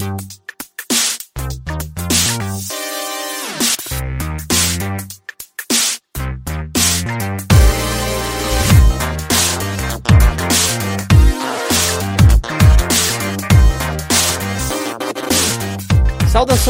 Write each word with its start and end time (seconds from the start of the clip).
you 0.00 0.41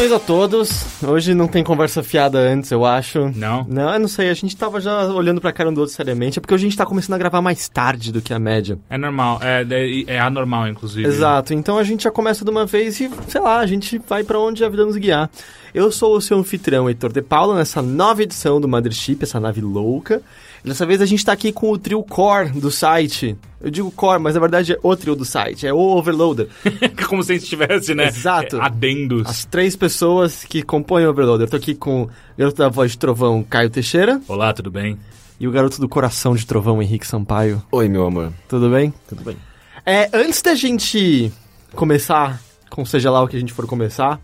Saudações 0.02 0.12
a 0.12 0.18
todos. 0.18 1.02
Hoje 1.02 1.34
não 1.34 1.46
tem 1.46 1.62
conversa 1.62 2.02
fiada 2.02 2.38
antes, 2.38 2.70
eu 2.70 2.84
acho. 2.84 3.30
Não? 3.36 3.64
Não, 3.68 3.92
eu 3.92 4.00
não 4.00 4.08
sei. 4.08 4.30
A 4.30 4.34
gente 4.34 4.56
tava 4.56 4.80
já 4.80 5.06
olhando 5.06 5.40
pra 5.40 5.52
cara 5.52 5.70
um 5.70 5.74
do 5.74 5.80
outro 5.80 5.94
seriamente. 5.94 6.38
É 6.38 6.40
porque 6.40 6.54
hoje 6.54 6.66
a 6.66 6.68
gente 6.68 6.78
tá 6.78 6.84
começando 6.84 7.14
a 7.14 7.18
gravar 7.18 7.40
mais 7.40 7.68
tarde 7.68 8.10
do 8.10 8.20
que 8.20 8.34
a 8.34 8.38
média. 8.38 8.78
É 8.90 8.98
normal, 8.98 9.38
é, 9.42 9.64
é, 9.70 10.14
é 10.14 10.18
anormal, 10.18 10.66
inclusive. 10.66 11.06
Exato. 11.06 11.54
Então 11.54 11.78
a 11.78 11.84
gente 11.84 12.04
já 12.04 12.10
começa 12.10 12.44
de 12.44 12.50
uma 12.50 12.66
vez 12.66 13.00
e, 13.00 13.10
sei 13.28 13.40
lá, 13.40 13.58
a 13.58 13.66
gente 13.66 14.00
vai 14.08 14.24
pra 14.24 14.40
onde 14.40 14.64
a 14.64 14.68
vida 14.68 14.84
nos 14.84 14.96
guiar. 14.96 15.30
Eu 15.74 15.92
sou 15.92 16.16
o 16.16 16.20
seu 16.20 16.38
anfitrião, 16.38 16.88
Heitor 16.88 17.12
de 17.12 17.22
Paula, 17.22 17.56
nessa 17.56 17.80
nova 17.80 18.22
edição 18.22 18.60
do 18.60 18.68
Mothership, 18.68 19.22
essa 19.22 19.38
nave 19.38 19.60
louca. 19.60 20.20
Dessa 20.64 20.86
vez 20.86 21.00
a 21.02 21.06
gente 21.06 21.24
tá 21.24 21.32
aqui 21.32 21.52
com 21.52 21.70
o 21.72 21.78
trio 21.78 22.02
core 22.04 22.50
do 22.50 22.70
site. 22.70 23.36
Eu 23.60 23.68
digo 23.70 23.90
core, 23.90 24.20
mas 24.22 24.34
na 24.34 24.40
verdade 24.40 24.72
é 24.74 24.78
o 24.82 24.94
trio 24.94 25.16
do 25.16 25.24
site, 25.24 25.66
é 25.66 25.72
o 25.72 25.78
Overloader. 25.78 26.48
Como 27.08 27.22
se 27.22 27.32
a 27.32 27.34
gente 27.34 27.48
tivesse, 27.48 27.94
né? 27.94 28.06
Exato. 28.06 28.60
Adendos. 28.60 29.28
As 29.28 29.44
três 29.44 29.74
pessoas 29.74 30.44
que 30.44 30.62
compõem 30.62 31.04
o 31.06 31.10
Overloader. 31.10 31.46
Eu 31.46 31.50
tô 31.50 31.56
aqui 31.56 31.74
com 31.74 32.02
o 32.04 32.10
garoto 32.38 32.58
da 32.58 32.68
voz 32.68 32.92
de 32.92 32.98
trovão, 32.98 33.42
Caio 33.42 33.70
Teixeira, 33.70 34.20
Olá, 34.28 34.52
tudo 34.52 34.70
bem? 34.70 34.96
e 35.40 35.48
o 35.48 35.50
garoto 35.50 35.80
do 35.80 35.88
coração 35.88 36.36
de 36.36 36.46
trovão, 36.46 36.80
Henrique 36.80 37.06
Sampaio. 37.06 37.60
Oi, 37.72 37.88
meu 37.88 38.06
amor. 38.06 38.32
Tudo 38.48 38.70
bem? 38.70 38.94
Tudo 39.08 39.24
bem? 39.24 39.36
É, 39.84 40.08
antes 40.12 40.40
da 40.42 40.54
gente 40.54 41.32
começar, 41.74 42.40
com 42.70 42.84
seja 42.84 43.10
lá 43.10 43.20
o 43.20 43.26
que 43.26 43.36
a 43.36 43.40
gente 43.40 43.52
for 43.52 43.66
começar, 43.66 44.20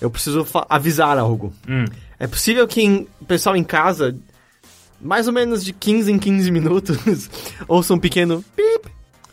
eu 0.00 0.08
preciso 0.08 0.46
avisar 0.68 1.18
algo. 1.18 1.52
Hum. 1.68 1.84
É 2.20 2.28
possível 2.28 2.68
que 2.68 2.80
em- 2.82 3.08
o 3.20 3.24
pessoal 3.24 3.56
em 3.56 3.64
casa, 3.64 4.16
mais 5.04 5.26
ou 5.28 5.32
menos 5.32 5.64
de 5.64 5.72
15 5.72 6.10
em 6.10 6.18
15 6.18 6.50
minutos, 6.50 7.30
ouça 7.68 7.94
um 7.94 7.98
pequeno 7.98 8.42
pip 8.56 8.88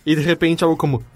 e 0.05 0.15
de 0.15 0.21
repente 0.21 0.63
algo 0.63 0.75
como. 0.77 1.03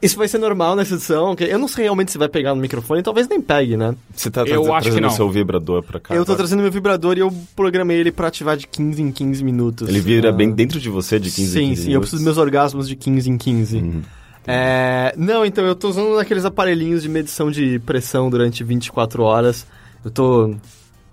Isso- 0.00 0.16
vai 0.16 0.28
ser 0.28 0.38
normal 0.38 0.74
nessa 0.76 0.94
edição. 0.94 1.32
ok? 1.32 1.52
Eu 1.52 1.58
não 1.58 1.68
sei 1.68 1.84
realmente 1.84 2.10
se 2.12 2.16
vai 2.16 2.28
pegar 2.28 2.54
no 2.54 2.60
microfone, 2.62 3.02
talvez 3.02 3.28
nem 3.28 3.40
pegue, 3.42 3.76
né? 3.76 3.94
Você 4.14 4.30
tá 4.30 4.42
Eu 4.42 4.62
tra- 4.62 4.76
acho 4.76 4.84
que 4.84 4.90
trazendo 4.90 5.02
não. 5.02 5.10
seu 5.10 5.28
vibrador 5.30 5.82
pra 5.82 6.00
cá? 6.00 6.14
eu 6.14 6.18
tô 6.24 6.32
agora? 6.32 6.38
trazendo 6.38 6.62
meu 6.62 6.70
vibrador 6.70 7.16
e 7.16 7.20
eu 7.20 7.32
programei 7.54 7.98
ele 7.98 8.10
pra 8.12 8.28
ativar 8.28 8.56
de 8.56 8.66
15 8.66 9.02
em 9.02 9.10
15 9.12 9.44
minutos. 9.44 9.88
Ele 9.88 10.00
vira 10.00 10.30
Ah, 10.30 10.32
bem 10.32 10.50
dentro 10.52 10.80
de 10.80 10.88
você 10.88 11.18
de 11.18 11.30
15 11.30 11.52
sim, 11.52 11.58
em 11.64 11.68
15 11.70 11.82
sim, 11.82 11.92
eu 11.92 12.00
preciso 12.00 12.18
dos 12.18 12.24
meus 12.24 12.38
orgasmos 12.38 12.88
de 12.88 12.96
15 12.96 13.28
em 13.28 13.36
15. 13.36 13.76
Uhum. 13.78 14.02
É, 14.46 15.12
não, 15.16 15.44
então 15.44 15.66
eu 15.66 15.74
tô 15.74 15.88
usando 15.88 16.16
aqueles 16.18 16.44
aparelhinhos 16.44 17.02
de 17.02 17.08
medição 17.08 17.50
de 17.50 17.78
pressão 17.80 18.30
durante 18.30 18.62
24 18.62 19.22
horas. 19.24 19.66
Eu 20.04 20.10
tô. 20.12 20.54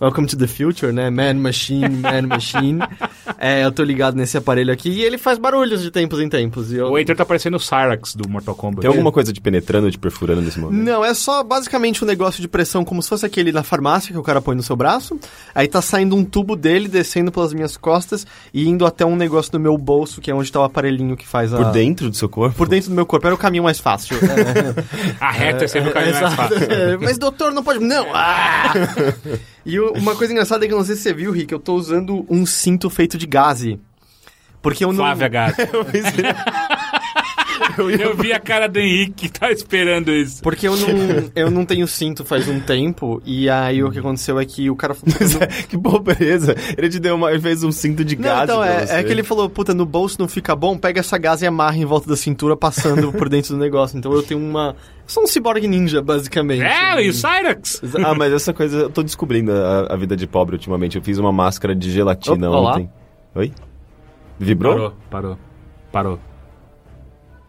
Welcome 0.03 0.27
to 0.27 0.37
the 0.37 0.47
future, 0.47 0.91
né? 0.91 1.09
Man 1.09 1.35
Machine, 1.35 1.87
Man 1.87 2.27
Machine. 2.27 2.79
É, 3.39 3.63
eu 3.65 3.71
tô 3.71 3.83
ligado 3.83 4.15
nesse 4.15 4.37
aparelho 4.37 4.71
aqui 4.71 4.89
e 4.89 5.01
ele 5.01 5.17
faz 5.17 5.37
barulhos 5.37 5.81
de 5.81 5.91
tempos 5.91 6.19
em 6.21 6.29
tempos. 6.29 6.71
E 6.71 6.77
eu... 6.77 6.91
O 6.91 6.97
Heitor 6.97 7.15
tá 7.15 7.25
parecendo 7.25 7.57
o 7.57 7.59
Cyrax 7.59 8.15
do 8.15 8.29
Mortal 8.29 8.55
Kombat. 8.55 8.81
Tem 8.81 8.89
alguma 8.89 9.11
coisa 9.11 9.33
de 9.33 9.41
penetrando, 9.41 9.91
de 9.91 9.97
perfurando 9.97 10.41
nesse 10.41 10.59
momento? 10.59 10.81
Não, 10.81 11.03
é 11.03 11.13
só 11.13 11.43
basicamente 11.43 12.03
um 12.03 12.07
negócio 12.07 12.41
de 12.41 12.47
pressão, 12.47 12.85
como 12.85 13.01
se 13.01 13.09
fosse 13.09 13.25
aquele 13.25 13.51
na 13.51 13.61
farmácia 13.61 14.13
que 14.13 14.17
o 14.17 14.23
cara 14.23 14.41
põe 14.41 14.55
no 14.55 14.63
seu 14.63 14.75
braço. 14.77 15.19
Aí 15.53 15.67
tá 15.67 15.81
saindo 15.81 16.15
um 16.15 16.23
tubo 16.23 16.55
dele, 16.55 16.87
descendo 16.87 17.33
pelas 17.33 17.53
minhas 17.53 17.75
costas 17.75 18.25
e 18.53 18.67
indo 18.67 18.85
até 18.85 19.05
um 19.05 19.15
negócio 19.15 19.51
no 19.53 19.59
meu 19.59 19.77
bolso, 19.77 20.21
que 20.21 20.31
é 20.31 20.35
onde 20.35 20.49
tá 20.49 20.61
o 20.61 20.63
aparelhinho 20.63 21.17
que 21.17 21.27
faz 21.27 21.53
a. 21.53 21.57
Por 21.57 21.71
dentro 21.71 22.09
do 22.09 22.15
seu 22.15 22.29
corpo? 22.29 22.55
Por 22.55 22.69
dentro 22.69 22.89
do 22.89 22.95
meu 22.95 23.05
corpo. 23.05 23.27
Era 23.27 23.35
o 23.35 23.37
caminho 23.37 23.63
mais 23.63 23.79
fácil. 23.79 24.17
A 25.19 25.31
reta 25.31 25.65
é 25.65 25.67
sempre 25.67 25.89
o 25.89 25.93
caminho 25.93 26.21
mais 26.21 26.33
fácil. 26.35 26.57
É, 26.71 26.97
Mas 26.97 27.17
doutor, 27.17 27.51
não 27.51 27.63
pode. 27.63 27.79
Não! 27.79 28.05
Ah! 28.13 28.73
E 29.65 29.79
o- 29.79 29.93
uma 29.93 30.15
coisa 30.15 30.33
engraçada 30.33 30.65
é 30.65 30.67
que 30.67 30.73
eu 30.73 30.77
não 30.77 30.85
sei 30.85 30.95
se 30.95 31.03
você 31.03 31.13
viu, 31.13 31.31
Rick, 31.31 31.51
eu 31.53 31.59
tô 31.59 31.73
usando 31.75 32.25
um 32.29 32.45
cinto 32.45 32.89
feito 32.89 33.17
de 33.17 33.25
gaze. 33.25 33.79
Porque 34.61 34.83
eu 34.83 34.89
não. 34.89 34.97
Flávia 35.03 35.27
Gato. 35.27 35.57
Eu 37.99 38.15
vi 38.15 38.33
a 38.33 38.39
cara 38.39 38.67
do 38.67 38.77
Henrique 38.79 39.29
que 39.29 39.39
tá 39.39 39.51
esperando 39.51 40.11
isso. 40.11 40.41
Porque 40.43 40.67
eu 40.67 40.75
não, 40.75 40.87
eu 41.35 41.49
não 41.51 41.65
tenho 41.65 41.87
cinto 41.87 42.23
faz 42.25 42.47
um 42.47 42.59
tempo, 42.59 43.21
e 43.25 43.49
aí 43.49 43.83
o 43.83 43.89
que 43.89 43.99
aconteceu 43.99 44.39
é 44.39 44.45
que 44.45 44.69
o 44.69 44.75
cara 44.75 44.93
falou. 44.93 45.15
que 45.69 45.77
pobreza. 45.77 46.55
Ele 46.77 46.89
te 46.89 46.99
deu 46.99 47.15
uma... 47.15 47.31
Ele 47.31 47.39
fez 47.41 47.63
um 47.63 47.71
cinto 47.71 48.03
de 48.03 48.15
Não, 48.15 48.23
gás 48.23 48.43
então, 48.43 48.63
é, 48.63 48.85
você. 48.85 48.93
é 48.93 49.03
que 49.03 49.11
ele 49.11 49.23
falou, 49.23 49.49
puta, 49.49 49.73
no 49.73 49.85
bolso 49.85 50.17
não 50.19 50.27
fica 50.27 50.55
bom, 50.55 50.77
pega 50.77 50.99
essa 50.99 51.17
gase 51.17 51.45
e 51.45 51.47
amarra 51.47 51.77
em 51.77 51.85
volta 51.85 52.07
da 52.09 52.17
cintura, 52.17 52.55
passando 52.55 53.11
por 53.13 53.29
dentro 53.29 53.55
do 53.55 53.59
negócio. 53.59 53.97
Então 53.97 54.11
eu 54.13 54.21
tenho 54.23 54.39
uma... 54.39 54.75
Eu 55.03 55.09
sou 55.09 55.23
um 55.23 55.27
cyborg 55.27 55.67
ninja, 55.67 56.01
basicamente. 56.01 56.61
É, 56.63 57.03
e 57.03 57.09
o 57.09 57.13
Cyrax? 57.13 57.81
Ah, 58.03 58.15
mas 58.15 58.31
essa 58.31 58.53
coisa... 58.53 58.77
Eu 58.83 58.89
tô 58.89 59.03
descobrindo 59.03 59.51
a, 59.51 59.93
a 59.93 59.95
vida 59.95 60.15
de 60.15 60.25
pobre 60.25 60.55
ultimamente. 60.55 60.95
Eu 60.97 61.03
fiz 61.03 61.17
uma 61.17 61.31
máscara 61.31 61.75
de 61.75 61.91
gelatina 61.91 62.49
olá. 62.49 62.73
ontem. 62.73 62.89
Oi? 63.35 63.51
Vibrou? 64.39 64.73
Parou, 64.73 64.93
parou, 65.11 65.37
parou. 65.91 66.19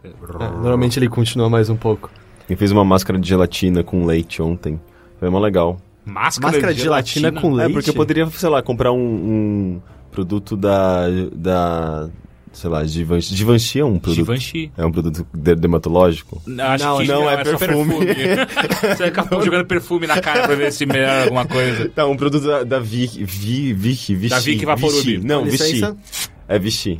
É, 0.03 0.49
normalmente 0.51 0.99
ele 0.99 1.09
continua 1.09 1.49
mais 1.49 1.69
um 1.69 1.75
pouco. 1.75 2.11
Eu 2.49 2.57
fiz 2.57 2.71
uma 2.71 2.85
máscara 2.85 3.17
de 3.17 3.27
gelatina 3.27 3.83
com 3.83 4.05
leite 4.05 4.41
ontem. 4.41 4.79
Foi 5.19 5.29
mó 5.29 5.39
legal. 5.39 5.77
Máscara, 6.05 6.51
Máscara 6.53 6.73
de 6.73 6.81
gelatina 6.81 7.31
com 7.31 7.51
leite? 7.53 7.71
É, 7.71 7.73
porque 7.73 7.89
eu 7.89 7.93
poderia, 7.93 8.27
sei 8.27 8.49
lá, 8.49 8.61
comprar 8.61 8.91
um, 8.91 8.99
um 8.99 9.81
produto 10.11 10.55
da. 10.55 11.07
da. 11.33 12.09
Sei 12.55 12.69
lá, 12.69 12.83
Givenchy. 12.85 13.35
Givenchy 13.35 13.79
é 13.79 13.85
um 13.85 13.99
produto. 13.99 14.25
Givenchy. 14.25 14.71
É 14.77 14.85
um 14.85 14.91
produto 14.91 15.27
de- 15.33 15.55
dermatológico? 15.55 16.37
Acho 16.37 16.83
Não, 16.85 16.97
que 16.97 17.07
não, 17.07 17.29
é 17.29 17.43
só 17.45 17.57
perfume. 17.57 17.95
Você 18.95 19.03
acabou 19.03 19.43
jogando 19.43 19.65
perfume 19.65 20.07
na 20.07 20.19
cara 20.21 20.43
pra 20.47 20.55
ver 20.55 20.71
se 20.71 20.85
melhora 20.85 21.23
alguma 21.25 21.45
coisa. 21.45 21.91
Não, 21.95 22.11
um 22.11 22.17
produto 22.17 22.45
da, 22.47 22.63
da 22.63 22.79
Vic. 22.79 23.23
Vi, 23.23 23.73
Vichy, 23.73 24.15
Vichy. 24.15 24.29
Da 24.29 24.39
Vicky 24.39 24.65
Vaporub. 24.65 25.03
Vichy. 25.03 25.17
Não, 25.23 25.43
Vichy. 25.45 25.81
É 26.47 26.57
Vichy. 26.57 26.99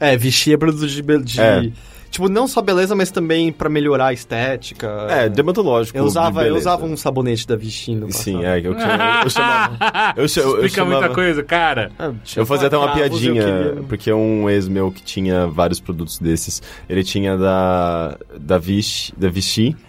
É, 0.00 0.16
vestir 0.16 0.54
é 0.54 0.56
produto 0.56 0.86
de... 0.86 1.02
de- 1.02 1.40
É. 1.40 1.70
Tipo, 2.10 2.28
não 2.28 2.48
só 2.48 2.62
beleza, 2.62 2.94
mas 2.94 3.10
também 3.10 3.52
pra 3.52 3.68
melhorar 3.68 4.06
a 4.06 4.12
estética. 4.12 5.06
É, 5.08 5.28
dermatológico. 5.28 5.96
Eu 5.96 6.04
usava, 6.04 6.42
de 6.42 6.48
eu 6.48 6.56
usava 6.56 6.84
um 6.84 6.96
sabonete 6.96 7.46
da 7.46 7.56
Vichy 7.56 7.94
no 7.94 8.10
Sim, 8.12 8.44
é, 8.44 8.58
eu, 8.58 8.72
eu, 8.72 8.78
eu 9.24 9.30
chamava. 9.30 10.14
Eu, 10.16 10.22
eu, 10.22 10.24
Explica 10.24 10.68
chamava, 10.68 11.00
muita 11.00 11.14
coisa, 11.14 11.42
cara. 11.42 11.92
Ah, 11.98 12.12
Eu 12.34 12.46
fazia 12.46 12.68
até 12.68 12.76
uma 12.76 12.92
piadinha, 12.92 13.44
porque 13.88 14.12
um 14.12 14.48
ex 14.48 14.68
meu 14.68 14.90
que 14.90 15.02
tinha 15.02 15.46
vários 15.46 15.80
produtos 15.80 16.18
desses, 16.18 16.62
ele 16.88 17.04
tinha 17.04 17.36
da 17.36 18.16
da 18.38 18.58
Vichy, 18.58 19.12
da 19.16 19.28
Vichy. 19.28 19.76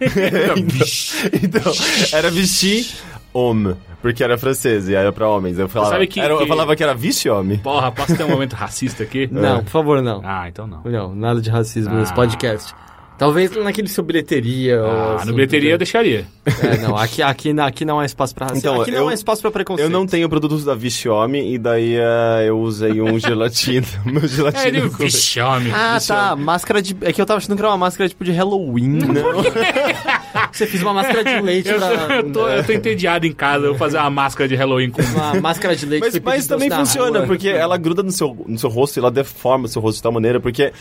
então, 1.42 1.72
era 2.12 2.30
Vichy 2.30 2.86
Homme, 3.32 3.76
porque 4.02 4.22
era 4.24 4.36
francês 4.36 4.88
e 4.88 4.94
era 4.94 5.12
pra 5.12 5.28
homens. 5.28 5.58
Eu 5.58 5.68
falava, 5.68 5.92
sabe 5.92 6.06
que- 6.06 6.18
era- 6.20 6.34
eu 6.34 6.38
que- 6.38 6.46
falava 6.46 6.74
que 6.74 6.82
era 6.82 6.94
Vichy 6.94 7.28
Homme. 7.30 7.58
Porra, 7.58 7.92
posso 7.92 8.16
ter 8.16 8.24
um 8.24 8.28
momento 8.28 8.54
racista 8.54 9.02
aqui? 9.02 9.28
Não, 9.30 9.62
por 9.62 9.70
favor, 9.70 10.02
não. 10.02 10.20
Ah, 10.24 10.48
então 10.48 10.66
não. 10.66 10.82
Não, 10.84 11.14
nada 11.14 11.40
de 11.40 11.48
racismo 11.50 11.94
nesse 11.94 12.12
Ah. 12.12 12.16
podcast. 12.16 12.74
Talvez 13.20 13.54
naquele 13.54 13.86
seu 13.86 14.02
bilheteria 14.02 14.80
Ah, 14.80 15.16
assim, 15.16 15.26
no 15.26 15.34
bilheteria 15.34 15.72
eu 15.72 15.78
deixaria. 15.78 16.24
É, 16.46 16.78
não, 16.78 16.96
aqui, 16.96 17.20
aqui, 17.22 17.52
não- 17.52 17.64
aqui 17.66 17.84
não 17.84 18.00
há 18.00 18.06
espaço 18.06 18.34
pra 18.34 18.46
racismo. 18.46 18.70
Então, 18.70 18.80
aqui 18.80 18.90
não 18.90 19.00
eu- 19.02 19.08
há 19.10 19.14
espaço 19.14 19.42
pra 19.42 19.50
preconceito. 19.50 19.86
Eu 19.86 19.90
não 19.90 20.06
tenho 20.06 20.26
produtos 20.26 20.64
da 20.64 20.74
Vichy 20.74 21.06
Homme 21.10 21.52
e 21.54 21.58
daí 21.58 21.96
eh, 21.96 22.44
eu 22.48 22.58
usei 22.58 22.98
um 23.02 23.18
gelatina, 23.18 23.86
meu 24.06 24.24
É, 24.24 24.26
gelatina. 24.26 24.66
ele... 24.68 24.88
com- 24.88 24.96
Vixe, 25.04 25.38
homem. 25.38 25.70
Ah, 25.70 25.94
Vixe, 25.94 26.08
tá. 26.08 26.34
Máscara 26.34 26.80
de. 26.80 26.96
É 27.02 27.12
que 27.12 27.20
eu 27.20 27.26
tava 27.26 27.36
achando 27.36 27.54
que 27.56 27.60
era 27.60 27.68
uma 27.70 27.76
máscara 27.76 28.08
tipo 28.08 28.24
de 28.24 28.32
Halloween. 28.32 28.88
Não. 28.88 29.42
Você 30.50 30.66
fez 30.66 30.82
uma 30.82 30.94
máscara 30.94 31.22
de 31.22 31.40
leite 31.42 31.68
Eu, 31.68 31.76
pra. 31.78 32.16
eu, 32.16 32.32
tô, 32.32 32.48
eu 32.48 32.64
tô 32.64 32.72
entediado 32.72 33.26
em 33.26 33.32
casa, 33.32 33.66
eu 33.66 33.70
vou 33.70 33.78
fazer 33.78 33.98
uma 33.98 34.08
máscara 34.10 34.48
de 34.48 34.54
Halloween 34.54 34.90
com... 34.90 35.02
Uma 35.02 35.34
máscara 35.34 35.76
de 35.76 35.84
leite 35.86 36.04
Mas, 36.04 36.20
mas 36.22 36.46
também 36.46 36.68
na 36.70 36.78
funciona, 36.78 37.18
rua. 37.18 37.26
porque 37.26 37.48
ela 37.48 37.76
gruda 37.76 38.02
no 38.02 38.10
seu, 38.10 38.34
no 38.46 38.58
seu 38.58 38.70
rosto 38.70 38.96
e 38.96 39.00
ela 39.00 39.10
deforma 39.10 39.66
o 39.66 39.68
seu 39.68 39.82
rosto 39.82 39.96
de 39.96 40.02
tal 40.02 40.12
maneira, 40.12 40.40
porque 40.40 40.72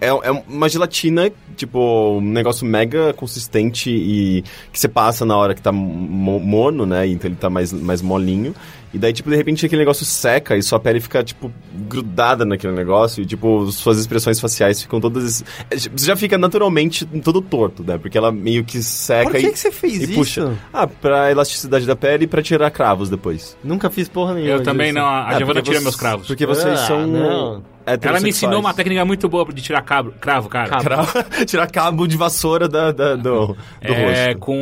é, 0.00 0.06
é 0.08 0.30
uma 0.48 0.68
gelatina, 0.68 1.30
tipo, 1.56 2.18
um 2.18 2.20
negócio 2.20 2.64
mega 2.66 3.12
consistente 3.12 3.90
e 3.90 4.42
que 4.72 4.78
você 4.78 4.88
passa 4.88 5.24
na 5.24 5.36
hora 5.36 5.54
que 5.54 5.62
tá 5.62 5.72
mo- 5.72 6.38
mono, 6.40 6.86
né? 6.86 7.06
Então 7.06 7.28
ele 7.28 7.36
tá 7.36 7.50
mais, 7.50 7.72
mais 7.72 8.00
molinho. 8.02 8.54
E 8.92 8.98
daí, 8.98 9.12
tipo, 9.12 9.28
de 9.28 9.36
repente 9.36 9.64
aquele 9.66 9.80
negócio 9.82 10.04
seca 10.06 10.56
e 10.56 10.62
sua 10.62 10.80
pele 10.80 11.00
fica, 11.00 11.22
tipo, 11.22 11.52
grudada 11.88 12.44
naquele 12.44 12.72
negócio 12.72 13.22
e, 13.22 13.26
tipo, 13.26 13.70
suas 13.70 13.98
expressões 13.98 14.40
faciais 14.40 14.80
ficam 14.80 14.98
todas... 15.00 15.44
é, 15.70 15.76
tipo, 15.76 15.98
Você 15.98 16.06
já 16.06 16.16
fica 16.16 16.38
naturalmente 16.38 17.04
todo 17.04 17.40
torto, 17.42 17.82
né? 17.84 17.98
Porque 17.98 18.16
ela 18.16 18.32
meio 18.32 18.64
que 18.64 18.82
seca 18.82 19.30
Por 19.30 19.38
que, 19.38 19.46
e, 19.46 19.50
que 19.52 19.58
você 19.58 19.70
fez 19.70 19.94
e 20.00 20.04
isso? 20.04 20.14
puxa. 20.14 20.54
Ah, 20.72 20.86
pra 20.86 21.30
elasticidade 21.30 21.86
da 21.86 21.94
pele 21.94 22.24
e 22.24 22.26
pra 22.26 22.40
tirar 22.42 22.70
cravos 22.70 23.10
depois. 23.10 23.56
Nunca 23.62 23.90
fiz 23.90 24.08
porra 24.08 24.34
nenhuma. 24.34 24.52
Eu 24.54 24.62
também 24.62 24.88
disso. 24.88 24.98
não, 24.98 25.06
a 25.06 25.32
É, 25.34 25.36
Giovana 25.38 25.60
tira 25.62 25.80
meus 25.80 25.96
cravos. 25.96 26.26
Porque 26.26 26.46
vocês 26.46 26.78
Ah, 26.80 26.86
são... 26.86 27.06
não. 27.06 27.62
Ela 28.02 28.20
me 28.20 28.28
ensinou 28.28 28.60
uma 28.60 28.74
técnica 28.74 29.02
muito 29.04 29.26
boa 29.30 29.46
de 29.52 29.62
tirar 29.62 29.80
cabo, 29.80 30.12
cravo, 30.20 30.48
cara. 30.50 30.68
Cabo. 30.68 31.06
Tirar 31.46 31.66
cabo 31.70 32.06
de 32.06 32.18
vassoura 32.18 32.68
da, 32.68 32.92
da- 32.92 33.16
do, 33.16 33.46
do 33.48 33.56
É 33.80 34.26
rosto. 34.26 34.38
com 34.40 34.56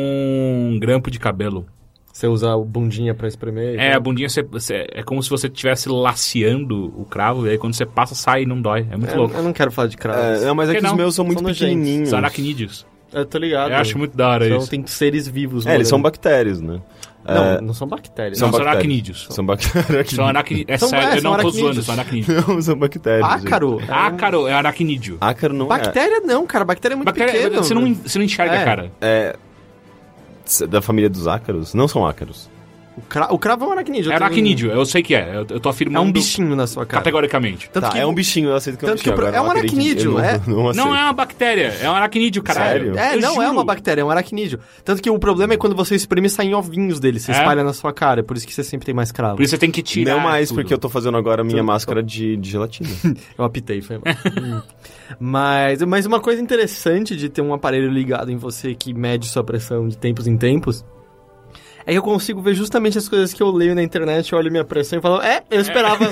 um 0.73 0.79
grampo 0.79 1.11
de 1.11 1.19
cabelo. 1.19 1.65
Você 2.17 2.25
usa 2.25 2.55
o 2.55 2.65
bundinha 2.65 3.13
pra 3.13 3.27
espremer? 3.27 3.79
É, 3.79 3.93
a 3.93 3.99
bundinha 3.99 4.27
você, 4.27 4.41
você- 4.41 4.87
é 4.91 5.03
como 5.03 5.21
se 5.21 5.29
você 5.29 5.45
estivesse 5.45 5.87
laceando 5.87 6.91
o 6.99 7.05
cravo, 7.05 7.45
e 7.45 7.51
aí 7.51 7.57
quando 7.59 7.75
você 7.75 7.85
passa, 7.85 8.15
sai 8.15 8.41
e 8.41 8.45
não 8.47 8.59
dói. 8.59 8.87
É 8.89 8.97
muito 8.97 9.11
Eu, 9.11 9.17
louco. 9.19 9.35
eu 9.37 9.43
não 9.43 9.53
quero 9.53 9.71
falar 9.71 9.87
de 9.87 9.97
cravos. 9.97 10.41
É, 10.41 10.45
não, 10.47 10.55
mas 10.55 10.67
é 10.69 10.73
que 10.73 10.79
que 10.81 10.85
os 10.87 10.93
meus 10.93 11.13
são 11.13 11.23
muito 11.23 11.39
São 11.43 11.47
pequenininhos. 11.47 12.07
Os 12.07 12.13
aracnídeos. 12.15 12.87
Eu 13.13 13.23
tô 13.23 13.37
ligado. 13.37 13.69
Eu 13.71 13.77
acho 13.77 13.97
muito 13.99 14.17
da 14.17 14.29
hora 14.29 14.45
Então 14.47 14.57
isso. 14.57 14.69
tem 14.69 14.83
seres 14.87 15.27
vivos. 15.27 15.67
É, 15.67 15.75
eles 15.75 15.87
são 15.87 16.01
bactérias, 16.01 16.59
né? 16.59 16.81
Não, 17.23 17.43
É, 17.45 17.61
não 17.61 17.73
são 17.75 17.87
bactérias. 17.87 18.39
Não, 18.39 18.47
são 18.47 18.51
bactérias. 18.51 18.75
aracnídeos. 18.75 19.27
São 19.29 19.45
bactérias. 19.45 20.09
São 20.09 20.25
aracnídeos. 20.27 20.65
É 20.69 20.77
São- 20.77 20.89
sério, 20.89 21.07
é, 21.09 21.17
eu 21.17 21.21
são 21.21 21.31
não 21.33 21.39
tô 21.39 21.49
zoando, 21.51 21.65
aracnídeos. 21.67 21.85
são 21.85 21.93
aracnídeos. 21.93 22.47
Não, 22.47 22.61
são 22.63 22.75
bactérias. 22.77 23.29
Ácaro. 23.29 23.79
Ácaro 23.87 24.47
é 24.47 24.53
aracnídeo. 24.53 25.17
Ácaro 25.21 25.53
não 25.53 25.67
Bactéria 25.67 26.19
não, 26.21 26.47
cara. 26.47 26.65
Bactéria 26.65 26.95
é 26.95 26.97
muito 26.97 27.05
Bactéria, 27.05 27.33
pequeno. 27.33 27.63
você, 27.63 27.73
não, 27.75 27.93
você 27.93 28.17
não 28.17 28.25
enxerga, 28.25 28.55
É. 28.55 28.65
cara. 28.65 28.91
é. 29.01 29.35
Da 30.69 30.81
família 30.81 31.09
dos 31.09 31.27
ácaros? 31.27 31.73
Não 31.73 31.87
são 31.87 32.05
ácaros. 32.05 32.49
O, 32.97 33.01
cra... 33.01 33.31
o 33.31 33.37
cravo 33.37 33.63
é 33.65 33.67
um 33.67 33.71
aracnídeo. 33.73 34.11
É 34.11 34.15
aracnídeo, 34.15 34.71
eu 34.71 34.83
sei 34.83 35.03
que 35.03 35.13
é. 35.13 35.29
Eu, 35.35 35.45
eu 35.47 35.59
tô 35.59 35.69
É 35.69 35.71
afirmando 35.71 36.07
um 36.07 36.11
bichinho 36.11 36.55
na 36.55 36.65
sua 36.65 36.83
cara. 36.83 37.01
categoricamente. 37.03 37.69
Tanto 37.69 37.83
tá, 37.85 37.91
que 37.91 37.99
é 37.99 38.05
um 38.05 38.13
bichinho, 38.13 38.49
eu 38.49 38.55
aceito 38.55 38.79
que 38.79 38.85
é 38.85 38.89
um 38.89 38.93
bichinho. 38.95 39.13
agora 39.13 39.37
é 39.37 39.39
um 39.41 39.51
aracnídeo, 39.51 40.19
é. 40.19 40.41
Não, 40.47 40.63
não, 40.63 40.73
Não 40.73 40.95
é 40.95 41.03
uma 41.03 41.13
bactéria, 41.13 41.75
é 41.79 41.87
um 41.89 41.93
aracnídeo, 41.93 42.41
caralho. 42.41 42.95
Sério? 42.95 42.97
É, 42.99 43.15
Eu 43.15 43.21
não 43.21 43.33
é 43.33 43.45
juro. 43.45 43.51
uma 43.51 43.63
bactéria, 43.63 44.01
é 44.01 44.03
um 44.05 44.09
aracnídeo. 44.09 44.59
Tanto 44.83 45.01
que 45.01 45.09
o 45.09 45.19
problema 45.19 45.53
é 45.53 45.57
quando 45.57 45.75
você 45.75 45.93
espreme 45.95 46.25
e 46.25 46.29
saem 46.29 46.55
ovinhos 46.55 46.99
dele, 46.99 47.19
você 47.19 47.31
É? 47.31 47.35
espalha 47.37 47.63
na 47.63 47.71
sua 47.73 47.93
cara, 47.93 48.21
é 48.21 48.23
por 48.23 48.35
isso 48.35 48.47
que 48.47 48.53
você 48.53 48.63
sempre 48.63 48.85
tem 48.87 48.95
mais 48.95 49.11
cravo. 49.11 49.35
Por 49.35 49.43
isso 49.43 49.51
você 49.51 49.57
tem 49.59 49.69
que 49.69 49.83
tirar. 49.83 50.15
Não 50.15 50.19
mais, 50.19 50.49
tudo. 50.49 50.57
porque 50.57 50.73
eu 50.73 50.77
tô 50.79 50.89
fazendo 50.89 51.17
agora 51.17 51.41
a 51.41 51.45
minha 51.45 51.57
Tudo. 51.57 51.67
máscara 51.67 52.01
de, 52.01 52.35
de 52.37 52.49
gelatina. 52.49 52.89
Eu 53.37 53.45
apitei, 53.45 53.79
foi 53.81 53.97
mal. 53.99 54.05
Hum. 54.41 54.61
mas, 55.19 55.81
mas 55.83 56.05
uma 56.05 56.19
coisa 56.19 56.41
interessante 56.41 57.15
de 57.15 57.29
ter 57.29 57.41
um 57.41 57.53
aparelho 57.53 57.89
ligado 57.91 58.31
em 58.31 58.37
você 58.37 58.73
que 58.73 58.93
mede 58.93 59.27
sua 59.29 59.43
pressão 59.43 59.87
de 59.87 59.95
tempos 59.97 60.25
em 60.27 60.35
tempos 60.37 60.83
é 61.87 61.93
que 61.93 61.97
eu 61.97 62.03
consigo 62.03 62.41
ver 62.41 62.53
justamente 62.53 62.97
as 62.97 63.07
coisas 63.07 63.33
que 63.33 63.41
eu 63.41 63.49
leio 63.49 63.73
na 63.73 63.81
internet, 63.81 64.33
eu 64.33 64.37
olho 64.37 64.51
minha 64.51 64.65
pressão 64.65 64.99
e 64.99 65.01
falo, 65.01 65.21
é, 65.21 65.41
eu 65.49 65.61
esperava. 65.61 66.05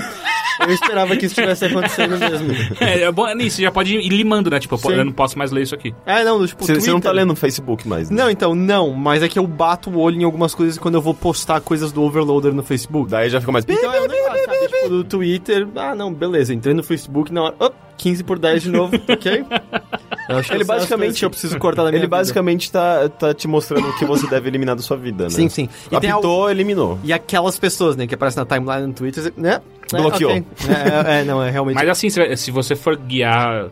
Eu 0.57 0.72
esperava 0.72 1.18
que 1.18 1.25
isso 1.25 1.33
estivesse 1.33 1.66
acontecendo 1.66 2.18
mesmo. 2.18 2.54
É, 2.80 3.01
é 3.01 3.12
bom, 3.12 3.27
nisso, 3.36 3.57
você 3.57 3.63
já 3.63 3.72
pode 3.72 3.94
ir 3.94 4.07
limando, 4.07 4.50
né? 4.50 4.57
Tipo, 4.57 4.77
Sim. 4.77 4.94
eu 4.94 5.04
não 5.04 5.12
posso 5.12 5.38
mais 5.38 5.51
ler 5.51 5.63
isso 5.63 5.75
aqui. 5.75 5.94
É, 6.06 6.24
não, 6.24 6.48
tipo, 6.48 6.63
Você 6.63 6.75
você 6.75 6.92
não 6.92 7.01
tá 7.01 7.12
lendo 7.12 7.27
no 7.27 7.36
Facebook 7.36 7.86
mais, 7.86 8.10
né? 8.10 8.24
Não, 8.24 8.30
então, 8.30 8.56
não, 8.56 8.92
mas 8.92 9.22
é 9.22 9.27
que 9.27 9.38
eu 9.38 9.45
bato 9.45 9.89
o 9.89 10.00
olho 10.00 10.22
em 10.22 10.24
algumas 10.24 10.56
coisas 10.56 10.77
quando 10.77 10.95
eu 10.95 11.01
vou 11.01 11.13
postar 11.13 11.60
coisas 11.60 11.92
do 11.92 12.01
Overloader 12.01 12.54
no 12.54 12.63
Facebook. 12.63 13.12
Daí 13.12 13.30
já 13.30 13.42
fica 13.42 13.51
mais... 13.51 13.66
Então 13.68 13.94
é 13.94 14.01
um 14.01 14.07
negócio, 14.07 14.45
sabe? 14.45 14.68
Tipo, 14.68 14.89
do 14.89 15.04
Twitter, 15.04 15.68
ah, 15.75 15.94
não, 15.94 16.13
beleza, 16.13 16.54
entrei 16.54 16.74
no 16.74 16.83
Facebook 16.83 17.33
na 17.33 17.44
hora, 17.44 17.56
op, 17.60 17.75
15 17.97 18.24
por 18.24 18.38
10 18.39 18.63
de 18.63 18.71
novo, 18.71 18.95
ok? 19.07 19.45
Eu 20.27 20.38
acho 20.38 20.50
que 20.50 20.56
Ele 20.56 20.63
basicamente- 20.63 21.24
eu 21.24 21.30
preciso 21.30 21.59
cortar 21.59 21.83
da 21.83 21.89
minha 21.89 22.00
Ele 22.00 22.07
vida. 22.07 22.18
basicamente 22.18 22.71
tá, 22.71 23.07
tá 23.09 23.31
te 23.31 23.47
mostrando 23.47 23.88
o 23.89 23.95
que 23.95 24.06
você 24.06 24.25
deve 24.27 24.50
eliminar 24.50 24.75
da 24.75 24.81
sua 24.81 24.97
vida, 24.97 25.25
né? 25.25 25.30
Sim, 25.30 25.47
sim. 25.50 25.69
E 25.92 26.00
tem 26.00 26.09
Apitou, 26.09 26.50
eliminou. 26.50 26.97
E 27.03 27.13
aquelas 27.13 27.59
pessoas, 27.59 27.95
né, 27.95 28.07
que 28.07 28.15
aparecem 28.15 28.44
na 28.44 28.45
timeline 28.47 28.88
no 28.88 28.94
Twitter, 28.94 29.31
né? 29.38 29.62
É, 29.94 29.97
Bloqueou. 29.97 30.31
É, 30.31 30.38
é, 30.38 31.21
é, 31.21 31.24
não, 31.24 31.44
é 31.44 31.51
realmente... 31.51 31.75
Mas 31.75 31.88
assim, 31.89 32.09
se 32.09 32.38
se 32.38 32.50
você 32.50 32.75
for 32.75 32.95
guiar, 32.95 33.68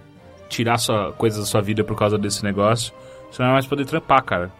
tirar 0.47 0.77
sua, 0.77 1.11
coisas 1.13 1.39
da 1.39 1.45
sua 1.47 1.59
vida 1.61 1.83
por 1.83 1.97
causa 1.97 2.19
desse 2.19 2.43
negócio, 2.43 2.93
você 3.31 3.41
não 3.41 3.47
vai 3.49 3.53
mais 3.55 3.65
poder 3.65 3.85
trampar, 3.85 4.23
cara. 4.23 4.51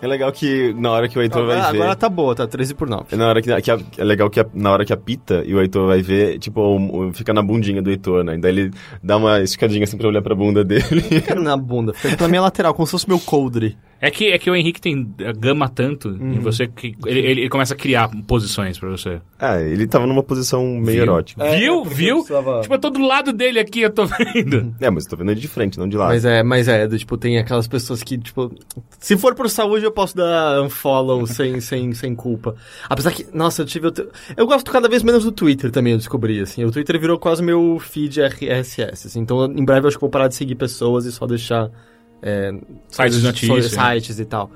É 0.00 0.06
legal 0.06 0.30
que 0.30 0.72
na 0.74 0.90
hora 0.92 1.08
que 1.08 1.18
o 1.18 1.22
Heitor 1.22 1.46
vai 1.46 1.56
ver... 1.72 1.76
agora 1.78 1.96
tá 1.96 2.08
boa, 2.08 2.34
tá 2.34 2.46
13 2.46 2.74
por 2.74 2.88
9. 2.88 3.06
É 3.12 3.16
na 3.16 3.28
hora 3.28 3.42
que, 3.42 3.60
que 3.62 3.70
a- 3.70 3.78
é 3.98 4.04
legal 4.04 4.30
que 4.30 4.38
a- 4.40 4.46
na 4.54 4.70
hora 4.70 4.84
que 4.84 4.92
apita 4.92 5.42
e 5.44 5.54
o 5.54 5.60
Heitor 5.60 5.86
vai 5.88 6.00
ver, 6.02 6.38
tipo, 6.38 6.60
um- 6.60 7.06
um- 7.08 7.12
fica 7.12 7.32
na 7.34 7.42
bundinha 7.42 7.82
do 7.82 7.90
Heitor, 7.90 8.22
né? 8.24 8.36
Daí 8.38 8.52
ele 8.52 8.70
dá 9.02 9.16
uma 9.16 9.40
esticadinha 9.40 9.84
assim 9.84 9.96
pra 9.96 10.08
olhar 10.08 10.22
pra 10.22 10.34
bunda 10.34 10.64
dele. 10.64 11.04
Na 11.42 11.56
bunda, 11.56 11.92
fica 11.92 12.16
na 12.24 12.28
minha 12.28 12.42
lateral, 12.42 12.72
como 12.74 12.86
se 12.86 12.92
fosse 12.92 13.08
meu 13.08 13.18
coldre. 13.18 13.76
É 14.00 14.10
que, 14.12 14.26
é 14.26 14.38
que 14.38 14.48
o 14.48 14.54
Henrique 14.54 14.80
tem 14.80 15.12
eh, 15.18 15.32
gama 15.32 15.68
tanto 15.68 16.08
Uhum. 16.10 16.34
em 16.34 16.38
você 16.38 16.68
que 16.68 16.94
ele, 17.04 17.18
ele- 17.18 17.40
ele 17.42 17.48
começa 17.48 17.74
a 17.74 17.76
criar 17.76 18.08
posições 18.26 18.78
pra 18.78 18.88
você. 18.88 19.20
ah, 19.38 19.60
ele 19.60 19.86
tava 19.88 20.06
numa 20.06 20.22
posição 20.22 20.64
meio 20.64 20.84
Viu? 20.98 21.02
erótica. 21.02 21.44
É, 21.44 21.56
viu? 21.58 21.82
porque 21.82 21.94
Viu? 21.94 22.16
precisava- 22.18 22.60
Tipo, 22.60 22.74
eu 22.74 22.78
tô 22.78 22.90
do 22.90 23.00
lado 23.04 23.32
dele 23.32 23.58
aqui, 23.58 23.80
eu 23.80 23.90
tô 23.90 24.06
vendo. 24.06 24.74
É, 24.80 24.88
mas 24.88 25.04
eu 25.04 25.10
tô 25.10 25.16
vendo 25.16 25.32
ele 25.32 25.40
de 25.40 25.48
frente, 25.48 25.78
não 25.78 25.88
de 25.88 25.96
lado. 25.96 26.08
Mas 26.10 26.24
é, 26.24 26.42
mas 26.42 26.68
é, 26.68 26.86
do, 26.86 26.96
tipo, 26.96 27.16
tem 27.16 27.38
aquelas 27.38 27.66
pessoas 27.66 28.02
que, 28.02 28.16
tipo, 28.16 28.52
se 29.00 29.16
for 29.16 29.34
por 29.34 29.50
saúde 29.50 29.84
eu 29.84 29.90
posso 29.92 30.16
dar 30.16 30.62
unfollow 30.62 31.26
sem, 31.26 31.60
sem, 31.60 31.92
sem 31.92 32.14
culpa. 32.14 32.54
Apesar 32.88 33.10
que, 33.12 33.26
nossa, 33.34 33.62
eu 33.62 33.66
tive. 33.66 33.88
Eu, 33.88 33.92
eu 34.36 34.46
gosto 34.46 34.70
cada 34.70 34.88
vez 34.88 35.02
menos 35.02 35.24
do 35.24 35.32
Twitter 35.32 35.70
também, 35.72 35.92
eu 35.94 35.98
descobri, 35.98 36.38
assim. 36.40 36.64
O 36.64 36.70
Twitter 36.70 37.00
virou 37.00 37.18
quase 37.18 37.42
meu 37.42 37.78
feed 37.80 38.20
RSS, 38.20 39.08
assim. 39.08 39.20
Então, 39.20 39.44
em 39.46 39.64
breve 39.64 39.86
eu 39.86 39.88
acho 39.88 39.96
que 39.96 40.00
vou 40.02 40.10
parar 40.10 40.28
de 40.28 40.36
seguir 40.36 40.54
pessoas 40.54 41.04
e 41.04 41.10
só 41.10 41.26
deixar. 41.26 41.68
É, 42.22 42.52
Sites 42.88 43.20
de 43.20 43.26
notícia. 43.26 43.62
Sites 43.68 44.18
e 44.18 44.24
tal. 44.24 44.50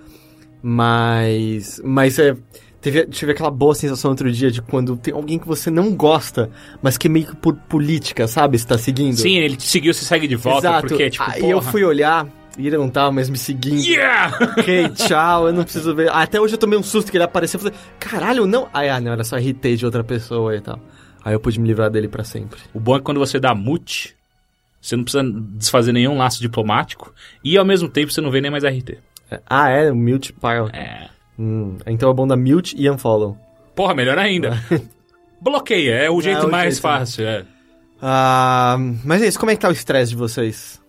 Mas. 0.63 1.81
Mas 1.85 2.19
é. 2.19 2.37
Teve, 2.81 3.07
tive 3.07 3.31
aquela 3.31 3.51
boa 3.51 3.77
sensação 3.77 4.11
outro 4.11 4.31
dia 4.33 4.51
de 4.51 4.61
quando 4.61 4.97
tem 4.97 5.15
alguém 5.15 5.39
que 5.39 5.47
você 5.47 5.71
não 5.71 5.95
gosta, 5.95 6.51
mas 6.83 6.99
que 6.99 7.07
é 7.07 7.11
meio 7.11 7.27
que 7.27 7.37
por 7.37 7.55
política, 7.55 8.27
sabe? 8.27 8.59
Você 8.59 8.67
tá 8.67 8.77
seguindo. 8.77 9.15
Sim, 9.15 9.37
ele 9.37 9.55
te 9.55 9.63
seguiu, 9.69 9.95
se 9.95 10.05
segue 10.05 10.27
de 10.27 10.35
volta, 10.35 10.67
Exato. 10.67 10.89
porque, 10.89 11.09
tipo, 11.09 11.23
Aí 11.25 11.41
porra. 11.41 11.53
eu 11.53 11.63
fui 11.63 11.85
olhar 11.85 12.27
e 12.59 12.67
ele 12.67 12.77
não 12.77 12.91
tava 12.91 13.13
mais 13.13 13.31
me 13.31 13.39
seguindo. 13.39 13.81
Yeah! 13.81 14.37
Ok, 14.59 14.89
tchau, 14.99 15.47
eu 15.47 15.53
não 15.53 15.63
preciso 15.63 15.95
ver. 15.95 16.11
Até 16.11 16.41
hoje 16.41 16.55
eu 16.55 16.59
tomei 16.59 16.77
um 16.77 16.83
susto 16.83 17.09
que 17.13 17.17
ele 17.17 17.23
apareceu 17.23 17.59
e 17.59 17.63
falei, 17.63 17.79
caralho, 18.01 18.47
não. 18.47 18.69
Aí, 18.75 18.89
ah, 18.89 19.01
não, 19.01 19.13
era 19.13 19.23
só 19.23 19.39
irritei 19.39 19.77
de 19.77 19.87
outra 19.87 20.03
pessoa 20.03 20.57
e 20.57 20.61
tal. 20.61 20.81
Aí 21.25 21.33
eu 21.35 21.39
pude 21.39 21.61
me 21.61 21.69
livrar 21.69 21.89
dele 21.89 22.09
pra 22.09 22.25
sempre. 22.25 22.59
O 22.75 22.81
bom 22.81 22.97
é 22.97 22.99
que 22.99 23.05
quando 23.05 23.21
você 23.21 23.39
dá 23.39 23.55
mute, 23.55 24.17
você 24.83 24.97
não 24.97 25.05
precisa 25.05 25.25
desfazer 25.57 25.93
nenhum 25.93 26.19
laço 26.19 26.41
diplomático 26.43 27.15
e 27.45 27.57
ao 27.57 27.65
mesmo 27.65 27.89
tempo 27.89 28.13
você 28.13 28.21
não 28.21 28.31
vê 28.31 28.41
nem 28.41 28.51
mais 28.51 28.65
RT. 28.65 28.99
É, 29.31 29.41
Ah, 29.49 29.71
é? 29.71 29.91
Mute 29.93 30.33
pile. 30.35 30.69
É. 30.73 31.09
Hum, 31.39 31.79
então 31.87 32.11
é 32.11 32.15
bom 32.15 32.27
dar 32.27 32.37
mute 32.37 32.75
e 32.79 32.91
unfollow. 32.91 33.39
Porra, 33.75 33.95
melhor 33.95 34.19
ainda. 34.19 34.59
Bloqueia, 35.41 35.95
é 35.95 36.11
o 36.11 36.21
jeito 36.21 36.47
o 36.47 36.51
mais 36.51 36.75
jeito, 36.75 36.87
né? 36.87 36.99
fácil, 36.99 37.27
é. 37.27 37.45
Ah, 38.01 38.77
mas 39.05 39.23
é 39.23 39.29
isso, 39.29 39.39
como 39.39 39.51
é 39.51 39.55
que 39.55 39.61
tá 39.61 39.69
o 39.69 39.73
estresse 39.73 40.11
de 40.11 40.17
vocês? 40.17 40.81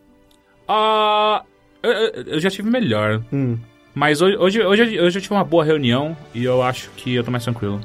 Ah, 0.68 1.44
eu, 1.82 1.92
eu- 1.92 2.24
eu 2.24 2.40
já 2.40 2.50
tive 2.50 2.70
melhor. 2.70 3.22
Hum. 3.32 3.58
Mas 3.94 4.22
hoje, 4.22 4.36
hoje, 4.38 4.62
hoje, 4.64 5.00
hoje 5.00 5.18
eu 5.20 5.22
tive 5.22 5.34
uma 5.34 5.44
boa 5.44 5.64
reunião 5.64 6.18
e 6.34 6.44
eu 6.44 6.64
acho 6.64 6.90
que 6.98 7.14
eu 7.14 7.24
tô 7.24 7.30
mais 7.30 7.44
tranquilo. 7.44 7.80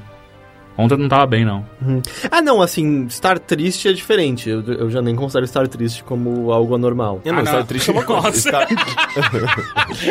Ontem 0.81 0.97
não 0.97 1.09
tava 1.09 1.25
bem, 1.25 1.43
não. 1.43 1.65
Ah, 2.31 2.41
não, 2.41 2.61
assim, 2.61 3.05
estar 3.05 3.37
triste 3.37 3.87
é 3.89 3.93
diferente. 3.93 4.49
Eu, 4.49 4.61
eu 4.65 4.89
já 4.89 5.01
nem 5.01 5.13
considero 5.15 5.43
estar 5.45 5.67
triste 5.67 6.03
como 6.03 6.51
algo 6.53 6.73
anormal. 6.73 7.19
Eu 7.25 7.33
não, 7.33 7.39
Ah, 7.39 7.43
estar 7.43 7.57
não. 7.59 7.65
triste 7.65 7.89
é 7.89 7.93
uma 7.93 8.03
coisa. 8.05 8.29
Estar- 8.29 8.67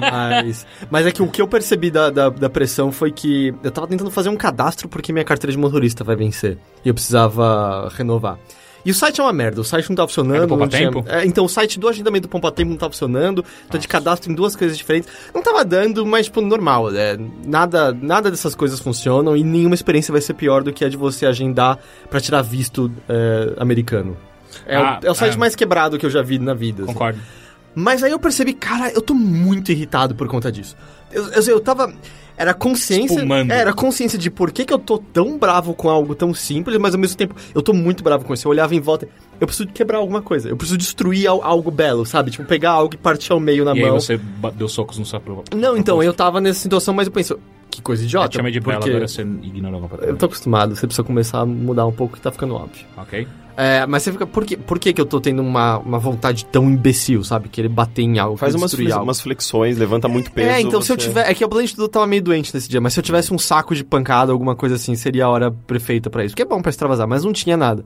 Mas, 0.00 0.66
mas 0.90 1.06
é 1.06 1.12
que 1.12 1.22
o 1.22 1.28
que 1.28 1.40
eu 1.42 1.48
percebi 1.48 1.90
da, 1.90 2.10
da, 2.10 2.28
da 2.28 2.50
pressão 2.50 2.90
foi 2.92 3.10
que 3.10 3.54
eu 3.62 3.70
tava 3.70 3.86
tentando 3.86 4.10
fazer 4.10 4.28
um 4.28 4.36
cadastro 4.36 4.88
porque 4.88 5.12
minha 5.12 5.24
carteira 5.24 5.52
de 5.52 5.58
motorista 5.58 6.04
vai 6.04 6.16
vencer. 6.16 6.58
E 6.84 6.88
eu 6.88 6.94
precisava 6.94 7.88
renovar. 7.96 8.38
E 8.84 8.90
o 8.90 8.94
site 8.94 9.20
é 9.20 9.22
uma 9.24 9.32
merda, 9.32 9.60
o 9.60 9.64
site 9.64 9.88
não 9.88 9.96
tá 9.96 10.06
funcionando. 10.06 10.36
É 10.36 10.40
do 10.42 10.48
Poupa 10.48 10.64
não 10.64 10.68
tinha- 10.70 10.90
Tempo? 10.90 11.04
É, 11.08 11.24
então, 11.26 11.44
o 11.44 11.48
site 11.48 11.78
do 11.78 11.88
agendamento 11.88 12.22
do 12.28 12.30
Pompa 12.30 12.50
Tempo 12.52 12.70
não 12.70 12.78
tá 12.78 12.88
funcionando. 12.88 13.44
Tô 13.70 13.76
de 13.76 13.86
cadastro 13.88 14.30
em 14.30 14.34
duas 14.34 14.54
coisas 14.56 14.78
diferentes. 14.78 15.10
Não 15.34 15.42
tava 15.42 15.64
dando, 15.64 16.06
mas, 16.06 16.26
tipo, 16.26 16.40
normal. 16.40 16.90
É, 16.94 17.18
nada, 17.44 17.92
nada 17.92 18.30
dessas 18.30 18.54
coisas 18.54 18.78
funcionam 18.80 19.36
e 19.36 19.42
nenhuma 19.42 19.74
experiência 19.74 20.12
vai 20.12 20.20
ser 20.20 20.34
pior 20.34 20.62
do 20.62 20.72
que 20.72 20.84
a 20.84 20.88
de 20.88 20.96
você 20.96 21.26
agendar 21.26 21.78
pra 22.08 22.20
tirar 22.20 22.40
visto 22.42 22.90
é, 23.08 23.52
americano. 23.58 24.16
É, 24.64 24.76
Ah, 24.76 25.00
o, 25.02 25.06
é 25.06 25.10
o 25.10 25.14
site 25.14 25.34
é. 25.34 25.36
mais 25.36 25.54
quebrado 25.54 25.98
que 25.98 26.06
eu 26.06 26.10
já 26.10 26.22
vi 26.22 26.38
na 26.38 26.54
vida. 26.54 26.84
assim. 26.84 26.92
Concordo. 26.92 27.18
Mas 27.74 28.02
aí 28.02 28.10
eu 28.10 28.18
percebi, 28.18 28.54
cara, 28.54 28.90
eu 28.92 29.02
tô 29.02 29.12
muito 29.14 29.70
irritado 29.70 30.14
por 30.14 30.26
conta 30.26 30.50
disso. 30.50 30.74
Eu, 31.12 31.26
eu, 31.32 31.42
eu 31.42 31.60
tava. 31.60 31.92
Era 32.36 32.54
consciência. 32.54 33.16
Espumando. 33.16 33.50
é, 33.50 33.58
Era 33.58 33.72
consciência 33.72 34.16
de 34.16 34.30
por 34.30 34.52
que, 34.52 34.64
que 34.64 34.72
eu 34.72 34.78
tô 34.78 34.96
tão 34.98 35.36
bravo 35.36 35.74
com 35.74 35.88
algo 35.90 36.14
tão 36.14 36.32
simples, 36.32 36.78
mas 36.78 36.94
ao 36.94 37.00
mesmo 37.00 37.16
tempo 37.16 37.34
eu 37.52 37.60
tô 37.60 37.72
muito 37.72 38.04
bravo 38.04 38.24
com 38.24 38.32
isso. 38.32 38.46
Eu 38.46 38.50
olhava 38.50 38.72
em 38.76 38.80
volta, 38.80 39.08
eu 39.40 39.46
preciso 39.46 39.68
quebrar 39.70 39.98
alguma 39.98 40.22
coisa. 40.22 40.48
Eu 40.48 40.56
preciso 40.56 40.78
destruir 40.78 41.26
al- 41.26 41.42
algo 41.42 41.68
belo, 41.68 42.06
sabe? 42.06 42.30
Tipo, 42.30 42.44
pegar 42.44 42.70
algo 42.70 42.94
e 42.94 42.96
partir 42.96 43.32
ao 43.32 43.40
meio 43.40 43.64
na 43.64 43.74
e 43.76 43.80
mão. 43.80 43.98
você 43.98 44.16
ba- 44.16 44.50
deu 44.50 44.68
socos 44.68 44.98
no 44.98 45.04
seu 45.04 45.20
Não, 45.56 45.76
então, 45.76 46.00
eu 46.00 46.14
tava 46.14 46.40
nessa 46.40 46.60
situação, 46.60 46.94
mas 46.94 47.08
eu 47.08 47.12
penso, 47.12 47.40
que 47.68 47.82
coisa 47.82 48.02
Eu 48.04 48.06
idiota. 48.06 48.28
te 48.28 48.36
chamei 48.36 48.52
de 48.52 48.60
bela, 48.60 48.76
porque 48.76 48.90
agora 48.90 49.08
você 49.08 49.22
ignorou 49.22 49.80
completamente. 49.80 50.12
Eu 50.12 50.16
tô 50.16 50.26
acostumado, 50.26 50.76
você 50.76 50.86
precisa 50.86 51.02
começar 51.02 51.40
a 51.40 51.46
mudar 51.46 51.86
um 51.86 51.92
pouco 51.92 52.14
que 52.16 52.20
tá 52.22 52.30
ficando 52.30 52.54
óbvio. 52.54 52.86
Ok? 52.96 53.26
É, 53.60 53.84
mas 53.86 54.04
você 54.04 54.12
fica, 54.12 54.24
por 54.24 54.44
que, 54.44 54.56
por 54.56 54.78
que 54.78 54.92
que 54.92 55.00
eu 55.00 55.04
tô 55.04 55.20
tendo 55.20 55.42
uma, 55.42 55.78
uma 55.78 55.98
vontade 55.98 56.44
tão 56.44 56.70
imbecil, 56.70 57.24
sabe? 57.24 57.48
Querer 57.48 57.68
bater 57.68 58.02
em 58.02 58.16
algo, 58.16 58.36
Faz 58.36 58.54
umas, 58.54 58.72
algo. 58.72 59.02
umas 59.02 59.20
flexões, 59.20 59.76
levanta 59.76 60.06
muito 60.06 60.30
peso. 60.30 60.48
É, 60.48 60.60
então 60.60 60.80
se 60.80 60.92
eu 60.92 60.96
você- 60.96 61.08
tiver. 61.08 61.28
É 61.28 61.34
que 61.34 61.44
o 61.44 61.48
tudo 61.48 61.88
tava 61.88 62.06
meio 62.06 62.22
doente 62.22 62.54
nesse 62.54 62.68
dia, 62.68 62.80
mas 62.80 62.92
se 62.92 63.00
eu 63.00 63.02
tivesse 63.02 63.34
um 63.34 63.38
saco 63.38 63.74
de 63.74 63.82
pancada, 63.82 64.30
alguma 64.30 64.54
coisa 64.54 64.76
assim, 64.76 64.94
seria 64.94 65.24
a 65.24 65.28
hora 65.28 65.50
perfeita 65.50 66.08
pra 66.08 66.24
isso. 66.24 66.36
Que 66.36 66.42
é 66.42 66.44
bom 66.44 66.62
pra 66.62 66.70
extravasar, 66.70 67.08
mas 67.08 67.24
não 67.24 67.32
tinha 67.32 67.56
nada. 67.56 67.84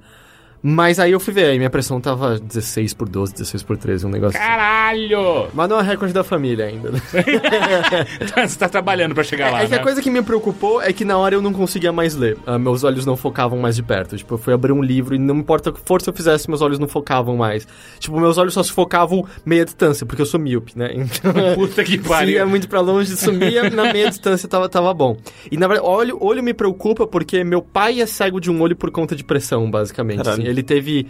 Mas 0.62 0.98
aí 1.00 1.10
eu 1.12 1.18
fui 1.18 1.34
ver, 1.34 1.46
aí 1.46 1.58
minha 1.58 1.70
pressão 1.70 2.00
tava 2.00 2.38
16 2.38 2.94
por 2.94 3.08
12, 3.08 3.32
16 3.32 3.62
por 3.64 3.76
13, 3.76 4.06
um 4.06 4.10
negócio 4.10 4.38
assim. 4.38 4.46
Caralho! 4.46 5.48
Mas 5.52 5.68
não 5.68 5.80
é 5.80 5.82
recorde 5.82 6.14
da 6.14 6.22
família 6.22 6.66
ainda. 6.66 6.90
né? 6.92 7.00
você 8.46 8.58
tá 8.58 8.68
trabalhando 8.68 9.14
pra 9.14 9.24
chegar 9.24 9.50
lá, 9.50 9.62
É 9.62 9.64
que 9.66 9.70
né? 9.72 9.78
a 9.78 9.82
coisa 9.82 10.00
que 10.00 10.10
me 10.10 10.22
preocupou 10.22 10.80
é 10.82 10.92
que 10.92 11.04
na 11.04 11.16
hora 11.18 11.34
eu 11.34 11.42
não 11.42 11.52
conseguia 11.52 11.92
mais 11.92 12.14
ler. 12.14 12.36
Ah, 12.46 12.58
meus 12.58 12.84
olhos 12.84 13.04
não 13.04 13.16
focavam 13.16 13.58
mais 13.58 13.76
de 13.76 13.82
perto. 13.82 14.16
Tipo, 14.16 14.34
eu 14.34 14.38
fui 14.38 14.52
abrir 14.54 14.72
um 14.72 14.82
livro 14.82 15.14
e 15.14 15.18
não 15.18 15.36
importa 15.36 15.72
que 15.72 15.80
força 15.84 16.10
eu 16.10 16.14
fizesse, 16.14 16.48
meus 16.48 16.60
olhos 16.62 16.78
não 16.78 16.88
focavam 16.88 17.36
mais. 17.36 17.66
Tipo, 17.98 18.20
meus 18.20 18.38
olhos 18.38 18.54
só 18.54 18.62
se 18.62 18.72
focavam 18.72 19.26
meia 19.44 19.64
distância, 19.64 20.06
porque 20.06 20.22
eu 20.22 20.26
sou 20.26 20.38
míope, 20.38 20.78
né? 20.78 20.90
Então. 20.94 21.32
Puta 21.56 21.82
que 21.84 21.92
Se 21.92 21.98
pariu. 21.98 22.34
ia 22.36 22.46
muito 22.46 22.68
pra 22.68 22.80
longe, 22.80 23.16
sumia, 23.16 23.68
na 23.70 23.92
meia 23.92 24.08
distância 24.08 24.48
tava, 24.48 24.68
tava 24.68 24.92
bom. 24.94 25.16
E 25.50 25.56
na 25.56 25.66
verdade, 25.66 25.88
olho, 25.88 26.18
olho 26.20 26.42
me 26.42 26.54
preocupa 26.54 27.06
porque 27.06 27.42
meu 27.44 27.62
pai 27.62 28.00
é 28.00 28.06
cego 28.06 28.40
de 28.40 28.50
um 28.50 28.60
olho 28.62 28.76
por 28.76 28.90
conta 28.90 29.16
de 29.16 29.24
pressão, 29.24 29.70
basicamente. 29.70 30.18
Caralho. 30.18 30.42
assim. 30.42 30.51
Ele 30.52 30.62
teve. 30.62 31.06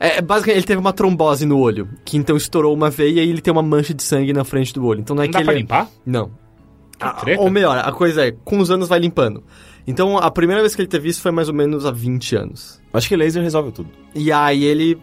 É, 0.00 0.20
basicamente, 0.22 0.58
ele 0.58 0.66
teve 0.66 0.80
uma 0.80 0.92
trombose 0.92 1.44
no 1.44 1.58
olho, 1.58 1.88
que 2.04 2.16
então 2.16 2.36
estourou 2.36 2.72
uma 2.72 2.88
veia 2.88 3.22
e 3.22 3.28
ele 3.30 3.40
tem 3.40 3.50
uma 3.52 3.62
mancha 3.62 3.92
de 3.92 4.02
sangue 4.02 4.32
na 4.32 4.44
frente 4.44 4.72
do 4.72 4.84
olho. 4.86 5.00
Então 5.00 5.16
não 5.16 5.22
é 5.24 5.26
Não 5.26 5.32
que 5.32 5.38
dá 5.38 5.44
pra 5.44 5.52
ele... 5.52 5.62
limpar? 5.62 5.88
Não. 6.06 6.30
Ah, 7.00 7.12
treta. 7.12 7.40
ou 7.40 7.50
melhor, 7.50 7.78
a 7.78 7.92
coisa 7.92 8.26
é, 8.26 8.32
com 8.32 8.58
os 8.58 8.70
anos 8.70 8.88
vai 8.88 8.98
limpando. 8.98 9.42
Então, 9.86 10.18
a 10.18 10.30
primeira 10.30 10.60
vez 10.62 10.74
que 10.74 10.82
ele 10.82 10.88
teve 10.88 11.08
isso 11.08 11.20
foi 11.22 11.30
mais 11.30 11.48
ou 11.48 11.54
menos 11.54 11.86
há 11.86 11.90
20 11.90 12.36
anos. 12.36 12.80
Acho 12.92 13.08
que 13.08 13.16
laser 13.16 13.42
resolve 13.42 13.72
tudo. 13.72 13.88
E 14.14 14.30
aí 14.30 14.64
ele... 14.64 14.98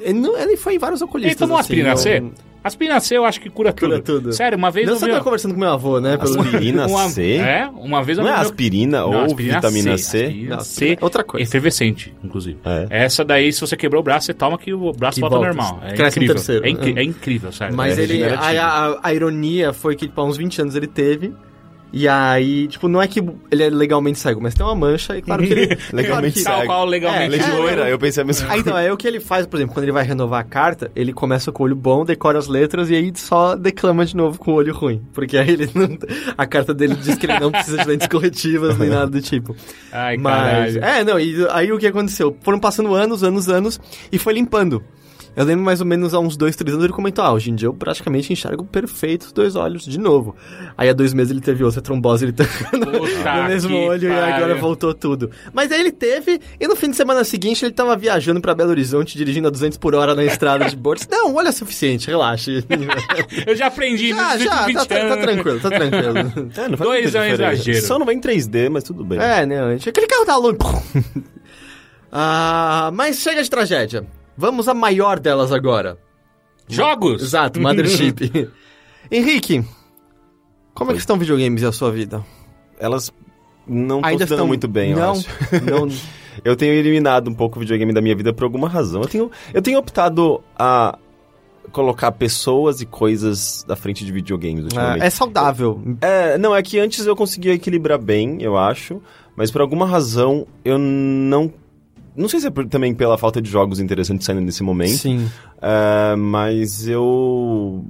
Ele, 0.00 0.18
não- 0.20 0.38
ele 0.38 0.56
foi 0.56 0.74
em 0.74 0.78
vários 0.78 1.00
oculistas, 1.02 1.32
Ele 1.32 1.38
tomou 1.38 1.56
assim, 1.56 1.62
aspirina 1.64 1.96
C? 1.96 2.20
não- 2.20 2.32
Aspirina 2.64 2.98
C 2.98 3.16
eu 3.18 3.24
acho 3.26 3.40
que 3.40 3.50
cura 3.50 3.72
tudo. 3.74 3.90
Cura 3.90 4.00
tudo. 4.02 4.32
Sério, 4.32 4.56
uma 4.56 4.70
vez 4.70 4.86
Não, 4.86 4.94
eu 4.94 4.98
você 4.98 5.04
vi... 5.06 5.12
tá 5.12 5.20
conversando 5.20 5.52
com 5.52 5.60
meu 5.60 5.68
avô, 5.70 6.00
né? 6.00 6.16
Pelo... 6.16 6.40
Aspirina 6.40 6.86
uma, 6.86 7.08
C? 7.10 7.34
É, 7.36 7.68
uma 7.68 8.02
vez 8.02 8.16
eu 8.16 8.24
Não 8.24 8.30
é 8.30 8.34
vi 8.34 8.40
meu- 8.40 8.48
aspirina 8.48 9.00
Não, 9.00 9.10
ou 9.12 9.20
aspirina 9.26 9.54
vitamina 9.56 9.98
C? 9.98 10.24
aspirina 10.24 10.56
Não, 10.56 10.64
C, 10.64 10.98
outra 11.00 11.22
coisa. 11.22 11.46
efervescente, 11.46 12.14
inclusive. 12.24 12.58
É. 12.64 12.86
Essa 13.04 13.22
daí, 13.24 13.52
se 13.52 13.60
você 13.60 13.76
quebrou 13.76 14.00
o 14.00 14.02
braço, 14.02 14.26
você 14.26 14.34
toma 14.34 14.56
que 14.56 14.72
o 14.72 14.92
braço 14.92 15.16
Que 15.16 15.20
volta 15.20 15.36
volta, 15.36 15.52
normal. 15.54 15.80
É 15.84 15.92
cresce 15.92 16.18
incrível. 16.18 16.34
terceiro. 16.36 16.64
É, 16.66 16.70
incri- 16.70 16.94
É. 16.96 17.00
é 17.00 17.04
incrível, 17.04 17.52
sério. 17.52 17.76
Mas 17.76 17.98
É 17.98 18.02
ele. 18.02 18.24
A, 18.24 18.38
a- 18.40 19.00
a 19.02 19.12
ironia 19.14 19.72
foi 19.74 19.94
que, 19.94 20.06
tipo, 20.06 20.18
há 20.20 20.24
uns 20.24 20.38
20 20.38 20.62
anos 20.62 20.74
ele 20.74 20.86
teve. 20.86 21.34
E 21.96 22.08
aí, 22.08 22.66
tipo, 22.66 22.88
não 22.88 23.00
é 23.00 23.06
que 23.06 23.20
ele 23.52 23.62
é 23.62 23.70
legalmente 23.70 24.18
cego, 24.18 24.40
mas 24.40 24.52
tem 24.52 24.66
uma 24.66 24.74
mancha 24.74 25.16
e 25.16 25.22
claro 25.22 25.46
que 25.46 25.52
ele. 25.52 25.78
Legalmente 25.92 26.42
claro 26.42 26.58
Tal 26.58 26.66
qual 26.66 26.86
É, 26.88 26.90
legalmente 26.90 27.40
é, 27.40 27.54
loira, 27.54 27.88
eu 27.88 27.96
pensei 27.96 28.24
a 28.24 28.26
mesma 28.26 28.48
Aí 28.48 28.54
coisa. 28.54 28.68
então, 28.68 28.78
é 28.78 28.92
o 28.92 28.96
que 28.96 29.06
ele 29.06 29.20
faz, 29.20 29.46
por 29.46 29.58
exemplo, 29.58 29.74
quando 29.74 29.84
ele 29.84 29.92
vai 29.92 30.02
renovar 30.02 30.40
a 30.40 30.44
carta, 30.44 30.90
ele 30.96 31.12
começa 31.12 31.52
com 31.52 31.62
o 31.62 31.66
olho 31.66 31.76
bom, 31.76 32.04
decora 32.04 32.36
as 32.36 32.48
letras 32.48 32.90
e 32.90 32.96
aí 32.96 33.12
só 33.14 33.54
declama 33.54 34.04
de 34.04 34.16
novo 34.16 34.40
com 34.40 34.50
o 34.50 34.54
olho 34.54 34.74
ruim. 34.74 35.02
Porque 35.12 35.38
aí 35.38 35.50
ele 35.50 35.70
não. 35.72 35.96
A 36.36 36.44
carta 36.48 36.74
dele 36.74 36.96
diz 36.96 37.14
que 37.14 37.26
ele 37.26 37.38
não 37.38 37.52
precisa 37.52 37.78
de 37.78 37.86
lentes 37.86 38.08
corretivas 38.08 38.76
nem 38.76 38.90
nada 38.90 39.06
do 39.06 39.22
tipo. 39.22 39.54
Ai, 39.92 40.16
Mas. 40.16 40.76
caralho. 40.76 40.84
É, 40.84 41.04
não, 41.04 41.20
e 41.20 41.46
aí 41.52 41.70
o 41.70 41.78
que 41.78 41.86
aconteceu? 41.86 42.36
Foram 42.42 42.58
passando 42.58 42.92
anos, 42.92 43.22
anos, 43.22 43.48
anos, 43.48 43.80
e 44.10 44.18
foi 44.18 44.34
limpando. 44.34 44.82
Eu 45.36 45.44
lembro 45.44 45.64
mais 45.64 45.80
ou 45.80 45.86
menos 45.86 46.14
há 46.14 46.18
uns 46.20 46.36
dois, 46.36 46.54
três 46.54 46.72
anos 46.72 46.84
ele 46.84 46.92
comentou: 46.92 47.24
Ah, 47.24 47.32
hoje 47.32 47.50
em 47.50 47.54
dia 47.54 47.66
eu 47.66 47.74
praticamente 47.74 48.32
enxergo 48.32 48.64
perfeito 48.64 49.22
os 49.26 49.32
dois 49.32 49.56
olhos 49.56 49.84
de 49.84 49.98
novo. 49.98 50.36
Aí 50.78 50.88
há 50.88 50.92
dois 50.92 51.12
meses 51.12 51.30
ele 51.32 51.40
teve 51.40 51.64
outra 51.64 51.80
trombose 51.82 52.24
ele 52.24 52.32
tá 52.32 52.44
no, 52.72 52.78
no 53.42 53.48
mesmo 53.48 53.76
olho 53.76 54.08
e 54.08 54.12
agora 54.12 54.54
voltou 54.54 54.94
tudo. 54.94 55.30
Mas 55.52 55.72
aí 55.72 55.80
ele 55.80 55.90
teve, 55.92 56.40
e 56.60 56.68
no 56.68 56.76
fim 56.76 56.90
de 56.90 56.96
semana 56.96 57.24
seguinte 57.24 57.64
ele 57.64 57.72
tava 57.74 57.96
viajando 57.96 58.40
pra 58.40 58.54
Belo 58.54 58.70
Horizonte, 58.70 59.18
dirigindo 59.18 59.48
a 59.48 59.50
200 59.50 59.76
por 59.78 59.94
hora 59.94 60.14
na 60.14 60.24
estrada 60.24 60.66
de 60.68 60.76
Borges. 60.76 61.08
Não, 61.10 61.34
olha 61.34 61.48
é 61.48 61.52
suficiente, 61.52 62.06
relaxe. 62.06 62.64
Eu 63.46 63.56
já 63.56 63.66
aprendi 63.66 64.10
já, 64.10 64.34
nos 64.34 64.42
já, 64.44 64.50
últimos 64.62 64.66
20 64.66 64.76
tá, 64.76 64.84
tá, 64.84 64.94
tá 64.94 65.00
anos. 65.14 65.24
tranquilo, 65.24 65.60
tá 65.60 65.70
tranquilo. 65.70 66.50
É, 66.56 66.68
não 66.68 66.76
faz 66.76 66.90
Dois 66.90 67.02
muita 67.02 67.18
é 67.18 67.32
exagero. 67.32 67.86
Só 67.86 67.98
não 67.98 68.06
vai 68.06 68.14
em 68.14 68.20
3D, 68.20 68.70
mas 68.70 68.84
tudo 68.84 69.04
bem. 69.04 69.18
É, 69.18 69.44
né? 69.44 69.72
gente- 69.72 69.88
Aquele 69.88 70.06
carro 70.06 70.24
tá 70.24 70.36
longe. 70.36 70.56
ah, 72.12 72.90
mas 72.94 73.18
chega 73.18 73.42
de 73.42 73.50
tragédia. 73.50 74.06
Vamos 74.36 74.68
à 74.68 74.74
maior 74.74 75.18
delas 75.18 75.52
agora. 75.52 75.98
Jogos! 76.68 77.22
Exato, 77.22 77.60
Mothership. 77.60 78.50
Henrique, 79.10 79.64
como 80.74 80.90
é 80.90 80.94
que 80.94 81.00
estão 81.00 81.18
videogames 81.18 81.62
e 81.62 81.66
a 81.66 81.72
sua 81.72 81.90
vida? 81.90 82.24
Elas 82.78 83.12
não 83.66 83.98
estão 83.98 84.10
Ainda 84.10 84.24
se 84.24 84.30
dando 84.30 84.38
estão 84.38 84.46
muito 84.46 84.68
bem, 84.68 84.90
eu 84.90 84.98
não, 84.98 85.12
acho. 85.12 85.28
não. 85.64 85.88
Eu 86.44 86.56
tenho 86.56 86.72
eliminado 86.72 87.28
um 87.28 87.34
pouco 87.34 87.58
o 87.58 87.60
videogame 87.60 87.92
da 87.92 88.00
minha 88.00 88.16
vida 88.16 88.32
por 88.32 88.44
alguma 88.44 88.68
razão. 88.68 89.02
Eu 89.02 89.08
tenho, 89.08 89.30
eu 89.52 89.62
tenho 89.62 89.78
optado 89.78 90.42
a 90.58 90.98
colocar 91.70 92.12
pessoas 92.12 92.80
e 92.80 92.86
coisas 92.86 93.64
à 93.68 93.76
frente 93.76 94.04
de 94.04 94.12
videogames 94.12 94.64
ultimamente. 94.64 95.02
É, 95.02 95.06
é 95.06 95.10
saudável. 95.10 95.80
É, 96.00 96.36
não, 96.38 96.54
é 96.54 96.62
que 96.62 96.78
antes 96.78 97.06
eu 97.06 97.14
conseguia 97.14 97.52
equilibrar 97.52 97.98
bem, 97.98 98.42
eu 98.42 98.56
acho, 98.56 99.00
mas 99.36 99.50
por 99.50 99.60
alguma 99.60 99.86
razão 99.86 100.46
eu 100.64 100.78
não. 100.78 101.52
Não 102.16 102.28
sei 102.28 102.40
se 102.40 102.46
é 102.46 102.50
por- 102.50 102.66
também 102.68 102.94
pela 102.94 103.18
falta 103.18 103.40
de 103.42 103.50
jogos 103.50 103.80
interessantes 103.80 104.24
saindo 104.26 104.40
nesse 104.42 104.62
momento, 104.62 104.98
Sim. 104.98 105.28
é, 105.60 106.14
mas 106.16 106.86
eu. 106.86 107.84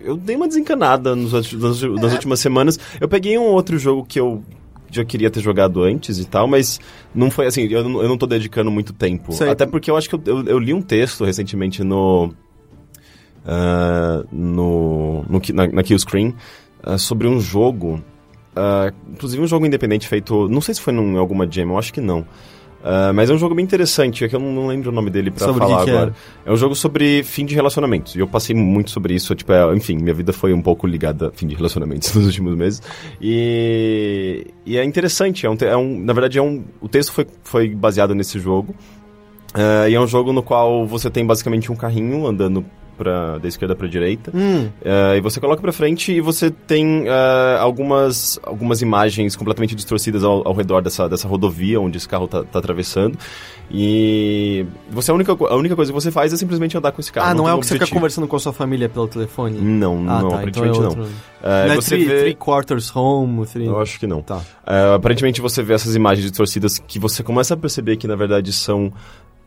Eu 0.00 0.16
dei 0.16 0.34
uma 0.34 0.48
desencanada 0.48 1.14
nos, 1.14 1.32
nas, 1.52 1.82
nas 1.82 2.12
últimas 2.12 2.40
semanas. 2.40 2.78
Eu 3.00 3.08
peguei 3.08 3.36
um 3.38 3.44
outro 3.52 3.78
jogo 3.78 4.04
que 4.04 4.18
eu 4.18 4.42
já 4.90 5.04
queria 5.04 5.30
ter 5.30 5.40
jogado 5.40 5.82
antes 5.84 6.18
e 6.18 6.24
tal, 6.24 6.48
mas 6.48 6.80
não 7.14 7.30
foi 7.30 7.46
assim, 7.46 7.62
eu, 7.68 7.86
não- 7.88 8.02
eu 8.02 8.08
não 8.08 8.16
tô 8.18 8.26
dedicando 8.26 8.70
muito 8.70 8.92
tempo. 8.92 9.32
Sei. 9.32 9.50
Até 9.50 9.66
porque 9.66 9.90
eu 9.90 9.96
acho 9.96 10.08
que 10.08 10.14
eu, 10.16 10.22
eu- 10.24 10.44
eu 10.46 10.58
li 10.58 10.72
um 10.74 10.80
texto 10.82 11.24
recentemente 11.24 11.84
no. 11.84 12.32
ah, 13.46 14.24
no, 14.32 15.22
no 15.28 15.40
na, 15.54 15.66
na 15.68 15.82
Killscreen 15.82 16.34
ah, 16.82 16.98
sobre 16.98 17.26
um 17.28 17.38
jogo. 17.40 18.02
ah, 18.56 18.92
inclusive 19.12 19.42
um 19.42 19.46
jogo 19.46 19.66
independente 19.66 20.08
feito. 20.08 20.48
Não 20.48 20.60
sei 20.60 20.74
se 20.74 20.80
foi 20.80 20.92
em 20.94 21.16
alguma 21.18 21.46
jam, 21.50 21.68
eu 21.70 21.78
acho 21.78 21.92
que 21.92 22.00
não. 22.00 22.26
Ah, 22.82 23.12
mas 23.12 23.28
é 23.28 23.34
um 23.34 23.38
jogo 23.38 23.54
bem 23.54 23.64
interessante, 23.64 24.24
é 24.24 24.28
que 24.28 24.34
eu 24.34 24.40
não, 24.40 24.66
lembro 24.66 24.90
o 24.90 24.92
nome 24.92 25.10
dele 25.10 25.30
que 25.30 25.38
falar 25.38 25.84
que 25.84 25.90
agora. 25.90 26.14
É 26.44 26.50
um 26.50 26.56
jogo 26.56 26.74
sobre 26.74 27.22
fim 27.22 27.44
de 27.44 27.54
relacionamentos. 27.54 28.14
E 28.14 28.20
eu 28.20 28.26
passei 28.26 28.54
muito 28.56 28.90
sobre 28.90 29.14
isso. 29.14 29.34
Tipo, 29.34 29.52
é, 29.52 29.74
enfim, 29.74 29.96
minha 29.96 30.14
vida 30.14 30.32
foi 30.32 30.52
um 30.52 30.62
pouco 30.62 30.86
ligada 30.86 31.28
a 31.28 31.30
fim 31.30 31.46
de 31.46 31.54
relacionamentos 31.54 32.12
nos 32.14 32.26
últimos 32.26 32.54
meses. 32.56 32.82
E, 33.20 34.46
e 34.64 34.78
é 34.78 34.84
interessante. 34.84 35.46
É 35.46 35.50
um, 35.50 35.56
é 35.60 35.76
um, 35.76 36.00
na 36.00 36.12
verdade, 36.12 36.38
é 36.38 36.42
um, 36.42 36.64
o 36.80 36.88
texto 36.88 37.12
foi, 37.12 37.26
foi 37.42 37.68
baseado 37.68 38.14
nesse 38.14 38.38
jogo. 38.38 38.74
É, 39.54 39.90
e 39.90 39.94
é 39.94 40.00
um 40.00 40.06
jogo 40.06 40.32
no 40.32 40.42
qual 40.42 40.86
você 40.86 41.10
tem 41.10 41.26
basicamente 41.26 41.70
um 41.70 41.76
carrinho 41.76 42.26
andando 42.26 42.64
da 43.04 43.48
esquerda 43.48 43.74
pra 43.74 43.86
direita. 43.86 44.30
Hum, 44.34 44.68
É, 44.84 45.16
e 45.16 45.20
você 45.20 45.40
coloca 45.40 45.60
pra 45.62 45.72
frente 45.72 46.12
e 46.12 46.20
você 46.20 46.50
tem 46.50 47.04
é, 47.06 47.58
algumas, 47.58 48.38
algumas 48.42 48.82
imagens 48.82 49.36
completamente 49.36 49.74
distorcidas 49.74 50.22
ao, 50.24 50.46
ao 50.46 50.54
redor 50.54 50.80
dessa, 50.82 51.08
dessa 51.08 51.26
rodovia 51.28 51.80
onde 51.80 51.96
esse 51.96 52.08
carro 52.08 52.28
tá, 52.28 52.44
tá 52.44 52.58
atravessando. 52.58 53.16
E 53.72 54.66
você 54.90 55.12
a 55.12 55.14
única, 55.14 55.32
a 55.32 55.54
única 55.54 55.76
coisa 55.76 55.92
que 55.92 55.94
você 55.94 56.10
faz 56.10 56.32
é 56.32 56.36
simplesmente 56.36 56.76
andar 56.76 56.90
com 56.90 57.00
esse 57.00 57.12
carro. 57.12 57.30
ah, 57.30 57.34
não, 57.34 57.44
tem 57.44 57.52
é 57.52 57.54
o 57.54 57.60
que 57.60 57.66
você 57.66 57.74
fica 57.74 57.84
objetivo. 57.84 58.00
conversando 58.00 58.26
com 58.26 58.36
a 58.36 58.40
sua 58.40 58.52
família 58.52 58.88
pelo 58.88 59.06
telefone? 59.06 59.58
Não, 59.60 59.94
ah, 60.08 60.22
não, 60.22 60.28
tá, 60.28 60.36
aparentemente 60.36 60.78
então 60.78 60.92
é 60.92 60.96
não. 60.96 61.04
É, 61.42 61.66
não 61.66 61.72
é 61.72 61.76
você 61.76 61.96
three, 61.96 62.04
vê... 62.04 62.20
three 62.20 62.34
quarters 62.34 62.94
home, 62.94 63.46
three... 63.46 63.66
Eu 63.66 63.80
acho 63.80 63.98
que 64.00 64.08
não. 64.08 64.22
Tá. 64.22 64.40
Aparentemente 64.94 65.40
você 65.40 65.62
vê 65.62 65.74
essas 65.74 65.94
imagens 65.94 66.26
distorcidas 66.26 66.78
que 66.78 66.98
você 66.98 67.22
começa 67.22 67.54
a 67.54 67.56
perceber 67.56 67.96
que 67.96 68.08
na 68.08 68.16
verdade 68.16 68.52
são 68.52 68.92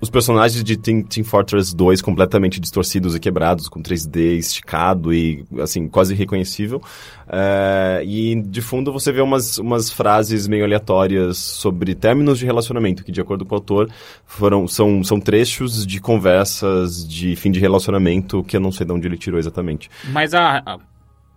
os 0.04 0.10
personagens 0.10 0.64
de 0.64 0.76
Team, 0.78 1.02
Team 1.04 1.24
Fortress 1.24 1.76
2 1.76 2.02
completamente 2.02 2.60
distorcidos 2.60 3.16
e 3.16 3.20
quebrados, 3.20 3.68
com 3.70 3.82
3D 3.82 4.38
esticado 4.38 5.14
e 5.14 5.44
assim, 5.60 5.88
quase 5.88 6.14
irreconhecível. 6.14 6.82
É, 7.28 8.04
e 8.06 8.36
de 8.42 8.62
fundo 8.62 8.92
você 8.92 9.12
vê 9.12 9.22
umas, 9.22 9.58
umas 9.58 9.90
frases 9.92 10.48
meio 10.48 10.66
aleatórias 10.66 11.38
sobre 11.38 11.96
términos 11.96 12.38
de 12.38 12.46
relacionamento, 12.46 13.04
que 13.04 13.12
de 13.12 13.22
acordo 13.22 13.46
com 13.46 13.56
o 13.56 13.58
autor 13.58 13.90
foram, 14.26 14.68
são, 14.68 15.04
são 15.04 15.20
trechos 15.20 15.86
de 15.88 16.00
conversas 16.02 17.08
de 17.08 17.36
fim 17.36 17.52
de 17.52 17.60
relacionamento 17.60 18.44
que 18.44 18.58
eu 18.58 18.62
não 18.62 18.72
sei 18.72 18.86
de 18.86 18.92
onde 18.92 19.08
ele 19.08 19.18
tirou 19.18 19.40
exatamente. 19.40 19.90
Mas 20.12 20.34
a, 20.34 20.58
a- 20.66 20.78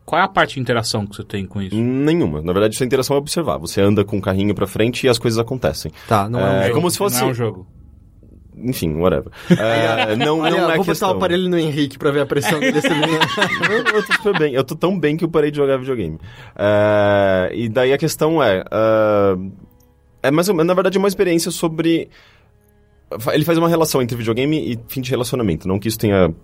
Qual 0.05 0.21
é 0.21 0.25
a 0.25 0.29
parte 0.29 0.55
de 0.55 0.61
interação 0.61 1.07
que 1.07 1.17
você 1.17 1.25
tem 1.25 1.47
com 1.47 1.61
isso? 1.63 1.75
Nenhuma. 1.77 2.41
Na 2.43 2.53
verdade, 2.53 2.77
sua 2.77 2.87
interação 2.87 3.17
é 3.17 3.19
observar. 3.19 3.59
Você 3.59 3.81
anda 3.81 4.05
com 4.05 4.19
o 4.19 4.21
carrinho 4.21 4.55
pra 4.55 4.67
frente 4.67 5.07
e 5.07 5.09
as 5.09 5.19
coisas 5.19 5.39
acontecem. 5.39 5.91
Tá, 6.09 6.29
não 6.29 6.41
é, 6.41 6.45
um 6.45 6.47
É, 6.55 6.63
jogo. 6.65 6.75
como 6.75 6.91
se 6.91 6.99
fosse- 6.99 7.21
Não 7.21 7.29
é 7.29 7.31
um 7.31 7.35
jogo. 7.35 7.67
Enfim, 8.57 8.95
whatever. 8.97 9.31
É, 9.51 10.17
não, 10.17 10.41
Olha, 10.41 10.51
não 10.51 10.71
é 10.71 10.77
vou 10.77 10.85
botar 10.85 10.85
questão. 10.85 11.11
o 11.11 11.17
aparelho 11.17 11.49
no 11.49 11.59
Henrique 11.59 11.99
pra 11.99 12.11
ver 12.11 12.21
a 12.21 12.27
pressão 12.27 12.59
dele 12.59 12.81
também. 12.81 13.11
eu, 13.71 13.77
eu 13.95 14.07
tô 14.07 14.13
super 14.15 14.39
bem. 14.39 14.55
Eu 14.55 14.65
tô 14.65 14.75
tão 14.75 14.99
bem 14.99 15.17
que 15.17 15.25
eu 15.25 15.29
parei 15.29 15.51
de 15.51 15.59
jogar 15.59 15.77
videogame. 15.77 16.19
É, 16.57 17.51
e 17.55 17.69
daí 17.69 17.93
a 17.93 17.99
questão 17.99 18.43
é... 18.43 18.65
ah, 18.71 19.37
é 20.23 20.31
mais 20.31 20.49
na 20.49 20.75
verdade, 20.75 20.99
uma 20.99 21.09
experiência 21.09 21.51
sobre... 21.51 22.09
Ele 23.33 23.45
faz 23.45 23.57
uma 23.57 23.69
relação 23.69 24.03
entre 24.03 24.17
videogame 24.17 24.73
e 24.73 24.79
fim 24.89 25.01
de 25.01 25.11
relacionamento. 25.11 25.69
Não 25.69 25.79
que 25.79 25.87
isso 25.87 25.97
tenha, 25.97 26.35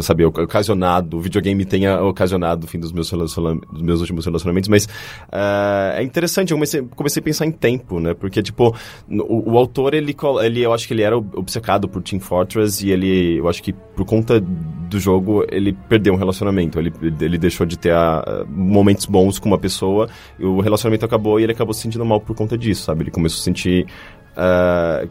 sabe, 0.00 0.24
ocasionado, 0.24 1.18
o 1.18 1.20
videogame 1.20 1.62
tenha 1.66 2.02
ocasionado 2.02 2.64
o 2.64 2.66
fim 2.66 2.78
dos 2.78 2.90
meus, 2.90 3.10
relaciona- 3.10 3.60
dos 3.70 3.82
meus 3.82 4.00
últimos 4.00 4.24
relacionamentos, 4.24 4.66
mas 4.66 4.88
ah, 5.30 5.92
é 5.96 6.02
interessante, 6.02 6.52
eu 6.52 6.56
comecei, 6.56 6.80
comecei 6.96 7.20
a 7.20 7.22
pensar 7.22 7.44
em 7.44 7.50
tempo, 7.50 8.00
né? 8.00 8.14
Porque, 8.14 8.42
tipo, 8.42 8.74
o, 9.10 9.52
o 9.52 9.58
autor, 9.58 9.92
ele, 9.92 10.16
ele, 10.42 10.62
eu 10.62 10.72
acho 10.72 10.88
que 10.88 10.94
ele 10.94 11.02
era 11.02 11.18
obcecado 11.18 11.86
por 11.86 12.02
Team 12.02 12.18
Fortress 12.18 12.86
e 12.86 12.90
ele, 12.90 13.38
eu 13.38 13.46
acho 13.46 13.62
que 13.62 13.74
por 13.74 14.06
conta 14.06 14.40
do 14.40 14.98
jogo, 14.98 15.44
ele 15.50 15.74
perdeu 15.86 16.14
um 16.14 16.16
relacionamento. 16.16 16.78
Ele, 16.78 16.90
ele 17.20 17.36
deixou 17.36 17.66
de 17.66 17.78
ter 17.78 17.92
ah, 17.92 18.42
momentos 18.48 19.04
bons 19.04 19.38
com 19.38 19.50
uma 19.50 19.58
pessoa, 19.58 20.08
o 20.40 20.62
relacionamento 20.62 21.04
acabou 21.04 21.38
e 21.38 21.42
ele 21.42 21.52
acabou 21.52 21.74
se 21.74 21.82
sentindo 21.82 22.06
mal 22.06 22.22
por 22.22 22.34
conta 22.34 22.56
disso, 22.56 22.84
sabe? 22.84 23.02
Ele 23.02 23.10
começou 23.10 23.38
a 23.42 23.44
sentir... 23.44 23.86
ah, 24.34 25.06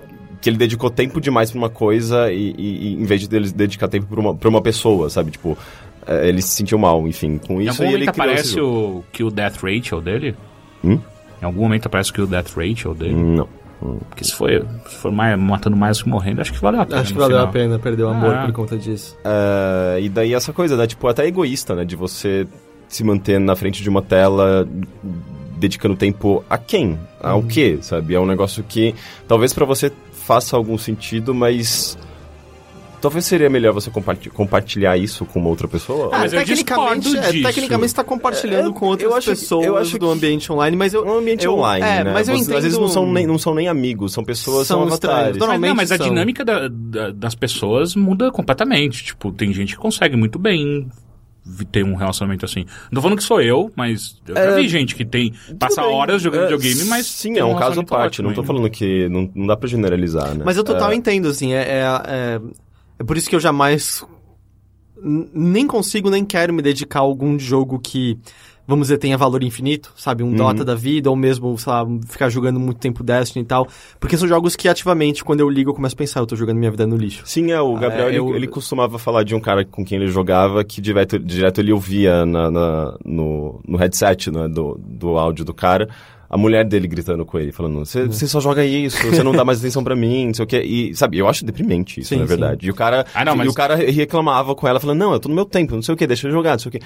que 0.47 0.49
ele 0.49 0.57
dedicou 0.57 0.89
tempo 0.89 1.19
demais 1.19 1.51
pra 1.51 1.57
uma 1.59 1.69
coisa 1.69 2.31
e, 2.31 2.55
e- 2.57 2.87
e 2.87 2.93
em 2.93 3.03
vez 3.03 3.27
de 3.27 3.35
ele 3.35 3.51
dedicar 3.51 3.89
tempo 3.89 4.05
pra 4.07 4.17
uma, 4.17 4.33
pra 4.33 4.47
uma 4.47 4.61
pessoa, 4.61 5.09
sabe? 5.09 5.31
Tipo, 5.31 5.57
eh, 6.07 6.29
ele 6.29 6.41
se 6.41 6.49
sentiu 6.49 6.77
mal, 6.79 7.05
enfim, 7.05 7.37
com 7.37 7.59
Em 7.61 7.65
isso 7.67 7.81
algum 7.81 7.91
e 7.91 7.95
ele 7.95 8.05
momento 8.05 8.09
aparece 8.21 8.61
o, 8.61 9.03
que 9.11 9.25
o 9.25 9.29
Death 9.29 9.57
Ratio 9.61 9.99
dele? 9.99 10.35
Hum? 10.81 10.99
Em 11.41 11.45
algum 11.45 11.63
momento 11.63 11.87
aparece 11.87 12.13
que 12.13 12.21
o 12.21 12.25
Death 12.25 12.55
Ratio 12.55 12.93
dele? 12.93 13.13
Não. 13.13 13.47
Porque 14.09 14.23
se 14.23 14.33
for, 14.33 14.49
se 14.87 14.95
for 14.95 15.11
mais, 15.11 15.37
matando 15.37 15.75
mais 15.75 16.01
que 16.01 16.07
morrendo, 16.09 16.39
acho 16.41 16.53
que 16.53 16.59
valeu 16.61 16.79
a 16.81 16.85
pena. 16.85 17.01
Acho 17.01 17.11
que 17.13 17.19
valeu 17.19 17.35
final. 17.37 17.49
a 17.49 17.51
pena 17.51 17.77
perder 17.77 18.03
o 18.03 18.07
amor 18.07 18.33
Ah. 18.33 18.45
por 18.45 18.53
conta 18.53 18.77
disso. 18.77 19.17
Eh, 19.25 19.99
e 20.03 20.09
daí 20.09 20.33
essa 20.33 20.53
coisa, 20.53 20.77
né? 20.77 20.87
Tipo, 20.87 21.07
até 21.09 21.27
egoísta, 21.27 21.75
né? 21.75 21.83
De 21.83 21.95
você 21.97 22.47
se 22.87 23.03
manter 23.03 23.37
na 23.37 23.53
frente 23.55 23.83
de 23.83 23.89
uma 23.89 24.01
tela 24.01 24.65
dedicando 25.57 25.95
tempo 25.95 26.43
a 26.49 26.57
quem? 26.57 26.97
Ao 27.21 27.43
quê, 27.43 27.79
sabe? 27.81 28.13
É 28.15 28.19
um 28.19 28.25
negócio 28.25 28.63
que 28.63 28.95
talvez 29.27 29.53
pra 29.53 29.65
você 29.65 29.91
faça 30.27 30.55
algum 30.57 30.77
sentido, 30.77 31.33
mas 31.33 31.97
Talvez 32.99 33.25
seria 33.25 33.47
melhor 33.47 33.73
você 33.73 33.91
comparti- 33.91 34.27
compartilhar 34.31 34.97
isso 34.97 35.23
com 35.23 35.39
uma 35.39 35.49
outra 35.49 35.67
pessoa. 35.67 36.09
Ah, 36.11 36.17
mas 36.17 36.33
eu 36.33 36.39
tecnicamente, 36.39 37.15
é, 37.15 37.31
disso. 37.31 37.43
tecnicamente 37.43 37.89
você 37.91 37.95
tá 37.95 38.03
compartilhando 38.03 38.71
É, 38.71 38.73
com 38.73 38.87
outras 38.87 39.11
eu 39.11 39.15
acho 39.15 39.29
que- 39.29 39.35
pessoas 39.35 39.65
eu 39.67 39.77
acho 39.77 39.99
do 39.99 40.07
que- 40.07 40.13
ambiente 40.13 40.51
online, 40.51 40.75
mas 40.75 40.95
eu... 40.95 41.07
É 41.07 41.11
um 41.11 41.19
ambiente 41.19 41.45
eu- 41.45 41.53
online, 41.53 41.85
é, 41.85 42.03
né? 42.03 42.11
mas 42.11 42.27
eu 42.27 42.35
entendo... 42.35 42.57
Às 42.57 42.63
vezes 42.63 42.79
não 42.79 42.87
são, 42.87 43.05
nem, 43.13 43.27
não 43.27 43.37
são 43.37 43.53
nem 43.53 43.67
amigos, 43.67 44.13
são 44.13 44.23
pessoas, 44.23 44.65
são, 44.65 44.79
São 44.79 44.87
avatares. 44.87 44.97
estranhos. 44.97 45.27
Mas, 45.27 45.37
não, 45.37 45.47
Normalmente 45.47 45.75
mas 45.77 45.91
a 45.91 45.97
são. 45.97 46.07
dinâmica 46.07 46.43
da- 46.43 46.67
da- 46.67 47.11
das 47.11 47.35
pessoas 47.35 47.95
muda 47.95 48.31
completamente. 48.31 49.03
Tipo, 49.03 49.31
tem 49.31 49.53
gente 49.53 49.75
que 49.75 49.79
consegue 49.79 50.17
muito 50.17 50.39
bem 50.39 50.89
ter 51.71 51.83
um 51.83 51.95
relacionamento 51.95 52.45
assim. 52.45 52.65
Não 52.91 52.95
tô 52.95 53.01
falando 53.01 53.17
que 53.17 53.23
sou 53.23 53.41
eu, 53.41 53.71
mas 53.75 54.21
eu 54.27 54.35
já 54.35 54.41
É, 54.41 54.55
vi 54.55 54.67
gente 54.67 54.95
que 54.95 55.05
tem 55.05 55.33
passa 55.59 55.81
bem. 55.81 55.91
horas 55.93 56.21
jogando 56.21 56.41
É, 56.41 56.55
videogame, 56.55 56.85
mas 56.85 57.05
Sim, 57.05 57.33
tem 57.33 57.41
é 57.41 57.45
um 57.45 57.55
caso 57.55 57.79
à 57.79 57.83
parte. 57.83 58.21
Não 58.21 58.33
tô 58.33 58.43
falando 58.43 58.69
que 58.69 59.07
não, 59.09 59.29
não 59.35 59.47
dá 59.47 59.55
pra 59.57 59.67
generalizar, 59.67 60.35
né? 60.35 60.43
Mas 60.45 60.57
eu 60.57 60.63
total 60.63 60.91
É, 60.91 60.95
entendo, 60.95 61.27
assim, 61.27 61.53
é, 61.53 61.61
é, 61.61 61.81
é, 62.07 62.41
é 62.99 63.03
por 63.03 63.17
isso 63.17 63.29
que 63.29 63.35
eu 63.35 63.39
jamais 63.39 64.03
nem 65.01 65.67
consigo 65.67 66.09
nem 66.09 66.25
quero 66.25 66.53
me 66.53 66.61
dedicar 66.61 66.99
a 66.99 67.03
algum 67.03 67.37
jogo 67.37 67.79
que, 67.79 68.17
vamos 68.67 68.87
dizer, 68.87 68.97
tenha 68.97 69.17
valor 69.17 69.41
infinito, 69.43 69.91
sabe? 69.95 70.21
Um 70.23 70.33
Dota 70.35 70.65
da 70.65 70.75
vida, 70.75 71.09
ou 71.09 71.15
mesmo, 71.15 71.57
sei 71.57 71.71
lá, 71.71 71.87
ficar 72.07 72.29
jogando 72.29 72.59
muito 72.59 72.77
tempo 72.79 73.01
Destiny 73.03 73.43
e 73.43 73.47
tal. 73.47 73.67
Porque 73.99 74.17
são 74.17 74.27
jogos 74.27 74.55
que 74.55 74.67
ativamente, 74.67 75.23
quando 75.23 75.39
eu 75.39 75.49
ligo, 75.49 75.69
eu 75.71 75.73
começo 75.73 75.95
a 75.95 75.97
pensar, 75.97 76.19
eu 76.19 76.25
tô 76.27 76.35
jogando 76.35 76.57
minha 76.57 76.69
vida 76.69 76.85
no 76.85 76.97
lixo. 76.97 77.23
Sim, 77.25 77.51
é, 77.51 77.61
o 77.61 77.73
Gabriel, 77.75 78.07
É, 78.07 78.09
ele, 78.09 78.17
eu- 78.17 78.35
ele 78.35 78.47
costumava 78.47 78.99
falar 78.99 79.23
de 79.23 79.33
um 79.33 79.39
cara 79.39 79.63
com 79.63 79.85
quem 79.85 79.97
ele 79.97 80.07
jogava 80.11 80.63
que 80.63 80.81
direto, 80.81 81.17
direto 81.17 81.59
ele 81.61 81.71
ouvia 81.71 82.25
na, 82.25 82.51
na- 82.51 82.97
no, 83.05 83.61
no 83.67 83.77
headset 83.77 84.29
né, 84.29 84.47
do, 84.47 84.77
do 84.79 85.17
áudio 85.17 85.45
do 85.45 85.53
cara 85.53 85.87
a 86.29 86.37
mulher 86.37 86.65
dele 86.65 86.89
gritando 86.89 87.25
com 87.25 87.39
ele, 87.39 87.53
falando, 87.53 87.79
você 87.85 88.05
você 88.05 88.27
só 88.27 88.41
joga 88.41 88.65
isso, 88.65 88.97
você 89.09 89.23
não 89.23 89.31
dá 89.31 89.45
mais 89.45 89.59
atenção 89.59 89.81
pra 89.81 89.95
mim, 89.95 90.27
não 90.27 90.33
sei 90.33 90.43
o 90.43 90.47
quê. 90.47 90.61
E, 90.61 90.93
sabe, 90.93 91.17
eu 91.17 91.25
acho 91.25 91.45
deprimente 91.45 92.01
isso, 92.01 92.09
Sim, 92.09 92.17
na 92.17 92.23
sim. 92.23 92.27
verdade. 92.27 92.67
E 92.67 92.69
o 92.69 92.73
cara, 92.75 93.05
Ah, 93.13 93.23
não, 93.23 93.33
e 93.33 93.37
mas- 93.37 93.47
o 93.47 93.53
cara 93.53 93.75
reclamava 93.77 94.53
com 94.53 94.67
ela, 94.67 94.77
falando, 94.77 94.99
não, 94.99 95.13
eu 95.13 95.21
tô 95.21 95.29
no 95.29 95.35
meu 95.35 95.45
tempo, 95.45 95.73
não 95.73 95.81
sei 95.81 95.93
o 95.93 95.97
quê, 95.97 96.05
deixa 96.05 96.27
eu 96.27 96.31
jogar, 96.33 96.51
não 96.51 96.59
sei 96.59 96.67
o 96.67 96.71
quê. 96.73 96.79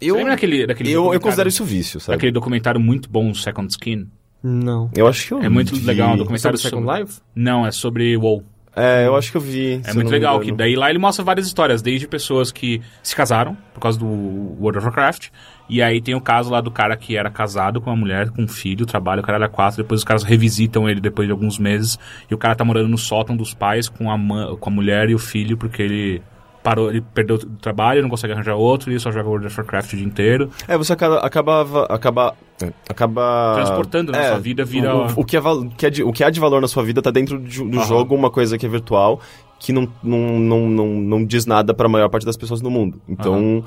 Eu, 0.00 0.14
Você 0.14 0.18
lembra 0.18 0.32
daquele, 0.32 0.66
daquele 0.66 0.90
eu, 0.90 1.12
eu 1.12 1.20
considero 1.20 1.48
isso 1.48 1.64
vício, 1.64 2.00
sabe? 2.00 2.16
Aquele 2.16 2.32
documentário 2.32 2.80
muito 2.80 3.08
bom, 3.10 3.34
Second 3.34 3.70
Skin. 3.70 4.06
Não. 4.42 4.90
Eu 4.96 5.06
acho 5.06 5.26
que 5.26 5.34
eu 5.34 5.42
É 5.42 5.48
muito 5.48 5.74
vi. 5.74 5.84
legal, 5.84 6.08
um 6.08 6.10
Sobre 6.12 6.18
documentário 6.24 6.58
Second 6.58 6.84
sobre... 6.86 7.00
Life? 7.00 7.20
Não, 7.34 7.66
é 7.66 7.70
sobre 7.70 8.16
WoW. 8.16 8.42
É, 8.74 9.04
eu 9.06 9.16
acho 9.16 9.32
que 9.32 9.36
eu 9.36 9.40
vi. 9.40 9.80
É 9.84 9.92
muito 9.92 10.10
legal, 10.10 10.38
que 10.40 10.52
daí 10.52 10.76
lá 10.76 10.88
ele 10.88 10.98
mostra 10.98 11.24
várias 11.24 11.44
histórias, 11.46 11.82
desde 11.82 12.06
pessoas 12.06 12.52
que 12.52 12.80
se 13.02 13.16
casaram 13.16 13.56
por 13.74 13.80
causa 13.80 13.98
do 13.98 14.06
World 14.06 14.78
of 14.78 14.86
Warcraft, 14.86 15.28
e 15.68 15.82
aí 15.82 16.00
tem 16.00 16.14
o 16.14 16.20
caso 16.20 16.50
lá 16.50 16.60
do 16.60 16.70
cara 16.70 16.96
que 16.96 17.16
era 17.16 17.28
casado 17.30 17.80
com 17.80 17.90
uma 17.90 17.96
mulher, 17.96 18.30
com 18.30 18.42
um 18.42 18.48
filho, 18.48 18.86
trabalha, 18.86 19.20
o 19.20 19.24
cara 19.24 19.38
era 19.38 19.48
quatro, 19.48 19.82
depois 19.82 20.00
os 20.00 20.04
caras 20.04 20.22
revisitam 20.22 20.88
ele 20.88 21.00
depois 21.00 21.26
de 21.26 21.32
alguns 21.32 21.58
meses, 21.58 21.98
e 22.30 22.34
o 22.34 22.38
cara 22.38 22.54
tá 22.54 22.64
morando 22.64 22.88
no 22.88 22.96
sótão 22.96 23.36
dos 23.36 23.52
pais 23.52 23.88
com 23.88 24.08
a, 24.10 24.56
com 24.56 24.70
a 24.70 24.72
mulher 24.72 25.10
e 25.10 25.14
o 25.16 25.18
filho, 25.18 25.56
porque 25.58 25.82
ele 25.82 26.22
parou, 26.62 26.90
ele 26.90 27.00
perdeu 27.00 27.36
o 27.36 27.38
trabalho, 27.38 28.02
não 28.02 28.08
consegue 28.10 28.32
arranjar 28.32 28.54
outro, 28.54 28.92
e 28.92 29.00
só 29.00 29.10
joga 29.10 29.28
World 29.28 29.46
of 29.46 29.58
Warcraft 29.60 29.92
o 29.92 29.96
dia 29.96 30.06
inteiro. 30.06 30.50
É, 30.68 30.76
você 30.76 30.92
acaba, 30.92 31.18
acabava, 31.20 31.84
acaba, 31.86 32.34
é, 32.62 32.72
acaba... 32.88 33.52
Transportando 33.56 34.12
na 34.12 34.18
é, 34.18 34.28
sua 34.28 34.38
vida, 34.38 34.64
vira- 34.64 34.94
O, 34.94 35.20
o 35.20 35.24
que 35.24 35.36
é, 35.36 35.40
o, 35.40 35.68
que 35.70 35.86
é 35.86 35.90
de, 35.90 36.02
o 36.02 36.12
que 36.12 36.22
há 36.22 36.30
de 36.30 36.38
valor 36.38 36.60
na 36.60 36.68
sua 36.68 36.82
vida 36.82 37.00
tá 37.00 37.10
dentro 37.10 37.38
de- 37.38 37.64
do 37.64 37.78
Aham. 37.78 37.86
jogo, 37.86 38.14
uma 38.14 38.30
coisa 38.30 38.58
que 38.58 38.66
é 38.66 38.68
virtual, 38.68 39.20
que 39.58 39.72
não, 39.72 39.88
não, 40.02 40.38
não, 40.38 40.68
não, 40.68 40.86
não 40.86 41.24
diz 41.24 41.46
nada 41.46 41.72
pra 41.72 41.88
maior 41.88 42.08
parte 42.08 42.26
das 42.26 42.36
pessoas 42.36 42.60
no 42.60 42.70
mundo. 42.70 43.00
Então, 43.08 43.64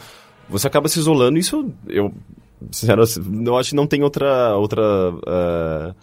você 0.49 0.67
acaba 0.67 0.87
se 0.87 0.99
isolando, 0.99 1.37
isso, 1.39 1.71
eu, 1.87 2.13
sinceramente, 2.71 3.19
eu 3.45 3.57
acho 3.57 3.69
que 3.71 3.75
não 3.75 3.87
tem 3.87 4.03
outra... 4.03 4.55
outra 4.55 4.81
ou- 4.81 5.95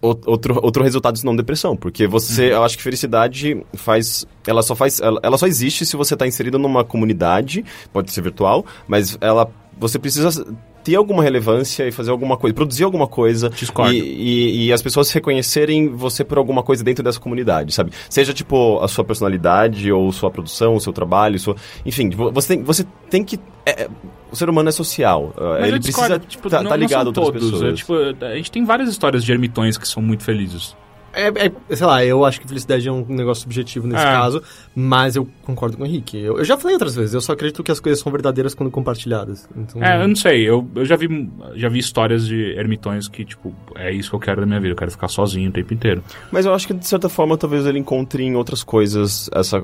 Outro, 0.00 0.60
outro 0.62 0.84
resultado 0.84 1.18
senão 1.18 1.34
depressão, 1.34 1.76
porque 1.76 2.06
você, 2.06 2.52
eu 2.52 2.62
acho 2.62 2.76
que 2.76 2.82
felicidade 2.84 3.60
faz, 3.74 4.24
ela 4.46 4.62
só 4.62 4.76
faz, 4.76 5.00
ela, 5.00 5.18
ela 5.24 5.36
só 5.36 5.46
existe 5.46 5.84
se 5.84 5.96
você 5.96 6.14
está 6.14 6.24
inserido 6.24 6.56
numa 6.56 6.84
comunidade, 6.84 7.64
pode 7.92 8.12
ser 8.12 8.20
virtual, 8.22 8.64
mas 8.86 9.18
ela, 9.20 9.50
você 9.76 9.98
precisa 9.98 10.46
ter 10.84 10.94
alguma 10.94 11.20
relevância 11.22 11.86
e 11.86 11.90
fazer 11.90 12.12
alguma 12.12 12.36
coisa, 12.36 12.54
produzir 12.54 12.84
alguma 12.84 13.08
coisa 13.08 13.50
e, 13.92 13.98
e, 14.00 14.66
e 14.66 14.72
as 14.72 14.80
pessoas 14.80 15.10
reconhecerem 15.10 15.88
você 15.88 16.22
por 16.22 16.38
alguma 16.38 16.62
coisa 16.62 16.84
dentro 16.84 17.02
dessa 17.02 17.18
comunidade, 17.18 17.74
sabe? 17.74 17.90
Seja 18.08 18.32
tipo 18.32 18.78
a 18.78 18.86
sua 18.86 19.02
personalidade 19.04 19.90
ou 19.90 20.12
sua 20.12 20.30
produção, 20.30 20.76
o 20.76 20.80
seu 20.80 20.92
trabalho, 20.92 21.38
sua, 21.40 21.56
enfim, 21.84 22.08
vo- 22.10 22.30
você 22.30 22.54
tem, 22.54 22.62
você 22.62 22.86
tem 23.10 23.24
que 23.24 23.38
é, 23.66 23.82
é, 23.82 23.88
o 24.30 24.36
ser 24.36 24.48
humano 24.50 24.68
é 24.68 24.72
social, 24.72 25.32
uh, 25.36 25.42
Mas 25.58 25.64
ele 25.64 25.74
eu 25.76 25.78
discordo, 25.78 26.14
precisa 26.14 26.28
tipo, 26.30 26.50
tá, 26.50 26.62
não, 26.62 26.70
tá 26.70 26.76
ligado 26.76 27.10
a 27.10 27.14
são 27.14 27.22
outras 27.24 27.42
todos, 27.44 27.50
pessoas. 27.60 27.72
é, 27.72 27.76
tipo, 27.76 28.24
a 28.24 28.36
gente 28.36 28.50
tem 28.50 28.64
várias 28.64 28.88
histórias 28.88 29.24
de 29.24 29.32
ermitões 29.32 29.76
que 29.78 29.86
são 29.88 30.02
muito 30.02 30.22
felizes. 30.24 30.76
É, 31.10 31.28
é, 31.46 31.74
sei 31.74 31.86
lá, 31.86 32.04
eu 32.04 32.22
acho 32.24 32.38
que 32.38 32.46
felicidade 32.46 32.86
é 32.86 32.92
um 32.92 33.04
negócio 33.08 33.42
subjetivo 33.42 33.86
nesse 33.88 34.02
É. 34.04 34.06
caso, 34.12 34.42
mas 34.76 35.16
eu 35.16 35.26
concordo 35.42 35.76
com 35.76 35.82
o 35.82 35.86
Henrique. 35.86 36.18
Eu, 36.18 36.38
eu 36.38 36.44
já 36.44 36.56
falei 36.56 36.74
outras 36.74 36.94
vezes, 36.94 37.14
eu 37.14 37.20
só 37.20 37.32
acredito 37.32 37.64
que 37.64 37.72
as 37.72 37.80
coisas 37.80 38.00
são 38.00 38.12
verdadeiras 38.12 38.54
quando 38.54 38.70
compartilhadas. 38.70 39.48
Então, 39.56 39.82
É, 39.82 40.00
eu 40.00 40.06
não 40.06 40.14
sei, 40.14 40.42
eu, 40.48 40.68
eu 40.76 40.84
já, 40.84 40.94
vi, 40.96 41.28
já 41.54 41.68
vi 41.70 41.78
histórias 41.78 42.26
de 42.26 42.52
ermitões 42.56 43.08
que, 43.08 43.24
tipo, 43.24 43.52
é 43.74 43.90
isso 43.90 44.10
que 44.10 44.16
eu 44.16 44.20
quero 44.20 44.42
da 44.42 44.46
minha 44.46 44.60
vida, 44.60 44.72
eu 44.74 44.76
quero 44.76 44.90
ficar 44.90 45.08
sozinho 45.08 45.48
o 45.48 45.52
tempo 45.52 45.72
inteiro. 45.72 46.04
Mas 46.30 46.44
eu 46.46 46.54
acho 46.54 46.66
que, 46.66 46.74
de 46.74 46.86
certa 46.86 47.08
forma, 47.08 47.36
talvez 47.38 47.66
ele 47.66 47.78
encontre 47.78 48.22
em 48.22 48.36
outras 48.36 48.62
coisas 48.62 49.30
essa, 49.32 49.62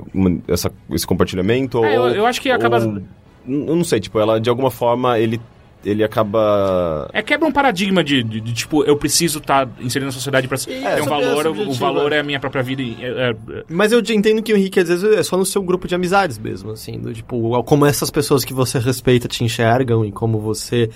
essa, 0.48 0.72
esse 0.90 1.06
compartilhamento. 1.06 1.84
É, 1.84 1.96
eu- 1.96 2.02
ou, 2.02 2.08
eu 2.08 2.26
acho 2.26 2.40
que 2.40 2.50
acaba- 2.50 2.78
ou- 2.84 3.02
eu 3.46 3.76
não 3.76 3.84
sei, 3.84 4.00
tipo, 4.00 4.18
ela, 4.18 4.40
de 4.40 4.48
alguma 4.50 4.70
forma, 4.70 5.18
ele, 5.18 5.40
ele 5.84 6.02
acaba... 6.02 7.08
É 7.12 7.22
quebra 7.22 7.46
um 7.46 7.52
paradigma 7.52 8.02
de, 8.02 8.22
de, 8.22 8.40
de, 8.40 8.52
tipo, 8.54 8.82
eu 8.84 8.96
preciso 8.96 9.38
estar 9.38 9.68
inserido 9.80 10.06
na 10.06 10.12
sociedade 10.12 10.48
pra 10.48 10.56
É, 10.56 10.96
ter 10.96 11.02
um 11.02 11.04
sobre- 11.04 11.24
valor, 11.24 11.46
é 11.46 11.48
o- 11.48 11.68
o 11.68 11.72
valor 11.72 12.12
é. 12.12 12.16
é 12.16 12.20
a 12.20 12.22
minha 12.22 12.40
própria 12.40 12.62
vida. 12.62 12.80
e, 12.82 12.96
é- 13.00 13.30
é- 13.30 13.64
Mas 13.68 13.92
eu 13.92 14.00
entendo 14.10 14.42
que 14.42 14.52
o 14.52 14.56
Henrique, 14.56 14.80
às 14.80 14.88
vezes, 14.88 15.04
é 15.04 15.22
só 15.22 15.36
no 15.36 15.44
seu 15.44 15.62
grupo 15.62 15.86
de 15.86 15.94
amizades 15.94 16.38
mesmo, 16.38 16.70
assim, 16.70 16.98
do, 16.98 17.12
tipo, 17.12 17.62
como 17.64 17.84
essas 17.86 18.10
pessoas 18.10 18.44
que 18.44 18.54
você 18.54 18.78
respeita 18.78 19.28
te 19.28 19.44
enxergam 19.44 20.04
e 20.04 20.10
como 20.12 20.38
você 20.40 20.88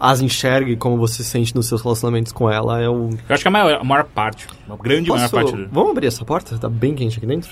as 0.00 0.20
enxerga 0.20 0.70
e 0.70 0.76
como 0.76 0.96
você 0.96 1.24
se 1.24 1.30
sente 1.30 1.52
nos 1.56 1.66
seus 1.66 1.82
relacionamentos 1.82 2.30
com 2.30 2.48
ela 2.48 2.80
é 2.80 2.88
o... 2.88 3.10
eu 3.10 3.34
acho 3.34 3.42
que 3.42 3.48
a 3.48 3.50
maior, 3.50 3.80
a 3.80 3.82
maior 3.82 4.04
parte, 4.04 4.46
a 4.70 4.76
grande 4.76 5.10
maior 5.10 5.22
Posso- 5.28 5.34
parte... 5.34 5.56
do- 5.56 5.68
Vamos 5.72 5.90
abrir 5.90 6.06
essa 6.06 6.24
porta? 6.24 6.56
Tá 6.56 6.68
bem 6.68 6.94
quente 6.94 7.18
aqui 7.18 7.26
dentro? 7.26 7.50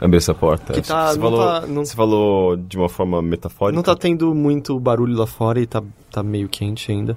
Abrir 0.00 0.18
essa 0.18 0.34
porta. 0.34 0.72
Que 0.74 0.82
tá- 0.82 1.12
você, 1.12 1.18
falou, 1.18 1.38
tá- 1.38 1.66
não- 1.66 1.84
você 1.84 1.94
falou 1.96 2.56
de 2.56 2.76
uma 2.76 2.88
forma 2.88 3.22
metafórica. 3.22 3.74
Não 3.76 3.82
tá 3.82 3.94
tendo 3.96 4.34
muito 4.34 4.78
barulho 4.78 5.16
lá 5.16 5.26
fora 5.26 5.58
e 5.58 5.66
tá, 5.66 5.82
tá 6.10 6.22
meio 6.22 6.48
quente 6.48 6.92
ainda. 6.92 7.16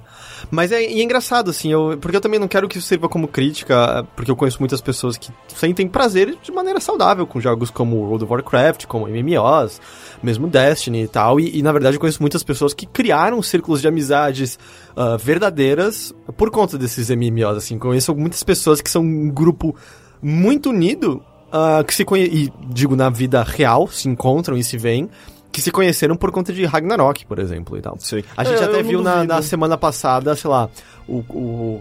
Mas 0.50 0.72
é, 0.72 0.82
e 0.82 1.00
é 1.00 1.02
engraçado, 1.02 1.50
assim, 1.50 1.70
eu, 1.70 1.98
porque 2.00 2.16
eu 2.16 2.20
também 2.20 2.40
não 2.40 2.48
quero 2.48 2.66
que 2.68 2.78
isso 2.78 2.86
sirva 2.86 3.08
como 3.08 3.28
crítica, 3.28 4.06
porque 4.16 4.30
eu 4.30 4.36
conheço 4.36 4.58
muitas 4.60 4.80
pessoas 4.80 5.18
que 5.18 5.30
sentem 5.48 5.86
prazer 5.86 6.36
de 6.42 6.50
maneira 6.50 6.80
saudável 6.80 7.26
com 7.26 7.38
jogos 7.40 7.70
como 7.70 7.96
World 7.96 8.24
of 8.24 8.32
Warcraft, 8.32 8.86
como 8.86 9.06
MMOs, 9.06 9.80
mesmo 10.22 10.46
Destiny 10.48 11.02
e 11.02 11.08
tal. 11.08 11.38
E, 11.38 11.58
e, 11.58 11.62
na 11.62 11.72
verdade 11.72 11.96
eu 11.96 12.00
conheço 12.00 12.22
muitas 12.22 12.42
pessoas 12.42 12.72
que 12.72 12.86
criaram 12.86 13.42
círculos 13.42 13.82
de 13.82 13.88
amizades 13.88 14.58
ah, 14.96 15.16
verdadeiras 15.16 16.14
por 16.36 16.50
conta 16.50 16.78
desses 16.78 17.10
MMOs, 17.10 17.58
assim. 17.58 17.78
Conheço 17.78 18.14
muitas 18.14 18.42
pessoas 18.42 18.80
que 18.80 18.90
são 18.90 19.02
um 19.02 19.28
grupo 19.30 19.74
muito 20.22 20.70
unido 20.70 21.22
ah, 21.52 21.82
que 21.86 21.94
se 21.94 22.04
conhe... 22.04 22.24
e 22.24 22.52
digo 22.68 22.94
na 22.96 23.08
vida 23.10 23.42
real, 23.42 23.88
se 23.88 24.08
encontram 24.08 24.56
e 24.56 24.64
se 24.64 24.76
veem, 24.78 25.08
que 25.52 25.60
se 25.60 25.70
conheceram 25.70 26.16
por 26.16 26.30
conta 26.30 26.52
de 26.52 26.64
Ragnarok, 26.64 27.26
por 27.26 27.38
exemplo, 27.38 27.76
e 27.76 27.80
tal. 27.80 27.96
Sim. 27.98 28.22
A 28.36 28.44
gente 28.44 28.62
É, 28.62 28.64
até 28.64 28.82
viu 28.82 29.02
na, 29.02 29.24
na 29.24 29.42
semana 29.42 29.76
passada, 29.76 30.34
sei 30.36 30.48
lá, 30.50 30.68
o, 31.08 31.18
o- 31.30 31.80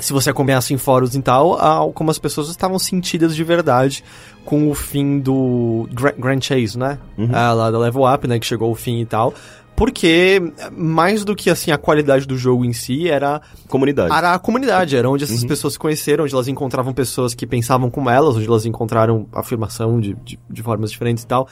se 0.00 0.12
você 0.12 0.28
acompanhasse 0.30 0.74
em 0.74 0.76
fóruns 0.76 1.14
e 1.14 1.22
tal, 1.22 1.92
como 1.94 2.10
as 2.10 2.18
pessoas 2.18 2.48
estavam 2.48 2.78
sentidas 2.78 3.34
de 3.34 3.42
verdade 3.44 4.04
com 4.44 4.68
o 4.68 4.74
fim 4.74 5.18
do 5.20 5.88
Gra- 5.92 6.12
Grand 6.18 6.40
Chase, 6.40 6.76
né? 6.78 6.98
Uhum. 7.16 7.30
Ah, 7.32 7.52
lá 7.54 7.70
da 7.70 7.78
Level 7.78 8.02
Up, 8.04 8.26
né? 8.28 8.38
Que 8.38 8.44
chegou 8.44 8.68
ao 8.68 8.74
fim 8.74 9.00
e 9.00 9.06
tal. 9.06 9.32
Porque, 9.76 10.40
mais 10.76 11.24
do 11.24 11.36
que, 11.36 11.50
assim, 11.50 11.70
a 11.70 11.76
qualidade 11.78 12.26
do 12.26 12.36
jogo 12.36 12.64
em 12.64 12.72
si, 12.72 13.08
era 13.08 13.40
Comunidade. 13.68 14.12
era 14.12 14.34
a 14.34 14.38
comunidade, 14.38 14.96
era 14.96 15.08
onde 15.08 15.24
essas 15.24 15.42
Uhum. 15.42 15.48
pessoas 15.48 15.74
se 15.74 15.78
conheceram, 15.78 16.24
onde 16.24 16.32
elas 16.34 16.48
encontravam 16.48 16.92
pessoas 16.94 17.34
que 17.34 17.46
pensavam 17.46 17.90
como 17.90 18.08
elas, 18.08 18.36
onde 18.36 18.46
elas 18.46 18.64
encontraram 18.64 19.26
afirmação 19.32 20.00
de, 20.00 20.14
de, 20.24 20.38
de 20.48 20.62
formas 20.62 20.90
diferentes 20.90 21.24
e 21.24 21.26
tal. 21.26 21.46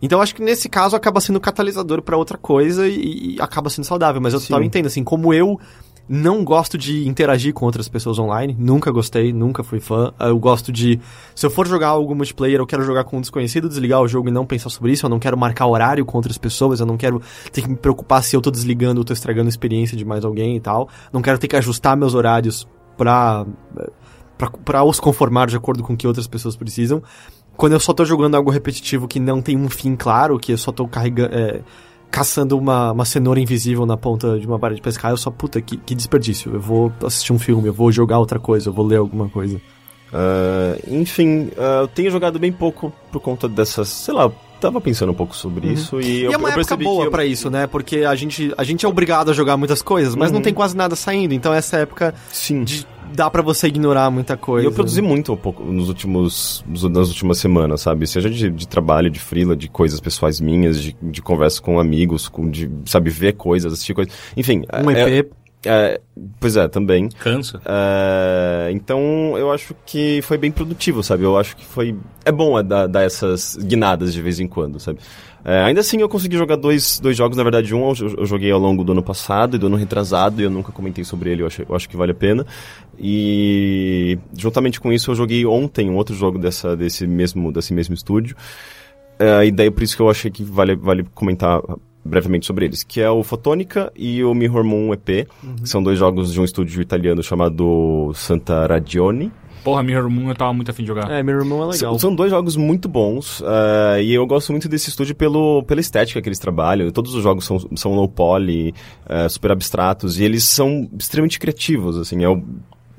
Então 0.00 0.20
acho 0.20 0.32
que 0.34 0.42
nesse 0.42 0.68
caso 0.68 0.94
acaba 0.94 1.20
sendo 1.20 1.40
catalisador 1.40 2.02
pra 2.02 2.16
outra 2.16 2.38
coisa 2.38 2.86
e, 2.86 3.34
e 3.36 3.40
acaba 3.40 3.68
sendo 3.68 3.84
saudável. 3.84 4.20
Mas 4.20 4.32
eu 4.32 4.40
total 4.40 4.60
Sim. 4.60 4.66
entendo, 4.66 4.86
assim, 4.86 5.02
como 5.02 5.34
eu 5.34 5.58
não 6.08 6.42
gosto 6.42 6.78
de 6.78 7.06
interagir 7.06 7.52
com 7.52 7.66
outras 7.66 7.88
pessoas 7.88 8.18
online, 8.18 8.56
nunca 8.58 8.90
gostei, 8.90 9.32
nunca 9.32 9.62
fui 9.62 9.78
fã. 9.78 10.12
Eu 10.18 10.38
gosto 10.38 10.72
de, 10.72 10.98
se 11.34 11.44
eu 11.44 11.50
for 11.50 11.66
jogar 11.66 11.88
algum 11.88 12.14
multiplayer, 12.14 12.58
eu 12.58 12.66
quero 12.66 12.82
jogar 12.82 13.04
com 13.04 13.18
um 13.18 13.20
desconhecido, 13.20 13.68
desligar 13.68 14.00
o 14.00 14.08
jogo 14.08 14.28
e 14.28 14.32
não 14.32 14.46
pensar 14.46 14.70
sobre 14.70 14.92
isso. 14.92 15.04
Eu 15.04 15.10
não 15.10 15.18
quero 15.18 15.36
marcar 15.36 15.66
horário 15.66 16.04
com 16.06 16.16
outras 16.16 16.38
pessoas, 16.38 16.80
eu 16.80 16.86
não 16.86 16.96
quero 16.96 17.20
ter 17.52 17.62
que 17.62 17.68
me 17.68 17.76
preocupar 17.76 18.22
se 18.22 18.34
eu 18.34 18.40
tô 18.40 18.50
desligando 18.50 19.00
ou 19.00 19.04
tô 19.04 19.12
estragando 19.12 19.46
a 19.46 19.50
experiência 19.50 19.96
de 19.96 20.04
mais 20.04 20.24
alguém 20.24 20.56
e 20.56 20.60
tal. 20.60 20.88
Não 21.12 21.20
quero 21.20 21.38
ter 21.38 21.48
que 21.48 21.56
ajustar 21.56 21.96
meus 21.96 22.14
horários 22.14 22.66
pra, 22.96 23.46
pra, 24.38 24.50
pra 24.50 24.84
os 24.84 24.98
conformar 24.98 25.46
de 25.46 25.56
acordo 25.56 25.82
com 25.82 25.92
o 25.92 25.96
que 25.96 26.06
outras 26.06 26.26
pessoas 26.26 26.56
precisam. 26.56 27.02
Quando 27.56 27.72
eu 27.72 27.80
só 27.80 27.92
tô 27.92 28.04
jogando 28.04 28.36
algo 28.36 28.50
repetitivo 28.50 29.08
que 29.08 29.18
não 29.18 29.42
tem 29.42 29.56
um 29.56 29.68
fim 29.68 29.96
claro, 29.96 30.38
que 30.38 30.52
eu 30.52 30.58
só 30.58 30.70
tô 30.70 30.86
carregando. 30.86 31.34
é, 31.34 31.60
caçando 32.10 32.56
uma, 32.58 32.92
uma 32.92 33.04
cenoura 33.04 33.38
invisível 33.40 33.84
na 33.86 33.96
ponta 33.96 34.38
de 34.38 34.46
uma 34.46 34.58
parede 34.58 34.76
de 34.80 34.82
pescar, 34.82 35.10
eu 35.10 35.16
só, 35.16 35.30
puta, 35.30 35.60
que, 35.60 35.76
que 35.76 35.94
desperdício. 35.94 36.52
Eu 36.54 36.60
vou 36.60 36.92
assistir 37.04 37.32
um 37.32 37.38
filme, 37.38 37.68
eu 37.68 37.72
vou 37.72 37.92
jogar 37.92 38.18
outra 38.18 38.38
coisa, 38.38 38.68
eu 38.68 38.72
vou 38.72 38.86
ler 38.86 38.96
alguma 38.96 39.28
coisa. 39.28 39.60
Ah, 40.12 40.76
enfim, 40.88 41.50
ah, 41.58 41.80
eu 41.82 41.88
tenho 41.88 42.10
jogado 42.10 42.38
bem 42.38 42.50
pouco 42.52 42.92
por 43.12 43.20
conta 43.20 43.46
dessas, 43.48 43.88
sei 43.88 44.14
lá, 44.14 44.24
eu 44.24 44.34
tava 44.60 44.80
pensando 44.80 45.12
um 45.12 45.14
pouco 45.14 45.36
sobre 45.36 45.68
isso 45.68 46.00
e, 46.00 46.22
eu, 46.24 46.30
e 46.30 46.34
é 46.34 46.36
uma 46.36 46.48
eu 46.50 46.58
época 46.60 46.76
boa 46.76 47.04
eu- 47.04 47.10
pra 47.10 47.24
isso, 47.24 47.50
né? 47.50 47.66
Porque 47.66 47.98
a 47.98 48.14
gente, 48.14 48.52
a 48.56 48.64
gente 48.64 48.84
é 48.86 48.88
obrigado 48.88 49.30
a 49.30 49.34
jogar 49.34 49.56
muitas 49.56 49.82
coisas, 49.82 50.14
mas 50.14 50.30
Uhum. 50.30 50.36
não 50.36 50.42
tem 50.42 50.54
quase 50.54 50.76
nada 50.76 50.96
saindo. 50.96 51.34
Então 51.34 51.52
essa 51.52 51.76
época 51.76 52.14
Sim. 52.32 52.64
de, 52.64 52.86
dá 53.14 53.30
pra 53.30 53.42
você 53.42 53.66
ignorar 53.68 54.10
muita 54.10 54.34
E 54.34 54.36
coisa. 54.36 54.66
eu 54.66 54.72
produzi 54.72 55.00
muito 55.02 55.32
um 55.32 55.36
pouco 55.36 55.64
nos 55.64 55.88
últimos, 55.88 56.64
nas 56.66 57.08
últimas 57.08 57.38
semanas, 57.38 57.80
sabe? 57.80 58.06
Seja 58.06 58.28
de, 58.30 58.50
de 58.50 58.68
trabalho, 58.68 59.10
de 59.10 59.18
freela, 59.20 59.56
de 59.56 59.68
coisas 59.68 60.00
pessoais 60.00 60.40
minhas, 60.40 60.80
de, 60.82 60.96
de 61.02 61.22
conversa 61.22 61.60
com 61.60 61.78
amigos, 61.80 62.28
com, 62.28 62.48
de, 62.50 62.70
sabe, 62.86 63.10
ver 63.10 63.32
coisas, 63.34 63.72
assistir 63.72 63.94
coisas. 63.94 64.12
Enfim. 64.36 64.62
Um 64.84 64.90
é- 64.90 65.18
EP. 65.18 65.32
é, 65.64 66.00
pois 66.38 66.56
é, 66.56 66.68
também. 66.68 67.08
Cansa. 67.08 67.60
É, 67.64 68.70
então, 68.72 69.36
eu 69.36 69.50
acho 69.52 69.74
que 69.84 70.20
foi 70.22 70.38
bem 70.38 70.50
produtivo, 70.50 71.02
sabe? 71.02 71.24
Eu 71.24 71.36
acho 71.38 71.56
que 71.56 71.64
foi... 71.64 71.96
É 72.24 72.30
bom 72.32 72.58
é, 72.58 72.62
dar, 72.62 72.86
dar 72.86 73.02
essas 73.02 73.56
guinadas 73.56 74.12
de 74.12 74.20
vez 74.22 74.38
em 74.40 74.46
quando, 74.46 74.78
sabe? 74.78 74.98
É, 75.44 75.62
ainda 75.62 75.80
assim, 75.80 76.00
eu 76.00 76.08
consegui 76.08 76.36
jogar 76.36 76.56
dois, 76.56 76.98
dois 77.00 77.16
jogos. 77.16 77.36
Na 77.36 77.42
verdade, 77.42 77.74
um 77.74 77.90
eu, 77.90 78.16
eu 78.18 78.26
joguei 78.26 78.50
ao 78.50 78.58
longo 78.58 78.84
do 78.84 78.92
ano 78.92 79.02
passado 79.02 79.56
e 79.56 79.58
do 79.58 79.66
ano 79.66 79.76
retrasado. 79.76 80.40
E 80.40 80.44
eu 80.44 80.50
nunca 80.50 80.72
comentei 80.72 81.04
sobre 81.04 81.30
ele. 81.30 81.42
Eu 81.42 81.46
acho, 81.46 81.62
eu 81.62 81.74
acho 81.74 81.88
que 81.88 81.96
vale 81.96 82.12
a 82.12 82.14
pena. 82.14 82.46
E, 82.98 84.18
juntamente 84.36 84.80
com 84.80 84.92
isso, 84.92 85.10
eu 85.10 85.14
joguei 85.14 85.46
ontem 85.46 85.88
um 85.88 85.96
outro 85.96 86.14
jogo 86.14 86.38
dessa, 86.38 86.76
desse, 86.76 87.06
mesmo, 87.06 87.52
desse 87.52 87.72
mesmo 87.72 87.94
estúdio. 87.94 88.36
É, 89.18 89.46
e 89.46 89.50
daí, 89.50 89.70
por 89.70 89.82
isso 89.82 89.96
que 89.96 90.02
eu 90.02 90.10
achei 90.10 90.30
que 90.30 90.42
vale, 90.44 90.74
vale 90.76 91.04
comentar 91.14 91.60
brevemente 92.04 92.46
sobre 92.46 92.64
eles, 92.64 92.82
que 92.82 93.00
é 93.00 93.10
o 93.10 93.22
Fotônica 93.22 93.92
e 93.94 94.24
o 94.24 94.32
Mirror 94.34 94.64
Moon 94.64 94.92
EP, 94.94 95.28
que 95.60 95.68
são 95.68 95.82
dois 95.82 95.98
jogos 95.98 96.32
de 96.32 96.40
um 96.40 96.44
estúdio 96.44 96.80
italiano 96.80 97.22
chamado 97.22 98.12
Santa 98.14 98.66
Ragione. 98.66 99.30
Porra, 99.68 99.82
Mirror 99.82 100.08
Moon 100.08 100.28
eu 100.30 100.34
tava 100.34 100.52
muito 100.54 100.70
afim 100.70 100.82
de 100.82 100.88
jogar. 100.88 101.10
É, 101.10 101.22
meu 101.22 101.36
irmão 101.36 101.58
é 101.58 101.66
legal. 101.66 101.76
São, 101.76 101.98
são 101.98 102.14
dois 102.14 102.30
jogos 102.30 102.56
muito 102.56 102.88
bons, 102.88 103.42
eh, 103.44 104.02
e 104.02 104.14
eu 104.14 104.26
gosto 104.26 104.50
muito 104.50 104.66
desse 104.68 104.88
estúdio 104.88 105.14
pelo, 105.14 105.62
pela 105.64 105.80
estética 105.80 106.22
que 106.22 106.28
eles 106.28 106.38
trabalham. 106.38 106.90
Todos 106.90 107.14
os 107.14 107.22
jogos 107.22 107.44
são, 107.44 107.58
são 107.76 107.92
low 107.92 108.08
poly, 108.08 108.74
eh, 109.06 109.28
super 109.28 109.52
abstratos, 109.52 110.18
e 110.18 110.24
eles 110.24 110.44
são 110.44 110.88
extremamente 110.98 111.38
criativos, 111.38 111.98
assim, 111.98 112.22
eu... 112.22 112.42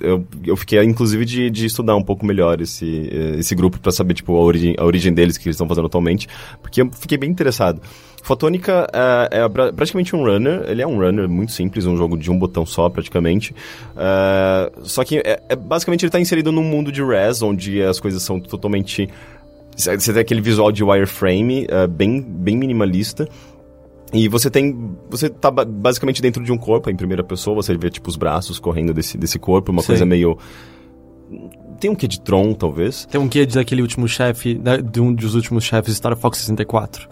Eu, 0.00 0.26
eu 0.46 0.56
fiquei, 0.56 0.82
inclusive, 0.82 1.24
de, 1.24 1.50
de 1.50 1.66
estudar 1.66 1.94
um 1.96 2.02
pouco 2.02 2.24
melhor 2.24 2.60
esse, 2.60 3.08
esse 3.38 3.54
grupo 3.54 3.78
pra 3.78 3.92
saber, 3.92 4.14
tipo, 4.14 4.34
a 4.36 4.40
origem, 4.40 4.74
a 4.78 4.84
origem 4.84 5.12
deles, 5.12 5.36
que 5.36 5.46
eles 5.46 5.54
estão 5.56 5.68
fazendo 5.68 5.86
atualmente, 5.86 6.26
porque 6.62 6.82
eu 6.82 6.90
fiquei 6.92 7.18
bem 7.18 7.30
interessado. 7.30 7.80
Fotônica 8.22 8.86
é, 9.30 9.48
pra- 9.48 9.72
praticamente 9.72 10.14
um 10.14 10.22
runner, 10.24 10.64
ele 10.68 10.82
é 10.82 10.86
um 10.86 10.98
runner 10.98 11.28
muito 11.28 11.52
simples, 11.52 11.86
um 11.86 11.96
jogo 11.96 12.18
de 12.18 12.30
um 12.30 12.38
botão 12.38 12.66
só, 12.66 12.88
praticamente. 12.88 13.54
Eh, 13.96 14.72
só 14.82 15.02
que, 15.04 15.18
é, 15.18 15.40
é- 15.48 15.56
basicamente, 15.56 16.04
ele 16.04 16.10
tá 16.10 16.20
inserido 16.20 16.52
num 16.52 16.62
mundo 16.64 16.92
de 16.92 17.02
res, 17.02 17.40
onde 17.42 17.82
as 17.82 17.98
coisas 17.98 18.22
são 18.22 18.38
totalmente 18.38 19.08
você 19.76 20.12
tem 20.12 20.20
aquele 20.20 20.42
visual 20.42 20.70
de 20.70 20.84
wireframe 20.84 21.66
bem, 21.90 22.20
bem 22.20 22.54
minimalista. 22.54 23.26
E 24.12 24.26
você 24.28 24.50
tem. 24.50 24.96
Você 25.08 25.28
tá 25.28 25.50
ba- 25.50 25.64
basicamente 25.64 26.20
dentro 26.20 26.42
de 26.42 26.50
um 26.52 26.58
corpo, 26.58 26.90
em 26.90 26.96
primeira 26.96 27.22
pessoa, 27.22 27.54
você 27.54 27.76
vê 27.76 27.88
tipo 27.90 28.08
os 28.10 28.16
braços 28.16 28.58
correndo 28.58 28.92
desse, 28.92 29.16
desse 29.16 29.38
corpo, 29.38 29.70
uma 29.70 29.82
Sei. 29.82 29.88
coisa 29.88 30.04
meio. 30.06 30.36
Tem 31.78 31.90
um 31.90 31.94
quê 31.94 32.08
de 32.08 32.20
Tron, 32.20 32.52
talvez. 32.54 33.06
Tem 33.06 33.20
um 33.20 33.28
guia 33.28 33.46
daquele 33.46 33.82
último 33.82 34.08
chefe, 34.08 34.60
de 34.90 35.00
um 35.00 35.14
dos 35.14 35.34
últimos 35.34 35.62
chefes 35.64 35.92
de 35.92 35.96
Star 35.96 36.16
Fox 36.16 36.38
64. 36.38 37.08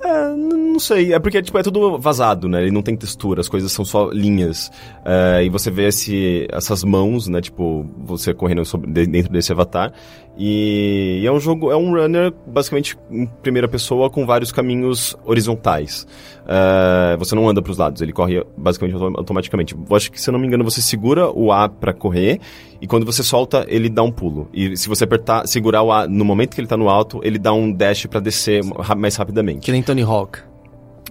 É, 0.00 0.34
não 0.78 0.80
sei. 0.80 1.12
É 1.12 1.18
porque 1.18 1.42
tipo, 1.42 1.58
é 1.58 1.62
tudo 1.62 1.98
vazado, 1.98 2.48
né? 2.48 2.62
Ele 2.62 2.70
não 2.70 2.82
tem 2.82 2.96
textura, 2.96 3.40
as 3.40 3.48
coisas 3.48 3.72
são 3.72 3.84
só 3.84 4.08
linhas. 4.12 4.70
É, 5.04 5.42
e 5.44 5.48
você 5.50 5.70
vê 5.72 5.88
esse, 5.88 6.46
essas 6.52 6.84
mãos, 6.84 7.26
né? 7.26 7.40
Tipo, 7.40 7.84
você 7.98 8.32
correndo 8.32 8.64
sobre- 8.64 8.90
de- 8.90 9.06
dentro 9.06 9.32
desse 9.32 9.50
avatar. 9.50 9.92
E, 10.40 11.18
e 11.22 11.26
é 11.26 11.32
um 11.32 11.40
jogo, 11.40 11.72
é 11.72 11.76
um 11.76 11.90
runner 11.92 12.32
basicamente 12.46 12.96
em 13.10 13.26
primeira 13.42 13.66
pessoa 13.66 14.08
com 14.08 14.24
vários 14.24 14.52
caminhos 14.52 15.16
horizontais. 15.24 16.06
É, 16.46 17.16
você 17.16 17.34
não 17.34 17.48
anda 17.48 17.60
pros 17.60 17.76
lados, 17.76 18.00
ele 18.00 18.12
corre 18.12 18.44
basicamente 18.56 18.94
auto- 18.94 19.18
automaticamente. 19.18 19.74
Eu 19.74 19.96
acho 19.96 20.12
que, 20.12 20.20
se 20.20 20.30
eu 20.30 20.32
não 20.32 20.38
me 20.38 20.46
engano, 20.46 20.62
você 20.62 20.80
segura 20.80 21.28
o 21.28 21.50
A 21.50 21.68
pra 21.68 21.92
correr 21.92 22.38
e 22.80 22.86
quando 22.86 23.04
você 23.04 23.24
solta, 23.24 23.66
ele 23.68 23.88
dá 23.88 24.04
um 24.04 24.12
pulo. 24.12 24.48
E 24.54 24.76
se 24.76 24.88
você 24.88 25.02
apertar, 25.02 25.44
segurar 25.48 25.82
o 25.82 25.90
A 25.90 26.06
no 26.06 26.24
momento 26.24 26.54
que 26.54 26.60
ele 26.60 26.68
tá 26.68 26.76
no 26.76 26.88
alto, 26.88 27.20
ele 27.24 27.36
dá 27.38 27.52
um 27.52 27.72
dash 27.72 28.06
pra 28.06 28.20
descer 28.20 28.62
mais 28.96 29.16
rapidamente. 29.16 29.64
Que 29.66 29.72
nem 29.72 29.82
Tony 29.82 30.02
Hawk. 30.02 30.38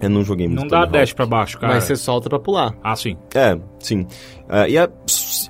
Eu 0.00 0.08
não 0.10 0.22
joguei 0.24 0.46
muito 0.46 0.60
Não 0.60 0.68
dá 0.68 0.84
dash 0.84 1.12
pra 1.12 1.26
baixo, 1.26 1.58
cara. 1.58 1.74
Mas 1.74 1.84
você 1.84 1.96
solta 1.96 2.28
pra 2.28 2.38
pular. 2.38 2.74
Ah, 2.82 2.94
sim. 2.94 3.16
É, 3.34 3.58
sim. 3.80 4.06
É, 4.48 4.70
e 4.70 4.76
é, 4.76 4.88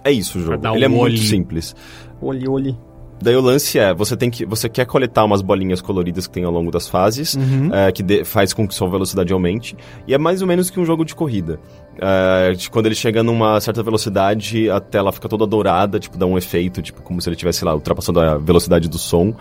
é 0.05 0.11
isso 0.13 0.39
o 0.39 0.43
jogo. 0.43 0.67
Ele 0.75 0.85
é 0.85 0.89
um 0.89 0.91
muito 0.93 1.03
olho. 1.03 1.19
simples. 1.19 1.75
Olhe, 2.21 2.49
olhe. 2.49 2.77
Daí 3.21 3.35
o 3.35 3.41
lance 3.41 3.77
é, 3.81 3.93
você 3.93 4.17
tem 4.17 4.31
que, 4.31 4.47
você 4.47 4.69
quer 4.69 4.87
coletar 4.87 5.25
umas 5.25 5.43
bolinhas 5.43 5.81
coloridas 5.81 6.29
que 6.29 6.33
tem 6.35 6.45
ao 6.45 6.53
longo 6.53 6.71
das 6.71 6.87
fases, 6.89 7.37
é, 7.73 7.91
que 7.91 8.01
de- 8.01 8.25
faz 8.25 8.53
com 8.53 8.67
que 8.67 8.73
sua 8.73 8.89
velocidade 8.89 9.33
aumente, 9.33 9.77
e 10.07 10.15
é 10.15 10.19
mais 10.19 10.41
ou 10.41 10.47
menos 10.47 10.71
que 10.71 10.79
um 10.79 10.85
jogo 10.85 11.05
de 11.05 11.17
corrida. 11.17 11.59
É, 12.01 12.53
de- 12.53 12.71
quando 12.71 12.87
ele 12.87 12.95
chega 12.95 13.23
numa 13.23 13.61
certa 13.61 13.83
velocidade, 13.83 14.71
a 14.71 14.79
tela 14.81 15.11
fica 15.13 15.29
toda 15.29 15.47
dourada, 15.47 15.99
tipo, 15.99 16.17
dá 16.17 16.27
um 16.27 16.39
efeito, 16.39 16.81
tipo, 16.81 17.03
como 17.03 17.21
se 17.21 17.29
ele 17.29 17.35
estivesse, 17.35 17.65
lá, 17.65 17.75
ultrapassando 17.75 18.21
a 18.21 18.37
velocidade 18.39 18.89
do 18.89 18.97
som, 18.99 19.35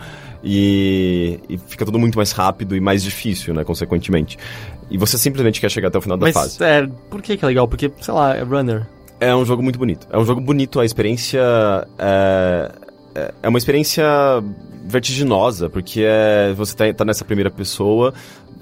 e, 0.43 1.39
e 1.49 1.57
fica 1.57 1.85
tudo 1.85 1.99
muito 1.99 2.15
mais 2.17 2.31
rápido 2.31 2.75
e 2.75 2.79
mais 2.79 3.03
difícil, 3.03 3.53
né, 3.53 3.63
consequentemente. 3.63 4.37
E 4.89 4.97
você 4.97 5.17
simplesmente 5.17 5.59
quer 5.61 5.69
chegar 5.69 5.89
até 5.89 5.97
o 5.97 6.01
final 6.01 6.17
da 6.17 6.25
Mas, 6.25 6.33
fase. 6.33 6.63
é, 6.63 6.87
por 7.09 7.21
que 7.21 7.37
que 7.37 7.43
é 7.45 7.47
legal? 7.47 7.67
Porque, 7.67 7.91
sei 8.01 8.13
lá, 8.13 8.35
é 8.35 8.41
runner. 8.43 8.87
É 9.19 9.35
um 9.35 9.43
jogo 9.45 9.61
muito 9.61 9.77
bonito. 9.77 10.07
É 10.11 10.17
um 10.17 10.25
jogo 10.25 10.39
bonito, 10.41 10.79
a 10.79 10.85
experiência 10.85 11.41
é, 11.99 12.71
é- 13.15 13.33
é 13.43 13.49
uma 13.49 13.57
experiência 13.57 14.03
vertiginosa, 14.85 15.69
porque 15.69 16.01
é, 16.05 16.53
você 16.53 16.75
tá, 16.75 16.93
tá 16.93 17.03
nessa 17.05 17.25
primeira 17.25 17.51
pessoa, 17.51 18.13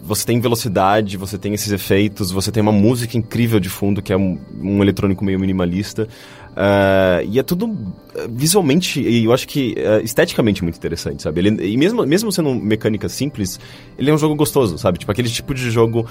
você 0.06 0.26
tem 0.26 0.40
velocidade, 0.40 1.18
você 1.18 1.38
tem 1.38 1.54
esses 1.54 1.72
efeitos, 1.72 2.32
você 2.32 2.52
tem 2.52 2.62
uma 2.62 2.72
música 2.72 3.18
incrível 3.18 3.60
de 3.60 3.70
fundo, 3.70 4.02
que 4.02 4.14
é 4.14 4.18
um, 4.18 4.38
um 4.62 4.82
eletrônico 4.82 5.24
meio 5.26 5.40
minimalista. 5.40 6.08
é, 6.56 7.26
e 7.28 7.40
é 7.40 7.44
tudo 7.44 7.76
é, 8.16 8.28
visualmente 8.30 9.02
e 9.02 9.26
eu 9.26 9.34
acho 9.34 9.48
que 9.48 9.74
é, 9.78 10.02
esteticamente 10.04 10.64
muito 10.64 10.78
interessante, 10.78 11.22
sabe? 11.24 11.42
Ele, 11.42 11.68
e 11.74 11.76
mesmo, 11.78 12.06
mesmo 12.06 12.32
sendo 12.32 12.54
mecânica 12.56 13.10
simples, 13.10 13.60
ele 13.98 14.10
é 14.10 14.14
um 14.14 14.18
jogo 14.18 14.36
gostoso, 14.36 14.78
sabe? 14.78 15.00
Tipo 15.00 15.12
aquele 15.12 15.30
tipo 15.30 15.54
de 15.54 15.70
jogo 15.72 16.08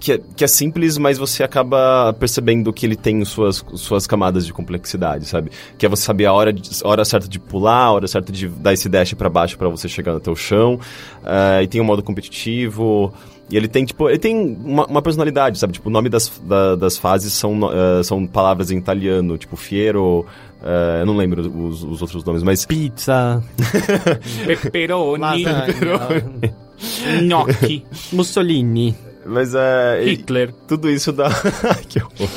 que 0.00 0.12
é, 0.12 0.20
que 0.34 0.42
é 0.42 0.48
simples, 0.48 0.98
mas 0.98 1.16
você 1.16 1.44
acaba 1.44 2.12
percebendo 2.18 2.72
que 2.72 2.84
ele 2.84 2.96
tem 2.96 3.24
suas, 3.24 3.64
suas 3.74 4.04
camadas 4.04 4.44
de 4.44 4.52
complexidade, 4.52 5.26
sabe? 5.26 5.52
Que 5.78 5.86
é 5.86 5.88
você 5.88 6.02
saber 6.02 6.26
a 6.26 6.32
hora, 6.32 6.52
de- 6.52 6.70
hora 6.82 7.04
certa 7.04 7.28
de 7.28 7.38
pular, 7.38 7.84
a 7.84 7.92
hora 7.92 8.08
certa 8.08 8.32
de 8.32 8.48
dar 8.48 8.72
esse 8.72 8.88
dash 8.88 9.14
pra 9.14 9.28
baixo 9.30 9.56
pra 9.56 9.68
você 9.68 9.88
chegar 9.88 10.16
até 10.16 10.28
o 10.28 10.34
chão. 10.34 10.80
eh, 11.24 11.62
e 11.62 11.68
tem 11.68 11.80
um 11.80 11.84
modo 11.84 12.02
competitivo. 12.02 13.12
E 13.50 13.56
ele 13.56 13.68
tem, 13.68 13.84
tipo, 13.84 14.08
ele 14.08 14.18
tem 14.18 14.56
uma, 14.64 14.86
uma 14.86 15.02
personalidade, 15.02 15.58
sabe? 15.58 15.74
Tipo, 15.74 15.88
o 15.88 15.92
nome 15.92 16.08
das, 16.08 16.32
da- 16.44 16.74
das 16.76 16.96
fases 16.96 17.32
são, 17.34 17.58
eh, 17.70 18.02
são 18.02 18.26
palavras 18.26 18.70
em 18.70 18.78
italiano, 18.78 19.36
tipo, 19.36 19.56
fiero. 19.56 20.24
eh, 20.62 20.98
eu 21.02 21.06
não 21.06 21.16
lembro 21.16 21.42
os, 21.66 21.82
os 21.84 22.00
outros 22.00 22.24
nomes, 22.24 22.42
mas 22.42 22.64
Pizza, 22.64 23.42
Pepperoni, 24.46 25.44
gnocchi, 27.20 27.84
Mussolini. 28.12 28.94
Mas 29.24 29.54
é. 29.54 30.02
e- 30.04 30.10
Hitler. 30.16 30.52
tudo 30.66 30.90
isso 30.90 31.12
dá. 31.12 31.28
que 31.88 31.98
horror. 32.00 32.28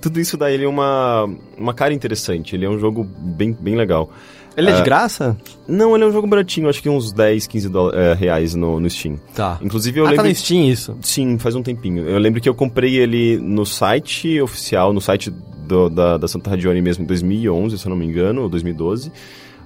Tudo 0.00 0.18
isso 0.18 0.36
dá 0.36 0.50
ele 0.50 0.66
uma, 0.66 1.28
uma 1.56 1.72
cara 1.74 1.94
interessante. 1.94 2.56
Ele 2.56 2.64
é 2.64 2.68
um 2.68 2.78
jogo 2.78 3.04
bem, 3.04 3.52
bem 3.52 3.76
legal. 3.76 4.10
Ele 4.56 4.70
é 4.70 4.74
de 4.74 4.80
É. 4.80 4.84
graça? 4.84 5.36
Não, 5.66 5.94
ele 5.94 6.04
é 6.04 6.06
um 6.06 6.12
jogo 6.12 6.26
baratinho, 6.26 6.68
acho 6.68 6.82
que 6.82 6.88
uns 6.88 7.12
10, 7.12 7.46
15 7.46 7.68
dólares, 7.68 7.98
é, 8.00 8.14
reais 8.14 8.54
no, 8.54 8.78
no 8.78 8.88
Steam. 8.90 9.18
Tá. 9.34 9.58
Inclusive 9.62 10.00
eu 10.00 10.04
ah, 10.06 10.10
lembro. 10.10 10.22
tá 10.24 10.28
no 10.28 10.34
Steam 10.34 10.64
isso. 10.68 10.96
Sim, 11.00 11.38
faz 11.38 11.54
um 11.54 11.62
tempinho. 11.62 12.06
Eu 12.08 12.18
lembro 12.18 12.40
que 12.40 12.48
eu 12.48 12.54
comprei 12.54 12.96
ele 12.96 13.38
no 13.38 13.64
site 13.64 14.40
oficial, 14.40 14.92
no 14.92 15.00
site 15.00 15.30
do- 15.30 15.88
da, 15.88 16.18
da 16.18 16.28
Santa 16.28 16.50
Radione 16.50 16.82
mesmo, 16.82 17.04
em 17.04 17.06
2011, 17.06 17.78
se 17.78 17.86
eu 17.86 17.90
não 17.90 17.96
me 17.96 18.04
engano, 18.06 18.42
ou 18.42 18.48
2012. 18.48 19.10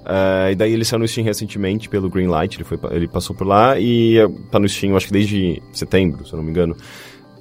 Eh, 0.09 0.53
e 0.53 0.55
daí 0.55 0.73
ele 0.73 0.85
saiu 0.85 1.01
no 1.01 1.09
Steam 1.09 1.25
recentemente 1.25 1.89
pelo 1.89 2.09
Greenlight, 2.09 2.57
ele, 2.57 2.65
foi, 2.65 2.79
ele 2.93 3.09
passou 3.09 3.35
por 3.35 3.45
lá 3.45 3.77
e 3.79 4.17
eh, 4.19 4.29
tá 4.53 4.59
no 4.61 4.69
Steam, 4.69 4.91
eu 4.93 4.97
acho 4.97 5.07
que 5.09 5.13
desde 5.13 5.61
setembro, 5.73 6.25
se 6.25 6.33
eu 6.33 6.37
não 6.37 6.45
me 6.45 6.51
engano. 6.51 6.77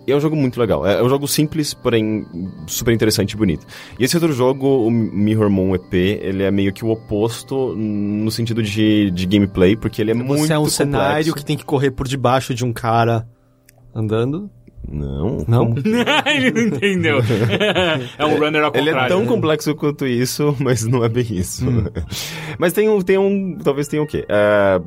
E 0.07 0.11
é 0.11 0.15
um 0.15 0.19
jogo 0.19 0.35
muito 0.35 0.59
legal. 0.59 0.85
É 0.85 0.95
é 0.99 1.03
um 1.03 1.09
jogo 1.09 1.27
simples, 1.27 1.73
porém 1.73 2.25
super 2.67 2.93
interessante 2.93 3.31
e 3.31 3.35
bonito. 3.37 3.65
E 3.99 4.03
esse 4.03 4.15
outro 4.15 4.31
jogo, 4.33 4.85
o 4.85 4.91
Mirror 4.91 5.49
Moon 5.49 5.73
EP, 5.75 5.93
ele 5.93 6.43
é 6.43 6.51
meio 6.51 6.71
que 6.71 6.85
o 6.85 6.89
oposto 6.89 7.73
no 7.75 8.29
sentido 8.31 8.61
de, 8.61 9.09
de 9.11 9.25
gameplay, 9.25 9.75
porque 9.75 10.01
ele 10.01 10.11
é 10.11 10.13
muito 10.13 10.27
Você 10.45 10.53
é 10.53 10.57
um 10.57 10.61
complexo. 10.61 10.77
cenário 10.77 11.33
que 11.33 11.43
tem 11.43 11.57
que 11.57 11.65
correr 11.65 11.91
por 11.91 12.07
debaixo 12.07 12.53
de 12.53 12.63
um 12.63 12.71
cara 12.71 13.27
andando. 13.93 14.49
Não. 14.87 15.43
Não? 15.47 15.73
Ele 16.27 16.51
não 16.51 16.61
entendeu. 16.61 17.17
é 18.19 18.23
um 18.25 18.37
runner 18.37 18.63
ao 18.63 18.71
Ele 18.75 18.85
contrário. 18.91 19.05
é 19.05 19.07
tão 19.07 19.25
complexo 19.25 19.73
quanto 19.73 20.05
isso, 20.05 20.55
mas 20.61 20.85
não 20.85 21.03
é 21.03 21.09
bem 21.09 21.25
isso. 21.31 21.65
mas 22.59 22.71
tem 22.71 22.87
um, 22.87 23.01
tem 23.01 23.17
um. 23.17 23.57
Talvez 23.63 23.87
tenha 23.87 24.03
o 24.03 24.05
quê? 24.07 24.23
É, 24.29 24.79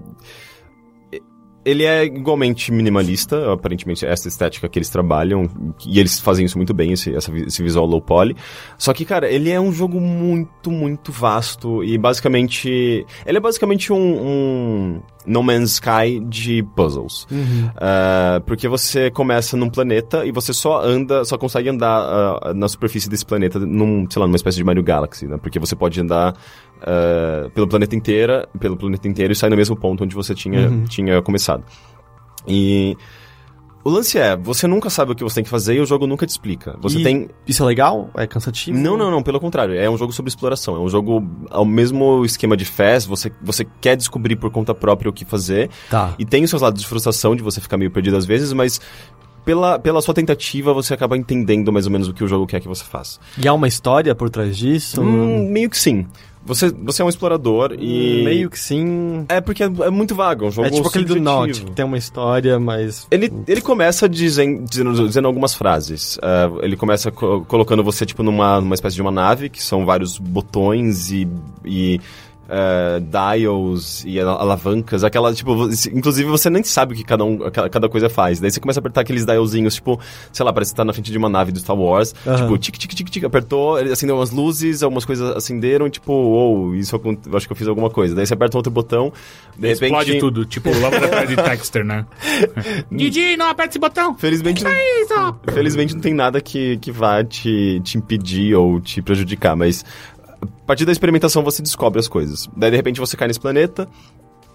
ele 1.68 1.85
é 1.85 2.04
igualmente 2.04 2.72
minimalista, 2.72 3.52
aparentemente 3.52 4.07
essa 4.07 4.26
estética 4.26 4.68
que 4.68 4.78
eles 4.78 4.88
trabalham, 4.88 5.48
e 5.87 6.00
eles 6.00 6.18
fazem 6.18 6.46
isso 6.46 6.57
muito 6.57 6.72
bem, 6.72 6.92
esse, 6.92 7.11
esse 7.11 7.62
visual 7.62 7.85
low 7.85 8.00
poly. 8.00 8.35
Só 8.78 8.94
que, 8.94 9.04
cara, 9.04 9.31
ele 9.31 9.50
é 9.50 9.61
um 9.61 9.70
jogo 9.70 10.00
muito, 10.00 10.70
muito 10.70 11.12
vasto 11.12 11.85
e 11.85 11.98
basicamente. 11.98 13.07
Ele 13.26 13.38
é 13.38 13.40
basicamente 13.40 13.92
um, 13.92 13.98
um 13.98 15.02
No 15.26 15.42
Man's 15.42 15.72
Sky 15.72 16.20
de 16.26 16.62
puzzles. 16.74 17.24
Uh, 17.24 18.40
porque 18.46 18.66
você 18.66 19.11
começa 19.11 19.57
num 19.57 19.68
planeta 19.68 20.24
e 20.24 20.33
você 20.33 20.52
só 20.54 20.83
anda, 20.83 21.24
só 21.24 21.37
consegue 21.37 21.68
andar 21.68 22.50
uh, 22.50 22.54
na 22.54 22.68
superfície 22.68 23.11
desse 23.11 23.26
planeta 23.26 23.59
num, 23.59 24.07
sei 24.09 24.20
lá, 24.20 24.26
numa 24.26 24.37
espécie 24.37 24.57
de 24.57 24.64
Mario 24.64 24.83
Galaxy, 24.83 25.26
né? 25.26 25.37
Porque 25.37 25.59
você 25.59 25.76
pode 25.76 26.00
andar 26.00 26.35
uh, 26.83 27.51
pelo 27.51 27.69
planeta 27.69 27.95
inteira, 27.95 28.49
pelo 28.59 28.77
planeta 28.77 29.07
inteiro 29.09 29.33
e 29.33 29.37
sair 29.37 29.51
no 29.51 29.57
mesmo 29.57 29.77
ponto 29.77 30.05
onde 30.05 30.14
você 30.14 30.35
tinha, 30.35 30.71
tinha 30.88 31.21
começado. 31.23 31.64
E 32.47 32.97
o 33.85 33.91
lance 33.91 34.19
é, 34.19 34.37
você 34.37 34.67
nunca 34.67 34.91
sabe 34.91 35.12
o 35.12 35.14
que 35.14 35.23
você 35.23 35.37
tem 35.37 35.45
que 35.45 35.51
fazer 35.51 35.77
e 35.77 35.81
o 35.81 35.87
jogo 35.87 36.07
nunca 36.07 36.27
te 36.27 36.31
explica. 36.31 36.77
Você 36.81 36.99
E 36.99 37.03
tem 37.03 37.29
Isso 37.47 37.62
é 37.62 37.67
legal? 37.67 38.11
É 38.14 38.27
cansativo? 38.27 38.77
não, 38.77 38.97
não, 38.97 39.11
não, 39.11 39.23
pelo 39.23 39.41
contrário. 39.41 39.75
É 39.75 39.88
um 39.88 39.97
jogo 39.97 40.12
sobre 40.12 40.29
exploração. 40.29 40.77
É 40.77 40.81
um 40.81 40.88
jogo 40.88 41.25
ao 41.51 41.64
mesmo 41.64 42.25
esquema 42.25 42.57
de 42.57 42.64
Fez. 42.64 43.07
Você, 43.07 43.33
você 43.41 43.67
quer 43.81 43.97
descobrir 43.97 44.37
por 44.37 44.51
conta 44.51 44.75
própria 44.75 45.09
o 45.09 45.12
que 45.12 45.25
fazer. 45.25 45.71
Tá. 45.88 46.14
E 46.19 46.25
tem 46.25 46.45
os 46.45 46.51
seus 46.51 46.61
lados 46.61 46.83
de 46.83 46.87
frustração, 46.87 47.35
de 47.35 47.43
você 47.43 47.61
ficar 47.61 47.79
meio 47.79 47.91
perdido 47.91 48.17
às 48.17 48.27
vezes, 48.27 48.53
mas 48.53 48.81
pela, 49.45 49.79
pela 49.79 50.03
sua 50.03 50.12
tentativa 50.12 50.75
você 50.75 50.93
acaba 50.93 51.17
entendendo 51.17 51.73
mais 51.73 51.87
ou 51.87 51.93
menos 51.93 52.09
o 52.09 52.12
que 52.12 52.23
o 52.23 52.29
jogo 52.29 52.47
quer 52.47 52.61
que 52.61 52.69
você 52.69 52.85
faça. 52.85 53.19
E 53.43 53.49
há 53.49 53.55
uma 53.55 53.67
história 53.67 54.14
por 54.14 54.29
trás 54.29 54.55
disso? 54.59 55.01
Hum, 55.01 55.49
meio 55.51 55.71
que 55.71 55.79
sim. 55.79 56.07
Você, 56.44 56.70
você 56.70 57.03
é 57.03 57.05
um 57.05 57.09
explorador 57.09 57.74
e. 57.79 58.22
Meio 58.24 58.48
que 58.48 58.59
sim. 58.59 59.24
É 59.29 59.40
porque 59.40 59.62
é, 59.62 59.66
é 59.66 59.90
muito 59.90 60.14
vago, 60.14 60.44
é 60.46 60.48
um 60.48 60.51
jogo 60.51 60.68
É 60.68 60.70
tipo 60.70 60.88
aquele 60.88 61.05
do. 61.05 61.20
Notch, 61.20 61.62
que 61.64 61.70
tem 61.72 61.85
uma 61.85 61.98
história, 61.98 62.59
mas... 62.59 63.07
Ele, 63.11 63.31
ele 63.46 63.61
começa 63.61 64.09
dizen- 64.09 64.64
dizendo, 64.64 65.07
dizendo 65.07 65.29
algumas 65.29 65.55
frases. 65.55 66.18
Ah, 66.22 66.51
ele 66.62 66.77
começa 66.77 67.11
co- 67.11 67.44
colocando 67.46 67.85
você, 67.85 68.07
tipo, 68.07 68.22
numa, 68.22 68.61
numa 68.61 68.74
espécie 68.74 68.96
de 68.96 69.03
uma 69.03 69.11
nave, 69.11 69.48
que 69.51 69.62
são 69.62 69.85
vários 69.85 70.16
botões 70.18 71.11
e... 71.11 71.29
e 71.64 72.01
ah, 72.48 72.98
dials 73.34 74.04
e 74.06 74.18
ala- 74.18 74.40
alavancas, 74.40 75.04
aquela, 75.04 75.34
tipo, 75.34 75.52
inclusive 75.92 76.28
você 76.30 76.48
nem 76.48 76.62
sabe 76.62 76.94
o 76.94 76.96
que 76.96 77.04
cada, 77.04 77.22
um, 77.22 77.38
cada, 77.50 77.88
coisa 77.88 78.08
faz. 78.08 78.40
Daí 78.40 78.50
você 78.50 78.58
começa 78.58 78.78
a 78.78 78.80
apertar 78.80 79.02
aqueles 79.02 79.26
dialzinhos, 79.26 79.74
tipo, 79.74 80.00
sei 80.32 80.46
lá, 80.46 80.52
parece 80.52 80.72
que 80.72 80.76
tá 80.76 80.84
na 80.84 80.94
frente 80.94 81.12
de 81.12 81.18
uma 81.18 81.28
nave 81.28 81.52
do 81.52 81.58
Star 81.58 81.76
Wars. 81.76 82.14
Aham. 82.26 82.37
Tipo, 82.37 82.58
tic, 82.58 82.78
tic, 82.78 82.94
tic, 82.94 83.11
tic, 83.11 83.24
apertou, 83.24 83.78
ele 83.78 83.92
acendeu 83.92 84.16
umas 84.16 84.30
luzes, 84.30 84.82
algumas 84.82 85.04
coisas 85.04 85.37
acenderam, 85.37 85.90
tipo, 85.90 86.12
ou 86.12 86.74
isso 86.74 86.96
eu 86.96 87.37
acho 87.37 87.46
que 87.46 87.52
eu 87.52 87.56
fiz 87.56 87.68
alguma 87.68 87.90
coisa. 87.90 88.14
Daí 88.14 88.26
você 88.26 88.32
aperta 88.32 88.56
um 88.56 88.61
outro 88.61 88.72
botão, 88.72 89.12
de 89.56 89.68
repente... 89.68 89.84
Explode 89.84 90.18
tudo, 90.18 90.44
tipo 90.46 90.70
o 90.70 90.80
laboratório 90.80 91.28
de 91.28 91.37
Texter, 91.37 91.84
né? 91.84 92.06
Didi, 92.90 93.37
não 93.37 93.48
aperta 93.50 93.72
esse 93.72 93.78
botão! 93.78 94.16
Felizmente 94.16 94.64
não, 94.64 94.70
Isso! 94.70 95.34
felizmente 95.52 95.94
não 95.94 96.00
tem 96.00 96.14
nada 96.14 96.40
que, 96.40 96.78
que 96.78 96.90
vá 96.90 97.22
te, 97.22 97.80
te 97.84 97.98
impedir 97.98 98.54
ou 98.54 98.80
te 98.80 99.02
prejudicar, 99.02 99.54
mas 99.54 99.84
a 100.40 100.46
partir 100.66 100.85
da 100.85 100.92
experimentação 100.92 101.42
você 101.42 101.62
descobre 101.62 101.98
as 101.98 102.09
coisas. 102.09 102.48
Daí 102.57 102.70
de 102.70 102.77
repente 102.77 103.01
você 103.01 103.16
cai 103.16 103.29
nesse 103.29 103.40
planeta. 103.40 103.88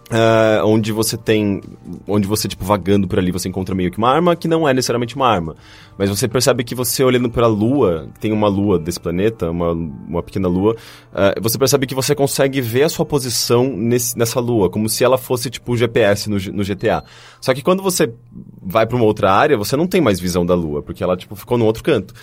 ah, 0.09 0.61
onde 0.65 0.91
você 0.91 1.17
tem. 1.17 1.61
Onde 2.07 2.27
você, 2.27 2.47
tipo, 2.47 2.63
vagando 2.63 3.07
por 3.07 3.17
ali, 3.17 3.31
você 3.31 3.49
encontra 3.49 3.73
meio 3.73 3.89
que 3.89 3.97
uma 3.97 4.09
arma 4.09 4.35
que 4.35 4.47
não 4.47 4.67
é 4.67 4.73
necessariamente 4.73 5.15
uma 5.15 5.27
arma. 5.27 5.55
Mas 5.97 6.09
você 6.09 6.27
percebe 6.27 6.63
que 6.63 6.75
você 6.75 7.03
olhando 7.03 7.29
para 7.29 7.45
a 7.45 7.49
lua, 7.49 8.09
tem 8.19 8.31
uma 8.31 8.47
lua 8.47 8.77
desse 8.77 8.99
planeta, 8.99 9.49
uma, 9.49 9.71
uma 9.71 10.23
pequena 10.23 10.47
lua, 10.47 10.75
ah, 11.13 11.33
você 11.41 11.57
percebe 11.57 11.87
que 11.87 11.95
você 11.95 12.13
consegue 12.13 12.61
ver 12.61 12.83
a 12.83 12.89
sua 12.89 13.05
posição 13.05 13.75
nesse, 13.75 14.17
nessa 14.17 14.39
lua, 14.39 14.69
como 14.69 14.89
se 14.89 15.03
ela 15.03 15.17
fosse, 15.17 15.49
tipo, 15.49 15.75
GPS 15.75 16.29
no, 16.29 16.37
no 16.37 16.63
GTA. 16.63 17.03
Só 17.39 17.53
que 17.53 17.61
quando 17.61 17.81
você 17.81 18.13
vai 18.61 18.85
para 18.85 18.95
uma 18.95 19.05
outra 19.05 19.31
área, 19.31 19.57
você 19.57 19.75
não 19.75 19.87
tem 19.87 20.01
mais 20.01 20.19
visão 20.19 20.45
da 20.45 20.55
lua, 20.55 20.81
porque 20.83 21.03
ela, 21.03 21.15
tipo, 21.17 21.35
ficou 21.35 21.57
no 21.57 21.65
outro 21.65 21.83
canto. 21.83 22.13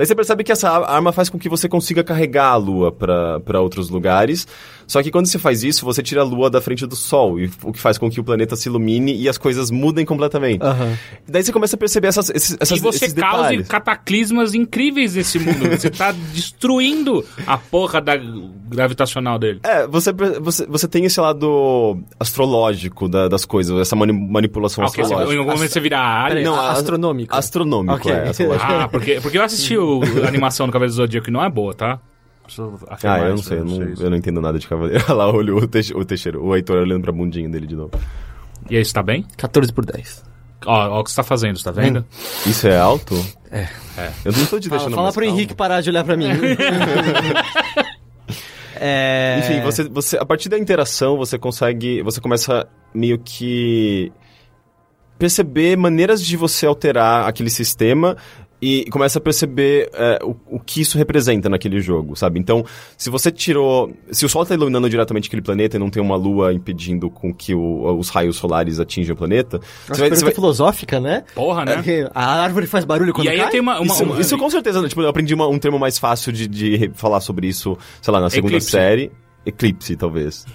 Daí 0.00 0.06
você 0.06 0.14
percebe 0.14 0.42
que 0.42 0.50
essa 0.50 0.70
arma 0.70 1.12
faz 1.12 1.28
com 1.28 1.38
que 1.38 1.46
você 1.46 1.68
consiga 1.68 2.02
carregar 2.02 2.52
a 2.52 2.56
lua 2.56 2.90
para 2.90 3.60
outros 3.60 3.90
lugares. 3.90 4.48
Só 4.86 5.02
que 5.02 5.10
quando 5.10 5.26
você 5.26 5.38
faz 5.38 5.62
isso, 5.62 5.84
você 5.84 6.02
tira 6.02 6.22
a 6.22 6.24
lua 6.24 6.48
da 6.48 6.58
frente 6.58 6.86
do 6.86 6.96
sol, 6.96 7.38
e 7.38 7.50
o 7.62 7.70
que 7.70 7.78
faz 7.78 7.98
com 7.98 8.10
que 8.10 8.18
o 8.18 8.24
planeta 8.24 8.56
se 8.56 8.66
ilumine 8.70 9.14
e 9.14 9.28
as 9.28 9.36
coisas 9.36 9.70
mudem 9.70 10.06
completamente. 10.06 10.62
Aham. 10.64 10.96
Daí 11.28 11.42
você 11.42 11.52
começa 11.52 11.76
a 11.76 11.78
perceber 11.78 12.08
essas, 12.08 12.30
esses, 12.30 12.56
essas, 12.58 12.78
e 12.78 12.80
você 12.80 13.04
esses 13.04 13.12
causa 13.12 13.42
detalhes. 13.42 13.68
cataclismas 13.68 14.54
incríveis 14.54 15.14
nesse 15.16 15.38
mundo. 15.38 15.68
Você 15.78 15.90
tá 15.90 16.12
destruindo 16.32 17.22
a 17.46 17.58
porra 17.58 18.00
da 18.00 18.14
gravitacional 18.16 19.38
dele. 19.38 19.60
É, 19.64 19.86
você, 19.86 20.12
você, 20.40 20.66
você 20.66 20.88
tem 20.88 21.04
esse 21.04 21.20
lado 21.20 22.00
astrológico 22.18 23.08
da- 23.08 23.28
das 23.28 23.44
coisas, 23.44 23.78
essa 23.80 23.94
mani- 23.94 24.12
manipulação 24.12 24.82
Ah, 24.82 24.86
ok, 24.88 24.96
você, 24.96 25.02
astrológica. 25.02 25.34
em 25.34 25.38
algum 25.38 25.52
momento 25.52 25.70
você 25.72 25.80
vira 25.80 25.98
a 25.98 26.04
área. 26.06 26.42
Não, 26.42 26.54
a- 26.56 26.70
astronômico. 26.72 27.36
Astronômico, 27.36 28.08
é. 28.08 28.28
astrológico. 28.30 28.72
Ah, 28.72 28.88
porque, 28.88 29.20
porque 29.20 29.38
eu 29.38 29.42
assisti 29.42 29.76
o, 29.76 29.89
a 30.24 30.26
animação 30.28 30.66
do 30.66 30.72
Cavaleiro 30.72 30.92
do 30.92 30.96
Zodíaco 30.96 31.30
não 31.30 31.42
é 31.42 31.48
boa, 31.48 31.74
tá? 31.74 31.98
Ah, 33.04 33.20
eu 33.20 33.30
não 33.30 33.42
sei, 33.42 33.58
eu 33.58 33.64
não, 33.64 33.82
isso. 33.90 34.02
eu 34.02 34.10
não 34.10 34.16
entendo 34.16 34.40
nada 34.40 34.58
de 34.58 34.66
cavaleiro. 34.66 35.04
Olha 35.08 35.14
lá, 35.14 35.32
olha 35.32 35.54
o, 35.54 35.68
Teixe- 35.68 35.94
o 35.94 36.04
Teixeira, 36.04 36.40
o 36.40 36.54
Heitor 36.56 36.78
olhando 36.78 37.02
pra 37.02 37.12
bundinha 37.12 37.48
dele 37.48 37.64
de 37.66 37.76
novo. 37.76 37.92
E 38.68 38.76
aí, 38.76 38.84
você 38.84 38.92
tá 38.92 39.02
bem? 39.04 39.24
14 39.36 39.72
por 39.72 39.84
10. 39.86 40.24
Ó, 40.66 40.88
ó 40.96 41.00
o 41.00 41.04
que 41.04 41.10
você 41.10 41.16
tá 41.16 41.22
fazendo, 41.22 41.56
você 41.58 41.64
tá 41.64 41.70
vendo? 41.70 42.04
Isso 42.44 42.66
é 42.66 42.76
alto? 42.76 43.14
É. 43.52 43.68
Eu 44.24 44.32
não 44.32 44.44
tô 44.46 44.58
te 44.58 44.68
Fala, 44.68 44.78
deixando 44.80 44.94
fala 44.94 45.02
mais 45.04 45.14
pro 45.14 45.24
calmo. 45.24 45.36
Henrique 45.38 45.54
parar 45.54 45.80
de 45.80 45.90
olhar 45.90 46.02
pra 46.04 46.16
mim. 46.16 46.26
é... 48.74 49.38
Enfim, 49.40 49.60
você, 49.62 49.84
você, 49.88 50.16
a 50.18 50.24
partir 50.24 50.48
da 50.48 50.58
interação, 50.58 51.16
você 51.16 51.38
consegue. 51.38 52.02
Você 52.02 52.20
começa 52.20 52.66
meio 52.94 53.18
que. 53.18 54.12
perceber 55.18 55.76
maneiras 55.76 56.24
de 56.24 56.36
você 56.36 56.66
alterar 56.66 57.28
aquele 57.28 57.50
sistema 57.50 58.16
e 58.62 58.84
começa 58.90 59.18
a 59.18 59.22
perceber 59.22 59.88
é, 59.94 60.18
o, 60.22 60.36
o 60.46 60.60
que 60.60 60.80
isso 60.82 60.98
representa 60.98 61.48
naquele 61.48 61.80
jogo, 61.80 62.14
sabe? 62.16 62.38
Então, 62.38 62.64
se 62.96 63.08
você 63.10 63.30
tirou. 63.30 63.92
Se 64.10 64.24
o 64.26 64.28
Sol 64.28 64.42
está 64.42 64.54
iluminando 64.54 64.88
diretamente 64.90 65.28
aquele 65.28 65.42
planeta 65.42 65.76
e 65.76 65.80
não 65.80 65.88
tem 65.90 66.02
uma 66.02 66.16
lua 66.16 66.52
impedindo 66.52 67.10
com 67.10 67.32
que 67.32 67.54
o- 67.54 67.96
os 67.98 68.10
raios 68.10 68.36
solares 68.36 68.78
atinjam 68.78 69.14
o 69.14 69.18
planeta, 69.18 69.58
Nossa, 69.58 69.94
você 69.94 70.00
vai, 70.00 70.10
você 70.10 70.24
vai- 70.24 70.34
filosófica, 70.34 71.00
né? 71.00 71.24
Porra, 71.34 71.64
né? 71.64 71.74
Porque 71.76 72.06
a 72.14 72.42
árvore 72.42 72.66
faz 72.66 72.84
barulho 72.84 73.12
quando 73.12 73.26
E 73.26 73.30
aí 73.30 73.38
cai? 73.38 73.50
tem 73.50 73.60
uma... 73.60 73.80
uma, 73.80 73.86
isso, 73.92 74.04
uma- 74.04 74.20
isso 74.20 74.38
com 74.38 74.50
certeza, 74.50 74.86
tipo, 74.88 75.00
eu 75.00 75.08
aprendi 75.08 75.34
uma- 75.34 75.48
um 75.48 75.58
termo 75.58 75.78
mais 75.78 75.98
fácil 75.98 76.32
de, 76.32 76.46
de 76.46 76.90
falar 76.94 77.20
sobre 77.20 77.46
isso, 77.46 77.76
sei 78.02 78.12
lá, 78.12 78.20
na 78.20 78.30
segunda 78.30 78.52
Eclipse. 78.54 78.70
série. 78.70 79.10
Eclipse, 79.46 79.96
talvez. 79.96 80.44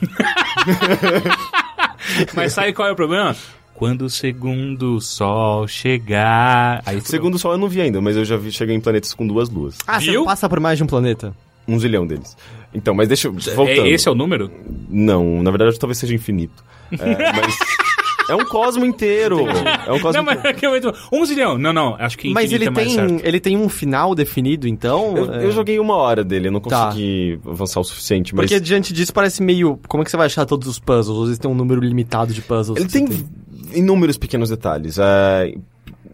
Mas 2.36 2.54
sabe 2.54 2.74
qual 2.74 2.88
é 2.88 2.91
o 2.91 2.96
problema? 2.96 3.36
Quando 3.75 4.03
o 4.03 4.09
segundo 4.09 4.99
sol 5.01 5.67
chegar... 5.67 6.81
Aí 6.85 6.99
Segundo 7.01 7.38
Sol 7.38 7.51
eu 7.51 7.57
não 7.57 7.67
vi 7.67 7.81
ainda, 7.81 7.99
mas 8.01 8.15
eu 8.15 8.23
já 8.23 8.38
vi, 8.38 8.51
cheguei 8.51 8.73
em 8.75 8.79
planetas 8.79 9.13
com 9.13 9.27
duas 9.27 9.49
luas. 9.49 9.77
Ah, 9.85 9.99
você 9.99 10.11
Viu? 10.11 10.21
não 10.21 10.25
passa 10.25 10.47
por 10.47 10.59
mais 10.61 10.77
de 10.77 10.83
um 10.83 10.88
planeta? 10.88 11.35
Um 11.67 11.77
zilhão 11.79 12.07
deles. 12.07 12.38
Então, 12.73 12.93
mas 12.93 13.07
deixa 13.07 13.27
eu. 13.27 13.33
Voltando. 13.33 13.85
É, 13.85 13.89
esse 13.89 14.07
é 14.07 14.11
o 14.11 14.15
número? 14.15 14.49
Não, 14.89 15.41
na 15.43 15.49
verdade 15.51 15.77
talvez 15.79 15.97
seja 15.97 16.13
infinito. 16.13 16.63
É, 16.91 16.97
mas. 17.33 17.57
É 18.27 18.33
um 18.35 18.43
cosmo 18.45 18.83
inteiro. 18.85 19.39
É 19.85 19.91
um 19.91 19.99
cosmo 19.99 20.13
Não, 20.19 20.23
mas 20.23 20.39
inteiro. 20.39 20.57
é 20.57 20.59
que 20.59 20.65
eu 20.65 20.75
entro- 20.75 20.93
um 21.11 21.23
zilhão. 21.25 21.57
Não, 21.59 21.71
não, 21.71 21.95
acho 21.99 22.17
que 22.17 22.33
Mas 22.33 22.45
infinito 22.51 22.55
ele 22.61 22.65
é 22.65 22.69
mais 22.71 22.88
tem, 22.95 23.09
certo. 23.09 23.27
ele 23.27 23.39
tem 23.39 23.55
um 23.57 23.69
final 23.69 24.15
definido, 24.15 24.67
então? 24.67 25.15
Eu, 25.15 25.33
É, 25.33 25.45
eu 25.45 25.51
joguei 25.51 25.79
uma 25.79 25.95
hora 25.95 26.23
dele, 26.23 26.47
eu 26.47 26.51
não 26.51 26.59
Tá. 26.59 26.88
consegui 26.88 27.39
avançar 27.45 27.79
o 27.79 27.83
suficiente, 27.83 28.33
mas. 28.33 28.45
Porque 28.49 28.59
diante 28.59 28.91
disso 28.93 29.13
parece 29.13 29.43
meio... 29.43 29.79
Como 29.88 30.01
é 30.01 30.05
que 30.05 30.09
você 30.09 30.17
vai 30.17 30.25
achar 30.25 30.43
todos 30.45 30.67
os 30.67 30.79
puzzles? 30.79 31.15
Ou 31.17 31.25
eles 31.27 31.38
têm 31.38 31.49
um 31.51 31.53
número 31.55 31.79
limitado 31.81 32.33
de 32.33 32.41
puzzles? 32.41 32.79
Ele 32.79 32.89
você 32.89 32.99
tem 32.99 33.27
inúmeros 33.75 34.17
pequenos 34.17 34.49
detalhes. 34.49 34.97
é, 34.97 35.53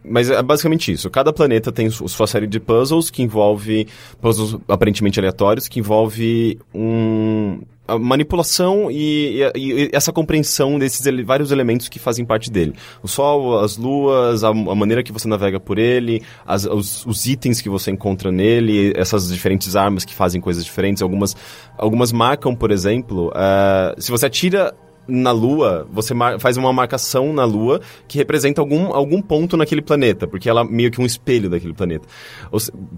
Mas 0.04 0.30
é 0.30 0.42
basicamente 0.42 0.92
isso. 0.92 1.10
Cada 1.10 1.32
planeta 1.32 1.72
tem 1.72 1.90
su- 1.90 2.08
sua 2.10 2.26
série 2.28 2.48
de 2.48 2.60
puzzles 2.60 3.10
que 3.12 3.22
envolve 3.22 3.88
puzzles 4.20 4.58
aparentemente 4.68 5.20
aleatórios, 5.20 5.68
que 5.68 5.80
envolve 5.80 6.58
um 6.74 7.62
a 7.88 8.00
manipulação 8.00 8.90
e, 8.90 9.42
e- 9.56 9.62
e 9.86 9.90
essa 9.92 10.14
compreensão 10.14 10.80
desses 10.80 11.06
ele- 11.06 11.24
vários 11.26 11.52
elementos 11.52 11.90
que 11.90 12.00
fazem 12.00 12.24
parte 12.24 12.50
dele. 12.50 12.74
O 13.04 13.08
sol, 13.08 13.60
as 13.60 13.76
luas, 13.76 14.44
a, 14.46 14.50
a 14.50 14.54
maneira 14.76 15.04
que 15.04 15.12
você 15.12 15.28
navega 15.28 15.60
por 15.60 15.78
ele, 15.78 16.22
as- 16.46 16.64
os, 16.66 17.06
os 17.06 17.26
itens 17.26 17.60
que 17.60 17.68
você 17.68 17.92
encontra 17.92 18.32
nele, 18.32 18.94
essas 18.96 19.28
diferentes 19.28 19.76
armas 19.76 20.06
que 20.06 20.16
fazem 20.16 20.40
coisas 20.40 20.64
diferentes. 20.64 21.02
Algumas, 21.04 21.36
algumas 21.78 22.14
marcam, 22.14 22.56
por 22.56 22.72
exemplo, 22.72 23.30
eh, 23.36 23.96
se 23.98 24.10
você 24.10 24.26
atira 24.28 24.74
na 25.12 25.32
Lua, 25.32 25.86
você 25.92 26.14
faz 26.40 26.56
uma 26.56 26.72
marcação 26.72 27.34
na 27.34 27.44
Lua 27.44 27.82
que 28.08 28.18
representa 28.18 28.62
algum, 28.62 28.94
algum 28.94 29.22
ponto 29.22 29.58
naquele 29.58 29.82
planeta, 29.82 30.26
porque 30.26 30.50
ela 30.50 30.62
é 30.62 30.64
meio 30.64 30.90
que 30.90 31.02
um 31.02 31.06
espelho 31.06 31.50
daquele 31.50 31.74
planeta. 31.74 32.08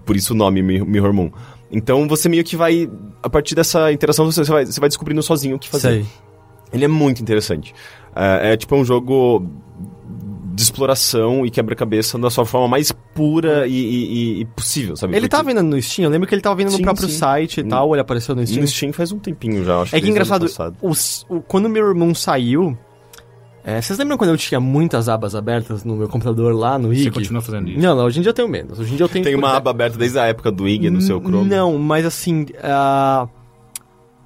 Por 0.06 0.14
isso 0.14 0.32
o 0.32 0.36
nome 0.36 0.62
Mi- 0.62 0.84
Mirror 0.84 1.12
Moon. 1.12 1.30
Então 1.72 2.06
você 2.06 2.28
meio 2.28 2.44
que 2.44 2.56
vai, 2.56 2.88
a 3.22 3.28
partir 3.28 3.56
dessa 3.56 3.90
interação, 3.92 4.30
você 4.30 4.44
vai, 4.44 4.64
você 4.64 4.78
vai 4.78 4.88
descobrindo 4.88 5.22
sozinho 5.22 5.56
o 5.56 5.58
que 5.58 5.68
fazer. 5.68 5.88
Sei. 5.88 6.06
Ele 6.72 6.84
é 6.84 6.88
muito 6.88 7.20
interessante. 7.20 7.74
É, 8.14 8.52
é 8.52 8.56
tipo 8.56 8.76
um 8.76 8.84
jogo 8.84 9.48
de 10.54 10.62
exploração 10.62 11.44
e 11.44 11.50
quebra-cabeça 11.50 12.18
da 12.18 12.30
sua 12.30 12.44
forma 12.46 12.68
mais 12.68 12.92
pura 12.92 13.66
e, 13.66 13.72
e- 13.72 14.04
e- 14.04 14.40
e 14.40 14.44
possível, 14.44 14.96
sabe? 14.96 15.16
Ele 15.16 15.28
tá 15.28 15.38
Porque 15.42 15.54
vendo 15.54 15.62
no 15.66 15.80
Steam? 15.82 16.04
Eu 16.04 16.10
lembro 16.10 16.28
que 16.28 16.34
ele 16.34 16.42
tava 16.42 16.54
vendo 16.56 16.70
no 16.70 16.80
próprio 16.80 17.08
sim. 17.08 17.16
site 17.18 17.60
e 17.60 17.64
tal, 17.64 17.92
ele 17.94 18.00
apareceu 18.00 18.34
no 18.34 18.46
Steam. 18.46 18.62
No 18.62 18.68
Steam 18.68 18.92
faz 18.92 19.10
um 19.12 19.18
tempinho 19.18 19.64
já, 19.64 19.80
acho 19.80 19.94
É 19.96 19.98
que 19.98 20.04
o 20.04 20.08
ano 20.08 20.12
engraçado, 20.12 20.42
passado. 20.42 20.76
os- 20.82 21.26
o- 21.28 21.40
quando 21.40 21.66
o 21.66 21.68
Mirror 21.68 21.94
Moon 21.94 22.14
saiu, 22.14 22.76
É, 23.66 23.80
vocês 23.80 23.98
lembram 23.98 24.18
quando 24.18 24.28
eu 24.28 24.36
tinha 24.36 24.60
muitas 24.60 25.08
abas 25.08 25.34
abertas 25.34 25.84
no 25.84 25.96
meu 25.96 26.06
computador 26.06 26.54
lá 26.54 26.78
no 26.78 26.92
IG? 26.92 27.04
Você 27.04 27.10
continua 27.10 27.40
fazendo 27.40 27.70
isso. 27.70 27.80
Não, 27.80 27.96
não, 27.96 28.04
hoje 28.04 28.18
em 28.18 28.22
dia 28.22 28.28
eu 28.28 28.34
tenho 28.34 28.46
menos. 28.46 28.78
Hoje 28.78 28.92
em 28.92 28.96
dia 28.96 29.04
eu 29.04 29.08
tenho... 29.08 29.24
Tem 29.24 29.34
uma 29.34 29.56
aba 29.56 29.70
aberta 29.70 29.96
desde 29.96 30.18
a 30.18 30.26
época 30.26 30.52
do 30.52 30.68
IG 30.68 30.90
no 30.90 31.00
seu 31.00 31.18
Chrome. 31.18 31.48
Não, 31.48 31.78
mas 31.78 32.04
assim, 32.04 32.44
ah, 32.62 33.26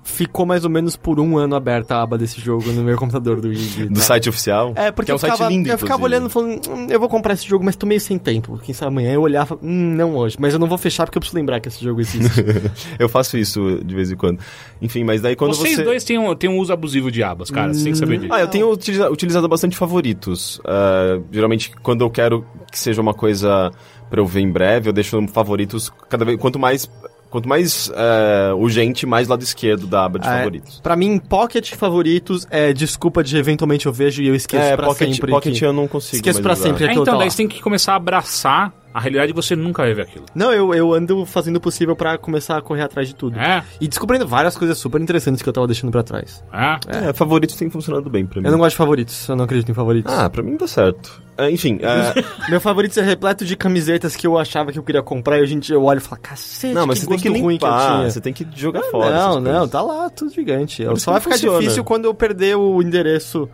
ficou 0.08 0.46
mais 0.46 0.64
ou 0.64 0.70
menos 0.70 0.96
por 0.96 1.20
um 1.20 1.36
ano 1.36 1.54
aberta 1.54 1.96
a 1.96 2.02
aba 2.02 2.16
desse 2.16 2.40
jogo 2.40 2.72
no 2.72 2.82
meu 2.82 2.96
computador 2.96 3.40
do 3.40 3.52
IG. 3.52 3.84
Do 3.84 3.94
tá? 3.94 4.00
site 4.00 4.28
oficial? 4.28 4.72
É, 4.74 4.90
porque 4.90 5.06
que 5.06 5.10
é 5.12 5.14
um 5.14 5.16
eu 5.16 5.18
ficava, 5.18 5.36
site 5.36 5.50
lindo, 5.50 5.68
eu 5.68 5.78
ficava 5.78 6.02
olhando 6.02 6.28
e 6.28 6.30
falando, 6.30 6.60
hum, 6.68 6.86
eu 6.88 6.98
vou 6.98 7.08
comprar 7.08 7.34
esse 7.34 7.46
jogo, 7.46 7.64
mas 7.64 7.76
tô 7.76 7.86
meio 7.86 8.00
sem 8.00 8.18
tempo. 8.18 8.58
Quem 8.58 8.74
sabe 8.74 8.88
amanhã 8.88 9.12
eu 9.12 9.20
olhava, 9.20 9.56
hum, 9.62 9.94
não 9.94 10.16
hoje. 10.16 10.36
Mas 10.40 10.54
eu 10.54 10.58
não 10.58 10.66
vou 10.66 10.78
fechar 10.78 11.04
porque 11.04 11.18
eu 11.18 11.20
preciso 11.20 11.36
lembrar 11.36 11.60
que 11.60 11.68
esse 11.68 11.84
jogo 11.84 12.00
existe. 12.00 12.28
Eu 12.98 13.08
faço 13.08 13.36
isso 13.36 13.80
de 13.84 13.94
vez 13.94 14.10
em 14.10 14.16
quando. 14.16 14.40
Enfim, 14.80 15.04
mas 15.04 15.20
daí 15.20 15.36
quando 15.36 15.54
Vocês 15.54 15.76
você... 15.76 15.84
dois 15.84 16.04
têm 16.04 16.18
um, 16.18 16.34
têm 16.34 16.48
um 16.50 16.58
uso 16.58 16.72
abusivo 16.72 17.10
de 17.10 17.22
abas, 17.22 17.50
cara. 17.50 17.72
Você 17.72 17.84
tem 17.84 17.92
que 17.92 17.98
saber 17.98 18.18
disso. 18.18 18.32
Ah, 18.32 18.40
eu 18.40 18.48
tenho 18.48 18.70
utiliza- 18.70 19.10
utilizado 19.10 19.48
bastante 19.48 19.76
favoritos. 19.76 20.60
Ah, 20.64 21.20
geralmente, 21.30 21.72
quando 21.82 22.02
eu 22.02 22.10
quero 22.10 22.44
que 22.70 22.78
seja 22.78 23.00
uma 23.00 23.14
coisa 23.14 23.70
pra 24.10 24.20
eu 24.20 24.26
ver 24.26 24.40
em 24.40 24.50
breve, 24.50 24.88
eu 24.88 24.92
deixo 24.92 25.20
favoritos 25.28 25.92
cada 26.08 26.24
vez. 26.24 26.38
Quanto 26.38 26.58
mais. 26.58 26.90
Quanto 27.30 27.48
mais 27.48 27.90
ah, 27.94 28.54
urgente, 28.54 29.04
mais 29.04 29.28
lado 29.28 29.42
esquerdo 29.42 29.86
da 29.86 30.04
aba 30.06 30.18
de 30.18 30.26
Ah, 30.26 30.34
é. 30.34 30.38
favoritos. 30.38 30.80
pra 30.82 30.96
mim, 30.96 31.18
Pocket 31.18 31.74
favoritos 31.74 32.46
é 32.50 32.72
desculpa 32.72 33.22
de 33.22 33.36
eventualmente 33.36 33.84
eu 33.86 33.92
vejo 33.92 34.22
e 34.22 34.28
eu 34.28 34.34
esqueço 34.34 34.62
É, 34.62 34.76
pra 34.76 34.86
Pocket, 34.86 35.14
sempre. 35.14 35.30
Pocket 35.32 35.58
que- 35.58 35.64
eu 35.64 35.72
não 35.72 35.86
consigo. 35.86 36.16
Esqueço 36.16 36.38
mais 36.42 36.42
pra 36.42 36.52
usar. 36.54 36.62
sempre. 36.62 36.84
É, 36.84 36.86
tá 36.88 36.94
então, 36.94 37.18
daí 37.18 37.30
você 37.30 37.36
tem 37.36 37.48
que 37.48 37.60
começar 37.60 37.92
a 37.92 37.96
abraçar 37.96 38.72
a 38.92 39.00
realidade 39.00 39.32
que 39.32 39.36
você 39.36 39.54
nunca 39.54 39.82
vai 39.82 39.92
ver 39.94 40.02
aquilo. 40.02 40.24
Não, 40.34 40.52
eu, 40.52 40.74
eu 40.74 40.92
ando 40.94 41.24
fazendo 41.26 41.56
o 41.56 41.60
possível 41.60 41.94
pra 41.94 42.16
começar 42.18 42.56
a 42.56 42.62
correr 42.62 42.82
atrás 42.82 43.06
de 43.08 43.14
tudo. 43.14 43.38
É, 43.38 43.62
E 43.80 43.86
descobrindo 43.86 44.26
várias 44.26 44.56
coisas 44.56 44.76
super 44.78 45.00
interessantes 45.00 45.42
que 45.42 45.48
eu 45.48 45.52
tava 45.52 45.66
deixando 45.66 45.90
pra 45.92 46.02
trás. 46.02 46.42
é. 46.52 47.08
É, 47.08 47.12
favoritos 47.12 47.54
tem 47.56 47.68
funcionado 47.70 48.08
bem 48.10 48.26
pra 48.26 48.40
mim. 48.40 48.46
Eu 48.46 48.52
não 48.52 48.58
gosto 48.58 48.70
de 48.70 48.76
favoritos, 48.76 49.28
eu 49.28 49.36
não 49.36 49.44
acredito 49.44 49.70
em 49.70 49.74
favoritos. 49.74 50.12
Ah, 50.12 50.28
pra 50.28 50.42
mim 50.42 50.56
dá 50.56 50.66
certo. 50.66 51.22
Ah, 51.36 51.50
enfim, 51.50 51.78
ah, 51.84 52.12
Meu 52.50 52.60
favorito 52.60 52.98
é 52.98 53.02
repleto 53.02 53.44
de 53.44 53.56
camisetas 53.56 54.16
que 54.16 54.26
eu 54.26 54.36
achava 54.36 54.72
que 54.72 54.78
eu 54.78 54.82
queria 54.82 55.02
comprar 55.02 55.38
e 55.38 55.42
hoje 55.42 55.54
em 55.54 55.58
dia 55.60 55.76
eu 55.76 55.84
olho 55.84 55.98
e 55.98 56.00
falo, 56.00 56.20
cacete, 56.20 56.74
não, 56.74 56.84
mas 56.86 56.98
que 56.98 57.04
você 57.04 57.10
tem 57.10 57.18
que 57.18 57.28
gosto 57.28 57.42
ruim 57.44 57.58
que 57.58 57.64
eu 57.64 57.68
limpar, 57.70 57.96
tinha. 57.98 58.10
você 58.10 58.20
tem 58.20 58.32
que 58.32 58.46
jogar 58.56 58.82
fora. 58.84 59.10
não, 59.14 59.34
não, 59.40 59.52
coisas. 59.52 59.70
tá 59.70 59.82
lá, 59.82 60.10
tudo 60.10 60.32
gigante. 60.32 60.84
Por 60.84 60.94
isso 60.94 61.04
Só 61.04 61.12
vai 61.12 61.20
ficar 61.20 61.34
funciona. 61.36 61.60
difícil 61.60 61.84
quando 61.84 62.06
eu 62.06 62.14
perder 62.14 62.56
o 62.56 62.82
endereço 62.82 63.48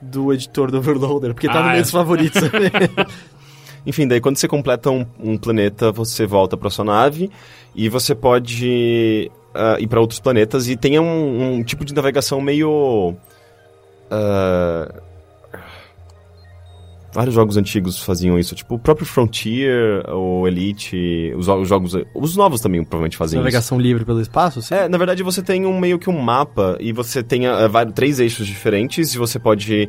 do 0.00 0.32
editor 0.32 0.68
do 0.72 0.78
Overloader, 0.78 1.32
porque 1.32 1.46
tá 1.46 1.60
Ah, 1.60 1.62
no 1.62 1.68
meio 1.68 1.78
é. 1.78 1.82
dos 1.82 1.90
favoritos. 1.92 2.42
Enfim, 3.86 4.06
daí 4.06 4.20
quando 4.20 4.36
você 4.36 4.46
completa 4.46 4.90
um, 4.90 5.04
um 5.18 5.36
planeta, 5.36 5.90
você 5.90 6.24
volta 6.26 6.56
pra 6.56 6.70
sua 6.70 6.84
nave 6.84 7.30
e 7.74 7.88
você 7.88 8.14
pode 8.14 9.30
ah, 9.54 9.76
ir 9.78 9.86
pra 9.86 10.00
outros 10.00 10.20
planetas 10.20 10.68
e 10.68 10.76
tem 10.76 10.98
um, 10.98 11.54
um 11.56 11.62
tipo 11.62 11.84
de 11.84 11.94
navegação 11.94 12.40
meio. 12.40 13.14
ah, 14.10 15.02
vários 17.12 17.34
jogos 17.34 17.56
antigos 17.56 17.98
faziam 17.98 18.38
isso, 18.38 18.54
tipo 18.54 18.74
o 18.74 18.78
próprio 18.78 19.06
Frontier, 19.06 20.02
o 20.08 20.46
Elite, 20.48 21.32
os, 21.36 21.46
os 21.48 21.68
jogos. 21.68 21.92
Os 22.14 22.36
novos 22.36 22.60
também 22.60 22.82
provavelmente 22.82 23.16
fazem 23.16 23.36
isso. 23.38 23.42
Navegação 23.44 23.78
livre 23.78 24.04
pelo 24.04 24.20
espaço? 24.20 24.62
Sim. 24.62 24.74
É, 24.74 24.88
na 24.88 24.98
verdade 24.98 25.22
você 25.22 25.42
tem 25.42 25.66
um 25.66 25.78
meio 25.78 25.98
que 25.98 26.08
um 26.08 26.18
mapa 26.20 26.76
e 26.80 26.92
você 26.92 27.22
tem 27.22 27.46
ah, 27.46 27.68
vários, 27.68 27.94
três 27.94 28.18
eixos 28.20 28.46
diferentes 28.46 29.14
e 29.14 29.18
você 29.18 29.38
pode 29.38 29.88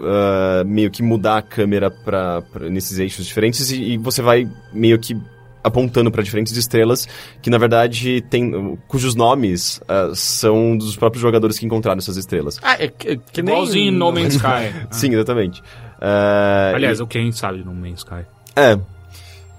ah, 0.00 0.62
meio 0.64 0.90
que 0.90 1.02
mudar 1.02 1.38
a 1.38 1.42
câmera 1.42 1.90
pra, 1.90 2.42
pra- 2.42 2.68
nesses 2.70 2.98
eixos 2.98 3.26
diferentes 3.26 3.70
e, 3.70 3.82
e 3.92 3.98
você 3.98 4.22
vai 4.22 4.48
meio 4.72 4.98
que 4.98 5.16
apontando 5.62 6.10
para 6.10 6.22
diferentes 6.22 6.56
estrelas 6.56 7.06
que 7.42 7.50
na 7.50 7.58
verdade 7.58 8.22
tem 8.30 8.78
cujos 8.88 9.14
nomes 9.14 9.78
ah, 9.86 10.10
são 10.14 10.74
dos 10.76 10.96
próprios 10.96 11.20
jogadores 11.20 11.58
que 11.58 11.66
encontraram 11.66 11.98
essas 11.98 12.16
estrelas. 12.16 12.58
Ah, 12.62 12.76
é 12.82 12.88
que, 12.88 13.18
que 13.32 13.42
nem... 13.42 13.54
Igualzinho 13.54 13.92
No 13.92 14.10
Man's 14.12 14.34
Sky. 14.40 14.86
Sim, 14.90 15.12
exatamente. 15.12 15.62
Ah, 16.00 16.72
Aliás, 16.74 16.98
e- 16.98 17.02
o 17.02 17.06
que 17.06 17.18
a 17.18 17.20
gente 17.20 17.36
sabe 17.36 17.58
de 17.58 17.64
No 17.64 17.74
Man's 17.74 17.98
Sky. 17.98 18.24
é. 18.56 18.78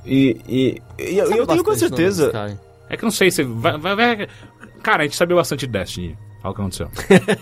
E, 0.03 0.41
e, 0.49 0.81
e 0.97 1.17
eu, 1.19 1.27
Sabe 1.27 1.39
eu 1.39 1.45
tenho 1.47 1.63
com 1.63 1.75
certeza. 1.75 2.31
É 2.89 2.97
que 2.97 3.03
não 3.03 3.11
sei 3.11 3.29
se. 3.29 3.43
Vai, 3.43 3.77
vai, 3.77 3.95
vai- 3.95 4.27
Cara, 4.81 5.03
a 5.03 5.05
gente 5.05 5.15
sabia 5.15 5.35
bastante 5.35 5.67
de 5.67 5.71
Destiny. 5.71 6.17
Olha 6.43 6.51
o 6.51 6.55
que 6.55 6.61
aconteceu. 6.61 6.89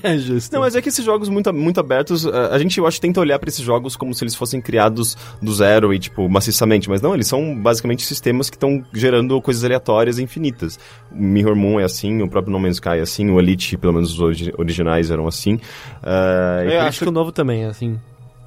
É 0.03 0.17
justo. 0.19 0.51
Não, 0.53 0.59
mas 0.59 0.75
é 0.75 0.81
que 0.81 0.89
esses 0.89 1.05
jogos 1.05 1.29
muito, 1.29 1.53
muito 1.53 1.79
abertos, 1.79 2.27
a 2.27 2.47
a 2.53 2.59
gente, 2.59 2.77
eu 2.77 2.85
acho, 2.85 2.99
tenta 2.99 3.21
olhar 3.21 3.39
pra 3.39 3.47
esses 3.47 3.61
jogos 3.63 3.95
como 3.95 4.13
se 4.13 4.25
eles 4.25 4.35
fossem 4.35 4.59
criados 4.59 5.15
do 5.41 5.53
zero 5.53 5.93
e, 5.93 5.99
tipo, 5.99 6.27
maciçamente. 6.27 6.89
Mas 6.89 7.01
não, 7.01 7.13
eles 7.13 7.27
são 7.27 7.55
basicamente 7.57 8.03
sistemas 8.05 8.49
que 8.49 8.57
estão 8.57 8.83
gerando 8.93 9.41
coisas 9.41 9.63
aleatórias 9.63 10.19
e 10.19 10.23
infinitas. 10.23 10.77
O 11.09 11.15
Mirror 11.15 11.55
Moon 11.55 11.79
é 11.79 11.85
assim, 11.85 12.21
o 12.21 12.27
próprio 12.29 12.51
No 12.51 12.59
Man's 12.59 12.75
Sky 12.75 12.89
é 12.89 12.99
assim, 12.99 13.29
o 13.31 13.39
Elite, 13.39 13.77
pelo 13.77 13.93
menos 13.93 14.11
os 14.11 14.19
origi- 14.19 14.53
originais 14.57 15.09
eram 15.09 15.25
assim. 15.25 15.61
E 16.67 16.73
Eu 16.73 16.81
acho 16.81 16.99
que 17.05 17.07
o 17.09 17.11
novo 17.13 17.31
também 17.31 17.63
é 17.63 17.67
assim. 17.67 17.97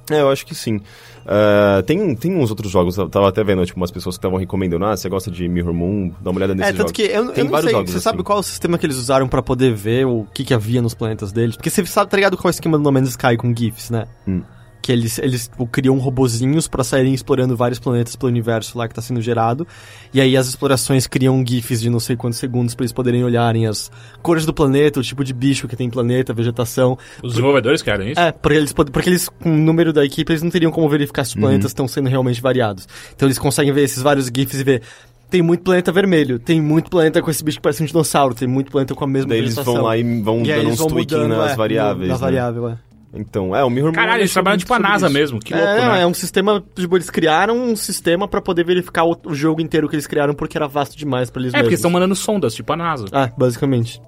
É, 0.09 0.21
eu 0.21 0.29
acho 0.29 0.45
que 0.45 0.53
sim. 0.55 0.79
Ah, 1.25 1.81
tem, 1.85 2.15
tem 2.15 2.35
uns 2.35 2.49
outros 2.49 2.69
jogos, 2.71 2.97
eu 2.97 3.07
tava 3.09 3.29
até 3.29 3.43
vendo, 3.43 3.65
tipo, 3.65 3.79
umas 3.79 3.91
pessoas 3.91 4.15
que 4.15 4.19
estavam 4.19 4.37
recomendando, 4.37 4.85
ah, 4.85 4.95
você 4.97 5.07
gosta 5.07 5.31
de 5.31 5.47
Mirror 5.47 5.73
Moon, 5.73 6.11
dá 6.21 6.29
uma 6.31 6.37
olhada 6.39 6.53
nesses 6.53 6.69
É, 6.69 6.71
tanto 6.73 6.87
jogos. 6.89 6.91
que 6.91 7.01
eu, 7.03 7.27
Tem 7.31 7.37
eu 7.39 7.43
não 7.45 7.51
vários 7.51 7.69
sei, 7.69 7.77
jogos 7.79 7.91
você 7.91 7.97
assim. 7.97 8.03
sabe 8.03 8.23
qual 8.23 8.37
é 8.37 8.41
o 8.41 8.43
sistema 8.43 8.77
que 8.77 8.85
eles 8.85 8.97
usaram 8.97 9.27
pra 9.27 9.41
poder 9.41 9.73
ver 9.73 10.05
o 10.05 10.25
que, 10.33 10.43
que 10.43 10.53
havia 10.53 10.81
nos 10.81 10.93
planetas 10.93 11.31
deles? 11.31 11.55
Porque 11.55 11.69
você 11.69 11.85
sabe, 11.85 12.09
tá 12.11 12.17
ligado 12.17 12.35
qual 12.35 12.49
é 12.49 12.49
o 12.49 12.51
esquema 12.51 12.77
do 12.77 12.83
No 12.83 12.91
Man's 12.91 13.09
Sky 13.09 13.37
com 13.37 13.55
GIFs, 13.55 13.89
né? 13.89 14.05
Hum. 14.27 14.41
Que 14.83 14.91
eles, 14.91 15.17
eles 15.17 15.47
tipo, 15.47 15.65
criam 15.65 15.97
robozinhos 15.97 16.67
pra 16.67 16.83
saírem 16.83 17.13
explorando 17.13 17.55
vários 17.55 17.79
planetas 17.79 18.17
pelo 18.17 18.29
universo 18.29 18.77
lá 18.77 18.85
que 18.85 18.93
tá 18.93 19.01
sendo 19.01 19.21
gerado. 19.21 19.65
E 20.13 20.19
aí 20.19 20.35
as 20.35 20.45
explorações 20.45 21.07
criam 21.07 21.41
GIFs 21.47 21.79
de 21.79 21.89
não 21.89 22.01
sei 22.01 22.17
quantos 22.17 22.37
segundos 22.37 22.75
pra 22.75 22.83
eles 22.83 22.91
poderem 22.91 23.23
olharem 23.23 23.65
as 23.65 23.89
cores 24.21 24.45
do 24.45 24.53
planeta, 24.53 24.99
o 24.99 25.03
tipo 25.03 25.23
de 25.23 25.33
bicho 25.33 25.69
que 25.69 25.77
tem 25.77 25.89
planeta, 25.89 26.33
vegetação. 26.33 26.97
Os 27.23 27.31
desenvolvedores 27.31 27.81
querem 27.81 28.11
isso? 28.11 28.19
É, 28.19 28.33
porque 28.33 28.57
eles, 28.57 28.73
porque 28.73 29.09
eles, 29.09 29.29
com 29.29 29.53
o 29.53 29.57
número 29.57 29.93
da 29.93 30.03
equipe, 30.03 30.29
eles 30.33 30.43
não 30.43 30.51
teriam 30.51 30.69
como 30.69 30.89
verificar 30.89 31.23
se 31.23 31.29
os 31.29 31.39
planetas 31.39 31.71
estão 31.71 31.87
sendo 31.87 32.09
realmente 32.09 32.41
variados. 32.41 32.85
Então 33.15 33.25
eles 33.25 33.39
conseguem 33.39 33.71
ver 33.71 33.83
esses 33.83 34.03
vários 34.03 34.25
GIFs 34.27 34.59
e 34.59 34.63
ver. 34.65 34.81
Tem 35.29 35.41
muito 35.41 35.63
planeta 35.63 35.93
vermelho, 35.93 36.39
tem 36.39 36.61
muito 36.61 36.91
planeta 36.91 37.21
com 37.21 37.31
esse 37.31 37.41
bicho 37.41 37.57
que 37.57 37.61
parece 37.63 37.81
um 37.81 37.85
dinossauro, 37.85 38.35
tem 38.35 38.49
muito 38.49 38.69
planeta 38.69 38.93
com 38.93 39.03
a 39.05 39.07
mesma 39.07 39.29
Daí 39.29 39.37
eles 39.39 39.51
vegetação. 39.51 39.75
vão 39.75 39.83
lá 39.83 39.97
e 39.97 40.03
vão 40.21 40.43
E 40.43 40.51
aí 40.51 40.57
dando 40.57 40.59
eles 40.59 40.73
uns 40.73 40.77
vão 40.79 40.87
tweaking 40.89 41.15
mudando, 41.15 41.37
nas 41.37 41.53
é, 41.53 41.55
variáveis, 41.55 42.07
Na 42.09 42.13
né? 42.15 42.19
variável, 42.19 42.69
é. 42.69 42.77
Então, 43.13 43.55
é, 43.55 43.63
o 43.63 43.69
Mirror 43.69 43.89
Moon... 43.89 43.95
Caralho, 43.95 44.21
eles 44.21 44.33
trabalham 44.33 44.57
tipo 44.57 44.73
a 44.73 44.79
NASA 44.79 45.05
isso. 45.05 45.13
mesmo. 45.13 45.39
Que 45.39 45.53
louco, 45.53 45.67
é, 45.67 45.81
não, 45.85 45.93
né? 45.93 46.01
é 46.01 46.07
um 46.07 46.13
sistema, 46.13 46.63
tipo, 46.75 46.97
eles 46.97 47.09
criaram 47.09 47.55
um 47.55 47.75
sistema 47.75 48.27
pra 48.27 48.41
poder 48.41 48.65
verificar 48.65 49.03
o, 49.03 49.15
o 49.25 49.35
jogo 49.35 49.61
inteiro 49.61 49.87
que 49.87 49.95
eles 49.95 50.07
criaram 50.07 50.33
porque 50.33 50.57
era 50.57 50.67
vasto 50.67 50.97
demais 50.97 51.29
pra 51.29 51.41
eles 51.41 51.53
É, 51.53 51.57
porque 51.57 51.69
eles 51.69 51.79
estão 51.79 51.91
mesmos. 51.91 52.01
mandando 52.01 52.15
sondas, 52.15 52.55
tipo 52.55 52.73
a 52.73 52.75
NASA. 52.75 53.05
Ah, 53.11 53.29
basicamente. 53.37 54.01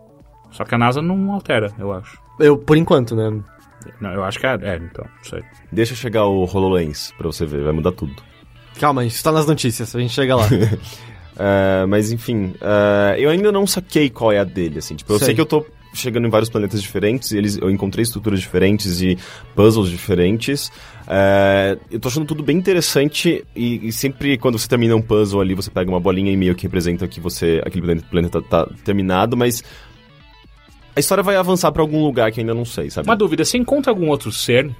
Só 0.52 0.63
que 0.63 0.74
a 0.74 0.78
NASA 0.78 1.02
não 1.02 1.32
altera, 1.34 1.72
eu 1.78 1.94
acho. 1.94 2.18
Eu, 2.39 2.58
por 2.58 2.76
enquanto, 2.78 3.15
né? 3.15 3.30
Não, 4.02 4.12
eu 4.12 4.24
acho 4.24 4.39
que 4.39 4.48
é, 4.48 4.58
é 4.63 4.78
então, 4.78 5.06
não 5.06 5.24
sei. 5.24 5.44
Deixa 5.72 5.94
chegar 5.94 6.26
o 6.26 6.44
HoloLens 6.44 7.13
pra 7.18 7.28
você 7.28 7.46
ver, 7.46 7.63
vai 7.63 7.74
mudar 7.74 7.91
tudo. 7.91 8.15
Calma, 8.80 9.06
isso 9.06 9.24
tá 9.24 9.32
nas 9.32 9.46
notícias, 9.46 9.96
a 9.96 10.00
gente 10.00 10.13
chega 10.13 10.36
lá. 10.36 10.48
É, 11.38 11.86
mas 11.86 12.13
enfim, 12.13 12.54
é, 12.62 13.18
eu 13.20 13.30
ainda 13.30 13.52
não 13.52 13.68
saquei 13.68 14.10
qual 14.10 14.32
é 14.32 14.39
a 14.39 14.46
dele, 14.46 14.80
assim. 14.80 14.96
Tipo, 14.96 15.12
eu 15.13 15.18
sei. 15.18 15.26
Sei. 15.26 15.36
que 15.36 15.41
eu 15.41 15.46
tô 15.46 15.65
chegando 15.95 16.27
em 16.27 16.29
vários 16.29 16.49
planetas 16.49 16.81
diferentes, 16.81 17.31
e 17.31 17.38
eles, 17.38 17.58
eu 17.58 17.69
encontrei 17.69 18.03
estruturas 18.03 18.39
diferentes 18.39 19.01
e 19.01 19.17
puzzles 19.55 19.89
diferentes. 19.89 20.71
É, 21.08 21.77
eu 21.91 21.99
tô 21.99 22.08
achando 22.08 22.25
tudo 22.25 22.43
bem 22.43 22.58
interessante 22.58 23.45
e, 23.55 23.88
e 23.88 23.91
sempre 23.91 24.38
quando 24.38 24.58
você 24.58 24.67
termina 24.67 24.95
um 24.95 25.01
puzzle 25.01 25.41
ali, 25.41 25.53
você 25.53 25.69
pega 25.69 25.89
uma 25.89 25.99
bolinha 25.99 26.31
e 26.31 26.38
meio 26.38 26.55
que 26.55 26.63
representa 26.63 27.08
que 27.08 27.19
você 27.19 27.62
aquele 27.65 27.86
planeta, 27.86 28.08
planeta 28.10 28.41
tá 28.41 28.67
terminado, 28.84 29.38
mas 29.38 29.63
a 30.95 30.99
história 30.99 31.23
vai 31.23 31.36
avançar 31.36 31.71
pra 31.71 31.81
algum 31.81 32.03
lugar 32.03 32.31
que 32.31 32.39
ainda 32.39 32.53
não 32.53 32.65
sei, 32.65 32.89
sabe? 32.89 33.08
Uma 33.08 33.15
dúvida, 33.15 33.43
você 33.43 33.58
encontra 33.58 33.91
algum 33.91 34.10
outro 34.10 34.31
ser? 34.31 34.71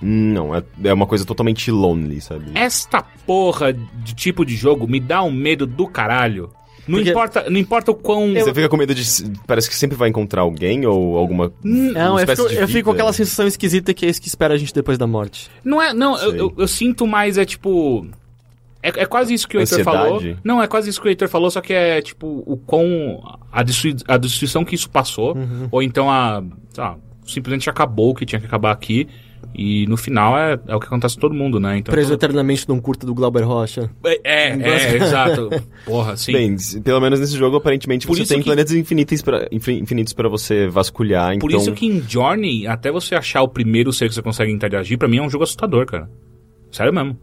Não, 0.00 0.54
é, 0.54 0.62
é 0.84 0.92
uma 0.92 1.06
coisa 1.06 1.24
totalmente 1.24 1.70
lonely, 1.70 2.20
sabe? 2.20 2.52
Esta 2.54 3.02
porra 3.26 3.72
de 3.72 4.14
tipo 4.14 4.44
de 4.44 4.54
jogo 4.54 4.86
me 4.86 5.00
dá 5.00 5.22
um 5.22 5.30
medo 5.30 5.66
do 5.66 5.86
caralho. 5.86 6.50
Não, 6.88 6.96
Porque- 6.96 7.10
importa, 7.10 7.50
não 7.50 7.58
importa 7.58 7.90
o 7.90 7.94
quão... 7.94 8.32
Você 8.32 8.54
fica 8.54 8.68
com 8.68 8.76
medo 8.76 8.94
de. 8.94 9.04
Parece 9.46 9.68
que 9.68 9.76
sempre 9.76 9.96
vai 9.96 10.08
encontrar 10.08 10.40
alguém 10.40 10.86
ou 10.86 11.16
alguma. 11.18 11.52
Não, 11.62 12.18
eu 12.18 12.26
fico, 12.26 12.48
de 12.48 12.56
eu 12.56 12.68
fico 12.68 12.84
com 12.86 12.92
aquela 12.92 13.12
sensação 13.12 13.46
esquisita 13.46 13.92
que 13.92 14.06
é 14.06 14.08
isso 14.08 14.20
que 14.20 14.28
espera 14.28 14.54
a 14.54 14.56
gente 14.56 14.72
depois 14.72 14.96
da 14.96 15.06
morte. 15.06 15.50
Não 15.62 15.80
é, 15.80 15.92
não, 15.92 16.18
eu, 16.18 16.34
eu, 16.34 16.54
eu 16.56 16.68
sinto 16.68 17.06
mais, 17.06 17.36
é 17.36 17.44
tipo... 17.44 18.06
É, 18.82 18.88
é 19.02 19.06
quase 19.06 19.34
isso 19.34 19.46
que 19.46 19.56
o 19.56 19.60
Heitor 19.60 19.82
falou. 19.82 20.22
Não, 20.42 20.62
é 20.62 20.66
quase 20.66 20.88
isso 20.88 21.00
que 21.00 21.08
o 21.08 21.10
Heitor 21.10 21.28
falou, 21.28 21.50
só 21.50 21.60
que 21.60 21.72
é 21.72 22.00
tipo 22.00 22.42
o 22.46 22.56
quão. 22.56 23.20
A, 23.50 23.62
destrui, 23.62 23.96
a 24.06 24.16
destruição 24.16 24.64
que 24.64 24.74
isso 24.74 24.88
passou. 24.88 25.36
Uhum. 25.36 25.68
Ou 25.70 25.82
então 25.82 26.08
a. 26.08 26.42
sei 26.72 26.84
lá, 26.84 26.96
simplesmente 27.26 27.68
acabou 27.68 28.10
o 28.10 28.14
que 28.14 28.24
tinha 28.24 28.40
que 28.40 28.46
acabar 28.46 28.70
aqui. 28.70 29.08
E 29.54 29.86
no 29.86 29.96
final 29.96 30.38
é, 30.38 30.58
é 30.68 30.76
o 30.76 30.78
que 30.78 30.86
acontece 30.86 31.16
com 31.16 31.20
todo 31.22 31.34
mundo, 31.34 31.58
né? 31.58 31.78
Então, 31.78 31.92
Preso 31.92 32.12
eternamente 32.14 32.68
num 32.68 32.78
curta 32.80 33.04
do 33.06 33.12
Glauber 33.14 33.42
Rocha. 33.42 33.90
É, 34.04 34.20
é, 34.22 34.48
é, 34.62 34.96
exato. 35.02 35.50
Porra, 35.84 36.16
sim. 36.16 36.32
Bem, 36.32 36.56
pelo 36.84 37.00
menos 37.00 37.18
nesse 37.18 37.36
jogo, 37.36 37.56
aparentemente, 37.56 38.06
Por 38.06 38.14
você 38.16 38.22
isso 38.22 38.28
tem 38.32 38.38
que- 38.38 38.44
planetas 38.44 38.72
infinitos 38.74 39.20
pra, 39.20 39.48
infin- 39.50 39.78
infinitos 39.78 40.12
pra 40.12 40.28
você 40.28 40.68
vasculhar, 40.68 41.36
Por 41.38 41.50
então... 41.50 41.60
isso 41.60 41.72
que 41.72 41.86
em 41.86 42.00
Journey, 42.08 42.66
até 42.68 42.92
você 42.92 43.14
achar 43.16 43.42
o 43.42 43.48
primeiro 43.48 43.92
ser 43.92 44.08
que 44.08 44.14
você 44.14 44.22
consegue 44.22 44.52
interagir, 44.52 44.96
pra 44.96 45.08
mim 45.08 45.16
é 45.18 45.22
um 45.22 45.30
jogo 45.30 45.42
assustador, 45.44 45.86
cara. 45.86 46.08
Sério 46.70 46.92
mesmo. 46.92 47.18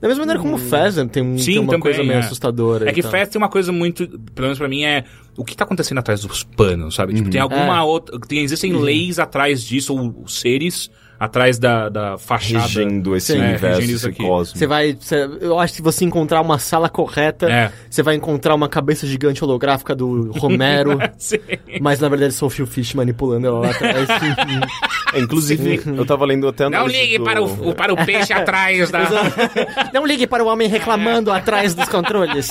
Da 0.00 0.08
mesma 0.08 0.22
maneira 0.22 0.40
como 0.40 0.56
o 0.56 0.58
Pheasant 0.58 1.10
tem, 1.10 1.22
um- 1.22 1.38
Sim, 1.38 1.44
tem 1.52 1.58
uma 1.58 1.66
também, 1.68 1.80
coisa 1.80 2.02
meio 2.04 2.16
é. 2.16 2.18
assustadora. 2.18 2.88
É 2.88 2.92
que. 2.92 3.00
Fast 3.02 3.32
tem 3.32 3.38
uma 3.40 3.48
coisa 3.48 3.72
muito. 3.72 4.06
Pelo 4.06 4.42
menos 4.46 4.58
pra 4.58 4.68
mim 4.68 4.84
é. 4.84 5.04
O 5.38 5.44
que 5.44 5.56
tá 5.56 5.64
acontecendo 5.64 5.98
atrás 5.98 6.20
dos 6.20 6.44
panos, 6.44 6.94
sabe? 6.94 7.14
Tipo, 7.14 7.30
tem 7.30 7.40
alguma 7.40 7.78
É. 7.78 7.82
outra. 7.82 8.18
Tem, 8.20 8.40
existem 8.44 8.74
leis 8.74 9.18
atrás 9.18 9.64
disso, 9.64 9.96
ou 9.96 10.28
seres 10.28 10.90
atrás 11.18 11.58
da, 11.58 11.88
da 11.88 12.18
fachada. 12.18 12.64
Regendo 12.64 13.16
esse 13.16 13.32
Sim. 13.32 13.38
É, 13.40 13.44
universo, 13.48 13.80
regendo 13.80 13.96
esse 13.96 14.12
cosmos. 14.12 14.58
Você 14.58 14.66
vai. 14.66 14.92
você- 14.98 15.28
eu 15.40 15.58
acho 15.58 15.72
que 15.72 15.76
se 15.78 15.82
você 15.82 16.04
encontrar 16.04 16.40
uma 16.40 16.58
sala 16.58 16.88
correta, 16.88 17.50
É. 17.50 17.72
você 17.88 18.02
vai 18.02 18.14
encontrar 18.14 18.54
uma 18.54 18.68
cabeça 18.68 19.06
gigante 19.06 19.42
holográfica 19.44 19.94
do 19.94 20.30
Romero. 20.32 20.98
Sim. 21.18 21.38
mas 21.80 22.00
na 22.00 22.08
verdade 22.08 22.32
são 22.34 22.48
o 22.48 22.50
Phil 22.50 22.66
Fish 22.66 22.94
manipulando 22.94 23.46
ela 23.46 23.60
lá 23.60 23.70
atrás. 23.70 24.08
É, 25.14 25.20
inclusive, 25.20 25.80
eu 25.86 26.04
tava 26.04 26.24
lendo 26.26 26.48
até 26.48 26.68
Não 26.68 26.86
ligue 26.86 27.16
do- 27.18 27.24
para 27.24 27.40
o, 27.42 27.74
para 27.74 27.94
o 27.94 28.04
peixe 28.04 28.32
atrás 28.34 28.90
da. 28.90 29.04
Não 29.94 30.04
ligue 30.04 30.26
para 30.26 30.44
o 30.44 30.48
homem 30.48 30.68
reclamando 30.68 31.30
atrás 31.32 31.74
dos 31.74 31.88
controles. 31.88 32.50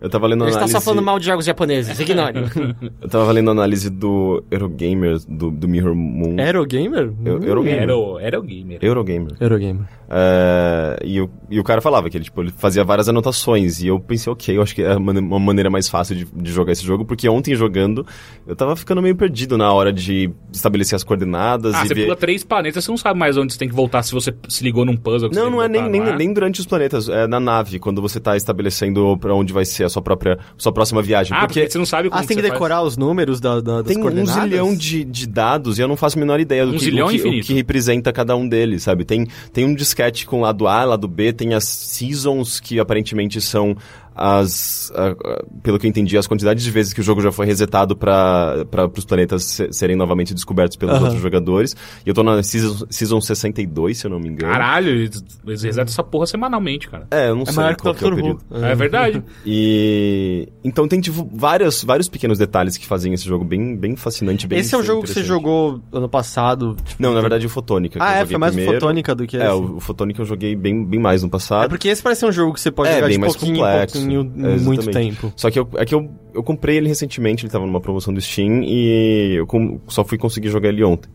Eu 0.00 0.10
tava 0.10 0.26
lendo 0.26 0.42
a 0.42 0.46
Ele 0.46 0.50
está 0.50 0.60
análise... 0.60 0.72
só 0.72 0.80
falando 0.80 1.02
mal 1.02 1.18
de 1.18 1.26
jogos 1.26 1.44
japoneses, 1.44 1.98
ignore. 1.98 2.34
Eu 3.00 3.08
tava 3.08 3.30
lendo 3.32 3.48
a 3.48 3.52
análise 3.52 3.88
do 3.90 4.42
Eurogamer, 4.50 5.18
do, 5.28 5.50
do 5.50 5.66
Mirror 5.68 5.94
Moon. 5.94 6.36
Eurogamer? 6.38 7.12
Eu- 7.24 7.42
Eurogamer. 7.42 7.88
Eurogamer. 8.82 9.36
Eurogamer. 9.40 9.82
É, 10.08 10.98
e, 11.04 11.20
o, 11.20 11.30
e 11.50 11.58
o 11.58 11.64
cara 11.64 11.80
falava 11.80 12.08
que 12.10 12.16
ele, 12.16 12.24
tipo, 12.24 12.42
ele 12.42 12.50
fazia 12.50 12.84
várias 12.84 13.08
anotações. 13.08 13.82
E 13.82 13.86
eu 13.88 13.98
pensei, 13.98 14.32
ok, 14.32 14.56
eu 14.56 14.62
acho 14.62 14.74
que 14.74 14.82
é 14.82 14.94
uma 14.96 15.38
maneira 15.40 15.70
mais 15.70 15.88
fácil 15.88 16.14
de, 16.14 16.24
de 16.26 16.52
jogar 16.52 16.72
esse 16.72 16.84
jogo, 16.84 17.04
porque 17.04 17.28
ontem 17.28 17.54
jogando, 17.54 18.06
eu 18.46 18.54
tava 18.54 18.76
ficando 18.76 19.00
meio 19.02 19.16
perdido 19.16 19.56
na 19.56 19.72
hora 19.72 19.92
de 19.92 20.30
estabelecer 20.52 20.94
as 20.96 21.02
coordenadas 21.04 21.74
Ah, 21.74 21.84
e 21.84 21.88
você 21.88 21.94
ver... 21.94 22.04
pula 22.04 22.16
três 22.16 22.44
planetas, 22.44 22.84
você 22.84 22.90
não 22.90 22.98
sabe 22.98 23.18
mais 23.18 23.36
onde 23.36 23.52
você 23.52 23.58
tem 23.58 23.68
que 23.68 23.74
voltar 23.74 24.02
se 24.02 24.12
você 24.12 24.34
se 24.48 24.62
ligou 24.62 24.84
num 24.84 24.96
puzzle. 24.96 25.28
que 25.30 25.34
você 25.34 25.40
Não, 25.40 25.50
não 25.50 25.62
é 25.62 25.68
nem, 25.68 25.88
nem, 25.88 26.00
não 26.00 26.08
é? 26.08 26.16
nem 26.16 26.32
durante 26.32 26.60
os 26.60 26.66
planetas, 26.66 27.08
é 27.08 27.26
na 27.26 27.40
nave, 27.40 27.78
quando 27.78 28.00
você 28.02 28.20
tá 28.20 28.36
estabelecendo 28.36 29.16
pra 29.18 29.34
onde 29.34 29.52
vai 29.52 29.64
ser 29.64 29.84
a 29.84 29.88
sua 29.94 30.02
própria, 30.02 30.38
sua 30.58 30.72
próxima 30.72 31.00
viagem. 31.00 31.32
Ah, 31.34 31.40
porque, 31.46 31.60
porque 31.60 31.72
você 31.72 31.78
não 31.78 31.86
sabe 31.86 32.08
como 32.10 32.18
Ah, 32.18 32.22
você 32.22 32.28
tem 32.28 32.36
que 32.36 32.42
você 32.42 32.48
faz. 32.48 32.60
decorar 32.60 32.82
os 32.82 32.96
números 32.96 33.40
da, 33.40 33.60
da, 33.60 33.76
das 33.78 33.86
tem 33.86 33.96
um 33.98 34.02
coordenadas? 34.02 34.42
zilhão 34.42 34.74
de, 34.76 35.04
de 35.04 35.26
dados 35.26 35.78
e 35.78 35.82
eu 35.82 35.88
não 35.88 35.96
faço 35.96 36.18
a 36.18 36.20
menor 36.20 36.38
ideia 36.40 36.66
do 36.66 36.72
Um 36.72 36.78
que, 36.78 36.84
zilhão 36.84 37.06
o 37.06 37.10
que, 37.10 37.16
infinito. 37.16 37.44
o 37.44 37.46
que 37.46 37.54
representa 37.54 38.12
cada 38.12 38.36
um 38.36 38.46
deles, 38.46 38.82
sabe? 38.82 39.04
Tem, 39.04 39.26
tem 39.52 39.64
um 39.64 39.74
disquete 39.74 40.26
com 40.26 40.40
lado 40.40 40.66
A, 40.68 40.84
lado 40.84 41.08
B, 41.08 41.32
tem 41.32 41.54
as 41.54 41.64
seasons 41.64 42.60
que 42.60 42.78
aparentemente 42.78 43.40
são 43.40 43.76
as, 44.14 44.92
pelo 45.62 45.78
que 45.78 45.86
eu 45.86 45.90
entendi, 45.90 46.16
as 46.16 46.26
quantidades 46.26 46.62
de 46.62 46.70
vezes 46.70 46.92
que 46.92 47.00
o 47.00 47.02
jogo 47.04 47.20
já 47.20 47.32
foi 47.32 47.46
resetado 47.46 47.96
para 47.96 48.64
os 48.96 49.04
planetas 49.04 49.44
se- 49.44 49.72
serem 49.72 49.96
novamente 49.96 50.32
descobertos 50.34 50.76
pelos 50.76 50.94
Aham. 50.94 51.04
outros 51.04 51.22
jogadores. 51.22 51.76
E 52.04 52.08
eu 52.08 52.14
tô 52.14 52.22
na 52.22 52.42
season, 52.42 52.86
season 52.90 53.20
62, 53.20 53.98
se 53.98 54.06
eu 54.06 54.10
não 54.10 54.18
me 54.20 54.28
engano. 54.28 54.52
Caralho, 54.52 54.88
eles, 54.90 55.24
eles 55.46 55.62
resetam 55.62 55.90
essa 55.90 56.02
porra 56.02 56.26
semanalmente, 56.26 56.88
cara. 56.88 57.06
É, 57.10 57.28
eu 57.28 57.34
não 57.34 57.42
É 57.42 57.46
sei 57.46 57.54
maior 57.56 57.74
que 57.74 57.80
o 57.80 57.82
qual 57.84 57.94
que 57.94 58.04
é 58.04 58.06
o 58.06 58.14
período. 58.14 58.40
Who. 58.50 58.64
É 58.64 58.74
verdade. 58.74 59.22
E 59.44 60.48
então 60.62 60.86
tem 60.88 61.00
tipo 61.00 61.28
vários, 61.32 61.82
vários 61.84 62.08
pequenos 62.08 62.38
detalhes 62.38 62.76
que 62.76 62.86
fazem 62.86 63.12
esse 63.14 63.24
jogo 63.24 63.44
bem, 63.44 63.76
bem 63.76 63.96
fascinante, 63.96 64.46
bem 64.46 64.58
Esse 64.58 64.74
é 64.74 64.78
o 64.78 64.82
jogo 64.82 65.02
que 65.02 65.08
você 65.12 65.22
jogou 65.22 65.80
ano 65.92 66.08
passado? 66.08 66.76
tipo, 66.84 67.02
Não, 67.02 67.12
na 67.14 67.20
verdade 67.20 67.46
o 67.46 67.48
Fotônica. 67.50 67.98
Ah, 68.02 68.14
é? 68.20 68.26
Foi 68.26 68.36
mais 68.38 68.52
o 68.52 68.56
primeiro. 68.56 68.80
Fotônica 68.80 69.14
do 69.14 69.26
que 69.26 69.36
É, 69.36 69.46
esse. 69.46 69.54
o, 69.54 69.76
o 69.76 69.80
Fotônica 69.80 70.20
eu 70.22 70.26
joguei 70.26 70.54
bem, 70.56 70.84
bem 70.84 71.00
mais 71.00 71.22
no 71.22 71.28
É 71.28 71.30
passado. 71.30 71.68
porque 71.68 71.88
esse 71.88 72.02
parece 72.02 72.20
ser 72.20 72.26
um 72.26 72.32
jogo 72.32 72.54
que 72.54 72.60
você 72.60 72.70
pode 72.70 72.88
É, 72.90 72.94
jogar 72.94 73.06
bem 73.06 73.14
de 73.16 73.20
mais 73.20 73.32
pouquinho 73.36 73.56
complexo. 73.56 73.98
em 73.98 74.03
pouquinho, 74.06 74.46
É, 74.46 74.56
muito 74.58 74.90
tempo. 74.90 75.32
Só 75.36 75.50
que 75.50 75.58
eu, 75.58 75.68
é 75.76 75.84
que 75.84 75.94
eu, 75.94 76.10
eu 76.34 76.42
comprei 76.42 76.76
ele 76.76 76.88
recentemente, 76.88 77.44
ele 77.44 77.52
tava 77.52 77.66
numa 77.66 77.80
promoção 77.80 78.12
do 78.12 78.20
Steam 78.20 78.62
e 78.62 79.34
eu 79.36 79.46
com- 79.46 79.80
só 79.88 80.04
fui 80.04 80.18
conseguir 80.18 80.48
jogar 80.48 80.68
ele 80.68 80.84
ontem. 80.84 81.08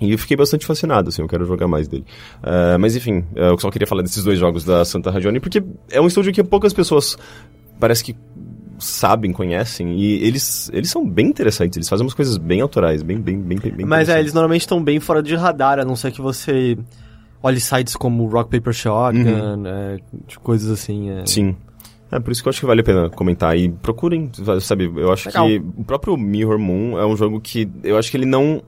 E 0.00 0.10
eu 0.10 0.18
fiquei 0.18 0.36
bastante 0.36 0.66
fascinado, 0.66 1.08
assim, 1.08 1.22
eu 1.22 1.28
quero 1.28 1.44
jogar 1.44 1.68
mais 1.68 1.86
dele. 1.86 2.04
Ah, 2.42 2.76
mas 2.78 2.96
enfim, 2.96 3.24
eu 3.36 3.56
só 3.58 3.70
queria 3.70 3.86
falar 3.86 4.02
desses 4.02 4.24
dois 4.24 4.38
jogos 4.38 4.64
da 4.64 4.84
Santa 4.84 5.10
Ragione, 5.10 5.38
porque 5.38 5.62
é 5.90 6.00
um 6.00 6.06
estúdio 6.06 6.32
que 6.32 6.42
poucas 6.42 6.72
pessoas 6.72 7.16
parece 7.78 8.02
que 8.02 8.16
sabem, 8.76 9.32
conhecem, 9.32 9.92
e 9.96 10.14
eles, 10.26 10.68
eles 10.72 10.90
são 10.90 11.08
bem 11.08 11.28
interessantes, 11.28 11.76
eles 11.76 11.88
fazem 11.88 12.04
umas 12.04 12.12
coisas 12.12 12.36
bem 12.36 12.60
autorais, 12.60 13.02
bem, 13.04 13.18
bem, 13.20 13.38
bem, 13.40 13.56
bem 13.58 13.86
Mas 13.86 14.08
é, 14.08 14.18
eles 14.18 14.34
normalmente 14.34 14.62
estão 14.62 14.82
bem 14.82 14.98
fora 14.98 15.22
de 15.22 15.34
radar, 15.36 15.78
a 15.78 15.84
não 15.84 15.94
ser 15.94 16.10
que 16.10 16.20
você 16.20 16.76
olhe 17.40 17.60
sites 17.60 17.94
como 17.94 18.26
Rock 18.26 18.50
Paper 18.50 18.72
Shotgun, 18.72 19.62
é, 19.66 19.98
de 20.26 20.38
coisas 20.40 20.68
assim. 20.70 21.08
É. 21.10 21.20
Uhum. 21.20 21.26
Sim. 21.26 21.56
É 22.10 22.20
por 22.20 22.30
isso 22.30 22.42
que 22.42 22.48
eu 22.48 22.50
acho 22.50 22.60
que 22.60 22.66
vale 22.66 22.80
a 22.80 22.84
pena 22.84 23.10
comentar. 23.10 23.56
E 23.56 23.68
procurem, 23.68 24.30
sabe? 24.60 24.90
Eu 24.96 25.12
acho 25.12 25.28
Legal. 25.28 25.46
que 25.46 25.56
o 25.76 25.84
próprio 25.84 26.16
Mirror 26.16 26.58
Moon 26.58 26.98
é 26.98 27.06
um 27.06 27.16
jogo 27.16 27.40
que 27.40 27.68
eu 27.82 27.98
acho 27.98 28.10
que 28.10 28.16
ele 28.16 28.26
não. 28.26 28.62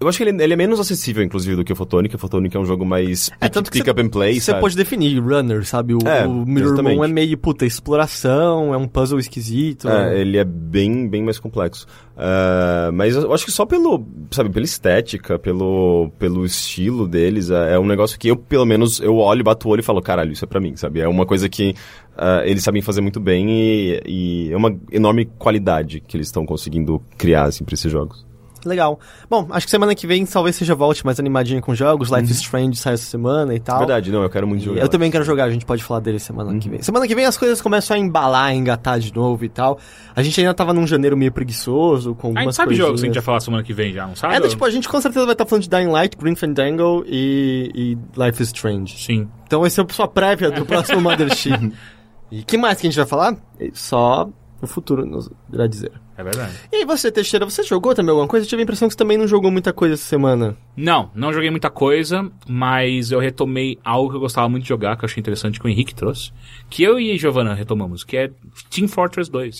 Eu 0.00 0.08
acho 0.08 0.16
que 0.18 0.24
ele, 0.24 0.42
ele 0.42 0.52
é 0.52 0.56
menos 0.56 0.78
acessível, 0.78 1.24
inclusive, 1.24 1.56
do 1.56 1.64
que 1.64 1.72
o 1.72 1.76
Photonic. 1.76 2.14
O 2.14 2.18
Photonic 2.18 2.56
é 2.56 2.60
um 2.60 2.64
jogo 2.64 2.84
mais 2.86 3.30
É, 3.40 3.46
pick, 3.46 3.52
tanto 3.52 3.70
que 3.70 3.78
pick 3.78 3.84
você- 3.84 3.90
up 3.90 4.00
and 4.00 4.08
play, 4.08 4.40
Você 4.40 4.54
pode 4.54 4.76
definir 4.76 5.18
runner, 5.20 5.64
sabe? 5.66 5.94
O, 5.94 5.98
É, 6.06 6.24
o 6.26 6.46
Mirror. 6.46 6.82
Moon 6.82 7.04
é 7.04 7.08
meio, 7.08 7.36
puta, 7.36 7.66
exploração, 7.66 8.72
é 8.72 8.76
um 8.76 8.86
puzzle 8.86 9.18
esquisito. 9.18 9.88
É, 9.88 10.20
ele 10.20 10.36
é 10.38 10.44
bem, 10.44 11.08
bem 11.08 11.22
mais 11.24 11.38
complexo. 11.40 11.84
Ah, 12.16 12.90
mas 12.92 13.16
eu 13.16 13.32
acho 13.32 13.44
que 13.44 13.50
só 13.50 13.66
pelo, 13.66 14.06
sabe, 14.30 14.50
pela 14.50 14.64
estética, 14.64 15.38
pelo, 15.38 16.10
pelo 16.18 16.44
estilo 16.44 17.06
deles, 17.08 17.50
é, 17.50 17.74
é 17.74 17.78
um 17.78 17.86
negócio 17.86 18.18
que 18.18 18.28
eu, 18.28 18.36
pelo 18.36 18.64
menos, 18.66 19.00
eu 19.00 19.16
olho, 19.16 19.42
bato 19.42 19.68
o 19.68 19.70
olho 19.72 19.80
e 19.80 19.84
falo, 19.84 20.00
caralho, 20.00 20.32
isso 20.32 20.44
é 20.44 20.48
pra 20.48 20.60
mim, 20.60 20.76
sabe? 20.76 21.00
É 21.00 21.08
uma 21.08 21.26
coisa 21.26 21.48
que 21.48 21.74
ah, 22.16 22.42
eles 22.44 22.62
sabem 22.62 22.82
fazer 22.82 23.00
muito 23.00 23.18
bem 23.18 23.48
e, 23.50 24.02
e 24.06 24.52
é 24.52 24.56
uma 24.56 24.76
enorme 24.92 25.24
qualidade 25.38 26.00
que 26.06 26.16
eles 26.16 26.28
estão 26.28 26.46
conseguindo 26.46 27.02
criar, 27.16 27.44
assim, 27.44 27.64
pra 27.64 27.74
esses 27.74 27.90
jogos. 27.90 28.27
Legal. 28.64 28.98
Bom, 29.28 29.46
acho 29.50 29.66
que 29.66 29.70
semana 29.70 29.94
que 29.94 30.06
vem 30.06 30.24
talvez 30.26 30.56
seja 30.56 30.74
volte 30.74 31.04
mais 31.04 31.18
animadinha 31.20 31.60
com 31.60 31.74
jogos. 31.74 32.10
Life 32.10 32.30
is 32.30 32.38
Strange 32.40 32.76
sai 32.76 32.94
essa 32.94 33.04
semana 33.04 33.54
e 33.54 33.60
tal. 33.60 33.76
Uhum. 33.76 33.86
Verdade, 33.86 34.10
não, 34.12 34.22
eu 34.22 34.30
quero 34.30 34.46
muito 34.46 34.64
jogar. 34.64 34.80
Eu 34.80 34.88
também 34.88 35.10
quero 35.10 35.24
jogar, 35.24 35.44
a 35.44 35.50
gente 35.50 35.64
pode 35.66 35.82
falar 35.84 36.00
dele 36.00 36.18
semana 36.18 36.56
que 36.58 36.68
vem. 36.68 36.82
Semana 36.82 37.06
que 37.06 37.14
vem 37.14 37.24
as 37.24 37.36
coisas 37.36 37.60
começam 37.60 37.96
a 37.96 38.00
embalar, 38.00 38.46
a 38.46 38.54
engatar 38.54 38.98
de 38.98 39.14
novo 39.14 39.44
e 39.44 39.48
tal. 39.48 39.78
A 40.14 40.22
gente 40.22 40.40
ainda 40.40 40.54
tava 40.54 40.72
num 40.72 40.86
janeiro 40.86 41.16
meio 41.16 41.30
preguiçoso, 41.32 42.14
com 42.14 42.28
A 42.28 42.30
gente 42.30 42.38
algumas 42.38 42.54
sabe 42.56 42.66
coisinhas. 42.68 42.86
jogos 42.88 43.00
que 43.00 43.06
a 43.06 43.08
gente 43.08 43.14
vai 43.16 43.24
falar 43.24 43.40
semana 43.40 43.62
que 43.62 43.72
vem 43.72 43.92
já, 43.92 44.06
não 44.06 44.16
sabe? 44.16 44.34
É, 44.34 44.40
tipo, 44.48 44.64
a 44.64 44.70
gente 44.70 44.88
com 44.88 45.00
certeza 45.00 45.24
vai 45.24 45.34
estar 45.34 45.46
falando 45.46 45.62
de 45.62 45.68
Dying 45.70 45.88
Light, 45.88 46.16
Green 46.16 46.34
Fandango 46.34 47.04
e, 47.06 47.70
e 47.74 47.98
Life 48.20 48.42
is 48.42 48.48
Strange. 48.48 48.98
Sim. 49.02 49.28
Então 49.46 49.64
esse 49.66 49.80
é 49.80 49.84
a 49.88 49.92
sua 49.92 50.08
prévia 50.08 50.50
do 50.50 50.66
próximo 50.66 51.00
Mothership. 51.02 51.72
e 52.30 52.42
que 52.42 52.56
mais 52.58 52.80
que 52.80 52.86
a 52.86 52.90
gente 52.90 52.96
vai 52.98 53.06
falar? 53.06 53.36
Só 53.72 54.28
o 54.60 54.66
futuro 54.66 55.06
nos 55.06 55.30
irá 55.52 55.66
dizer. 55.66 55.92
É 56.18 56.24
verdade. 56.24 56.52
E 56.72 56.76
aí 56.78 56.84
você, 56.84 57.12
Teixeira, 57.12 57.44
você 57.44 57.62
jogou 57.62 57.94
também 57.94 58.10
alguma 58.10 58.26
coisa? 58.26 58.44
Eu 58.44 58.48
tive 58.48 58.60
a 58.60 58.64
impressão 58.64 58.88
que 58.88 58.94
você 58.94 58.98
também 58.98 59.16
não 59.16 59.28
jogou 59.28 59.52
muita 59.52 59.72
coisa 59.72 59.94
essa 59.94 60.02
semana. 60.02 60.56
Não, 60.76 61.12
não 61.14 61.32
joguei 61.32 61.48
muita 61.48 61.70
coisa, 61.70 62.28
mas 62.48 63.12
eu 63.12 63.20
retomei 63.20 63.78
algo 63.84 64.10
que 64.10 64.16
eu 64.16 64.20
gostava 64.20 64.48
muito 64.48 64.64
de 64.64 64.68
jogar, 64.68 64.96
que 64.96 65.04
eu 65.04 65.06
achei 65.06 65.20
interessante, 65.20 65.60
que 65.60 65.66
o 65.66 65.68
Henrique 65.68 65.94
trouxe. 65.94 66.32
Que 66.68 66.82
eu 66.82 66.98
e 66.98 67.12
a 67.12 67.16
Giovanna 67.16 67.54
retomamos, 67.54 68.02
que 68.02 68.16
é 68.16 68.32
Team 68.68 68.88
Fortress 68.88 69.30
2. 69.30 69.58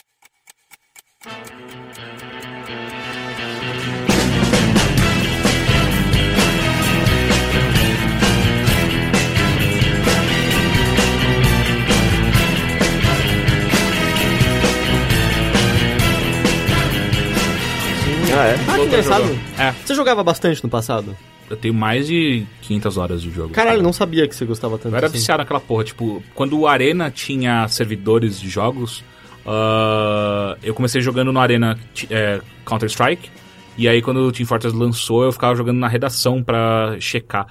Ah, 18.38 18.46
é? 18.46 18.54
Ah, 18.68 18.78
que 18.78 18.84
engraçado. 18.84 19.24
É, 19.58 19.72
Você 19.84 19.94
jogava 19.94 20.22
bastante 20.22 20.62
no 20.62 20.68
passado? 20.70 21.16
eu 21.50 21.56
tenho 21.56 21.72
mais 21.72 22.06
de 22.06 22.44
500 22.60 22.96
horas 22.98 23.22
de 23.22 23.30
jogo. 23.30 23.54
Caralho, 23.54 23.76
sabe? 23.78 23.82
não 23.84 23.92
sabia 23.92 24.28
que 24.28 24.36
você 24.36 24.44
gostava 24.44 24.76
tanto 24.76 24.92
Eu 24.92 24.98
era 24.98 25.06
assim. 25.06 25.16
viciado 25.16 25.38
naquela 25.42 25.60
porra. 25.60 25.82
Tipo, 25.82 26.22
quando 26.34 26.58
o 26.58 26.66
Arena 26.68 27.10
tinha 27.10 27.66
servidores 27.68 28.38
de 28.38 28.48
jogos, 28.50 29.02
ah, 29.46 30.56
eu 30.62 30.74
comecei 30.74 31.00
jogando 31.00 31.32
no 31.32 31.40
Arena 31.40 31.78
é, 32.10 32.40
Counter-Strike. 32.66 33.30
E 33.78 33.88
aí, 33.88 34.02
quando 34.02 34.18
o 34.18 34.30
Team 34.32 34.46
Fortress 34.46 34.76
lançou, 34.76 35.24
eu 35.24 35.32
ficava 35.32 35.54
jogando 35.54 35.78
na 35.78 35.88
redação 35.88 36.42
pra 36.42 36.96
checar. 37.00 37.46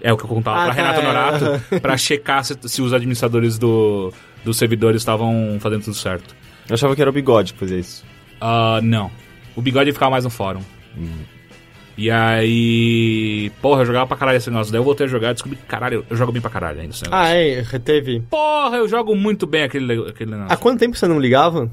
É 0.00 0.10
o 0.12 0.16
que 0.16 0.24
eu 0.24 0.28
contava 0.28 0.58
Ah, 0.62 0.64
pra 0.66 0.74
tá, 0.74 0.80
Renato 0.80 1.00
é. 1.00 1.04
Norato, 1.04 1.64
pra 1.82 1.96
checar 1.98 2.42
se, 2.44 2.56
se 2.62 2.80
os 2.80 2.92
administradores 2.94 3.58
do, 3.58 4.12
dos 4.44 4.56
servidores 4.56 5.02
estavam 5.02 5.58
fazendo 5.60 5.84
tudo 5.84 5.94
certo. 5.96 6.34
Eu 6.68 6.74
achava 6.74 6.94
que 6.96 7.02
era 7.02 7.10
o 7.10 7.12
bigode 7.12 7.52
que 7.52 7.58
fazia 7.58 7.78
isso. 7.78 8.02
Ah, 8.40 8.80
não. 8.82 9.10
O 9.56 9.62
bigode 9.62 9.92
ficava 9.92 10.10
mais 10.10 10.24
no 10.24 10.30
fórum. 10.30 10.60
E 11.96 12.10
aí. 12.10 13.50
Porra, 13.60 13.82
eu 13.82 13.86
jogava 13.86 14.06
pra 14.06 14.16
caralho 14.16 14.38
esse 14.38 14.48
negócio. 14.50 14.72
Daí 14.72 14.78
eu 14.80 14.84
voltei 14.84 15.06
a 15.06 15.08
jogar 15.08 15.30
e 15.30 15.34
descobri 15.34 15.58
que, 15.58 15.64
caralho, 15.64 16.04
eu 16.08 16.16
jogo 16.16 16.32
bem 16.32 16.40
pra 16.40 16.50
caralho 16.50 16.80
ainda 16.80 16.94
esse 16.94 17.02
negócio. 17.04 17.24
Ah, 17.24 17.28
é, 17.34 17.60
reteve. 17.62 18.20
Porra, 18.30 18.76
eu 18.78 18.88
jogo 18.88 19.14
muito 19.14 19.46
bem 19.46 19.62
aquele, 19.64 20.08
aquele 20.08 20.30
negócio. 20.30 20.52
Há 20.52 20.56
quanto 20.56 20.78
tempo 20.78 20.96
você 20.96 21.06
não 21.06 21.18
ligava? 21.20 21.70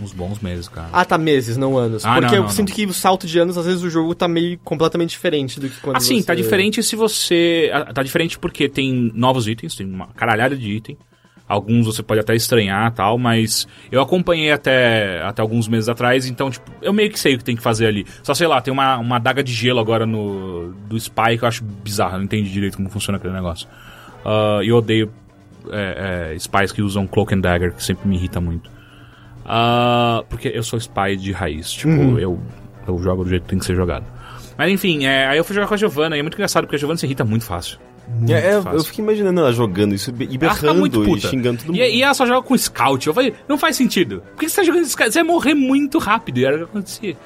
Uns 0.00 0.12
bons 0.12 0.40
meses, 0.40 0.66
cara. 0.68 0.88
Ah, 0.92 1.04
tá 1.04 1.18
meses, 1.18 1.56
não 1.56 1.76
anos. 1.76 2.04
Ah, 2.04 2.14
Porque 2.14 2.26
não, 2.28 2.34
eu 2.36 2.42
não, 2.44 2.48
sinto 2.48 2.70
não. 2.70 2.74
que 2.74 2.86
o 2.86 2.92
salto 2.94 3.26
de 3.26 3.38
anos, 3.38 3.56
às 3.58 3.66
vezes 3.66 3.82
o 3.82 3.90
jogo 3.90 4.14
tá 4.14 4.26
meio 4.26 4.58
completamente 4.58 5.10
diferente 5.10 5.60
do 5.60 5.68
que 5.68 5.78
quando 5.80 5.96
Assim, 5.96 6.18
você... 6.20 6.26
tá 6.26 6.34
diferente 6.34 6.82
se 6.82 6.96
você. 6.96 7.70
ah, 7.72 7.92
Tá 7.92 8.02
diferente 8.02 8.38
porque 8.38 8.68
tem 8.68 9.12
novos 9.14 9.46
itens, 9.46 9.76
tem 9.76 9.86
uma 9.86 10.08
caralhada 10.08 10.56
de 10.56 10.70
item. 10.72 10.96
Alguns 11.48 11.86
você 11.86 12.02
pode 12.02 12.20
até 12.20 12.34
estranhar 12.34 12.92
tal, 12.92 13.18
mas 13.18 13.68
eu 13.90 14.00
acompanhei 14.00 14.52
até, 14.52 15.22
até 15.22 15.42
alguns 15.42 15.68
meses 15.68 15.88
atrás, 15.88 16.26
então, 16.26 16.50
tipo, 16.50 16.70
eu 16.80 16.92
meio 16.92 17.10
que 17.10 17.18
sei 17.18 17.34
o 17.34 17.38
que 17.38 17.44
tem 17.44 17.56
que 17.56 17.62
fazer 17.62 17.86
ali. 17.86 18.06
Só 18.22 18.32
sei 18.32 18.46
lá, 18.46 18.60
tem 18.60 18.72
uma, 18.72 18.96
uma 18.98 19.16
adaga 19.16 19.42
de 19.42 19.52
gelo 19.52 19.78
agora 19.78 20.06
no 20.06 20.72
do 20.88 20.96
Spy 20.96 21.36
que 21.38 21.44
eu 21.44 21.48
acho 21.48 21.62
bizarro, 21.64 22.14
eu 22.14 22.18
não 22.18 22.24
entendi 22.24 22.50
direito 22.50 22.76
como 22.76 22.88
funciona 22.88 23.18
aquele 23.18 23.34
negócio. 23.34 23.68
Ah, 24.24 24.60
E 24.62 24.68
eu 24.68 24.76
odeio 24.76 25.12
é, 25.70 26.32
é, 26.34 26.38
Spies 26.38 26.72
que 26.72 26.82
usam 26.82 27.06
Cloak 27.06 27.34
and 27.34 27.40
Dagger, 27.40 27.72
que 27.72 27.82
sempre 27.82 28.08
me 28.08 28.16
irrita 28.16 28.40
muito. 28.40 28.70
Ah, 29.44 30.24
porque 30.28 30.48
eu 30.48 30.62
sou 30.62 30.78
Spy 30.78 31.16
de 31.16 31.32
raiz, 31.32 31.70
tipo, 31.70 32.18
eu, 32.18 32.40
eu 32.86 32.98
jogo 32.98 33.24
do 33.24 33.30
jeito 33.30 33.42
que 33.42 33.50
tem 33.50 33.58
que 33.58 33.64
ser 33.66 33.74
jogado. 33.74 34.06
Mas 34.56 34.70
enfim, 34.70 35.04
é, 35.04 35.26
aí 35.26 35.38
eu 35.38 35.44
fui 35.44 35.54
jogar 35.54 35.66
com 35.66 35.74
a 35.74 35.76
Giovanna 35.76 36.16
e 36.16 36.20
é 36.20 36.22
muito 36.22 36.34
engraçado 36.34 36.64
porque 36.64 36.76
a 36.76 36.78
Giovanna 36.78 36.98
se 36.98 37.06
irrita 37.06 37.24
muito 37.24 37.44
fácil. 37.44 37.78
Muito 38.08 38.32
É, 38.32 38.54
é, 38.56 38.62
fácil. 38.62 38.78
eu 38.78 38.84
fiquei 38.84 39.04
imaginando 39.04 39.40
ela 39.40 39.52
jogando 39.52 39.94
isso 39.94 40.10
e 40.10 40.38
berrando 40.38 40.86
e 40.86 41.20
xingando 41.20 41.58
todo 41.58 41.66
mundo. 41.68 41.76
E, 41.76 41.96
e 41.96 42.02
ela 42.02 42.14
só 42.14 42.26
joga 42.26 42.46
com 42.46 42.56
scout. 42.56 43.06
Eu 43.06 43.14
falei, 43.14 43.34
não 43.48 43.56
faz 43.56 43.76
sentido. 43.76 44.22
Por 44.34 44.40
que 44.40 44.48
você 44.48 44.56
tá 44.56 44.64
jogando 44.64 44.84
scout? 44.86 45.12
Você 45.12 45.22
vai 45.22 45.28
morrer 45.28 45.54
muito 45.54 45.98
rápido. 45.98 46.38
E 46.38 46.44
era 46.44 46.56
o 46.56 46.58
que 46.58 46.64
acontecia. 46.64 47.16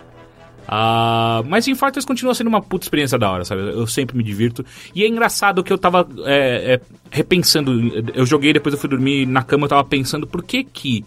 Ah, 0.69 1.43
mas 1.47 1.65
Team 1.65 1.77
Fortress 1.77 2.07
continua 2.07 2.35
sendo 2.35 2.49
uma 2.49 2.61
puta 2.61 2.85
experiência 2.85 3.17
da 3.19 3.31
hora, 3.31 3.45
sabe? 3.45 3.63
Eu 3.63 3.87
sempre 3.87 4.17
me 4.17 4.23
divirto. 4.25 4.65
E 4.95 5.05
é 5.05 5.09
engraçado 5.09 5.63
que 5.63 5.73
eu 5.73 5.79
tava 5.79 6.09
é, 6.25 6.75
é, 6.75 6.81
repensando. 7.11 7.73
Eu 8.15 8.27
joguei, 8.27 8.53
depois 8.53 8.75
eu 8.75 8.81
fui 8.81 8.91
dormir 8.91 9.27
na 9.27 9.43
cama, 9.43 9.65
eu 9.67 9.69
tava 9.69 9.85
pensando 9.85 10.27
por 10.27 10.43
que 10.43 10.65
que 10.65 11.05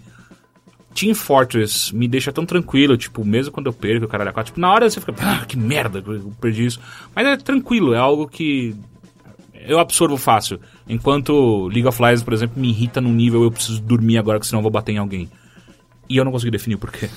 Team 0.96 1.14
Fortress 1.14 1.94
me 1.94 2.08
deixa 2.08 2.32
tão 2.32 2.46
tranquilo, 2.46 2.98
tipo, 2.98 3.24
mesmo 3.26 3.52
quando 3.52 3.68
eu 3.68 3.74
perco 3.74 4.06
o 4.06 4.08
caralho 4.08 4.30
a 4.30 4.34
quatro, 4.34 4.52
tipo, 4.52 4.60
na 4.62 4.72
hora 4.72 4.90
você 4.90 5.00
fica, 5.00 5.14
ah, 5.20 5.46
que 5.46 5.58
merda, 5.58 6.02
eu 6.06 6.34
perdi 6.40 6.66
isso. 6.66 6.80
Mas 7.14 7.28
é 7.28 7.38
tranquilo, 7.38 7.94
é 7.94 7.98
algo 7.98 8.28
que 8.28 8.76
eu 9.70 9.80
absorvo 9.80 10.18
fácil. 10.18 10.60
Enquanto 10.88 11.68
League 11.68 11.88
of 11.88 12.02
Legends, 12.02 12.24
por 12.24 12.34
exemplo, 12.34 12.60
me 12.60 12.70
irrita 12.70 13.00
num 13.00 13.14
nível 13.14 13.44
eu 13.44 13.52
preciso 13.52 13.82
dormir 13.82 14.18
agora, 14.18 14.40
que 14.40 14.46
senão 14.48 14.60
eu 14.60 14.64
vou 14.64 14.72
bater 14.72 14.92
em 14.94 14.98
alguém. 14.98 15.30
E 16.10 16.18
eu 16.18 16.26
não 16.26 16.32
consegui 16.32 16.52
definir 16.52 16.76
o 16.76 16.80
porquê. 16.80 17.10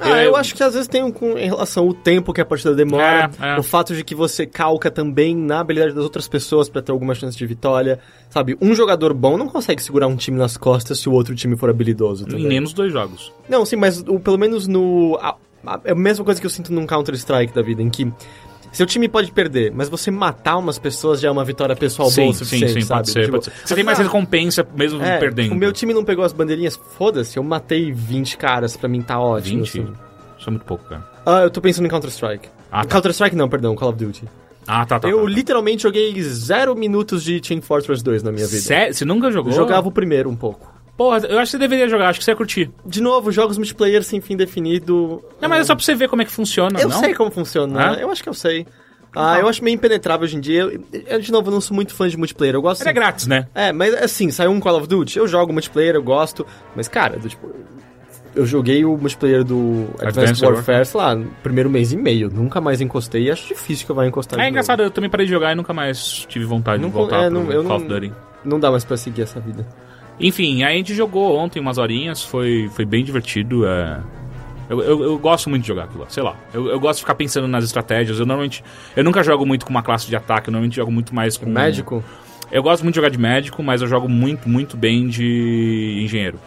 Ah, 0.00 0.22
eu 0.24 0.34
acho 0.34 0.56
que 0.56 0.62
às 0.62 0.74
vezes 0.74 0.88
tem 0.88 1.04
um, 1.04 1.12
com, 1.12 1.38
em 1.38 1.46
relação 1.46 1.86
ao 1.86 1.94
tempo 1.94 2.32
que 2.32 2.40
a 2.40 2.44
partida 2.44 2.74
demora, 2.74 3.30
É, 3.40 3.54
é. 3.54 3.58
o 3.60 3.62
fato 3.62 3.94
de 3.94 4.02
que 4.02 4.12
você 4.12 4.44
calca 4.44 4.90
também 4.90 5.36
na 5.36 5.60
habilidade 5.60 5.94
das 5.94 6.02
outras 6.02 6.26
pessoas 6.26 6.68
pra 6.68 6.82
ter 6.82 6.90
alguma 6.90 7.14
chance 7.14 7.38
de 7.38 7.46
vitória. 7.46 8.00
Sabe, 8.28 8.56
um 8.60 8.74
jogador 8.74 9.14
bom 9.14 9.36
não 9.38 9.48
consegue 9.48 9.80
segurar 9.80 10.08
um 10.08 10.16
time 10.16 10.36
nas 10.36 10.56
costas 10.56 10.98
se 10.98 11.08
o 11.08 11.12
outro 11.12 11.32
time 11.36 11.56
for 11.56 11.70
habilidoso 11.70 12.24
Em 12.24 12.28
também. 12.28 12.48
menos 12.48 12.72
dois 12.72 12.92
jogos. 12.92 13.32
Não, 13.48 13.64
sim, 13.64 13.76
mas 13.76 14.00
o- 14.00 14.18
pelo 14.18 14.36
menos 14.36 14.66
no. 14.66 15.16
a- 15.22 15.36
a- 15.64 15.80
é 15.84 15.92
a 15.92 15.94
mesma 15.94 16.24
coisa 16.24 16.40
que 16.40 16.46
eu 16.46 16.50
sinto 16.50 16.72
num 16.72 16.86
Counter-Strike 16.88 17.54
da 17.54 17.62
vida, 17.62 17.80
em 17.80 17.88
que 17.88 18.12
seu 18.76 18.86
time 18.86 19.08
pode 19.08 19.30
perder, 19.32 19.72
mas 19.74 19.88
você 19.88 20.10
matar 20.10 20.56
umas 20.56 20.78
pessoas 20.78 21.20
já 21.20 21.28
é 21.28 21.30
uma 21.30 21.44
vitória 21.44 21.74
pessoal 21.74 22.08
boa 22.08 22.14
sim, 22.14 22.28
o 22.28 22.32
sim, 22.32 22.38
suficiente, 22.44 22.72
sim, 22.74 22.80
sabe? 22.82 23.00
pode 23.00 23.10
ser, 23.10 23.20
Tipo, 23.20 23.32
pode 23.32 23.44
ser. 23.44 23.52
Você 23.64 23.74
tem 23.74 23.84
mais 23.84 23.98
recompensa 23.98 24.66
mesmo 24.76 25.02
é, 25.02 25.18
perdendo. 25.18 25.52
O 25.52 25.54
meu 25.56 25.72
time 25.72 25.94
não 25.94 26.04
pegou 26.04 26.24
as 26.24 26.32
bandeirinhas, 26.32 26.78
foda-se, 26.98 27.36
eu 27.36 27.42
matei 27.42 27.92
20 27.92 28.36
caras, 28.36 28.76
pra 28.76 28.88
mim 28.88 29.00
tá 29.02 29.18
ótimo. 29.20 29.64
20? 29.64 29.68
assim. 29.80 29.92
Isso 30.38 30.48
é 30.48 30.50
muito 30.50 30.64
pouco, 30.66 30.84
cara. 30.84 31.08
Ah, 31.24 31.40
eu 31.40 31.50
tô 31.50 31.60
pensando 31.60 31.86
em 31.86 31.88
Counter-Strike. 31.88 32.48
Ah, 32.70 32.82
tá. 32.82 32.88
Counter-Strike 32.90 33.34
não, 33.36 33.48
perdão, 33.48 33.74
Call 33.74 33.90
of 33.90 33.98
Duty. 34.04 34.24
Ah, 34.66 34.84
tá, 34.84 34.98
tá. 34.98 35.08
eu 35.08 35.18
tá, 35.18 35.22
tá. 35.24 35.28
literalmente 35.30 35.82
joguei 35.82 36.20
zero 36.22 36.74
minutos 36.74 37.22
de 37.22 37.40
Team 37.40 37.62
Fortress 37.62 38.02
2 38.02 38.22
na 38.22 38.32
minha 38.32 38.46
vida. 38.46 38.60
Sé- 38.62 38.92
Você 38.92 39.04
nunca 39.04 39.30
jogou? 39.30 39.52
Eu 39.52 39.56
jogava 39.56 39.88
o 39.88 39.92
primeiro 39.92 40.28
um 40.28 40.36
pouco. 40.36 40.73
Porra, 40.96 41.18
eu 41.26 41.38
acho 41.38 41.50
que 41.50 41.56
você 41.56 41.58
deveria 41.58 41.88
jogar, 41.88 42.08
acho 42.10 42.20
que 42.20 42.24
você 42.24 42.30
ia 42.30 42.36
curtir. 42.36 42.70
De 42.86 43.00
novo, 43.02 43.32
jogos 43.32 43.58
multiplayer 43.58 44.02
sem 44.04 44.20
fim 44.20 44.36
definido. 44.36 45.22
Não, 45.40 45.48
mas 45.48 45.60
é 45.62 45.64
só 45.64 45.74
pra 45.74 45.84
você 45.84 45.94
ver 45.94 46.08
como 46.08 46.22
é 46.22 46.24
que 46.24 46.30
funciona, 46.30 46.78
Eu 46.80 46.88
não? 46.88 47.00
sei 47.00 47.14
como 47.14 47.30
funciona, 47.32 47.90
Ah? 47.90 47.94
eu 47.94 48.10
acho 48.10 48.22
que 48.22 48.28
eu 48.28 48.34
sei. 48.34 48.66
Ah, 49.16 49.38
eu 49.38 49.48
acho 49.48 49.62
meio 49.62 49.74
impenetrável 49.76 50.24
hoje 50.24 50.36
em 50.36 50.40
dia. 50.40 50.62
Eu, 50.62 50.80
eu, 51.06 51.20
de 51.20 51.30
novo, 51.30 51.48
eu 51.48 51.52
não 51.52 51.60
sou 51.60 51.74
muito 51.74 51.94
fã 51.94 52.08
de 52.08 52.16
multiplayer. 52.16 52.54
Eu 52.56 52.62
gosto. 52.62 52.80
Ele 52.82 52.90
é 52.90 52.92
grátis, 52.92 53.26
né? 53.28 53.46
É, 53.54 53.72
mas 53.72 53.94
assim, 53.94 54.28
saiu 54.32 54.50
um 54.50 54.58
Call 54.58 54.76
of 54.76 54.88
Duty, 54.88 55.18
eu 55.18 55.28
jogo 55.28 55.52
multiplayer, 55.52 55.94
eu 55.94 56.02
gosto. 56.02 56.44
Mas, 56.74 56.88
cara, 56.88 57.16
do, 57.16 57.28
tipo, 57.28 57.48
eu 58.34 58.44
joguei 58.44 58.84
o 58.84 58.96
multiplayer 58.96 59.44
do 59.44 59.86
Advanced, 60.00 60.42
Warfare, 60.44 60.84
sei 60.84 61.00
lá, 61.00 61.14
no 61.14 61.26
primeiro 61.44 61.70
mês 61.70 61.92
e 61.92 61.96
meio. 61.96 62.28
Nunca 62.28 62.60
mais 62.60 62.80
encostei 62.80 63.24
e 63.26 63.30
acho 63.30 63.46
difícil 63.46 63.86
que 63.86 63.92
eu 63.92 63.96
vá 63.96 64.04
encostar 64.04 64.40
É 64.40 64.48
engraçado, 64.48 64.82
eu 64.82 64.90
também 64.90 65.08
parei 65.08 65.26
de 65.26 65.32
jogar 65.32 65.52
e 65.52 65.54
nunca 65.54 65.72
mais 65.72 66.26
tive 66.28 66.44
vontade 66.44 66.82
Não 66.82 66.88
de 66.88 66.94
voltar 66.96 67.22
é, 67.24 67.30
pro 67.30 67.34
não- 67.40 67.52
eu 67.52 67.62
Call 67.64 67.76
of 67.76 67.84
não- 67.88 67.94
Duty. 67.94 68.08
novo. 68.08 68.20
Não 68.44 68.58
dá 68.60 68.70
mais 68.70 68.84
pra 68.84 68.96
seguir 68.96 69.22
essa 69.22 69.38
vida. 69.38 69.64
Enfim, 70.18 70.62
aí 70.62 70.74
a 70.74 70.76
gente 70.76 70.94
jogou 70.94 71.36
ontem 71.36 71.60
umas 71.60 71.78
horinhas, 71.78 72.22
foi, 72.22 72.70
foi 72.72 72.84
bem 72.84 73.04
divertido. 73.04 73.66
É... 73.66 74.00
Eu, 74.68 74.80
eu, 74.80 75.02
eu 75.02 75.18
gosto 75.18 75.50
muito 75.50 75.62
de 75.62 75.68
jogar 75.68 75.84
aquilo, 75.84 76.06
sei 76.08 76.22
lá. 76.22 76.36
Eu, 76.52 76.68
eu 76.68 76.80
gosto 76.80 76.98
de 76.98 77.02
ficar 77.02 77.14
pensando 77.14 77.46
nas 77.46 77.64
estratégias. 77.64 78.18
Eu 78.18 78.26
normalmente. 78.26 78.64
Eu 78.96 79.04
nunca 79.04 79.22
jogo 79.22 79.44
muito 79.44 79.66
com 79.66 79.70
uma 79.70 79.82
classe 79.82 80.06
de 80.06 80.16
ataque, 80.16 80.48
eu 80.48 80.52
normalmente 80.52 80.76
jogo 80.76 80.90
muito 80.90 81.14
mais 81.14 81.36
com. 81.36 81.50
Médico? 81.50 82.02
Eu 82.50 82.62
gosto 82.62 82.82
muito 82.82 82.94
de 82.94 82.98
jogar 82.98 83.10
de 83.10 83.18
médico, 83.18 83.62
mas 83.62 83.82
eu 83.82 83.88
jogo 83.88 84.08
muito, 84.08 84.48
muito 84.48 84.76
bem 84.76 85.08
de 85.08 86.00
engenheiro. 86.02 86.38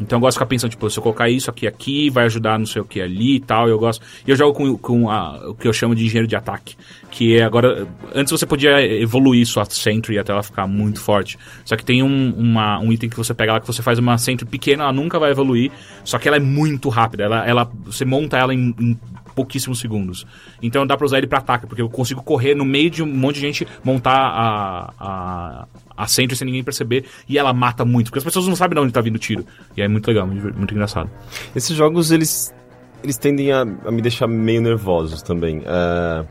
Então 0.00 0.16
eu 0.16 0.20
gosto 0.20 0.32
de 0.34 0.38
ficar 0.38 0.46
pensando, 0.46 0.70
tipo, 0.70 0.90
se 0.90 0.98
eu 0.98 1.02
colocar 1.02 1.28
isso 1.30 1.48
aqui 1.50 1.66
aqui, 1.66 2.10
vai 2.10 2.24
ajudar 2.24 2.58
não 2.58 2.66
sei 2.66 2.82
o 2.82 2.84
que 2.84 3.00
ali 3.00 3.36
e 3.36 3.40
tal. 3.40 3.68
Eu 3.68 3.78
gosto. 3.78 4.04
E 4.26 4.30
eu 4.30 4.36
jogo 4.36 4.52
com, 4.52 4.76
com 4.76 5.10
a- 5.10 5.50
o 5.50 5.54
que 5.54 5.68
eu 5.68 5.72
chamo 5.72 5.94
de 5.94 6.04
engenheiro 6.04 6.26
de 6.26 6.34
ataque. 6.34 6.76
Que 7.10 7.36
é 7.38 7.42
agora. 7.44 7.86
Antes 8.14 8.30
você 8.32 8.44
podia 8.44 8.80
evoluir 9.00 9.46
sua 9.46 9.64
Sentry 9.64 10.18
até 10.18 10.32
ela 10.32 10.42
ficar 10.42 10.66
muito 10.66 11.00
forte. 11.00 11.38
Só 11.64 11.76
que 11.76 11.84
tem 11.84 12.02
um, 12.02 12.34
uma- 12.36 12.78
um 12.80 12.92
item 12.92 13.08
que 13.08 13.16
você 13.16 13.32
pega 13.32 13.52
lá 13.52 13.60
que 13.60 13.66
você 13.66 13.82
faz 13.82 13.98
uma 13.98 14.18
Sentry 14.18 14.46
pequena, 14.46 14.84
ela 14.84 14.92
nunca 14.92 15.18
vai 15.18 15.30
evoluir. 15.30 15.70
Só 16.04 16.18
que 16.18 16.26
ela 16.26 16.36
é 16.36 16.40
muito 16.40 16.88
rápida. 16.88 17.22
Ela, 17.24 17.46
ela, 17.46 17.70
você 17.84 18.04
monta 18.04 18.36
ela 18.36 18.52
em, 18.52 18.74
em 18.80 18.98
pouquíssimos 19.34 19.78
segundos. 19.80 20.26
Então 20.62 20.86
dá 20.86 20.96
pra 20.96 21.04
usar 21.06 21.18
ele 21.18 21.26
pra 21.26 21.38
ataque, 21.38 21.66
porque 21.66 21.82
eu 21.82 21.88
consigo 21.88 22.22
correr 22.22 22.54
no 22.54 22.64
meio 22.64 22.88
de 22.90 23.02
um 23.02 23.06
monte 23.06 23.36
de 23.36 23.40
gente, 23.42 23.66
montar 23.84 24.12
a, 24.16 24.92
a, 24.98 25.66
a 25.96 26.06
Sentry 26.06 26.36
sem 26.36 26.46
ninguém 26.46 26.64
perceber, 26.64 27.04
e 27.28 27.38
ela 27.38 27.52
mata 27.52 27.84
muito, 27.84 28.06
porque 28.06 28.18
as 28.18 28.24
pessoas 28.24 28.46
não 28.46 28.56
sabem 28.56 28.74
de 28.74 28.80
onde 28.82 28.92
tá 28.92 29.00
vindo 29.00 29.16
o 29.16 29.18
tiro. 29.18 29.44
E 29.76 29.82
é 29.82 29.88
muito 29.88 30.06
legal, 30.06 30.26
muito, 30.26 30.56
muito 30.56 30.74
engraçado. 30.74 31.10
Esses 31.54 31.76
jogos, 31.76 32.10
eles, 32.10 32.54
eles 33.02 33.16
tendem 33.16 33.52
a, 33.52 33.62
a 33.62 33.90
me 33.90 34.02
deixar 34.02 34.26
meio 34.26 34.60
nervosos 34.60 35.22
também. 35.22 35.62
É, 35.64 36.24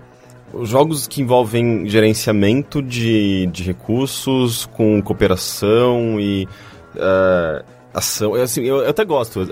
os 0.53 0.69
jogos 0.69 1.07
que 1.07 1.21
envolvem 1.21 1.87
gerenciamento 1.89 2.81
de, 2.81 3.47
de 3.47 3.63
recursos 3.63 4.67
com 4.73 5.01
cooperação 5.01 6.19
e 6.19 6.47
é, 6.95 7.63
ação. 7.93 8.33
Assim, 8.35 8.63
eu, 8.63 8.77
eu 8.77 8.89
até 8.89 9.05
gosto. 9.05 9.45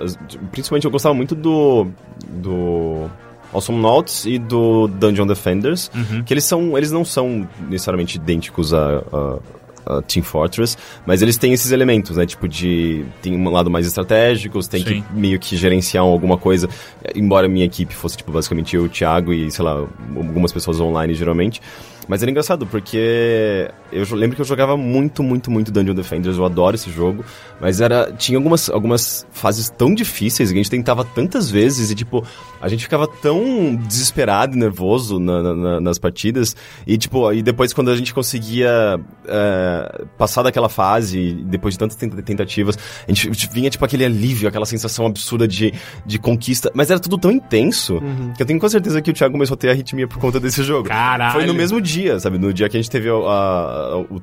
Principalmente 0.51 0.86
eu 0.86 0.91
gostava 0.91 1.14
muito 1.16 1.36
do. 1.36 1.88
do 2.28 3.09
Awesome 3.53 3.80
Notes 3.80 4.26
e 4.26 4.39
do 4.39 4.88
Dungeon 4.88 5.28
Defenders, 5.28 5.91
que 6.26 6.34
eles 6.34 6.45
são. 6.45 6.78
Eles 6.78 6.91
não 6.91 7.03
são 7.03 7.47
necessariamente 7.70 8.18
idênticos 8.18 8.74
a. 8.74 9.03
a 9.12 9.39
Team 10.08 10.24
Fortress, 10.24 10.78
mas 11.06 11.22
eles 11.22 11.38
têm 11.38 11.54
esses 11.54 11.72
elementos, 11.72 12.18
né? 12.18 12.26
Tipo 12.26 12.48
de. 12.48 13.06
Tem 13.22 13.36
um 13.36 13.50
lado 13.50 13.70
mais 13.70 13.86
estratégico, 13.86 14.60
tem 14.68 14.84
Sim. 14.84 15.02
que 15.02 15.14
meio 15.14 15.40
que 15.40 15.56
gerenciar 15.56 16.04
alguma 16.04 16.38
coisa. 16.38 16.70
Embora 17.16 17.48
a 17.48 17.50
minha 17.50 17.66
equipe 17.66 17.94
fosse, 17.94 18.18
tipo, 18.18 18.32
basicamente 18.32 18.76
eu, 18.76 18.84
o 18.84 18.90
Thiago 18.90 19.34
e, 19.34 19.50
sei 19.52 19.64
lá, 19.66 19.72
algumas 20.16 20.52
pessoas 20.52 20.80
online 20.80 21.14
geralmente. 21.14 21.62
Mas 22.08 22.22
era 22.22 22.32
engraçado, 22.32 22.66
porque 22.66 23.70
eu 23.91 24.04
lembro 24.16 24.36
que 24.36 24.41
eu 24.41 24.45
jogava 24.45 24.76
muito, 24.76 25.22
muito, 25.22 25.52
muito 25.52 25.72
Dungeon 25.72 25.93
Defenders, 25.93 26.38
eu 26.38 26.43
adoro 26.45 26.76
esse 26.76 26.89
jogo, 26.91 27.24
mas 27.60 27.80
era 27.80 28.12
tinha 28.12 28.38
algumas, 28.38 28.70
algumas 28.70 29.26
fases 29.32 29.70
tão 29.70 29.93
difíceis 29.93 30.49
que 30.49 30.56
a 30.56 30.62
gente 30.62 30.70
tentava 30.70 31.06
tantas 31.06 31.49
vezes 31.49 31.91
e, 31.91 31.95
tipo, 31.95 32.26
a 32.60 32.68
gente 32.68 32.84
ficava 32.84 33.08
tão 33.08 33.76
desesperado 33.88 34.56
e 34.56 34.60
nervoso 34.60 35.20
na- 35.20 35.41
na- 35.43 35.56
na- 35.56 35.80
nas 35.82 35.99
partidas, 35.99 36.56
e, 36.88 36.97
tipo, 36.97 37.32
e 37.32 37.41
depois 37.41 37.72
quando 37.72 37.91
a 37.91 37.95
gente 37.95 38.14
conseguia 38.14 38.99
é, 39.28 40.06
passar 40.18 40.41
daquela 40.43 40.68
fase, 40.70 41.34
depois 41.45 41.76
de 41.76 41.80
tantas 41.80 41.95
tenta- 41.95 42.22
tentativas, 42.22 42.78
a 43.08 43.12
gente 43.14 43.30
vinha, 43.54 43.70
tipo, 43.70 43.86
aquele 43.86 44.04
alívio, 44.04 44.49
aquela 44.49 44.66
sensação 44.66 45.06
absurda 45.06 45.47
de, 45.47 45.74
de 46.06 46.18
conquista, 46.20 46.72
mas 46.74 46.89
era 46.89 46.99
tudo 46.99 47.18
tão 47.18 47.32
intenso 47.32 48.02
que 48.36 48.41
eu 48.41 48.45
tenho 48.45 48.60
quase 48.60 48.74
certeza 48.74 49.02
que 49.02 49.12
o 49.12 49.14
Thiago 49.14 49.32
começou 49.32 49.54
a 49.54 49.58
ter 49.58 49.70
arritmia 49.70 50.08
por 50.08 50.18
conta 50.18 50.39
desse 50.39 50.64
jogo. 50.64 50.88
Caralho! 50.89 51.34
Foi 51.34 51.45
no 51.45 51.54
mesmo 51.54 51.80
dia, 51.80 51.91
sabe? 52.20 52.38
No 52.38 52.54
dia 52.54 52.68
que 52.70 52.78
a 52.78 52.82
gente 52.82 52.89
teve 52.89 53.10
a, 53.10 53.14
a, 53.14 53.98
o- 54.00 54.22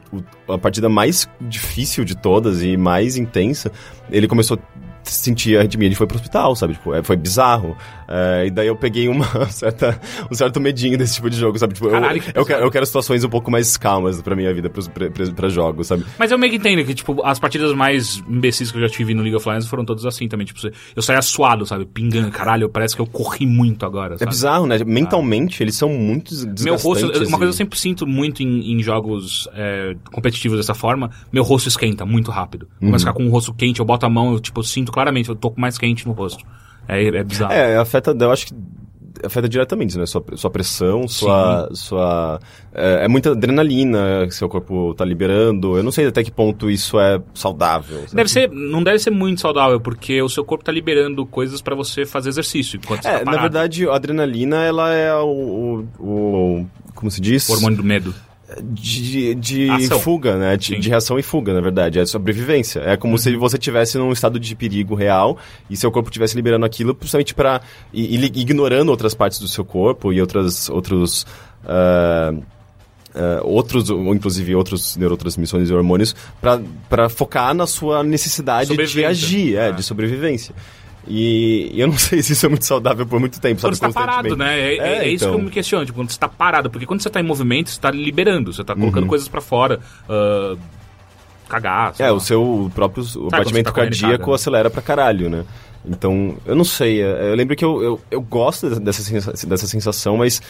a 0.55 0.59
partida 0.59 0.89
mais 0.89 1.29
difícil 1.41 2.05
de 2.05 2.15
todas 2.17 2.63
e 2.63 2.77
mais 2.77 3.17
intensa, 3.17 3.71
ele 4.11 4.27
começou 4.29 4.59
a 4.59 4.61
sentir 5.05 5.57
a 5.57 5.61
arritmia, 5.61 5.87
ele 5.89 5.95
foi 5.95 6.07
pro 6.07 6.17
hospital, 6.17 6.55
sabe? 6.55 6.75
Tipo, 6.75 6.95
é, 6.95 7.03
foi 7.03 7.17
bizarro. 7.17 7.77
É, 8.11 8.47
e 8.47 8.51
daí 8.51 8.67
eu 8.67 8.75
peguei 8.75 9.07
uma 9.07 9.27
certa, 9.53 10.01
um 10.31 10.35
certo 10.35 10.59
medinho 10.59 10.97
desse 10.97 11.17
tipo 11.17 11.29
de 11.29 11.37
jogo, 11.37 11.59
sabe? 11.59 11.75
Tipo, 11.75 11.89
eu, 11.89 11.91
Caralho, 11.93 12.23
que 12.23 12.33
eu, 12.35 12.45
quero, 12.47 12.65
eu 12.65 12.71
quero 12.71 12.87
situações 12.87 13.23
um 13.23 13.29
pouco 13.29 13.51
mais 13.51 13.77
calmas 13.77 14.23
pra 14.23 14.35
minha 14.35 14.53
vida, 14.55 14.71
pros- 14.71 14.89
pra, 14.89 15.11
pra, 15.11 15.49
jogos, 15.51 15.89
sabe? 15.89 16.05
Mas 16.19 16.31
eu 16.31 16.39
meio 16.39 16.51
que 16.53 16.59
entendo 16.59 16.83
que, 16.87 16.95
tipo, 16.95 17.23
as 17.25 17.39
partidas 17.39 17.73
mais 17.75 18.23
imbecis 18.29 18.71
que 18.71 18.79
eu 18.79 18.83
já 18.83 18.89
tive 18.89 19.13
no 19.13 19.21
League 19.21 19.37
of 19.37 19.47
Legends 19.47 19.69
foram 19.69 19.85
todas 19.85 20.07
assim 20.07 20.27
também. 20.27 20.47
Tipo, 20.47 20.59
eu 20.97 21.03
saía 21.03 21.21
suado, 21.21 21.67
sabe? 21.67 21.85
Pingando, 21.85 22.31
caralho, 22.31 22.69
parece 22.69 22.95
que 22.97 23.03
eu 23.03 23.07
corri 23.07 23.45
muito 23.47 23.85
agora, 23.85 24.15
É 24.15 24.19
sabe? 24.19 24.31
bizarro, 24.31 24.67
né? 24.67 24.79
Mentalmente, 24.85 25.63
eles 25.63 25.77
são 25.77 25.91
muito 25.91 26.31
desgastantes. 26.31 26.65
Meu 26.65 26.77
rosto, 26.77 27.05
uma 27.07 27.39
coisa 27.39 27.39
que 27.39 27.45
eu 27.45 27.53
sempre 27.53 27.79
sinto 27.79 28.07
muito 28.07 28.43
em, 28.43 28.73
em 28.73 28.83
jogos 28.83 29.49
é, 29.53 29.95
competitivos 30.13 30.57
dessa 30.59 30.73
forma, 30.75 31.11
meu 31.33 31.43
rosto 31.43 31.69
esquenta 31.69 32.07
muito 32.07 32.31
rápido. 32.31 32.67
Começa 32.81 32.97
a 32.97 33.13
ficar 33.13 33.13
com 33.13 33.27
o 33.27 33.31
rosto 33.31 33.53
quente, 33.53 33.81
eu 33.81 33.87
boto 33.87 34.07
a 34.07 34.09
mão, 34.09 34.33
eu 34.33 34.41
tipo, 34.41 34.61
eu 34.61 34.65
sinto 34.65 34.91
claramente, 34.91 35.29
eu 35.29 35.37
tô 35.37 35.51
com 35.51 35.61
mais 35.61 35.77
quente 35.77 36.07
no 36.07 36.13
rosto. 36.15 36.45
É, 36.89 37.05
é 37.07 37.23
bizarro. 37.23 37.53
É, 37.53 37.77
afeta, 37.77 38.17
eu 38.19 38.31
acho 38.33 38.47
que 38.47 38.55
afeta 39.25 39.49
diretamente, 39.49 39.99
né? 39.99 40.07
Sua, 40.07 40.25
sua 40.37 40.49
pressão, 40.51 41.07
sua. 41.09 41.69
sua 41.73 42.41
é, 42.73 43.05
é 43.05 43.09
muita 43.09 43.33
adrenalina 43.33 44.25
que 44.27 44.35
seu 44.35 44.49
corpo 44.49 44.95
tá 44.95 45.05
liberando. 45.05 45.77
Eu 45.77 45.83
não 45.83 45.91
sei 45.91 46.07
até 46.07 46.23
que 46.23 46.31
ponto 46.31 46.71
isso 46.71 46.99
é 47.01 47.21
saudável. 47.35 47.99
sabe? 48.03 48.15
Deve 48.15 48.31
ser, 48.31 48.49
não 48.51 48.83
deve 48.83 48.99
ser 49.01 49.11
muito 49.11 49.41
saudável, 49.41 49.81
porque 49.81 50.23
o 50.23 50.29
seu 50.29 50.45
corpo 50.45 50.65
tá 50.65 50.71
liberando 50.73 51.27
coisas 51.27 51.61
pra 51.61 51.75
você 51.75 52.07
fazer 52.07 52.29
exercício 52.29 52.79
enquanto 52.83 53.03
você 53.03 53.09
É, 53.09 53.19
tá 53.19 53.31
na 53.31 53.41
verdade, 53.41 53.89
a 53.89 53.95
adrenalina, 53.95 54.59
ela 54.65 54.93
é 54.95 55.13
o. 55.15 55.85
o, 55.99 56.05
o- 56.05 56.67
como 56.95 57.11
se 57.11 57.21
diz? 57.21 57.49
O 57.49 57.53
hormônio 57.53 57.77
do 57.77 57.85
medo. 57.85 58.15
De, 58.63 59.35
de 59.35 59.71
Ação. 59.71 60.01
fuga, 60.01 60.37
né? 60.37 60.57
De, 60.57 60.79
de 60.79 60.89
reação 60.89 61.19
e 61.19 61.23
fuga, 61.23 61.53
na 61.53 61.61
verdade. 61.61 61.99
É 61.99 62.07
sobrevivência. 62.07 62.81
É 62.81 62.97
como 62.97 63.19
se 63.19 63.35
você 63.37 63.59
tivesse 63.59 63.99
num 63.99 64.13
estado 64.13 64.41
de 64.41 64.55
perigo 64.55 64.95
real 64.95 65.39
e 65.69 65.77
seu 65.77 65.91
corpo 65.91 66.09
estivesse 66.09 66.35
liberando 66.35 66.65
aquilo 66.65 66.97
justamente 67.01 67.35
para 67.35 67.61
ignorando 67.93 68.89
outras 68.89 69.15
partes 69.15 69.39
do 69.39 69.49
seu 69.49 69.65
corpo 69.65 70.13
e 70.13 70.21
outras 70.21 70.69
outros 70.69 71.27
ah, 71.67 72.33
ah, 73.15 73.41
outros, 73.43 73.91
ou 73.91 74.15
inclusive 74.15 74.55
outros 74.55 74.97
neurotransmissores 74.97 75.71
e 75.71 75.73
hormônios, 75.73 76.15
para 76.89 77.09
focar 77.09 77.55
na 77.55 77.67
sua 77.67 78.03
necessidade 78.03 78.75
de 78.75 79.05
agir, 79.05 79.57
é, 79.57 79.69
É. 79.69 79.73
de 79.73 79.83
sobrevivência. 79.83 80.55
E, 81.09 81.71
e 81.75 81.81
eu 81.81 81.87
não 81.89 81.97
sei 81.99 82.23
se 82.23 82.35
isso 82.35 82.45
é 82.47 82.49
muito 82.49 82.65
saudável 82.67 83.07
por 83.07 83.19
muito 83.19 83.41
tempo, 83.41 83.61
Quando 83.61 83.75
sabe? 83.77 83.93
você 83.93 83.99
tá 83.99 84.07
parado, 84.07 84.37
né? 84.37 84.61
É, 84.61 84.77
é- 84.77 84.99
é 85.05 85.09
isso 85.09 85.25
que 85.25 85.31
então. 85.31 85.39
eu 85.39 85.45
me 85.45 85.51
questiono. 85.51 85.85
Tipo, 85.87 85.99
quando 85.99 86.11
você 86.11 86.19
tá 86.19 86.29
parado. 86.29 86.69
Porque 86.71 86.85
quando 86.87 87.01
você 87.03 87.09
tá 87.11 87.19
em 87.21 87.25
movimento, 87.25 87.71
você 87.71 87.81
tá 87.81 87.91
liberando. 87.91 88.53
Você 88.53 88.63
tá 88.63 88.75
colocando 88.75 89.03
Uhum. 89.05 89.09
coisas 89.09 89.27
pra 89.29 89.41
fora. 89.41 89.81
ah, 90.09 90.57
cagar, 91.49 91.95
É, 91.99 92.11
lá. 92.11 92.13
o 92.13 92.21
seu 92.21 92.71
próprio 92.75 93.03
o 93.17 93.29
batimento 93.31 93.71
tá 93.71 93.73
cardíaco 93.73 94.19
caga. 94.25 94.35
acelera 94.35 94.69
pra 94.71 94.83
caralho, 94.83 95.31
né? 95.31 95.45
Então, 95.83 96.37
eu 96.45 96.55
não 96.55 96.65
sei. 96.65 97.01
é, 97.01 97.31
Eu 97.31 97.35
lembro 97.35 97.57
que 97.57 97.65
eu, 97.65 97.83
eu, 97.83 98.01
eu 98.11 98.21
gosto 98.21 98.69
dessa, 98.79 99.47
dessa 99.47 99.67
sensação, 99.67 100.19
mas 100.19 100.43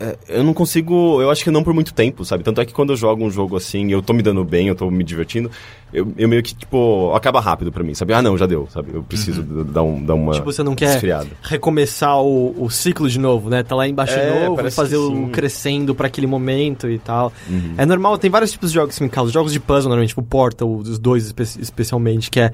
é, 0.00 0.16
eu 0.28 0.42
não 0.44 0.52
consigo. 0.54 1.20
Eu 1.22 1.30
acho 1.30 1.42
que 1.44 1.50
não 1.50 1.62
por 1.62 1.72
muito 1.74 1.94
tempo, 1.94 2.24
sabe? 2.24 2.42
Tanto 2.42 2.60
é 2.60 2.64
que 2.64 2.72
quando 2.72 2.92
eu 2.92 2.96
jogo 2.96 3.24
um 3.24 3.30
jogo 3.30 3.56
assim, 3.56 3.90
eu 3.90 4.02
tô 4.02 4.12
me 4.12 4.22
dando 4.22 4.44
bem, 4.44 4.66
eu 4.68 4.74
tô 4.74 4.90
me 4.90 5.04
divertindo, 5.04 5.50
eu, 5.92 6.12
eu 6.16 6.28
meio 6.28 6.42
que, 6.42 6.54
tipo, 6.54 7.12
acaba 7.14 7.40
rápido 7.40 7.70
pra 7.70 7.84
mim, 7.84 7.94
sabe? 7.94 8.12
Ah, 8.12 8.20
não, 8.20 8.36
já 8.36 8.46
deu, 8.46 8.66
sabe? 8.70 8.90
Eu 8.92 9.02
preciso 9.04 9.42
Uhum. 9.42 9.64
dar, 9.64 9.82
um, 9.82 10.04
dar 10.04 10.14
uma. 10.14 10.32
Tipo, 10.32 10.52
você 10.52 10.62
não 10.62 10.74
quer 10.74 10.94
esfriada. 10.94 11.28
recomeçar 11.42 12.20
o, 12.20 12.54
o 12.64 12.68
ciclo 12.70 13.08
de 13.08 13.18
novo, 13.18 13.48
né? 13.48 13.62
Tá 13.62 13.76
lá 13.76 13.86
embaixo 13.88 14.14
É, 14.14 14.32
de 14.42 14.48
novo, 14.48 14.70
fazer 14.70 14.96
o. 14.96 15.10
Uhum. 15.10 15.28
crescendo 15.30 15.94
pra 15.94 16.08
aquele 16.08 16.26
momento 16.26 16.88
e 16.90 16.98
tal. 16.98 17.32
É 17.78 17.86
normal, 17.86 18.18
tem 18.18 18.30
vários 18.30 18.50
tipos 18.52 18.70
de 18.70 18.74
jogos 18.74 18.96
que 18.98 19.02
me 19.04 19.08
causam. 19.08 19.32
Jogos 19.32 19.52
de 19.52 19.60
puzzle, 19.60 19.84
normalmente, 19.88 20.08
tipo 20.10 20.22
Portal, 20.22 20.68
os 20.74 20.98
dois 20.98 21.26
espe- 21.26 21.42
especialmente, 21.60 22.30
que 22.30 22.40
é 22.40 22.52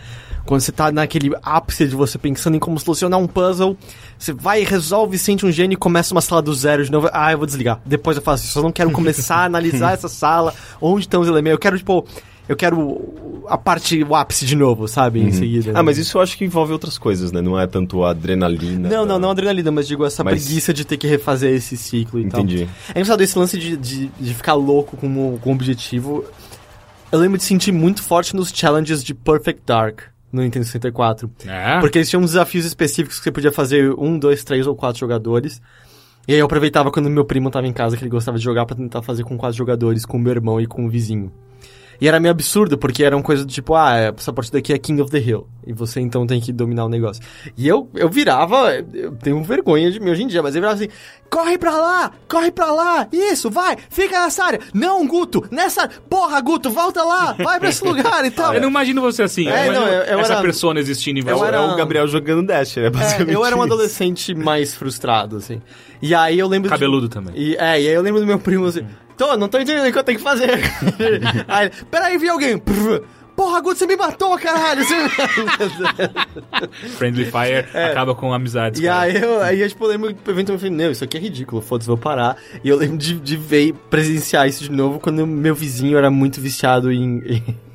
quando 0.51 0.63
você 0.63 0.73
tá 0.73 0.91
naquele 0.91 1.31
ápice 1.45 1.87
de 1.87 1.95
você 1.95 2.19
pensando 2.19 2.57
em 2.57 2.59
como 2.59 2.77
solucionar 2.77 3.21
um 3.21 3.29
puzzle, 3.29 3.77
você 4.19 4.33
vai, 4.33 4.65
resolve, 4.65 5.17
sente 5.17 5.47
um 5.47 5.53
gênio 5.53 5.75
e 5.75 5.77
começa 5.77 6.13
uma 6.13 6.21
sala 6.21 6.43
do 6.43 6.53
zero 6.53 6.85
de 6.85 6.91
novo. 6.91 7.09
Ah, 7.13 7.31
eu 7.31 7.39
vou 7.39 7.47
desligar. 7.47 7.81
Depois 7.87 8.17
eu 8.17 8.23
faço 8.25 8.47
isso. 8.47 8.59
Eu 8.59 8.65
não 8.65 8.73
quero 8.73 8.91
começar 8.91 9.37
a 9.37 9.45
analisar 9.45 9.93
essa 9.95 10.09
sala, 10.09 10.53
onde 10.81 11.03
estão 11.03 11.21
os 11.21 11.29
elementos. 11.29 11.53
Eu 11.53 11.59
quero, 11.61 11.79
tipo, 11.79 12.05
eu 12.49 12.57
quero 12.57 13.45
a 13.47 13.57
parte, 13.57 14.03
o 14.03 14.17
ápice 14.17 14.45
de 14.45 14.57
novo, 14.57 14.89
sabe? 14.89 15.21
Em 15.21 15.31
seguida. 15.31 15.71
Ah, 15.73 15.85
mas 15.85 15.99
isso 15.99 16.19
eu 16.19 16.21
acho 16.21 16.37
que 16.37 16.45
envolve 16.45 16.73
outras 16.73 16.99
coisas, 16.99 17.31
né? 17.31 17.41
Não 17.41 17.57
é 17.57 17.69
tanto 17.69 18.03
a 18.03 18.11
adrenalina. 18.11 18.89
Não, 18.89 19.07
não, 19.07 19.21
não 19.21 19.31
adrenalina, 19.31 19.71
mas 19.71 19.87
digo 19.87 20.05
essa 20.05 20.25
Mas- 20.25 20.45
preguiça 20.45 20.75
de 20.75 20.85
ter 20.85 20.97
que 20.97 21.07
refazer 21.07 21.55
esse 21.55 21.77
ciclo 21.77 22.19
e 22.19 22.29
tal. 22.29 22.41
Entendi. 22.41 22.69
É 22.89 22.99
engraçado 22.99 23.21
esse 23.21 23.39
lance 23.39 23.57
de, 23.57 23.77
de, 23.77 24.09
de 24.19 24.35
ficar 24.35 24.55
louco 24.55 24.97
com 24.97 25.07
o, 25.07 25.39
com 25.39 25.51
o 25.51 25.53
objetivo. 25.53 26.25
Eu 27.13 27.21
lembro 27.21 27.39
de 27.39 27.45
sentir 27.45 27.71
muito 27.71 28.03
forte 28.03 28.35
nos 28.35 28.51
challenges 28.53 29.05
de 29.05 29.15
Perfect 29.15 29.63
Dark 29.65 30.10
no 30.33 30.43
Nintendo 30.43 30.65
64. 30.65 31.31
É. 31.47 31.81
Porque 31.81 31.99
eles 31.99 32.09
tinham 32.09 32.23
desafios 32.23 32.65
específicos 32.65 33.19
que 33.19 33.25
você 33.25 33.33
podia 33.33 33.53
fazer 33.53 33.93
um, 33.99 34.19
dois, 34.19 34.45
três 34.45 34.67
ou 34.67 34.75
quatro 34.75 35.01
jogadores. 35.01 35.61
E 36.29 36.33
aí 36.33 36.39
eu 36.39 36.47
aproveitava 36.47 36.91
quando 36.91 37.11
meu 37.11 37.25
primo 37.25 37.51
tava 37.51 37.67
em 37.67 37.73
casa, 37.73 37.97
que 37.97 38.03
ele 38.03 38.11
gostava 38.11 38.39
de 38.39 38.45
jogar, 38.45 38.67
pra 38.67 38.77
tentar 38.77 39.03
fazer 39.03 39.25
com 39.25 39.37
quatro 39.37 39.57
jogadores, 39.57 40.05
com 40.05 40.17
o 40.17 40.21
meu 40.21 40.33
irmão 40.33 40.61
e 40.61 40.67
com 40.67 40.87
o 40.87 40.89
vizinho. 40.89 41.33
E 42.01 42.09
era 42.09 42.19
meio 42.19 42.31
absurdo, 42.33 42.79
porque 42.79 43.05
eram 43.05 43.21
coisas 43.21 43.45
do 43.45 43.53
tipo, 43.53 43.75
ah, 43.75 43.95
essa 44.17 44.33
partida 44.33 44.59
aqui 44.59 44.73
é 44.73 44.79
King 44.79 45.03
of 45.03 45.11
the 45.11 45.19
Hill. 45.19 45.47
E 45.67 45.73
você 45.73 46.01
então 46.01 46.27
tem 46.27 46.41
que 46.41 46.51
dominar 46.53 46.87
o 46.87 46.89
negócio. 46.89 47.23
E 47.57 47.69
eu, 47.69 47.89
eu 47.95 48.09
virava, 48.09 48.73
eu 48.95 49.13
tenho 49.17 49.43
vergonha 49.45 49.91
de 49.91 50.01
mim 50.01 50.11
hoje 50.11 50.23
em 50.23 50.27
dia, 50.27 50.43
mas 50.43 50.55
eu 50.55 50.63
virava 50.63 50.77
assim, 50.77 50.89
corre 51.31 51.59
pra 51.59 51.77
lá, 51.77 52.11
corre 52.27 52.51
pra 52.51 52.73
lá, 52.73 53.07
isso, 53.13 53.51
vai, 53.51 53.77
fica 53.91 54.19
nessa 54.19 54.43
área. 54.45 54.61
Não, 54.73 55.07
Guto, 55.07 55.47
nessa, 55.51 55.89
porra, 56.09 56.41
Guto, 56.41 56.71
volta 56.71 57.03
lá, 57.05 57.33
vai 57.35 57.61
pra 57.61 57.69
esse 57.69 57.85
lugar 57.85 58.25
e 58.25 58.31
tal. 58.31 58.55
Eu 58.55 58.61
não 58.63 58.69
imagino 58.71 59.01
você 59.03 59.23
assim. 59.23 59.47
É, 59.49 59.69
eu 59.69 59.73
não, 59.75 59.87
eu- 59.87 60.03
eu 60.05 60.21
essa 60.21 60.33
era- 60.33 60.43
persona 60.43 60.81
existindo 60.81 61.19
em 61.21 61.23
É, 61.23 61.35
você. 61.35 61.45
era- 61.45 61.59
é 61.59 61.61
o 61.61 61.77
Gabriel 61.77 62.09
jogando 62.09 62.47
Dash, 62.47 62.77
né? 62.77 62.87
É, 62.87 62.91
Basicamente 62.91 63.35
eu 63.35 63.45
era 63.45 63.55
um 63.57 63.63
adolescente 63.63 64.35
mais 64.35 64.75
frustrado, 64.75 65.37
assim. 65.37 65.61
E 66.01 66.15
aí 66.15 66.39
eu 66.39 66.49
lembro. 66.49 66.69
de- 66.71 66.75
Cabeludo 66.75 67.09
também. 67.11 67.35
E, 67.37 67.55
é, 67.57 67.81
e 67.81 67.87
aí 67.89 67.95
eu 67.95 68.01
lembro 68.01 68.21
do 68.21 68.27
meu 68.27 68.39
primo 68.39 68.65
assim. 68.65 68.87
Tô, 69.21 69.37
não 69.37 69.51
tô 69.51 69.59
entendendo 69.59 69.87
o 69.87 69.93
que 69.93 69.99
eu 69.99 70.03
tenho 70.03 70.17
que 70.17 70.25
fazer. 70.25 70.49
aí 71.47 71.71
peraí, 71.91 72.17
vi 72.17 72.31
alguém. 72.31 72.57
Porra, 73.41 73.59
Guto, 73.63 73.79
você 73.79 73.87
me 73.87 73.97
matou, 73.97 74.39
caralho. 74.39 74.85
Você... 74.85 74.95
Friendly 76.99 77.25
Fire 77.25 77.67
acaba 77.73 78.15
com 78.15 78.35
amizades. 78.35 78.79
É. 78.79 78.85
e 78.85 78.87
cara. 78.87 79.01
aí 79.01 79.17
eu, 79.17 79.41
aí 79.43 79.61
eu, 79.63 79.69
tipo, 79.69 79.87
lembro 79.87 80.15
que 80.15 80.31
eventualmente 80.31 80.53
eu 80.53 80.59
falei, 80.59 80.85
não, 80.87 80.93
isso 80.93 81.03
aqui 81.03 81.17
é 81.17 81.21
ridículo, 81.21 81.63
foda-se, 81.63 81.87
vou 81.89 81.97
parar. 81.97 82.37
E 82.63 82.69
eu 82.69 82.77
lembro 82.77 82.99
de, 82.99 83.15
de 83.19 83.37
ver 83.39 83.69
e 83.69 83.73
presenciar 83.73 84.47
isso 84.47 84.65
de 84.65 84.71
novo 84.71 85.01
quando 85.01 85.27
meu 85.27 85.55
vizinho 85.55 85.97
era 85.97 86.11
muito 86.11 86.39
viciado 86.39 86.93
em, 86.93 87.23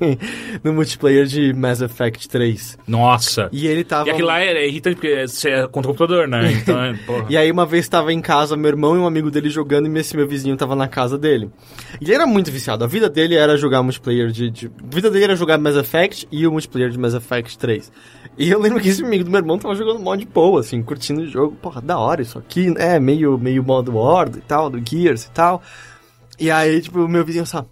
em- 0.00 0.18
no 0.62 0.72
multiplayer 0.72 1.26
de 1.26 1.52
Mass 1.52 1.80
Effect 1.80 2.28
3. 2.28 2.78
Nossa. 2.86 3.48
E 3.50 3.66
ele 3.66 3.82
tava. 3.82 4.06
E 4.06 4.12
aquilo 4.12 4.28
lá 4.28 4.38
é, 4.38 4.52
é 4.52 4.68
irritante 4.68 4.94
porque 4.94 5.26
você 5.26 5.50
é 5.50 5.66
contra 5.66 5.90
o 5.90 5.94
computador, 5.94 6.28
né? 6.28 6.52
Então, 6.62 6.80
é, 6.80 6.94
porra. 6.94 7.26
E 7.28 7.36
aí 7.36 7.50
uma 7.50 7.66
vez 7.66 7.88
tava 7.88 8.12
em 8.12 8.20
casa, 8.20 8.56
meu 8.56 8.68
irmão 8.68 8.94
e 8.94 8.98
um 9.00 9.06
amigo 9.06 9.32
dele 9.32 9.50
jogando, 9.50 9.88
e 9.88 9.98
esse 9.98 10.16
meu 10.16 10.28
vizinho 10.28 10.56
tava 10.56 10.76
na 10.76 10.86
casa 10.86 11.18
dele. 11.18 11.50
E 12.00 12.04
ele 12.04 12.14
era 12.14 12.26
muito 12.26 12.52
viciado. 12.52 12.84
A 12.84 12.86
vida 12.86 13.08
dele 13.10 13.34
era 13.34 13.56
jogar 13.56 13.82
multiplayer 13.82 14.28
de, 14.28 14.48
de- 14.48 14.66
A 14.90 14.94
vida 14.94 15.10
dele 15.10 15.24
era 15.24 15.34
jogar 15.36 15.55
Mass 15.58 15.76
Effect 15.76 16.28
e 16.30 16.46
o 16.46 16.52
multiplayer 16.52 16.90
de 16.90 16.98
Mass 16.98 17.14
Effect 17.14 17.58
3. 17.58 17.92
E 18.38 18.50
eu 18.50 18.60
lembro 18.60 18.80
que 18.80 18.88
esse 18.88 19.04
amigo 19.04 19.24
do 19.24 19.30
meu 19.30 19.40
irmão 19.40 19.58
tava 19.58 19.74
jogando 19.74 20.00
mod 20.00 20.24
de 20.24 20.30
boa, 20.30 20.60
assim, 20.60 20.82
curtindo 20.82 21.22
o 21.22 21.26
jogo. 21.26 21.56
Porra, 21.56 21.80
da 21.80 21.98
hora 21.98 22.22
isso 22.22 22.38
aqui, 22.38 22.70
né? 22.70 22.98
Meio, 22.98 23.38
meio 23.38 23.62
modo 23.62 23.96
Horde 23.96 24.38
e 24.38 24.42
tal, 24.42 24.68
do 24.68 24.80
Gears 24.86 25.24
e 25.24 25.30
tal. 25.30 25.62
E 26.38 26.50
aí, 26.50 26.80
tipo, 26.80 27.00
o 27.00 27.08
meu 27.08 27.24
vizinho 27.24 27.46
só. 27.46 27.64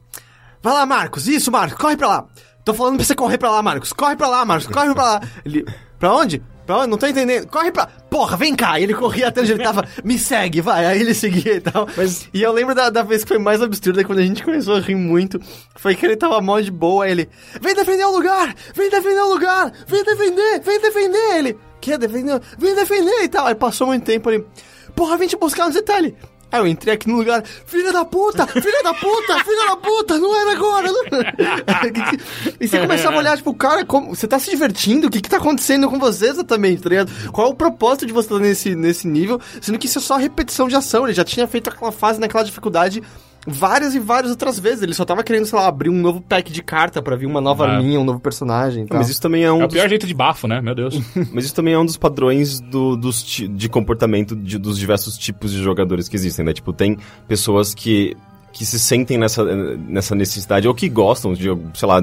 Vai 0.63 0.73
lá, 0.73 0.87
Marcos, 0.87 1.29
isso, 1.29 1.53
Marcos, 1.53 1.77
corre 1.77 1.97
pra 1.97 2.09
lá. 2.09 2.27
Tô 2.65 2.73
falando 2.73 2.97
pra 2.97 3.05
você 3.05 3.15
correr 3.15 3.37
pra 3.37 3.51
lá, 3.51 3.63
Marcos. 3.63 3.93
Corre 3.93 4.17
pra 4.17 4.29
lá, 4.29 4.45
Marcos, 4.45 4.67
corre 4.67 4.95
pra 4.95 5.05
lá. 5.05 5.21
Ele. 5.45 5.67
Pra 5.99 6.15
onde? 6.15 6.43
Pra? 6.67 6.87
Não 6.87 6.97
tô 6.97 7.07
entendendo. 7.07 7.47
Corre 7.49 7.71
pra. 7.71 7.87
Porra, 7.87 8.37
vem 8.37 8.55
cá. 8.55 8.79
E 8.81 8.85
ele 8.85 8.95
corria 8.95 9.29
até 9.29 9.41
onde 9.43 9.53
ele 9.53 9.63
tava. 9.63 9.87
Me 10.03 10.19
segue, 10.19 10.61
vai. 10.61 10.87
Aí 10.87 11.01
ele 11.01 11.13
seguia 11.15 11.55
e 11.55 11.61
tal. 11.61 11.87
Mas- 11.97 12.29
E 12.33 12.43
eu 12.43 12.53
lembro 12.53 12.75
da, 12.75 12.89
da 12.91 13.03
vez 13.03 13.23
que 13.23 13.29
foi 13.29 13.39
mais 13.39 13.61
absurda, 13.61 14.03
quando 14.05 14.21
a 14.21 14.23
gente 14.23 14.43
começou 14.43 14.77
a 14.77 14.81
rir 14.81 14.95
muito. 14.95 15.39
Foi 15.77 15.95
que 15.95 16.07
ele 16.07 16.17
tava 16.17 16.41
mó 16.41 16.59
de 16.61 16.71
boa. 16.71 17.05
Aí 17.05 17.11
ele. 17.11 17.29
Vem 17.61 17.75
defender 17.75 18.05
o 18.05 18.11
lugar! 18.13 18.55
Vem 18.75 18.91
defender 18.91 19.21
o 19.21 19.29
lugar! 19.29 19.73
Vem 19.87 20.05
defender! 20.05 20.61
Vem 20.61 20.81
defender! 20.81 21.37
Ele. 21.39 21.59
Que 21.81 21.99
defender? 21.99 22.41
Vem 22.59 22.75
defender 22.75 23.23
e 23.25 23.29
tal. 23.29 23.47
Aí 23.47 23.55
passou 23.55 23.87
muito 23.89 24.05
tempo 24.05 24.31
ele. 24.31 24.47
Porra, 24.95 25.17
vem 25.19 25.29
te 25.29 25.37
buscar 25.37 25.71
tá 25.83 25.99
ele. 25.99 26.17
Aí 26.55 26.61
eu 26.61 26.69
entrei 26.69 26.95
aqui 26.95 27.09
no 27.09 27.17
lugar, 27.17 27.43
filha 27.45 27.93
da 27.93 28.05
puta, 28.05 28.47
filha 28.47 28.81
da 28.85 28.95
puta, 28.95 29.45
filha 29.45 29.67
da 29.67 29.77
puta, 29.77 30.19
não 30.21 30.41
era 30.41 30.53
agora. 30.53 30.87
Não... 30.87 31.03
e 32.61 32.69
você 32.69 32.79
começava 32.79 33.17
a 33.17 33.19
olhar, 33.19 33.37
tipo, 33.37 33.53
cara, 33.55 33.85
como... 33.85 34.15
você 34.15 34.29
tá 34.29 34.39
se 34.39 34.51
divertindo? 34.51 35.09
O 35.09 35.11
que 35.11 35.21
que 35.21 35.29
tá 35.29 35.39
acontecendo 35.39 35.91
com 35.91 35.99
você 35.99 36.29
exatamente, 36.29 36.81
tá 36.81 36.89
ligado? 36.89 37.11
Qual 37.33 37.49
é 37.49 37.51
o 37.51 37.57
propósito 37.57 38.07
de 38.07 38.13
você 38.13 38.29
estar 38.29 38.39
nesse, 38.39 38.77
nesse 38.77 39.09
nível? 39.09 39.41
Sendo 39.61 39.81
que 39.81 39.87
isso 39.87 39.99
é 39.99 40.01
só 40.01 40.17
repetição 40.17 40.69
de 40.69 40.77
ação, 40.77 41.07
ele 41.07 41.13
já 41.13 41.25
tinha 41.25 41.49
feito 41.49 41.71
aquela 41.71 41.91
fase 41.91 42.21
naquela 42.21 42.45
dificuldade 42.45 43.03
várias 43.47 43.95
e 43.95 43.99
várias 43.99 44.31
outras 44.31 44.59
vezes. 44.59 44.83
Ele 44.83 44.95
só 44.95 45.05
tava 45.05 45.23
querendo, 45.23 45.47
sei 45.47 45.59
lá, 45.59 45.67
abrir 45.67 45.91
um 45.91 46.01
novo 46.01 46.21
pack 46.21 46.53
de 46.53 46.63
carta 46.63 47.03
pra 47.03 47.17
vir 47.17 47.27
uma 47.27 47.41
nova 47.41 47.67
Ah. 47.67 47.77
arminha, 47.77 48.01
um 48.01 48.05
novo 48.05 48.21
personagem 48.21 48.85
e 48.85 48.87
tal. 48.87 48.99
Mas 48.99 49.09
isso 49.09 49.21
também 49.21 49.45
é 49.45 49.53
um 49.53 49.61
É 49.61 49.65
o 49.65 49.67
dos 49.69 49.75
pior 49.77 49.89
jeito 49.89 50.07
de 50.07 50.15
bafo, 50.15 50.47
né? 50.49 50.61
Meu 50.61 50.75
Deus. 50.75 50.99
Mas 51.33 51.45
isso 51.47 51.55
também 51.55 51.75
é 51.75 51.79
um 51.79 51.85
dos 51.87 51.97
padrões 51.97 52.61
do, 52.61 52.97
dos, 52.97 53.23
ti- 53.23 53.49
de 53.49 53.69
comportamento 53.69 54.35
de- 54.37 54.59
dos 54.59 54.79
diversos 54.79 55.17
tipos 55.19 55.53
de 55.53 55.63
jogadores 55.63 56.09
que 56.09 56.17
existem, 56.17 56.45
né? 56.45 56.53
Tipo, 56.53 56.73
tem 56.73 56.97
pessoas 57.29 57.75
que, 57.75 58.17
que 58.55 58.65
se 58.65 58.79
sentem 58.79 59.19
nessa, 59.19 59.45
nessa 59.77 60.15
necessidade, 60.15 60.69
ou 60.69 60.73
que 60.75 60.89
gostam 60.89 61.35
de, 61.35 61.49
sei 61.75 61.89
lá, 61.89 62.01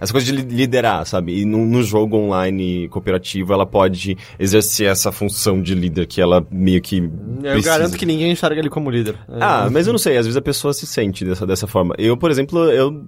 essa 0.00 0.12
coisa 0.12 0.24
de 0.24 0.30
li- 0.30 0.56
liderar, 0.56 1.04
sabe? 1.04 1.40
E 1.40 1.44
no, 1.44 1.66
no 1.66 1.82
jogo 1.82 2.16
online 2.16 2.88
cooperativo, 2.88 3.52
ela 3.52 3.66
pode 3.66 4.16
exercer 4.38 4.86
essa 4.88 5.10
função 5.10 5.60
de 5.60 5.74
líder 5.74 6.06
que 6.06 6.20
ela 6.20 6.46
meio 6.52 6.80
que. 6.80 6.98
Eu 6.98 7.10
precisa. 7.40 7.62
garanto 7.68 7.96
que 7.98 8.06
ninguém 8.06 8.30
enxerga 8.30 8.60
ele 8.60 8.70
como 8.70 8.88
líder. 8.88 9.16
Ah, 9.28 9.68
mas 9.70 9.88
eu 9.88 9.92
não 9.92 9.98
sei, 9.98 10.16
às 10.16 10.24
vezes 10.24 10.36
a 10.36 10.40
pessoa 10.40 10.72
se 10.72 10.86
sente 10.86 11.24
dessa, 11.24 11.44
dessa 11.44 11.66
forma. 11.66 11.94
Eu, 11.98 12.16
por 12.16 12.30
exemplo, 12.30 12.60
eu. 12.70 13.04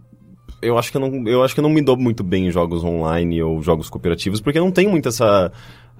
Eu 0.60 0.76
acho, 0.76 0.90
que 0.90 0.96
eu, 0.96 1.00
não, 1.00 1.28
eu 1.28 1.44
acho 1.44 1.54
que 1.54 1.60
eu 1.60 1.62
não 1.62 1.70
me 1.70 1.80
dou 1.80 1.96
muito 1.96 2.24
bem 2.24 2.48
em 2.48 2.50
jogos 2.50 2.82
online 2.82 3.40
ou 3.40 3.62
jogos 3.62 3.88
cooperativos, 3.88 4.40
porque 4.40 4.58
eu 4.58 4.64
não 4.64 4.72
tenho 4.72 4.90
muito 4.90 5.08
essa. 5.08 5.52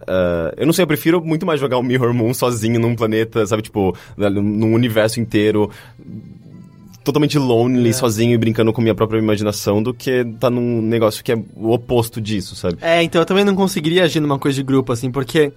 ah, 0.09 0.53
eu 0.57 0.67
não 0.67 0.73
sei, 0.73 0.83
eu 0.83 0.87
prefiro 0.89 1.25
muito 1.25 1.47
mais 1.47 1.61
jogar 1.61 1.79
o 1.79 1.83
Mirror 1.85 2.13
Moon 2.13 2.35
sozinho 2.35 2.81
num 2.81 2.97
planeta, 2.97 3.47
sabe, 3.47 3.63
tipo, 3.63 3.97
na- 4.17 4.29
num 4.29 4.75
universo 4.75 5.21
inteiro, 5.21 5.71
totalmente 7.09 7.39
lonely, 7.39 7.93
sozinho 7.95 8.35
e 8.35 8.39
brincando 8.39 8.73
com 8.73 8.81
minha 8.83 8.95
própria 8.95 9.19
imaginação, 9.19 9.83
do 9.83 9.95
que 9.95 10.25
tá 10.39 10.51
num 10.51 10.83
negócio 10.83 11.25
que 11.25 11.33
é 11.33 11.37
o 11.57 11.73
oposto 11.73 12.21
disso, 12.21 12.55
sabe? 12.55 12.77
É, 12.83 13.03
então 13.03 13.21
eu 13.23 13.27
também 13.27 13.45
não 13.45 13.55
conseguiria 13.55 14.05
agir 14.05 14.21
numa 14.21 14.39
coisa 14.39 14.57
de 14.57 14.63
grupo, 14.63 14.93
assim, 14.93 15.11
porque. 15.11 15.53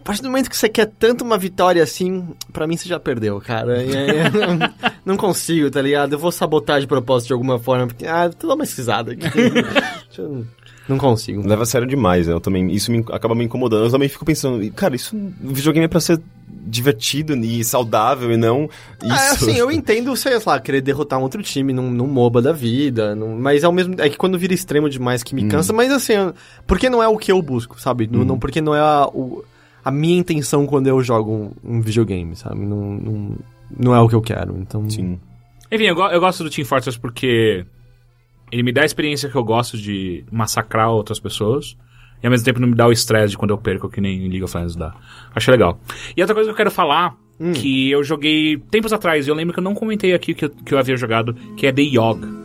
A 0.00 0.04
partir 0.04 0.20
do 0.20 0.28
momento 0.28 0.50
que 0.50 0.56
você 0.58 0.68
quer 0.68 0.84
tanto 0.84 1.24
uma 1.24 1.38
vitória 1.38 1.82
assim, 1.82 2.28
pra 2.52 2.66
mim 2.66 2.76
você 2.76 2.86
já 2.86 3.00
perdeu, 3.00 3.40
cara. 3.40 3.82
E 3.82 3.88
não, 4.30 4.58
não 5.14 5.16
consigo, 5.16 5.70
tá 5.70 5.80
ligado? 5.80 6.12
Eu 6.12 6.18
vou 6.18 6.30
sabotar 6.30 6.78
de 6.78 6.86
propósito 6.86 7.28
de 7.28 7.32
alguma 7.32 7.58
forma, 7.58 7.86
porque, 7.86 8.06
ah, 8.06 8.28
tu 8.28 8.46
dá 8.46 8.52
uma 8.54 8.64
esquisada 8.64 9.12
aqui. 9.12 9.24
Deixa 9.32 10.20
eu- 10.20 10.44
não 10.88 10.98
consigo. 10.98 11.46
Leva 11.46 11.62
a 11.62 11.66
sério 11.66 11.86
demais, 11.86 12.26
né? 12.26 12.32
Eu 12.32 12.40
também, 12.40 12.70
isso 12.70 12.90
me, 12.92 13.04
acaba 13.12 13.34
me 13.34 13.44
incomodando. 13.44 13.84
Eu 13.84 13.90
também 13.90 14.08
fico 14.08 14.24
pensando, 14.24 14.62
e, 14.62 14.70
cara, 14.70 14.94
isso, 14.96 15.16
o 15.16 15.52
videogame 15.54 15.84
é 15.86 15.88
pra 15.88 16.00
ser 16.00 16.20
divertido 16.66 17.34
e 17.36 17.62
saudável 17.64 18.30
e 18.32 18.36
não 18.36 18.64
isso. 19.02 19.10
Ah, 19.12 19.30
assim, 19.32 19.56
eu 19.56 19.70
entendo, 19.72 20.14
sei 20.16 20.38
lá, 20.46 20.58
querer 20.60 20.80
derrotar 20.80 21.18
um 21.18 21.22
outro 21.22 21.42
time 21.42 21.72
num, 21.72 21.90
num 21.90 22.06
MOBA 22.06 22.40
da 22.40 22.52
vida, 22.52 23.14
num- 23.14 23.38
mas 23.38 23.64
ao 23.64 23.72
mesmo 23.72 23.94
é 23.98 24.08
que 24.08 24.16
quando 24.16 24.38
vira 24.38 24.54
extremo 24.54 24.88
demais 24.88 25.22
que 25.22 25.34
me 25.34 25.46
cansa, 25.48 25.72
mas 25.72 25.90
assim, 25.92 26.14
eu- 26.14 26.34
porque 26.66 26.88
não 26.88 27.02
é 27.02 27.08
o 27.08 27.18
que 27.18 27.30
eu 27.32 27.40
busco, 27.42 27.80
sabe? 27.80 28.06
Não, 28.10 28.24
não- 28.24 28.38
porque 28.38 28.60
não 28.60 28.74
é 28.74 28.80
a, 28.80 29.06
o- 29.12 29.44
a 29.84 29.90
minha 29.90 30.16
intenção 30.18 30.66
quando 30.66 30.86
eu 30.86 31.02
jogo 31.02 31.30
um, 31.64 31.76
um 31.76 31.80
videogame, 31.80 32.34
sabe? 32.36 32.60
Não, 32.60 32.92
não, 32.94 33.36
não 33.78 33.94
é 33.94 34.00
o 34.00 34.08
que 34.08 34.14
eu 34.14 34.22
quero, 34.22 34.56
então... 34.58 34.88
Sim. 34.88 35.18
Enfim, 35.70 35.84
eu, 35.84 35.96
eu 35.98 36.20
gosto 36.20 36.44
do 36.44 36.50
Team 36.50 36.64
Fortress 36.66 36.98
porque 36.98 37.66
ele 38.54 38.62
me 38.62 38.70
dá 38.70 38.82
a 38.82 38.84
experiência 38.84 39.28
que 39.28 39.34
eu 39.34 39.42
gosto 39.42 39.76
de 39.76 40.24
massacrar 40.30 40.88
outras 40.88 41.18
pessoas. 41.18 41.76
E 42.22 42.26
ao 42.26 42.30
mesmo 42.30 42.44
tempo 42.44 42.60
não 42.60 42.68
me 42.68 42.76
dá 42.76 42.86
o 42.86 42.92
estresse 42.92 43.32
de 43.32 43.36
quando 43.36 43.50
eu 43.50 43.58
perco, 43.58 43.88
que 43.88 44.00
nem 44.00 44.20
League 44.20 44.44
of 44.44 44.56
Legends 44.56 44.76
dá. 44.76 44.94
Acho 45.34 45.50
legal. 45.50 45.80
E 46.16 46.20
outra 46.20 46.36
coisa 46.36 46.48
que 46.48 46.52
eu 46.52 46.56
quero 46.56 46.70
falar, 46.70 47.16
que 47.52 47.90
eu 47.90 48.04
joguei 48.04 48.56
tempos 48.70 48.92
atrás, 48.92 49.26
e 49.26 49.30
eu 49.30 49.34
lembro 49.34 49.52
que 49.52 49.58
eu 49.58 49.64
não 49.64 49.74
comentei 49.74 50.14
aqui 50.14 50.34
que 50.34 50.44
eu, 50.44 50.50
que 50.50 50.72
eu 50.72 50.78
havia 50.78 50.96
jogado, 50.96 51.34
que 51.56 51.66
é 51.66 51.72
The 51.72 51.82
Yog. 51.82 52.43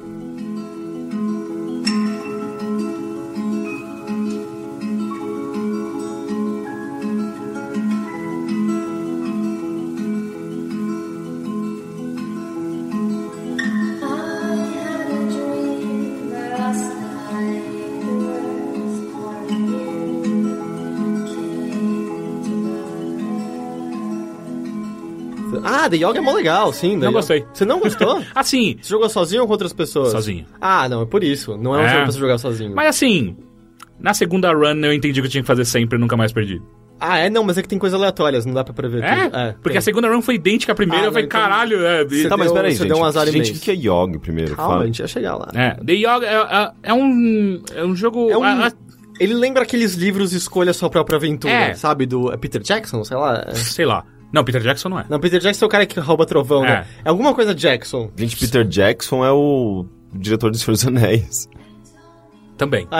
Ah, 25.89 25.97
The 25.97 25.97
Yoga 26.05 26.17
é 26.19 26.21
mó 26.21 26.31
legal, 26.33 26.71
sim. 26.73 26.91
The 26.91 26.95
Não 26.95 27.01
Yoga. 27.07 27.11
gostei. 27.13 27.45
Você 27.53 27.65
não 27.65 27.79
gostou? 27.79 28.21
Assim, 28.35 28.77
Você 28.81 28.89
jogou 28.89 29.09
sozinho 29.09 29.41
ou 29.41 29.47
com 29.47 29.53
outras 29.53 29.73
pessoas? 29.73 30.11
Sozinho. 30.11 30.45
Ah, 30.61 30.87
não, 30.87 31.01
é 31.01 31.05
por 31.05 31.23
isso. 31.23 31.57
Não 31.57 31.75
é 31.75 31.79
um 31.79 31.81
É. 31.81 31.89
jogo 31.89 32.03
pra 32.03 32.11
você 32.11 32.19
jogar 32.19 32.37
sozinho. 32.37 32.73
mas 32.75 32.87
assim, 32.87 33.35
na 33.99 34.13
segunda 34.13 34.51
run 34.53 34.79
eu 34.85 34.93
entendi 34.93 35.19
o 35.19 35.23
que 35.23 35.27
eu 35.27 35.31
tinha 35.31 35.41
que 35.43 35.47
fazer 35.47 35.65
sempre 35.65 35.97
e 35.97 36.01
nunca 36.01 36.15
mais 36.15 36.31
perdi. 36.31 36.61
Ah, 37.01 37.17
é? 37.17 37.29
Não, 37.29 37.43
mas 37.45 37.57
é 37.57 37.61
que 37.61 37.67
tem 37.69 37.79
coisas 37.79 37.97
aleatórias, 37.97 38.45
não 38.45 38.53
dá 38.53 38.61
pra 38.61 38.73
prever 38.73 39.01
É? 39.03 39.15
tudo. 39.29 39.37
Porque 39.61 39.69
tem. 39.69 39.77
a 39.77 39.81
segunda 39.81 40.09
run 40.09 40.21
foi 40.21 40.35
idêntica 40.35 40.73
à 40.73 40.75
primeira, 40.75 41.05
Ah, 41.05 41.07
eu 41.07 41.11
falei, 41.13 41.25
então- 41.27 41.39
caralho, 41.39 41.85
é. 41.85 42.03
e- 42.03 42.09
Você 42.09 42.27
Tá, 42.27 42.35
mas 42.35 42.51
peraí, 42.51 42.71
você 42.73 42.79
gente. 42.79 42.87
deu 42.89 42.97
um 42.97 43.05
azar 43.05 43.25
gente, 43.27 43.35
imenso. 43.37 43.53
o 43.53 43.59
que 43.61 43.71
é 43.71 43.73
Yog 43.75 44.19
primeiro? 44.19 44.53
Calma, 44.55 44.71
Fala. 44.71 44.83
a 44.83 44.85
gente 44.85 44.99
ia 44.99 45.07
chegar 45.07 45.35
lá. 45.37 45.47
É, 45.53 45.75
The 45.75 45.93
Yog 45.93 46.25
é, 46.25 46.33
é, 46.33 46.71
é 46.83 46.93
um, 46.93 47.61
é 47.73 47.85
um 47.85 47.95
jogo... 47.95 48.29
É 48.29 48.37
um- 48.37 48.43
a- 48.43 48.67
a- 48.67 48.71
Ele 49.17 49.33
lembra 49.33 49.63
aqueles 49.63 49.95
livros 49.95 50.33
Escolha 50.33 50.71
Sua 50.73 50.89
Própria 50.89 51.15
Aventura, 51.17 51.53
É. 51.53 51.73
sabe? 51.73 52.05
Do 52.05 52.31
é 52.33 52.37
Peter 52.37 52.61
Jackson, 52.61 53.03
sei 53.05 53.15
lá. 53.17 53.45
É. 53.47 53.53
sei 53.55 53.85
lá. 53.85 54.03
Não, 54.31 54.43
Peter 54.43 54.61
Jackson 54.61 54.89
não 54.89 54.99
é. 54.99 55.05
Não, 55.09 55.19
Peter 55.19 55.39
Jackson 55.39 55.65
é 55.65 55.67
o 55.67 55.69
cara 55.69 55.85
que 55.85 55.99
rouba 55.99 56.25
trovão, 56.25 56.61
né? 56.61 56.85
É. 57.03 57.07
É 57.07 57.09
alguma 57.09 57.33
coisa 57.33 57.53
Jackson. 57.53 58.11
Gente, 58.15 58.37
Peter 58.37 58.63
Jackson 58.65 59.25
é 59.25 59.31
o 59.31 59.85
diretor 60.13 60.51
de 60.51 60.59
Senhor 60.59 60.73
dos 60.73 60.85
Anéis. 60.85 61.49
Também. 62.59 62.87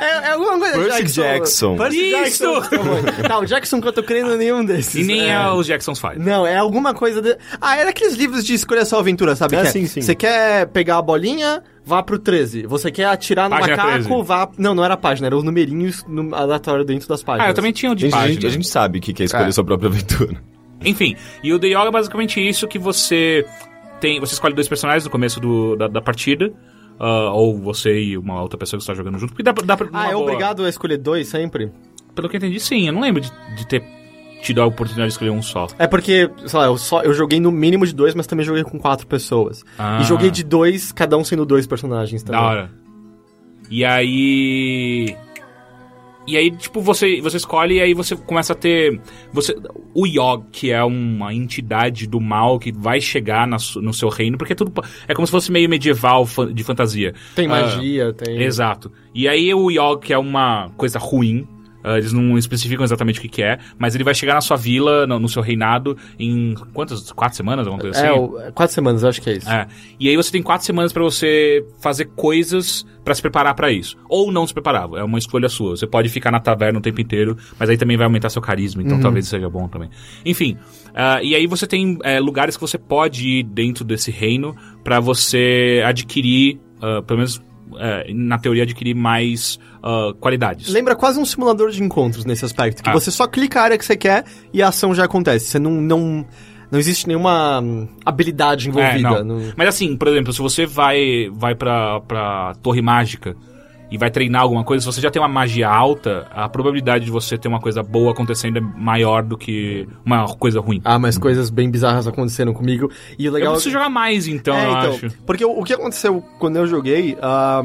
É, 0.00 0.28
é 0.28 0.32
alguma 0.32 0.58
coisa 0.58 0.78
Percy 0.78 1.14
Jackson. 1.14 1.76
Percy 1.76 1.98
Isso! 1.98 2.44
Jackson. 2.44 3.28
Não, 3.28 3.40
o 3.40 3.46
Jackson 3.46 3.80
que 3.80 3.88
eu 3.88 3.92
tô 3.92 4.02
querendo 4.02 4.36
nenhum 4.36 4.64
desses. 4.64 4.94
E 4.94 5.04
nem 5.04 5.30
é. 5.30 5.34
é 5.34 5.50
os 5.50 5.66
Jacksons 5.66 5.98
Five. 6.00 6.18
Não, 6.18 6.46
é 6.46 6.56
alguma 6.56 6.94
coisa 6.94 7.20
de... 7.20 7.36
Ah, 7.60 7.76
era 7.76 7.90
aqueles 7.90 8.14
livros 8.14 8.44
de 8.44 8.54
escolha 8.54 8.84
sua 8.84 9.00
aventura, 9.00 9.36
sabe? 9.36 9.56
Ah, 9.56 9.62
Que 9.62 9.68
é, 9.68 9.70
sim, 9.70 9.86
sim. 9.86 10.00
Você 10.00 10.14
quer 10.14 10.66
pegar 10.68 10.96
a 10.98 11.02
bolinha, 11.02 11.62
vá 11.84 12.02
pro 12.02 12.18
13. 12.18 12.66
Você 12.66 12.90
quer 12.90 13.04
atirar 13.04 13.50
no 13.50 13.56
Página 13.56 13.76
macaco, 13.76 14.04
13. 14.04 14.22
vá... 14.24 14.48
Não, 14.56 14.74
não 14.74 14.84
era 14.84 14.94
a 14.94 14.96
página, 14.96 15.26
eram 15.26 15.38
os 15.38 15.44
numerinhos 15.44 16.04
no, 16.08 16.34
aleatório 16.34 16.84
dentro 16.84 17.06
das 17.08 17.22
páginas. 17.22 17.46
Ah, 17.48 17.50
eu 17.50 17.54
também 17.54 17.72
tinha 17.72 17.92
o 17.92 17.94
de 17.94 18.02
Gente, 18.02 18.14
a, 18.14 18.16
página. 18.16 18.34
gente, 18.34 18.46
a 18.46 18.50
gente 18.50 18.66
sabe 18.68 18.98
o 18.98 19.02
que 19.02 19.12
que 19.12 19.22
é 19.22 19.26
escolher 19.26 19.48
É. 19.48 19.52
sua 19.52 19.64
própria 19.64 19.88
aventura. 19.88 20.40
Enfim, 20.84 21.14
e 21.42 21.52
o 21.52 21.58
The 21.58 21.66
Yoga 21.68 21.88
é 21.88 21.90
basicamente 21.90 22.40
isso 22.40 22.66
que 22.66 22.78
você 22.78 23.44
tem. 24.00 24.20
Você 24.20 24.34
escolhe 24.34 24.54
dois 24.54 24.68
personagens 24.68 25.04
no 25.04 25.10
começo 25.10 25.40
do- 25.40 25.76
da, 25.76 25.88
da 25.88 26.00
partida. 26.00 26.52
Ah, 26.98 27.32
ou 27.32 27.58
você 27.58 27.98
e 28.00 28.18
uma 28.18 28.40
outra 28.42 28.58
pessoa 28.58 28.78
que 28.78 28.82
está 28.82 28.94
jogando 28.94 29.18
junto. 29.18 29.30
Porque 29.30 29.42
dá, 29.42 29.52
dá 29.52 29.76
pra- 29.76 29.88
Ah, 29.92 30.08
é 30.08 30.12
boa- 30.12 30.22
obrigado 30.24 30.64
a 30.64 30.68
escolher 30.68 30.96
dois 30.98 31.28
sempre? 31.28 31.70
Pelo 32.14 32.28
que 32.28 32.36
eu 32.36 32.38
entendi, 32.38 32.58
sim. 32.60 32.86
Eu 32.86 32.92
não 32.92 33.00
lembro 33.00 33.20
de, 33.20 33.30
de 33.56 33.66
ter 33.66 33.82
tido 34.42 34.62
a 34.62 34.66
oportunidade 34.66 35.08
de 35.08 35.12
escolher 35.14 35.30
um 35.30 35.42
só. 35.42 35.66
É 35.78 35.86
porque, 35.86 36.30
sei 36.46 36.58
lá, 36.58 36.66
eu, 36.66 36.76
só, 36.78 37.02
eu 37.02 37.12
joguei 37.12 37.40
no 37.40 37.50
mínimo 37.52 37.86
de 37.86 37.94
dois, 37.94 38.14
mas 38.14 38.26
também 38.26 38.44
joguei 38.46 38.62
com 38.64 38.78
quatro 38.78 39.06
pessoas. 39.06 39.64
Ah. 39.78 39.98
E 40.00 40.04
joguei 40.04 40.30
de 40.30 40.42
dois, 40.44 40.92
cada 40.92 41.16
um 41.16 41.24
sendo 41.24 41.44
dois 41.44 41.66
personagens 41.66 42.22
também. 42.22 42.40
Da 42.40 42.46
hora. 42.46 42.70
E 43.70 43.84
aí. 43.84 45.16
E 46.26 46.36
aí, 46.36 46.50
tipo, 46.50 46.80
você, 46.80 47.20
você 47.20 47.36
escolhe 47.36 47.76
e 47.76 47.80
aí 47.80 47.94
você 47.94 48.16
começa 48.16 48.52
a 48.52 48.56
ter. 48.56 49.00
Você, 49.32 49.56
o 49.94 50.06
Yog, 50.06 50.46
que 50.50 50.72
é 50.72 50.82
uma 50.82 51.32
entidade 51.32 52.06
do 52.06 52.20
mal 52.20 52.58
que 52.58 52.72
vai 52.72 53.00
chegar 53.00 53.46
na 53.46 53.56
no 53.76 53.92
seu 53.92 54.08
reino, 54.08 54.36
porque 54.36 54.52
é 54.52 54.56
tudo. 54.56 54.72
É 55.06 55.14
como 55.14 55.26
se 55.26 55.30
fosse 55.30 55.52
meio 55.52 55.68
medieval 55.68 56.26
de 56.52 56.64
fantasia. 56.64 57.14
Tem 57.34 57.46
Ah, 57.46 57.50
magia, 57.50 58.12
tem... 58.12 58.42
Exato. 58.42 58.90
E 59.14 59.28
aí 59.28 59.52
o 59.54 59.70
Yog, 59.70 60.04
que 60.04 60.12
é 60.12 60.18
uma 60.18 60.70
coisa 60.76 60.98
ruim, 60.98 61.46
ah, 61.86 61.96
eles 61.96 62.12
não 62.12 62.36
especificam 62.36 62.84
exatamente 62.84 63.18
o 63.18 63.22
que, 63.22 63.28
que 63.28 63.42
é, 63.42 63.58
mas 63.78 63.94
ele 63.94 64.02
vai 64.04 64.14
chegar 64.14 64.34
na 64.34 64.40
sua 64.40 64.56
vila, 64.56 65.06
no, 65.06 65.18
no 65.20 65.28
seu 65.28 65.40
reinado, 65.40 65.96
em 66.18 66.54
quantas? 66.74 67.12
Quatro 67.12 67.36
semanas? 67.36 67.66
Alguma 67.66 67.80
coisa 67.80 67.98
É, 67.98 68.10
assim? 68.10 68.18
o- 68.18 68.52
quatro 68.52 68.74
semanas, 68.74 69.04
acho 69.04 69.22
que 69.22 69.30
é 69.30 69.36
isso. 69.36 69.48
É. 69.48 69.66
E 70.00 70.08
aí 70.08 70.16
você 70.16 70.30
tem 70.32 70.42
quatro 70.42 70.66
semanas 70.66 70.92
pra 70.92 71.02
você 71.02 71.64
fazer 71.80 72.06
coisas 72.16 72.84
pra 73.04 73.14
se 73.14 73.22
preparar 73.22 73.54
pra 73.54 73.70
isso. 73.70 73.96
Ou 74.08 74.32
não 74.32 74.44
se 74.46 74.52
preparar, 74.52 74.88
é 74.96 75.04
uma 75.04 75.18
escolha 75.18 75.48
sua. 75.48 75.76
Você 75.76 75.86
pode 75.86 76.08
ficar 76.08 76.32
na 76.32 76.40
taverna 76.40 76.80
o 76.80 76.82
tempo 76.82 77.00
inteiro, 77.00 77.36
mas 77.58 77.70
aí 77.70 77.76
também 77.78 77.96
vai 77.96 78.04
aumentar 78.04 78.28
seu 78.30 78.42
carisma, 78.42 78.82
então 78.82 78.98
talvez 79.00 79.28
seja 79.28 79.48
bom 79.48 79.68
também. 79.68 79.88
Enfim, 80.24 80.56
ah, 80.92 81.22
e 81.22 81.34
aí 81.36 81.46
você 81.46 81.68
tem 81.68 81.96
é, 82.02 82.18
lugares 82.18 82.56
que 82.56 82.60
você 82.60 82.76
pode 82.78 83.28
ir 83.28 83.42
dentro 83.44 83.84
desse 83.84 84.10
reino 84.10 84.56
pra 84.82 84.98
você 84.98 85.82
adquirir, 85.86 86.58
ah, 86.82 87.00
pelo 87.02 87.18
menos 87.18 87.40
é, 87.78 88.12
na 88.12 88.38
teoria, 88.38 88.62
adquirir 88.62 88.94
mais 88.94 89.58
ah, 89.82 90.12
qualidades. 90.20 90.68
Lembra 90.68 90.94
quase 90.96 91.18
um 91.18 91.24
simulador 91.24 91.70
de 91.70 91.82
encontros 91.82 92.24
nesse 92.24 92.44
aspecto, 92.44 92.82
que 92.82 92.88
Ah. 92.90 92.92
você 92.92 93.10
só 93.10 93.26
clica 93.26 93.60
a 93.60 93.64
área 93.64 93.78
que 93.78 93.84
você 93.84 93.96
quer 93.96 94.24
e 94.52 94.62
a 94.62 94.68
ação 94.68 94.94
já 94.94 95.04
acontece. 95.04 95.46
Você 95.46 95.58
não... 95.58 95.72
não... 95.72 96.26
Não 96.68 96.80
existe 96.80 97.06
nenhuma 97.06 97.60
hum, 97.60 97.86
habilidade 98.04 98.66
É, 98.66 98.70
envolvida. 98.70 99.22
não. 99.22 99.38
não- 99.38 99.52
Mas 99.56 99.68
assim, 99.68 99.96
por 99.96 100.08
exemplo, 100.08 100.32
se 100.32 100.40
você 100.42 100.66
vai, 100.66 101.30
vai 101.32 101.54
pra, 101.54 102.00
pra 102.00 102.54
Torre 102.60 102.82
Mágica 102.82 103.36
e 103.90 103.96
vai 103.96 104.10
treinar 104.10 104.42
alguma 104.42 104.64
coisa, 104.64 104.82
se 104.82 104.92
você 104.92 105.00
já 105.00 105.10
tem 105.10 105.20
uma 105.22 105.28
magia 105.28 105.68
alta, 105.68 106.26
a 106.32 106.48
probabilidade 106.48 107.04
de 107.04 107.10
você 107.10 107.38
ter 107.38 107.46
uma 107.48 107.60
coisa 107.60 107.82
boa 107.82 108.10
acontecendo 108.12 108.58
é 108.58 108.60
maior 108.60 109.22
do 109.22 109.36
que 109.38 109.88
uma 110.04 110.26
coisa 110.36 110.60
ruim. 110.60 110.80
Ah, 110.84 110.98
mas 110.98 111.16
coisas 111.16 111.50
bem 111.50 111.70
bizarras 111.70 112.06
aconteceram 112.06 112.52
comigo. 112.52 112.90
E 113.18 113.26
o 113.26 113.28
eu 113.28 113.32
legal 113.32 113.52
preciso 113.52 113.72
jogar 113.72 113.88
mais, 113.88 114.26
então, 114.26 114.54
É, 114.56 114.66
eu 114.66 114.70
então, 114.72 114.90
acho. 114.94 115.10
Porque 115.24 115.44
o, 115.44 115.60
o 115.60 115.64
que 115.64 115.72
aconteceu 115.72 116.22
quando 116.38 116.56
eu 116.56 116.66
joguei 116.66 117.16
ah, 117.22 117.64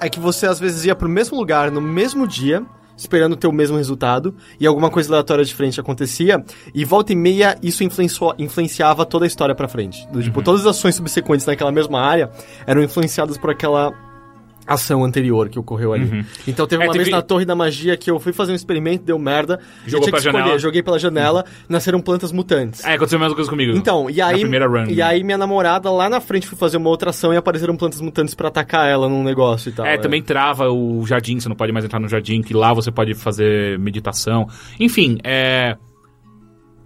é 0.00 0.08
que 0.08 0.18
você 0.18 0.46
às 0.46 0.58
vezes 0.58 0.84
ia 0.84 0.94
pro 0.96 1.08
mesmo 1.08 1.36
lugar 1.38 1.70
no 1.70 1.80
mesmo 1.80 2.26
dia, 2.26 2.62
esperando 2.96 3.34
ter 3.36 3.46
o 3.46 3.52
mesmo 3.52 3.76
resultado, 3.78 4.34
e 4.58 4.66
alguma 4.66 4.90
coisa 4.90 5.08
aleatória 5.10 5.44
diferente 5.44 5.80
acontecia, 5.80 6.44
e 6.74 6.84
volta 6.84 7.12
e 7.12 7.16
meia 7.16 7.56
isso 7.62 7.82
influenciou- 7.84 8.34
influenciava 8.38 9.06
toda 9.06 9.24
a 9.24 9.28
história 9.28 9.54
pra 9.54 9.68
frente. 9.68 10.06
Do, 10.08 10.16
Uhum. 10.18 10.22
Tipo, 10.24 10.42
todas 10.42 10.62
as 10.62 10.76
ações 10.76 10.96
subsequentes 10.96 11.46
naquela 11.46 11.72
mesma 11.72 12.00
área 12.00 12.28
eram 12.66 12.82
influenciadas 12.82 13.38
por 13.38 13.50
aquela 13.50 13.92
ação 14.74 15.04
anterior 15.04 15.48
que 15.48 15.58
ocorreu 15.58 15.92
ali. 15.92 16.24
Então 16.46 16.66
teve 16.66 16.82
É, 16.82 16.86
uma 16.86 16.92
teve- 16.92 17.04
vez 17.04 17.14
na 17.16 17.22
Torre 17.22 17.44
da 17.44 17.54
Magia 17.54 17.96
que 17.96 18.10
eu 18.10 18.18
fui 18.20 18.32
fazer 18.32 18.52
um 18.52 18.54
experimento, 18.54 19.04
deu 19.04 19.18
merda, 19.18 19.58
e 19.82 19.86
eu 19.86 19.90
Jogou 19.90 20.04
tinha 20.08 20.12
que 20.12 20.18
escolher, 20.20 20.38
janela. 20.42 20.58
joguei 20.58 20.82
pela 20.82 20.98
janela, 20.98 21.44
nasceram 21.68 22.00
plantas 22.00 22.32
mutantes. 22.32 22.84
É, 22.84 22.94
aconteceu 22.94 23.18
a 23.18 23.20
mesma 23.22 23.34
coisa 23.34 23.50
comigo. 23.50 23.76
Então, 23.76 24.08
e 24.08 24.20
aí, 24.20 24.40
primeira 24.40 24.66
run. 24.66 24.86
e 24.88 25.02
aí 25.02 25.22
minha 25.24 25.38
namorada 25.38 25.90
lá 25.90 26.08
na 26.08 26.20
frente 26.20 26.46
foi 26.46 26.56
fazer 26.58 26.76
uma 26.76 26.88
outra 26.88 27.10
ação 27.10 27.32
e 27.34 27.36
apareceram 27.36 27.76
plantas 27.76 28.00
mutantes 28.00 28.34
pra 28.34 28.48
atacar 28.48 28.88
ela 28.88 29.08
num 29.08 29.22
negócio 29.24 29.68
e 29.68 29.72
tal. 29.72 29.84
É, 29.86 29.98
também 29.98 30.22
trava 30.22 30.70
o 30.70 31.04
jardim, 31.06 31.38
você 31.40 31.48
não 31.48 31.56
pode 31.56 31.72
mais 31.72 31.84
entrar 31.84 31.98
no 32.00 32.08
jardim, 32.08 32.42
que 32.42 32.54
lá 32.54 32.72
você 32.72 32.90
pode 32.90 33.14
fazer 33.14 33.78
meditação. 33.78 34.46
Enfim, 34.78 35.18
é. 35.24 35.76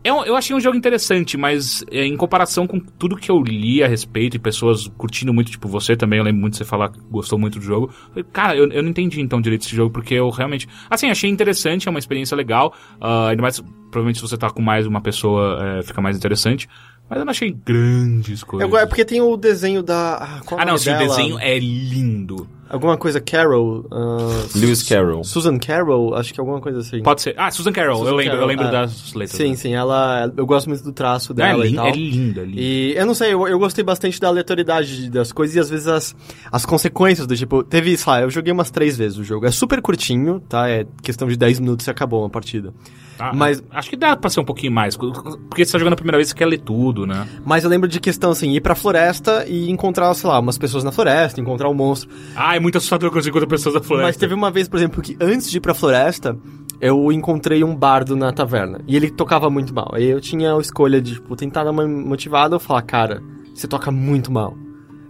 Eu, 0.04 0.22
eu 0.26 0.36
achei 0.36 0.54
um 0.54 0.60
jogo 0.60 0.76
interessante, 0.76 1.34
mas 1.34 1.82
é, 1.90 2.04
em 2.04 2.14
comparação 2.14 2.66
com 2.66 2.78
tudo 2.78 3.16
que 3.16 3.30
eu 3.30 3.40
li 3.40 3.82
a 3.82 3.88
respeito 3.88 4.36
e 4.36 4.38
pessoas 4.38 4.86
curtindo 4.98 5.32
muito, 5.32 5.50
tipo 5.50 5.66
você 5.66 5.96
também, 5.96 6.18
eu 6.18 6.24
lembro 6.24 6.42
muito 6.42 6.52
de 6.52 6.58
você 6.58 6.64
falar 6.64 6.90
que 6.90 7.00
gostou 7.10 7.38
muito 7.38 7.58
do 7.58 7.64
jogo. 7.64 7.90
eu 8.14 8.22
Cara, 8.24 8.54
eu, 8.54 8.70
eu 8.70 8.82
não 8.82 8.90
entendi 8.90 9.22
então 9.22 9.40
direito 9.40 9.62
esse 9.62 9.74
jogo, 9.74 9.90
porque 9.90 10.12
eu 10.12 10.28
realmente. 10.28 10.68
Assim, 10.90 11.08
achei 11.08 11.30
interessante, 11.30 11.88
é 11.88 11.90
uma 11.90 11.98
experiência 11.98 12.36
legal. 12.36 12.74
ah, 13.00 13.28
ainda 13.28 13.40
mais, 13.40 13.60
provavelmente, 13.90 14.16
se 14.16 14.28
você 14.28 14.36
tá 14.36 14.50
com 14.50 14.60
mais 14.60 14.86
uma 14.86 15.00
pessoa, 15.00 15.78
é, 15.78 15.82
fica 15.82 16.02
mais 16.02 16.18
interessante. 16.18 16.68
Mas 17.08 17.18
eu 17.18 17.24
não 17.24 17.30
achei 17.30 17.50
grandes 17.50 18.42
coisas. 18.42 18.72
É, 18.72 18.82
é 18.82 18.86
porque 18.86 19.04
tem 19.04 19.20
o 19.20 19.36
desenho 19.36 19.82
da. 19.82 20.16
Ah, 20.16 20.40
qual 20.44 20.58
é 20.60 20.62
Ah, 20.62 20.66
o 20.66 20.68
não, 20.68 20.78
sim, 20.78 20.92
o 20.92 20.98
desenho 20.98 21.38
é 21.38 21.58
lindo. 21.58 22.48
Alguma 22.74 22.96
coisa 22.96 23.20
Carol. 23.20 23.86
ah, 23.90 24.46
Lewis 24.54 24.82
Carroll. 24.82 25.24
Susan 25.24 25.58
Carroll, 25.58 26.14
acho 26.14 26.34
que 26.34 26.40
é 26.40 26.42
alguma 26.42 26.60
coisa 26.60 26.80
assim. 26.80 27.02
Pode 27.02 27.22
ser. 27.22 27.34
Ah, 27.38 27.50
Susan 27.50 27.72
Carroll, 27.72 27.98
Susan 27.98 28.10
eu 28.10 28.16
lembro, 28.16 28.32
eu 28.32 28.36
Carroll, 28.40 28.48
lembro 28.48 28.66
é. 28.66 28.70
das 28.70 29.14
letras. 29.14 29.36
Sim, 29.38 29.54
sim, 29.56 29.74
ela. 29.74 30.32
Eu 30.36 30.44
gosto 30.46 30.68
muito 30.68 30.82
do 30.84 30.92
traço 30.92 31.32
É, 31.32 31.36
dela 31.36 31.64
e 31.66 31.70
lin- 31.70 31.76
tal. 31.76 31.86
é 31.86 31.92
lindo, 31.92 32.40
é 32.40 32.44
lindo. 32.44 32.60
E 32.60 32.94
eu 32.96 33.06
não 33.06 33.14
sei, 33.14 33.32
eu, 33.32 33.46
eu 33.48 33.58
gostei 33.58 33.84
bastante 33.84 34.20
da 34.20 34.28
aleatoriedade 34.28 35.08
das 35.10 35.32
coisas 35.32 35.56
e 35.56 35.60
às 35.60 35.70
vezes 35.70 35.86
as, 35.88 36.16
as 36.50 36.66
consequências 36.66 37.26
do 37.26 37.36
tipo. 37.36 37.62
Teve, 37.62 37.96
sei 37.96 38.12
lá, 38.12 38.20
eu 38.22 38.30
joguei 38.30 38.52
umas 38.52 38.70
três 38.70 38.96
vezes 38.96 39.16
o 39.18 39.24
jogo. 39.24 39.46
É 39.46 39.50
super 39.50 39.80
curtinho, 39.80 40.40
tá? 40.40 40.68
É 40.68 40.84
questão 41.02 41.28
de 41.28 41.36
10 41.36 41.60
minutos 41.60 41.86
e 41.86 41.90
acabou 41.90 42.20
uma 42.22 42.30
partida. 42.30 42.72
Ah, 43.16 43.32
mas- 43.32 43.62
Acho 43.70 43.90
que 43.90 43.96
dá 43.96 44.16
pra 44.16 44.28
ser 44.28 44.40
um 44.40 44.44
pouquinho 44.44 44.72
mais. 44.72 44.96
Porque 44.96 45.64
você 45.64 45.70
tá 45.70 45.78
jogando 45.78 45.92
a 45.92 45.96
primeira 45.96 46.18
vez, 46.18 46.28
você 46.30 46.34
quer 46.34 46.46
ler 46.46 46.58
tudo, 46.58 47.06
né? 47.06 47.26
Mas 47.44 47.62
eu 47.62 47.70
lembro 47.70 47.88
de 47.88 48.00
questão 48.00 48.32
assim, 48.32 48.50
ir 48.52 48.60
pra 48.60 48.74
floresta 48.74 49.44
e 49.46 49.70
encontrar, 49.70 50.12
sei 50.14 50.28
lá, 50.28 50.40
umas 50.40 50.58
pessoas 50.58 50.82
na 50.82 50.90
floresta, 50.90 51.40
encontrar 51.40 51.68
um 51.68 51.74
monstro. 51.74 52.10
Ah, 52.34 52.56
é 52.56 52.60
muito 52.64 52.78
assustador 52.78 53.10
quando 53.10 53.22
você 53.22 53.30
encontra 53.30 53.46
pessoas 53.46 53.74
da 53.74 53.80
floresta. 53.82 54.08
Mas 54.08 54.16
teve 54.16 54.34
uma 54.34 54.50
vez, 54.50 54.68
por 54.68 54.78
exemplo, 54.78 55.02
que 55.02 55.16
antes 55.20 55.50
de 55.50 55.58
ir 55.58 55.60
pra 55.60 55.74
floresta, 55.74 56.36
eu 56.80 57.12
encontrei 57.12 57.62
um 57.62 57.76
bardo 57.76 58.16
na 58.16 58.32
taverna. 58.32 58.80
E 58.88 58.96
ele 58.96 59.10
tocava 59.10 59.50
muito 59.50 59.74
mal. 59.74 59.90
Aí 59.92 60.06
eu 60.06 60.20
tinha 60.20 60.54
a 60.54 60.58
escolha 60.58 61.00
de, 61.00 61.14
tipo, 61.14 61.36
tentar 61.36 61.64
dar 61.64 61.70
uma 61.70 61.86
motivada 61.86 62.56
ou 62.56 62.60
falar, 62.60 62.82
cara, 62.82 63.22
você 63.54 63.68
toca 63.68 63.90
muito 63.90 64.32
mal. 64.32 64.56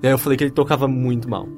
E 0.03 0.07
aí 0.07 0.13
eu 0.13 0.19
falei 0.19 0.37
que 0.37 0.45
ele 0.45 0.51
tocava 0.51 0.89
muito 0.89 1.31
mal. 1.31 1.49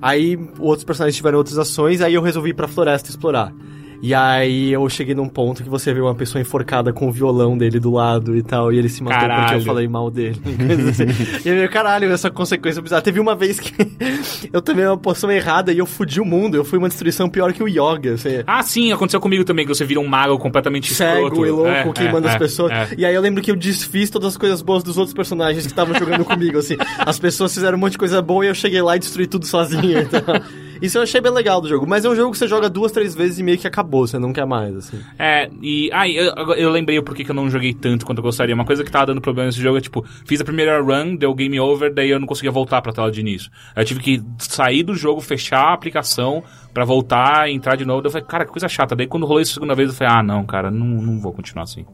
Aí 0.00 0.38
outros 0.58 0.84
personagens 0.84 1.16
tiveram 1.16 1.38
outras 1.38 1.58
ações, 1.58 2.00
aí 2.00 2.14
eu 2.14 2.22
resolvi 2.22 2.50
ir 2.50 2.54
pra 2.54 2.68
floresta 2.68 3.10
explorar. 3.10 3.52
E 4.00 4.14
aí 4.14 4.72
eu 4.72 4.88
cheguei 4.88 5.12
num 5.14 5.28
ponto 5.28 5.62
que 5.62 5.68
você 5.68 5.92
vê 5.92 6.00
uma 6.00 6.14
pessoa 6.14 6.40
enforcada 6.40 6.92
com 6.92 7.08
o 7.08 7.12
violão 7.12 7.58
dele 7.58 7.80
do 7.80 7.90
lado 7.90 8.36
e 8.36 8.42
tal, 8.44 8.72
e 8.72 8.78
ele 8.78 8.88
se 8.88 9.02
matou 9.02 9.18
porque 9.18 9.34
Caralho. 9.34 9.58
eu 9.60 9.64
falei 9.64 9.88
mal 9.88 10.08
dele. 10.10 10.36
assim. 10.90 11.04
e 11.44 11.48
eu 11.48 11.54
meio, 11.56 11.68
caralho, 11.68 12.10
essa 12.12 12.30
consequência 12.30 12.80
bizarra. 12.80 13.02
Teve 13.02 13.18
uma 13.18 13.34
vez 13.34 13.58
que 13.58 13.74
eu 14.52 14.62
tomei 14.62 14.86
uma 14.86 14.96
poção 14.96 15.30
errada 15.30 15.72
e 15.72 15.78
eu 15.78 15.86
fudi 15.86 16.20
o 16.20 16.24
mundo. 16.24 16.54
Eu 16.56 16.64
fui 16.64 16.78
uma 16.78 16.88
destruição 16.88 17.28
pior 17.28 17.52
que 17.52 17.60
o 17.62 17.66
Yoga. 17.68 18.14
Assim, 18.14 18.42
Ah, 18.46 18.62
sim, 18.62 18.92
aconteceu 18.92 19.20
comigo 19.20 19.44
também, 19.44 19.66
que 19.66 19.74
você 19.74 19.84
vira 19.84 19.98
um 19.98 20.06
mago 20.06 20.38
completamente 20.38 20.94
cego 20.94 21.22
escroto. 21.26 21.46
e 21.46 21.50
louco, 21.50 21.68
É, 21.68 21.92
queimando 21.92 22.26
é, 22.26 22.30
as 22.30 22.36
é, 22.36 22.38
pessoas. 22.38 22.70
é. 22.72 22.88
E 22.96 23.04
aí 23.04 23.14
eu 23.14 23.20
lembro 23.20 23.42
que 23.42 23.50
eu 23.50 23.56
desfiz 23.56 24.10
todas 24.10 24.28
as 24.28 24.36
coisas 24.36 24.62
boas 24.62 24.84
dos 24.84 24.96
outros 24.96 25.12
personagens 25.14 25.64
que 25.66 25.72
estavam 25.72 25.98
jogando 25.98 26.24
comigo, 26.24 26.58
assim. 26.58 26.76
As 26.98 27.18
pessoas 27.18 27.52
fizeram 27.52 27.76
um 27.76 27.80
monte 27.80 27.92
de 27.92 27.98
coisa 27.98 28.22
boa 28.22 28.44
e 28.44 28.48
eu 28.48 28.54
cheguei 28.54 28.80
lá 28.80 28.94
e 28.94 29.00
destruí 29.00 29.26
tudo 29.26 29.44
sozinho. 29.44 29.98
Então. 30.02 30.22
Isso 30.80 30.98
eu 30.98 31.02
achei 31.02 31.20
bem 31.20 31.32
legal 31.32 31.60
do 31.60 31.68
jogo. 31.68 31.86
Mas 31.86 32.04
é 32.04 32.08
um 32.08 32.14
jogo 32.14 32.32
que 32.32 32.38
você 32.38 32.48
joga 32.48 32.68
duas, 32.68 32.92
três 32.92 33.14
vezes 33.14 33.38
e 33.38 33.42
meio 33.42 33.58
que 33.58 33.66
acabou, 33.66 34.06
você 34.06 34.18
não 34.18 34.32
quer 34.32 34.46
mais, 34.46 34.74
assim. 34.76 35.00
É, 35.18 35.50
e. 35.62 35.90
Ah, 35.92 36.08
eu, 36.08 36.32
eu 36.54 36.70
lembrei 36.70 36.98
o 36.98 37.02
porquê 37.02 37.24
que 37.24 37.30
eu 37.30 37.34
não 37.34 37.50
joguei 37.50 37.74
tanto 37.74 38.06
quanto 38.06 38.18
eu 38.18 38.22
gostaria. 38.22 38.54
Uma 38.54 38.64
coisa 38.64 38.84
que 38.84 38.90
tava 38.90 39.06
dando 39.06 39.20
problema 39.20 39.46
nesse 39.46 39.60
jogo 39.60 39.78
é, 39.78 39.80
tipo, 39.80 40.04
fiz 40.24 40.40
a 40.40 40.44
primeira 40.44 40.80
run, 40.80 41.16
deu 41.16 41.34
game 41.34 41.58
over, 41.58 41.92
daí 41.92 42.10
eu 42.10 42.20
não 42.20 42.26
conseguia 42.26 42.50
voltar 42.50 42.80
pra 42.82 42.92
tela 42.92 43.10
de 43.10 43.20
início. 43.20 43.50
Eu 43.74 43.84
tive 43.84 44.00
que 44.00 44.22
sair 44.38 44.82
do 44.82 44.94
jogo, 44.94 45.20
fechar 45.20 45.60
a 45.60 45.72
aplicação 45.72 46.42
pra 46.72 46.84
voltar, 46.84 47.50
entrar 47.50 47.76
de 47.76 47.84
novo. 47.84 48.02
Daí 48.02 48.08
eu 48.08 48.12
falei, 48.12 48.26
cara, 48.26 48.44
que 48.44 48.52
coisa 48.52 48.68
chata. 48.68 48.94
Daí 48.94 49.06
quando 49.06 49.26
rolou 49.26 49.40
isso 49.40 49.52
a 49.52 49.54
segunda 49.54 49.74
vez, 49.74 49.90
eu 49.90 49.94
falei, 49.94 50.14
ah, 50.14 50.22
não, 50.22 50.44
cara, 50.44 50.70
não, 50.70 50.86
não 50.86 51.18
vou 51.20 51.32
continuar 51.32 51.64
assim. 51.64 51.84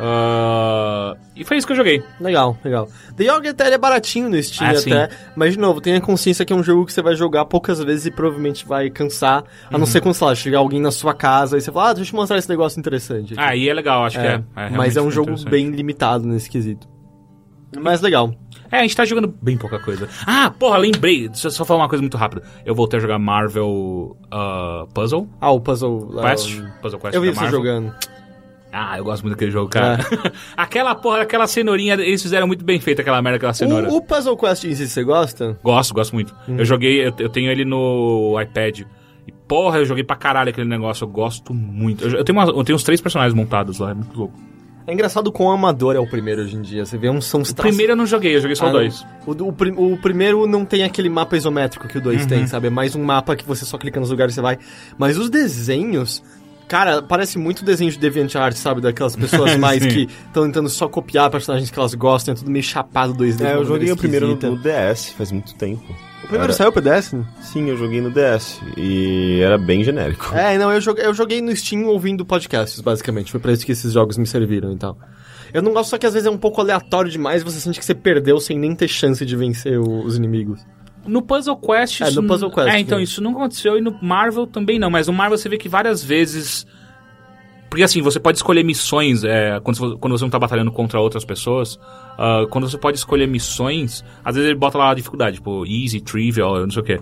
Ah, 0.00 1.16
e 1.34 1.44
foi 1.44 1.56
isso 1.56 1.66
que 1.66 1.72
eu 1.72 1.76
joguei. 1.76 2.02
Legal, 2.20 2.56
legal. 2.64 2.88
The 3.16 3.24
Yoga 3.24 3.50
até 3.50 3.72
é 3.72 3.78
baratinho 3.78 4.28
no 4.28 4.40
Steam 4.42 4.70
Ah, 4.70 4.74
sim. 4.74 4.92
até, 4.92 5.14
mas 5.36 5.52
de 5.54 5.58
novo, 5.58 5.80
tenha 5.80 6.00
consciência 6.00 6.44
que 6.44 6.52
é 6.52 6.56
um 6.56 6.62
jogo 6.62 6.86
que 6.86 6.92
você 6.92 7.02
vai 7.02 7.14
jogar 7.14 7.44
poucas 7.46 7.82
vezes 7.82 8.06
e 8.06 8.10
provavelmente 8.10 8.66
vai 8.66 8.90
cansar, 8.90 9.44
a 9.68 9.74
Uhum. 9.74 9.78
não 9.80 9.86
ser 9.86 10.00
quando, 10.00 10.14
sei 10.14 10.26
lá, 10.26 10.34
chegar 10.34 10.58
alguém 10.58 10.80
na 10.80 10.90
sua 10.90 11.14
casa 11.14 11.58
e 11.58 11.60
você 11.60 11.70
fala, 11.72 11.90
ah, 11.90 11.92
deixa 11.94 12.08
eu 12.08 12.12
te 12.12 12.16
mostrar 12.16 12.38
esse 12.38 12.48
negócio 12.48 12.78
interessante. 12.78 13.34
aqui." 13.34 13.42
Ah, 13.42 13.54
e 13.56 13.68
é 13.68 13.74
legal, 13.74 14.04
acho 14.04 14.18
que 14.18 14.26
é. 14.26 14.42
é 14.56 14.70
mas 14.70 14.96
é 14.96 15.02
um 15.02 15.10
jogo 15.10 15.34
bem 15.48 15.70
limitado 15.70 16.26
nesse 16.26 16.48
quesito. 16.48 16.86
Mas 17.78 18.00
legal. 18.00 18.32
É, 18.70 18.78
a 18.78 18.82
gente 18.82 18.96
tá 18.96 19.04
jogando 19.04 19.28
bem 19.42 19.56
pouca 19.56 19.78
coisa. 19.78 20.08
Ah, 20.26 20.50
porra, 20.58 20.78
lembrei. 20.78 21.28
Deixa 21.28 21.48
eu 21.48 21.50
só 21.50 21.64
falar 21.64 21.80
uma 21.82 21.88
coisa 21.88 22.02
muito 22.02 22.16
rápida. 22.16 22.42
Eu 22.64 22.74
voltei 22.74 22.98
a 22.98 23.00
jogar 23.00 23.18
Marvel 23.18 24.16
ah, 24.30 24.84
Puzzle 24.94 25.28
Ah, 25.40 25.50
o 25.50 25.60
Puzzle... 25.60 26.18
ah, 26.18 26.30
Quest. 26.30 26.60
Puzzle 26.82 26.98
Quest 27.00 27.14
Eu 27.14 27.20
vi 27.22 27.30
você 27.30 27.48
jogando. 27.48 27.94
Ah, 28.72 28.98
eu 28.98 29.04
gosto 29.04 29.22
muito 29.22 29.34
daquele 29.34 29.50
jogo, 29.50 29.70
cara. 29.70 29.98
aquela 30.56 30.94
porra, 30.94 31.22
aquela 31.22 31.46
cenourinha, 31.46 31.94
eles 31.94 32.20
fizeram 32.22 32.46
muito 32.46 32.64
bem 32.64 32.78
feita 32.78 33.00
aquela 33.02 33.20
merda, 33.22 33.36
aquela 33.36 33.54
cenoura. 33.54 33.88
O, 33.90 33.96
o 33.96 34.02
Puzzle 34.02 34.36
Quest 34.36 34.64
em 34.64 34.74
si, 34.74 34.86
você 34.88 35.02
gosta? 35.02 35.58
Gosto, 35.64 35.94
gosto 35.94 36.12
muito. 36.14 36.34
Hum. 36.48 36.56
Eu 36.58 36.64
joguei, 36.64 37.06
eu, 37.06 37.12
eu 37.18 37.28
tenho 37.30 37.50
ele 37.50 37.64
no 37.64 38.38
iPad. 38.40 38.80
E 39.26 39.32
porra, 39.46 39.78
eu 39.78 39.84
joguei 39.86 40.04
pra 40.04 40.16
caralho 40.16 40.50
aquele 40.50 40.68
negócio, 40.68 41.04
eu 41.04 41.08
gosto 41.08 41.54
muito. 41.54 42.04
Eu, 42.04 42.18
eu 42.18 42.24
tenho, 42.24 42.38
uma- 42.38 42.50
eu 42.50 42.62
tenho 42.64 42.76
uns 42.76 42.82
três 42.84 43.00
personagens 43.00 43.34
montados 43.34 43.78
lá, 43.78 43.90
é 43.90 43.94
muito 43.94 44.18
louco. 44.18 44.38
É 44.86 44.92
engraçado 44.94 45.30
quão 45.30 45.50
amador 45.50 45.94
é 45.96 45.98
o 45.98 46.06
primeiro 46.06 46.40
hoje 46.42 46.56
em 46.56 46.62
dia. 46.62 46.82
Você 46.86 46.96
vê 46.96 47.10
uns 47.10 47.26
são 47.26 47.40
uns 47.42 47.50
O 47.50 47.54
primeiro 47.54 47.92
eu 47.92 47.96
não 47.96 48.06
joguei, 48.06 48.34
eu 48.34 48.40
joguei 48.40 48.56
só 48.56 48.68
Ah, 48.68 48.72
dois. 48.72 49.04
O, 49.26 49.32
o 49.32 49.92
o 49.92 49.98
primeiro 49.98 50.46
não 50.46 50.64
tem 50.64 50.82
aquele 50.82 51.10
mapa 51.10 51.36
isométrico 51.36 51.86
que 51.86 51.98
o 51.98 52.00
2 52.00 52.22
Uhum. 52.22 52.28
tem, 52.28 52.46
sabe? 52.46 52.68
É 52.68 52.70
mais 52.70 52.94
um 52.96 53.04
mapa 53.04 53.36
que 53.36 53.44
você 53.46 53.66
só 53.66 53.76
clica 53.76 54.00
nos 54.00 54.08
lugares 54.10 54.32
e 54.32 54.36
você 54.36 54.40
vai. 54.40 54.58
Mas 54.96 55.18
os 55.18 55.28
desenhos. 55.28 56.22
Cara, 56.68 57.00
parece 57.02 57.38
muito 57.38 57.64
desenho 57.64 57.90
de 57.90 57.98
DeviantArt, 57.98 58.54
sabe? 58.54 58.80
Daquelas 58.80 59.16
pessoas 59.16 59.56
mais 59.58 59.84
que 59.86 60.02
estão 60.26 60.44
tentando 60.44 60.68
só 60.68 60.86
copiar 60.88 61.30
personagens 61.30 61.70
que 61.70 61.78
elas 61.78 61.94
gostam, 61.94 62.34
é 62.34 62.36
tudo 62.36 62.50
meio 62.50 62.62
chapado 62.62 63.14
2D. 63.14 63.36
de 63.36 63.46
É, 63.46 63.54
eu 63.54 63.64
joguei 63.64 63.90
o 63.90 63.96
primeiro 63.96 64.28
no, 64.28 64.34
no 64.50 64.56
DS, 64.58 65.10
faz 65.16 65.32
muito 65.32 65.54
tempo. 65.54 65.82
O 66.18 66.28
primeiro 66.28 66.44
Era- 66.44 66.52
saiu 66.52 66.70
pro 66.70 66.82
DS? 66.82 67.14
Sim, 67.40 67.70
eu 67.70 67.76
joguei 67.76 68.00
no 68.02 68.10
DS. 68.10 68.60
E 68.76 69.40
era 69.42 69.56
bem 69.56 69.82
genérico. 69.82 70.34
É, 70.34 70.58
não, 70.58 70.70
eu 70.70 70.80
joguei, 70.80 71.06
eu 71.06 71.14
joguei 71.14 71.40
no 71.40 71.54
Steam 71.56 71.86
ouvindo 71.86 72.24
podcasts, 72.26 72.80
basicamente. 72.80 73.30
Foi 73.30 73.40
pra 73.40 73.50
isso 73.52 73.64
que 73.64 73.72
esses 73.72 73.92
jogos 73.94 74.18
me 74.18 74.26
serviram 74.26 74.70
e 74.72 74.76
tal. 74.76 74.98
Eu 75.54 75.62
não 75.62 75.72
gosto 75.72 75.88
só 75.90 75.96
que 75.96 76.04
às 76.04 76.12
vezes 76.12 76.26
é 76.26 76.30
um 76.30 76.36
pouco 76.36 76.60
aleatório 76.60 77.10
demais, 77.10 77.42
você 77.42 77.58
sente 77.58 77.78
que 77.78 77.84
você 77.86 77.94
perdeu 77.94 78.38
sem 78.38 78.58
nem 78.58 78.74
ter 78.74 78.88
chance 78.88 79.24
de 79.24 79.34
vencer 79.34 79.78
o- 79.80 80.04
os 80.04 80.16
inimigos. 80.18 80.60
No 81.08 81.22
Puzzle 81.22 81.56
Quest. 81.56 82.00
É, 82.00 82.10
no 82.10 82.26
Puzzle 82.26 82.50
Quest, 82.50 82.68
É, 82.68 82.78
então 82.78 83.00
isso 83.00 83.22
não 83.22 83.32
aconteceu 83.32 83.78
e 83.78 83.80
no 83.80 83.96
Marvel 84.02 84.46
também 84.46 84.78
não. 84.78 84.90
Mas 84.90 85.06
no 85.06 85.12
Marvel 85.12 85.38
você 85.38 85.48
vê 85.48 85.58
que 85.58 85.68
várias 85.68 86.04
vezes. 86.04 86.66
Porque 87.68 87.82
assim, 87.82 88.00
você 88.00 88.18
pode 88.18 88.38
escolher 88.38 88.62
missões 88.62 89.24
é, 89.24 89.60
quando, 89.60 89.76
você, 89.76 89.96
quando 89.98 90.18
você 90.18 90.24
não 90.24 90.30
tá 90.30 90.38
batalhando 90.38 90.72
contra 90.72 91.00
outras 91.00 91.24
pessoas. 91.24 91.78
Ah, 92.18 92.44
quando 92.50 92.68
você 92.68 92.76
pode 92.76 92.98
escolher 92.98 93.28
missões, 93.28 94.04
às 94.24 94.34
vezes 94.34 94.50
ele 94.50 94.58
bota 94.58 94.76
lá 94.76 94.90
a 94.90 94.94
dificuldade, 94.94 95.36
tipo, 95.36 95.64
easy, 95.64 96.00
trivial, 96.00 96.58
não 96.60 96.70
sei 96.70 96.82
o 96.82 96.84
quê. 96.84 96.98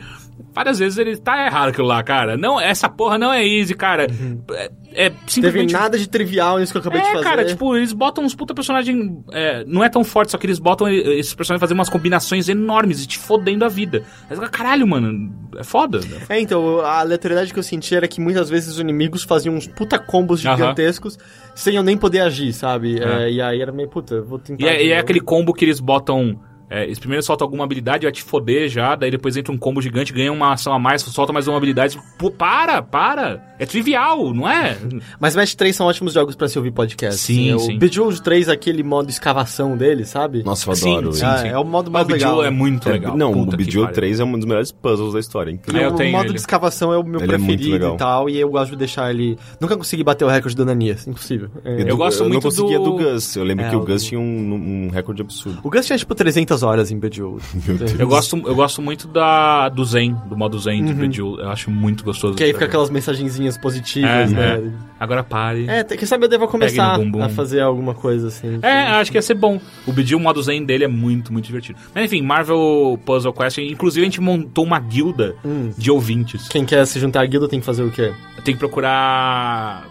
Várias 0.52 0.78
vezes 0.78 0.98
ele 0.98 1.16
tá 1.16 1.46
errado 1.46 1.68
aquilo 1.70 1.86
lá, 1.86 2.02
cara. 2.02 2.36
Não, 2.36 2.60
essa 2.60 2.88
porra 2.88 3.16
não 3.18 3.32
é 3.32 3.46
easy, 3.46 3.74
cara. 3.74 4.06
É, 4.52 4.70
é 4.92 5.10
Teve 5.10 5.20
simplesmente. 5.26 5.72
nada 5.72 5.98
de 5.98 6.06
trivial 6.08 6.58
nisso 6.58 6.72
que 6.72 6.78
eu 6.78 6.80
acabei 6.80 7.00
de 7.00 7.06
É, 7.08 7.12
fazer. 7.12 7.24
cara, 7.24 7.44
tipo, 7.44 7.76
eles 7.76 7.92
botam 7.92 8.24
uns 8.24 8.34
puta 8.34 8.54
personagem. 8.54 9.22
é, 9.32 9.64
não 9.66 9.82
é 9.84 9.88
tão 9.88 10.02
forte, 10.04 10.32
só 10.32 10.38
que 10.38 10.46
eles 10.46 10.58
botam 10.58 10.88
esses 10.88 11.34
personagens 11.34 11.60
fazer 11.60 11.74
umas 11.74 11.88
combinações 11.90 12.48
enormes 12.48 13.02
e 13.02 13.06
te 13.06 13.18
fodendo 13.18 13.64
a 13.64 13.68
vida. 13.68 14.02
Fica, 14.28 14.48
Caralho, 14.48 14.86
mano, 14.86 15.30
é 15.56 15.64
foda. 15.64 16.00
É, 16.28 16.40
então, 16.40 16.80
a 16.80 17.00
aleatoriedade 17.00 17.52
que 17.52 17.58
eu 17.58 17.62
senti 17.62 17.94
era 17.94 18.08
que 18.08 18.20
muitas 18.20 18.48
vezes 18.50 18.74
os 18.74 18.80
inimigos 18.80 19.24
faziam 19.24 19.54
uns 19.54 19.66
puta 19.66 19.98
combos 19.98 20.40
gigantescos 20.40 21.18
sem 21.54 21.76
eu 21.76 21.82
nem 21.82 21.96
poder 21.96 22.20
agir, 22.20 22.52
sabe? 22.52 22.98
É. 23.00 23.24
É, 23.24 23.30
e 23.32 23.40
aí 23.40 23.60
era 23.62 23.72
meio, 23.72 23.88
puta, 23.88 24.20
vou 24.22 24.38
tentar. 24.38 24.62
E 24.64 24.68
é, 24.68 24.76
de 24.76 24.84
e 24.84 24.92
é. 24.92 25.02
Aquele 25.06 25.20
combo 25.20 25.54
que 25.54 25.64
eles 25.64 25.80
botam. 25.80 26.40
É, 26.68 26.84
eles 26.84 26.98
primeiro 26.98 27.22
soltam 27.22 27.44
alguma 27.46 27.64
habilidade, 27.64 28.04
vai 28.06 28.12
te 28.12 28.22
foder 28.22 28.68
já, 28.68 28.94
daí 28.96 29.10
depois 29.10 29.36
entra 29.36 29.52
um 29.52 29.56
combo 29.58 29.80
gigante, 29.80 30.12
ganha 30.12 30.32
uma 30.32 30.52
ação 30.52 30.72
a 30.72 30.78
mais, 30.78 31.02
solta 31.02 31.32
mais 31.32 31.46
uma 31.46 31.56
habilidade. 31.56 31.98
Pô, 32.18 32.30
para, 32.30 32.82
para! 32.82 33.54
É 33.58 33.64
trivial, 33.64 34.34
não 34.34 34.48
é? 34.48 34.76
Mas 35.20 35.34
Match 35.36 35.54
3 35.54 35.74
são 35.74 35.86
ótimos 35.86 36.12
jogos 36.12 36.34
pra 36.34 36.48
se 36.48 36.58
ouvir 36.58 36.72
podcast. 36.72 37.20
Sim, 37.20 37.52
assim. 37.54 37.66
sim. 37.66 37.76
O 37.76 37.78
Bejeweled 37.78 38.20
3 38.22 38.48
é 38.48 38.52
aquele 38.52 38.82
modo 38.82 39.08
escavação 39.08 39.76
dele, 39.76 40.04
sabe? 40.04 40.42
Nossa, 40.42 40.68
eu 40.70 40.74
Sim, 40.76 40.92
adoro 40.92 41.12
sim, 41.12 41.18
isso. 41.18 41.26
Ah, 41.26 41.38
sim. 41.38 41.48
é 41.48 41.58
o 41.58 41.64
modo 41.64 41.90
mais 41.90 42.06
o 42.06 42.10
legal. 42.10 42.44
é 42.44 42.50
muito 42.50 42.88
É, 42.88 42.92
legal. 42.92 43.16
não, 43.16 43.32
Puta 43.32 43.54
o 43.54 43.56
Bejeweled 43.58 43.92
pariu. 43.92 43.94
3 43.94 44.20
é 44.20 44.24
um 44.24 44.32
dos 44.32 44.44
melhores 44.44 44.72
puzzles 44.72 45.12
da 45.14 45.20
história. 45.20 45.50
Incrível. 45.52 45.82
eu 45.82 45.94
o 45.94 46.10
modo 46.12 46.24
ele. 46.26 46.32
de 46.34 46.40
escavação 46.40 46.92
é 46.92 46.98
o 46.98 47.04
meu 47.04 47.20
Ele 47.20 47.32
é 47.34 47.38
preferido 47.38 47.94
e 47.94 47.96
tal, 47.96 48.28
e 48.28 48.38
eu 48.38 48.50
gosto 48.50 48.72
de 48.72 48.76
deixar 48.76 49.10
ele... 49.10 49.38
Nunca 49.60 49.76
consegui 49.76 50.02
bater 50.04 50.24
o 50.24 50.28
recorde 50.28 50.54
do 50.56 50.62
Ananias, 50.62 51.06
impossível. 51.06 51.48
É. 51.64 51.80
E 51.80 51.84
do- 51.84 51.90
Eu 51.90 51.96
gosto 51.96 52.20
eu 52.24 52.28
muito 52.28 52.34
não 52.34 52.50
conseguia 52.50 52.78
do- 52.78 52.84
do 52.84 52.96
Gus. 52.96 53.36
Eu 53.36 53.44
lembro 53.44 53.64
É, 53.64 53.70
que 53.70 53.76
o 53.76 53.80
o 53.80 53.84
Gus 53.86 54.02
do- 54.02 54.08
tinha 54.08 54.20
um, 54.20 54.86
um 54.86 54.90
recorde 54.92 55.22
absurdo. 55.22 55.60
O 55.62 55.70
Gus 55.70 55.86
tinha 55.86 55.96
tipo 55.98 56.14
300 56.14 56.55
horas 56.62 56.90
em 56.90 56.98
Bejeweled. 56.98 57.42
Eu 57.98 58.06
gosto, 58.08 58.36
eu 58.36 58.54
gosto 58.54 58.80
muito 58.82 59.08
da, 59.08 59.68
do 59.68 59.84
Zen, 59.84 60.14
do 60.28 60.36
modo 60.36 60.58
Zen 60.58 60.84
de 60.84 60.92
Bejeweled. 60.94 61.42
Eu 61.42 61.48
acho 61.50 61.70
muito 61.70 62.04
gostoso. 62.04 62.32
Uhum. 62.32 62.36
Que 62.36 62.44
aí 62.44 62.52
fica 62.52 62.64
aquelas 62.66 62.90
mensagenzinhas 62.90 63.56
positivas, 63.58 64.10
É, 64.32 64.34
né? 64.34 64.54
é. 64.66 64.70
Agora 64.98 65.22
pare. 65.24 65.66
É, 65.68 65.84
quem 65.84 66.06
sabe 66.06 66.24
eu 66.24 66.28
devo 66.28 66.46
começar 66.48 66.98
a 67.22 67.28
fazer 67.28 67.60
alguma 67.60 67.94
coisa 67.94 68.28
assim. 68.28 68.58
É, 68.62 68.70
acho 69.00 69.10
que 69.10 69.18
ia 69.18 69.22
ser 69.22 69.34
bom. 69.34 69.60
O 69.86 69.92
Bejeweled, 69.92 70.14
o 70.16 70.20
modo 70.20 70.42
Zen 70.42 70.64
dele 70.64 70.84
é 70.84 70.88
muito, 70.88 71.32
muito 71.32 71.44
divertido. 71.46 71.78
Mas 71.94 72.04
enfim, 72.04 72.22
Marvel 72.22 72.98
Puzzle 73.04 73.32
Quest, 73.32 73.58
inclusive 73.58 74.02
a 74.02 74.08
gente 74.08 74.20
montou 74.20 74.64
uma 74.64 74.78
guilda 74.80 75.34
Hum. 75.44 75.70
de 75.76 75.90
ouvintes. 75.90 76.48
Quem 76.48 76.64
quer 76.64 76.86
se 76.86 76.98
juntar 77.00 77.22
à 77.22 77.26
guilda 77.26 77.48
tem 77.48 77.60
que 77.60 77.66
fazer 77.66 77.82
o 77.82 77.90
quê? 77.90 78.12
Tem 78.44 78.54
que 78.54 78.58
procurar... 78.58 79.86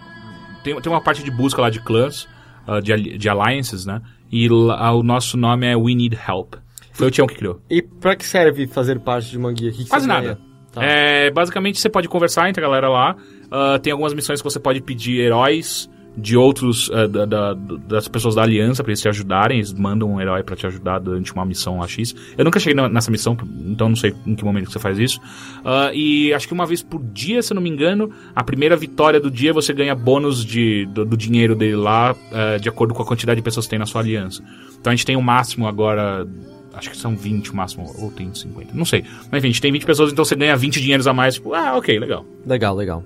Tem, 0.64 0.80
tem 0.80 0.92
uma 0.92 1.00
parte 1.00 1.22
de 1.22 1.30
busca 1.30 1.60
lá 1.62 1.70
de 1.70 1.80
clãs, 1.80 2.26
ah, 2.66 2.80
de, 2.80 3.16
de 3.18 3.28
alliances, 3.28 3.86
né? 3.86 4.00
E 4.30 4.48
lá, 4.48 4.92
o 4.92 5.02
nosso 5.02 5.36
nome 5.36 5.66
é 5.66 5.76
We 5.76 5.94
Need 5.94 6.18
Help. 6.28 6.54
Foi 6.92 7.08
o 7.08 7.10
Tião 7.10 7.26
que 7.26 7.34
criou. 7.34 7.60
E 7.68 7.82
pra 7.82 8.16
que 8.16 8.24
serve 8.24 8.66
fazer 8.66 8.98
parte 9.00 9.30
de 9.30 9.38
uma 9.38 9.52
guia? 9.52 9.70
Que 9.70 9.84
que 9.84 9.90
Quase 9.90 10.08
nada. 10.08 10.38
Tá. 10.72 10.82
É, 10.82 11.30
basicamente, 11.30 11.78
você 11.78 11.88
pode 11.88 12.08
conversar 12.08 12.48
entre 12.48 12.64
a 12.64 12.66
galera 12.66 12.88
lá. 12.88 13.16
Ah, 13.50 13.78
tem 13.78 13.92
algumas 13.92 14.14
missões 14.14 14.40
que 14.40 14.44
você 14.44 14.58
pode 14.58 14.80
pedir 14.80 15.20
heróis 15.20 15.88
de 16.16 16.36
outros, 16.36 16.90
eh, 16.92 17.06
da- 17.06 17.26
da- 17.26 17.54
das 17.86 18.08
pessoas 18.08 18.34
da 18.34 18.42
aliança 18.42 18.82
pra 18.82 18.90
eles 18.90 19.00
te 19.02 19.08
ajudarem, 19.08 19.58
eles 19.58 19.72
mandam 19.72 20.10
um 20.12 20.20
herói 20.20 20.42
pra 20.42 20.56
te 20.56 20.66
ajudar 20.66 20.98
durante 20.98 21.32
uma 21.34 21.44
missão 21.44 21.78
lá 21.78 21.86
X. 21.86 22.14
Eu 22.38 22.44
nunca 22.44 22.58
cheguei 22.58 22.88
nessa 22.88 23.10
missão, 23.10 23.36
então 23.66 23.88
não 23.90 23.96
sei 23.96 24.14
em 24.26 24.34
que 24.34 24.42
momento 24.44 24.66
que 24.66 24.72
você 24.72 24.78
faz 24.78 24.98
isso. 24.98 25.20
Ah, 25.64 25.90
e 25.92 26.32
acho 26.32 26.46
que 26.48 26.54
uma 26.54 26.64
vez 26.64 26.82
por 26.82 27.02
dia, 27.02 27.42
se 27.42 27.52
eu 27.52 27.54
não 27.56 27.62
me 27.62 27.68
engano, 27.68 28.10
a 28.34 28.42
primeira 28.42 28.76
vitória 28.76 29.20
do 29.20 29.30
dia 29.30 29.52
você 29.52 29.72
ganha 29.74 29.94
bônus 29.94 30.44
de, 30.44 30.86
do, 30.86 31.04
do 31.04 31.16
dinheiro 31.16 31.54
dele 31.54 31.76
lá, 31.76 32.16
eh, 32.32 32.58
de 32.58 32.68
acordo 32.68 32.94
com 32.94 33.02
a 33.02 33.06
quantidade 33.06 33.36
de 33.38 33.42
pessoas 33.44 33.66
que 33.66 33.70
tem 33.70 33.78
na 33.78 33.86
sua 33.86 34.00
aliança. 34.00 34.42
Então 34.80 34.90
a 34.92 34.96
gente 34.96 35.04
tem 35.04 35.16
o 35.16 35.22
máximo 35.22 35.66
agora. 35.66 36.26
Acho 36.72 36.90
que 36.90 36.96
são 36.96 37.16
20 37.16 37.52
o 37.52 37.56
máximo, 37.56 37.90
ou 37.98 38.10
tem 38.10 38.32
50, 38.34 38.72
não 38.74 38.84
sei. 38.84 39.02
Mas 39.30 39.38
enfim, 39.38 39.48
a 39.48 39.50
gente 39.50 39.62
tem 39.62 39.72
20 39.72 39.86
pessoas, 39.86 40.12
então 40.12 40.24
você 40.24 40.34
ganha 40.36 40.54
20 40.56 40.78
dinheiros 40.80 41.06
a 41.06 41.12
mais. 41.12 41.34
Tipo, 41.36 41.54
ah, 41.54 41.74
ok, 41.76 41.98
legal. 41.98 42.24
Legal, 42.46 42.74
legal. 42.76 43.02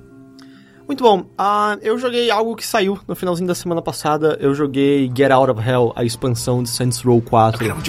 Muito 0.91 1.05
bom. 1.05 1.25
Ah, 1.39 1.79
eu 1.83 1.97
joguei 1.97 2.33
algo 2.33 2.57
que 2.57 2.67
saiu 2.67 2.99
no 3.07 3.15
finalzinho 3.15 3.47
da 3.47 3.55
semana 3.55 3.81
passada. 3.81 4.37
Eu 4.41 4.53
joguei 4.57 5.09
Get 5.17 5.31
Out 5.31 5.53
of 5.53 5.61
Hell, 5.63 5.93
a 5.95 6.03
expansão 6.03 6.65
de 6.65 6.69
Saints 6.69 7.01
Row 7.03 7.23
4. 7.23 7.65
My 7.65 7.71
love 7.71 7.87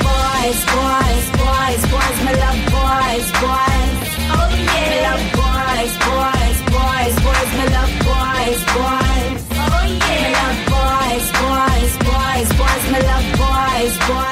boys, 0.00 0.64
boys, 0.72 1.28
boys, 1.36 1.84
boys, 1.84 2.18
my 2.24 2.32
love 2.32 2.64
boys, 2.72 3.28
boys. 3.42 4.08
Oh 4.32 4.48
yeah. 4.56 4.88
My 4.88 5.04
love 5.04 5.20
boys, 5.36 5.92
boys, 6.00 6.58
boys, 6.72 7.14
boys, 7.20 7.50
my 7.52 7.68
love 7.68 7.92
boys, 8.08 8.64
boys. 8.72 9.44
Oh 9.52 9.84
yeah. 9.84 10.24
My 10.24 10.40
love 10.40 10.64
boys, 10.72 11.28
boys, 11.44 11.92
boys, 12.08 12.48
boys, 12.56 12.84
my 12.90 13.00
love 13.00 13.28
boys, 13.36 13.94
boys. 14.08 14.23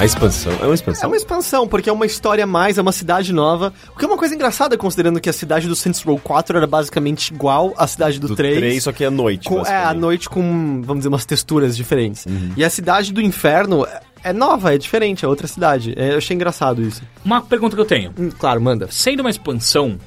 A 0.00 0.04
expansão. 0.06 0.52
É 0.60 0.64
uma 0.64 0.70
É 0.70 0.74
expansão? 0.74 1.10
uma 1.10 1.16
expansão, 1.16 1.68
porque 1.68 1.90
é 1.90 1.92
uma 1.92 2.06
história 2.06 2.44
a 2.44 2.46
mais, 2.46 2.78
é 2.78 2.82
uma 2.82 2.90
cidade 2.92 3.34
nova. 3.34 3.70
O 3.94 3.98
que 3.98 4.04
é 4.04 4.08
uma 4.08 4.16
coisa 4.16 4.34
engraçada, 4.34 4.76
considerando 4.78 5.20
que 5.20 5.28
a 5.28 5.32
cidade 5.32 5.68
do 5.68 5.76
Saints 5.76 6.02
Row 6.02 6.18
4 6.18 6.56
era 6.56 6.66
basicamente 6.66 7.28
igual 7.28 7.74
à 7.76 7.86
cidade 7.86 8.18
do, 8.18 8.28
Do 8.28 8.34
3. 8.36 8.56
3, 8.56 8.82
só 8.82 8.92
que 8.92 9.04
é 9.04 9.08
à 9.08 9.10
noite. 9.10 9.46
com, 9.46 9.56
é, 9.56 9.60
à 9.60 9.62
basicamente. 9.64 10.00
noite 10.00 10.28
com, 10.30 10.80
vamos 10.82 11.00
dizer, 11.00 11.08
umas 11.08 11.26
texturas 11.26 11.76
diferentes. 11.76 12.24
E 12.56 12.64
a 12.64 12.70
cidade 12.70 13.12
do 13.12 13.20
inferno 13.20 13.84
é- 13.86 14.00
é 14.22 14.32
nova, 14.32 14.74
é 14.74 14.78
diferente, 14.78 15.22
é 15.24 15.28
outra 15.28 15.46
cidade. 15.46 15.92
É, 15.96 16.12
eu 16.12 16.16
achei 16.18 16.34
engraçado 16.34 16.80
isso. 16.82 17.02
Uma 17.24 17.42
pergunta 17.42 17.76
que 17.76 17.82
eu 17.82 17.86
tenho. 17.86 18.12
Hum, 18.18 18.30
claro, 18.38 18.60
manda. 18.60 18.88
Sendo 18.90 19.20
uma 19.20 19.30
expansão. 19.30 19.98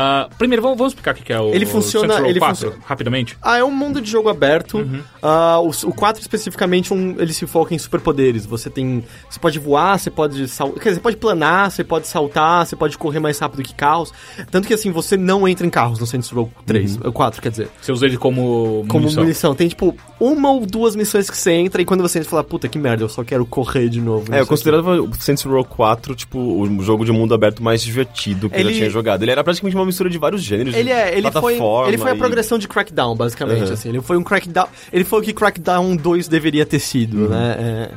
Ah, 0.00 0.28
primeiro, 0.38 0.62
vamos, 0.62 0.78
vamos 0.78 0.92
explicar 0.92 1.12
o 1.12 1.18
que 1.18 1.32
é 1.32 1.40
o 1.40 1.52
Ele 1.52 1.66
funciona- 1.66 2.06
Saints 2.14 2.20
Row 2.22 2.30
ele 2.30 2.38
4, 2.38 2.54
funciona- 2.56 2.84
rapidamente. 2.86 3.36
Ah, 3.42 3.58
é 3.58 3.64
um 3.64 3.70
mundo 3.70 4.00
de 4.00 4.08
jogo 4.08 4.28
aberto. 4.28 4.86
Ah, 5.22 5.58
o, 5.60 5.70
o 5.88 5.92
4 5.92 6.20
especificamente, 6.20 6.94
um, 6.94 7.16
ele 7.18 7.32
se 7.32 7.46
foca 7.46 7.74
em 7.74 7.78
superpoderes. 7.78 8.46
Você 8.46 8.70
tem. 8.70 9.02
Você 9.28 9.40
pode 9.40 9.58
voar, 9.58 9.98
você 9.98 10.10
pode 10.10 10.46
sal, 10.46 10.70
Quer 10.72 10.80
dizer, 10.90 10.94
você 10.94 11.00
pode 11.00 11.16
planar, 11.16 11.70
você 11.70 11.82
pode 11.82 12.06
saltar, 12.06 12.64
você 12.66 12.76
pode 12.76 12.96
correr 12.96 13.18
mais 13.18 13.38
rápido 13.38 13.62
que 13.62 13.74
carros. 13.74 14.12
Tanto 14.50 14.68
que 14.68 14.74
assim, 14.74 14.92
você 14.92 15.16
não 15.16 15.48
entra 15.48 15.66
em 15.66 15.70
carros 15.70 15.98
no 15.98 16.06
Saints 16.06 16.30
Row 16.30 16.50
3, 16.64 16.96
o 17.04 17.10
4, 17.12 17.42
quer 17.42 17.50
dizer. 17.50 17.68
Você 17.80 17.90
usa 17.90 18.06
ele 18.06 18.16
como, 18.16 18.84
Como 18.88 19.00
munição. 19.02 19.22
munição. 19.24 19.54
Tem 19.54 19.66
tipo 19.68 19.96
uma 20.20 20.50
ou 20.52 20.64
duas 20.64 20.94
missões 20.94 21.28
que 21.28 21.36
você 21.36 21.52
entra 21.52 21.82
e 21.82 21.84
quando 21.84 22.02
você 22.02 22.18
entra, 22.18 22.28
você 22.28 22.30
fala, 22.30 22.44
puta 22.44 22.68
que 22.68 22.78
merda, 22.78 23.02
eu 23.04 23.08
só 23.08 23.24
quero 23.24 23.44
correr 23.44 23.88
de 23.88 24.00
novo. 24.00 24.32
É, 24.34 24.40
eu 24.40 24.46
considerava 24.46 25.00
o 25.00 25.12
Saints 25.14 25.42
Row 25.42 25.64
4, 25.64 26.14
tipo, 26.14 26.38
o 26.38 26.82
jogo 26.82 27.04
de 27.04 27.10
mundo 27.12 27.34
aberto 27.34 27.62
mais 27.62 27.82
divertido 27.82 28.48
que 28.48 28.56
eu 28.56 28.60
Ele- 28.60 28.70
já 28.72 28.78
tinha 28.78 28.90
jogado. 28.90 29.22
Ele 29.22 29.30
era 29.32 29.42
praticamente 29.42 29.76
uma 29.76 29.87
mistura 29.88 30.08
de 30.08 30.16
vários 30.18 30.42
gêneros. 30.42 30.74
Ele 30.74 30.90
é, 30.90 31.16
ele 31.18 31.30
foi, 31.32 31.58
ele 31.88 31.98
foi 31.98 32.12
a 32.12 32.14
e- 32.14 32.18
progressão 32.18 32.58
de 32.58 32.68
Crackdown, 32.68 33.16
basicamente, 33.16 33.66
Uhum. 33.66 33.72
assim. 33.72 33.88
Ele 33.88 34.00
foi 34.00 34.16
um 34.16 34.22
Crackdown, 34.22 34.68
ele 34.92 35.02
foi 35.04 35.18
o 35.18 35.22
que 35.22 35.32
Crackdown 35.32 35.96
2 35.96 36.28
deveria 36.28 36.64
ter 36.64 36.78
sido, 36.78 37.22
Uhum. 37.24 37.28
né? 37.28 37.56
É. 37.58 37.90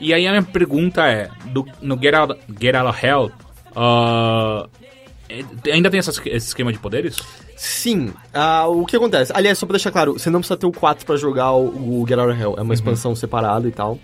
E 0.00 0.12
aí 0.14 0.26
a 0.26 0.30
minha 0.30 0.42
pergunta 0.42 1.06
é, 1.06 1.28
do- 1.46 1.66
no 1.80 1.98
Get 2.00 2.14
Out, 2.14 2.36
Get 2.60 2.74
Out 2.74 2.88
of 2.88 3.06
Hell, 3.06 3.30
é- 5.28 5.72
ainda 5.72 5.90
tem 5.90 6.00
esse 6.00 6.10
esquema 6.36 6.72
de 6.72 6.78
poderes? 6.78 7.16
Sim, 7.56 8.12
ah, 8.32 8.66
o 8.66 8.86
que 8.86 8.96
acontece? 8.96 9.32
Aliás, 9.34 9.58
só 9.58 9.66
pra 9.66 9.74
deixar 9.74 9.90
claro, 9.90 10.14
você 10.14 10.30
não 10.30 10.40
precisa 10.40 10.56
ter 10.56 10.66
o 10.66 10.72
4 10.72 11.04
pra 11.04 11.16
jogar 11.16 11.52
o, 11.52 12.00
o 12.00 12.06
Get 12.08 12.18
Out 12.18 12.32
of 12.32 12.40
Hell, 12.40 12.54
é 12.56 12.62
uma 12.62 12.72
expansão 12.74 13.14
separada 13.14 13.68
e 13.68 13.70
tal. 13.70 13.98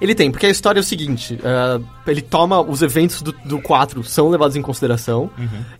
Ele 0.00 0.14
tem, 0.14 0.30
porque 0.30 0.46
a 0.46 0.50
história 0.50 0.78
é 0.78 0.82
o 0.82 0.84
seguinte: 0.84 1.38
ah, 1.44 1.80
ele 2.06 2.22
toma 2.22 2.60
os 2.60 2.82
eventos 2.82 3.22
do, 3.22 3.32
do 3.44 3.60
4 3.60 4.02
são 4.04 4.28
levados 4.28 4.56
em 4.56 4.62
consideração, 4.62 5.30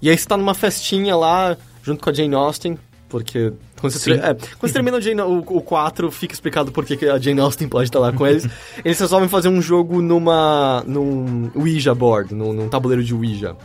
e 0.01 0.11
aí 0.11 0.16
você 0.16 0.27
tá 0.27 0.37
numa 0.37 0.55
festinha 0.55 1.16
lá, 1.16 1.57
junto 1.83 2.03
com 2.03 2.11
a 2.11 2.12
Jane 2.12 2.35
Austen, 2.35 2.79
porque. 3.09 3.53
Quando 3.81 3.93
você, 3.95 4.12
é, 4.12 4.35
quando 4.35 4.61
você 4.61 4.73
termina 4.75 4.99
o, 4.99 5.01
Jane, 5.01 5.23
o, 5.23 5.39
o 5.39 5.62
4, 5.62 6.11
fica 6.11 6.35
explicado 6.35 6.71
por 6.71 6.85
que 6.85 7.07
a 7.07 7.18
Jane 7.18 7.41
Austen 7.41 7.66
pode 7.66 7.89
estar 7.89 7.99
lá 7.99 8.12
com 8.12 8.27
eles. 8.27 8.47
eles 8.85 8.99
resolvem 8.99 9.29
fazer 9.29 9.49
um 9.49 9.61
jogo 9.61 10.03
numa. 10.03 10.85
num 10.87 11.51
Ouija 11.55 11.95
board, 11.95 12.35
num, 12.35 12.53
num 12.53 12.68
tabuleiro 12.68 13.03
de 13.03 13.14
Ouija. 13.14 13.57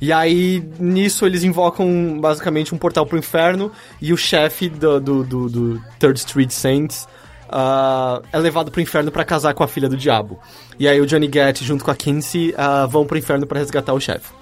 E 0.00 0.12
aí, 0.12 0.62
nisso, 0.78 1.24
eles 1.24 1.44
invocam 1.44 2.18
basicamente 2.20 2.74
um 2.74 2.78
portal 2.78 3.06
pro 3.06 3.16
inferno 3.16 3.70
e 4.02 4.12
o 4.12 4.16
chefe 4.16 4.68
do, 4.68 5.00
do, 5.00 5.24
do, 5.24 5.48
do 5.48 5.82
Third 5.98 6.18
Street 6.18 6.50
Saints 6.50 7.06
ah, 7.56 8.20
é 8.32 8.38
levado 8.38 8.72
pro 8.72 8.80
inferno 8.80 9.12
pra 9.12 9.24
casar 9.24 9.54
com 9.54 9.62
a 9.62 9.68
filha 9.68 9.88
do 9.88 9.96
diabo. 9.96 10.40
E 10.76 10.88
aí 10.88 11.00
o 11.00 11.06
Johnny 11.06 11.28
Gat 11.28 11.64
junto 11.64 11.84
com 11.84 11.90
a 11.92 11.94
Kinsey 11.94 12.52
ah, 12.58 12.84
vão 12.86 13.06
pro 13.06 13.16
inferno 13.16 13.46
pra 13.46 13.60
resgatar 13.60 13.92
o 13.94 14.00
chefe. 14.00 14.32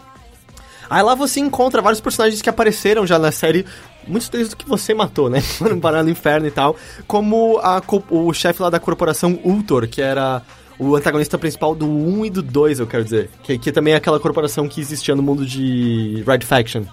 Aí 0.88 1.02
lá 1.02 1.14
você 1.14 1.38
encontra 1.38 1.82
vários 1.82 2.00
personagens 2.00 2.40
que 2.40 2.48
apareceram 2.48 3.06
já 3.06 3.18
na 3.18 3.30
série, 3.30 3.66
muitos 4.06 4.30
deles 4.30 4.48
do 4.48 4.56
que 4.56 4.66
você 4.66 4.94
matou, 4.94 5.28
né? 5.28 5.42
Foram 5.44 5.78
parar 5.78 6.02
no 6.02 6.08
inferno 6.08 6.46
e 6.46 6.50
tal. 6.50 6.74
Como 7.06 7.58
a 7.58 7.82
o 8.08 8.32
chefe 8.32 8.62
lá 8.62 8.70
da 8.70 8.80
corporação 8.80 9.38
Ultor, 9.44 9.86
que 9.88 10.00
era 10.00 10.40
o 10.78 10.96
antagonista 10.96 11.36
principal 11.36 11.74
do 11.74 11.86
1 11.86 12.24
e 12.26 12.30
do 12.30 12.42
2, 12.42 12.80
eu 12.80 12.86
quero 12.86 13.04
dizer. 13.04 13.28
Que, 13.42 13.58
que 13.58 13.70
também 13.70 13.92
é 13.92 13.96
aquela 13.98 14.18
corporação 14.18 14.66
que 14.66 14.80
existia 14.80 15.14
no 15.14 15.22
mundo 15.22 15.44
de 15.44 16.24
Red 16.26 16.40
Faction. 16.40 16.84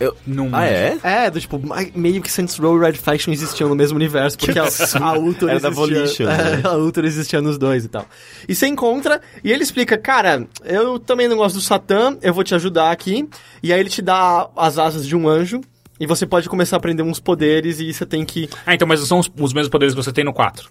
Eu- 0.00 0.16
Não 0.26 0.48
Ah, 0.52 0.66
é? 0.66 0.98
É, 1.02 1.30
do 1.30 1.40
tipo, 1.40 1.60
meio 1.94 2.20
que 2.20 2.30
Saints 2.30 2.56
Row 2.58 2.76
e 2.76 2.80
Red 2.84 2.94
Faction 2.94 3.32
existiam 3.32 3.68
no 3.68 3.76
mesmo 3.76 3.96
universo, 3.96 4.36
porque 4.38 4.58
a, 4.58 4.64
a 5.00 5.18
Ultor 5.18 5.50
Era 5.50 5.60
da 5.60 5.68
existia, 5.68 5.96
Volition, 5.98 6.24
né? 6.26 6.60
é, 6.64 6.66
a 6.66 6.72
Ultor 6.76 7.04
existia 7.04 7.40
nos 7.40 7.56
dois 7.58 7.84
e 7.84 7.88
tal. 7.88 8.06
E 8.48 8.54
você 8.54 8.66
encontra, 8.66 9.20
e 9.44 9.52
ele 9.52 9.62
explica, 9.62 9.96
cara, 9.96 10.46
eu 10.64 10.98
também 10.98 11.28
não 11.28 11.36
gosto 11.36 11.54
do 11.56 11.60
Satã, 11.60 12.16
eu 12.22 12.34
vou 12.34 12.42
te 12.42 12.54
ajudar 12.54 12.90
aqui. 12.90 13.28
E 13.62 13.72
aí 13.72 13.78
ele 13.78 13.90
te 13.90 14.02
dá 14.02 14.48
as 14.56 14.78
asas 14.78 15.06
de 15.06 15.14
um 15.14 15.28
anjo, 15.28 15.60
e 16.00 16.06
você 16.06 16.26
pode 16.26 16.48
começar 16.48 16.76
a 16.76 16.78
aprender 16.78 17.02
uns 17.02 17.20
poderes, 17.20 17.78
e 17.78 17.92
você 17.92 18.04
tem 18.04 18.24
que... 18.24 18.48
Ah, 18.66 18.74
então, 18.74 18.88
mas 18.88 19.00
são 19.06 19.18
os, 19.20 19.30
os 19.38 19.52
mesmos 19.52 19.68
poderes 19.70 19.94
que 19.94 20.02
você 20.02 20.12
tem 20.12 20.24
no 20.24 20.32
4. 20.32 20.68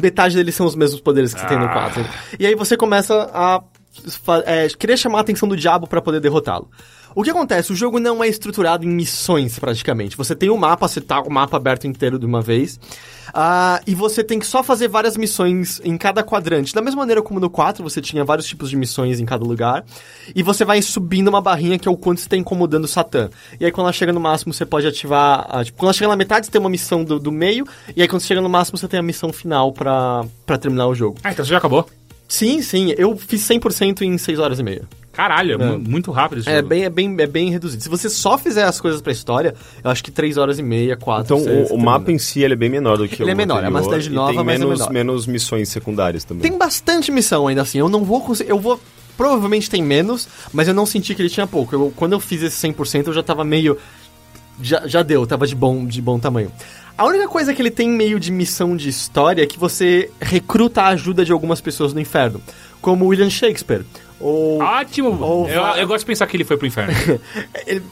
Metade 0.00 0.34
deles 0.36 0.54
são 0.54 0.66
os 0.66 0.74
mesmos 0.74 1.00
poderes 1.00 1.32
que 1.32 1.40
você 1.40 1.46
tem 1.46 1.58
no 1.58 1.64
Ah. 1.66 1.68
4. 1.90 2.04
E 2.38 2.46
aí 2.46 2.54
você 2.54 2.76
começa 2.76 3.30
a 3.32 3.62
é, 4.46 4.68
querer 4.68 4.96
chamar 4.96 5.18
a 5.18 5.20
atenção 5.22 5.48
do 5.48 5.56
diabo 5.56 5.86
pra 5.86 6.00
poder 6.00 6.20
derrotá-lo. 6.20 6.68
O 7.14 7.22
que 7.22 7.30
acontece? 7.30 7.72
O 7.72 7.76
jogo 7.76 7.98
não 7.98 8.22
é 8.22 8.28
estruturado 8.28 8.84
em 8.84 8.88
missões, 8.88 9.58
praticamente. 9.58 10.16
Você 10.16 10.34
tem 10.34 10.48
o 10.50 10.56
mapa, 10.56 10.86
você 10.86 11.00
tá 11.00 11.20
o 11.20 11.30
mapa 11.30 11.56
aberto 11.56 11.86
inteiro 11.86 12.18
de 12.18 12.26
uma 12.26 12.40
vez. 12.40 12.78
ah, 13.34 13.80
e 13.86 13.94
você 13.94 14.22
tem 14.22 14.38
que 14.38 14.46
só 14.46 14.62
fazer 14.62 14.88
várias 14.88 15.16
missões 15.16 15.80
em 15.84 15.96
cada 15.96 16.22
quadrante. 16.22 16.74
Da 16.74 16.80
mesma 16.80 17.00
maneira 17.00 17.22
como 17.22 17.40
no 17.40 17.50
4, 17.50 17.82
você 17.82 18.00
tinha 18.00 18.24
vários 18.24 18.46
tipos 18.46 18.70
de 18.70 18.76
missões 18.76 19.20
em 19.20 19.24
cada 19.24 19.44
lugar. 19.44 19.84
E 20.34 20.42
você 20.42 20.64
vai 20.64 20.80
subindo 20.82 21.28
uma 21.28 21.40
barrinha 21.40 21.78
que 21.78 21.88
é 21.88 21.90
o 21.90 21.96
quanto 21.96 22.20
você 22.20 22.28
tá 22.28 22.36
incomodando 22.36 22.84
o 22.84 22.88
Satã. 22.88 23.28
E 23.58 23.64
aí 23.64 23.72
quando 23.72 23.86
ela 23.86 23.92
chega 23.92 24.12
no 24.12 24.20
máximo, 24.20 24.52
você 24.52 24.64
pode 24.64 24.86
ativar... 24.86 25.46
ah, 25.48 25.64
tipo, 25.64 25.78
quando 25.78 25.88
ela 25.88 25.94
chega 25.94 26.08
na 26.08 26.16
metade, 26.16 26.46
você 26.46 26.52
tem 26.52 26.60
uma 26.60 26.70
missão 26.70 27.04
do, 27.04 27.18
do 27.18 27.32
meio. 27.32 27.66
E 27.96 28.02
aí 28.02 28.08
quando 28.08 28.20
você 28.22 28.28
chega 28.28 28.40
no 28.40 28.48
máximo, 28.48 28.78
você 28.78 28.86
tem 28.88 29.00
a 29.00 29.02
missão 29.02 29.32
final 29.32 29.72
pra, 29.72 30.24
pra 30.46 30.58
terminar 30.58 30.86
o 30.86 30.94
jogo. 30.94 31.18
Ah, 31.24 31.32
então 31.32 31.44
você 31.44 31.50
já 31.50 31.58
acabou? 31.58 31.88
Sim, 32.28 32.62
sim. 32.62 32.94
Eu 32.96 33.16
fiz 33.16 33.42
100% 33.42 34.02
em 34.02 34.16
6 34.16 34.38
horas 34.38 34.60
e 34.60 34.62
meia. 34.62 34.88
Caralho, 35.12 35.54
é 35.54 35.56
mu- 35.58 35.78
muito 35.78 36.10
rápido 36.12 36.38
esse 36.40 36.48
É 36.48 36.56
jogo. 36.56 36.68
bem, 36.68 36.84
é, 36.84 36.88
bem, 36.90 37.16
é 37.18 37.26
bem 37.26 37.50
reduzido. 37.50 37.82
Se 37.82 37.88
você 37.88 38.08
só 38.08 38.38
fizer 38.38 38.62
as 38.64 38.80
coisas 38.80 39.02
pra 39.02 39.10
história, 39.12 39.54
eu 39.82 39.90
acho 39.90 40.04
que 40.04 40.10
3 40.10 40.36
horas 40.36 40.58
e 40.58 40.62
meia, 40.62 40.96
4 40.96 41.36
Então, 41.36 41.52
o, 41.52 41.74
o 41.74 41.78
mapa 41.78 42.12
em 42.12 42.18
si 42.18 42.42
ele 42.42 42.54
é 42.54 42.56
bem 42.56 42.70
menor 42.70 42.96
do 42.96 43.08
que 43.08 43.20
o 43.20 43.24
Ele 43.24 43.32
é 43.32 43.34
menor, 43.34 43.64
é 43.64 43.68
uma 43.68 43.80
anterior, 43.80 44.00
cidade 44.02 44.08
e 44.08 44.12
nova, 44.16 44.32
tem 44.32 44.44
mas 44.44 44.54
é 44.54 44.58
menos, 44.58 44.78
menor. 44.78 44.92
menos 44.92 45.26
missões 45.26 45.68
secundárias 45.68 46.22
também. 46.24 46.42
Tem 46.48 46.56
bastante 46.56 47.10
missão 47.10 47.48
ainda 47.48 47.62
assim. 47.62 47.78
Eu 47.78 47.88
não 47.88 48.04
vou 48.04 48.20
conseguir. 48.20 48.50
Eu 48.50 48.58
vou. 48.60 48.80
Provavelmente 49.16 49.68
tem 49.68 49.82
menos, 49.82 50.26
mas 50.52 50.68
eu 50.68 50.72
não 50.72 50.86
senti 50.86 51.14
que 51.14 51.20
ele 51.20 51.28
tinha 51.28 51.46
pouco. 51.46 51.74
Eu- 51.74 51.92
quando 51.96 52.12
eu 52.12 52.20
fiz 52.20 52.42
esse 52.42 52.56
100%, 52.56 53.08
eu 53.08 53.12
já 53.12 53.22
tava 53.22 53.44
meio. 53.44 53.76
Já, 54.62 54.86
já 54.86 55.02
deu, 55.02 55.26
tava 55.26 55.46
de 55.46 55.54
bom, 55.54 55.84
de 55.86 56.00
bom 56.00 56.18
tamanho. 56.18 56.50
A 56.96 57.04
única 57.06 57.26
coisa 57.28 57.52
que 57.54 57.60
ele 57.60 57.70
tem 57.70 57.88
meio 57.88 58.20
de 58.20 58.30
missão 58.30 58.76
de 58.76 58.88
história 58.88 59.42
é 59.42 59.46
que 59.46 59.58
você 59.58 60.10
recruta 60.20 60.82
a 60.82 60.88
ajuda 60.88 61.24
de 61.24 61.32
algumas 61.32 61.60
pessoas 61.60 61.92
no 61.94 62.00
inferno. 62.00 62.40
Como 62.80 63.06
William 63.06 63.28
Shakespeare. 63.30 63.84
Ou. 64.20 64.60
Ótimo! 64.62 65.18
Ou 65.22 65.48
eu, 65.48 65.62
vai- 65.62 65.82
eu 65.82 65.86
gosto 65.88 66.00
de 66.00 66.06
pensar 66.06 66.26
que 66.26 66.36
ele 66.36 66.44
foi 66.44 66.56
pro 66.56 66.66
inferno. 66.66 66.92
Ele- 67.66 67.82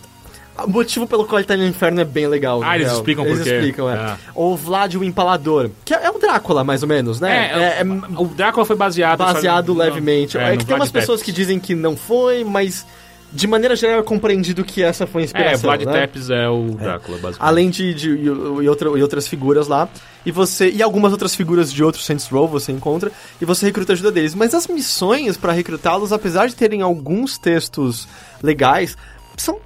o 0.65 0.69
motivo 0.71 1.07
pelo 1.07 1.25
qual 1.25 1.39
ele 1.39 1.47
tá 1.47 1.57
no 1.57 1.65
inferno 1.65 2.01
é 2.01 2.05
bem 2.05 2.27
legal. 2.27 2.61
Ah, 2.65 2.75
eles 2.75 2.89
real. 2.89 2.99
explicam 2.99 3.25
por 3.25 3.31
Eles 3.31 3.45
quê. 3.45 3.55
explicam, 3.55 3.89
é. 3.89 3.95
Ah. 3.95 4.17
Ou 4.35 4.57
Vlad 4.57 4.93
o 4.97 5.05
Empalador, 5.05 5.71
que 5.85 5.95
é, 5.95 6.05
é 6.07 6.11
o 6.11 6.19
Drácula, 6.19 6.65
mais 6.65 6.83
ou 6.83 6.89
menos, 6.89 7.21
né? 7.21 7.79
É, 7.79 7.85
o 8.21 8.25
Drácula 8.27 8.67
foi 8.67 8.75
baseado... 8.75 9.19
baseado 9.19 9.73
só- 9.73 9.79
levemente. 9.79 10.37
no- 10.37 10.43
É, 10.43 10.51
no 10.53 10.59
que 10.59 10.67
tem 10.67 10.75
umas 10.75 10.91
pessoas 10.91 11.23
que 11.23 11.31
dizem 11.31 11.61
que 11.61 11.77
não 11.77 11.97
foi, 11.97 12.43
mas 12.43 12.85
de 13.33 13.47
maneira 13.47 13.77
geral 13.77 14.01
é 14.01 14.03
compreendido 14.03 14.65
que 14.65 14.83
essa 14.83 15.07
foi 15.07 15.21
a 15.21 15.23
É, 15.23 15.27
inspiração, 15.27 15.61
Vlad 15.63 15.85
né? 15.85 15.93
Tepes 15.93 16.31
é 16.31 16.49
o 16.49 16.71
Drácula, 16.71 17.19
basicamente. 17.19 17.39
Além 17.41 17.71
de, 17.71 17.95
de 17.95 18.11
e, 18.11 18.25
e 18.25 18.69
outra- 18.69 18.89
e 18.99 19.03
outras 19.03 19.29
figuras 19.29 19.69
lá. 19.69 19.89
E 20.27 20.33
você 20.33 20.71
e 20.71 20.83
algumas 20.83 21.13
outras 21.13 21.35
figuras 21.35 21.73
de 21.73 21.83
outros 21.85 22.05
Saints 22.05 22.27
Row 22.29 22.47
você 22.49 22.73
encontra 22.73 23.11
e 23.41 23.45
você 23.45 23.67
recruta 23.67 23.93
a 23.93 23.95
ajuda 23.95 24.11
deles. 24.13 24.35
Mas 24.35 24.55
as 24.55 24.67
missões 24.67 25.37
pra 25.37 25.53
recrutá-los, 25.53 26.13
apesar 26.13 26.49
de 26.49 26.55
terem 26.55 26.83
alguns 26.83 27.39
textos 27.39 28.07
legais, 28.43 28.97
são 29.37 29.59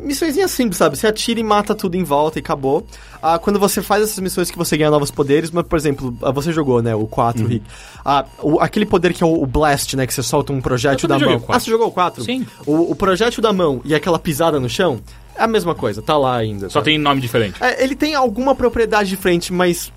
missõezinhas 0.00 0.50
simples, 0.50 0.76
sabe? 0.78 0.96
Você 0.96 1.06
atira 1.06 1.38
e 1.40 1.42
mata 1.44 1.74
tudo 1.74 1.94
em 1.96 2.04
volta 2.04 2.38
e 2.38 2.40
acabou. 2.40 2.86
Ah, 3.22 3.38
quando 3.38 3.58
você 3.58 3.82
faz 3.82 4.02
essas 4.04 4.18
missões 4.18 4.50
que 4.50 4.56
você 4.58 4.76
ganha 4.76 4.90
novos 4.90 5.10
poderes, 5.10 5.50
mas, 5.50 5.66
por 5.66 5.76
exemplo, 5.76 6.16
ah, 6.22 6.30
você 6.30 6.52
jogou, 6.52 6.80
né, 6.82 6.94
o 6.94 7.06
4, 7.06 7.46
Rick. 7.46 7.64
Ah, 8.04 8.24
o- 8.40 8.60
aquele 8.60 8.86
poder 8.86 9.12
que 9.12 9.22
é 9.22 9.26
o, 9.26 9.42
o 9.42 9.46
Blast, 9.46 9.94
né, 9.96 10.06
que 10.06 10.14
você 10.14 10.22
solta 10.22 10.52
um 10.52 10.60
projétil 10.60 11.08
da 11.08 11.18
mão. 11.18 11.36
o 11.36 11.40
4. 11.40 11.54
Ah, 11.54 11.60
você 11.60 11.70
jogou 11.70 11.88
o 11.88 11.92
4? 11.92 12.22
Sim. 12.24 12.46
O, 12.66 12.92
o 12.92 12.94
projétil 12.96 13.42
da 13.42 13.52
mão 13.52 13.80
e 13.84 13.94
aquela 13.94 14.18
pisada 14.18 14.58
no 14.60 14.68
chão, 14.68 15.00
é 15.36 15.42
a 15.42 15.46
mesma 15.48 15.74
coisa, 15.74 16.00
tá 16.02 16.16
lá 16.16 16.36
ainda. 16.36 16.68
Só 16.68 16.80
sabe? 16.80 16.86
tem 16.86 16.98
nome 16.98 17.20
diferente. 17.20 17.62
É, 17.62 17.82
ele 17.82 17.94
tem 17.94 18.14
alguma 18.14 18.54
propriedade 18.54 19.08
diferente, 19.10 19.52
mas 19.52 19.92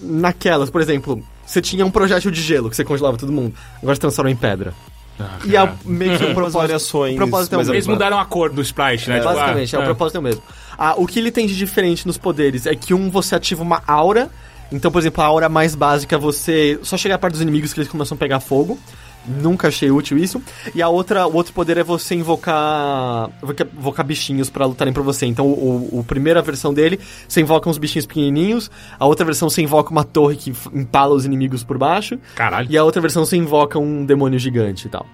naquelas, 0.00 0.70
por 0.70 0.80
exemplo, 0.80 1.22
você 1.46 1.60
tinha 1.62 1.84
um 1.84 1.90
projétil 1.90 2.30
de 2.30 2.40
gelo 2.42 2.68
que 2.70 2.76
você 2.76 2.84
congelava 2.84 3.16
todo 3.16 3.32
mundo, 3.32 3.54
agora 3.78 3.94
você 3.94 4.00
transforma 4.00 4.30
em 4.30 4.36
pedra. 4.36 4.74
E 5.44 5.56
é 5.56 5.72
meio 5.84 6.18
que 6.18 6.24
um 6.24 6.26
Umas 6.26 6.34
propósito, 6.34 6.58
variações, 6.58 7.14
o 7.14 7.16
propósito 7.16 7.52
é 7.52 7.56
o 7.56 7.58
mas 7.58 7.68
Eles 7.68 7.86
mesmo. 7.86 7.94
mudaram 7.94 8.18
a 8.18 8.24
cor 8.24 8.50
do 8.50 8.60
sprite, 8.60 9.08
né? 9.08 9.16
Tipo, 9.16 9.32
Basicamente, 9.32 9.74
ah, 9.74 9.78
é, 9.78 9.80
o 9.80 9.82
ah. 9.82 9.86
propósito 9.86 10.16
é 10.16 10.18
o 10.18 10.22
mesmo. 10.22 10.42
Ah, 10.76 10.94
o 10.96 11.06
que 11.06 11.18
ele 11.18 11.30
tem 11.30 11.46
de 11.46 11.56
diferente 11.56 12.06
nos 12.06 12.18
poderes 12.18 12.66
é 12.66 12.74
que 12.74 12.92
um 12.92 13.10
você 13.10 13.34
ativa 13.34 13.62
uma 13.62 13.82
aura. 13.86 14.28
Então, 14.70 14.90
por 14.90 14.98
exemplo, 14.98 15.22
a 15.22 15.26
aura 15.26 15.48
mais 15.48 15.74
básica 15.74 16.18
você 16.18 16.78
só 16.82 16.96
chegar 16.96 17.18
perto 17.18 17.34
dos 17.34 17.40
inimigos 17.40 17.72
que 17.72 17.80
eles 17.80 17.90
começam 17.90 18.16
a 18.16 18.18
pegar 18.18 18.40
fogo. 18.40 18.78
Nunca 19.28 19.68
achei 19.68 19.90
útil 19.90 20.16
isso. 20.18 20.40
E 20.74 20.80
a 20.82 20.88
outra, 20.88 21.26
o 21.26 21.34
outro 21.34 21.52
poder 21.52 21.76
é 21.78 21.82
você 21.82 22.14
invocar, 22.14 23.30
invocar, 23.76 24.04
bichinhos 24.06 24.48
pra 24.50 24.66
lutarem 24.66 24.92
por 24.92 25.02
você. 25.02 25.26
Então, 25.26 25.46
o, 25.46 25.88
o- 25.96 26.00
a 26.00 26.04
primeira 26.04 26.40
versão 26.42 26.72
dele, 26.72 26.98
você 27.28 27.40
invoca 27.40 27.68
uns 27.68 27.78
bichinhos 27.78 28.06
pequenininhos. 28.06 28.70
A 28.98 29.06
outra 29.06 29.24
versão 29.24 29.48
você 29.50 29.62
invoca 29.62 29.90
uma 29.90 30.04
torre 30.04 30.36
que 30.36 30.52
empala 30.72 31.14
os 31.14 31.24
inimigos 31.24 31.64
por 31.64 31.78
baixo. 31.78 32.18
Caralho. 32.34 32.68
E 32.70 32.76
a 32.78 32.84
outra 32.84 33.00
versão 33.00 33.24
você 33.24 33.36
invoca 33.36 33.78
um 33.78 34.04
demônio 34.04 34.38
gigante 34.38 34.86
e 34.86 34.90
tal. 34.90 35.06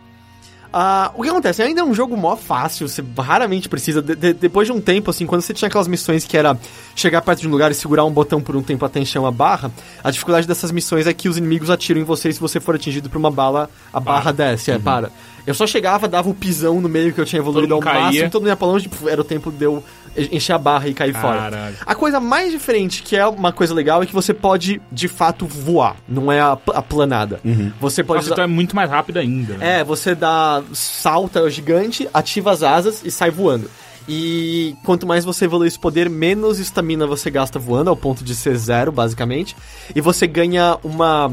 Ah, 0.72 1.10
o 1.14 1.22
que 1.22 1.28
acontece? 1.28 1.62
Ainda 1.62 1.82
é 1.82 1.84
um 1.84 1.92
jogo 1.92 2.16
mó 2.16 2.34
fácil, 2.34 2.88
você 2.88 3.04
raramente 3.18 3.68
precisa. 3.68 4.00
de- 4.00 4.16
de- 4.16 4.32
depois 4.32 4.66
de 4.66 4.72
um 4.72 4.80
tempo, 4.80 5.10
assim, 5.10 5.26
quando 5.26 5.42
você 5.42 5.52
tinha 5.52 5.68
aquelas 5.68 5.86
missões 5.86 6.24
que 6.24 6.36
era 6.36 6.58
chegar 6.96 7.20
perto 7.20 7.40
de 7.40 7.48
um 7.48 7.50
lugar 7.50 7.70
e 7.70 7.74
segurar 7.74 8.04
um 8.04 8.10
botão 8.10 8.40
por 8.40 8.56
um 8.56 8.62
tempo 8.62 8.84
até 8.84 8.98
encher 8.98 9.18
uma 9.18 9.30
barra, 9.30 9.70
a 10.02 10.10
dificuldade 10.10 10.46
dessas 10.48 10.70
missões 10.70 11.06
é 11.06 11.12
que 11.12 11.28
os 11.28 11.36
inimigos 11.36 11.68
atiram 11.68 12.00
em 12.00 12.04
você 12.04 12.30
e 12.30 12.32
se 12.32 12.40
você 12.40 12.58
for 12.58 12.74
atingido 12.74 13.10
por 13.10 13.18
uma 13.18 13.30
bala, 13.30 13.68
a 13.92 14.00
barra 14.00 14.32
desce, 14.32 14.70
é, 14.70 14.78
para. 14.78 15.10
Eu 15.46 15.54
só 15.54 15.66
chegava, 15.66 16.06
dava 16.08 16.30
o 16.30 16.34
pisão 16.34 16.80
no 16.80 16.88
meio 16.88 17.12
que 17.12 17.20
eu 17.20 17.24
tinha 17.26 17.40
evoluído 17.40 17.74
ao 17.74 17.80
caía. 17.80 18.00
máximo, 18.04 18.30
todo 18.30 18.42
mundo 18.42 18.48
ia 18.50 18.56
pra 18.56 18.66
longe, 18.68 18.88
era 19.06 19.20
o 19.20 19.24
tempo 19.24 19.50
de 19.50 19.64
eu 19.64 19.82
encher 20.16 20.52
a 20.52 20.58
barra 20.58 20.88
e 20.88 20.94
cair 20.94 21.12
fora. 21.14 21.38
Caralho. 21.40 21.76
A 21.86 21.94
coisa 21.94 22.20
mais 22.20 22.50
diferente, 22.52 23.02
que 23.02 23.16
é 23.16 23.26
uma 23.26 23.52
coisa 23.52 23.72
legal, 23.74 24.02
é 24.02 24.06
que 24.06 24.12
você 24.14 24.32
pode, 24.34 24.80
de 24.90 25.08
fato, 25.08 25.46
voar. 25.46 25.96
Não 26.08 26.30
é 26.30 26.40
a, 26.40 26.52
a 26.74 26.82
planada. 26.82 27.40
Você 27.80 28.02
pode... 28.04 28.22
Nossa, 28.22 28.32
então 28.32 28.44
é 28.44 28.46
muito 28.46 28.74
mais 28.76 28.90
rápido 28.90 29.18
ainda. 29.18 29.54
né? 29.56 29.80
É, 29.80 29.84
você 29.84 30.14
dá. 30.14 30.62
salta 30.72 31.48
gigante, 31.50 32.08
ativa 32.12 32.50
as 32.52 32.62
asas 32.62 33.02
e 33.04 33.10
sai 33.10 33.30
voando. 33.30 33.70
E 34.08 34.74
quanto 34.84 35.06
mais 35.06 35.24
você 35.24 35.44
evolui 35.44 35.68
esse 35.68 35.78
poder, 35.78 36.10
menos 36.10 36.58
estamina 36.58 37.06
você 37.06 37.30
gasta 37.30 37.58
voando, 37.58 37.88
ao 37.88 37.96
ponto 37.96 38.24
de 38.24 38.34
ser 38.34 38.56
zero, 38.56 38.90
basicamente. 38.90 39.54
E 39.94 40.00
você 40.00 40.26
ganha 40.26 40.76
uma. 40.82 41.32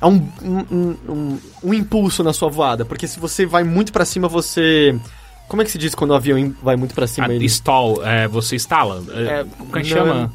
É 0.00 0.06
um, 0.06 0.26
um, 0.42 0.58
um, 0.70 0.96
um- 1.12 1.38
um 1.62 1.74
impulso 1.74 2.24
na 2.24 2.32
sua 2.32 2.48
voada. 2.48 2.86
Porque 2.86 3.06
se 3.06 3.20
você 3.20 3.44
vai 3.44 3.64
muito 3.64 3.92
pra 3.92 4.06
cima, 4.06 4.28
você. 4.28 4.98
Como 5.50 5.62
é 5.62 5.64
que 5.64 5.70
se 5.72 5.78
diz 5.78 5.96
quando 5.96 6.12
o 6.12 6.14
avião 6.14 6.54
vai 6.62 6.76
muito 6.76 6.94
pra 6.94 7.08
cima? 7.08 7.26
A 7.26 7.34
ele- 7.34 7.44
stall, 7.46 8.06
é, 8.06 8.28
você 8.28 8.54
instala. 8.54 9.02
É, 9.12 9.22
É, 9.40 9.44
como 9.58 9.76
é 9.76 9.82
que 9.82 9.88
chama? 9.88 10.32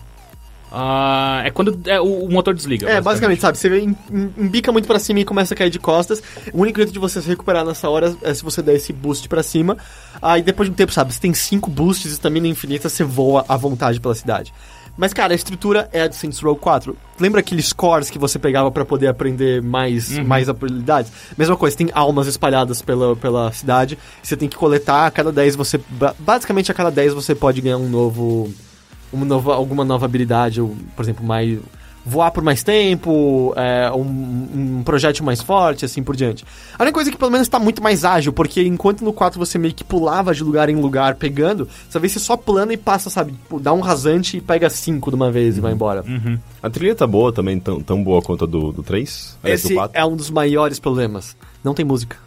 Ah, 0.77 1.41
é 1.45 1.51
quando 1.51 1.79
é, 1.85 2.01
o, 2.01 2.25
o 2.25 2.29
motor 2.29 2.53
desliga. 2.53 2.89
É, 2.89 2.99
basicamente, 2.99 3.39
sabe? 3.39 3.57
Você 3.57 3.69
em- 3.79 3.95
em- 4.11 4.33
embica 4.37 4.73
muito 4.73 4.85
pra 4.87 4.99
cima 4.99 5.21
e 5.21 5.25
começa 5.25 5.53
a 5.53 5.57
cair 5.57 5.69
de 5.69 5.79
costas. 5.79 6.21
O 6.51 6.59
único 6.61 6.79
jeito 6.79 6.91
de 6.91 6.99
você 6.99 7.21
se 7.21 7.27
recuperar 7.29 7.63
nessa 7.63 7.89
hora 7.89 8.13
é 8.21 8.33
se 8.33 8.43
você 8.43 8.61
der 8.61 8.75
esse 8.75 8.91
boost 8.91 9.29
pra 9.29 9.41
cima. 9.41 9.77
Aí 10.21 10.41
depois 10.41 10.67
de 10.67 10.73
um 10.73 10.75
tempo, 10.75 10.91
sabe? 10.91 11.13
Você 11.13 11.19
tem 11.21 11.33
cinco 11.33 11.69
boosts, 11.69 12.11
estamina 12.11 12.47
infinita, 12.47 12.89
você 12.89 13.05
voa 13.05 13.45
à 13.47 13.55
vontade 13.55 14.01
pela 14.01 14.15
cidade. 14.15 14.53
Mas, 14.97 15.13
cara, 15.13 15.33
a 15.33 15.35
estrutura 15.35 15.89
é 15.91 16.01
a 16.03 16.07
de 16.07 16.15
Saints 16.15 16.39
Row 16.39 16.55
4. 16.55 16.95
Lembra 17.19 17.41
aqueles 17.41 17.73
cores 17.73 18.09
que 18.09 18.17
você 18.17 18.39
pegava 18.39 18.71
pra 18.71 18.85
poder 18.85 19.07
aprender 19.07 19.61
mais, 19.61 20.17
mais 20.19 20.47
habilidades? 20.47 21.11
Mesma 21.37 21.57
coisa, 21.57 21.75
tem 21.75 21.89
almas 21.93 22.27
espalhadas 22.27 22.81
pela, 22.81 23.15
pela 23.15 23.51
cidade. 23.51 23.97
Você 24.23 24.37
tem 24.37 24.47
que 24.47 24.55
coletar, 24.55 25.05
a 25.07 25.11
cada 25.11 25.31
10 25.31 25.55
você... 25.55 25.77
ba- 25.89 26.15
Basicamente, 26.17 26.71
a 26.71 26.73
cada 26.73 26.89
10 26.89 27.13
você 27.13 27.35
pode 27.35 27.59
ganhar 27.61 27.77
um 27.77 27.89
novo 27.89 28.49
uma 29.11 29.25
nova, 29.25 29.53
alguma 29.53 29.85
nova 29.85 30.05
habilidade, 30.05 30.59
ou, 30.61 30.75
por 30.95 31.03
exemplo, 31.03 31.25
mais 31.25 31.59
voar 32.05 32.31
por 32.31 32.43
mais 32.43 32.61
tempo, 32.63 33.53
é, 33.57 33.91
um, 33.91 34.77
um 34.79 34.83
projétil 34.83 35.25
mais 35.25 35.41
forte, 35.41 35.83
assim 35.85 36.03
por 36.03 36.15
diante. 36.15 36.45
A 36.77 36.83
única 36.83 36.93
coisa 36.93 37.09
é 37.09 37.13
que 37.13 37.17
pelo 37.17 37.31
menos 37.31 37.47
tá 37.47 37.57
muito 37.57 37.81
mais 37.81 38.05
ágil, 38.05 38.31
porque 38.31 38.61
enquanto 38.61 39.03
no 39.03 39.11
4 39.11 39.39
você 39.39 39.57
meio 39.57 39.73
que 39.73 39.83
pulava 39.83 40.33
de 40.33 40.43
lugar 40.43 40.69
em 40.69 40.75
lugar 40.75 41.15
pegando, 41.15 41.67
dessa 41.85 41.99
vez 41.99 42.13
você 42.13 42.19
só 42.19 42.37
plana 42.37 42.73
e 42.73 42.77
passa, 42.77 43.09
sabe, 43.09 43.31
tipo, 43.31 43.59
dá 43.59 43.73
um 43.73 43.79
rasante 43.79 44.37
e 44.37 44.41
pega 44.41 44.69
cinco 44.69 45.09
de 45.09 45.15
uma 45.15 45.31
vez 45.31 45.57
e 45.57 45.61
vai 45.61 45.73
embora. 45.73 46.03
A 46.61 46.69
trilha 46.69 46.95
tá 46.95 47.07
boa 47.07 47.33
também, 47.33 47.59
tão, 47.59 47.81
tão 47.81 48.03
boa 48.03 48.21
quanto 48.21 48.43
a 48.43 48.47
do, 48.47 48.71
do 48.71 48.83
3? 48.83 49.37
Aliás, 49.43 49.61
do 49.61 49.65
Esse 49.65 49.73
4. 49.73 49.99
é 49.99 50.05
um 50.05 50.15
dos 50.15 50.29
maiores 50.29 50.79
problemas. 50.79 51.35
Não 51.63 51.73
tem 51.73 51.83
música. 51.83 52.17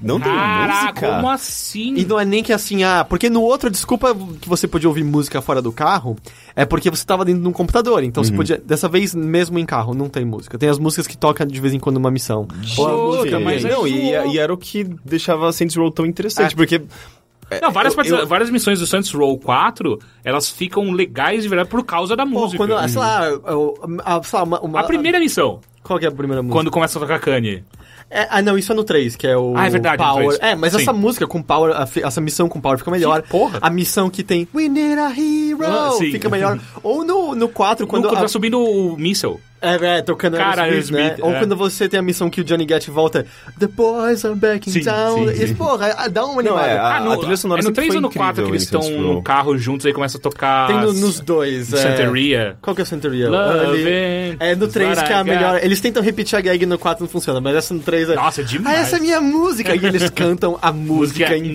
Não 0.00 0.18
tem 0.20 0.32
Caraca, 0.32 0.82
música. 0.82 1.10
como 1.16 1.28
assim? 1.30 1.94
E 1.96 2.04
não 2.04 2.18
é 2.18 2.24
nem 2.24 2.42
que 2.42 2.52
assim, 2.52 2.82
ah, 2.84 3.04
porque 3.08 3.28
no 3.30 3.42
outro, 3.42 3.70
desculpa 3.70 4.14
que 4.40 4.48
você 4.48 4.66
podia 4.66 4.88
ouvir 4.88 5.04
música 5.04 5.40
fora 5.42 5.60
do 5.62 5.70
carro 5.72 6.16
é 6.56 6.64
porque 6.64 6.90
você 6.90 7.04
tava 7.04 7.24
dentro 7.24 7.42
de 7.42 7.48
um 7.48 7.52
computador. 7.52 8.02
Então 8.02 8.22
você 8.24 8.32
podia. 8.32 8.58
Dessa 8.58 8.88
vez, 8.88 9.14
mesmo 9.14 9.58
em 9.58 9.66
carro, 9.66 9.94
não 9.94 10.08
tem 10.08 10.24
música. 10.24 10.58
Tem 10.58 10.68
as 10.68 10.78
músicas 10.78 11.06
que 11.06 11.16
tocam 11.16 11.46
de 11.46 11.60
vez 11.60 11.72
em 11.74 11.78
quando 11.78 11.96
numa 11.96 12.10
missão. 12.10 12.46
Ou 12.78 12.86
a 12.88 13.16
música 13.18 13.40
mas 13.40 13.64
é 13.64 13.70
Não, 13.70 13.86
e, 13.86 14.10
e 14.32 14.38
era 14.38 14.52
o 14.52 14.56
que 14.56 14.84
deixava 15.04 15.52
Saints 15.52 15.76
Row 15.76 15.90
tão 15.90 16.04
interessante, 16.06 16.52
É. 16.52 16.56
porque... 16.56 16.82
Não, 17.60 17.72
várias, 17.72 17.92
eu- 17.92 17.96
partes- 17.96 18.12
eu- 18.12 18.26
várias 18.28 18.48
missões 18.48 18.78
do 18.78 18.86
Saints 18.86 19.10
Row 19.10 19.36
4, 19.36 19.98
elas 20.24 20.48
ficam 20.48 20.88
legais 20.92 21.42
de 21.42 21.48
verdade 21.48 21.68
por 21.68 21.84
causa 21.84 22.14
da 22.14 22.24
Pô, 22.24 22.30
música. 22.30 22.58
quando, 22.64 22.88
sei 22.88 23.00
lá, 23.00 23.24
eu- 23.26 23.74
a, 24.04 24.22
sei 24.22 24.38
lá, 24.38 24.44
uma, 24.44 24.60
uma- 24.60 24.80
A 24.80 24.84
primeira 24.84 25.18
missão, 25.18 25.58
Qual 25.82 25.98
que 25.98 26.04
é 26.04 26.08
a 26.08 26.12
primeira 26.12 26.42
música? 26.42 26.56
quando 26.58 26.70
começa 26.70 26.98
a 26.98 27.02
tocar 27.02 27.18
Kanye. 27.20 27.64
É, 28.12 28.26
ah, 28.28 28.42
não, 28.42 28.58
isso 28.58 28.72
é 28.72 28.74
no 28.74 28.82
3, 28.82 29.14
que 29.14 29.26
é 29.26 29.36
o. 29.36 29.54
Ah, 29.56 29.66
é 29.66 29.70
verdade, 29.70 30.02
no 30.02 30.08
Power. 30.08 30.38
3. 30.38 30.40
É, 30.40 30.56
mas 30.56 30.72
Sim. 30.72 30.82
essa 30.82 30.92
música 30.92 31.26
com 31.28 31.40
Power, 31.40 31.72
essa 32.02 32.20
missão 32.20 32.48
com 32.48 32.60
Power 32.60 32.76
fica 32.76 32.90
melhor. 32.90 33.22
Que 33.22 33.28
porra. 33.28 33.58
A 33.62 33.70
missão 33.70 34.10
que 34.10 34.24
tem 34.24 34.48
We 34.54 34.68
Need 34.68 34.98
a 34.98 35.10
Hero 35.10 35.64
Ah, 35.64 35.92
fica 35.98 36.28
melhor. 36.28 36.58
Ou 36.82 37.04
no, 37.04 37.34
no 37.36 37.48
4, 37.48 37.86
quando. 37.86 38.08
Quando 38.08 38.16
a- 38.18 38.22
tá 38.22 38.28
subindo 38.28 38.60
o 38.60 38.96
míssel. 38.96 39.40
É, 39.62 39.98
é, 39.98 40.02
tocando 40.02 40.38
Cara, 40.38 40.62
Aerosmith, 40.62 40.90
né? 40.96 41.02
Aerosmith, 41.02 41.24
Ou 41.24 41.32
é. 41.34 41.38
quando 41.38 41.54
você 41.56 41.86
tem 41.88 42.00
a 42.00 42.02
missão 42.02 42.30
que 42.30 42.40
o 42.40 42.44
Johnny 42.44 42.64
Gat 42.64 42.90
volta, 42.90 43.26
The 43.58 43.66
boys 43.66 44.24
are 44.24 44.34
back 44.34 44.70
in 44.70 44.72
Sim, 44.72 44.80
town. 44.80 45.28
sim, 45.28 45.34
sim. 45.36 45.44
E, 45.52 45.54
porra, 45.54 45.94
ah, 45.98 46.08
dá 46.08 46.24
uma 46.24 46.42
Não, 46.42 46.56
animada. 46.56 46.66
é, 46.66 46.78
a- 46.78 46.96
Ah, 46.96 47.00
no, 47.00 47.16
trilha 47.18 47.36
sonora 47.36 47.60
é 47.60 47.62
no 47.62 47.68
sempre 47.68 47.74
3 47.82 47.88
foi 47.88 47.96
ou 47.96 48.00
no 48.02 48.10
4 48.10 48.44
que 48.44 48.50
eles 48.50 48.62
estão 48.62 48.80
Row. 48.80 48.90
no 49.14 49.22
carro 49.22 49.58
juntos 49.58 49.84
e 49.84 49.92
começa 49.92 50.16
a 50.16 50.20
tocar. 50.20 50.66
Tem 50.68 50.76
no- 50.80 50.92
nos 50.94 51.20
dois. 51.20 51.72
é. 51.74 51.76
Santeria. 51.76 52.56
Qual 52.62 52.74
que 52.74 52.80
é 52.80 52.84
o 52.84 52.86
Santeria? 52.86 53.28
Love 53.28 53.58
Ali- 53.66 53.86
it, 53.88 54.36
É 54.40 54.54
no 54.56 54.66
3 54.66 54.96
what 54.96 55.06
que 55.06 55.12
é 55.12 55.16
a 55.16 55.24
melhor. 55.24 55.60
Eles 55.62 55.80
tentam 55.80 56.02
repetir 56.02 56.38
a 56.38 56.40
gag 56.40 56.64
no 56.64 56.78
4 56.78 57.04
não 57.04 57.10
funciona, 57.10 57.38
mas 57.40 57.54
essa 57.54 57.74
no 57.74 57.80
3 57.80 58.08
é. 58.08 58.14
Nossa, 58.14 58.40
é 58.40 58.44
demais. 58.44 58.78
Ah, 58.78 58.80
essa 58.80 58.96
é 58.96 58.98
a 58.98 59.02
minha 59.02 59.20
música! 59.20 59.74
E 59.76 59.84
eles 59.84 60.08
cantam 60.10 60.58
a 60.62 60.72
música 60.72 60.90
Música 61.30 61.36
inteira. 61.36 61.52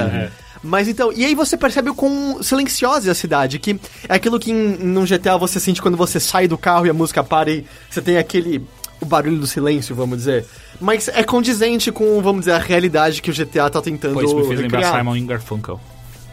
inteira, 0.00 0.30
é. 0.44 0.47
Mas 0.62 0.88
então, 0.88 1.12
e 1.12 1.24
aí 1.24 1.34
você 1.34 1.56
percebe 1.56 1.90
o 1.90 1.94
quão 1.94 2.42
silenciosa 2.42 3.08
é 3.08 3.12
a 3.12 3.14
cidade, 3.14 3.58
que 3.58 3.78
é 4.08 4.14
aquilo 4.14 4.38
que 4.38 4.50
em, 4.50 4.76
num 4.78 5.04
GTA 5.04 5.36
você 5.36 5.60
sente 5.60 5.80
quando 5.80 5.96
você 5.96 6.18
sai 6.18 6.48
do 6.48 6.58
carro 6.58 6.86
e 6.86 6.90
a 6.90 6.94
música 6.94 7.22
para 7.22 7.50
e 7.50 7.64
você 7.88 8.02
tem 8.02 8.16
aquele. 8.18 8.66
o 9.00 9.06
barulho 9.06 9.38
do 9.38 9.46
silêncio, 9.46 9.94
vamos 9.94 10.18
dizer. 10.18 10.44
Mas 10.80 11.08
é 11.08 11.22
condizente 11.22 11.90
com, 11.92 12.20
vamos 12.20 12.40
dizer, 12.40 12.52
a 12.52 12.58
realidade 12.58 13.22
que 13.22 13.30
o 13.30 13.34
GTA 13.34 13.70
tá 13.70 13.80
tentando. 13.80 14.14
Pô, 14.14 14.22
isso 14.22 14.36
me 14.36 14.46
fez 14.46 14.60
lembrar 14.60 14.80
recriar. 14.80 14.98
Simon 14.98 15.26
Garfunkel. 15.26 15.80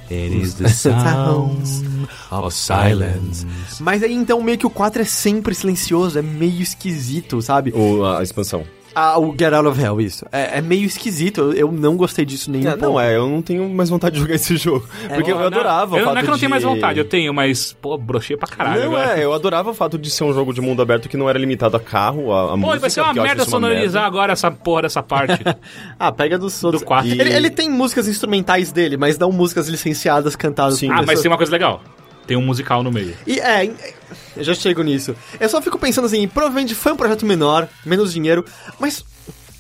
It 0.10 0.38
is 0.38 0.54
the 0.54 0.70
sound 0.70 1.64
of 2.30 2.54
silence. 2.54 3.46
Mas 3.80 4.04
aí 4.04 4.14
então 4.14 4.42
meio 4.42 4.58
que 4.58 4.66
o 4.68 4.70
4 4.70 5.02
é 5.02 5.06
sempre 5.06 5.56
silencioso, 5.56 6.20
é 6.20 6.22
meio 6.22 6.62
esquisito, 6.62 7.42
sabe? 7.42 7.74
Ou 7.76 8.06
a 8.06 8.22
expansão. 8.22 8.64
Ah, 8.96 9.20
o 9.20 9.36
Get 9.38 9.52
Out 9.54 9.68
of 9.68 9.82
Hell, 9.82 10.00
isso. 10.00 10.26
É, 10.32 10.60
é 10.60 10.62
meio 10.62 10.86
esquisito, 10.86 11.42
eu, 11.42 11.54
eu 11.54 11.72
não 11.72 11.98
gostei 11.98 12.24
disso 12.24 12.50
nem 12.50 12.62
É, 12.66 12.72
não, 12.72 12.78
pouco. 12.78 13.00
é, 13.02 13.18
eu 13.18 13.28
não 13.28 13.42
tenho 13.42 13.68
mais 13.70 13.90
vontade 13.90 14.16
de 14.16 14.22
jogar 14.22 14.36
esse 14.36 14.56
jogo. 14.58 14.88
porque 15.14 15.32
eu 15.32 15.38
Não, 15.38 15.46
adorava 15.48 15.98
eu, 15.98 16.02
o 16.02 16.06
fato 16.06 16.14
Não 16.14 16.20
é 16.22 16.24
que 16.24 16.30
eu 16.30 16.32
não 16.32 16.38
tenho 16.40 16.48
de- 16.48 16.52
mais 16.52 16.64
vontade, 16.64 17.00
eu 17.00 17.06
tenho, 17.06 17.34
mas, 17.34 17.74
pô, 17.74 17.98
brochei 17.98 18.38
pra 18.38 18.48
caralho. 18.48 18.80
Não, 18.86 18.88
agora. 18.98 19.20
é, 19.20 19.26
eu 19.26 19.34
adorava 19.34 19.72
o 19.72 19.74
fato 19.74 19.98
de 19.98 20.10
ser 20.10 20.24
um 20.24 20.34
jogo 20.34 20.54
de 20.54 20.62
mundo 20.62 20.82
aberto 20.82 21.10
que 21.10 21.18
não 21.18 21.30
era 21.30 21.38
limitado 21.38 21.76
a 21.76 21.80
carro, 21.80 22.32
a, 22.34 22.46
a 22.46 22.48
Pô, 22.52 22.58
música. 22.58 22.80
vai 22.80 22.90
ser 22.90 23.02
uma 23.02 23.14
merda 23.14 23.44
uma 23.44 23.50
sonorizar 23.50 24.04
merda. 24.04 24.08
agora 24.08 24.32
essa 24.34 24.50
porra 24.50 24.84
dessa 24.84 25.04
parte. 25.04 25.44
Ah, 26.00 26.12
pega 26.12 26.38
dos 26.38 26.64
outros. 26.64 26.82
Do 26.82 26.86
quatro. 26.88 27.10
Ele, 27.10 27.34
ele 27.34 27.50
tem 27.50 27.70
músicas 27.70 28.08
instrumentais 28.08 28.72
dele, 28.72 28.98
mas 28.98 29.18
não 29.18 29.32
músicas 29.32 29.68
licenciadas 29.68 30.36
cantadas 30.36 30.78
Sim. 30.78 30.88
por 30.88 30.94
ah, 30.94 30.96
mas 30.98 31.06
pessoas. 31.08 31.22
tem 31.24 31.32
uma 31.32 31.38
coisa 31.38 31.52
legal. 31.52 31.82
Tem 32.28 32.36
um 32.38 32.42
musical 32.42 32.82
no 32.84 32.92
meio. 32.92 33.16
E 33.28 33.40
é, 33.40 33.72
eu 34.36 34.44
já 34.44 34.54
chego 34.54 34.82
nisso. 34.84 35.16
Eu 35.40 35.48
só 35.50 35.62
fico 35.62 35.78
pensando 35.78 36.06
assim, 36.06 36.28
provavelmente 36.28 36.74
foi 36.76 36.92
um 36.92 36.98
projeto 36.98 37.26
menor, 37.26 37.68
menos 37.86 38.12
dinheiro, 38.14 38.44
mas 38.80 39.04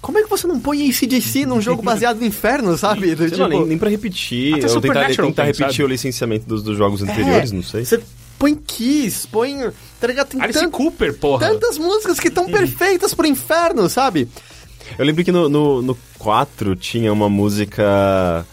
como 0.01 0.17
é 0.19 0.23
que 0.23 0.29
você 0.29 0.45
não 0.47 0.59
põe 0.59 0.89
ACDC 0.89 1.45
num 1.45 1.61
jogo 1.61 1.81
baseado 1.83 2.17
no 2.19 2.25
inferno, 2.25 2.77
sabe? 2.77 3.15
Do 3.15 3.27
Sei 3.29 3.37
lá, 3.37 3.47
nem, 3.47 3.65
nem 3.65 3.77
pra 3.77 3.89
repetir. 3.89 4.55
Até 4.55 4.65
eu 4.67 4.81
tentar, 4.81 5.05
tentar 5.07 5.43
tem, 5.43 5.45
repetir 5.45 5.67
sabe? 5.67 5.83
o 5.83 5.87
licenciamento 5.87 6.45
dos, 6.47 6.63
dos 6.63 6.77
jogos 6.77 7.01
anteriores, 7.01 7.51
não 7.51 7.63
sei. 7.63 7.81
É, 7.81 7.85
Você 7.85 8.01
põe 8.37 8.55
Kiss, 8.55 9.27
põe. 9.27 9.71
Tá 9.99 10.07
ligado? 10.07 10.27
Tem 10.27 10.41
Alice 10.41 10.59
tan- 10.59 10.69
Cooper, 10.69 11.13
porra. 11.17 11.47
tantas 11.47 11.77
músicas 11.77 12.19
que 12.19 12.27
estão 12.27 12.45
perfeitas 12.45 13.13
pro 13.13 13.25
inferno, 13.25 13.87
sabe? 13.89 14.27
Eu 14.99 15.05
lembro 15.05 15.23
que 15.23 15.31
no, 15.31 15.49
no, 15.49 15.81
no 15.81 15.97
4 16.19 16.75
tinha 16.75 17.11
uma 17.11 17.27
música. 17.29 18.45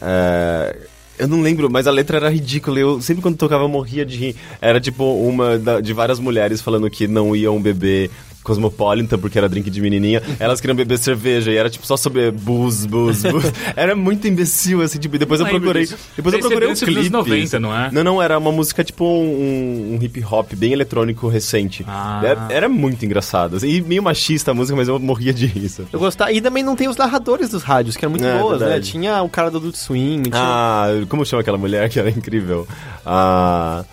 é, 0.00 0.76
Eu 1.22 1.28
não 1.28 1.40
lembro, 1.40 1.70
mas 1.70 1.86
a 1.86 1.90
letra 1.92 2.16
era 2.16 2.28
ridícula. 2.28 2.78
Eu 2.80 3.00
sempre 3.00 3.22
quando 3.22 3.36
tocava 3.36 3.68
morria 3.68 4.04
de 4.04 4.16
rir. 4.16 4.36
Era 4.60 4.80
tipo 4.80 5.04
uma 5.04 5.56
da- 5.56 5.80
de 5.80 5.92
várias 5.92 6.18
mulheres 6.18 6.60
falando 6.60 6.90
que 6.90 7.06
não 7.06 7.34
iam 7.36 7.60
beber 7.62 8.10
Cosmopolitan 8.42 9.18
porque 9.18 9.38
era 9.38 9.48
drink 9.48 9.70
de 9.70 9.80
menininha. 9.80 10.22
Elas 10.38 10.60
queriam 10.60 10.76
beber 10.76 10.98
cerveja 10.98 11.50
e 11.50 11.56
era 11.56 11.70
tipo 11.70 11.86
só 11.86 11.96
sobre 11.96 12.30
booze, 12.30 12.86
booze, 12.88 13.30
booze. 13.30 13.52
Era 13.76 13.94
muito 13.94 14.26
imbecil 14.26 14.82
assim, 14.82 14.98
tipo, 14.98 15.16
e 15.16 15.18
depois 15.18 15.40
eu 15.40 15.46
procurei. 15.46 15.82
disso. 15.82 15.96
Depois 16.16 16.32
eu 16.34 16.40
procurei 16.40 16.68
um 16.68 16.70
dance 16.72 16.84
dos 16.84 16.94
clipe. 16.94 17.14
anos 17.14 17.28
90, 17.28 17.60
não 17.60 17.76
é? 17.76 17.90
Não, 17.92 18.02
não, 18.04 18.22
era 18.22 18.36
uma 18.38 18.50
música 18.52 18.82
tipo 18.84 19.04
um, 19.04 19.94
um 19.94 19.98
hip 20.02 20.24
hop 20.24 20.52
bem 20.54 20.72
eletrônico 20.72 21.28
recente. 21.28 21.84
Ah. 21.86 22.20
Era, 22.24 22.46
era 22.50 22.68
muito 22.68 23.04
engraçado. 23.04 23.56
assim, 23.56 23.68
E 23.68 23.80
meio 23.80 24.02
machista 24.02 24.50
a 24.50 24.54
música, 24.54 24.76
mas 24.76 24.88
eu 24.88 24.98
morria 24.98 25.32
de 25.32 25.68
sabe? 25.68 25.88
Eu 25.92 25.98
gostava. 26.00 26.32
E 26.32 26.40
também 26.40 26.62
não 26.62 26.74
tem 26.76 26.88
os 26.88 26.96
narradores 26.96 27.50
dos 27.50 27.62
rádios, 27.62 27.96
que 27.96 28.04
eram 28.04 28.10
muito 28.10 28.26
É, 28.26 28.38
boas, 28.38 28.60
né? 28.60 28.66
verdade. 28.66 28.90
Tinha 28.90 29.22
o 29.22 29.28
cara 29.28 29.50
do 29.50 29.58
Adult 29.58 29.76
Swim, 29.76 30.22
tinha... 30.24 30.32
Ah, 30.34 30.86
como 31.08 31.24
chama 31.24 31.42
aquela 31.42 31.58
mulher 31.58 31.88
que 31.88 31.98
era 31.98 32.10
incrível? 32.10 32.66
Ah. 33.06 33.84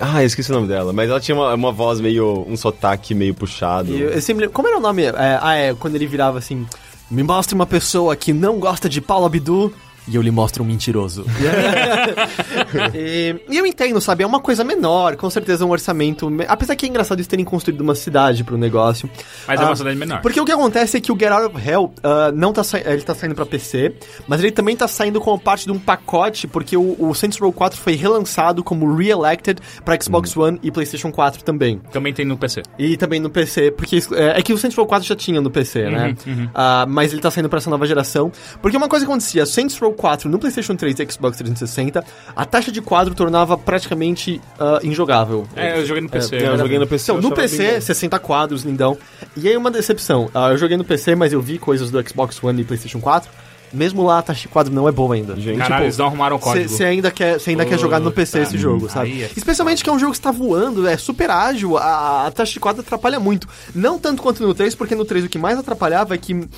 Ah, 0.00 0.22
eu 0.22 0.26
esqueci 0.26 0.50
o 0.50 0.54
nome 0.54 0.68
dela. 0.68 0.92
Mas 0.92 1.08
ela 1.10 1.20
tinha 1.20 1.34
uma, 1.36 1.54
uma 1.54 1.72
voz 1.72 2.00
meio. 2.00 2.44
um 2.48 2.56
sotaque 2.56 3.14
meio 3.14 3.34
puxado. 3.34 3.92
Eu, 3.92 4.10
eu 4.10 4.20
sempre 4.22 4.42
lembro- 4.42 4.54
Como 4.54 4.68
era 4.68 4.78
o 4.78 4.80
nome? 4.80 5.02
É, 5.04 5.38
ah, 5.40 5.54
é, 5.54 5.74
quando 5.74 5.94
ele 5.94 6.06
virava 6.06 6.38
assim... 6.38 6.66
Me 7.10 7.22
mostre 7.22 7.54
uma 7.54 7.64
pessoa 7.66 8.14
que 8.14 8.32
não 8.34 8.58
gosta 8.58 8.88
de 8.88 9.00
Paulo 9.00 9.24
Abdu... 9.26 9.72
E 10.10 10.16
eu 10.16 10.22
lhe 10.22 10.30
mostro 10.30 10.62
um 10.64 10.66
mentiroso. 10.66 11.24
e, 12.94 13.36
e 13.50 13.56
eu 13.58 13.66
entendo, 13.66 14.00
sabe? 14.00 14.22
É 14.22 14.26
uma 14.26 14.40
coisa 14.40 14.64
menor, 14.64 15.16
com 15.16 15.28
certeza 15.30 15.64
um 15.64 15.70
orçamento. 15.70 16.30
me- 16.30 16.44
Apesar 16.48 16.76
que 16.76 16.86
é 16.86 16.88
engraçado 16.88 17.18
eles 17.18 17.26
terem 17.26 17.44
construído 17.44 17.80
uma 17.80 17.94
cidade 17.94 18.44
pro 18.44 18.56
negócio. 18.56 19.08
Mas 19.46 19.60
é 19.60 19.64
Ah, 19.64 19.66
uma 19.68 19.76
cidade 19.76 19.96
menor. 19.96 20.20
Porque 20.20 20.40
o 20.40 20.44
que 20.44 20.52
acontece 20.52 20.96
é 20.96 21.00
que 21.00 21.12
o 21.12 21.18
Get 21.18 21.30
Out 21.30 21.54
of 21.54 21.68
Hell 21.68 21.92
ah, 22.02 22.32
não 22.34 22.52
tá 22.52 22.64
sa- 22.64 22.78
ele 22.78 23.02
tá 23.02 23.14
saindo 23.14 23.34
pra 23.34 23.44
PC, 23.46 23.94
mas 24.26 24.40
ele 24.40 24.50
também 24.52 24.76
tá 24.76 24.88
saindo 24.88 25.20
como 25.20 25.38
parte 25.38 25.66
de 25.66 25.72
um 25.72 25.78
pacote, 25.78 26.46
porque 26.46 26.76
o, 26.76 26.96
o 26.98 27.14
Saints 27.14 27.38
Row 27.38 27.52
4 27.52 27.78
foi 27.78 27.94
relançado 27.94 28.62
como 28.64 28.94
Re-Elected 28.94 29.60
pra 29.84 29.98
Xbox 30.00 30.36
One 30.36 30.58
e 30.62 30.70
PlayStation 30.70 31.10
4 31.12 31.42
também. 31.44 31.80
Também 31.92 32.12
tem 32.12 32.24
no 32.24 32.36
PC. 32.36 32.62
E 32.78 32.96
também 32.96 33.20
no 33.20 33.30
PC, 33.30 33.70
porque 33.72 33.98
é, 34.12 34.38
é 34.38 34.42
que 34.42 34.52
o 34.52 34.58
Saints 34.58 34.76
Row 34.76 34.86
4 34.86 35.06
já 35.06 35.16
tinha 35.16 35.40
no 35.40 35.50
PC, 35.50 35.88
né? 35.90 36.14
Ah, 36.54 36.86
mas 36.88 37.12
ele 37.12 37.20
tá 37.20 37.30
saindo 37.30 37.48
pra 37.48 37.58
essa 37.58 37.70
nova 37.70 37.86
geração. 37.86 38.30
Porque 38.62 38.76
uma 38.76 38.88
coisa 38.88 39.04
que 39.04 39.10
acontecia, 39.10 39.44
Saints 39.46 39.76
Row 39.78 39.92
4 39.98 40.30
no 40.30 40.38
PlayStation 40.38 40.76
3 40.76 41.00
e 41.00 41.12
Xbox 41.12 41.36
360, 41.36 42.04
a 42.34 42.44
taxa 42.46 42.70
de 42.72 42.80
quadro 42.80 43.14
tornava 43.14 43.58
praticamente 43.58 44.40
ah, 44.58 44.78
injogável. 44.82 45.46
É, 45.54 45.78
eu 45.78 45.84
joguei 45.84 46.02
no 46.02 46.08
PC. 46.08 46.38
não, 46.38 46.52
eu 46.52 46.58
joguei 46.58 46.78
no 46.78 46.86
PC. 46.86 47.04
Então, 47.04 47.16
eu 47.16 47.22
no 47.22 47.28
bem 47.30 47.38
PC, 47.40 47.72
bom. 47.74 47.80
60 47.80 48.18
quadros, 48.20 48.62
lindão. 48.62 48.96
E 49.36 49.48
aí 49.48 49.56
uma 49.56 49.70
decepção. 49.70 50.30
Ah, 50.32 50.50
eu 50.50 50.56
joguei 50.56 50.76
no 50.76 50.84
PC, 50.84 51.14
mas 51.14 51.32
eu 51.32 51.42
vi 51.42 51.58
coisas 51.58 51.90
do 51.90 52.08
Xbox 52.08 52.42
One 52.42 52.62
e 52.62 52.64
PlayStation 52.64 53.00
4. 53.00 53.30
Mesmo 53.72 54.02
lá, 54.02 54.18
a 54.18 54.22
taxa 54.22 54.42
de 54.42 54.48
quadro 54.48 54.72
não 54.72 54.88
é 54.88 54.92
boa 54.92 55.14
ainda. 55.14 55.36
Gente, 55.36 55.58
Caralho, 55.58 55.84
eles 55.84 55.98
não 55.98 56.06
arrumaram 56.06 56.36
o 56.36 56.38
código. 56.38 56.68
Você 56.68 56.84
ainda, 56.84 57.10
quer, 57.10 57.38
cê 57.38 57.50
ainda 57.50 57.66
quer 57.66 57.78
jogar 57.78 58.00
no 58.00 58.10
PC 58.10 58.40
esse 58.40 58.56
jogo, 58.56 58.88
sabe? 58.88 59.22
é 59.22 59.30
Especialmente 59.36 59.84
que 59.84 59.90
é 59.90 59.92
um 59.92 59.98
jogo 59.98 60.12
que 60.12 60.18
está 60.18 60.30
voando, 60.30 60.86
é 60.86 60.96
super 60.96 61.30
ágil, 61.30 61.76
a, 61.76 62.26
a 62.26 62.30
taxa 62.30 62.52
de 62.52 62.60
quadro 62.60 62.80
atrapalha 62.80 63.20
muito. 63.20 63.46
Não 63.74 63.98
tanto 63.98 64.22
quanto 64.22 64.42
no 64.42 64.54
3, 64.54 64.74
porque 64.74 64.94
no 64.94 65.04
3 65.04 65.26
o 65.26 65.28
que 65.28 65.38
mais 65.38 65.58
atrapalhava 65.58 66.14
é 66.14 66.18
que 66.18 66.48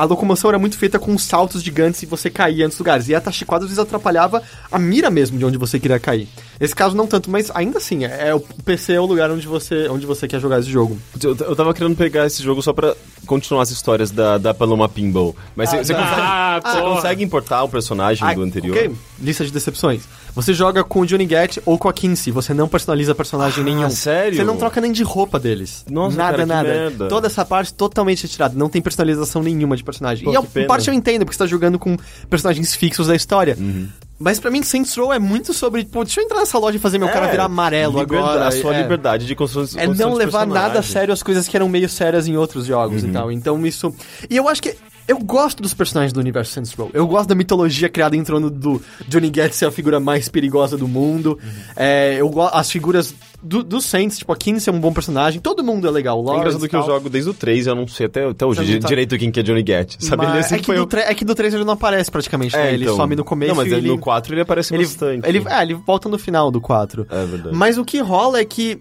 a 0.00 0.04
locomoção 0.04 0.50
era 0.50 0.58
muito 0.58 0.78
feita 0.78 0.98
com 0.98 1.16
saltos 1.18 1.62
gigantes 1.62 2.02
e 2.02 2.06
você 2.06 2.30
caía 2.30 2.64
antes 2.64 2.76
dos 2.76 2.80
lugares. 2.80 3.08
E 3.08 3.14
a 3.14 3.20
quadro 3.20 3.64
às 3.66 3.70
vezes 3.70 3.78
atrapalhava 3.78 4.42
a 4.72 4.78
mira 4.78 5.10
mesmo 5.10 5.38
de 5.38 5.44
onde 5.44 5.58
você 5.58 5.78
queria 5.78 6.00
cair. 6.00 6.26
Nesse 6.58 6.74
caso 6.74 6.96
não 6.96 7.06
tanto, 7.06 7.30
mas 7.30 7.50
ainda 7.54 7.78
assim, 7.78 8.04
é, 8.04 8.28
é 8.28 8.34
o 8.34 8.40
PC 8.40 8.94
é 8.94 9.00
o 9.00 9.04
lugar 9.04 9.30
onde 9.30 9.46
você, 9.46 9.88
onde 9.88 10.06
você 10.06 10.26
quer 10.26 10.40
jogar 10.40 10.58
esse 10.60 10.70
jogo. 10.70 10.98
Eu, 11.22 11.36
eu 11.36 11.54
tava 11.54 11.74
querendo 11.74 11.96
pegar 11.96 12.26
esse 12.26 12.42
jogo 12.42 12.62
só 12.62 12.72
pra 12.72 12.94
continuar 13.26 13.62
as 13.62 13.70
histórias 13.70 14.10
da, 14.10 14.38
da 14.38 14.54
Paloma 14.54 14.88
Pinball. 14.88 15.36
Mas 15.54 15.68
você 15.70 15.76
não. 15.92 16.00
consegue, 16.00 16.20
Ah, 16.22 16.60
consegue 16.94 17.22
importar 17.24 17.62
o 17.62 17.68
personagem 17.68 18.26
Ah, 18.26 18.32
do 18.34 18.42
anterior? 18.42 18.74
Ok, 18.76 18.90
lista 19.20 19.44
de 19.44 19.52
decepções. 19.52 20.02
Você 20.34 20.54
joga 20.54 20.82
com 20.84 21.00
o 21.00 21.06
Johnny 21.06 21.26
Gat 21.26 21.60
ou 21.66 21.78
com 21.78 21.88
a 21.88 21.92
Kinsey, 21.92 22.32
você 22.32 22.54
não 22.54 22.68
personaliza 22.68 23.14
personagem 23.14 23.60
Ah, 23.62 23.64
nenhum. 23.64 23.90
sério? 23.90 24.36
Você 24.36 24.44
não 24.44 24.56
troca 24.56 24.80
nem 24.80 24.92
de 24.92 25.02
roupa 25.02 25.38
deles. 25.38 25.84
Nossa, 25.90 26.16
nada, 26.16 26.30
cara, 26.32 26.42
que 26.42 26.48
nada. 26.48 26.68
merda. 26.68 27.08
Toda 27.08 27.26
essa 27.26 27.44
parte 27.44 27.74
totalmente 27.74 28.22
retirada, 28.22 28.54
não 28.56 28.68
tem 28.68 28.80
personalização 28.80 29.42
nenhuma 29.42 29.76
de 29.76 29.82
personagem. 29.84 30.24
Pô, 30.24 30.32
e 30.32 30.36
a 30.36 30.40
que 30.40 30.46
pena. 30.48 30.66
parte 30.66 30.88
eu 30.88 30.94
entendo, 30.94 31.24
porque 31.24 31.34
você 31.34 31.38
tá 31.44 31.46
jogando 31.46 31.78
com 31.78 31.96
personagens 32.28 32.74
fixos 32.74 33.06
da 33.08 33.16
história. 33.16 33.56
Uhum. 33.58 33.88
Mas 34.22 34.38
pra 34.38 34.50
mim, 34.50 34.62
Saints 34.62 34.94
Row 34.96 35.12
é 35.14 35.18
muito 35.18 35.54
sobre, 35.54 35.82
pô, 35.84 36.04
deixa 36.04 36.20
eu 36.20 36.24
entrar 36.24 36.40
nessa 36.40 36.58
loja 36.58 36.76
e 36.76 36.80
fazer 36.80 36.98
meu 36.98 37.08
cara 37.08 37.26
virar 37.28 37.44
amarelo 37.44 37.98
É, 37.98 38.02
agora. 38.02 38.46
A 38.46 38.50
sua 38.50 38.74
é. 38.74 38.82
liberdade 38.82 39.26
de 39.26 39.34
construção 39.34 39.80
É 39.80 39.86
não 39.86 40.12
levar 40.12 40.46
nada 40.46 40.58
a 40.58 40.62
personagem. 40.72 40.92
sério 40.92 41.14
as 41.14 41.22
coisas 41.22 41.48
que 41.48 41.56
eram 41.56 41.70
meio 41.70 41.88
sérias 41.88 42.28
em 42.28 42.36
outros 42.36 42.66
jogos 42.66 43.02
Uhum. 43.02 43.08
e 43.08 43.12
tal. 43.12 43.32
Então 43.32 43.66
isso. 43.66 43.94
E 44.28 44.36
eu 44.36 44.46
acho 44.46 44.62
que. 44.62 44.74
Eu 45.08 45.18
gosto 45.18 45.62
dos 45.62 45.74
personagens 45.74 46.12
do 46.12 46.20
universo 46.20 46.52
Saints 46.52 46.72
Row. 46.72 46.90
Eu 46.94 47.06
gosto 47.06 47.28
da 47.28 47.34
mitologia 47.34 47.88
criada 47.88 48.16
em 48.16 48.22
torno 48.22 48.48
do 48.50 48.80
Johnny 49.08 49.28
Gat 49.30 49.52
ser 49.54 49.66
a 49.66 49.70
figura 49.72 49.98
mais 49.98 50.28
perigosa 50.28 50.76
do 50.76 50.86
mundo. 50.86 51.38
Uhum. 51.42 51.50
É, 51.76 52.16
eu 52.20 52.28
gosto. 52.28 52.54
As 52.54 52.70
figuras 52.70 53.12
do, 53.42 53.62
dos 53.64 53.84
Saints, 53.86 54.18
tipo, 54.18 54.32
a 54.32 54.36
Kinsey 54.36 54.72
é 54.72 54.76
um 54.76 54.80
bom 54.80 54.92
personagem. 54.92 55.40
Todo 55.40 55.64
mundo 55.64 55.88
é 55.88 55.90
legal. 55.90 56.18
O 56.18 56.22
É 56.22 56.26
Lawrence 56.26 56.56
engraçado 56.56 56.68
que 56.68 56.76
eu 56.76 56.82
jogo 56.82 57.10
desde 57.10 57.30
o 57.30 57.34
3 57.34 57.66
eu 57.66 57.74
não 57.74 57.88
sei 57.88 58.06
até, 58.06 58.24
até 58.28 58.46
hoje 58.46 58.64
di- 58.64 58.72
não 58.74 58.80
tá- 58.80 58.88
direito 58.88 59.18
quem 59.18 59.30
que 59.32 59.40
é 59.40 59.42
Johnny 59.42 59.62
Gat. 59.62 59.96
Sabe? 59.98 60.24
Mas 60.26 60.46
Ele 60.50 60.56
é, 60.56 60.58
que 60.60 60.66
foi 60.66 60.76
do 60.76 60.82
o- 60.82 60.86
tre- 60.86 61.00
é 61.02 61.14
que 61.14 61.24
do 61.24 61.34
3 61.34 61.54
ele 61.54 61.64
não 61.64 61.72
aparece 61.74 62.10
praticamente, 62.10 62.54
né? 62.56 62.72
ele 62.72 62.84
então. 62.84 62.96
some 62.96 63.16
no 63.16 63.24
começo 63.24 63.48
Não, 63.54 63.56
mas 63.62 63.72
e 63.72 63.74
ele... 63.74 63.88
no 63.88 63.98
4 63.98 64.32
ele 64.34 64.42
aparece 64.42 64.72
ele, 64.74 64.84
bastante. 64.84 65.28
ele, 65.28 65.42
é, 65.48 65.62
ele 65.62 65.74
volta 65.74 66.08
no 66.08 66.18
final 66.18 66.50
do 66.50 66.60
4. 66.60 67.06
É 67.10 67.24
verdade. 67.24 67.56
Mas 67.56 67.78
o 67.78 67.84
que 67.84 67.98
rola 68.00 68.38
é 68.38 68.44
que 68.44 68.80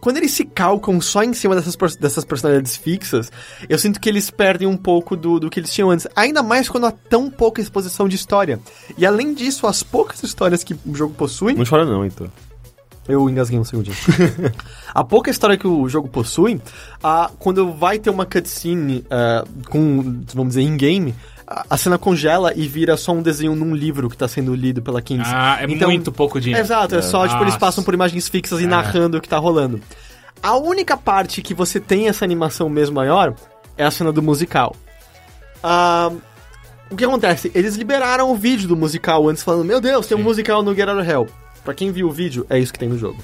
quando 0.00 0.18
eles 0.18 0.30
se 0.32 0.44
calcam 0.44 1.00
só 1.00 1.22
em 1.22 1.32
cima 1.32 1.54
dessas, 1.54 1.96
dessas 1.96 2.24
personalidades 2.24 2.76
fixas, 2.76 3.30
eu 3.68 3.78
sinto 3.78 4.00
que 4.00 4.08
eles 4.08 4.30
perdem 4.30 4.68
um 4.68 4.76
pouco 4.76 5.16
do, 5.16 5.40
do 5.40 5.50
que 5.50 5.60
eles 5.60 5.72
tinham 5.72 5.90
antes. 5.90 6.06
Ainda 6.14 6.42
mais 6.42 6.68
quando 6.68 6.86
há 6.86 6.92
tão 6.92 7.30
pouca 7.30 7.60
exposição 7.60 8.08
de 8.08 8.16
história. 8.16 8.60
E 8.96 9.06
além 9.06 9.34
disso, 9.34 9.66
as 9.66 9.82
poucas 9.82 10.22
histórias 10.22 10.62
que 10.62 10.74
o 10.86 10.94
jogo 10.94 11.14
possui. 11.14 11.54
Não 11.54 11.64
chora 11.64 11.84
não, 11.84 12.04
então. 12.04 12.30
Eu 13.08 13.28
engasguei 13.28 13.58
um 13.58 13.64
segundinho. 13.64 13.96
a 14.94 15.02
pouca 15.02 15.30
história 15.30 15.56
que 15.56 15.66
o 15.66 15.88
jogo 15.88 16.08
possui, 16.08 16.60
a, 17.02 17.30
quando 17.38 17.72
vai 17.72 17.98
ter 17.98 18.10
uma 18.10 18.26
cutscene 18.26 19.02
ah, 19.10 19.44
com, 19.70 20.22
vamos 20.34 20.48
dizer, 20.48 20.60
in-game, 20.60 21.14
a, 21.48 21.76
cena 21.78 21.96
congela 21.96 22.52
e 22.54 22.68
vira 22.68 22.96
só 22.96 23.12
um 23.12 23.22
desenho 23.22 23.54
num 23.54 23.74
livro 23.74 24.10
que 24.10 24.16
tá 24.16 24.28
sendo 24.28 24.54
lido 24.54 24.82
pela 24.82 25.00
Kinsey. 25.00 25.32
Ah, 25.34 25.56
é 25.60 25.66
muito 25.66 26.12
pouco 26.12 26.38
dinheiro. 26.38 26.62
Exato, 26.62 26.94
é 26.94 27.00
só, 27.00 27.26
tipo, 27.26 27.42
eles 27.42 27.56
passam 27.56 27.82
por 27.82 27.94
imagens 27.94 28.28
fixas 28.28 28.60
e 28.60 28.66
narrando 28.66 29.16
o 29.16 29.20
que 29.20 29.28
tá 29.28 29.38
rolando. 29.38 29.80
A 30.42 30.56
única 30.56 30.96
parte 30.96 31.40
que 31.40 31.54
você 31.54 31.80
tem 31.80 32.06
essa 32.06 32.24
animação 32.24 32.68
mesmo 32.68 32.96
maior 32.96 33.34
é 33.78 33.84
a 33.84 33.90
cena 33.90 34.12
do 34.12 34.22
musical. 34.22 34.76
Ah, 35.62 36.12
o 36.90 36.96
que 36.96 37.04
acontece? 37.04 37.50
Eles 37.54 37.76
liberaram 37.76 38.30
o 38.30 38.36
vídeo 38.36 38.68
do 38.68 38.76
musical 38.76 39.26
antes, 39.26 39.42
falando: 39.42 39.64
Meu 39.64 39.80
Deus, 39.80 40.06
tem 40.06 40.16
um 40.16 40.22
musical 40.22 40.62
no 40.62 40.74
Get 40.74 40.88
Out 40.88 41.00
of 41.00 41.10
Hell. 41.10 41.26
Pra 41.64 41.74
quem 41.74 41.90
viu 41.90 42.08
o 42.08 42.12
vídeo, 42.12 42.46
é 42.48 42.58
isso 42.58 42.72
que 42.72 42.78
tem 42.78 42.88
no 42.88 42.98
jogo. 42.98 43.18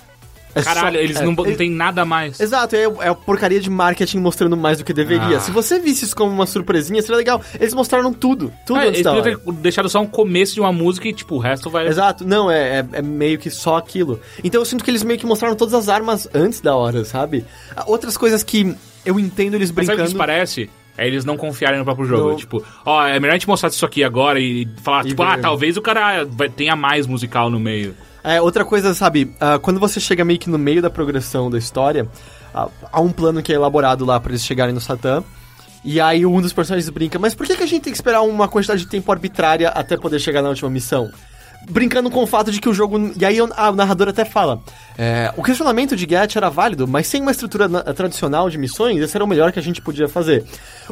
É 0.55 0.62
Caralho, 0.62 0.97
só- 0.97 1.02
eles 1.02 1.16
é, 1.16 1.24
não, 1.24 1.32
não 1.32 1.47
é- 1.47 1.55
tem 1.55 1.70
nada 1.70 2.05
mais. 2.05 2.39
Exato, 2.40 2.76
é, 2.76 2.82
é 2.85 3.09
a 3.09 3.14
porcaria 3.14 3.60
de 3.60 3.68
marketing 3.68 4.18
mostrando 4.18 4.56
mais 4.56 4.78
do 4.78 4.85
que 4.85 4.93
deveria. 4.93 5.36
Ah. 5.39 5.40
Se 5.40 5.51
você 5.51 5.78
visse 5.81 6.05
isso 6.05 6.14
como 6.14 6.31
uma 6.32 6.47
surpresinha, 6.47 7.01
seria 7.02 7.16
legal. 7.16 7.40
Eles 7.59 7.74
mostraram 7.74 8.12
tudo, 8.12 8.52
tudo 8.66 8.78
Ah, 8.78 8.82
antes 8.82 9.01
eles 9.01 9.02
da 9.05 9.12
hora. 9.12 9.36
ter 9.39 9.52
deixado 9.55 9.89
só 9.89 10.01
um 10.01 10.06
começo 10.06 10.55
de 10.55 10.60
uma 10.60 10.72
música 10.72 11.09
e, 11.09 11.12
tipo, 11.12 11.35
o 11.35 11.39
resto 11.39 11.68
vai... 11.68 11.86
Exato, 11.89 12.24
não, 12.26 12.51
é, 12.51 12.78
é, 12.81 12.86
é 12.93 13.02
meio 13.02 13.39
que 13.39 13.51
só 13.51 13.76
aquilo. 13.76 14.20
Então 14.43 14.60
eu 14.60 14.64
sinto 14.64 14.85
que 14.85 14.90
eles 14.90 15.02
meio 15.02 15.18
que 15.18 15.26
mostraram 15.26 15.56
todas 15.56 15.74
as 15.74 15.89
armas 15.89 16.28
antes 16.35 16.60
da 16.60 16.76
hora, 16.76 17.05
sabe? 17.05 17.44
Ah, 17.76 17.85
Outras 17.86 18.16
coisas 18.16 18.43
que 18.43 18.74
eu 19.05 19.18
entendo 19.18 19.55
eles 19.55 19.70
Mas 19.70 19.86
sabe 19.86 20.01
o 20.02 20.05
que 20.05 20.09
brincando. 20.09 20.09
isso 20.09 20.16
parece? 20.16 20.70
É 20.97 21.06
eles 21.09 21.24
não 21.24 21.36
confiarem 21.36 21.78
no 21.81 21.85
próprio 21.85 22.06
jogo. 22.06 22.31
No- 22.31 22.36
Tipo, 22.36 22.64
ó, 22.86 23.05
é 23.05 23.18
melhor 23.18 23.32
a 23.32 23.36
gente 23.36 23.48
mostrar 23.48 23.68
isso 23.68 23.85
aqui 23.85 24.05
agora 24.05 24.39
e 24.39 24.68
falar, 24.82 25.05
E 25.05 25.09
tipo, 25.09 25.24
ver. 25.24 25.28
ah, 25.31 25.39
talvez 25.39 25.76
o 25.76 25.82
cara 25.82 26.24
vai, 26.24 26.48
tenha 26.48 26.76
mais 26.76 27.05
musical 27.06 27.51
no 27.51 27.59
meio. 27.59 27.97
É, 28.24 28.40
outra 28.40 28.64
coisa, 28.64 28.94
sabe, 28.94 29.34
ah, 29.38 29.59
quando 29.59 29.78
você 29.78 30.01
chega 30.01 30.24
meio 30.24 30.38
que 30.38 30.48
no 30.48 30.59
meio 30.59 30.80
da 30.80 30.88
progressão 30.88 31.51
da 31.51 31.59
história, 31.59 32.09
ah, 32.55 32.68
há 32.90 32.98
um 32.98 33.12
plano 33.12 33.42
que 33.42 33.52
é 33.52 33.55
elaborado 33.55 34.02
lá 34.06 34.18
pra 34.18 34.32
eles 34.32 34.42
chegarem 34.42 34.74
no 34.74 34.80
Satã. 34.80 35.22
E 35.84 36.01
aí 36.01 36.24
um 36.24 36.40
dos 36.40 36.55
personagens 36.55 36.88
brinca, 36.88 37.18
mas 37.18 37.34
por 37.34 37.46
que, 37.46 37.55
que 37.55 37.62
a 37.62 37.66
gente 37.66 37.82
tem 37.82 37.92
que 37.92 37.98
esperar 37.98 38.22
uma 38.22 38.48
quantidade 38.48 38.80
de 38.80 38.86
tempo 38.86 39.12
arbitrária 39.12 39.68
até 39.68 39.98
poder 39.98 40.18
chegar 40.18 40.40
na 40.40 40.48
última 40.48 40.70
missão? 40.70 41.10
Brincando 41.69 42.11
com 42.11 42.23
o 42.23 42.27
fato 42.27 42.51
de 42.51 42.61
que 42.61 42.69
o 42.69 42.74
jogo. 42.74 43.12
E 43.19 43.24
aí 43.24 43.41
o, 43.41 43.49
ah, 43.57 43.70
o 43.70 43.74
narrador 43.74 44.09
até 44.09 44.24
fala: 44.24 44.61
é, 44.99 45.32
o 45.36 45.43
questionamento 45.43 45.97
de 45.97 46.05
Gat 46.07 46.36
era 46.36 46.51
válido, 46.51 46.86
mas 46.86 47.07
sem 47.07 47.23
uma 47.23 47.31
estrutura 47.31 47.66
na- 47.69 47.82
tradicional 47.82 48.51
de 48.51 48.59
missões, 48.59 49.01
esse 49.01 49.16
era 49.16 49.24
o 49.24 49.28
melhor 49.28 49.51
que 49.53 49.59
a 49.59 49.62
gente 49.62 49.81
podia 49.81 50.09
fazer. 50.09 50.45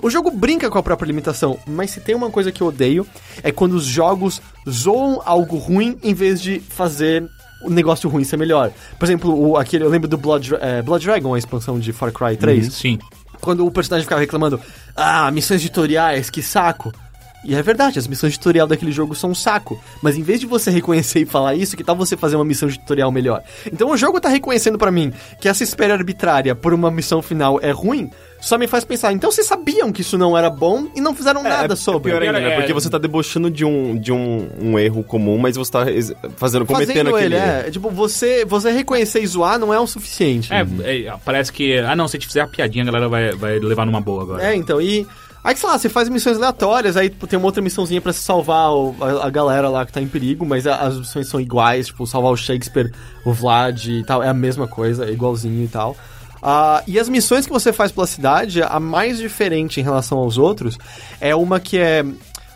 O 0.02 0.08
jogo 0.08 0.30
brinca 0.30 0.70
com 0.70 0.78
a 0.78 0.82
própria 0.82 1.06
limitação, 1.06 1.58
mas 1.66 1.90
se 1.90 2.00
tem 2.00 2.14
uma 2.14 2.30
coisa 2.30 2.50
que 2.50 2.62
eu 2.62 2.68
odeio 2.68 3.06
é 3.42 3.52
quando 3.52 3.74
os 3.74 3.84
jogos 3.84 4.40
zoam 4.68 5.20
algo 5.24 5.56
ruim 5.56 5.98
em 6.02 6.14
vez 6.14 6.40
de 6.40 6.58
fazer 6.60 7.24
o 7.64 7.70
negócio 7.70 8.08
ruim 8.08 8.24
ser 8.24 8.36
melhor. 8.36 8.72
Por 8.98 9.04
exemplo, 9.04 9.50
o, 9.50 9.56
aquele, 9.56 9.84
eu 9.84 9.88
lembro 9.88 10.08
do 10.08 10.16
Blood, 10.16 10.54
é, 10.60 10.82
Blood 10.82 11.04
Dragon, 11.04 11.34
a 11.34 11.38
expansão 11.38 11.78
de 11.78 11.92
Far 11.92 12.10
Cry 12.12 12.36
3 12.36 12.72
Sim. 12.72 12.98
quando 13.40 13.64
o 13.64 13.70
personagem 13.70 14.04
ficava 14.04 14.20
reclamando, 14.20 14.58
ah, 14.96 15.30
missões 15.30 15.62
tutoriais, 15.62 16.28
que 16.30 16.42
saco. 16.42 16.92
E 17.44 17.54
é 17.54 17.62
verdade, 17.62 17.98
as 17.98 18.06
missões 18.06 18.32
de 18.32 18.38
tutorial 18.38 18.66
daquele 18.66 18.92
jogo 18.92 19.14
são 19.14 19.30
um 19.30 19.34
saco. 19.34 19.82
Mas 20.00 20.16
em 20.16 20.22
vez 20.22 20.40
de 20.40 20.46
você 20.46 20.70
reconhecer 20.70 21.20
e 21.20 21.26
falar 21.26 21.54
isso, 21.54 21.76
que 21.76 21.84
tal 21.84 21.96
você 21.96 22.16
fazer 22.16 22.36
uma 22.36 22.44
missão 22.44 22.68
de 22.68 22.78
tutorial 22.78 23.10
melhor? 23.10 23.42
Então 23.66 23.90
o 23.90 23.96
jogo 23.96 24.20
tá 24.20 24.28
reconhecendo 24.28 24.78
pra 24.78 24.90
mim 24.90 25.12
que 25.40 25.48
essa 25.48 25.62
espera 25.62 25.94
arbitrária 25.94 26.54
por 26.54 26.72
uma 26.72 26.90
missão 26.90 27.20
final 27.20 27.58
é 27.60 27.70
ruim, 27.70 28.10
só 28.42 28.58
me 28.58 28.66
faz 28.66 28.84
pensar, 28.84 29.12
então 29.12 29.30
vocês 29.30 29.46
sabiam 29.46 29.92
que 29.92 30.00
isso 30.00 30.18
não 30.18 30.36
era 30.36 30.50
bom 30.50 30.88
e 30.96 31.00
não 31.00 31.14
fizeram 31.14 31.44
nada 31.44 31.74
é, 31.74 31.76
sobre. 31.76 32.10
É 32.10 32.18
pior 32.18 32.26
ainda, 32.26 32.40
né? 32.40 32.54
É. 32.54 32.56
Porque 32.56 32.72
você 32.72 32.90
tá 32.90 32.98
debochando 32.98 33.48
de 33.48 33.64
um, 33.64 33.96
de 33.96 34.12
um, 34.12 34.48
um 34.60 34.78
erro 34.78 35.04
comum, 35.04 35.38
mas 35.38 35.56
você 35.56 35.70
tá 35.70 35.84
fazendo, 36.36 36.66
cometendo 36.66 36.88
Fazendo 36.88 37.14
aquele 37.14 37.36
ele, 37.36 37.36
é. 37.36 37.70
Tipo, 37.70 37.88
você, 37.88 38.44
você 38.44 38.72
reconhecer 38.72 39.22
e 39.22 39.26
zoar 39.28 39.60
não 39.60 39.72
é 39.72 39.78
o 39.78 39.86
suficiente. 39.86 40.52
É, 40.52 40.66
é, 40.82 41.14
parece 41.24 41.52
que. 41.52 41.78
Ah, 41.78 41.94
não, 41.94 42.08
se 42.08 42.16
a 42.16 42.18
gente 42.18 42.26
fizer 42.26 42.40
a 42.40 42.48
piadinha, 42.48 42.82
a 42.82 42.86
galera 42.86 43.08
vai, 43.08 43.30
vai 43.30 43.58
levar 43.60 43.86
numa 43.86 44.00
boa 44.00 44.22
agora. 44.24 44.44
É, 44.44 44.56
então, 44.56 44.80
e. 44.80 45.06
Aí, 45.44 45.56
sei 45.56 45.68
lá, 45.68 45.76
você 45.78 45.88
faz 45.88 46.08
missões 46.08 46.36
aleatórias, 46.36 46.96
aí 46.96 47.10
tipo, 47.10 47.26
tem 47.26 47.36
uma 47.36 47.46
outra 47.46 47.60
missãozinha 47.60 48.00
se 48.12 48.20
salvar 48.20 48.70
o- 48.72 48.94
a, 49.00 49.26
a 49.26 49.30
galera 49.30 49.68
lá 49.68 49.84
que 49.84 49.92
tá 49.92 50.00
em 50.00 50.06
perigo, 50.06 50.46
mas 50.46 50.66
a- 50.66 50.76
as 50.76 50.96
missões 50.96 51.26
são 51.28 51.40
iguais, 51.40 51.88
tipo, 51.88 52.06
salvar 52.06 52.30
o 52.32 52.36
Shakespeare, 52.36 52.92
o 53.24 53.32
Vlad 53.32 53.86
e 53.86 54.04
tal, 54.04 54.22
é 54.22 54.28
a 54.28 54.34
mesma 54.34 54.68
coisa, 54.68 55.04
é 55.04 55.10
igualzinho 55.10 55.64
e 55.64 55.68
tal. 55.68 55.96
Ah, 56.40 56.82
e 56.86 56.98
as 56.98 57.08
missões 57.08 57.44
que 57.46 57.52
você 57.52 57.72
faz 57.72 57.90
pela 57.90 58.06
cidade, 58.06 58.62
a 58.62 58.78
mais 58.80 59.18
diferente 59.18 59.80
em 59.80 59.82
relação 59.82 60.18
aos 60.18 60.38
outros, 60.38 60.78
é 61.20 61.34
uma 61.34 61.58
que 61.60 61.76
é. 61.78 62.04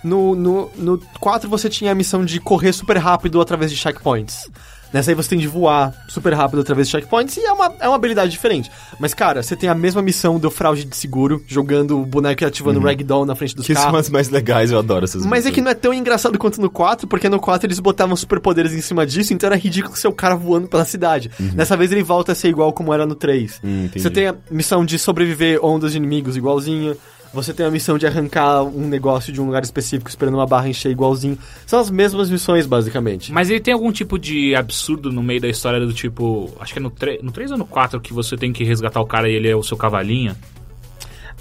No, 0.05 0.37
no, 0.37 0.71
no 0.77 0.99
4 1.19 1.49
você 1.51 1.69
tinha 1.69 1.91
a 1.91 1.95
missão 1.95 2.25
de 2.25 2.39
correr 2.39 2.73
super 2.73 2.97
rápido 2.99 3.41
através 3.41 3.73
de 3.73 3.77
checkpoints. 3.77 4.49
Nessa 4.93 5.11
aí 5.11 5.15
você 5.15 5.31
tem 5.31 5.39
de 5.39 5.47
voar 5.49 5.93
super 6.09 6.33
rápido 6.33 6.61
através 6.61 6.89
de 6.89 6.93
checkpoints 6.93 7.37
e 7.37 7.41
é 7.41 7.53
uma, 7.53 7.73
é 7.81 7.89
uma 7.89 7.97
habilidade 7.97 8.31
diferente. 8.31 8.71
Mas, 8.99 9.13
cara, 9.15 9.43
você 9.43 9.57
tem 9.57 9.69
a 9.69 9.75
mesma 9.75 10.01
missão 10.01 10.39
do 10.39 10.51
fraude 10.51 10.85
de 10.85 10.97
seguro, 10.97 11.43
jogando 11.47 12.01
o 12.01 12.07
boneco 12.07 12.43
e 12.43 12.47
ativando 12.47 12.79
o 12.79 12.83
ragdoll 12.83 13.27
na 13.27 13.35
frente 13.35 13.55
dos 13.55 13.67
Que 13.67 13.75
são 13.75 13.85
carros. 13.85 14.01
as 14.01 14.11
mais 14.11 14.29
legais, 14.29 14.71
eu 14.71 14.79
adoro 14.79 15.05
essas 15.05 15.25
Mas 15.27 15.45
é 15.47 15.51
que 15.51 15.61
não 15.61 15.71
é 15.71 15.75
tão 15.75 15.93
engraçado 15.93 16.39
quanto 16.39 16.61
no 16.61 16.71
4, 16.71 17.07
porque 17.07 17.29
no 17.29 17.39
4 17.39 17.67
eles 17.67 17.81
botavam 17.81 18.17
superpoderes 18.17 18.73
em 18.73 18.81
cima 18.81 19.05
disso, 19.07 19.35
então 19.35 19.49
era 19.49 19.57
ridículo 19.57 19.97
ser 19.97 20.09
o 20.09 20.13
cara 20.13 20.35
voando 20.37 20.69
pela 20.69 20.85
cidade. 20.85 21.31
Dessa 21.39 21.77
vez 21.77 21.93
ele 21.93 22.03
volta 22.03 22.33
a 22.33 22.35
ser 22.35 22.49
igual 22.49 22.73
como 22.73 22.93
era 22.93 23.05
no 23.07 23.15
3. 23.15 23.61
Hum. 23.65 23.89
Você 23.95 24.11
tem 24.11 24.29
a 24.29 24.35
missão 24.51 24.85
de 24.85 24.99
sobreviver 24.99 25.65
ondas 25.65 25.93
de 25.93 25.99
inimigos 25.99 26.37
igualzinho. 26.37 26.97
Você 27.37 27.53
tem 27.53 27.67
a 27.67 27.71
missão 27.71 27.99
de 27.99 28.07
arrancar 28.07 28.63
um 28.63 28.89
negócio 28.89 29.31
de 29.33 29.41
um 29.41 29.45
lugar 29.47 29.63
específico 29.63 30.09
esperando 30.09 30.35
uma 30.37 30.47
barra 30.47 30.69
encher 30.69 30.91
igualzinho. 30.91 31.39
São 31.67 31.79
as 31.79 31.91
mesmas 31.91 32.31
missões, 32.31 32.65
basicamente. 32.67 33.31
Mas 33.31 33.51
ele 33.51 33.61
tem 33.61 33.75
algum 33.75 33.93
tipo 33.93 34.19
de 34.19 34.55
absurdo 34.55 35.13
no 35.13 35.23
meio 35.23 35.41
da 35.41 35.49
história 35.49 35.79
do 35.79 35.93
tipo. 35.93 36.51
Acho 36.59 36.73
que 36.73 36.79
é 36.79 36.83
no, 36.83 36.91
3, 36.91 37.23
no 37.23 37.31
3 37.31 37.51
ou 37.53 37.59
no 37.59 37.67
4 37.67 38.01
que 38.01 38.13
você 38.15 38.37
tem 38.39 38.53
que 38.55 38.65
resgatar 38.65 39.01
o 39.03 39.07
cara 39.07 39.29
e 39.29 39.35
ele 39.35 39.49
é 39.49 39.55
o 39.55 39.63
seu 39.63 39.77
cavalinho. 39.77 40.35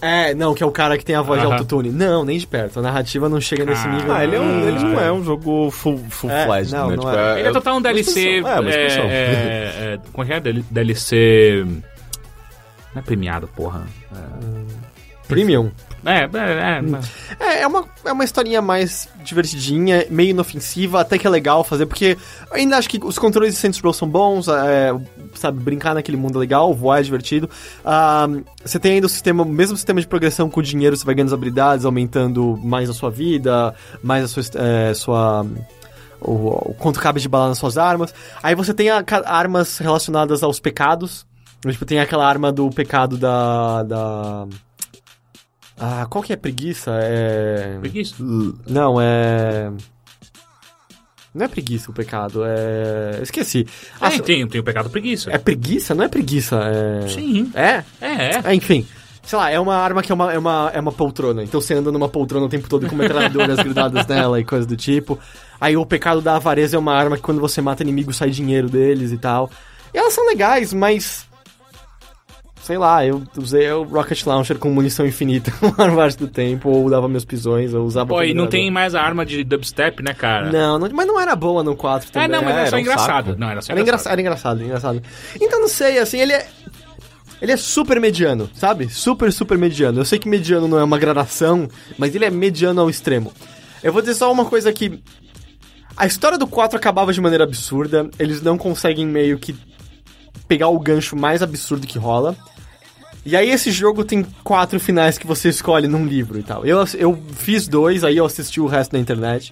É, 0.01 0.33
não, 0.35 0.53
que 0.53 0.61
é 0.61 0.65
o 0.65 0.71
cara 0.71 0.97
que 0.97 1.05
tem 1.05 1.15
a 1.15 1.21
voz 1.21 1.39
de 1.39 1.45
Aham. 1.47 1.55
autotune. 1.55 1.89
Não, 1.89 2.25
nem 2.25 2.37
de 2.37 2.45
perto. 2.45 2.79
A 2.79 2.81
narrativa 2.81 3.29
não 3.29 3.39
chega 3.39 3.63
nesse 3.63 3.87
Ah. 3.87 3.91
nível. 3.91 4.13
Ah, 4.13 4.23
ele, 4.25 4.35
é 4.35 4.39
um, 4.41 4.67
ele 4.67 4.79
não 4.79 4.99
é 4.99 5.09
um 5.11 5.23
jogo 5.23 5.71
full, 5.71 5.97
full 6.09 6.29
É, 6.29 6.45
fledged, 6.45 6.73
não, 6.75 6.89
né? 6.89 6.95
não 6.97 7.03
Tipo, 7.05 7.15
é. 7.17 7.39
Ele 7.39 7.47
é 7.47 7.51
total 7.53 7.77
um 7.77 7.81
DLC. 7.81 8.19
expansão. 8.19 8.57
É, 8.57 8.59
uma 8.59 8.69
é, 8.69 8.87
expansão. 8.87 9.09
é, 9.09 9.13
é, 9.13 9.99
como 10.11 10.23
é 10.23 10.27
que 10.27 10.33
é? 10.49 10.53
DLC. 10.69 11.65
Não 12.93 12.99
é 12.99 13.01
premiado, 13.01 13.47
porra. 13.55 13.83
Premium. 15.27 15.71
É, 16.05 16.19
é, 16.19 16.23
é. 16.23 17.55
É, 17.57 17.61
é 17.61 17.67
uma, 17.67 17.83
é 18.05 18.11
uma 18.11 18.23
historinha 18.23 18.61
mais 18.61 19.09
divertidinha, 19.23 20.05
meio 20.09 20.29
inofensiva, 20.29 21.01
até 21.01 21.17
que 21.17 21.25
é 21.25 21.29
legal 21.29 21.63
fazer, 21.63 21.87
porque 21.87 22.15
ainda 22.51 22.77
acho 22.77 22.87
que 22.87 22.99
os 23.03 23.17
controles 23.17 23.55
de 23.55 23.59
Saints 23.59 23.79
Row 23.79 23.91
são 23.91 24.07
bons, 24.07 24.47
é, 24.47 24.93
sabe, 25.33 25.59
brincar 25.59 25.95
naquele 25.95 26.15
mundo 26.15 26.37
é 26.37 26.41
legal, 26.41 26.73
voar 26.73 26.99
é 26.99 27.03
divertido. 27.03 27.49
Ah, 27.83 28.27
você 28.63 28.77
tem 28.79 28.93
ainda 28.93 29.07
o 29.07 29.09
sistema, 29.09 29.43
o 29.43 29.45
mesmo 29.47 29.75
sistema 29.75 29.99
de 29.99 30.07
progressão 30.07 30.49
com 30.49 30.59
o 30.59 30.63
dinheiro, 30.63 30.95
você 30.95 31.03
vai 31.03 31.15
ganhando 31.15 31.29
as 31.29 31.33
habilidades, 31.33 31.85
aumentando 31.85 32.57
mais 32.63 32.89
a 32.89 32.93
sua 32.93 33.09
vida, 33.09 33.73
mais 34.03 34.23
a 34.23 34.27
sua... 34.27 34.43
é, 34.61 34.93
sua 34.93 35.45
o, 36.21 36.71
o 36.71 36.75
quanto 36.79 36.99
cabe 36.99 37.19
de 37.19 37.27
bala 37.27 37.49
nas 37.49 37.57
suas 37.57 37.77
armas. 37.77 38.13
Aí 38.41 38.55
você 38.55 38.73
tem 38.73 38.89
a- 38.89 39.03
ca- 39.03 39.23
armas 39.25 39.77
relacionadas 39.77 40.41
aos 40.43 40.59
pecados. 40.59 41.25
Tipo, 41.67 41.83
tem 41.85 41.99
aquela 41.99 42.27
arma 42.27 42.51
do 42.51 42.69
pecado 42.69 43.17
da... 43.17 43.83
da... 43.83 44.47
Ah, 45.77 46.05
qual 46.09 46.23
que 46.23 46.31
é 46.31 46.35
preguiça? 46.35 46.91
É... 47.01 47.77
Preguiça. 47.79 48.15
Não, 48.67 48.99
é. 48.99 49.71
Não 51.33 51.45
é 51.45 51.47
preguiça 51.49 51.91
o 51.91 51.93
pecado, 51.93 52.43
é. 52.45 53.19
Esqueci. 53.21 53.67
Ah, 53.99 54.07
Ah, 54.07 54.19
tem, 54.21 54.47
tem 54.47 54.61
o 54.61 54.63
pecado 54.63 54.89
preguiça. 54.89 55.29
é 55.31 55.37
preguiça? 55.37 55.93
Não 55.93 56.05
é 56.05 56.07
preguiça, 56.07 56.61
é. 56.63 57.07
Sim. 57.09 57.51
É? 57.53 57.83
É, 57.99 58.07
é. 58.35 58.41
É, 58.45 58.55
enfim. 58.55 58.87
Sei 59.21 59.37
lá, 59.37 59.49
é 59.49 59.59
uma 59.59 59.75
arma 59.75 60.01
que 60.01 60.11
é 60.11 60.15
uma, 60.15 60.31
é 60.31 60.37
uma, 60.37 60.71
é 60.73 60.79
uma 60.79 60.91
poltrona. 60.93 61.43
Então 61.43 61.59
você 61.59 61.73
anda 61.73 61.91
numa 61.91 62.07
poltrona 62.07 62.45
o 62.45 62.49
tempo 62.49 62.69
todo 62.69 62.87
com 62.87 62.95
metralhadoras 62.95 63.57
grudadas 63.59 64.05
nela 64.07 64.39
e 64.39 64.45
coisa 64.45 64.65
do 64.67 64.77
tipo. 64.77 65.19
Aí 65.59 65.75
o 65.75 65.85
pecado 65.85 66.21
da 66.21 66.35
avareza 66.35 66.77
é 66.77 66.79
uma 66.79 66.93
arma 66.93 67.17
que 67.17 67.23
quando 67.23 67.41
você 67.41 67.59
mata 67.59 67.83
inimigos 67.83 68.15
sai 68.17 68.29
dinheiro 68.29 68.69
deles 68.69 69.11
e 69.11 69.17
tal. 69.17 69.49
E 69.93 69.97
elas 69.97 70.13
são 70.13 70.25
legais, 70.27 70.73
mas. 70.73 71.25
Sei 72.65 72.79
lá, 72.79 73.05
eu 73.05 73.21
usei 73.37 73.71
o 73.71 73.83
Rocket 73.83 74.25
Launcher 74.25 74.57
com 74.57 74.71
munição 74.71 75.05
infinita 75.05 75.53
a 75.61 75.69
maior 75.83 75.95
parte 75.95 76.17
do 76.17 76.27
tempo, 76.27 76.67
ou 76.67 76.89
dava 76.89 77.07
meus 77.07 77.23
pisões, 77.23 77.75
ou 77.75 77.85
usava. 77.85 78.07
Pô, 78.07 78.23
e 78.23 78.33
não 78.33 78.47
tem 78.47 78.71
mais 78.71 78.95
a 78.95 79.01
arma 79.03 79.23
de 79.23 79.43
dubstep, 79.43 80.01
né, 80.01 80.15
cara? 80.15 80.51
Não, 80.51 80.79
não, 80.79 80.89
mas 80.91 81.05
não 81.05 81.19
era 81.21 81.35
boa 81.35 81.63
no 81.63 81.75
4 81.75 82.09
É, 82.09 82.11
também. 82.11 82.27
não, 82.27 82.41
mas 82.43 82.55
É, 82.55 82.59
era 82.61 82.69
só 82.71 82.75
um 82.75 82.79
engraçado. 82.79 83.35
Não, 83.37 83.47
era 83.51 83.61
só 83.61 83.71
Era 83.71 83.81
engraçado, 83.81 84.11
era 84.13 84.21
engraçado, 84.21 84.63
engraçado. 84.63 85.03
Então 85.39 85.61
não 85.61 85.67
sei, 85.67 85.99
assim, 85.99 86.19
ele 86.19 86.33
é. 86.33 86.47
Ele 87.39 87.51
é 87.51 87.57
super 87.57 88.01
mediano, 88.01 88.49
sabe? 88.55 88.89
Super, 88.89 89.31
super 89.31 89.59
mediano. 89.59 89.99
Eu 89.99 90.05
sei 90.05 90.17
que 90.17 90.27
mediano 90.27 90.67
não 90.67 90.79
é 90.79 90.83
uma 90.83 90.97
gradação, 90.97 91.67
mas 91.99 92.15
ele 92.15 92.25
é 92.25 92.31
mediano 92.31 92.81
ao 92.81 92.89
extremo. 92.89 93.31
Eu 93.83 93.93
vou 93.93 94.01
dizer 94.01 94.15
só 94.15 94.31
uma 94.31 94.45
coisa 94.45 94.73
que. 94.73 94.99
A 95.95 96.07
história 96.07 96.35
do 96.39 96.47
4 96.47 96.75
acabava 96.79 97.13
de 97.13 97.21
maneira 97.21 97.43
absurda. 97.43 98.09
Eles 98.17 98.41
não 98.41 98.57
conseguem 98.57 99.05
meio 99.05 99.37
que 99.37 99.55
pegar 100.47 100.69
o 100.69 100.79
gancho 100.79 101.15
mais 101.15 101.43
absurdo 101.43 101.85
que 101.85 101.99
rola. 101.99 102.35
E 103.25 103.35
aí 103.35 103.49
esse 103.49 103.71
jogo 103.71 104.05
tem 104.05 104.23
quatro 104.43 104.79
finais 104.79 105.17
que 105.17 105.25
você 105.25 105.49
escolhe 105.49 105.87
num 105.87 106.05
livro 106.05 106.37
e 106.37 106.43
tal. 106.43 106.63
Eu, 106.63 106.85
eu 106.95 107.19
fiz 107.33 107.67
dois, 107.67 108.03
aí 108.03 108.17
eu 108.17 108.25
assisti 108.25 108.61
o 108.61 108.67
resto 108.67 108.93
na 108.93 108.99
internet. 108.99 109.51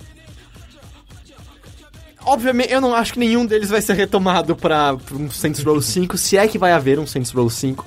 Obviamente, 2.26 2.72
eu 2.72 2.80
não 2.80 2.94
acho 2.94 3.14
que 3.14 3.20
nenhum 3.20 3.46
deles 3.46 3.70
vai 3.70 3.82
ser 3.82 3.94
retomado 3.94 4.56
pra, 4.56 4.96
um 5.12 5.30
Saints 5.30 5.64
Row 5.64 5.82
5, 5.82 6.18
se 6.18 6.38
é 6.38 6.48
que 6.48 6.58
vai 6.58 6.72
haver 6.72 7.00
um 7.00 7.08
Saints 7.08 7.32
Row 7.32 7.50
5. 7.50 7.86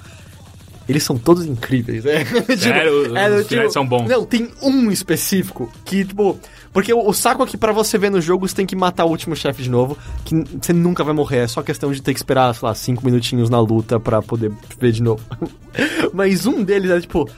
Eles 0.89 1.03
são 1.03 1.19
todos 1.19 1.45
incríveis, 1.45 2.07
é. 2.07 2.25
Tipo, 2.25 2.57
Sério? 2.57 3.41
Os 3.41 3.47
finais 3.47 3.73
são 3.73 3.87
bons. 3.87 4.09
Não, 4.09 4.25
tem 4.25 4.51
um 4.63 4.91
específico 4.91 5.71
que, 5.85 6.05
tipo... 6.05 6.39
Porque 6.73 6.93
o, 6.93 7.09
o 7.09 7.13
saco 7.13 7.43
aqui 7.43 7.57
pra 7.57 7.73
você 7.73 7.97
ver 7.97 8.11
no 8.11 8.21
jogo, 8.21 8.47
você 8.47 8.55
tem 8.55 8.67
que 8.67 8.77
matar 8.77 9.05
o 9.05 9.09
último 9.09 9.35
chefe 9.35 9.63
de 9.63 9.71
novo, 9.71 9.97
que 10.25 10.35
você 10.61 10.73
nunca 10.73 11.03
vai 11.03 11.15
morrer, 11.15 11.39
é 11.39 11.47
só 11.49 11.63
questão 11.63 11.91
de 11.91 12.03
ter 12.03 12.13
que 12.13 12.19
esperar, 12.21 12.55
sei 12.55 12.69
lá, 12.69 12.75
cinco 12.75 13.05
minutinhos 13.05 13.49
na 13.49 13.59
luta 13.59 13.99
pra 13.99 14.21
poder 14.21 14.53
ver 14.79 14.93
de 14.93 15.03
novo. 15.03 15.23
Mas 16.13 16.47
um 16.47 16.63
deles 16.63 16.91
é, 16.91 17.01
tipo... 17.01 17.29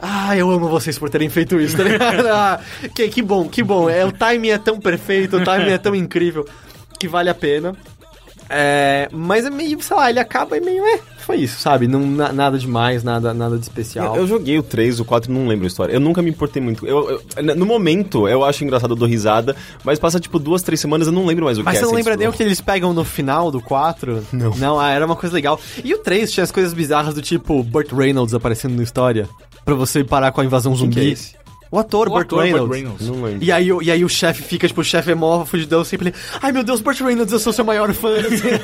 Ah, 0.00 0.36
eu 0.36 0.48
amo 0.50 0.68
vocês 0.68 0.96
por 0.96 1.10
terem 1.10 1.28
feito 1.28 1.60
isso, 1.60 1.76
tá 1.76 1.82
ligado? 1.82 2.26
Ah, 2.28 2.60
que, 2.94 3.08
que 3.08 3.20
bom, 3.20 3.48
que 3.48 3.62
bom. 3.62 3.90
É, 3.90 4.04
o 4.04 4.12
timing 4.12 4.50
é 4.50 4.58
tão 4.58 4.78
perfeito, 4.78 5.36
o 5.36 5.44
timing 5.44 5.72
é 5.72 5.78
tão 5.78 5.94
incrível 5.94 6.46
que 6.98 7.08
vale 7.08 7.28
a 7.28 7.34
pena. 7.34 7.76
É, 8.50 9.08
mas 9.12 9.44
é 9.44 9.50
meio, 9.50 9.80
sei 9.82 9.96
lá, 9.96 10.08
ele 10.10 10.18
acaba 10.20 10.56
e 10.56 10.60
meio, 10.60 10.82
é, 10.84 10.98
foi 11.18 11.36
isso, 11.36 11.60
sabe? 11.60 11.86
Não, 11.86 12.00
na- 12.06 12.32
nada 12.32 12.58
demais, 12.58 13.04
nada, 13.04 13.34
nada 13.34 13.56
de 13.58 13.62
especial. 13.62 14.14
Eu, 14.16 14.22
eu 14.22 14.26
joguei 14.26 14.58
o 14.58 14.62
3, 14.62 14.98
o 15.00 15.04
4, 15.04 15.30
não 15.32 15.46
lembro 15.46 15.64
a 15.64 15.68
história. 15.68 15.92
Eu 15.92 16.00
nunca 16.00 16.22
me 16.22 16.30
importei 16.30 16.62
muito. 16.62 16.86
Eu, 16.86 17.20
eu- 17.36 17.54
no 17.56 17.66
momento, 17.66 18.26
eu 18.26 18.44
acho 18.44 18.64
engraçado, 18.64 18.92
eu 18.92 18.96
dou 18.96 19.06
risada, 19.06 19.54
mas 19.84 19.98
passa 19.98 20.18
tipo 20.18 20.38
duas, 20.38 20.62
três 20.62 20.80
semanas, 20.80 21.06
eu 21.06 21.12
não 21.12 21.26
lembro 21.26 21.44
mais 21.44 21.58
o 21.58 21.62
Mas 21.64 21.74
que 21.74 21.78
você 21.80 21.84
é. 21.84 21.88
não 21.88 21.94
lembra 21.94 22.16
nem 22.16 22.28
o 22.28 22.32
que 22.32 22.42
eles 22.42 22.60
pegam 22.60 22.94
no 22.94 23.04
final 23.04 23.50
do 23.50 23.60
4? 23.60 24.26
Não. 24.32 24.50
Não, 24.56 24.80
ah, 24.80 24.90
era 24.90 25.04
uma 25.04 25.16
coisa 25.16 25.34
legal. 25.34 25.60
E 25.84 25.92
o 25.92 25.98
3 25.98 26.32
tinha 26.32 26.44
as 26.44 26.50
coisas 26.50 26.72
bizarras 26.72 27.14
do 27.14 27.20
tipo 27.20 27.62
Burt 27.62 27.92
Reynolds 27.92 28.32
aparecendo 28.34 28.74
na 28.76 28.82
história. 28.82 29.28
Pra 29.64 29.74
você 29.74 30.02
parar 30.02 30.32
com 30.32 30.40
a 30.40 30.44
invasão 30.46 30.74
zumbi. 30.74 30.94
que 30.94 31.00
é 31.00 31.04
esse? 31.04 31.34
O 31.70 31.78
ator, 31.78 32.08
O 32.08 32.10
Burt 32.12 32.24
ator, 32.26 32.38
Burt 32.38 32.44
Reynolds. 32.50 32.74
Reynolds. 32.76 33.06
Não 33.08 33.22
lembro. 33.22 33.44
E 33.44 33.52
aí, 33.52 33.70
o- 33.72 33.82
e 33.82 33.90
aí 33.90 34.02
o 34.04 34.08
chefe 34.08 34.42
fica, 34.42 34.66
tipo, 34.66 34.80
o 34.80 34.84
chefe 34.84 35.10
é 35.10 35.14
mó 35.14 35.44
fugidão, 35.44 35.84
sempre... 35.84 36.14
Ai, 36.42 36.50
meu 36.50 36.64
Deus, 36.64 36.80
Burt 36.80 36.98
Reynolds, 37.00 37.30
eu 37.32 37.38
sou 37.38 37.52
seu 37.52 37.64
maior 37.64 37.92
fã. 37.92 38.08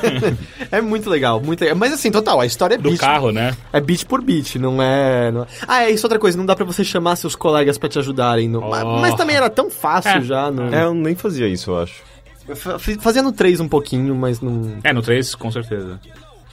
é 0.71 0.81
muito 0.81 1.11
legal, 1.11 1.41
muito 1.41 1.61
legal. 1.61 1.77
Mas 1.77 1.93
assim, 1.93 2.11
total, 2.11 2.41
a 2.41 2.47
história 2.47 2.75
é 2.77 2.79
Do 2.79 2.89
beat. 2.89 2.99
carro, 3.01 3.31
né? 3.31 3.55
É 3.73 3.81
beat 3.81 4.05
por 4.07 4.23
beat, 4.23 4.57
não 4.57 4.81
é, 4.83 5.31
não 5.31 5.43
é- 5.43 5.47
Ah, 5.69 5.85
é 5.85 5.91
isso 5.91 6.07
outra 6.07 6.19
coisa, 6.19 6.39
não 6.39 6.47
dá 6.47 6.57
pra 6.57 6.65
você 6.65 6.83
chamar 6.83 7.17
seus 7.17 7.37
colegas 7.37 7.77
pra 7.77 7.89
te 7.89 7.99
ajudarem. 7.99 8.49
No... 8.49 8.61
Mas, 8.63 8.83
Oh. 8.85 8.99
mas 9.01 9.15
também 9.15 9.37
era 9.37 9.51
tão 9.51 9.71
fácil 9.71 10.11
É. 10.11 10.21
já. 10.23 10.51
No... 10.51 10.75
É, 10.75 10.85
eu 10.85 10.95
nem 10.95 11.15
fazia 11.15 11.47
isso, 11.47 11.71
eu 11.73 11.83
acho. 11.83 11.95
Fa- 12.55 12.79
Fazia 12.79 13.23
no 13.23 13.33
3 13.33 13.61
um 13.61 13.69
pouquinho, 13.69 14.15
mas 14.15 14.41
não... 14.41 14.75
É, 14.83 14.93
no 14.93 15.03
3, 15.03 15.35
com 15.35 15.51
certeza. 15.51 16.01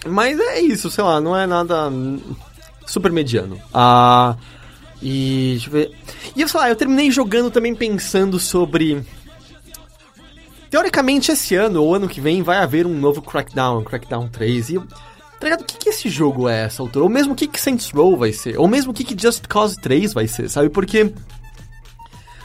Mas 0.05 0.39
é 0.39 0.59
isso, 0.59 0.89
sei 0.89 1.03
lá, 1.03 1.21
não 1.21 1.37
é 1.37 1.45
nada 1.45 1.89
super 2.85 3.11
mediano. 3.11 3.57
Ah, 3.73 4.35
e 5.01 5.51
deixa 5.53 5.67
eu 5.67 5.71
ver. 5.71 5.91
E 6.35 6.41
eu 6.41 6.47
sei 6.47 6.59
lá, 6.59 6.69
eu 6.69 6.75
terminei 6.75 7.09
jogando 7.11 7.49
também 7.51 7.73
pensando 7.75 8.39
sobre. 8.39 9.03
Teoricamente, 10.69 11.31
esse 11.31 11.55
ano 11.55 11.83
ou 11.83 11.93
ano 11.93 12.07
que 12.07 12.21
vem 12.21 12.41
vai 12.41 12.57
haver 12.57 12.85
um 12.85 12.93
novo 12.97 13.21
Crackdown, 13.21 13.83
Crackdown 13.83 14.29
3. 14.29 14.69
E. 14.69 14.79
Tá 14.79 14.85
ligado? 15.45 15.61
O 15.61 15.65
que, 15.65 15.77
que 15.77 15.89
esse 15.89 16.07
jogo 16.07 16.47
é 16.47 16.65
essa 16.65 16.81
altura? 16.81 17.03
Ou 17.03 17.09
mesmo 17.09 17.33
o 17.33 17.35
que, 17.35 17.47
que 17.47 17.59
Saints 17.59 17.89
Row 17.89 18.15
vai 18.15 18.31
ser? 18.31 18.57
Ou 18.59 18.67
mesmo 18.67 18.91
o 18.91 18.93
que, 18.93 19.03
que 19.03 19.19
Just 19.21 19.47
Cause 19.47 19.75
3 19.81 20.13
vai 20.13 20.27
ser, 20.27 20.49
sabe? 20.49 20.69
Porque. 20.69 21.11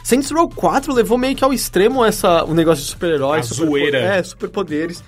Saints 0.03 0.31
Row 0.31 0.49
4 0.49 0.93
levou 0.95 1.19
meio 1.19 1.37
que 1.37 1.45
ao 1.45 1.53
extremo 1.53 2.05
essa, 2.05 2.45
o 2.45 2.55
negócio 2.55 2.85
de 2.85 2.91
super-heróis. 2.91 3.47
A 3.47 3.55
superpo- 3.55 3.71
zoeira. 3.73 3.99
É, 3.99 4.23
superpoderes. 4.23 5.05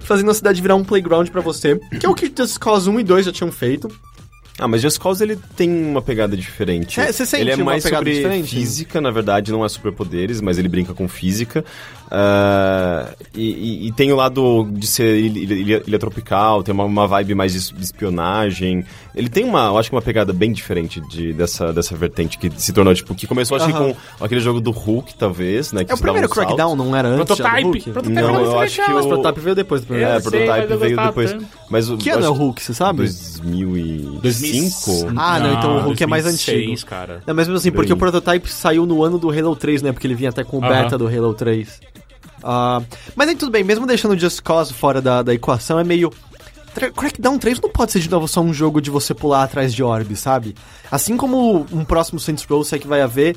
Fazendo 0.00 0.30
a 0.30 0.34
cidade 0.34 0.60
virar 0.60 0.74
um 0.74 0.84
playground 0.84 1.28
pra 1.28 1.40
você. 1.40 1.78
Que 1.98 2.04
é 2.04 2.08
o 2.08 2.14
que 2.14 2.32
Just 2.36 2.58
Cause 2.58 2.88
1 2.90 3.00
e 3.00 3.04
2 3.04 3.26
já 3.26 3.32
tinham 3.32 3.52
feito. 3.52 3.88
Ah, 4.60 4.68
mas 4.68 4.82
Just 4.82 4.98
Cause 4.98 5.24
ele 5.24 5.38
tem 5.56 5.70
uma 5.70 6.02
pegada 6.02 6.36
diferente. 6.36 7.00
É, 7.00 7.10
você 7.10 7.24
sente 7.24 7.40
ele 7.40 7.52
é 7.52 7.54
uma 7.54 7.64
mais 7.64 7.82
pegada 7.82 8.04
sobre 8.04 8.14
diferente? 8.14 8.54
física, 8.54 9.00
na 9.00 9.10
verdade, 9.10 9.50
não 9.50 9.64
é 9.64 9.68
superpoderes, 9.70 10.42
mas 10.42 10.58
ele 10.58 10.68
brinca 10.68 10.92
com 10.92 11.08
física. 11.08 11.64
Ah, 12.12 13.06
e, 13.34 13.50
e- 13.84 13.86
e 13.88 13.92
tem 13.92 14.12
o 14.12 14.16
lado 14.16 14.68
de 14.72 14.86
ser 14.86 15.16
ilha, 15.16 15.54
ilha- 15.54 15.82
ilha 15.86 15.98
tropical, 15.98 16.62
tem 16.62 16.74
uma, 16.74 16.84
uma 16.84 17.06
vibe 17.06 17.34
mais 17.36 17.52
de, 17.52 17.58
espionagem. 17.82 18.84
Ele 19.14 19.28
tem 19.28 19.44
uma, 19.44 19.66
eu 19.66 19.78
acho 19.78 19.90
que 19.90 19.94
uma 19.94 20.02
pegada 20.02 20.32
bem 20.32 20.52
diferente 20.52 21.00
de, 21.08 21.32
dessa, 21.32 21.72
dessa 21.72 21.94
vertente 21.96 22.36
que 22.38 22.50
se 22.56 22.72
tornou, 22.72 22.92
tipo, 22.94 23.14
que 23.14 23.26
começou 23.26 23.56
acho 23.56 23.66
que 23.66 23.72
Aham. 23.72 23.94
com 24.18 24.24
aquele 24.24 24.40
jogo 24.40 24.60
do 24.60 24.70
Hulk, 24.72 25.14
talvez, 25.14 25.72
né? 25.72 25.84
Que 25.84 25.92
É 25.92 25.94
o 25.94 25.98
primeiro 25.98 26.26
saltos. 26.28 26.44
Crackdown, 26.44 26.74
não 26.76 26.94
era 26.96 27.08
antes 27.08 27.18
já 27.18 27.24
do 27.24 27.36
Prototype. 27.50 27.62
Hulk? 27.64 27.90
Prototype 27.90 28.20
Não, 28.22 28.40
eu 28.44 28.58
acho 28.60 28.84
que. 28.84 28.90
Mas 28.92 29.04
o- 29.04 29.08
Prototype 29.08 29.40
veio 29.40 29.54
depois 29.56 29.80
do 29.82 29.86
primeiro. 29.86 30.10
É, 30.10 30.16
Eu 30.16 30.20
sei, 30.20 30.30
Prototype 30.44 30.76
veio 30.76 30.96
depois. 30.96 31.32
tanto. 31.32 31.46
Mas 31.70 31.88
o, 31.90 31.96
Que 31.96 32.10
ano 32.10 32.24
é 32.26 32.28
o 32.28 32.32
Hulk, 32.32 32.62
você 32.62 32.74
sabe? 32.74 33.08
2005? 34.22 35.12
Ah, 35.16 35.38
não, 35.38 35.52
então 35.54 35.76
o 35.76 35.80
Hulk 35.82 36.02
é 36.02 36.06
mais 36.06 36.24
2006, 36.24 36.70
antigo. 36.72 36.86
cara. 36.90 37.22
Não, 37.26 37.34
mas 37.34 37.46
mesmo 37.46 37.56
assim, 37.58 37.70
porque 37.70 37.88
Bem. 37.88 37.96
o 37.96 37.98
Prototype 37.98 38.50
saiu 38.50 38.86
no 38.86 39.02
ano 39.04 39.18
do 39.18 39.30
Halo 39.30 39.54
3, 39.56 39.82
né? 39.82 39.92
Porque 39.92 40.06
ele 40.06 40.14
vinha 40.14 40.30
até 40.30 40.42
com 40.44 40.58
o 40.58 40.60
beta 40.60 40.96
do 40.98 41.06
Halo 41.06 41.34
3. 41.34 41.80
Ah, 42.42 42.82
mas 43.14 43.28
aí 43.28 43.36
tudo 43.36 43.50
bem, 43.50 43.64
mesmo 43.64 43.86
deixando 43.86 44.12
o 44.12 44.18
Just 44.18 44.40
Cause 44.42 44.72
fora 44.72 45.00
da, 45.00 45.22
da 45.22 45.34
equação, 45.34 45.78
é 45.78 45.84
meio... 45.84 46.12
Crackdown 46.94 47.36
3 47.36 47.60
não 47.60 47.68
pode 47.68 47.90
ser 47.90 47.98
de 47.98 48.08
novo 48.08 48.28
só 48.28 48.40
um 48.40 48.54
jogo 48.54 48.80
de 48.80 48.90
você 48.90 49.12
pular 49.12 49.42
atrás 49.42 49.74
de 49.74 49.82
orbes, 49.82 50.20
sabe? 50.20 50.54
Assim 50.88 51.16
como 51.16 51.66
um 51.72 51.84
próximo 51.84 52.20
Saints 52.20 52.44
Row, 52.44 52.62
é 52.72 52.78
que 52.78 52.86
vai 52.86 53.02
haver, 53.02 53.36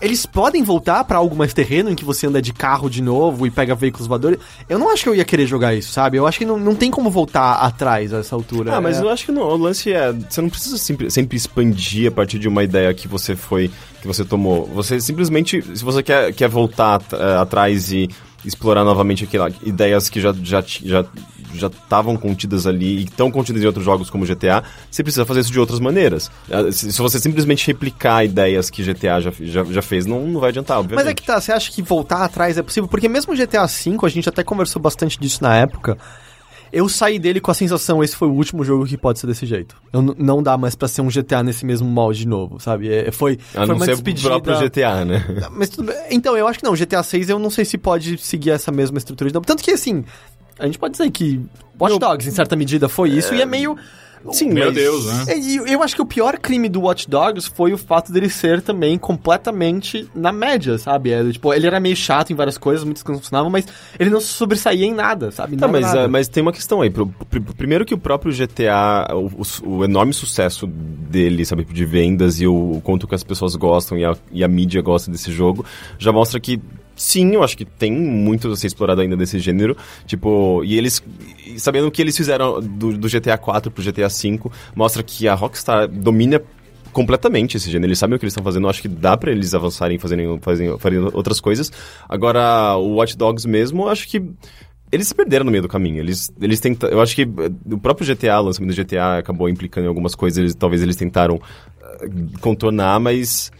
eles 0.00 0.24
podem 0.26 0.62
voltar 0.62 1.02
pra 1.04 1.18
algo 1.18 1.34
mais 1.34 1.52
terreno, 1.52 1.90
em 1.90 1.94
que 1.94 2.04
você 2.04 2.26
anda 2.26 2.40
de 2.40 2.52
carro 2.52 2.88
de 2.88 3.02
novo 3.02 3.46
e 3.46 3.50
pega 3.50 3.74
veículos 3.74 4.06
voadores. 4.06 4.38
Eu 4.68 4.78
não 4.78 4.90
acho 4.92 5.02
que 5.02 5.08
eu 5.08 5.14
ia 5.14 5.24
querer 5.24 5.46
jogar 5.46 5.74
isso, 5.74 5.90
sabe? 5.92 6.16
Eu 6.16 6.26
acho 6.26 6.38
que 6.38 6.44
não, 6.44 6.58
não 6.58 6.74
tem 6.74 6.90
como 6.90 7.10
voltar 7.10 7.54
atrás 7.54 8.12
a 8.14 8.18
essa 8.18 8.34
altura. 8.34 8.76
Ah, 8.76 8.80
mas 8.80 8.98
É- 8.98 9.02
eu 9.02 9.08
acho 9.08 9.26
que 9.26 9.32
não, 9.32 9.42
o 9.42 9.56
lance 9.56 9.92
é. 9.92 10.12
Você 10.12 10.40
não 10.40 10.48
precisa 10.48 10.78
sempre, 10.78 11.10
sempre 11.10 11.36
expandir 11.36 12.08
a 12.08 12.12
partir 12.12 12.38
de 12.38 12.46
uma 12.48 12.62
ideia 12.62 12.92
que 12.94 13.08
você 13.08 13.34
foi. 13.36 13.70
que 14.00 14.06
você 14.06 14.24
tomou. 14.24 14.64
Você 14.74 15.00
simplesmente. 15.00 15.60
Se 15.76 15.82
você 15.84 16.02
quer, 16.04 16.32
quer 16.32 16.48
voltar 16.48 17.00
eh, 17.12 17.36
atrás 17.40 17.90
e 17.92 18.08
explorar 18.44 18.84
novamente 18.84 19.24
aquela, 19.24 19.50
ideias 19.64 20.08
que 20.08 20.20
já 20.20 20.32
já 20.40 20.62
já 20.64 21.04
já 21.54 21.68
estavam 21.68 22.16
contidas 22.16 22.66
ali 22.66 22.98
e 22.98 23.04
estão 23.04 23.30
contidas 23.30 23.62
em 23.62 23.66
outros 23.66 23.84
jogos 23.84 24.10
como 24.10 24.24
GTA, 24.26 24.62
você 24.90 25.02
precisa 25.02 25.24
fazer 25.24 25.40
isso 25.40 25.52
de 25.52 25.58
outras 25.60 25.80
maneiras. 25.80 26.30
Eh, 26.50 26.70
Se, 26.72 26.98
você 27.00 27.18
simplesmente 27.18 27.66
replicar 27.66 28.24
ideias 28.24 28.70
que 28.70 28.82
GTA 28.82 29.20
já, 29.20 29.32
já, 29.40 29.64
já 29.64 29.82
fez, 29.82 30.06
não, 30.06 30.26
não 30.26 30.40
vai 30.40 30.50
adiantar, 30.50 30.78
obviamente. 30.78 31.04
Mas 31.04 31.10
é 31.10 31.14
que 31.14 31.22
tá, 31.24 31.40
você 31.40 31.52
acha 31.52 31.70
que 31.70 31.82
voltar 31.82 32.24
atrás 32.24 32.56
é 32.58 32.62
possível? 32.62 32.88
Porque 32.88 33.08
mesmo 33.08 33.34
GTA 33.34 33.66
V, 33.66 33.96
a 34.02 34.08
gente 34.08 34.28
até 34.28 34.42
conversou 34.42 34.80
bastante 34.80 35.18
disso 35.18 35.42
na 35.42 35.56
época. 35.56 35.96
Eu 36.70 36.86
saí 36.86 37.18
dele 37.18 37.40
com 37.40 37.50
a 37.50 37.54
sensação, 37.54 38.04
esse 38.04 38.14
foi 38.14 38.28
o 38.28 38.32
último 38.32 38.62
jogo 38.62 38.84
que 38.84 38.98
pode 38.98 39.18
ser 39.18 39.26
desse 39.26 39.46
jeito. 39.46 39.74
Eu 39.90 40.02
não 40.02 40.42
dá 40.42 40.58
mais 40.58 40.74
pra 40.74 40.86
ser 40.86 41.00
um 41.00 41.08
GTA 41.08 41.42
nesse 41.42 41.64
mesmo 41.64 41.88
molde 41.88 42.20
de 42.20 42.28
novo, 42.28 42.60
sabe? 42.60 42.92
É, 42.92 43.10
foi, 43.10 43.38
A 43.54 43.58
foi 43.60 43.66
não 43.68 43.76
uma 43.76 43.84
ser 43.86 43.92
despedida. 43.92 44.28
próprio 44.28 44.58
GTA, 44.60 45.02
né? 45.04 45.24
Mas. 45.50 45.70
Então, 46.10 46.36
eu 46.36 46.46
acho 46.46 46.58
que 46.58 46.64
não. 46.66 46.74
GTA 46.74 47.02
6 47.02 47.30
eu 47.30 47.38
não 47.38 47.48
sei 47.48 47.64
se 47.64 47.78
pode 47.78 48.18
seguir 48.18 48.50
essa 48.50 48.70
mesma 48.70 48.98
estrutura 48.98 49.30
de 49.30 49.34
novo. 49.34 49.46
Tanto 49.46 49.62
que, 49.62 49.70
assim, 49.70 50.04
a 50.58 50.66
gente 50.66 50.78
pode 50.78 50.92
dizer 50.92 51.10
que 51.10 51.40
Watch 51.80 51.98
Dogs, 51.98 52.28
em 52.28 52.32
certa 52.32 52.56
medida, 52.56 52.88
foi 52.88 53.10
isso, 53.10 53.34
e 53.34 53.40
é 53.40 53.46
meio. 53.46 53.76
Sim, 54.32 54.50
Meu 54.50 54.66
mas- 54.66 54.74
Deus, 54.74 55.06
né? 55.06 55.24
É, 55.28 55.38
E 55.38 55.56
eu, 55.56 55.66
eu 55.68 55.80
acho 55.82 55.94
que 55.94 56.02
o 56.02 56.04
pior 56.04 56.36
crime 56.38 56.68
do 56.68 56.80
Watch 56.80 57.08
Dogs 57.08 57.48
foi 57.54 57.72
o 57.72 57.78
fato 57.78 58.10
dele 58.12 58.28
ser 58.28 58.60
também 58.60 58.98
completamente 58.98 60.08
na 60.12 60.32
média, 60.32 60.76
sabe? 60.76 61.12
É, 61.12 61.22
tipo, 61.30 61.54
ele 61.54 61.68
era 61.68 61.78
meio 61.78 61.94
chato 61.94 62.32
em 62.32 62.34
várias 62.34 62.58
coisas, 62.58 62.82
muitas 62.84 63.02
coisas 63.04 63.18
não 63.20 63.22
funcionavam, 63.22 63.48
mas 63.48 63.64
ele 63.96 64.10
não 64.10 64.20
sobressaía 64.20 64.84
em 64.84 64.92
nada, 64.92 65.30
sabe? 65.30 65.56
Tá, 65.56 65.66
Não 65.66 65.72
mas, 65.72 65.82
nada. 65.82 66.04
ah, 66.04 66.08
mas 66.08 66.26
tem 66.26 66.42
uma 66.42 66.52
questão 66.52 66.82
aí. 66.82 66.90
Pro- 66.90 67.06
primeiro 67.56 67.84
que 67.84 67.94
o 67.94 67.98
próprio 67.98 68.32
GTA, 68.32 69.06
o, 69.14 69.26
o- 69.26 69.76
o 69.78 69.84
enorme 69.84 70.12
sucesso 70.12 70.66
dele, 70.66 71.44
sabe, 71.44 71.64
de 71.64 71.84
vendas 71.84 72.40
e 72.40 72.46
o, 72.48 72.72
o 72.72 72.80
quanto 72.80 73.06
que 73.06 73.14
as 73.14 73.22
pessoas 73.22 73.54
gostam 73.54 73.96
e 73.96 74.04
a, 74.04 74.16
e 74.32 74.42
a 74.42 74.48
mídia 74.48 74.82
gosta 74.82 75.12
desse 75.12 75.30
jogo, 75.30 75.64
já 75.96 76.10
mostra 76.12 76.40
que 76.40 76.60
sim, 76.98 77.32
eu 77.32 77.42
acho 77.42 77.56
que 77.56 77.64
tem 77.64 77.92
muito 77.92 78.50
a 78.50 78.56
ser 78.56 78.66
explorado 78.66 79.00
ainda 79.00 79.16
desse 79.16 79.38
gênero. 79.38 79.76
Tipo, 80.06 80.62
e 80.64 80.76
eles, 80.76 81.02
sabendo 81.56 81.86
o 81.86 81.90
que 81.90 82.02
eles 82.02 82.16
fizeram 82.16 82.60
do, 82.60 82.96
do 82.96 83.08
GTA 83.08 83.38
4 83.38 83.70
pro 83.70 83.82
GTA 83.82 84.10
5, 84.10 84.52
mostra 84.74 85.02
que 85.02 85.26
a 85.26 85.34
Rockstar 85.34 85.88
domina 85.88 86.42
completamente 86.92 87.56
esse 87.56 87.70
gênero. 87.70 87.88
Eles 87.88 87.98
sabem 87.98 88.16
o 88.16 88.18
que 88.18 88.24
eles 88.24 88.32
estão 88.32 88.44
fazendo. 88.44 88.64
Eu 88.64 88.70
acho 88.70 88.82
que 88.82 88.88
dá 88.88 89.16
pra 89.16 89.30
eles 89.30 89.54
avançarem 89.54 89.96
e 89.96 89.98
fazerem, 89.98 90.26
outras 91.12 91.40
coisas. 91.40 91.70
Agora, 92.08 92.76
o 92.76 92.96
Watch 92.96 93.16
Dogs 93.16 93.46
mesmo, 93.46 93.84
eu 93.84 93.88
acho 93.88 94.08
que 94.08 94.22
eles 94.90 95.06
se 95.06 95.14
perderam 95.14 95.44
no 95.44 95.50
meio 95.50 95.62
do 95.62 95.68
caminho. 95.68 95.98
Eles, 95.98 96.32
eles 96.40 96.60
tentam. 96.60 96.88
Eu 96.88 97.00
acho 97.00 97.14
que 97.14 97.22
eh, 97.22 97.72
o 97.72 97.78
próprio 97.78 98.06
GTA, 98.06 98.40
o 98.40 98.44
lançamento 98.44 98.74
do 98.74 98.82
GTA, 98.82 99.18
acabou 99.18 99.48
implicando 99.48 99.84
em 99.84 99.88
algumas 99.88 100.14
coisas. 100.14 100.38
Eles, 100.38 100.54
talvez 100.54 100.82
eles 100.82 100.96
tentaram 100.96 101.40
eh, 101.82 102.08
contornar, 102.40 102.98
mas. 102.98 103.52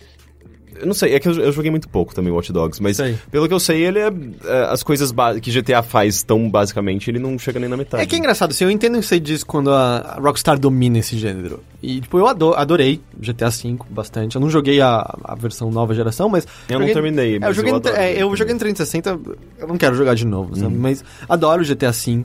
Eu 0.81 0.87
não 0.87 0.95
sei, 0.95 1.15
é 1.15 1.21
que 1.21 1.29
eu, 1.29 1.33
eu 1.35 1.53
joguei 1.53 1.71
muito 1.71 1.89
pouco 1.89 2.15
também 2.15 2.33
Watch 2.33 2.53
Dogs, 2.53 2.83
mas 2.83 2.97
Sei. 2.97 3.17
pelo 3.31 3.47
que 3.49 3.55
eu 3.55 3.61
sei, 3.61 3.85
ele 3.87 3.99
é. 3.99 4.07
eh, 4.09 4.69
as 4.71 4.83
coisas 4.83 5.13
que 5.43 5.51
GTA 5.51 5.83
faz 5.83 6.23
tão 6.23 6.49
basicamente, 6.51 7.11
ele 7.11 7.19
não 7.19 7.39
chega 7.39 7.59
nem 7.61 7.69
na 7.69 7.77
metade. 7.77 8.03
É 8.03 8.07
que 8.07 8.15
é 8.15 8.19
engraçado, 8.19 8.51
assim, 8.51 8.65
eu 8.65 8.71
entendo 8.71 8.97
o 8.97 9.01
que 9.01 9.07
você 9.07 9.19
diz 9.21 9.43
quando 9.45 9.73
a 9.73 10.19
Rockstar 10.21 10.59
domina 10.59 10.99
esse 10.99 11.17
gênero. 11.19 11.61
E, 11.83 12.01
tipo, 12.01 12.19
eu 12.19 12.27
ado- 12.27 12.55
adorei 12.55 13.01
GTA 13.21 13.51
V 13.51 13.77
bastante. 13.91 14.35
Eu 14.37 14.41
não 14.41 14.51
joguei 14.51 14.81
a, 14.81 14.99
a 15.25 15.35
versão 15.35 15.71
nova 15.71 15.95
geração, 15.95 16.29
mas... 16.29 16.45
Eu 16.69 16.75
não 16.79 16.87
joguei- 16.87 16.95
terminei, 16.95 17.33
É, 17.35 17.37
eu 17.37 17.41
mas 17.41 17.57
joguei, 17.57 17.73
eu 17.73 17.83
é, 17.95 18.23
eu 18.23 18.37
joguei 18.37 18.55
no 18.55 18.59
360, 18.61 19.21
eu 19.59 19.69
não 19.69 19.77
quero 19.79 19.95
jogar 19.95 20.15
de 20.15 20.27
novo, 20.27 20.57
sabe? 20.57 20.75
Mas 20.75 21.05
adoro 21.29 21.63
o 21.63 21.65
GTA 21.65 21.91
V. 21.93 22.23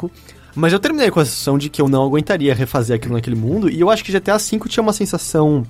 Mas 0.55 0.71
eu 0.71 0.79
terminei 0.79 1.09
com 1.09 1.19
a 1.19 1.25
sensação 1.25 1.57
de 1.57 1.67
que 1.69 1.81
eu 1.81 1.87
não 1.89 2.03
aguentaria 2.03 2.53
refazer 2.53 2.95
aquilo 2.95 3.15
naquele 3.15 3.35
mundo. 3.35 3.69
E 3.69 3.79
eu 3.79 3.89
acho 3.89 4.03
que 4.03 4.11
GTA 4.11 4.37
V 4.37 4.59
tinha 4.67 4.83
uma 4.83 4.93
sensação 4.93 5.65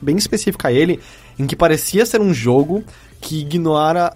bem 0.00 0.16
específica 0.16 0.68
a 0.68 0.72
ele, 0.72 0.98
em 1.38 1.46
que 1.46 1.56
parecia 1.56 2.04
ser 2.06 2.20
um 2.20 2.32
jogo 2.32 2.84
que 3.20 3.40
ignora, 3.40 4.12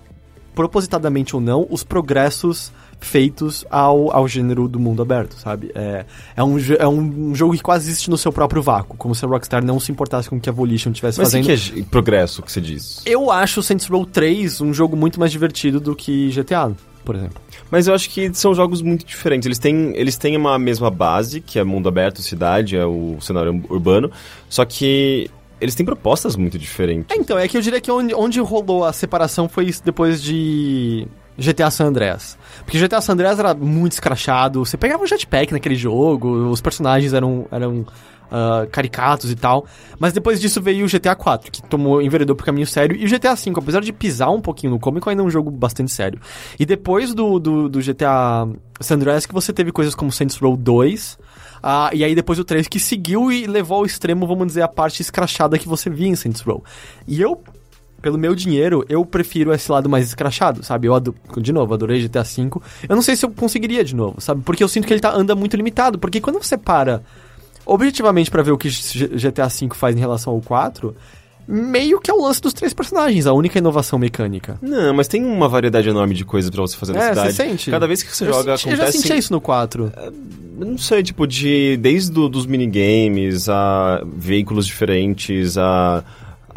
propositadamente 0.55 1.35
ou 1.35 1.41
não, 1.41 1.67
os 1.71 1.85
progressos 1.85 2.73
feitos 3.01 3.65
ao, 3.71 4.15
ao 4.15 4.27
gênero 4.27 4.67
do 4.67 4.81
mundo 4.81 5.03
aberto, 5.03 5.35
sabe? 5.39 5.71
É, 5.75 6.05
é, 6.37 6.43
um, 6.43 6.59
é 6.79 6.89
um 6.89 7.35
jogo 7.35 7.55
que 7.55 7.63
quase 7.63 7.89
existe 7.89 8.11
no 8.11 8.17
seu 8.17 8.33
próprio 8.33 8.63
vácuo, 8.63 8.97
como 8.97 9.15
se 9.15 9.25
a 9.25 9.29
Rockstar 9.29 9.65
não 9.65 9.79
se 9.79 9.93
importasse 9.93 10.29
com 10.29 10.37
o 10.37 10.41
que 10.41 10.49
a 10.49 10.53
Volition 10.53 10.91
estivesse 10.91 11.19
Mas 11.19 11.29
o 11.29 11.31
fazendo. 11.31 11.45
que 11.45 11.81
é 11.81 11.85
progresso 11.85 12.43
que 12.43 12.51
você 12.51 12.61
diz? 12.61 13.03
Eu 13.05 13.31
acho 13.31 13.61
o 13.61 13.63
Saints 13.63 13.87
Row 13.87 14.05
3 14.05 14.61
um 14.61 14.73
jogo 14.73 14.97
muito 14.97 15.21
mais 15.21 15.31
divertido 15.31 15.79
do 15.79 15.95
que 15.95 16.31
GTA, 16.31 16.73
por 17.05 17.15
exemplo. 17.15 17.41
Mas 17.71 17.87
eu 17.87 17.95
acho 17.95 18.09
que 18.11 18.33
são 18.35 18.55
jogos 18.55 18.81
muito 18.81 19.05
diferentes. 19.05 19.47
Eles 19.47 19.59
têm, 19.59 19.93
eles 19.95 20.17
têm 20.17 20.37
uma 20.37 20.59
mesma 20.59 20.91
base, 20.91 21.41
que 21.41 21.59
é 21.59 21.65
mundo 21.65 21.89
aberto, 21.89 22.23
cidade, 22.23 22.77
é 22.77 22.85
o 22.85 23.19
cenário 23.21 23.63
urbano, 23.69 24.11
só 24.49 24.65
que 24.65 25.31
eles 25.61 25.75
têm 25.75 25.85
propostas 25.85 26.37
muito 26.37 26.59
diferentes. 26.59 27.17
É, 27.17 27.21
então, 27.21 27.39
é 27.39 27.49
que 27.49 27.57
eu 27.57 27.61
diria 27.61 27.81
que 27.81 27.91
onde, 27.91 28.15
onde 28.15 28.41
rolou 28.41 28.85
a 28.85 28.93
separação 28.93 29.49
foi 29.49 29.67
isso 29.67 29.83
depois 29.85 30.23
de 30.23 31.07
GTA 31.39 31.71
San 31.71 31.87
Andreas. 31.87 32.39
Porque 32.65 32.79
GTA 32.79 33.01
San 33.01 33.15
Andreas 33.15 33.39
era 33.39 33.55
muito 33.55 33.93
escrachado, 33.93 34.65
você 34.65 34.77
pegava 34.77 35.03
um 35.03 35.07
jetpack 35.07 35.53
naquele 35.53 35.77
jogo, 35.77 36.29
os 36.51 36.61
personagens 36.61 37.13
eram, 37.13 37.47
eram 37.51 37.87
ah, 38.31 38.67
caricatos 38.71 39.31
e 39.31 39.37
tal. 39.37 39.67
Mas 39.99 40.13
depois 40.13 40.41
disso 40.41 40.61
veio 40.61 40.85
o 40.85 40.89
GTA 40.89 41.15
4, 41.15 41.51
que 41.51 41.63
tomou, 41.63 42.03
enveredou 42.03 42.35
pro 42.35 42.45
caminho 42.45 42.67
sério, 42.67 42.97
e 42.97 43.05
o 43.05 43.09
GTA 43.09 43.37
5, 43.37 43.61
apesar 43.61 43.81
de 43.81 43.93
pisar 43.93 44.31
um 44.31 44.41
pouquinho 44.41 44.73
no 44.73 44.81
cômico, 44.81 45.09
ainda 45.09 45.23
é 45.23 45.25
um 45.25 45.31
jogo 45.31 45.51
bastante 45.51 45.93
sério. 45.93 46.21
E 46.59 46.67
depois 46.67 47.15
do, 47.15 47.39
do, 47.39 47.69
do 47.69 47.81
GTA 47.81 48.49
San 48.81 48.97
Andreas 48.97 49.27
que 49.27 49.35
você 49.35 49.53
teve 49.53 49.71
coisas 49.73 49.95
como 49.95 50.11
Saints 50.11 50.37
Row 50.37 50.57
2, 50.57 51.19
ah, 51.63 51.91
e 51.93 52.03
aí 52.05 52.15
depois 52.15 52.39
o 52.39 52.45
3 52.45 52.69
que 52.69 52.79
seguiu 52.81 53.31
e 53.33 53.47
levou 53.47 53.79
ao 53.79 53.87
extremo, 53.87 54.27
vamos 54.27 54.47
dizer, 54.49 54.63
a 54.63 54.69
parte 54.69 55.03
escrachada 55.03 55.59
que 55.59 55.69
você 55.69 55.89
via 55.91 56.09
em 56.09 56.15
Saints 56.17 56.41
Row. 56.41 56.63
E 57.07 57.21
eu, 57.21 57.43
pelo 58.03 58.19
meu 58.19 58.35
dinheiro, 58.35 58.85
eu 58.89 59.05
prefiro 59.05 59.53
esse 59.53 59.71
lado 59.71 59.89
mais 59.89 60.07
escrachado, 60.07 60.63
sabe? 60.63 60.87
Eu, 60.87 60.95
ado- 60.95 61.15
de 61.39 61.53
novo, 61.53 61.73
adorei 61.75 62.01
GTA 62.01 62.23
V. 62.23 62.51
Eu 62.89 62.95
não 62.95 63.03
sei 63.03 63.17
se 63.17 63.25
eu 63.27 63.31
conseguiria 63.31 63.83
de 63.85 63.95
novo, 63.97 64.21
sabe? 64.21 64.43
Porque 64.43 64.63
eu 64.63 64.69
sinto 64.69 64.87
que 64.87 64.93
ele 64.93 65.01
tá, 65.01 65.13
anda 65.15 65.35
muito 65.35 65.57
limitado. 65.57 65.99
Porque 65.99 66.21
quando 66.21 66.43
você 66.43 66.57
para 66.57 67.03
objetivamente 67.65 68.31
pra 68.31 68.43
ver 68.43 68.53
o 68.53 68.59
que 68.59 68.69
GTA 68.69 69.49
V 69.49 69.69
faz 69.75 69.97
em 69.97 69.99
relação 69.99 70.33
ao 70.33 70.41
4, 70.41 70.95
meio 71.49 72.01
que 72.01 72.11
é 72.11 72.15
o 72.15 72.23
lance 72.23 72.41
dos 72.41 72.53
três 72.53 72.73
personagens, 72.75 73.27
a 73.27 73.33
única 73.33 73.59
inovação 73.59 73.99
mecânica. 73.99 74.59
Não, 74.61 74.93
mas 74.95 75.07
tem 75.09 75.25
uma 75.25 75.49
variedade 75.49 75.89
enorme 75.89 76.15
de 76.15 76.25
coisas 76.25 76.51
pra 76.51 76.61
você 76.63 76.77
fazer 76.77 76.93
na 76.93 77.05
É, 77.05 77.09
cidade. 77.11 77.33
você 77.33 77.43
sente? 77.45 77.71
Cada 77.71 77.87
vez 77.87 78.03
que 78.03 78.15
você 78.15 78.25
eu 78.25 78.33
joga, 78.33 78.57
senti, 78.57 78.71
eu 78.71 78.77
já 78.77 78.83
acontece... 78.85 78.99
sentia 79.03 79.17
isso 79.17 79.33
no 79.33 79.41
4. 79.41 79.93
Eu 80.59 80.67
não 80.67 80.79
sei, 80.79 81.03
tipo, 81.03 81.27
de... 81.27 81.77
Desde 81.77 82.11
do, 82.11 82.29
dos 82.29 82.47
minigames, 82.47 83.49
a 83.49 84.03
veículos 84.17 84.67
diferentes, 84.67 85.57
a... 85.59 86.03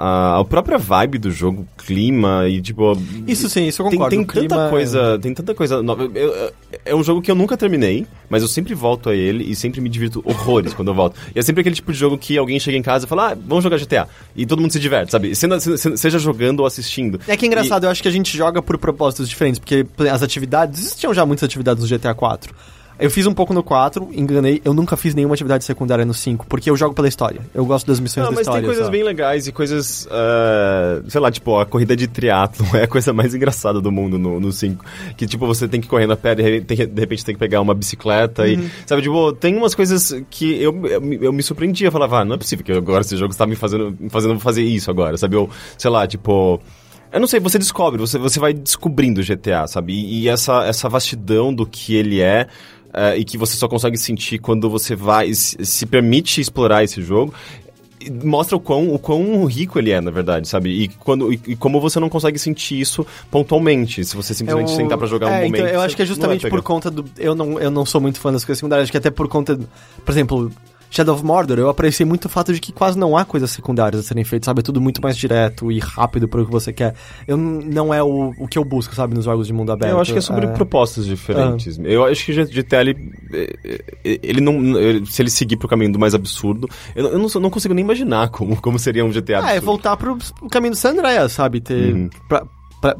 a, 0.01 0.39
a 0.39 0.45
própria 0.45 0.77
vibe 0.77 1.17
do 1.17 1.29
jogo, 1.29 1.67
clima 1.77 2.47
e 2.47 2.61
tipo. 2.61 2.97
Isso 3.27 3.49
sim, 3.49 3.67
isso 3.67 3.81
eu 3.81 3.89
Tem, 3.89 3.99
concordo. 3.99 4.15
tem 4.15 4.25
clima 4.25 4.47
tanta 4.47 4.67
é- 4.67 4.69
coisa, 4.69 5.19
tem 5.19 5.33
tanta 5.33 5.53
coisa 5.53 5.83
nova. 5.83 6.03
Eu- 6.03 6.11
eu- 6.33 6.51
é 6.85 6.95
um 6.95 7.03
jogo 7.03 7.21
que 7.21 7.29
eu 7.29 7.35
nunca 7.35 7.57
terminei, 7.57 8.07
mas 8.29 8.41
eu 8.41 8.47
sempre 8.47 8.73
volto 8.73 9.09
a 9.09 9.15
ele 9.15 9.43
e 9.43 9.55
sempre 9.55 9.81
me 9.81 9.89
divirto 9.89 10.21
horrores 10.25 10.73
quando 10.73 10.87
eu 10.87 10.93
volto. 10.95 11.17
E 11.35 11.39
é 11.39 11.41
sempre 11.41 11.59
aquele 11.61 11.75
tipo 11.75 11.91
de 11.91 11.97
jogo 11.99 12.17
que 12.17 12.37
alguém 12.37 12.59
chega 12.59 12.77
em 12.77 12.81
casa 12.81 13.05
e 13.05 13.09
fala, 13.09 13.31
ah, 13.33 13.37
vamos 13.45 13.61
jogar 13.63 13.77
GTA. 13.77 14.07
E 14.35 14.45
todo 14.45 14.61
mundo 14.61 14.71
se 14.71 14.79
diverte, 14.79 15.11
sabe? 15.11 15.35
Sendo- 15.35 15.59
se- 15.59 15.97
seja 15.97 16.17
jogando 16.17 16.61
ou 16.61 16.65
assistindo. 16.65 17.19
É 17.27 17.35
que 17.35 17.45
é 17.45 17.47
engraçado, 17.47 17.83
eu 17.83 17.89
acho 17.89 18.01
que 18.01 18.07
a 18.07 18.11
gente 18.11 18.35
joga 18.37 18.61
por 18.61 18.77
propósitos 18.77 19.27
diferentes, 19.27 19.59
porque 19.59 19.85
as 20.09 20.23
atividades, 20.23 20.79
existiam 20.79 21.13
já 21.13 21.25
muitas 21.25 21.43
atividades 21.43 21.83
no 21.83 21.89
GTA 21.89 22.13
4. 22.13 22.55
Eu 22.99 23.09
fiz 23.09 23.25
um 23.25 23.33
pouco 23.33 23.53
no 23.53 23.63
4, 23.63 24.09
enganei, 24.13 24.61
eu 24.65 24.73
nunca 24.73 24.97
fiz 24.97 25.15
nenhuma 25.15 25.33
atividade 25.33 25.63
secundária 25.63 26.03
no 26.05 26.13
5, 26.13 26.45
porque 26.47 26.69
eu 26.69 26.75
jogo 26.75 26.93
pela 26.93 27.07
história. 27.07 27.39
Eu 27.53 27.65
gosto 27.65 27.87
das 27.87 27.99
missões 27.99 28.23
Não, 28.25 28.31
da 28.31 28.35
mas 28.35 28.41
história. 28.41 28.59
tem 28.61 28.67
coisas 28.67 28.85
sabe? 28.85 28.97
bem 28.97 29.05
legais 29.05 29.47
e 29.47 29.51
coisas, 29.53 30.05
ah, 30.11 31.01
sei 31.07 31.21
lá, 31.21 31.31
tipo, 31.31 31.57
a 31.57 31.65
corrida 31.65 31.95
de 31.95 32.07
triatlo 32.07 32.65
é 32.75 32.83
a 32.83 32.87
coisa 32.87 33.13
mais 33.13 33.33
engraçada 33.33 33.79
do 33.79 33.89
mundo 33.91 34.19
no, 34.19 34.39
no 34.39 34.51
5. 34.51 34.83
Que, 35.15 35.25
tipo, 35.25 35.47
você 35.47 35.67
tem 35.67 35.79
que 35.79 35.87
correr 35.87 36.07
na 36.07 36.15
de 36.15 36.41
repente, 36.43 36.65
tem 36.65 36.77
de 36.87 36.99
repente 36.99 37.23
tem 37.25 37.35
que 37.35 37.39
pegar 37.39 37.61
uma 37.61 37.73
bicicleta 37.73 38.43
Uhum. 38.43 38.49
e, 38.49 38.69
sabe, 38.85 39.01
tipo, 39.01 39.31
tem 39.33 39.55
umas 39.55 39.73
coisas 39.73 40.21
que 40.29 40.61
eu, 40.61 40.85
eu, 40.85 40.99
me- 41.01 41.19
eu 41.21 41.31
me 41.31 41.41
surpreendia, 41.41 41.87
eu 41.87 41.91
falava, 41.91 42.19
ah, 42.19 42.25
não 42.25 42.35
é 42.35 42.37
possível 42.37 42.65
que 42.65 42.71
agora 42.71 43.01
esse 43.01 43.15
jogo 43.15 43.31
está 43.31 43.45
me 43.47 43.55
fazendo, 43.55 43.95
me 43.99 44.09
fazendo 44.09 44.37
fazer 44.39 44.63
isso 44.63 44.91
agora, 44.91 45.15
sabe? 45.17 45.35
Ou, 45.37 45.49
sei 45.77 45.89
lá, 45.89 46.05
tipo... 46.05 46.59
Eu 47.11 47.19
não 47.19 47.25
sei, 47.27 47.39
você 47.39 47.57
descobre, 47.57 47.99
você, 47.99 48.19
você 48.19 48.39
vai 48.39 48.53
descobrindo 48.53 49.19
o 49.19 49.23
GTA, 49.23 49.65
sabe? 49.65 49.93
E, 49.93 50.21
e 50.25 50.29
essa, 50.29 50.63
essa 50.65 50.87
vastidão 50.87 51.51
do 51.51 51.65
que 51.65 51.95
ele 51.95 52.21
é, 52.21 52.45
eh, 52.93 53.17
e 53.17 53.25
que 53.25 53.37
você 53.37 53.55
só 53.55 53.67
consegue 53.67 53.97
sentir 53.97 54.39
quando 54.39 54.69
você 54.69 54.95
vai, 54.95 55.33
se, 55.33 55.63
se 55.65 55.85
permite 55.85 56.41
explorar 56.41 56.83
esse 56.83 57.01
jogo, 57.01 57.33
mostra 58.23 58.55
o 58.55 58.59
quão, 58.59 58.93
o 58.93 58.99
quão 58.99 59.43
rico 59.45 59.77
ele 59.77 59.91
é, 59.91 59.99
na 59.99 60.11
verdade, 60.11 60.47
sabe? 60.47 60.69
E, 60.69 60.87
quando, 60.87 61.33
e, 61.33 61.39
e 61.47 61.55
como 61.55 61.81
você 61.81 61.99
não 61.99 62.09
consegue 62.09 62.39
sentir 62.39 62.79
isso 62.79 63.05
pontualmente, 63.29 64.03
se 64.05 64.15
você 64.15 64.33
simplesmente 64.33 64.71
Eu- 64.71 64.77
sentar 64.77 64.97
pra 64.97 65.07
jogar 65.07 65.27
um 65.27 65.31
é, 65.31 65.45
momento. 65.45 65.61
Então, 65.61 65.67
eu 65.67 65.81
acho 65.81 65.95
que 65.95 66.01
é 66.01 66.05
justamente 66.05 66.47
por 66.49 66.61
conta 66.61 66.89
do. 66.89 67.05
Eu 67.17 67.35
não, 67.35 67.59
eu 67.59 67.69
não 67.69 67.85
sou 67.85 67.99
muito 67.99 68.19
fã 68.19 68.31
das 68.31 68.45
coisas 68.45 68.59
secundárias, 68.59 68.83
acho 68.83 68.91
que 68.91 68.97
até 68.97 69.09
por 69.11 69.27
conta. 69.27 69.59
Por 70.05 70.11
exemplo, 70.11 70.51
Shadow 70.91 71.13
of 71.15 71.23
Mordor, 71.23 71.59
eu 71.59 71.69
apreciei 71.69 72.05
muito 72.05 72.25
o 72.25 72.29
fato 72.29 72.51
de 72.53 72.59
que 72.59 72.71
quase 72.71 72.97
não 72.97 73.15
há 73.15 73.23
coisas 73.23 73.51
secundárias 73.51 74.01
a 74.01 74.03
serem 74.03 74.23
feitas, 74.23 74.45
sabe? 74.45 74.61
É 74.61 74.63
tudo 74.63 74.81
muito 74.81 75.01
mais 75.01 75.15
direto 75.15 75.71
e 75.71 75.77
rápido 75.79 76.27
para 76.27 76.41
o 76.41 76.45
que 76.45 76.51
você 76.51 76.73
quer. 76.73 76.95
Eu, 77.27 77.37
não 77.37 77.93
é 77.93 78.01
o, 78.01 78.33
o 78.39 78.47
que 78.47 78.57
eu 78.57 78.65
busco, 78.65 78.95
sabe, 78.95 79.13
nos 79.13 79.25
jogos 79.25 79.45
de 79.47 79.53
mundo 79.53 79.71
aberto. 79.71 79.91
Eu 79.91 79.99
acho 79.99 80.11
que 80.11 80.17
é 80.17 80.21
sobre 80.21 80.47
propostas 80.47 81.05
diferentes. 81.05 81.77
Ah. 81.79 81.83
Eu 81.83 82.05
acho 82.05 82.25
que 82.25 82.31
o 82.31 82.45
GTA, 82.47 82.81
ele, 82.81 83.11
ele 84.03 84.41
não. 84.41 84.55
ele- 84.79 85.05
se 85.05 85.21
ele 85.21 85.29
seguir 85.29 85.57
pro 85.57 85.67
caminho 85.67 85.91
do 85.91 85.99
mais 85.99 86.13
absurdo, 86.15 86.67
eu, 86.95 87.03
não- 87.03 87.09
eu 87.11 87.19
não, 87.19 87.29
sou- 87.29 87.41
não 87.41 87.49
consigo 87.49 87.73
nem 87.73 87.83
imaginar 87.83 88.29
como, 88.29 88.59
como 88.61 88.79
seria 88.79 89.05
um 89.05 89.09
GTA 89.11 89.41
Ah, 89.43 89.53
é 89.55 89.59
voltar 89.59 89.95
pro, 89.97 90.17
pro 90.17 90.49
caminho 90.49 90.71
do 90.73 90.77
San 90.77 90.91
Andreas, 90.91 91.31
sabe? 91.33 91.61
Ter 91.61 91.93
Uhum. 91.93 92.09
pra- 92.27 92.45
pra- 92.81 92.97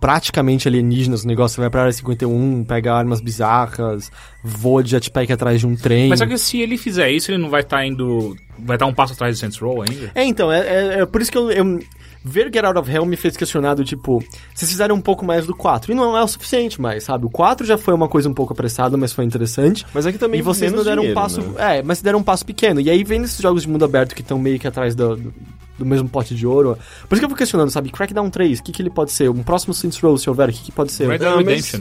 praticamente 0.00 0.66
alienígenas 0.68 1.24
o 1.24 1.26
negócio. 1.26 1.56
Você 1.56 1.60
vai 1.60 1.70
pra 1.70 1.82
área 1.82 1.92
51, 1.92 2.64
pega 2.64 2.92
armas 2.94 3.20
bizarras, 3.20 4.10
voa 4.42 4.82
de 4.82 4.90
jetpack 4.90 5.32
atrás 5.32 5.60
de 5.60 5.66
um 5.66 5.76
trem. 5.76 6.08
Mas 6.08 6.18
só 6.18 6.26
que 6.26 6.36
se 6.38 6.60
ele 6.60 6.76
fizer 6.76 7.10
isso, 7.10 7.30
ele 7.30 7.38
não 7.38 7.48
vai 7.50 7.60
estar 7.60 7.84
indo. 7.86 8.36
Vai 8.58 8.76
estar 8.76 8.86
um 8.86 8.94
passo 8.94 9.12
atrás 9.12 9.34
de 9.34 9.40
Saints 9.40 9.58
Row 9.58 9.82
ainda? 9.82 10.10
É, 10.14 10.24
então, 10.24 10.50
é, 10.52 10.58
é- 10.60 11.00
é 11.00 11.06
por 11.06 11.20
isso 11.22 11.30
que 11.30 11.38
eu, 11.38 11.50
eu- 11.50 11.78
Ver 12.24 12.50
Get 12.52 12.64
Out 12.64 12.76
of 12.80 12.90
Hell 12.90 13.06
me 13.06 13.16
fez 13.16 13.36
questionar 13.36 13.74
do 13.74 13.84
tipo, 13.84 14.18
vocês 14.52 14.68
fizeram 14.68 14.96
um 14.96 15.00
pouco 15.00 15.24
mais 15.24 15.46
do 15.46 15.54
4. 15.54 15.92
E 15.92 15.94
não 15.94 16.16
é 16.16 16.22
o 16.22 16.26
suficiente 16.26 16.80
mais, 16.80 17.04
sabe? 17.04 17.24
O 17.24 17.30
4 17.30 17.64
já 17.64 17.78
foi 17.78 17.94
uma 17.94 18.08
coisa 18.08 18.28
um 18.28 18.34
pouco 18.34 18.52
apressada, 18.52 18.96
mas 18.96 19.12
foi 19.12 19.24
interessante. 19.24 19.86
Mas 19.94 20.04
aqui 20.04 20.18
também 20.18 20.40
e 20.40 20.42
vocês 20.42 20.72
não 20.72 20.82
deram 20.82 20.96
um 20.98 21.06
dinheiro, 21.06 21.14
passo. 21.20 21.40
né? 21.40 21.78
É, 21.78 21.82
mas 21.82 22.02
deram 22.02 22.18
um 22.18 22.22
passo 22.22 22.44
pequeno. 22.44 22.80
E 22.80 22.90
aí 22.90 23.04
vem 23.04 23.22
esses 23.22 23.40
jogos 23.40 23.62
de 23.62 23.68
mundo 23.68 23.84
aberto 23.84 24.16
que 24.16 24.20
estão 24.22 24.36
meio 24.38 24.58
que 24.58 24.66
atrás 24.66 24.96
do, 24.96 25.16
do, 25.16 25.32
do 25.78 25.86
mesmo 25.86 26.08
pote 26.08 26.34
de 26.34 26.46
ouro. 26.46 26.76
Por 27.08 27.14
isso 27.14 27.20
que 27.20 27.24
eu 27.24 27.28
fico 27.28 27.38
questionando, 27.38 27.70
sabe? 27.70 27.90
Crackdown 27.90 28.28
3, 28.30 28.58
o 28.58 28.62
que, 28.62 28.72
que 28.72 28.82
ele 28.82 28.90
pode 28.90 29.12
ser? 29.12 29.28
Um 29.30 29.42
próximo 29.42 29.72
Saints 29.72 29.98
Row, 30.00 30.16
se 30.18 30.28
houver, 30.28 30.48
o 30.48 30.52
que, 30.52 30.62
que 30.64 30.72
pode 30.72 30.90
ser? 30.92 31.08
Red 31.08 31.18
Dead 31.18 31.28
Não, 31.30 31.36
mas- 31.36 31.46
Redemption. 31.46 31.80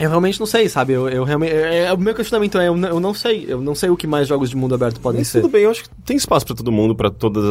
Eu 0.00 0.08
realmente 0.08 0.40
não 0.40 0.46
sei, 0.46 0.66
sabe? 0.66 0.94
Eu, 0.94 1.06
eu 1.10 1.24
realmente. 1.24 1.52
é- 1.52 1.84
é- 1.84 1.92
o 1.92 1.98
meu 1.98 2.14
questionamento 2.14 2.56
é, 2.58 2.68
eu, 2.68 2.76
eu 2.76 2.98
não 2.98 3.12
sei. 3.12 3.44
Eu 3.46 3.60
não 3.60 3.74
sei 3.74 3.90
o 3.90 3.96
que 3.96 4.06
mais 4.06 4.26
jogos 4.26 4.48
de 4.48 4.56
mundo 4.56 4.74
aberto 4.74 4.98
podem 4.98 5.20
Mas 5.20 5.28
ser. 5.28 5.42
tudo 5.42 5.50
bem, 5.52 5.64
eu 5.64 5.70
acho 5.70 5.82
que 5.84 5.90
tem 6.06 6.16
espaço 6.16 6.46
pra 6.46 6.54
todo 6.56 6.72
mundo, 6.72 6.94
pra 6.94 7.10
todos 7.10 7.44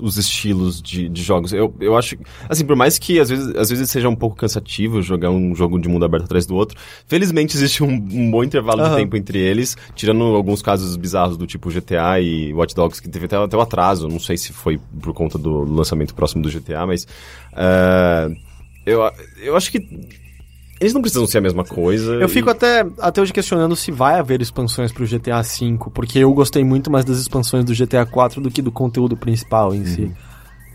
os 0.00 0.16
estilos 0.16 0.80
de, 0.80 1.08
de 1.08 1.22
jogos. 1.24 1.52
Eu, 1.52 1.74
eu 1.80 1.96
acho, 1.96 2.16
assim, 2.48 2.64
por 2.64 2.76
mais 2.76 3.00
que 3.00 3.18
às 3.18 3.28
vezes, 3.28 3.52
às 3.56 3.68
vezes 3.68 3.90
seja 3.90 4.08
um 4.08 4.14
pouco 4.14 4.36
cansativo 4.36 5.02
jogar 5.02 5.30
um 5.30 5.52
jogo 5.56 5.76
de 5.76 5.88
mundo 5.88 6.04
aberto 6.04 6.24
atrás 6.26 6.46
do 6.46 6.54
outro, 6.54 6.78
felizmente 7.06 7.56
existe 7.56 7.82
um, 7.82 7.88
um 7.90 8.30
bom 8.30 8.44
intervalo 8.44 8.80
Aham. 8.80 8.90
de 8.90 8.96
tempo 9.02 9.16
entre 9.16 9.40
eles, 9.40 9.76
tirando 9.96 10.22
alguns 10.36 10.62
casos 10.62 10.94
bizarros 10.96 11.36
do 11.36 11.48
tipo 11.48 11.68
GTA 11.68 12.20
e 12.20 12.54
Watch 12.54 12.76
Dogs, 12.76 13.02
que 13.02 13.08
teve 13.08 13.24
até, 13.26 13.36
até 13.36 13.56
o 13.56 13.60
atraso, 13.60 14.06
não 14.06 14.20
sei 14.20 14.36
se 14.36 14.52
foi 14.52 14.78
por 15.00 15.12
conta 15.12 15.36
do 15.36 15.64
lançamento 15.64 16.14
próximo 16.14 16.44
do 16.44 16.48
GTA, 16.48 16.86
mas 16.86 17.08
ah, 17.54 18.28
eu, 18.86 19.00
eu 19.42 19.56
acho 19.56 19.72
que 19.72 19.80
eles 20.80 20.94
não 20.94 21.00
precisam 21.00 21.26
ser 21.26 21.38
a 21.38 21.40
mesma 21.40 21.64
coisa. 21.64 22.14
Eu 22.14 22.26
e- 22.26 22.28
fico 22.28 22.50
até, 22.50 22.86
até 22.98 23.20
hoje 23.20 23.32
questionando 23.32 23.74
se 23.74 23.90
vai 23.90 24.18
haver 24.18 24.40
expansões 24.40 24.92
pro 24.92 25.06
GTA 25.06 25.42
V, 25.42 25.78
porque 25.92 26.18
eu 26.18 26.32
gostei 26.32 26.62
muito 26.64 26.90
mais 26.90 27.04
das 27.04 27.18
expansões 27.18 27.64
do 27.64 27.74
GTA 27.74 28.02
IV 28.02 28.40
do 28.42 28.50
que 28.50 28.62
do 28.62 28.70
conteúdo 28.70 29.16
principal 29.16 29.74
em 29.74 29.84
si. 29.84 30.12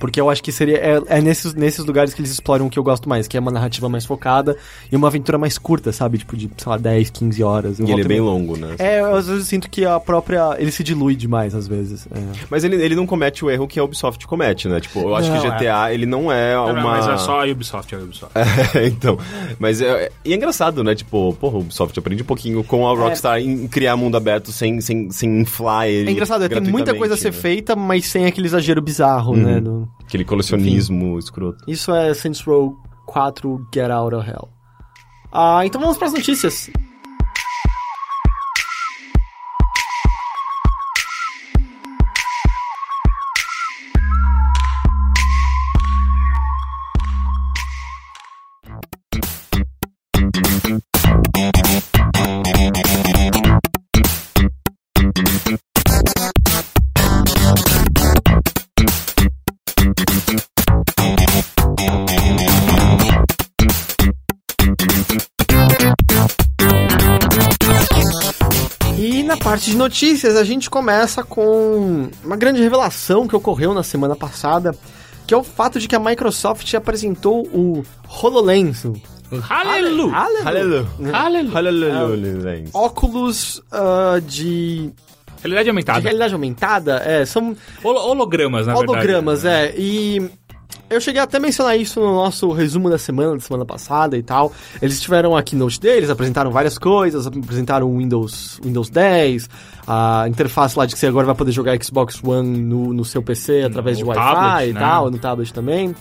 Porque 0.03 0.19
eu 0.19 0.29
acho 0.29 0.43
que 0.43 0.51
seria. 0.51 0.75
É, 0.79 1.01
é 1.07 1.21
nesses, 1.21 1.53
nesses 1.53 1.85
lugares 1.85 2.13
que 2.13 2.19
eles 2.19 2.29
exploram 2.29 2.67
o 2.67 2.69
que 2.69 2.77
eu 2.77 2.83
gosto 2.83 3.07
mais, 3.07 3.25
que 3.25 3.37
é 3.37 3.39
uma 3.39 3.49
narrativa 3.49 3.87
mais 3.87 4.05
focada 4.05 4.57
e 4.91 4.95
uma 4.97 5.07
aventura 5.07 5.37
mais 5.37 5.57
curta, 5.57 5.93
sabe? 5.93 6.17
Tipo, 6.17 6.35
de, 6.35 6.51
sei 6.57 6.69
lá, 6.69 6.77
10, 6.77 7.09
15 7.09 7.41
horas. 7.41 7.79
Eu 7.79 7.87
E 7.87 7.91
ele 7.93 8.01
é 8.01 8.03
bem 8.03 8.19
longo, 8.19 8.57
né? 8.57 8.75
É, 8.79 8.99
eu 8.99 9.15
às 9.15 9.27
vezes 9.27 9.47
sinto 9.47 9.69
que 9.69 9.85
a 9.85 9.97
própria. 10.01 10.57
Ele 10.59 10.71
se 10.71 10.83
dilui 10.83 11.15
demais, 11.15 11.55
às 11.55 11.69
vezes. 11.69 12.05
É. 12.13 12.19
Mas 12.49 12.65
ele, 12.65 12.75
ele 12.83 12.95
não 12.95 13.07
comete 13.07 13.45
o 13.45 13.49
erro 13.49 13.65
que 13.65 13.79
a 13.79 13.83
Ubisoft 13.85 14.27
comete, 14.27 14.67
né? 14.67 14.81
Tipo, 14.81 14.99
eu 14.99 15.15
acho 15.15 15.31
Não, 15.31 15.39
que 15.39 15.49
GTA, 15.49 15.93
ele 15.93 16.05
não 16.05 16.29
é 16.29 16.53
Não, 16.53 16.65
uma... 16.65 16.73
não, 16.73 16.81
mas 16.83 17.07
é 17.07 17.17
só 17.17 17.41
a 17.41 17.45
Ubisoft, 17.49 17.95
é 17.95 17.97
a 17.97 18.01
Ubisoft. 18.01 18.33
É, 18.75 18.87
então, 18.87 19.17
mas 19.57 19.81
é, 19.81 20.11
e 20.25 20.33
é 20.33 20.35
engraçado, 20.35 20.83
né? 20.83 20.95
Tipo, 20.95 21.33
porra, 21.39 21.55
o 21.55 21.59
Ubisoft 21.61 21.97
aprende 21.97 22.23
um 22.23 22.25
pouquinho 22.25 22.61
com 22.61 22.85
a 22.85 22.93
Rockstar 22.93 23.39
em 23.39 23.69
criar 23.69 23.95
mundo 23.95 24.17
aberto 24.17 24.51
sem, 24.51 24.81
sem, 24.81 25.09
sem 25.11 25.39
inflar 25.39 25.87
ele 25.87 26.09
É 26.09 26.11
engraçado, 26.11 26.49
tem 26.49 26.61
muita 26.61 26.93
coisa 26.93 27.13
a 27.13 27.17
ser 27.17 27.31
né? 27.31 27.37
feita, 27.39 27.73
mas 27.73 28.05
sem 28.05 28.25
aquele 28.25 28.47
exagero 28.47 28.81
bizarro, 28.81 29.37
né? 29.37 29.61
do- 29.61 29.87
Aquele 30.01 30.25
colecionismo 30.25 31.17
escroto. 31.17 31.63
Isso 31.67 31.93
é 31.93 32.13
Saints 32.13 32.41
Row 32.41 32.77
4 33.05 33.67
Get 33.73 33.89
Out 33.89 34.15
of 34.15 34.29
Hell. 34.29 34.49
Ah, 35.31 35.65
então 35.65 35.81
vamos 35.81 35.97
para 35.97 36.07
as 36.07 36.13
notícias. 36.13 36.69
Parte 69.53 69.69
de 69.69 69.77
notícias, 69.77 70.35
a 70.35 70.43
gente 70.43 70.67
começa 70.67 71.23
com 71.23 72.09
uma 72.23 72.35
grande 72.35 72.59
revelação 72.59 73.27
que 73.27 73.35
ocorreu 73.35 73.71
na 73.71 73.83
semana 73.83 74.15
passada, 74.15 74.75
que 75.27 75.33
é 75.33 75.37
o 75.37 75.43
fato 75.43 75.79
de 75.79 75.87
que 75.87 75.95
a 75.95 75.99
Microsoft 75.99 76.73
apresentou 76.73 77.45
o 77.53 77.83
HoloLens. 78.23 78.83
Aleluia! 79.47 80.15
Aleluia. 81.13 82.71
Óculos 82.73 83.61
ah, 83.71 84.19
de, 84.25 84.91
Realidade 85.43 85.65
de 85.65 85.69
aumentada. 85.69 85.99
realidade 85.99 86.33
aumentada, 86.33 87.03
é, 87.05 87.23
são 87.23 87.55
Holo- 87.83 87.99
hologramas, 88.09 88.65
na 88.65 88.75
hologramas, 88.75 89.43
verdade. 89.43 89.73
é. 89.77 89.79
E 89.79 90.31
eu 90.89 91.01
cheguei 91.01 91.21
até 91.21 91.37
a 91.37 91.39
mencionar 91.39 91.77
isso 91.77 91.99
no 91.99 92.13
nosso 92.13 92.51
resumo 92.51 92.89
da 92.89 92.97
semana, 92.97 93.33
da 93.33 93.39
semana 93.39 93.65
passada 93.65 94.17
e 94.17 94.23
tal. 94.23 94.51
Eles 94.81 95.01
tiveram 95.01 95.35
a 95.35 95.41
keynote 95.41 95.79
deles, 95.79 96.09
apresentaram 96.09 96.51
várias 96.51 96.77
coisas, 96.77 97.25
apresentaram 97.25 97.89
o 97.89 97.97
Windows, 97.97 98.59
Windows 98.63 98.89
10, 98.89 99.49
a 99.87 100.25
interface 100.27 100.77
lá 100.77 100.85
de 100.85 100.93
que 100.93 100.99
você 100.99 101.07
agora 101.07 101.25
vai 101.25 101.35
poder 101.35 101.51
jogar 101.51 101.81
Xbox 101.83 102.21
One 102.23 102.59
no, 102.59 102.93
no 102.93 103.05
seu 103.05 103.21
PC 103.23 103.63
através 103.63 103.97
de 103.97 104.03
No 104.03 104.09
Wi-Fi 104.09 104.21
tablet, 104.21 104.69
e 104.69 104.73
né? 104.73 104.79
tal, 104.79 105.11
no 105.11 105.17
tablet 105.17 105.53
também. 105.53 105.95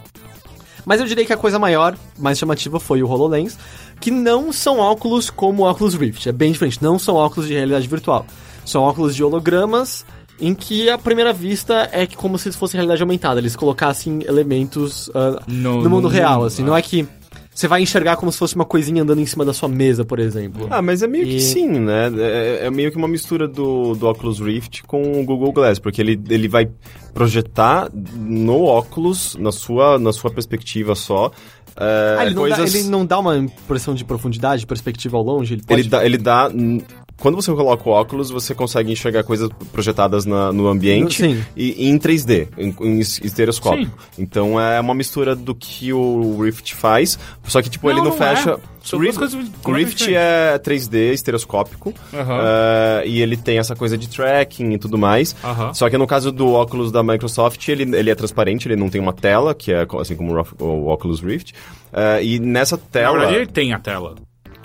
Mas 0.85 1.01
eu 1.01 1.07
diria 1.07 1.25
que 1.25 1.33
a 1.33 1.37
coisa 1.37 1.59
maior, 1.59 1.97
mais 2.19 2.39
chamativa, 2.39 2.81
foi 2.81 3.03
o 3.03 3.09
HoloLens, 3.09 3.57
que 4.01 4.11
não 4.11 4.53
são 4.53 4.79
óculos 4.79 5.31
como 5.31 5.63
o 5.63 5.71
Oculus 5.71 5.95
Rift, 5.95 6.29
é 6.29 6.33
bem 6.33 6.53
diferente, 6.53 6.83
não 6.83 6.99
são 6.99 7.15
óculos 7.15 7.47
de 7.47 7.55
realidade 7.55 7.87
virtual. 7.87 8.27
São 8.65 8.83
óculos 8.83 9.15
de 9.15 9.25
hologramas 9.25 10.05
em 10.41 10.55
que 10.55 10.89
a 10.91 10.99
primeira 10.99 11.33
vista 11.33 11.89
é 11.93 12.07
que 12.07 12.17
como 12.17 12.37
se 12.39 12.51
fosse 12.53 12.75
realidade 12.75 13.03
aumentada, 13.03 13.39
eles 13.41 13.55
colocassem 13.57 14.23
elementos 14.27 15.11
ah, 15.15 15.41
No- 15.47 15.83
no, 15.83 15.91
mundo 15.91 16.03
no 16.05 16.09
real, 16.09 16.37
mundo, 16.37 16.47
assim, 16.47 16.63
ah. 16.63 16.67
não 16.67 16.77
é 16.77 16.83
que 16.83 17.07
você 17.55 17.69
vai 17.69 17.83
enxergar 17.83 18.17
como 18.17 18.33
se 18.33 18.39
fosse 18.39 18.55
uma 18.55 18.65
coisinha 18.65 19.03
andando 19.03 19.21
em 19.21 19.27
cima 19.27 19.45
da 19.45 19.53
sua 19.53 19.69
mesa, 19.69 20.07
por 20.07 20.19
exemplo. 20.19 20.67
Ah, 20.71 20.81
mas 20.81 21.03
é 21.03 21.07
meio 21.07 21.25
E- 21.25 21.35
que 21.35 21.41
sim, 21.41 21.69
né? 21.69 22.11
É, 22.19 22.67
é 22.67 22.71
meio 22.71 22.91
que 22.91 22.97
uma 22.97 23.07
mistura 23.07 23.47
do, 23.47 23.95
do 23.95 24.09
Oculus 24.09 24.41
Rift 24.41 24.83
com 24.85 25.21
o 25.21 25.25
Google 25.25 25.53
Glass, 25.53 25.79
porque 25.79 26.01
ele, 26.01 26.19
ele 26.31 26.49
vai 26.49 26.67
projetar 27.13 27.91
no 28.17 28.63
óculos, 28.65 29.37
na 29.39 29.53
sua, 29.53 29.99
na 29.99 30.15
sua 30.15 30.31
perspectiva 30.31 30.95
só, 30.95 31.31
é, 31.77 32.17
Ah, 32.21 32.25
ele, 32.27 32.35
não 32.35 32.49
dá, 32.49 32.63
ele 32.63 32.83
não 32.85 33.07
dá 33.07 33.19
uma 33.19 33.37
impressão 33.37 33.95
de 33.95 34.05
profundidade, 34.05 34.67
perspectiva 34.67 35.19
ao 35.19 35.23
longe? 35.23 35.55
Ele, 35.55 35.63
pode... 35.63 35.81
Ele 35.83 35.89
dá, 35.91 36.05
ele 36.07 36.19
dá. 36.19 36.51
Quando 37.23 37.37
você 37.37 37.53
coloca 37.53 37.89
o 37.89 37.93
óculos, 37.93 38.31
você 38.31 38.53
consegue 38.53 38.91
enxergar 38.91 39.23
coisas 39.23 39.49
projetadas 39.73 40.27
na- 40.27 40.53
no 40.53 40.67
ambiente 40.67 41.23
Sim. 41.23 41.45
e, 41.57 41.85
e 41.87 41.89
em 41.89 41.97
3D, 41.97 42.49
em, 42.59 42.75
em 42.81 42.99
es- 42.99 43.21
estereoscópico. 43.23 43.97
Então 44.19 44.61
é 44.61 44.81
uma 44.81 44.93
mistura 44.93 45.37
do 45.37 45.55
que 45.55 45.93
o 45.93 46.43
Rift 46.43 46.75
faz, 46.75 47.17
só 47.45 47.63
que 47.63 47.71
tipo 47.71 47.89
ele 47.89 48.01
Não, 48.01 48.07
não, 48.11 48.17
não 48.19 48.27
é. 48.27 48.35
fecha. 48.37 48.59
São 48.83 48.99
duas 48.99 49.17
Rift, 49.17 49.35
coisas 49.63 49.87
Rift 49.89 50.13
é 50.13 50.59
3D, 50.59 51.13
estereoscópico, 51.13 51.95
Aham. 52.13 52.41
eh, 52.43 53.03
e 53.07 53.23
ele 53.23 53.37
tem 53.37 53.57
essa 53.59 53.77
coisa 53.77 53.97
de 53.97 54.09
tracking 54.09 54.73
e 54.73 54.79
tudo 54.79 54.99
mais. 54.99 55.37
Aham. 55.45 55.73
Só 55.73 55.89
que 55.89 55.97
no 55.97 56.09
caso 56.09 56.33
do 56.33 56.49
óculos 56.53 56.91
da 56.91 57.01
Microsoft, 57.05 57.69
ele, 57.69 57.85
ele 57.97 58.11
é 58.11 58.15
transparente, 58.17 58.67
ele 58.67 58.75
não 58.75 58.89
tem 58.91 59.01
uma 59.01 59.13
tela, 59.13 59.55
que 59.55 59.73
é 59.73 59.87
assim 60.01 60.17
como 60.17 60.35
o 60.35 60.65
o 60.65 60.89
Oculus 60.93 61.21
Rift. 61.21 61.53
eh, 61.93 62.25
e 62.25 62.39
nessa 62.41 62.77
Na 62.77 62.83
tela. 62.91 63.13
verdade, 63.19 63.37
ele 63.37 63.47
tem 63.47 63.73
a 63.73 63.79
tela. 63.79 64.17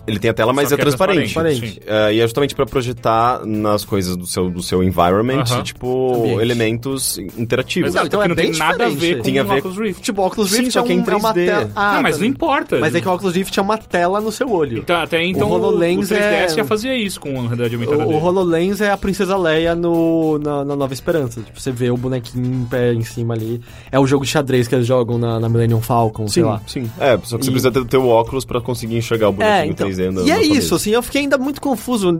Ele 0.08 0.20
tem 0.20 0.30
a 0.32 0.34
tela, 0.34 0.54
mas 0.54 0.72
é 0.72 0.76
é 0.76 0.78
transparente. 0.78 1.34
transparente, 1.34 1.82
É, 1.86 2.14
e 2.14 2.20
é 2.20 2.24
justamente 2.24 2.56
pra 2.56 2.66
projetar 2.66 3.46
nas 3.46 3.84
coisas 3.84 4.16
do 4.16 4.26
seu, 4.26 4.50
do 4.50 4.64
seu 4.64 4.82
environment, 4.82 5.44
Aham. 5.52 5.64
tipo, 5.64 6.16
Ambiente. 6.16 6.42
elementos 6.42 7.18
interativos. 7.38 7.90
Exato, 7.90 8.08
então 8.08 8.24
é 8.24 8.28
não 8.28 8.36
tem 8.36 8.52
nada 8.54 8.86
a 8.86 8.90
ver 8.90 9.22
com 9.22 9.30
o 9.30 9.34
ver 9.34 9.42
Oculus 9.60 9.78
Rift. 9.78 10.02
Tipo, 10.02 10.22
o 10.22 10.26
Oculus 10.28 10.50
Sim, 10.52 10.58
Rift 10.60 10.72
só 10.74 10.80
é, 10.80 10.84
que 10.84 10.92
é 10.92 10.96
em 10.96 11.00
um- 11.02 11.04
é 11.12 11.16
uma 11.16 11.34
3D. 11.34 11.46
tela... 11.46 11.72
Ah, 11.76 11.94
não, 11.96 12.02
mas 12.04 12.16
tá. 12.16 12.22
não 12.22 12.28
importa. 12.28 12.80
Mas 12.80 12.96
é 12.96 13.02
que 13.02 13.08
o 13.08 13.14
Oculus 13.14 13.36
Rift 13.36 13.58
é 13.58 13.62
uma 13.62 13.78
tela 13.78 14.22
no 14.22 14.32
seu 14.32 14.50
olho. 14.52 14.78
Então, 14.80 14.96
até 15.02 15.24
então, 15.26 15.50
O 15.50 15.54
HoloLens 15.54 16.10
o 16.10 16.14
3DS 16.16 16.54
é- 16.54 16.56
já 16.56 16.64
fazia 16.64 16.96
isso 16.98 17.20
com 17.20 17.30
a 17.30 17.42
realidade 17.42 17.76
aumentada 17.76 18.06
O, 18.08 18.12
o. 18.14 18.24
HoloLens 18.24 18.80
é 18.82 18.90
a 18.92 18.98
Princesa 18.98 19.36
Leia 19.38 19.76
no, 19.76 20.40
na, 20.40 20.64
na 20.64 20.76
Nova 20.76 20.94
Esperança. 20.94 21.42
Tipo, 21.42 21.60
você 21.60 21.72
vê 21.72 21.90
o 21.92 21.98
bonequinho 21.98 22.46
em 22.46 22.66
pé 22.66 22.94
em 22.94 23.02
cima 23.04 23.34
ali. 23.34 23.60
É 23.92 24.00
o 24.00 24.08
jogo 24.08 24.24
de 24.24 24.32
xadrez 24.32 24.68
que 24.68 24.76
eles 24.76 24.88
jogam 24.88 25.18
na, 25.18 25.40
na 25.40 25.50
Millennium 25.50 25.82
Falcon, 25.82 26.28
sei 26.28 26.44
lá. 26.44 26.62
sim. 26.66 26.90
É, 27.00 27.18
só 27.24 27.38
que 27.38 27.44
você 27.44 27.50
E- 27.50 27.54
precisa 27.54 27.72
ter, 27.72 27.84
ter 27.86 27.98
o 27.98 28.08
óculos 28.08 28.46
pra 28.46 28.62
conseguir 28.62 28.96
enxergar 28.98 29.30
o 29.30 29.32
bonequinho 29.34 29.58
É, 29.58 29.66
então. 29.68 29.88
3D 29.90 29.97
E 30.26 30.32
é 30.32 30.42
isso, 30.42 30.76
assim, 30.76 30.92
eu 30.92 31.02
fiquei 31.02 31.22
ainda 31.22 31.38
muito 31.38 31.62
confuso 31.62 32.18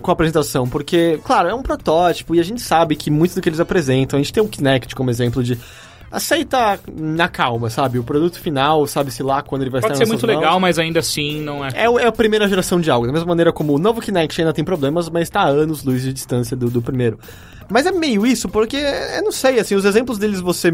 com 0.00 0.10
a 0.10 0.12
apresentação, 0.12 0.68
porque, 0.68 1.18
claro, 1.24 1.48
é 1.48 1.54
um 1.54 1.62
protótipo 1.62 2.34
e 2.34 2.40
a 2.40 2.42
gente 2.42 2.60
sabe 2.60 2.96
que 2.96 3.10
muito 3.10 3.34
do 3.34 3.40
que 3.40 3.48
eles 3.48 3.60
apresentam, 3.60 4.18
a 4.18 4.22
gente 4.22 4.32
tem 4.32 4.42
o 4.42 4.48
Kinect 4.48 4.94
como 4.94 5.10
exemplo 5.10 5.42
de 5.42 5.58
aceita 6.10 6.78
na 6.96 7.28
calma, 7.28 7.68
sabe? 7.68 7.98
O 7.98 8.04
produto 8.04 8.38
final, 8.38 8.86
sabe-se 8.86 9.22
lá 9.22 9.42
quando 9.42 9.62
ele 9.62 9.70
vai 9.70 9.80
Pode 9.80 9.92
estar 9.92 10.04
ser 10.04 10.08
nas 10.08 10.08
muito 10.10 10.20
suas 10.20 10.36
legal, 10.36 10.52
mãos. 10.52 10.60
mas 10.60 10.78
ainda 10.78 11.00
assim 11.00 11.40
não 11.42 11.64
é. 11.64 11.68
É, 11.74 11.84
é 11.84 12.06
a 12.06 12.12
primeira 12.12 12.48
geração 12.48 12.80
de 12.80 12.90
algo, 12.90 13.06
da 13.06 13.12
mesma 13.12 13.28
maneira 13.28 13.52
como 13.52 13.74
o 13.74 13.78
novo 13.78 14.00
Kinect 14.00 14.40
ainda 14.40 14.52
tem 14.52 14.64
problemas, 14.64 15.08
mas 15.10 15.24
está 15.24 15.40
a 15.40 15.48
anos 15.48 15.84
luz 15.84 16.02
de 16.02 16.12
distância 16.12 16.56
do, 16.56 16.70
do 16.70 16.80
primeiro. 16.80 17.18
Mas 17.68 17.86
é 17.86 17.92
meio 17.92 18.26
isso, 18.26 18.48
porque, 18.48 18.76
eu 18.76 19.22
não 19.22 19.32
sei, 19.32 19.58
assim, 19.58 19.74
os 19.74 19.84
exemplos 19.84 20.18
deles 20.18 20.40
você 20.40 20.72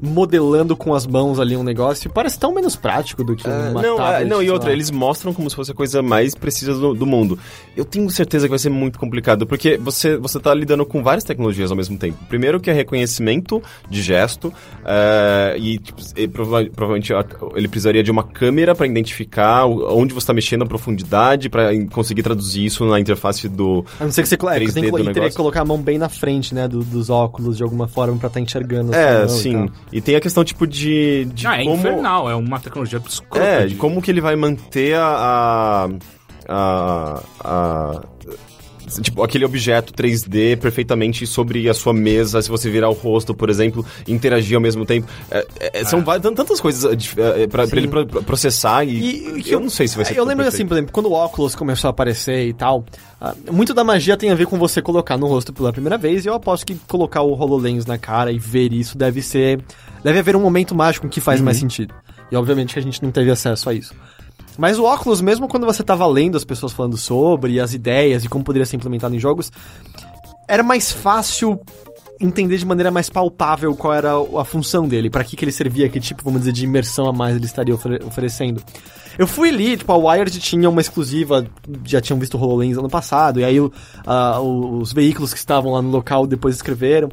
modelando 0.00 0.76
com 0.76 0.94
as 0.94 1.06
mãos 1.06 1.38
ali 1.38 1.56
um 1.56 1.62
negócio 1.62 2.10
parece 2.10 2.38
tão 2.38 2.52
menos 2.52 2.76
prático 2.76 3.22
do 3.24 3.36
que 3.36 3.48
É, 3.48 3.50
uma 3.70 3.80
não, 3.80 3.94
é, 3.94 3.96
tablet, 3.96 4.28
não, 4.28 4.42
e 4.42 4.50
outra, 4.50 4.68
lá. 4.68 4.74
eles 4.74 4.90
mostram 4.90 5.32
como 5.32 5.48
se 5.48 5.56
fosse 5.56 5.70
a 5.70 5.74
coisa 5.74 6.02
mais 6.02 6.34
precisa 6.34 6.74
do, 6.74 6.94
do 6.94 7.06
mundo. 7.06 7.38
Eu 7.76 7.84
tenho 7.84 8.08
certeza 8.10 8.46
que 8.46 8.50
vai 8.50 8.58
ser 8.58 8.68
muito 8.70 8.98
complicado, 8.98 9.46
porque 9.46 9.76
você, 9.76 10.16
você 10.16 10.38
tá 10.38 10.54
lidando 10.54 10.86
com 10.86 11.02
várias 11.02 11.24
tecnologias 11.24 11.70
ao 11.70 11.76
mesmo 11.76 11.98
tempo. 11.98 12.16
Primeiro 12.28 12.60
que 12.60 12.70
é 12.70 12.72
reconhecimento 12.72 13.60
de 13.90 14.00
gesto, 14.00 14.52
é, 14.84 15.56
e, 15.58 15.78
tipo, 15.78 16.00
e 16.16 16.28
prova- 16.28 16.64
provavelmente 16.64 17.12
a- 17.12 17.24
ele 17.56 17.66
precisaria 17.66 18.02
de 18.02 18.10
uma 18.10 18.22
câmera 18.22 18.74
para 18.74 18.86
identificar 18.86 19.64
o- 19.66 19.98
onde 19.98 20.14
você 20.14 20.24
está 20.24 20.32
mexendo 20.32 20.62
a 20.62 20.66
profundidade, 20.66 21.48
para 21.48 21.70
conseguir 21.90 22.22
traduzir 22.22 22.64
isso 22.64 22.84
na 22.86 23.00
interface 23.00 23.48
do... 23.48 23.84
A 23.98 24.04
não 24.04 24.12
ser 24.12 24.22
que 24.22 24.28
você, 24.28 24.34
é, 24.34 24.38
que 24.38 24.44
você 24.44 24.80
3D 24.80 24.80
tem 24.92 24.92
que, 25.06 25.12
teria 25.12 25.30
que 25.30 25.36
colocar 25.36 25.62
a 25.62 25.64
mão 25.64 25.78
bem 25.78 25.98
na 25.98 26.08
frente, 26.08 26.54
né, 26.54 26.68
do- 26.68 26.84
dos 26.84 27.10
óculos 27.10 27.56
de 27.56 27.62
alguma 27.62 27.88
forma 27.88 28.16
pra 28.18 28.28
estar 28.28 28.40
enxergando. 28.40 28.92
a 28.92 28.94
sua 28.94 29.02
É, 29.02 29.16
mão 29.26 29.36
e 29.36 29.40
sim. 29.40 29.52
tal. 29.52 29.68
E 29.92 30.00
tem 30.00 30.14
a 30.16 30.20
questão, 30.20 30.44
tipo, 30.44 30.66
de, 30.66 31.24
de 31.34 31.46
Ah, 31.46 31.60
é 31.60 31.64
como... 31.64 31.76
infernal, 31.76 32.30
é 32.30 32.34
uma 32.34 32.60
tecnologia 32.60 33.00
escrota 33.08 33.44
É, 33.44 33.62
de- 33.62 33.70
de 33.70 33.74
como 33.76 34.00
que 34.00 34.10
ele 34.10 34.20
vai 34.20 34.36
manter 34.36 34.94
a. 34.94 35.06
a, 35.88 35.88
a, 36.48 37.22
a- 37.40 38.00
Tipo, 39.00 39.22
aquele 39.24 39.46
objeto 39.46 39.94
3D 39.94 40.58
perfeitamente 40.58 41.26
sobre 41.26 41.68
a 41.70 41.74
sua 41.74 41.92
mesa, 41.94 42.40
se 42.42 42.50
você 42.50 42.70
virar 42.70 42.90
o 42.90 42.92
rosto, 42.92 43.34
por 43.34 43.48
exemplo, 43.48 43.84
interagir 44.06 44.54
ao 44.56 44.60
mesmo 44.60 44.84
tempo. 44.84 45.08
É, 45.30 45.46
é, 45.72 45.84
são 45.84 46.04
várias, 46.04 46.22
tantas 46.34 46.60
coisas 46.60 46.84
é, 47.16 47.42
é, 47.42 47.46
pra, 47.46 47.66
pra 47.66 47.78
ele 47.78 47.88
pro- 47.88 48.06
processar 48.22 48.84
e, 48.84 48.90
E, 48.90 49.42
e 49.48 49.50
eu 49.52 49.58
não 49.58 49.70
sei 49.70 49.88
se 49.88 49.96
vai 49.96 50.04
ser 50.04 50.12
Eu 50.16 50.22
lembro 50.24 50.44
perfeito. 50.44 50.54
assim, 50.54 50.66
por 50.68 50.74
exemplo, 50.74 50.92
quando 50.92 51.06
o 51.06 51.12
óculos 51.12 51.54
começou 51.56 51.88
a 51.88 51.90
aparecer 51.92 52.46
e 52.46 52.52
tal, 52.52 52.84
ah, 53.18 53.34
muito 53.50 53.72
da 53.72 53.82
magia 53.82 54.18
tem 54.18 54.30
a 54.30 54.34
ver 54.34 54.46
com 54.46 54.58
você 54.58 54.82
colocar 54.82 55.16
no 55.16 55.26
rosto 55.26 55.50
pela 55.52 55.72
primeira 55.72 55.96
vez, 55.96 56.24
e 56.26 56.28
eu 56.28 56.34
aposto 56.34 56.66
que 56.66 56.74
colocar 56.86 57.22
o 57.22 57.32
HoloLens 57.32 57.86
na 57.86 57.96
cara 57.96 58.30
e 58.30 58.38
ver 58.38 58.70
isso 58.70 58.98
deve 58.98 59.22
ser. 59.22 59.64
Deve 60.04 60.18
haver 60.18 60.36
um 60.36 60.40
momento 60.42 60.74
mágico 60.74 61.08
que 61.08 61.22
faz 61.22 61.40
Uhum. 61.40 61.46
mais 61.46 61.56
sentido. 61.56 61.94
E 62.30 62.36
obviamente 62.36 62.74
que 62.74 62.78
a 62.78 62.82
gente 62.82 63.02
não 63.02 63.10
teve 63.10 63.30
acesso 63.30 63.70
a 63.70 63.74
isso. 63.74 63.94
Mas 64.58 64.78
o 64.78 64.84
óculos, 64.84 65.20
mesmo 65.20 65.48
quando 65.48 65.66
você 65.66 65.82
tava 65.82 66.06
lendo 66.06 66.36
as 66.36 66.44
pessoas 66.44 66.72
falando 66.72 66.96
sobre 66.96 67.58
as 67.60 67.74
ideias 67.74 68.24
e 68.24 68.28
como 68.28 68.44
poderia 68.44 68.64
ser 68.66 68.76
implementado 68.76 69.14
em 69.14 69.18
jogos, 69.18 69.50
era 70.48 70.62
mais 70.62 70.92
fácil 70.92 71.58
entender 72.20 72.56
de 72.58 72.64
maneira 72.64 72.90
mais 72.90 73.10
palpável 73.10 73.74
qual 73.74 73.92
era 73.92 74.12
a 74.40 74.44
função 74.44 74.86
dele, 74.86 75.10
pra 75.10 75.24
que, 75.24 75.34
que 75.36 75.44
ele 75.44 75.50
servia, 75.52 75.88
que 75.88 75.98
tipo, 75.98 76.22
vamos 76.22 76.40
dizer, 76.40 76.52
de 76.52 76.64
imersão 76.64 77.08
a 77.08 77.12
mais 77.12 77.34
ele 77.34 77.44
estaria 77.44 77.74
ofere- 77.74 78.00
oferecendo. 78.04 78.62
Eu 79.18 79.26
fui 79.26 79.48
ali, 79.48 79.76
tipo, 79.76 79.92
a 79.92 79.96
Wired 79.96 80.38
tinha 80.40 80.68
uma 80.70 80.80
exclusiva, 80.80 81.44
já 81.84 82.00
tinham 82.00 82.18
visto 82.18 82.36
o 82.36 82.40
HoloLens 82.40 82.78
ano 82.78 82.88
passado, 82.88 83.40
e 83.40 83.44
aí 83.44 83.60
o- 83.60 83.72
os 84.80 84.92
veículos 84.92 85.32
que 85.32 85.38
estavam 85.38 85.72
lá 85.72 85.82
no 85.82 85.90
local 85.90 86.26
depois 86.26 86.54
escreveram. 86.54 87.08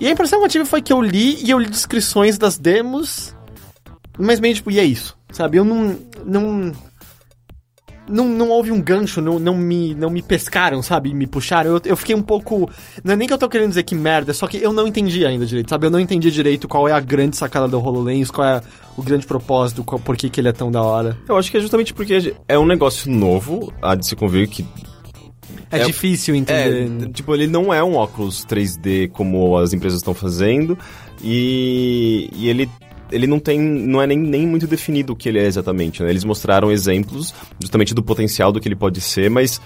E 0.00 0.06
a 0.06 0.10
impressão 0.10 0.38
que 0.38 0.44
eu 0.44 0.48
tive 0.50 0.64
foi 0.64 0.80
que 0.82 0.92
eu 0.92 1.00
li, 1.02 1.42
e 1.44 1.50
eu 1.50 1.58
li 1.58 1.68
descrições 1.68 2.38
das 2.38 2.56
demos, 2.58 3.34
mas 4.18 4.40
meio 4.40 4.54
tipo, 4.54 4.70
e 4.70 4.78
é 4.78 4.84
isso, 4.84 5.16
sabe? 5.30 5.58
Eu 5.58 5.64
não... 5.64 5.96
não 6.24 6.72
não, 8.08 8.28
não 8.28 8.50
houve 8.50 8.70
um 8.70 8.80
gancho, 8.80 9.20
não, 9.20 9.38
não, 9.38 9.56
me, 9.56 9.94
não 9.94 10.08
me 10.08 10.22
pescaram, 10.22 10.80
sabe? 10.82 11.12
Me 11.12 11.26
puxaram. 11.26 11.72
Eu, 11.72 11.82
eu 11.84 11.96
fiquei 11.96 12.14
um 12.14 12.22
pouco. 12.22 12.70
Não 13.02 13.14
é 13.14 13.16
nem 13.16 13.26
que 13.26 13.34
eu 13.34 13.38
tô 13.38 13.48
querendo 13.48 13.70
dizer 13.70 13.82
que 13.82 13.94
merda, 13.94 14.30
é 14.30 14.34
só 14.34 14.46
que 14.46 14.58
eu 14.58 14.72
não 14.72 14.86
entendi 14.86 15.26
ainda 15.26 15.44
direito, 15.44 15.70
sabe? 15.70 15.86
Eu 15.86 15.90
não 15.90 15.98
entendi 16.00 16.30
direito 16.30 16.68
qual 16.68 16.88
é 16.88 16.92
a 16.92 17.00
grande 17.00 17.36
sacada 17.36 17.66
do 17.66 17.78
HoloLens, 17.78 18.30
qual 18.30 18.46
é 18.46 18.62
o 18.96 19.02
grande 19.02 19.26
propósito, 19.26 19.82
qual, 19.84 19.98
por 19.98 20.16
que, 20.16 20.30
que 20.30 20.40
ele 20.40 20.48
é 20.48 20.52
tão 20.52 20.70
da 20.70 20.82
hora. 20.82 21.18
Eu 21.28 21.36
acho 21.36 21.50
que 21.50 21.56
é 21.56 21.60
justamente 21.60 21.92
porque 21.92 22.34
é 22.46 22.58
um 22.58 22.66
negócio 22.66 23.10
novo, 23.10 23.72
há 23.82 23.94
de 23.94 24.06
se 24.06 24.14
convir 24.14 24.48
que 24.48 24.64
É, 25.70 25.80
É- 25.80 25.84
difícil 25.84 26.34
entender. 26.34 27.08
É, 27.08 27.08
tipo, 27.12 27.34
ele 27.34 27.48
não 27.48 27.74
é 27.74 27.82
um 27.82 27.96
óculos 27.96 28.44
3D 28.46 29.10
como 29.10 29.58
as 29.58 29.72
empresas 29.72 29.98
estão 29.98 30.14
fazendo 30.14 30.78
e, 31.22 32.30
e 32.32 32.48
ele 32.48 32.70
ele 33.10 33.26
não 33.26 33.38
tem, 33.38 33.58
não 33.58 34.00
é 34.02 34.06
nem, 34.06 34.18
nem 34.18 34.46
muito 34.46 34.66
definido 34.66 35.12
o 35.12 35.16
que 35.16 35.28
ele 35.28 35.38
é 35.38 35.46
exatamente, 35.46 36.02
né? 36.02 36.10
Eles 36.10 36.24
mostraram 36.24 36.70
exemplos 36.70 37.34
justamente 37.60 37.94
do 37.94 38.02
potencial 38.02 38.52
do 38.52 38.60
que 38.60 38.68
ele 38.68 38.76
pode 38.76 39.00
ser, 39.00 39.30
mas 39.30 39.60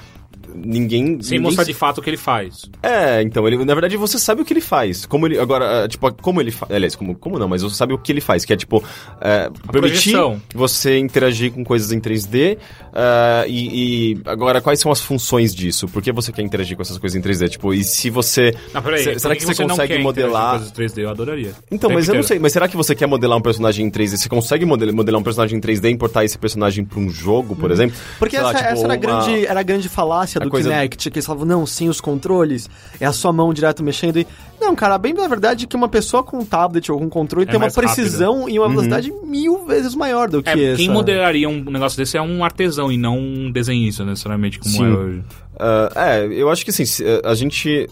ninguém... 0.55 1.21
Sem 1.23 1.39
ninguém 1.39 1.41
mostrar 1.41 1.65
se- 1.65 1.73
de 1.73 1.77
fato 1.77 1.99
o 1.99 2.03
que 2.03 2.11
ele 2.11 2.17
faz. 2.17 2.63
É, 2.83 3.23
então, 3.23 3.47
ele, 3.47 3.65
na 3.65 3.75
verdade 3.75 3.97
você 3.97 4.19
sabe 4.19 4.43
o 4.43 4.45
que 4.45 4.53
ele 4.53 4.61
faz. 4.61 5.07
Como 5.07 5.27
ele, 5.27 5.39
agora, 5.39 5.85
ah, 5.85 5.89
tipo, 5.89 6.13
como 6.15 6.41
ele 6.41 6.51
faz, 6.51 6.71
aliás, 6.73 6.95
como, 6.97 7.15
como 7.15 7.39
não, 7.39 7.49
mas 7.49 7.63
você 7.63 7.75
sabe 7.75 7.93
o 7.93 7.99
que 7.99 8.11
ele 8.13 8.21
faz, 8.21 8.45
que 8.45 8.53
é 8.53 8.57
tipo, 8.57 8.83
é, 9.21 9.51
permitir 9.71 10.13
projeção. 10.13 10.43
você 10.55 10.99
interagir 10.99 11.53
com 11.53 11.65
coisas 11.65 11.93
em 11.93 12.01
3D 12.01 12.59
ah, 12.93 13.45
e, 13.47 14.13
e 14.13 14.21
agora 14.25 14.61
quais 14.61 14.81
são 14.81 14.91
as 14.91 15.01
funções 15.01 15.55
disso? 15.55 15.87
Por 15.89 16.03
que 16.03 16.13
você 16.13 16.33
quer 16.33 16.43
interagir 16.43 16.77
com 16.77 16.83
essas 16.83 16.99
coisas 16.99 17.17
em 17.17 17.23
3D? 17.23 17.49
Tipo, 17.51 17.73
e 17.75 17.85
se 17.85 18.11
você... 18.11 18.55
Não, 18.75 18.83
peraí. 18.83 19.03
se- 19.05 19.19
será 19.19 19.37
que, 19.37 19.45
você, 19.45 19.63
não 19.63 19.71
consegue 19.71 19.95
quer 19.95 20.03
modelar... 20.03 20.57
interagir 20.57 20.71
com 20.71 20.75
coisas 20.77 20.95
3D? 20.97 21.03
Eu 21.03 21.11
adoraria. 21.11 21.53
Então, 21.71 21.91
mas 21.91 22.09
eu 22.09 22.15
não 22.15 22.23
sei, 22.23 22.39
mas 22.39 22.53
será 22.53 22.69
que 22.69 22.77
você 22.77 22.95
quer 22.95 23.07
modelar 23.07 23.39
um 23.39 23.43
personagem 23.43 23.87
em 23.87 23.91
3D? 23.91 24.17
Você 24.17 24.29
consegue 24.29 24.65
model- 24.65 24.93
modelar 24.95 25.21
um 25.21 25.25
personagem 25.25 25.59
em 25.59 25.61
3D 25.61 25.85
e 25.89 25.91
importar 25.93 26.25
esse 26.25 26.39
personagem 26.39 26.85
pra 26.85 26.99
um 26.99 27.11
jogo, 27.11 27.55
por 27.57 27.71
exemplo? 27.71 27.97
Porque 28.19 28.37
Sei 28.37 28.45
lá, 28.45 28.51
essa, 28.51 28.59
tipo, 28.59 28.71
essa 28.73 28.81
era, 28.85 28.89
uma- 28.89 28.97
grande, 28.97 29.47
era 29.47 29.61
a 29.61 29.63
grande 29.63 29.89
falácia 29.89 30.40
a 30.41 30.45
do 30.45 30.51
coisa- 30.51 30.71
Kinect, 30.71 31.11
que 31.11 31.19
eles 31.19 31.27
falavam, 31.27 31.47
não, 31.47 31.67
sem 31.67 31.89
os 31.89 32.01
controles, 32.01 32.69
é 32.99 33.07
a 33.07 33.13
sua 33.13 33.33
mão 33.33 33.53
direto 33.53 33.83
mexendo. 33.83 34.19
E, 34.19 34.27
não, 34.61 34.75
cara, 34.75 34.99
bem 34.99 35.13
na 35.13 35.27
verdade 35.29 35.67
que 35.67 35.77
uma 35.77 35.89
pessoa 35.89 36.23
com 36.23 36.39
um 36.39 36.45
tablet 36.45 36.91
ou 36.91 36.99
com 36.99 37.05
um 37.05 37.09
controle 37.09 37.45
É 37.45 37.47
tem 37.47 37.57
uma 37.57 37.63
mais 37.63 37.75
rápido. 37.75 37.95
precisão 37.95 38.49
e 38.49 38.59
uma 38.59 38.69
velocidade 38.69 39.13
mil 39.25 39.65
vezes 39.67 39.95
maior 39.95 40.29
do 40.29 40.43
que 40.43 40.51
É, 40.51 40.63
essa. 40.73 40.77
quem 40.77 40.89
modelaria 40.91 41.49
um 41.49 41.63
negócio 41.65 41.97
desse 41.97 42.17
é 42.17 42.23
um 42.23 42.45
artesão 42.45 42.91
e 42.91 42.97
não 42.97 43.19
um 43.19 43.51
desenhista, 43.51 44.05
necessariamente, 44.05 44.59
como 44.59 44.75
Sim. 44.75 44.85
é 44.85 44.89
hoje. 44.89 45.23
Ah, 45.59 45.91
é, 46.17 46.27
eu 46.27 46.49
acho 46.51 46.65
que 46.65 46.71
assim, 46.71 46.85
se, 46.85 47.05
eh, 47.05 47.21
a 47.25 47.35
gente. 47.35 47.89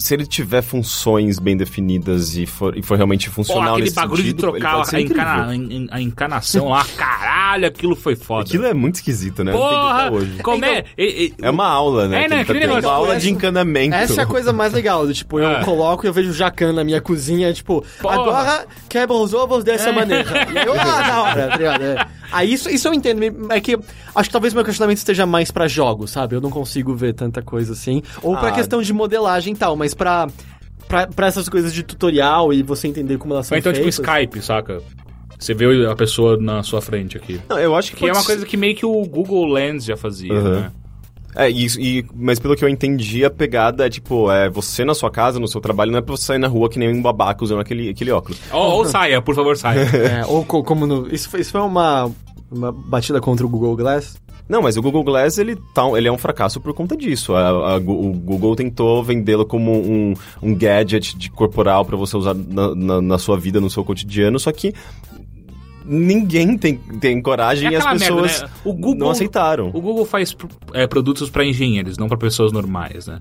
Se 0.00 0.14
ele 0.14 0.24
tiver 0.26 0.62
funções 0.62 1.40
bem 1.40 1.56
definidas 1.56 2.36
e 2.36 2.46
for, 2.46 2.76
e 2.78 2.82
for 2.82 2.96
realmente 2.96 3.28
Pô, 3.28 3.34
funcional 3.34 3.70
aquele 3.72 3.82
nesse 3.86 3.96
bagulho 3.96 4.22
de 4.22 4.28
sentido, 4.28 4.40
trocar 4.52 4.76
pode 4.76 4.88
ser 4.90 4.96
a, 4.96 5.00
encana- 5.00 5.54
en- 5.56 5.88
a 5.90 6.00
encanação 6.00 6.68
lá, 6.68 6.86
caralho, 6.96 7.66
aquilo 7.66 7.96
foi 7.96 8.14
foda. 8.14 8.42
Aquilo 8.44 8.64
é 8.66 8.72
muito 8.72 8.94
esquisito, 8.94 9.42
né? 9.42 9.50
Porra! 9.50 10.10
hoje. 10.12 10.38
Como 10.40 10.64
é? 10.64 10.84
E- 10.96 11.24
e- 11.26 11.34
É 11.42 11.50
uma 11.50 11.66
aula, 11.66 12.06
né? 12.06 12.24
É, 12.24 12.28
né? 12.28 12.36
tá 12.36 12.42
Aquele 12.42 12.60
negócio- 12.60 12.88
uma 12.88 12.94
aula 12.94 13.08
Essa- 13.14 13.20
de 13.22 13.30
encanamento. 13.30 13.96
Essa 13.96 14.20
é 14.20 14.24
a 14.24 14.26
coisa 14.26 14.52
mais 14.52 14.72
legal, 14.72 15.04
do, 15.04 15.12
tipo, 15.12 15.40
eu 15.40 15.48
É. 15.48 15.64
coloco 15.64 16.06
e 16.06 16.08
eu 16.08 16.12
vejo 16.12 16.30
o 16.30 16.32
Jacan 16.32 16.72
na 16.72 16.84
minha 16.84 17.00
cozinha, 17.00 17.52
tipo, 17.52 17.84
Porra. 18.00 18.14
agora 18.14 18.66
quebra 18.88 19.16
os 19.16 19.34
ovos 19.34 19.64
dessa 19.64 19.88
É. 19.88 19.92
maneira. 19.92 20.28
E 20.54 20.58
aí, 20.58 20.64
eu, 20.66 20.74
ah, 20.80 21.02
da 21.02 21.22
hora, 21.22 21.48
tá 21.48 21.56
ligado? 21.56 21.82
É. 21.82 22.06
Aí 22.30 22.52
isso, 22.52 22.68
isso 22.70 22.86
eu 22.86 22.94
entendo. 22.94 23.20
É 23.50 23.58
que 23.60 23.76
acho 24.14 24.28
que 24.28 24.32
talvez 24.32 24.52
meu 24.54 24.62
questionamento 24.64 24.98
esteja 24.98 25.24
mais 25.26 25.50
pra 25.50 25.66
jogos, 25.66 26.10
sabe? 26.10 26.36
Eu 26.36 26.40
não 26.40 26.50
consigo 26.50 26.94
ver 26.94 27.14
tanta 27.14 27.42
coisa 27.42 27.72
assim. 27.72 28.02
Ou 28.22 28.36
pra 28.36 28.48
Ah. 28.50 28.52
questão 28.52 28.80
de 28.82 28.92
modelagem 28.92 29.54
e 29.54 29.56
tal, 29.56 29.74
mas 29.74 29.87
pra, 29.94 30.26
pra, 30.86 31.06
pra 31.06 31.26
essas 31.26 31.48
coisas 31.48 31.72
de 31.72 31.82
tutorial 31.82 32.52
e 32.52 32.62
você 32.62 32.88
entender 32.88 33.18
como 33.18 33.34
elas 33.34 33.46
são 33.46 33.56
Ou 33.56 33.58
então, 33.60 33.72
tipo, 33.72 33.84
feitas. 33.90 33.98
Skype, 34.04 34.42
saca? 34.42 34.80
Você 35.38 35.54
vê 35.54 35.86
a 35.86 35.94
pessoa 35.94 36.36
na 36.36 36.62
sua 36.62 36.80
frente 36.80 37.16
aqui. 37.16 37.40
Não, 37.48 37.58
eu 37.58 37.74
acho 37.76 37.92
que, 37.92 37.98
Que 37.98 38.08
é 38.08 38.12
uma 38.12 38.24
coisa 38.24 38.44
que 38.44 38.56
meio 38.56 38.74
que 38.74 38.84
o 38.84 39.04
Google 39.04 39.46
Lens 39.46 39.84
já 39.84 39.96
fazia, 39.96 40.32
Uhum. 40.32 40.60
né? 40.60 40.72
É, 41.36 41.48
isso, 41.48 41.78
e, 41.78 42.04
mas 42.16 42.40
pelo 42.40 42.56
que 42.56 42.64
eu 42.64 42.68
entendi, 42.68 43.24
a 43.24 43.30
pegada 43.30 43.86
é 43.86 43.90
tipo, 43.90 44.32
é 44.32 44.48
você 44.48 44.84
na 44.84 44.94
sua 44.94 45.10
casa, 45.10 45.38
no 45.38 45.46
seu 45.46 45.60
trabalho, 45.60 45.92
não 45.92 45.98
é 45.98 46.02
pra 46.02 46.16
você 46.16 46.24
sair 46.24 46.38
na 46.38 46.48
rua 46.48 46.68
que 46.68 46.78
nem 46.78 46.88
um 46.88 47.00
babaca 47.02 47.44
usando 47.44 47.60
aquele, 47.60 47.90
aquele 47.90 48.10
óculos. 48.10 48.40
Ou, 48.50 48.78
ou 48.78 48.84
saia, 48.84 49.22
por 49.22 49.34
favor, 49.36 49.56
saia. 49.56 49.82
É, 49.94 50.26
ou 50.26 50.44
co- 50.44 50.64
como 50.64 50.86
no. 50.86 51.06
Isso 51.14 51.28
foi, 51.30 51.40
isso 51.40 51.52
foi 51.52 51.60
uma, 51.60 52.10
uma 52.50 52.72
batida 52.72 53.20
contra 53.20 53.46
o 53.46 53.48
Google 53.48 53.76
Glass. 53.76 54.16
Não, 54.48 54.62
mas 54.62 54.76
o 54.76 54.82
Google 54.82 55.04
Glass, 55.04 55.36
ele, 55.38 55.56
tá, 55.74 55.82
ele 55.96 56.08
é 56.08 56.12
um 56.12 56.16
fracasso 56.18 56.58
por 56.60 56.72
conta 56.72 56.96
disso. 56.96 57.34
A- 57.34 57.74
a 57.74 57.76
o 57.76 58.12
Google 58.12 58.56
tentou 58.56 59.04
vendê-lo 59.04 59.44
como 59.44 59.72
um, 59.72 60.14
um 60.42 60.54
gadget 60.54 61.30
corporal 61.32 61.84
pra 61.84 61.96
você 61.96 62.16
usar 62.16 62.34
na, 62.34 62.74
na- 62.74 63.02
na 63.02 63.18
sua 63.18 63.36
vida, 63.36 63.60
no 63.60 63.68
seu 63.68 63.84
cotidiano, 63.84 64.38
só 64.40 64.50
que 64.50 64.72
ninguém 65.88 66.56
tem, 66.58 66.76
tem 66.76 67.20
coragem 67.22 67.68
É 67.68 67.72
e 67.72 67.76
as 67.76 67.82
aquela 67.84 67.98
merda, 67.98 68.22
pessoas 68.22 68.42
né? 68.42 68.48
O 68.64 68.72
Google- 68.72 68.94
não 68.96 69.10
aceitaram. 69.10 69.68
O 69.72 69.80
Google 69.80 70.04
faz 70.04 70.36
é, 70.74 70.86
produtos 70.86 71.30
pra 71.30 71.44
engenheiros, 71.44 71.96
não 71.98 72.08
pra 72.08 72.16
pessoas 72.18 72.52
normais, 72.52 73.06
né? 73.06 73.18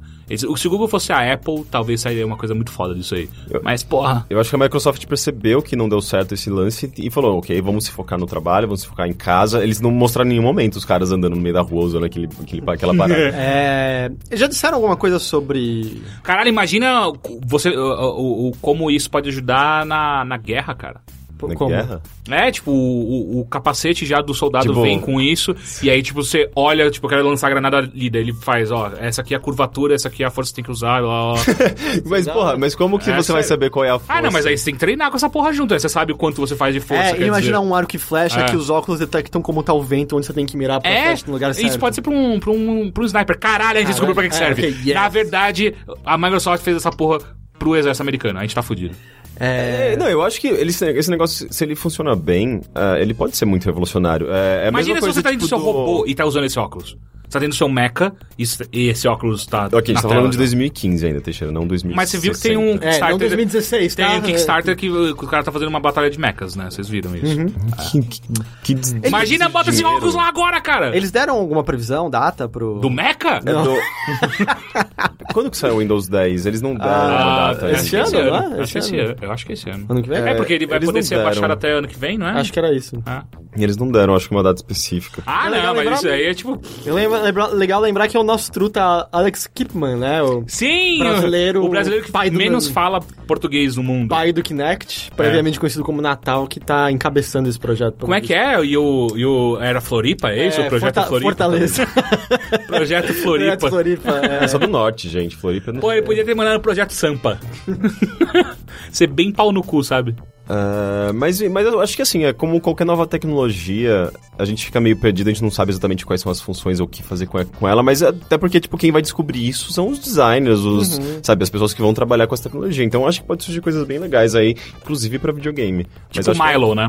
O- 0.48 0.58
se 0.58 0.68
o 0.68 0.70
Google 0.70 0.88
fosse 0.88 1.12
a 1.14 1.34
Apple, 1.34 1.64
talvez 1.72 2.02
sairia 2.02 2.26
uma 2.26 2.36
coisa 2.38 2.54
muito 2.54 2.72
foda 2.72 2.94
disso 2.94 3.16
aí. 3.16 3.30
Eu- 3.50 3.62
Mas, 3.64 3.84
porra. 3.84 4.26
Eu 4.30 4.40
acho 4.40 4.50
que 4.50 4.56
a 4.56 4.60
Microsoft 4.60 5.06
percebeu 5.06 5.62
que 5.62 5.76
não 5.76 5.88
deu 5.88 6.02
certo 6.02 6.34
esse 6.34 6.50
lance 6.50 6.92
e 6.98 7.10
falou, 7.10 7.38
ok, 7.38 7.60
vamos 7.62 7.86
se 7.86 7.92
focar 7.92 8.20
no 8.20 8.26
trabalho, 8.26 8.68
vamos 8.68 8.82
se 8.82 8.88
focar 8.88 9.08
em 9.08 9.14
casa. 9.14 9.64
Eles 9.64 9.80
não 9.80 9.90
mostraram 9.92 10.30
em 10.30 10.34
nenhum 10.34 10.44
momento 10.44 10.76
os 10.76 10.86
caras 10.86 11.12
andando 11.12 11.36
no 11.36 11.42
meio 11.42 11.54
da 11.54 11.62
rua 11.62 11.86
usando 11.86 12.06
aquele, 12.06 12.28
aquele, 12.42 12.62
aquela 12.68 12.94
parada. 12.98 13.20
É, 13.20 14.12
já 14.34 14.48
disseram 14.48 14.76
alguma 14.76 14.96
coisa 14.98 15.20
sobre. 15.20 16.02
Caralho, 16.24 16.50
imagina 16.50 17.12
você, 17.46 17.70
o, 17.70 17.82
o- 17.82 18.48
o- 18.50 18.52
como 18.62 18.92
isso 18.92 19.10
pode 19.10 19.30
ajudar 19.30 19.86
na, 19.86 20.26
na 20.26 20.38
guerra, 20.38 20.74
cara. 20.76 21.02
Na 21.46 21.56
como? 21.56 21.70
guerra. 21.70 22.02
É, 22.30 22.50
tipo, 22.52 22.72
o, 22.72 23.38
o- 23.38 23.42
o 23.42 23.46
capacete 23.46 24.06
já 24.06 24.22
do 24.22 24.34
soldado 24.34 24.70
Tipo- 24.70 24.82
vem 24.82 25.00
com 25.00 25.20
isso, 25.20 25.54
e 25.84 25.90
aí, 25.90 26.02
tipo, 26.02 26.24
você 26.24 26.50
olha, 26.56 26.90
tipo, 26.90 27.06
eu 27.06 27.10
quero 27.10 27.28
lançar 27.28 27.48
a 27.48 27.50
granada 27.50 27.78
ali, 27.80 28.10
daí 28.10 28.22
ele 28.22 28.34
faz, 28.34 28.72
ó, 28.72 28.92
essa 29.00 29.22
aqui 29.22 29.34
é 29.34 29.38
a 29.38 29.40
curvatura, 29.40 29.94
essa 29.94 30.08
aqui 30.08 30.24
é 30.24 30.26
a 30.26 30.32
força 30.32 30.52
que 30.52 30.56
tem 30.56 30.64
que 30.66 30.72
usar, 30.72 31.02
blá. 31.02 31.34
Mas, 32.06 32.26
porra, 32.28 32.58
mas 32.58 32.74
como 32.76 32.98
que 32.98 33.10
É, 33.10 33.16
você 33.16 33.32
vai 33.32 33.44
sério. 33.44 33.48
saber 33.56 33.70
qual 33.70 33.84
é 33.86 33.90
a 33.90 34.00
força? 34.00 34.14
Ah, 34.14 34.22
não, 34.22 34.32
mas 34.32 34.46
aí 34.46 34.58
você 34.58 34.66
tem 34.66 34.74
que 34.74 34.80
treinar 34.80 35.10
com 35.10 35.18
essa 35.18 35.30
porra 35.30 35.52
junto, 35.54 35.74
aí 35.74 35.80
você 35.80 35.90
sabe 35.90 36.14
o 36.14 36.16
quanto 36.18 36.38
você 36.40 36.56
faz 36.56 36.74
de 36.74 36.80
força, 36.80 37.04
É, 37.04 37.14
quer 37.14 37.24
e 37.24 37.28
imaginar 37.28 37.60
dizer. 37.60 37.70
um 37.70 37.76
arco 37.76 37.96
e 37.96 38.00
flecha 38.00 38.40
É. 38.40 38.46
que 38.46 38.56
os 38.56 38.70
óculos 38.70 39.00
detectam 39.00 39.42
como 39.42 39.62
tá 39.64 39.74
o 39.74 39.82
vento, 39.84 40.16
onde 40.18 40.26
você 40.26 40.34
tem 40.34 40.46
que 40.46 40.56
mirar 40.58 40.80
pra 40.82 40.90
É, 40.90 41.04
flecha 41.08 41.24
no 41.28 41.34
lugar 41.34 41.54
certo. 41.54 41.68
isso 41.68 41.80
pode 41.80 41.96
ser 41.96 42.02
pra 42.02 42.12
um, 42.14 42.40
pra 42.40 42.52
um, 42.52 42.92
pra 42.92 43.04
um 43.04 43.06
sniper. 43.06 43.38
Caralho, 43.40 43.78
a 43.78 43.82
gente 43.82 43.90
descobriu 43.90 44.14
pra 44.16 44.24
que, 44.24 44.30
que 44.30 44.36
é, 44.36 44.40
serve. 44.40 44.62
ok, 44.68 44.76
yes. 44.86 44.94
Na 44.94 45.10
verdade, 45.10 45.76
a 46.06 46.18
Microsoft 46.18 46.64
fez 46.64 46.78
essa 46.78 46.92
porra 46.92 47.20
pro 47.60 47.76
exército 47.76 48.02
americano. 48.04 48.40
A 48.40 48.42
gente 48.44 48.56
tá 48.56 48.62
fudido. 48.62 48.96
É, 49.40 49.96
não, 49.98 50.10
eu 50.10 50.22
acho 50.22 50.40
que 50.42 50.48
ele, 50.48 50.70
esse 50.72 51.10
negócio, 51.12 51.48
se 51.52 51.64
ele 51.64 51.76
funciona 51.76 52.16
bem, 52.16 52.62
é, 52.74 53.02
ele 53.02 53.14
pode 53.14 53.38
ser 53.38 53.46
muito 53.46 53.66
revolucionário. 53.66 54.28
É, 54.32 54.66
é 54.66 54.68
Imagina 54.70 55.00
se 55.02 55.08
você 55.08 55.22
tá 55.22 55.32
indo 55.34 55.42
no 55.42 55.48
tipo, 55.48 55.60
seu 55.60 55.60
do- 55.60 55.72
robô 55.72 56.06
e 56.08 56.16
tá 56.16 56.26
usando 56.26 56.46
esse 56.46 56.58
óculos. 56.60 56.98
Você 57.28 57.34
tá 57.34 57.40
dentro 57.40 57.56
do 57.56 57.58
seu 57.58 57.68
mecha 57.68 58.14
e 58.38 58.44
esse- 58.44 58.64
e 58.72 58.88
esse 58.88 59.06
óculos 59.08 59.46
tá. 59.46 59.66
Ok, 59.74 59.94
na 59.94 60.02
tá 60.02 60.08
tela, 60.08 60.14
falando 60.22 60.32
de 60.32 60.38
né? 60.38 60.44
2015 60.44 61.06
ainda, 61.08 61.20
Teixeira, 61.20 61.52
não 61.52 61.68
2016. 61.68 61.96
Mas 61.96 62.10
você 62.10 62.18
viu 62.18 62.32
que 62.34 62.40
tem 62.40 62.56
um 62.58 62.70
É, 62.70 62.72
não 62.72 62.80
Kickstarter. 62.80 63.18
2016, 63.20 63.96
tem 63.96 64.06
tá? 64.06 64.14
um 64.16 64.22
Kickstarter 64.22 64.76
que 64.78 64.90
o 64.90 65.16
cara 65.28 65.44
tá 65.44 65.52
fazendo 65.52 65.68
uma 65.68 65.80
batalha 65.82 66.10
de 66.10 66.18
mechas, 66.18 66.56
né? 66.56 66.70
Vocês 66.70 66.88
viram 66.88 67.14
isso? 67.16 67.38
Uhum. 67.38 67.48
Que, 67.92 68.02
que, 68.02 68.22
que 68.64 68.74
des- 68.76 68.96
Imagina, 69.04 69.50
bota 69.50 69.70
esse 69.70 69.80
dinheiro. 69.80 69.98
óculos 69.98 70.16
lá 70.16 70.28
agora, 70.30 70.62
cara! 70.62 70.96
Eles 70.96 71.12
deram 71.12 71.36
alguma 71.36 71.64
previsão, 71.66 72.10
data 72.10 72.48
pro. 72.48 72.80
Do 72.80 72.90
mecha? 72.90 73.42
É 73.46 73.54
do... 73.54 73.76
Quando 75.34 75.52
que 75.52 75.58
saiu 75.58 75.76
o 75.76 75.80
Windows 75.80 76.08
10? 76.08 76.46
Eles 76.46 76.62
não 76.62 76.74
deram 76.76 76.90
Ah, 76.90 77.52
uma 77.52 77.54
data. 77.54 77.72
esse 77.72 77.98
acho 77.98 78.12
que 78.12 78.18
ano, 78.18 78.30
não 78.32 78.36
é? 78.38 78.62
Acho 78.62 78.62
Esse 78.64 78.72
que 78.72 78.78
esse 78.80 78.96
ano. 78.98 79.10
ano. 79.10 79.18
Eu 79.22 79.32
acho 79.32 79.46
que 79.46 79.54
esse 79.54 79.70
ano. 79.70 79.86
Ano 79.90 80.02
que 80.02 80.10
vem? 80.10 80.18
É, 80.20 80.34
porque 80.36 80.54
ele 80.54 80.66
vai 80.66 80.78
eles 80.78 80.88
poder 80.88 81.04
ser 81.04 81.24
baixado 81.24 81.52
até 81.54 81.72
ano 81.74 81.88
que 81.88 81.98
vem, 82.00 82.18
não 82.18 82.28
é? 82.28 82.32
Acho 82.40 82.52
que 82.54 82.60
era 82.60 82.74
isso. 82.74 83.02
Ah, 83.06 83.24
E 83.56 83.64
eles 83.64 83.78
não 83.78 83.92
deram, 83.92 84.16
acho 84.16 84.30
que 84.30 84.36
uma 84.36 84.44
data 84.44 84.56
específica. 84.60 85.22
Ah, 85.26 85.48
É 85.48 85.62
não, 85.62 85.76
mas 85.76 86.00
isso 86.00 86.08
aí 86.08 86.24
é 86.26 86.34
tipo. 86.34 86.60
Eu 86.86 86.96
lembro, 86.96 87.17
lembra- 87.22 87.48
legal 87.48 87.82
lembrar 87.82 88.08
que 88.08 88.16
é 88.18 88.20
o 88.20 88.24
nosso 88.24 88.52
truta 88.52 89.08
Alex 89.12 89.48
Kipman, 89.54 89.96
né? 89.98 90.22
O 90.24 90.44
Sim! 90.48 91.00
Brasileiro, 91.00 91.64
O 91.66 91.70
brasileiro 91.70 92.06
que 92.06 92.12
pai 92.12 92.30
do 92.30 92.38
menos 92.38 92.66
Brasil. 92.70 92.74
fala 92.74 93.00
português 93.28 93.76
no 93.76 93.84
mundo. 93.84 94.10
pai 94.10 94.32
do 94.32 94.42
Kinect, 94.42 95.12
previamente 95.16 95.60
conhecido 95.60 95.84
como 95.84 96.02
Natal, 96.02 96.48
que 96.48 96.60
tá 96.60 96.92
encabeçando 96.92 97.50
esse 97.50 97.60
projeto. 97.60 97.98
Como 98.02 98.14
é 98.14 98.22
que 98.22 98.34
é? 98.34 98.64
E 98.64 98.78
o, 98.78 99.08
e 99.16 99.26
o 99.26 99.58
era 99.62 99.82
Floripa, 99.82 100.30
é 100.30 100.48
isso? 100.48 100.62
o 100.62 100.66
projeto 100.68 100.96
Forta- 100.96 101.08
Floripa? 101.10 101.30
Fortaleza. 101.30 101.88
Projeto 102.68 103.14
Floripa. 103.14 103.58
Projeto 103.58 103.70
Floripa. 103.70 104.12
é. 104.26 104.44
É 104.44 104.48
só 104.48 104.58
do 104.58 104.68
norte, 104.68 105.10
gente. 105.10 105.36
Floripa 105.36 105.72
não 105.72 105.80
Pô, 105.80 105.92
ele 105.92 106.02
podia 106.02 106.24
ter 106.26 106.36
mandado 106.36 106.58
o 106.58 106.62
projeto 106.62 106.92
Sampa. 106.92 107.40
Ser 108.92 109.08
bem 109.08 109.32
pau 109.32 109.52
no 109.52 109.64
cu, 109.64 109.84
sabe? 109.84 110.16
Ah, 110.50 111.12
mas, 111.14 111.42
mas 111.42 111.66
eu 111.66 111.80
acho 111.82 111.96
que 111.96 112.02
assim, 112.02 112.24
é 112.24 112.34
como 112.34 112.60
qualquer 112.62 112.86
nova 112.86 113.06
tecnologia, 113.06 114.12
a 114.38 114.46
gente 114.46 114.66
fica 114.66 114.80
meio 114.80 114.96
perdido, 114.98 115.28
a 115.30 115.34
gente 115.34 115.44
não 115.44 115.52
sabe 115.52 115.72
exatamente 115.72 116.06
quais 116.06 116.22
são 116.22 116.32
as 116.32 116.40
funções 116.42 116.80
ou 116.80 116.86
o 116.86 116.90
que 116.90 117.04
fazer 117.04 117.26
com, 117.28 117.44
com 117.46 117.68
ela, 117.68 117.84
mas 117.84 118.02
até 118.02 118.38
porque, 118.38 118.60
tipo, 118.60 118.78
quem 118.78 118.92
vai 118.92 119.02
descobrir 119.02 119.48
isso 119.48 119.72
são 119.74 119.90
os 119.90 120.00
designers, 120.00 120.60
os, 120.62 120.98
Uhum. 120.98 121.20
sabe, 121.22 121.44
as 121.44 121.50
pessoas 121.50 121.74
que 121.74 121.82
vão 121.82 121.94
trabalhar 121.94 122.28
com 122.28 122.34
essa 122.34 122.44
tecnologia. 122.44 122.84
Então 122.86 123.02
eu 123.02 123.08
acho 123.08 123.22
que 123.22 123.28
pode 123.28 123.44
surgir 123.44 123.62
coisas 123.62 123.86
bem 123.86 124.00
legais 124.00 124.36
aí, 124.36 124.56
inclusive 124.82 125.20
pra 125.20 125.32
videogame. 125.34 125.86
Mas 126.16 126.26
Tipo 126.26 126.38
que- 126.38 126.48
Milo, 126.48 126.76
né? 126.76 126.88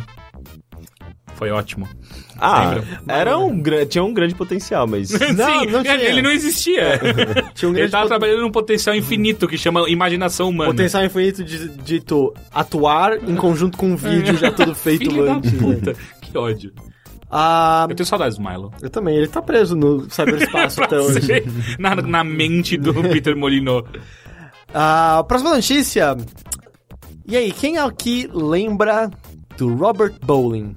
Foi 1.39 1.51
ótimo. 1.53 1.89
Ah, 2.37 2.71
Lembra? 2.75 2.85
era 3.09 3.39
um, 3.39 3.63
tinha 3.89 4.03
um 4.03 4.13
grande 4.13 4.35
potencial, 4.35 4.89
mas... 4.89 5.11
Não, 5.11 5.19
Sim, 5.61 5.67
não 5.71 5.83
tinha. 5.83 5.95
ele 5.95 6.21
não 6.21 6.31
existia. 6.33 6.99
Tinha 7.55 7.69
um 7.69 7.73
ele 7.73 7.79
grande 7.79 7.93
tava 7.93 8.03
pot- 8.05 8.09
trabalhando 8.09 8.41
num 8.43 8.51
potencial 8.51 8.97
infinito 8.97 9.47
que 9.47 9.57
chama 9.57 9.89
imaginação 9.89 10.49
humana. 10.49 10.71
potencial 10.73 11.05
infinito 11.05 11.45
de, 11.45 11.69
tu 12.01 12.35
atuar 12.53 13.23
em 13.29 13.37
conjunto 13.37 13.79
com 13.79 13.91
um 13.91 13.97
vídeo 13.97 14.37
já 14.37 14.51
todo 14.51 14.75
feito 14.77 15.09
antes. 15.23 15.53
puta. 15.53 15.95
Que 16.21 16.37
ódio. 16.37 16.73
Ah, 17.31 17.87
Eu 17.89 17.95
tenho 17.95 18.07
saudades 18.07 18.37
do 18.39 18.43
Milo. 18.45 18.73
eu 18.83 18.91
também, 18.91 19.17
ele 19.17 19.29
tá 19.29 19.41
preso 19.41 19.77
no 19.77 20.11
cyberespaço 20.11 20.83
até 20.83 20.99
hoje. 20.99 21.45
na, 21.79 21.95
na 21.95 22.25
mente 22.25 22.77
do 22.77 22.93
Peter 22.95 23.37
Molyneux. 23.37 23.85
Ah, 24.75 25.25
próxima 25.29 25.55
notícia. 25.55 26.17
E 27.27 27.37
aí, 27.37 27.53
quem 27.53 27.77
aqui 27.79 28.29
lembra 28.33 29.11
do 29.57 29.75
Robert 29.75 30.15
Bowling? 30.25 30.75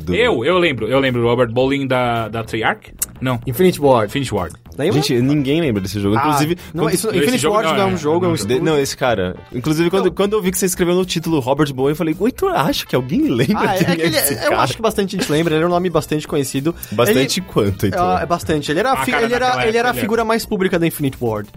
Do- 0.00 0.14
Eu, 0.14 0.44
eu 0.44 0.58
lembro. 0.58 0.86
Eu 0.88 0.98
lembro 1.00 1.20
do 1.22 1.26
Robert 1.28 1.50
Bowling 1.50 1.86
da, 1.86 2.28
da 2.28 2.42
Treyarch? 2.44 2.92
Não. 3.20 3.40
Infinity 3.46 3.80
Ward. 3.80 4.06
Infinity 4.06 4.32
Ward. 4.34 4.54
Lembra? 4.78 5.02
Gente, 5.02 5.20
ninguém 5.20 5.60
lembra 5.60 5.82
desse 5.82 5.98
jogo. 5.98 6.16
Ah, 6.16 6.20
Inclusive, 6.20 6.56
não, 6.72 6.84
quando- 6.84 6.94
isso, 6.94 7.08
jogo 7.38 7.54
Ward 7.56 7.68
não 7.70 7.76
não 7.78 7.84
é 7.84 7.90
é- 7.90 7.94
um 7.94 7.96
jogo, 7.96 8.26
é 8.26 8.28
um. 8.28 8.34
De- 8.34 8.60
não, 8.60 8.78
esse 8.78 8.96
cara. 8.96 9.34
Inclusive, 9.52 9.90
quando, 9.90 10.12
quando 10.12 10.34
eu 10.34 10.40
vi 10.42 10.52
que 10.52 10.58
você 10.58 10.66
escreveu 10.66 10.94
no 10.94 11.04
título 11.04 11.40
Robert 11.40 11.72
Bowen, 11.74 11.90
eu 11.90 11.96
falei, 11.96 12.14
ui, 12.18 12.30
tu 12.30 12.46
acha 12.46 12.86
que 12.86 12.94
alguém 12.94 13.22
lembra 13.28 13.70
Ah, 13.70 13.74
é, 13.74 13.78
quem 13.84 13.92
é 13.92 13.96
que 13.96 14.02
ele- 14.02 14.16
esse 14.16 14.46
eu 14.46 14.60
acho 14.60 14.76
que 14.76 14.82
bastante 14.82 15.16
gente 15.16 15.30
lembra, 15.32 15.52
ele 15.54 15.58
era 15.62 15.66
um 15.66 15.70
nome 15.74 15.90
bastante 15.90 16.28
conhecido. 16.28 16.72
Bastante 16.92 17.40
Ele- 17.40 17.46
quanto, 17.48 17.86
então? 17.88 18.08
Ah, 18.08 18.20
é 18.22 18.26
bastante. 18.26 18.70
Ele 18.70 18.78
era, 18.78 18.92
a 18.92 19.04
fi- 19.04 19.12
ele 19.12 19.34
era, 19.34 19.66
ele 19.66 19.76
era 19.76 19.90
a 19.90 19.94
figura 19.94 20.24
mais 20.24 20.46
pública 20.46 20.78
da 20.78 20.86
Infinite 20.86 21.16
Ward. 21.20 21.48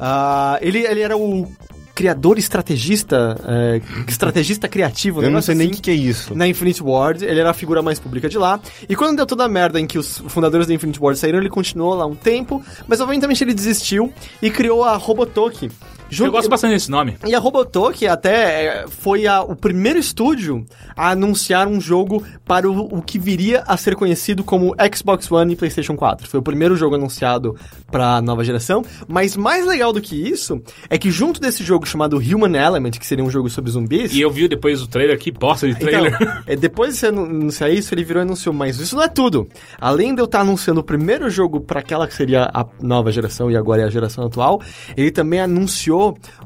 Ah, 0.00 0.58
ele, 0.60 0.80
ele 0.80 1.00
era 1.00 1.16
o 1.16 1.48
criador 1.94 2.38
estrategista, 2.38 3.36
é, 3.46 3.80
estrategista 4.08 4.68
criativo, 4.68 5.20
um 5.20 5.24
eu 5.24 5.30
não 5.30 5.40
sei 5.40 5.54
nem 5.54 5.68
o 5.68 5.70
assim. 5.70 5.80
que, 5.80 5.82
que 5.82 5.90
é 5.90 5.94
isso. 5.94 6.34
na 6.34 6.46
Infinite 6.48 6.82
Ward, 6.82 7.24
ele 7.24 7.40
era 7.40 7.50
a 7.50 7.54
figura 7.54 7.82
mais 7.82 8.00
pública 8.00 8.28
de 8.28 8.36
lá. 8.36 8.58
E 8.88 8.96
quando 8.96 9.16
deu 9.16 9.26
toda 9.26 9.44
a 9.44 9.48
merda 9.48 9.80
em 9.80 9.86
que 9.86 9.98
os 9.98 10.18
fundadores 10.28 10.66
da 10.66 10.74
Infinite 10.74 11.00
Ward 11.00 11.18
saíram, 11.18 11.38
ele 11.38 11.48
continuou 11.48 11.94
lá 11.94 12.04
um 12.06 12.14
tempo, 12.14 12.62
mas 12.88 13.00
obviamente 13.00 13.42
ele 13.42 13.54
desistiu 13.54 14.12
e 14.42 14.50
criou 14.50 14.82
a 14.82 14.96
Robotoki. 14.96 15.70
Eu 16.10 16.30
gosto 16.30 16.48
bastante 16.48 16.72
desse 16.74 16.90
nome. 16.90 17.16
E 17.26 17.34
a 17.34 17.38
Robotoki 17.38 18.06
até 18.06 18.64
é, 18.82 18.84
foi 18.88 19.26
a- 19.26 19.42
o 19.42 19.56
primeiro 19.56 19.98
estúdio 19.98 20.64
a 20.96 21.10
anunciar 21.10 21.66
um 21.66 21.80
jogo 21.80 22.22
para 22.44 22.70
o, 22.70 22.98
o 22.98 23.02
que 23.02 23.18
viria 23.18 23.64
a 23.66 23.76
ser 23.76 23.96
conhecido 23.96 24.44
como 24.44 24.74
Xbox 24.94 25.30
One 25.32 25.52
e 25.54 25.56
PlayStation 25.56 25.96
4. 25.96 26.28
Foi 26.28 26.38
o 26.38 26.42
primeiro 26.42 26.76
jogo 26.76 26.94
anunciado 26.94 27.56
para 27.90 28.16
a 28.16 28.22
nova 28.22 28.44
geração. 28.44 28.84
Mas 29.08 29.36
mais 29.36 29.66
legal 29.66 29.92
do 29.92 30.00
que 30.00 30.14
isso 30.14 30.62
é 30.88 30.96
que 30.98 31.10
junto 31.10 31.40
desse 31.40 31.64
jogo 31.64 31.84
chamado 31.86 32.16
Human 32.18 32.54
Element, 32.56 32.92
que 32.92 33.06
seria 33.06 33.24
um 33.24 33.30
jogo 33.30 33.48
sobre 33.50 33.70
zumbis, 33.72 34.12
E 34.14 34.20
eu 34.20 34.30
vi 34.30 34.46
depois 34.46 34.82
o 34.82 34.86
trailer, 34.86 35.18
que 35.18 35.32
bosta 35.32 35.66
de 35.66 35.74
trailer. 35.74 36.14
então, 36.14 36.32
é, 36.46 36.54
depois 36.54 36.92
de 36.94 37.00
você 37.00 37.06
anu- 37.08 37.24
anunciar 37.24 37.72
isso, 37.72 37.92
ele 37.94 38.04
virou 38.04 38.22
e 38.22 38.24
anunciou, 38.26 38.54
mas 38.54 38.78
isso 38.78 38.94
não 38.94 39.02
é 39.02 39.08
tudo. 39.08 39.48
Além 39.80 40.14
de 40.14 40.20
eu 40.20 40.26
estar 40.26 40.40
anunciando 40.42 40.80
o 40.80 40.84
primeiro 40.84 41.28
jogo 41.28 41.60
para 41.60 41.80
aquela 41.80 42.06
que 42.06 42.14
seria 42.14 42.48
a 42.54 42.64
nova 42.80 43.10
geração 43.10 43.50
e 43.50 43.56
agora 43.56 43.82
é 43.82 43.84
a 43.84 43.90
geração 43.90 44.24
atual, 44.26 44.60
ele 44.96 45.10
também 45.10 45.40
anunciou 45.40 45.93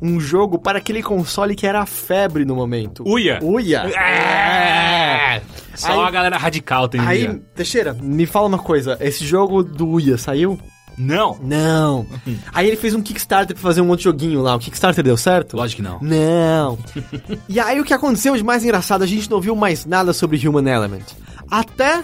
um 0.02 0.18
jogo 0.20 0.58
para 0.58 0.78
aquele 0.78 1.02
console 1.02 1.54
que 1.54 1.66
era 1.66 1.80
a 1.80 1.86
febre 1.86 2.44
no 2.44 2.54
momento. 2.54 3.02
Uia. 3.06 3.38
Uia! 3.42 3.82
É. 3.98 5.40
Só 5.74 5.92
Aí- 5.92 6.08
a 6.08 6.10
galera 6.10 6.36
radical 6.36 6.88
tem 6.88 7.00
Aí, 7.00 7.18
dia. 7.26 7.42
Teixeira, 7.54 7.92
me 8.00 8.26
fala 8.26 8.46
uma 8.48 8.58
coisa, 8.58 8.96
esse 9.00 9.24
jogo 9.24 9.62
do 9.62 9.86
Uia 9.88 10.16
saiu? 10.18 10.58
Não. 10.96 11.38
Não. 11.40 12.04
Aí 12.52 12.66
ele 12.66 12.76
fez 12.76 12.92
um 12.94 13.00
Kickstarter 13.00 13.54
pra 13.54 13.62
fazer 13.62 13.80
um 13.80 13.88
outro 13.88 14.02
joguinho 14.04 14.42
lá. 14.42 14.56
O 14.56 14.58
Kickstarter 14.58 15.04
deu 15.04 15.16
certo? 15.16 15.56
Lógico 15.56 15.80
que 15.82 15.88
não. 15.88 16.00
Não. 16.02 16.78
e 17.48 17.60
aí 17.60 17.80
o 17.80 17.84
que 17.84 17.94
aconteceu 17.94 18.36
de 18.36 18.42
mais 18.42 18.64
engraçado, 18.64 19.02
a 19.02 19.06
gente 19.06 19.30
não 19.30 19.40
viu 19.40 19.54
mais 19.54 19.86
nada 19.86 20.12
sobre 20.12 20.36
Human 20.48 20.68
Element. 20.68 21.04
até 21.48 22.02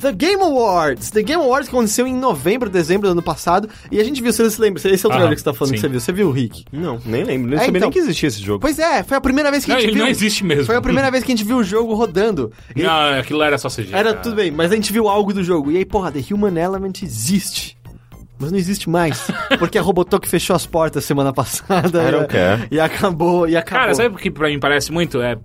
The 0.00 0.12
Game 0.12 0.42
Awards. 0.42 1.10
The 1.10 1.22
Game 1.22 1.42
Awards 1.42 1.68
que 1.68 1.74
aconteceu 1.74 2.06
em 2.06 2.14
novembro, 2.14 2.68
dezembro 2.68 3.08
do 3.08 3.12
ano 3.12 3.22
passado. 3.22 3.68
E 3.90 4.00
a 4.00 4.04
gente 4.04 4.22
viu, 4.22 4.32
você 4.32 4.48
se 4.50 4.60
lembra? 4.60 4.78
Esse 4.80 4.88
é 4.88 5.08
o 5.08 5.10
trailer 5.10 5.26
Aham, 5.28 5.34
que 5.34 5.40
você 5.40 5.44
tá 5.44 5.54
falando 5.54 5.70
sim. 5.70 5.74
que 5.76 5.80
você 5.80 5.88
viu. 5.88 6.00
Você 6.00 6.12
viu, 6.12 6.30
Rick? 6.30 6.64
Não, 6.72 6.98
nem 7.04 7.24
lembro. 7.24 7.50
Nem 7.50 7.58
É, 7.58 7.64
sabia 7.64 7.78
então. 7.78 7.88
nem 7.88 7.90
que 7.90 7.98
existia 7.98 8.28
esse 8.28 8.42
jogo. 8.42 8.60
Pois 8.60 8.78
é, 8.78 9.02
foi 9.02 9.16
a 9.16 9.20
primeira 9.20 9.50
vez 9.50 9.64
que 9.64 9.70
a 9.70 9.74
Não, 9.74 9.80
gente 9.80 9.90
ele 9.90 9.94
viu. 9.96 10.04
não 10.04 10.10
existe 10.10 10.44
mesmo. 10.44 10.64
Foi 10.66 10.76
a 10.76 10.82
primeira 10.82 11.10
vez 11.10 11.22
que 11.24 11.32
a 11.32 11.36
gente 11.36 11.46
viu 11.46 11.58
o 11.58 11.64
jogo 11.64 11.94
rodando. 11.94 12.52
E 12.74 12.82
Não, 12.82 13.18
aquilo 13.18 13.42
era 13.42 13.56
só 13.56 13.68
CG. 13.68 13.88
Era 13.92 14.10
cara. 14.10 14.16
tudo 14.22 14.34
bem, 14.36 14.50
mas 14.50 14.72
a 14.72 14.74
gente 14.74 14.92
viu 14.92 15.08
algo 15.08 15.32
do 15.32 15.42
jogo. 15.44 15.70
E 15.70 15.76
aí, 15.78 15.84
porra, 15.84 16.10
The 16.12 16.22
Human 16.34 16.56
Element 16.60 17.02
existe. 17.02 17.76
Mas 18.38 18.50
não 18.50 18.58
existe 18.58 18.90
mais. 18.90 19.26
Porque 19.58 19.78
a 19.78 19.82
Robotok 19.82 20.28
fechou 20.28 20.56
as 20.56 20.66
portas 20.66 21.04
semana 21.04 21.32
passada. 21.32 22.00
E-. 22.70 22.74
E 22.76 22.80
acabou, 22.80 23.48
e 23.48 23.56
acabou. 23.56 23.80
Cara, 23.80 23.94
sabe 23.94 24.14
o 24.14 24.18
que 24.18 24.30
pra 24.30 24.48
mim 24.48 24.58
parece 24.58 24.90
muito? 24.92 25.22
É 25.22 25.36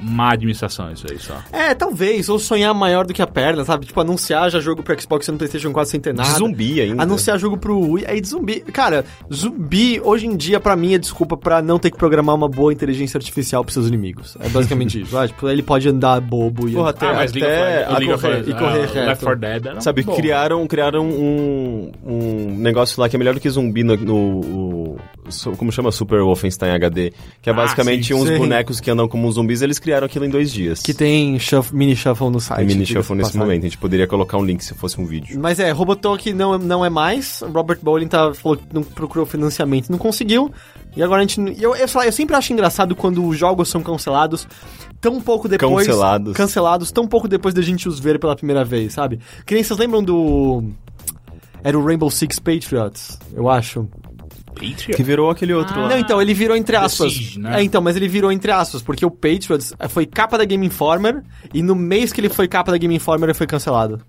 má 0.00 0.32
administração 0.32 0.90
isso 0.92 1.06
aí 1.10 1.18
só. 1.18 1.36
É, 1.52 1.74
talvez. 1.74 2.28
Ou 2.28 2.38
sonhar 2.38 2.74
maior 2.74 3.06
do 3.06 3.14
que 3.14 3.22
a 3.22 3.26
perna, 3.26 3.64
sabe? 3.64 3.86
Tipo, 3.86 4.00
anunciar 4.00 4.50
já 4.50 4.58
jogo 4.60 4.82
pro 4.82 5.00
Xbox 5.00 5.28
e 5.28 5.32
no 5.32 5.38
PlayStation 5.38 5.72
4 5.72 5.90
sem 5.90 6.00
ter 6.00 6.12
nada. 6.14 6.28
De 6.30 6.36
zumbi 6.38 6.80
ainda. 6.80 7.02
Anunciar 7.02 7.38
jogo 7.38 7.56
pro 7.56 7.78
Wii. 7.78 8.04
Aí 8.06 8.20
de 8.20 8.28
zumbi. 8.28 8.60
Cara, 8.72 9.04
zumbi 9.32 10.00
hoje 10.02 10.26
em 10.26 10.36
dia, 10.36 10.58
pra 10.58 10.74
mim, 10.74 10.94
é 10.94 10.98
desculpa 10.98 11.36
pra 11.36 11.62
não 11.62 11.78
ter 11.78 11.90
que 11.90 11.96
programar 11.96 12.34
uma 12.34 12.48
boa 12.48 12.72
inteligência 12.72 13.16
artificial 13.18 13.62
pros 13.64 13.74
seus 13.74 13.86
inimigos. 13.86 14.36
É 14.40 14.48
basicamente 14.48 15.00
isso. 15.02 15.16
Ah, 15.16 15.26
tipo, 15.28 15.48
ele 15.48 15.62
pode 15.62 15.88
andar 15.88 16.20
bobo 16.20 16.68
e. 16.68 16.72
Porra, 16.72 16.90
até- 16.90 17.06
ah, 17.06 17.14
mas 17.14 17.32
League 17.32 17.46
of 17.46 17.54
até 17.54 17.64
Legends- 17.76 17.88
a 17.94 17.98
League 17.98 18.12
of 18.12 18.22
correr- 18.22 18.34
Legends, 18.38 18.48
e 18.48 18.58
correr 18.58 18.82
ah, 18.82 18.86
reto. 18.86 19.06
Left 19.06 19.24
4 19.24 19.40
Dead 19.40 19.66
era 19.66 19.80
Sabe, 19.80 20.02
bom. 20.02 20.16
criaram, 20.16 20.66
criaram 20.66 21.06
um, 21.08 21.92
um 22.04 22.15
negócio 22.16 23.00
lá 23.00 23.08
que 23.08 23.16
é 23.16 23.18
melhor 23.18 23.34
do 23.34 23.40
que 23.40 23.48
zumbi 23.50 23.82
no, 23.84 23.96
no- 23.96 24.40
o- 24.40 24.96
su- 25.28 25.52
como 25.52 25.70
chama? 25.72 25.90
Super 25.92 26.20
Wolfenstein 26.22 26.70
HD. 26.72 27.12
Que 27.42 27.50
é 27.50 27.52
Ah, 27.52 27.56
basicamente 27.56 28.08
sim, 28.08 28.14
uns 28.14 28.28
sim. 28.28 28.36
bonecos 28.38 28.80
que 28.80 28.90
andam 28.90 29.08
como 29.08 29.30
zumbis, 29.30 29.62
eles 29.62 29.78
criaram 29.78 30.06
aquilo 30.06 30.24
em 30.24 30.30
dois 30.30 30.52
dias. 30.52 30.80
Que 30.82 30.92
tem 30.94 31.38
shuff- 31.38 31.74
mini 31.74 31.94
shuffle 31.96 32.30
no 32.30 32.40
site. 32.40 32.58
Tem 32.58 32.66
mini 32.66 32.86
shuffle 32.86 33.16
nesse 33.16 33.30
passagem. 33.30 33.40
momento. 33.46 33.60
A 33.62 33.66
gente 33.68 33.78
poderia 33.78 34.06
colocar 34.06 34.36
um 34.38 34.44
link 34.44 34.62
se 34.64 34.74
fosse 34.74 35.00
um 35.00 35.06
vídeo. 35.06 35.38
Mas 35.40 35.58
é, 35.58 35.70
Robotok 35.70 36.32
não, 36.32 36.58
não 36.58 36.84
é 36.84 36.90
mais. 36.90 37.42
Robert 37.52 37.78
Bowling 37.82 38.08
tá, 38.08 38.32
falou 38.34 38.56
que 38.56 38.64
não 38.72 38.82
procurou 38.82 39.26
financiamento, 39.26 39.90
não 39.90 39.98
conseguiu. 39.98 40.50
E 40.96 41.02
agora 41.02 41.22
a 41.22 41.26
gente. 41.26 41.40
Eu, 41.62 41.74
eu, 41.76 41.86
lá, 41.94 42.06
eu 42.06 42.12
sempre 42.12 42.34
acho 42.36 42.52
engraçado 42.52 42.94
quando 42.96 43.24
os 43.26 43.36
jogos 43.38 43.68
são 43.68 43.82
cancelados 43.82 44.46
tão 45.00 45.20
pouco 45.20 45.46
depois. 45.46 45.86
Cancelados. 45.86 46.32
Cancelados, 46.32 46.90
tão 46.90 47.06
pouco 47.06 47.28
depois 47.28 47.52
da 47.54 47.60
gente 47.60 47.86
os 47.86 48.00
ver 48.00 48.18
pela 48.18 48.34
primeira 48.34 48.64
vez, 48.64 48.94
sabe? 48.94 49.20
Que 49.44 49.54
nem 49.54 49.62
vocês 49.62 49.78
lembram 49.78 50.02
do. 50.02 50.64
Era 51.66 51.76
o 51.76 51.84
Rainbow 51.84 52.08
Six 52.08 52.38
Patriots, 52.38 53.18
eu 53.34 53.50
acho. 53.50 53.88
Patriot? 54.54 54.92
Que 54.94 55.02
virou 55.02 55.30
aquele 55.30 55.52
outro 55.52 55.80
lá. 55.80 55.88
Não, 55.88 55.98
então, 55.98 56.22
ele 56.22 56.32
virou 56.32 56.56
entre 56.56 56.76
aspas. 56.76 57.12
Siege, 57.12 57.40
né? 57.40 57.60
É, 57.60 57.62
então, 57.64 57.82
mas 57.82 57.96
ele 57.96 58.06
virou 58.06 58.30
entre 58.30 58.52
aspas, 58.52 58.82
porque 58.82 59.04
o 59.04 59.10
Patriots 59.10 59.74
foi 59.88 60.06
capa 60.06 60.38
da 60.38 60.44
Game 60.44 60.64
Informer, 60.64 61.24
e 61.52 61.62
no 61.62 61.74
mês 61.74 62.12
que 62.12 62.20
ele 62.20 62.28
foi 62.28 62.46
capa 62.46 62.70
da 62.70 62.78
Game 62.78 62.94
Informer, 62.94 63.30
ele 63.30 63.34
foi 63.34 63.48
cancelado. 63.48 64.00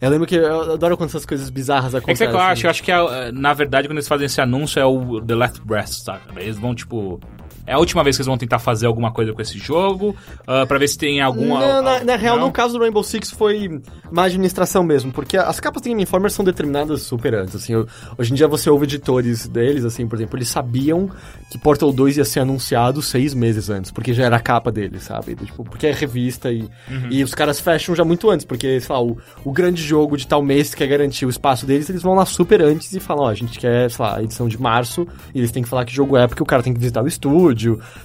Eu 0.00 0.10
lembro 0.10 0.26
que 0.26 0.34
eu 0.34 0.72
adoro 0.72 0.96
quando 0.96 1.10
essas 1.10 1.24
coisas 1.24 1.48
bizarras 1.50 1.94
É 1.94 1.98
que 2.00 2.04
acontecem. 2.04 2.26
o 2.26 2.30
que 2.30 2.36
eu 2.36 2.40
acho? 2.40 2.66
Eu 2.66 2.70
acho 2.70 2.82
que, 2.82 2.90
é, 2.90 3.30
na 3.30 3.54
verdade, 3.54 3.86
quando 3.86 3.98
eles 3.98 4.08
fazem 4.08 4.26
esse 4.26 4.40
anúncio, 4.40 4.80
é 4.80 4.84
o 4.84 5.20
The 5.20 5.34
Last 5.36 5.60
Breath, 5.62 5.88
sabe? 5.88 6.20
Eles 6.36 6.58
vão, 6.58 6.74
tipo... 6.74 7.20
É 7.66 7.72
a 7.72 7.78
última 7.78 8.02
vez 8.04 8.16
que 8.16 8.20
eles 8.20 8.26
vão 8.26 8.36
tentar 8.36 8.58
fazer 8.58 8.86
alguma 8.86 9.12
coisa 9.12 9.32
com 9.32 9.40
esse 9.40 9.58
jogo, 9.58 10.14
ah, 10.46 10.66
pra 10.66 10.78
ver 10.78 10.88
se 10.88 10.98
tem 10.98 11.20
alguma... 11.20 11.60
Não, 11.60 11.82
na, 11.82 12.04
na 12.04 12.16
real, 12.16 12.36
Não? 12.36 12.46
no 12.46 12.52
caso 12.52 12.74
do 12.74 12.80
Rainbow 12.80 13.02
Six 13.02 13.30
foi 13.30 13.80
má 14.10 14.24
administração 14.24 14.82
mesmo, 14.84 15.12
porque 15.12 15.36
as 15.36 15.58
capas 15.60 15.82
do 15.82 15.88
Game 15.88 16.02
Informer 16.02 16.30
são 16.30 16.44
determinadas 16.44 17.02
super 17.02 17.34
antes, 17.34 17.56
assim, 17.56 17.74
hoje 18.18 18.32
em 18.32 18.34
dia 18.34 18.46
você 18.46 18.68
ouve 18.68 18.84
editores 18.84 19.48
deles, 19.48 19.84
assim, 19.84 20.06
por 20.06 20.16
exemplo, 20.16 20.36
eles 20.36 20.48
sabiam 20.48 21.10
que 21.50 21.58
Portal 21.58 21.92
2 21.92 22.18
ia 22.18 22.24
ser 22.24 22.40
anunciado 22.40 23.00
seis 23.02 23.34
meses 23.34 23.70
antes, 23.70 23.90
porque 23.90 24.12
já 24.12 24.24
era 24.24 24.36
a 24.36 24.40
capa 24.40 24.70
deles, 24.70 25.04
sabe, 25.04 25.34
tipo, 25.34 25.64
porque 25.64 25.86
é 25.86 25.92
revista 25.92 26.52
e, 26.52 26.68
e 27.10 27.24
os 27.24 27.34
caras 27.34 27.60
fecham 27.60 27.94
já 27.94 28.04
muito 28.04 28.30
antes, 28.30 28.44
porque, 28.44 28.80
sei 28.80 28.94
lá, 28.94 29.02
o, 29.02 29.16
o 29.44 29.52
grande 29.52 29.82
jogo 29.82 30.16
de 30.16 30.26
tal 30.26 30.42
mês 30.42 30.70
que 30.70 30.78
quer 30.78 30.86
garantir 30.86 31.26
o 31.26 31.30
espaço 31.30 31.64
deles, 31.66 31.88
eles 31.88 32.02
vão 32.02 32.14
lá 32.14 32.26
super 32.26 32.60
antes 32.62 32.92
e 32.92 33.00
falam, 33.00 33.24
ó, 33.24 33.28
a 33.28 33.34
gente 33.34 33.58
quer, 33.58 33.90
sei 33.90 34.04
lá, 34.04 34.16
a 34.16 34.22
edição 34.22 34.48
de 34.48 34.60
março, 34.60 35.06
e 35.34 35.38
eles 35.38 35.50
têm 35.50 35.62
que 35.62 35.68
falar 35.68 35.84
que 35.84 35.94
jogo 35.94 36.16
é, 36.16 36.26
porque 36.26 36.42
o 36.42 36.46
cara 36.46 36.62
tem 36.62 36.72
que 36.72 36.80
visitar 36.80 37.02
o 37.02 37.08
estúdio, 37.08 37.53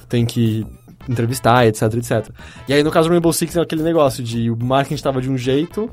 tem 0.08 0.26
que 0.26 0.66
entrevistar, 1.08 1.66
etc, 1.66 1.82
etc. 1.96 2.30
E 2.68 2.74
aí, 2.74 2.84
no 2.84 2.92
caso 2.92 3.08
do 3.08 3.12
Rainbow 3.12 3.34
Six, 3.34 3.56
é 3.56 3.62
aquele 3.62 3.84
negócio 3.84 4.24
de 4.24 4.50
o 4.52 4.58
marketing 4.58 4.96
estava 4.96 5.22
de 5.22 5.30
um 5.30 5.38
jeito, 5.38 5.90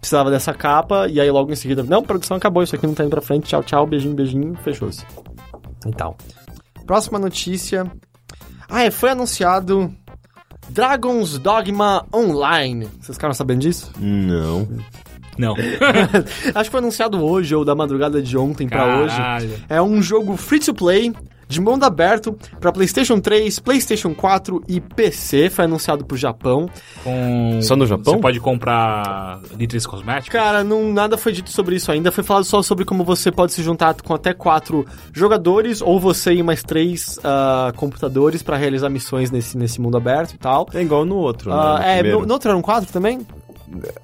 precisava 0.00 0.30
dessa 0.30 0.52
capa, 0.52 1.08
e 1.08 1.20
aí 1.20 1.30
logo 1.30 1.52
em 1.52 1.56
seguida, 1.56 1.82
não, 1.82 2.02
produção 2.02 2.36
acabou, 2.36 2.62
isso 2.62 2.74
aqui 2.74 2.86
não 2.86 2.94
tá 2.94 3.04
indo 3.04 3.10
pra 3.10 3.20
frente, 3.20 3.46
tchau, 3.46 3.62
tchau, 3.62 3.86
beijinho, 3.86 4.14
beijinho, 4.14 4.54
fechou-se. 4.62 5.04
Então. 5.86 6.16
Próxima 6.86 7.18
notícia. 7.18 7.90
Ah, 8.68 8.82
é, 8.82 8.90
foi 8.90 9.10
anunciado 9.10 9.92
Dragon's 10.68 11.38
Dogma 11.38 12.04
Online. 12.14 12.88
Vocês 13.00 13.16
ficaram 13.16 13.34
sabendo 13.34 13.60
disso? 13.60 13.92
Não. 13.98 14.68
Não. 15.38 15.54
Acho 16.54 16.64
que 16.64 16.70
foi 16.70 16.80
anunciado 16.80 17.22
hoje, 17.22 17.54
ou 17.54 17.64
da 17.64 17.74
madrugada 17.74 18.22
de 18.22 18.36
ontem 18.36 18.68
pra 18.68 18.98
hoje. 18.98 19.16
É 19.68 19.80
um 19.80 20.02
jogo 20.02 20.36
free 20.36 20.60
to 20.60 20.74
play, 20.74 21.12
de 21.48 21.60
mundo 21.60 21.84
aberto, 21.84 22.36
pra 22.60 22.72
PlayStation 22.72 23.20
3, 23.20 23.58
PlayStation 23.60 24.14
4 24.14 24.62
e 24.68 24.80
PC. 24.80 25.48
Foi 25.50 25.64
anunciado 25.64 26.04
pro 26.04 26.16
Japão. 26.16 26.68
Com... 27.04 27.60
Só 27.62 27.76
no 27.76 27.86
Japão? 27.86 28.14
Você 28.14 28.20
pode 28.20 28.40
comprar 28.40 29.40
litres 29.56 29.86
cosméticos? 29.86 30.32
Cara, 30.32 30.64
não, 30.64 30.92
nada 30.92 31.16
foi 31.16 31.32
dito 31.32 31.50
sobre 31.50 31.76
isso 31.76 31.92
ainda. 31.92 32.10
Foi 32.10 32.24
falado 32.24 32.44
só 32.44 32.62
sobre 32.62 32.84
como 32.84 33.04
você 33.04 33.30
pode 33.30 33.52
se 33.52 33.62
juntar 33.62 33.94
com 33.94 34.14
até 34.14 34.32
quatro 34.32 34.84
jogadores, 35.12 35.80
ou 35.80 36.00
você 36.00 36.34
e 36.34 36.42
mais 36.42 36.62
três 36.62 37.18
ah, 37.22 37.72
computadores 37.76 38.42
pra 38.42 38.56
realizar 38.56 38.88
missões 38.88 39.30
nesse, 39.30 39.56
nesse 39.56 39.80
mundo 39.80 39.96
aberto 39.96 40.32
e 40.34 40.38
tal. 40.38 40.66
É 40.74 40.82
igual 40.82 41.04
no 41.04 41.16
outro, 41.16 41.50
né? 41.50 41.56
Ah, 41.56 41.78
no 41.78 41.84
é, 41.84 42.02
no, 42.02 42.26
no 42.26 42.32
outro 42.32 42.50
eram 42.50 42.62
quatro 42.62 42.92
também? 42.92 43.24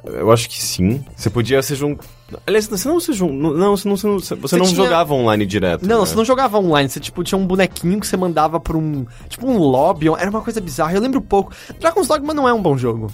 Eu 0.04 0.30
acho 0.32 0.48
que 0.48 0.60
sim. 0.62 1.04
Você 1.16 1.30
podia 1.30 1.62
se 1.62 1.74
juntar. 1.74 2.04
Aliás, 2.46 2.66
você 2.66 2.88
não 2.88 2.98
se. 3.00 3.10
Não, 3.22 3.76
você 3.76 3.88
não, 3.88 3.96
você 3.96 4.06
não, 4.06 4.18
você 4.18 4.34
Você 4.34 4.56
não 4.56 4.64
tinha- 4.66 4.76
jogava 4.84 5.14
online 5.14 5.44
direto. 5.46 5.86
Não, 5.86 6.00
né? 6.00 6.06
você 6.06 6.14
não 6.14 6.24
jogava 6.24 6.58
online, 6.58 6.88
você 6.88 7.00
tipo 7.00 7.22
tinha 7.24 7.38
um 7.38 7.46
bonequinho 7.46 8.00
que 8.00 8.06
você 8.06 8.16
mandava 8.16 8.58
pra 8.60 8.76
um. 8.76 9.06
Tipo 9.28 9.46
um 9.46 9.58
lobby, 9.58 10.08
era 10.18 10.30
uma 10.30 10.40
coisa 10.40 10.60
bizarra. 10.60 10.92
Eu 10.94 11.00
lembro 11.00 11.20
pouco. 11.20 11.52
Dragon's 11.80 12.08
Dogma 12.08 12.32
não 12.34 12.48
é 12.48 12.52
um 12.52 12.62
bom 12.62 12.76
jogo. 12.76 13.10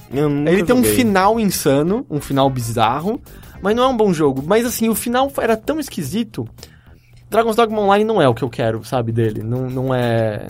Ele 0.46 0.62
tem 0.64 0.74
um 0.74 0.82
final 0.84 1.38
insano, 1.40 2.06
um 2.10 2.20
final 2.20 2.48
bizarro, 2.50 3.20
mas 3.62 3.74
não 3.76 3.82
é 3.84 3.86
um 3.88 3.96
bom 3.96 4.12
jogo. 4.12 4.42
Mas 4.46 4.64
assim, 4.66 4.88
o 4.88 4.94
final 4.94 5.30
era 5.38 5.56
tão 5.56 5.78
esquisito. 5.80 6.46
Dragon's 7.30 7.56
Dogma 7.56 7.80
Online 7.80 8.04
não 8.04 8.22
é 8.22 8.28
o 8.28 8.34
que 8.34 8.42
eu 8.42 8.48
quero, 8.48 8.82
sabe, 8.84 9.12
dele. 9.12 9.42
Não, 9.42 9.68
não 9.68 9.94
é. 9.94 10.46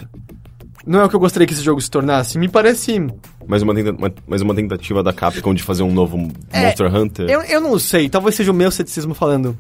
Não 0.86 1.00
é 1.00 1.04
o 1.04 1.08
que 1.08 1.16
eu 1.16 1.20
gostaria 1.20 1.46
que 1.46 1.52
esse 1.52 1.62
jogo 1.62 1.80
se 1.80 1.90
tornasse. 1.90 2.38
Me 2.38 2.48
parece. 2.48 3.04
Mais 3.48 3.62
uma, 3.62 3.74
tenta- 3.74 3.92
uma- 3.92 4.12
mais 4.26 4.42
uma 4.42 4.54
tentativa 4.54 5.02
da 5.02 5.12
Capcom 5.12 5.54
de 5.54 5.62
fazer 5.62 5.82
um 5.82 5.92
novo 5.92 6.30
É, 6.52 6.66
Monster 6.66 6.94
Hunter. 6.94 7.28
Eu, 7.30 7.40
eu 7.42 7.60
não 7.60 7.78
sei, 7.78 8.08
talvez 8.08 8.34
seja 8.36 8.52
o 8.52 8.54
meu 8.54 8.70
ceticismo 8.70 9.14
falando. 9.14 9.56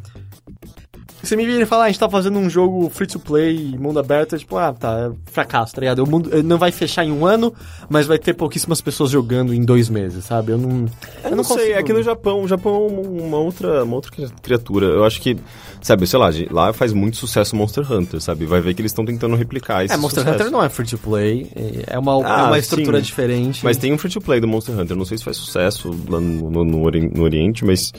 Você 1.22 1.34
me 1.34 1.44
vira 1.44 1.62
e 1.62 1.66
fala, 1.66 1.82
ah, 1.82 1.86
a 1.86 1.88
gente 1.88 1.98
tá 1.98 2.08
fazendo 2.08 2.38
um 2.38 2.48
jogo 2.48 2.88
free 2.90 3.06
to 3.06 3.18
play, 3.18 3.76
mundo 3.78 3.98
aberto, 3.98 4.36
é 4.36 4.38
tipo, 4.38 4.56
ah, 4.56 4.72
tá, 4.72 5.10
é 5.10 5.30
fracasso, 5.32 5.74
tá 5.74 5.80
ligado? 5.80 6.04
O 6.04 6.08
mundo 6.08 6.30
eh, 6.32 6.42
não 6.42 6.58
vai 6.58 6.70
fechar 6.70 7.04
em 7.04 7.10
um 7.10 7.26
ano, 7.26 7.52
mas 7.88 8.06
vai 8.06 8.18
ter 8.18 8.34
pouquíssimas 8.34 8.80
pessoas 8.80 9.10
jogando 9.10 9.52
em 9.52 9.62
dois 9.64 9.88
meses, 9.88 10.24
sabe? 10.24 10.52
Eu 10.52 10.58
não. 10.58 10.86
Eu 11.24 11.36
não, 11.36 11.42
sei, 11.42 11.74
aqui 11.74 11.92
no 11.92 12.02
Japão, 12.04 12.42
o 12.42 12.46
Japão 12.48 12.86
é 12.86 13.22
uma 13.22 13.36
outra, 13.38 13.82
uma 13.84 13.96
outra 13.96 14.12
criatura. 14.40 14.86
Eu 14.86 15.04
acho 15.04 15.20
que, 15.20 15.36
sabe, 15.82 16.06
sei 16.06 16.18
lá, 16.18 16.30
lá 16.50 16.72
faz 16.72 16.92
muito 16.92 17.16
sucesso 17.16 17.56
Monster 17.56 17.90
Hunter, 17.92 18.20
sabe? 18.20 18.46
Vai 18.46 18.60
ver 18.60 18.72
que 18.74 18.80
eles 18.80 18.92
estão 18.92 19.04
tentando 19.04 19.34
replicar 19.34 19.84
esse 19.84 19.92
É, 19.94 19.96
Monster 19.96 20.22
sucesso. 20.22 20.40
Hunter 20.42 20.52
não 20.52 20.62
é 20.62 20.68
free 20.68 20.86
to 20.86 20.98
play, 20.98 21.50
é 21.88 21.98
uma, 21.98 22.12
é 22.12 22.24
Ah, 22.26 22.44
uma 22.46 22.58
estrutura 22.58 22.98
sim. 22.98 23.04
diferente. 23.04 23.64
Mas 23.64 23.76
tem 23.76 23.92
um 23.92 23.98
free 23.98 24.10
to 24.12 24.20
play 24.20 24.40
do 24.40 24.46
Monster 24.46 24.78
Hunter. 24.78 24.96
Não 24.96 25.04
sei 25.04 25.18
se 25.18 25.24
faz 25.24 25.36
sucesso 25.36 25.90
lá 26.08 26.20
no, 26.20 26.48
no- 26.50 26.64
no 26.64 26.82
Ori- 26.84 27.10
no 27.12 27.24
Oriente, 27.24 27.64
mas. 27.64 27.92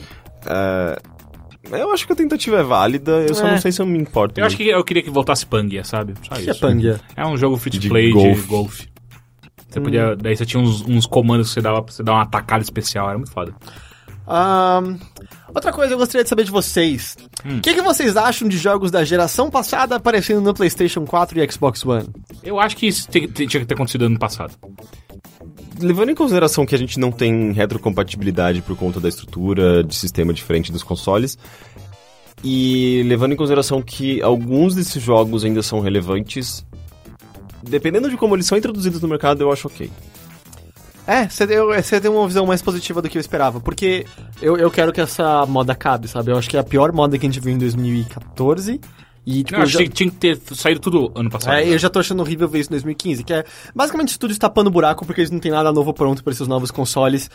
é, 0.46 0.98
eu 1.70 1.92
acho 1.92 2.06
que 2.06 2.12
a 2.12 2.16
tentativa 2.16 2.58
é 2.58 2.62
válida, 2.62 3.12
eu 3.28 3.34
só 3.34 3.46
É. 3.46 3.50
não 3.52 3.58
sei 3.58 3.72
se 3.72 3.80
eu 3.82 3.86
me 3.86 3.98
importo. 3.98 4.40
Eu 4.40 4.46
acho 4.46 4.56
que 4.56 4.68
eu 4.68 4.82
queria 4.84 5.02
que 5.02 5.10
voltasse 5.10 5.44
Pangia, 5.46 5.84
sabe? 5.84 6.14
Só 6.26 6.34
que 6.34 6.48
é 6.48 6.50
isso. 6.52 6.60
Pangia? 6.60 7.00
É 7.16 7.26
um 7.26 7.36
jogo 7.36 7.56
free 7.56 7.70
to 7.72 7.78
De 7.78 7.88
play 7.88 8.06
de 8.06 8.12
golfe. 8.12 8.46
golfe. 8.46 8.88
Você 9.68 9.80
podia. 9.80 10.16
Daí 10.16 10.36
você 10.36 10.44
tinha 10.44 10.60
uns, 10.62 10.82
uns 10.82 11.06
comandos 11.06 11.48
que 11.48 11.54
você 11.54 11.60
dava 11.60 11.82
pra 11.82 11.92
você 11.94 12.02
dar 12.02 12.12
uma 12.12 12.22
atacada 12.22 12.62
especial, 12.62 13.08
era 13.08 13.16
muito 13.18 13.30
foda. 13.32 13.54
Ahn, 14.26 14.96
outra 15.54 15.72
coisa 15.72 15.94
eu 15.94 15.98
gostaria 15.98 16.22
de 16.22 16.28
saber 16.28 16.44
de 16.44 16.50
vocês. 16.52 17.16
O 17.44 17.60
que, 17.60 17.74
que 17.74 17.82
vocês 17.82 18.16
acham 18.16 18.48
de 18.48 18.56
jogos 18.58 18.90
da 18.90 19.02
geração 19.04 19.50
passada 19.50 19.96
aparecendo 19.96 20.40
no 20.40 20.54
PlayStation 20.54 21.04
4 21.04 21.40
e 21.42 21.50
Xbox 21.52 21.84
One? 21.84 22.08
Eu 22.42 22.60
acho 22.60 22.76
que 22.76 22.86
isso 22.86 23.08
tinha 23.10 23.26
que 23.28 23.64
ter 23.64 23.74
acontecido 23.74 24.04
ano 24.04 24.18
passado. 24.18 24.54
Levando 25.80 26.10
em 26.10 26.14
consideração 26.14 26.66
que 26.66 26.74
a 26.74 26.78
gente 26.78 26.98
não 26.98 27.10
tem 27.10 27.52
retrocompatibilidade 27.52 28.60
por 28.62 28.76
conta 28.76 29.00
da 29.00 29.08
estrutura 29.08 29.82
de 29.82 29.94
sistema 29.94 30.32
diferente 30.32 30.70
dos 30.70 30.82
consoles, 30.82 31.38
e 32.42 33.02
levando 33.06 33.32
em 33.32 33.36
consideração 33.36 33.82
que 33.82 34.22
alguns 34.22 34.74
desses 34.74 35.02
jogos 35.02 35.44
ainda 35.44 35.62
são 35.62 35.80
relevantes, 35.80 36.64
dependendo 37.62 38.08
de 38.08 38.16
como 38.16 38.34
eles 38.34 38.46
são 38.46 38.56
introduzidos 38.56 39.00
no 39.00 39.08
mercado, 39.08 39.42
eu 39.42 39.52
acho 39.52 39.68
ok. 39.68 39.90
É, 41.06 41.28
você 41.28 41.46
deu, 41.46 41.74
você 41.74 41.98
deu 41.98 42.14
uma 42.14 42.26
visão 42.26 42.46
mais 42.46 42.62
positiva 42.62 43.02
do 43.02 43.08
que 43.08 43.18
eu 43.18 43.20
esperava, 43.20 43.60
porque 43.60 44.06
eu, 44.40 44.56
eu 44.56 44.70
quero 44.70 44.92
que 44.92 45.00
essa 45.00 45.44
moda 45.44 45.72
acabe, 45.72 46.08
sabe? 46.08 46.30
Eu 46.30 46.36
acho 46.36 46.48
que 46.48 46.56
é 46.56 46.60
a 46.60 46.64
pior 46.64 46.92
moda 46.92 47.18
que 47.18 47.26
a 47.26 47.28
gente 47.28 47.40
viu 47.40 47.52
em 47.52 47.58
2014. 47.58 48.80
E, 49.26 49.44
tipo, 49.44 49.58
Não, 49.58 49.66
já, 49.66 49.78
que 49.80 49.88
tinha 49.88 50.10
que 50.10 50.16
ter 50.16 50.38
saído 50.54 50.80
tudo 50.80 51.12
ano 51.14 51.28
passado. 51.30 51.54
é, 51.54 51.68
eu 51.68 51.78
já 51.78 51.90
tô 51.90 51.98
achando 51.98 52.20
horrível 52.20 52.48
ver 52.48 52.60
isso 52.60 52.70
em 52.70 52.72
2015, 52.72 53.22
que 53.22 53.32
é 53.32 53.44
basicamente 53.74 54.08
estúdios 54.08 54.38
tapando 54.38 54.70
buraco 54.70 55.04
porque 55.04 55.20
eles 55.20 55.30
não 55.30 55.38
tem 55.38 55.52
nada 55.52 55.70
novo 55.72 55.92
pronto 55.92 56.24
pra 56.24 56.32
esses 56.32 56.48
novos 56.48 56.70
consoles. 56.70 57.30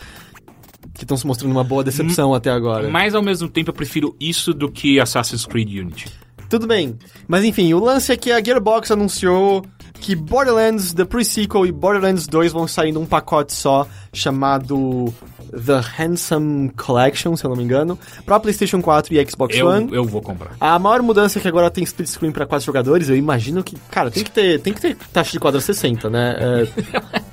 que 0.93 1.03
estão 1.03 1.17
se 1.17 1.27
mostrando 1.27 1.51
uma 1.51 1.63
boa 1.63 1.83
decepção 1.83 2.33
até 2.33 2.49
agora. 2.49 2.89
Mas 2.89 3.13
ao 3.15 3.21
mesmo 3.21 3.49
tempo 3.49 3.69
eu 3.69 3.73
prefiro 3.73 4.15
isso 4.19 4.53
do 4.53 4.71
que 4.71 4.99
Assassin's 4.99 5.45
Creed 5.45 5.69
Unity. 5.69 6.05
Tudo 6.49 6.67
bem. 6.67 6.97
Mas 7.27 7.43
enfim, 7.43 7.73
o 7.73 7.79
lance 7.79 8.11
é 8.11 8.17
que 8.17 8.31
a 8.31 8.41
Gearbox 8.41 8.91
anunciou 8.91 9.65
que 9.99 10.15
Borderlands 10.15 10.93
The 10.93 11.03
Pre-Sequel 11.03 11.65
e 11.65 11.71
Borderlands 11.71 12.27
2 12.27 12.53
vão 12.53 12.67
sair 12.67 12.91
num 12.91 13.05
pacote 13.05 13.53
só 13.53 13.87
chamado 14.13 15.13
The 15.51 15.81
Handsome 15.97 16.69
Collection, 16.69 17.35
se 17.35 17.43
eu 17.45 17.49
não 17.49 17.57
me 17.57 17.63
engano, 17.63 17.97
pra 18.25 18.39
PlayStation 18.39 18.81
4 18.81 19.13
e 19.13 19.29
Xbox 19.29 19.55
Eu, 19.57 19.67
One. 19.67 19.93
eu 19.93 20.03
vou 20.03 20.21
comprar. 20.21 20.51
A 20.59 20.77
maior 20.79 21.01
mudança 21.01 21.39
é 21.39 21.41
que 21.41 21.47
agora 21.47 21.69
tem 21.71 21.83
split 21.83 22.07
screen 22.09 22.31
pra 22.31 22.45
quatro 22.45 22.65
jogadores. 22.65 23.09
Eu 23.09 23.15
imagino 23.15 23.63
que, 23.63 23.75
cara, 23.91 24.09
tem 24.11 24.23
que 24.23 24.31
ter, 24.31 24.59
tem 24.61 24.73
que 24.73 24.81
ter 24.81 24.97
taxa 25.13 25.31
de 25.31 25.39
quadra 25.39 25.59
60, 25.61 26.09
né? 26.09 26.35
É, 26.39 26.67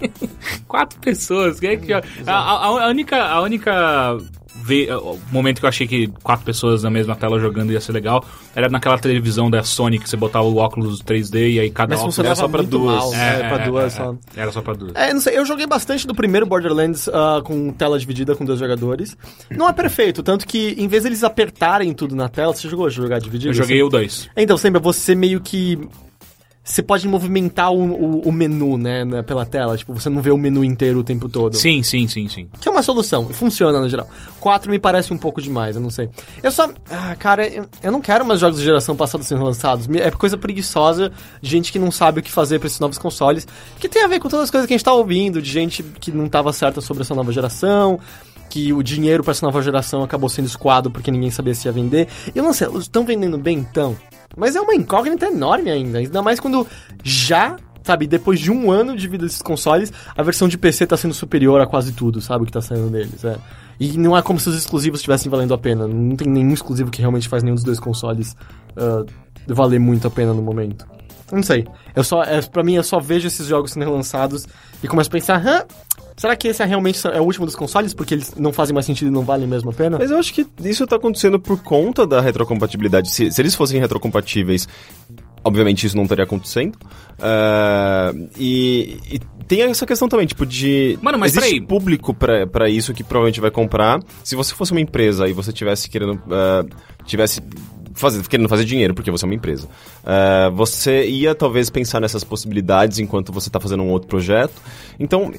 Quatro 0.68 0.98
pessoas. 1.00 1.60
Quem 1.60 1.70
é 1.70 1.76
que... 1.76 1.92
a, 1.92 2.02
a- 2.26 2.66
a 2.84 2.88
única. 2.88 3.22
A 3.24 3.40
única 3.42 4.18
ve- 4.62 4.88
o 4.92 5.18
momento 5.30 5.58
que 5.60 5.64
eu 5.64 5.68
achei 5.68 5.86
que 5.86 6.08
quatro 6.22 6.44
pessoas 6.44 6.82
na 6.82 6.90
mesma 6.90 7.14
tela 7.16 7.38
jogando 7.38 7.72
ia 7.72 7.80
ser 7.80 7.92
legal 7.92 8.24
era 8.54 8.68
naquela 8.68 8.98
televisão 8.98 9.50
da 9.50 9.62
Sony 9.62 9.98
que 9.98 10.08
você 10.08 10.16
botava 10.16 10.46
o 10.46 10.56
óculos 10.56 11.02
3D 11.02 11.52
e 11.54 11.60
aí 11.60 11.70
cada 11.70 11.90
mas 11.90 11.98
óculos 12.00 12.14
funcionava 12.14 12.36
só 12.36 12.48
pra 12.48 12.62
duas. 12.62 12.96
mal, 12.96 13.10
né? 13.12 13.48
pra 13.48 13.58
duas 13.66 13.92
só. 13.92 14.14
Era 14.36 14.52
só 14.52 14.62
pra 14.62 14.74
duas. 14.74 14.92
É, 14.94 15.12
não 15.12 15.20
sei, 15.20 15.36
eu 15.38 15.44
joguei 15.44 15.66
bastante 15.66 16.06
do 16.06 16.14
primeiro 16.14 16.46
Borderlands 16.46 17.08
ah, 17.08 17.40
com 17.44 17.70
tela 17.72 17.98
dividida 17.98 18.34
com 18.36 18.44
dois 18.44 18.58
jogadores. 18.58 19.16
Não 19.50 19.68
é 19.68 19.72
perfeito, 19.72 20.22
tanto 20.22 20.46
que 20.46 20.74
em 20.78 20.88
vez 20.88 21.02
deles 21.02 21.24
apertarem 21.24 21.92
tudo 21.92 22.14
na 22.14 22.28
tela, 22.28 22.54
você 22.54 22.68
jogou 22.68 22.88
jogar 22.90 23.18
dividido? 23.18 23.50
Eu 23.50 23.54
joguei 23.54 23.78
Assim? 23.78 23.86
o 23.86 23.90
2. 23.90 24.30
Então, 24.36 24.56
lembra, 24.62 24.80
você 24.80 25.14
meio 25.14 25.40
que. 25.40 25.78
Você 26.64 26.80
pode 26.80 27.08
movimentar 27.08 27.72
o, 27.72 27.78
o, 27.78 28.28
o 28.28 28.32
menu, 28.32 28.78
né, 28.78 29.04
né, 29.04 29.22
pela 29.22 29.44
tela. 29.44 29.76
Tipo, 29.76 29.92
você 29.94 30.08
não 30.08 30.22
vê 30.22 30.30
o 30.30 30.38
menu 30.38 30.62
inteiro 30.62 31.00
o 31.00 31.04
tempo 31.04 31.28
todo. 31.28 31.56
Sim, 31.56 31.82
sim, 31.82 32.06
sim, 32.06 32.28
sim. 32.28 32.48
Que 32.60 32.68
é 32.68 32.70
uma 32.70 32.82
solução, 32.82 33.28
funciona 33.30 33.80
no 33.80 33.88
geral. 33.88 34.08
4 34.38 34.70
me 34.70 34.78
parece 34.78 35.12
um 35.12 35.18
pouco 35.18 35.42
demais, 35.42 35.74
eu 35.74 35.82
não 35.82 35.90
sei. 35.90 36.08
Eu 36.40 36.52
só. 36.52 36.70
Ah, 36.88 37.16
cara, 37.16 37.48
eu, 37.48 37.66
eu 37.82 37.90
não 37.90 38.00
quero 38.00 38.24
mais 38.24 38.38
jogos 38.38 38.58
de 38.58 38.64
geração 38.64 38.94
passada 38.94 39.24
sendo 39.24 39.42
lançados. 39.42 39.88
É 39.96 40.10
coisa 40.12 40.38
preguiçosa 40.38 41.10
de 41.40 41.50
gente 41.50 41.72
que 41.72 41.80
não 41.80 41.90
sabe 41.90 42.20
o 42.20 42.22
que 42.22 42.30
fazer 42.30 42.60
pra 42.60 42.68
esses 42.68 42.78
novos 42.78 42.98
consoles. 42.98 43.46
Que 43.80 43.88
tem 43.88 44.04
a 44.04 44.06
ver 44.06 44.20
com 44.20 44.28
todas 44.28 44.44
as 44.44 44.50
coisas 44.50 44.66
que 44.66 44.72
a 44.72 44.76
gente 44.76 44.84
tá 44.84 44.92
ouvindo, 44.92 45.42
de 45.42 45.50
gente 45.50 45.82
que 45.82 46.12
não 46.12 46.28
tava 46.28 46.52
certa 46.52 46.80
sobre 46.80 47.02
essa 47.02 47.14
nova 47.14 47.32
geração. 47.32 47.98
Que 48.52 48.70
o 48.70 48.82
dinheiro 48.82 49.24
pra 49.24 49.30
essa 49.30 49.46
nova 49.46 49.62
geração 49.62 50.02
acabou 50.02 50.28
sendo 50.28 50.44
escoado 50.44 50.90
porque 50.90 51.10
ninguém 51.10 51.30
sabia 51.30 51.54
se 51.54 51.66
ia 51.66 51.72
vender. 51.72 52.06
E 52.34 52.38
eu 52.38 52.44
não 52.44 52.52
sei, 52.52 52.68
estão 52.76 53.02
vendendo 53.02 53.38
bem 53.38 53.56
então. 53.56 53.96
Mas 54.36 54.54
é 54.54 54.60
uma 54.60 54.74
incógnita 54.74 55.24
enorme 55.24 55.70
ainda. 55.70 55.96
Ainda 55.96 56.20
mais 56.20 56.38
quando 56.38 56.66
já 57.02 57.56
sabe, 57.82 58.06
depois 58.06 58.38
de 58.38 58.50
um 58.50 58.70
ano 58.70 58.94
de 58.94 59.08
vida 59.08 59.24
desses 59.24 59.40
consoles, 59.40 59.90
a 60.14 60.22
versão 60.22 60.48
de 60.48 60.58
PC 60.58 60.86
tá 60.86 60.98
sendo 60.98 61.14
superior 61.14 61.62
a 61.62 61.66
quase 61.66 61.92
tudo, 61.92 62.20
sabe, 62.20 62.42
o 62.42 62.46
que 62.46 62.52
tá 62.52 62.60
saindo 62.60 62.90
deles, 62.90 63.24
é. 63.24 63.38
E 63.80 63.96
não 63.96 64.16
é 64.16 64.20
como 64.20 64.38
se 64.38 64.50
os 64.50 64.54
exclusivos 64.54 65.00
estivessem 65.00 65.30
valendo 65.30 65.54
a 65.54 65.58
pena. 65.58 65.88
Não 65.88 66.14
tem 66.14 66.28
nenhum 66.28 66.52
exclusivo 66.52 66.90
que 66.90 67.00
realmente 67.00 67.28
faz 67.28 67.42
nenhum 67.42 67.54
dos 67.54 67.64
dois 67.64 67.80
consoles 67.80 68.36
ah, 68.76 69.02
valer 69.48 69.80
muito 69.80 70.06
a 70.06 70.10
pena 70.10 70.34
no 70.34 70.42
momento. 70.42 70.86
Não 71.32 71.42
sei. 71.42 71.66
Eu 71.96 72.04
só, 72.04 72.22
é, 72.22 72.42
pra 72.42 72.62
mim, 72.62 72.74
eu 72.74 72.84
só 72.84 73.00
vejo 73.00 73.26
esses 73.26 73.46
jogos 73.46 73.72
sendo 73.72 73.86
relançados 73.86 74.46
e 74.82 74.86
começo 74.86 75.08
a 75.08 75.12
pensar, 75.12 75.44
hã? 75.44 75.64
Será 76.16 76.36
que 76.36 76.48
esse 76.48 76.62
é 76.62 76.66
realmente 76.66 77.06
é 77.06 77.20
o 77.20 77.24
último 77.24 77.46
dos 77.46 77.56
consoles? 77.56 77.94
Porque 77.94 78.14
eles 78.14 78.34
não 78.36 78.52
fazem 78.52 78.74
mais 78.74 78.86
sentido 78.86 79.08
e 79.08 79.10
não 79.10 79.22
valem 79.22 79.46
mesmo 79.46 79.70
a 79.70 79.72
pena? 79.72 79.98
Mas 79.98 80.10
eu 80.10 80.18
acho 80.18 80.32
que 80.32 80.46
isso 80.64 80.86
tá 80.86 80.96
acontecendo 80.96 81.38
por 81.40 81.62
conta 81.62 82.06
da 82.06 82.20
retrocompatibilidade. 82.20 83.10
Se, 83.10 83.30
se 83.30 83.40
eles 83.40 83.54
fossem 83.54 83.80
retrocompatíveis, 83.80 84.68
obviamente 85.44 85.86
isso 85.86 85.96
não 85.96 86.04
estaria 86.04 86.24
acontecendo. 86.24 86.78
Ah, 87.20 88.12
e, 88.38 88.98
e 89.10 89.20
tem 89.46 89.62
essa 89.62 89.86
questão 89.86 90.08
também, 90.08 90.26
tipo, 90.26 90.46
de. 90.46 90.98
Mano, 91.02 91.18
mas 91.18 91.32
existe 91.32 91.54
peraí. 91.54 91.66
público 91.66 92.14
pra, 92.14 92.46
pra 92.46 92.68
isso 92.68 92.94
que 92.94 93.04
provavelmente 93.04 93.40
vai 93.40 93.50
comprar. 93.50 94.00
Se 94.22 94.34
você 94.34 94.54
fosse 94.54 94.72
uma 94.72 94.80
empresa 94.80 95.28
e 95.28 95.32
você 95.32 95.52
tivesse 95.52 95.88
querendo. 95.88 96.20
ah, 96.30 96.64
tivesse. 97.04 97.40
Fazer, 97.94 98.26
querendo 98.26 98.48
fazer 98.48 98.64
dinheiro, 98.64 98.94
porque 98.94 99.10
você 99.10 99.26
é 99.26 99.28
uma 99.28 99.34
empresa. 99.34 99.68
Ah, 100.02 100.50
você 100.54 101.06
ia 101.06 101.34
talvez 101.34 101.68
pensar 101.68 102.00
nessas 102.00 102.24
possibilidades 102.24 102.98
enquanto 102.98 103.30
você 103.30 103.50
tá 103.50 103.60
fazendo 103.60 103.82
um 103.82 103.90
outro 103.90 104.08
projeto. 104.08 104.54
Então, 104.98 105.30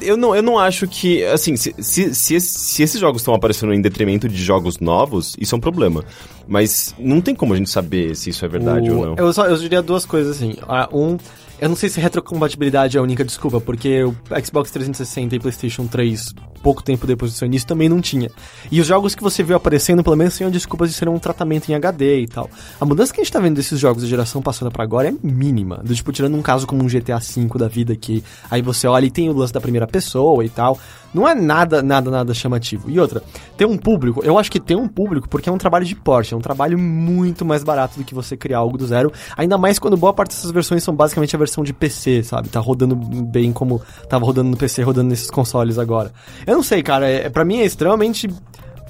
eu 0.00 0.16
não, 0.16 0.34
eu 0.34 0.42
não 0.42 0.58
acho 0.58 0.86
que. 0.86 1.24
Assim, 1.24 1.56
se, 1.56 1.74
se, 1.78 2.14
se, 2.14 2.40
se 2.40 2.82
esses 2.82 3.00
jogos 3.00 3.20
estão 3.22 3.34
aparecendo 3.34 3.72
em 3.72 3.80
detrimento 3.80 4.28
de 4.28 4.42
jogos 4.42 4.78
novos, 4.78 5.36
isso 5.38 5.54
é 5.54 5.58
um 5.58 5.60
problema. 5.60 6.04
Mas 6.46 6.94
não 6.98 7.20
tem 7.20 7.34
como 7.34 7.52
a 7.52 7.56
gente 7.56 7.70
saber 7.70 8.14
se 8.16 8.30
isso 8.30 8.44
é 8.44 8.48
verdade 8.48 8.90
O- 8.90 8.98
ou 8.98 9.06
não. 9.06 9.14
Eu, 9.16 9.32
só, 9.32 9.46
eu 9.46 9.56
diria 9.56 9.82
duas 9.82 10.04
coisas 10.04 10.36
assim. 10.36 10.54
Um, 10.92 11.16
eu 11.60 11.68
não 11.68 11.76
sei 11.76 11.88
se 11.88 12.00
retrocompatibilidade 12.00 12.96
é 12.96 13.00
a 13.00 13.02
única 13.02 13.24
desculpa, 13.24 13.60
porque 13.60 14.04
o 14.04 14.14
Xbox 14.44 14.70
360 14.70 15.34
e 15.36 15.40
PlayStation 15.40 15.86
3, 15.86 16.32
pouco 16.58 16.82
tempo 16.82 17.06
depois 17.06 17.32
do 17.32 17.36
seu 17.36 17.46
início, 17.46 17.66
também 17.66 17.88
não 17.88 18.00
tinha. 18.00 18.30
E 18.70 18.80
os 18.80 18.86
jogos 18.86 19.14
que 19.14 19.22
você 19.22 19.42
viu 19.42 19.56
aparecendo, 19.56 20.02
pelo 20.02 20.16
menos, 20.16 20.36
tinham 20.36 20.50
desculpas 20.50 20.90
de 20.90 20.96
ser 20.96 21.08
um 21.08 21.18
tratamento 21.18 21.68
em 21.68 21.74
HD 21.74 22.20
e 22.20 22.28
tal. 22.28 22.50
A 22.80 22.84
mudança 22.84 23.12
que 23.12 23.20
a 23.20 23.24
gente 23.24 23.32
tá 23.32 23.40
vendo 23.40 23.56
desses 23.56 23.78
jogos 23.78 24.02
da 24.02 24.08
geração 24.08 24.42
passada 24.42 24.70
pra 24.70 24.84
agora 24.84 25.08
é 25.08 25.14
mínima. 25.22 25.80
Do 25.84 25.94
tipo, 25.94 26.12
tirando 26.12 26.36
um 26.36 26.42
caso 26.42 26.66
como 26.66 26.82
um 26.82 26.86
GTA 26.86 27.18
V 27.18 27.58
da 27.58 27.68
vida, 27.68 27.94
que 27.96 28.22
aí 28.50 28.62
você 28.62 28.86
olha 28.86 29.06
e 29.06 29.10
tem 29.10 29.28
o 29.28 29.32
lance 29.32 29.52
da 29.52 29.60
primeira 29.60 29.86
pessoa 29.86 30.44
e 30.44 30.48
tal. 30.48 30.78
Não 31.12 31.26
é 31.26 31.34
nada, 31.34 31.82
nada, 31.82 32.10
nada 32.10 32.34
chamativo. 32.34 32.90
E 32.90 33.00
outra, 33.00 33.22
tem 33.56 33.66
um 33.66 33.78
público, 33.78 34.20
eu 34.24 34.38
acho 34.38 34.50
que 34.50 34.60
tem 34.60 34.76
um 34.76 34.86
público 34.86 35.28
porque 35.28 35.48
é 35.48 35.52
um 35.52 35.56
trabalho 35.56 35.84
de 35.84 35.96
porte, 35.96 36.34
é 36.34 36.36
um 36.36 36.40
trabalho 36.40 36.78
muito 36.78 37.44
mais 37.44 37.64
barato 37.64 37.98
do 37.98 38.04
que 38.04 38.14
você 38.14 38.36
criar 38.36 38.58
algo 38.58 38.76
do 38.76 38.86
zero, 38.86 39.10
ainda 39.36 39.56
mais 39.56 39.78
quando 39.78 39.96
boa 39.96 40.12
parte 40.12 40.34
dessas 40.34 40.50
versões 40.50 40.82
são 40.82 40.94
basicamente 40.94 41.34
a 41.34 41.38
versão 41.38 41.64
de 41.64 41.72
PC, 41.72 42.22
sabe? 42.22 42.48
Tá 42.48 42.60
rodando 42.60 42.94
bem 42.94 43.52
como 43.52 43.80
tava 44.08 44.26
rodando 44.26 44.50
no 44.50 44.56
PC, 44.56 44.82
rodando 44.82 45.08
nesses 45.08 45.30
consoles 45.30 45.78
agora. 45.78 46.12
Eu 46.48 46.56
não 46.56 46.62
sei, 46.62 46.82
cara, 46.82 47.06
é, 47.08 47.28
para 47.28 47.44
mim 47.44 47.58
é 47.60 47.64
extremamente 47.64 48.28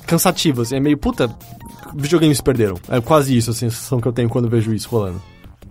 cansativo, 0.06 0.62
assim, 0.62 0.76
é 0.76 0.80
meio, 0.80 0.96
puta, 0.96 1.28
videogames 1.94 2.40
perderam. 2.40 2.76
É 2.88 3.00
quase 3.00 3.36
isso, 3.36 3.50
assim, 3.50 3.66
a 3.66 3.70
sensação 3.70 4.00
que 4.00 4.08
eu 4.08 4.12
tenho 4.12 4.28
quando 4.28 4.48
vejo 4.48 4.72
isso 4.72 4.88
rolando. 4.88 5.20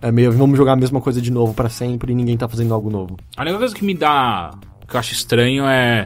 É 0.00 0.12
meio, 0.12 0.30
vamos 0.30 0.56
jogar 0.56 0.74
a 0.74 0.76
mesma 0.76 1.00
coisa 1.00 1.20
de 1.20 1.30
novo 1.32 1.52
pra 1.54 1.68
sempre 1.68 2.12
e 2.12 2.14
ninguém 2.14 2.36
tá 2.36 2.48
fazendo 2.48 2.72
algo 2.72 2.88
novo. 2.90 3.16
A 3.36 3.42
única 3.42 3.58
coisa 3.58 3.74
que 3.74 3.84
me 3.84 3.94
dá. 3.94 4.50
que 4.86 4.94
eu 4.94 5.00
acho 5.00 5.12
estranho 5.12 5.64
é. 5.66 6.04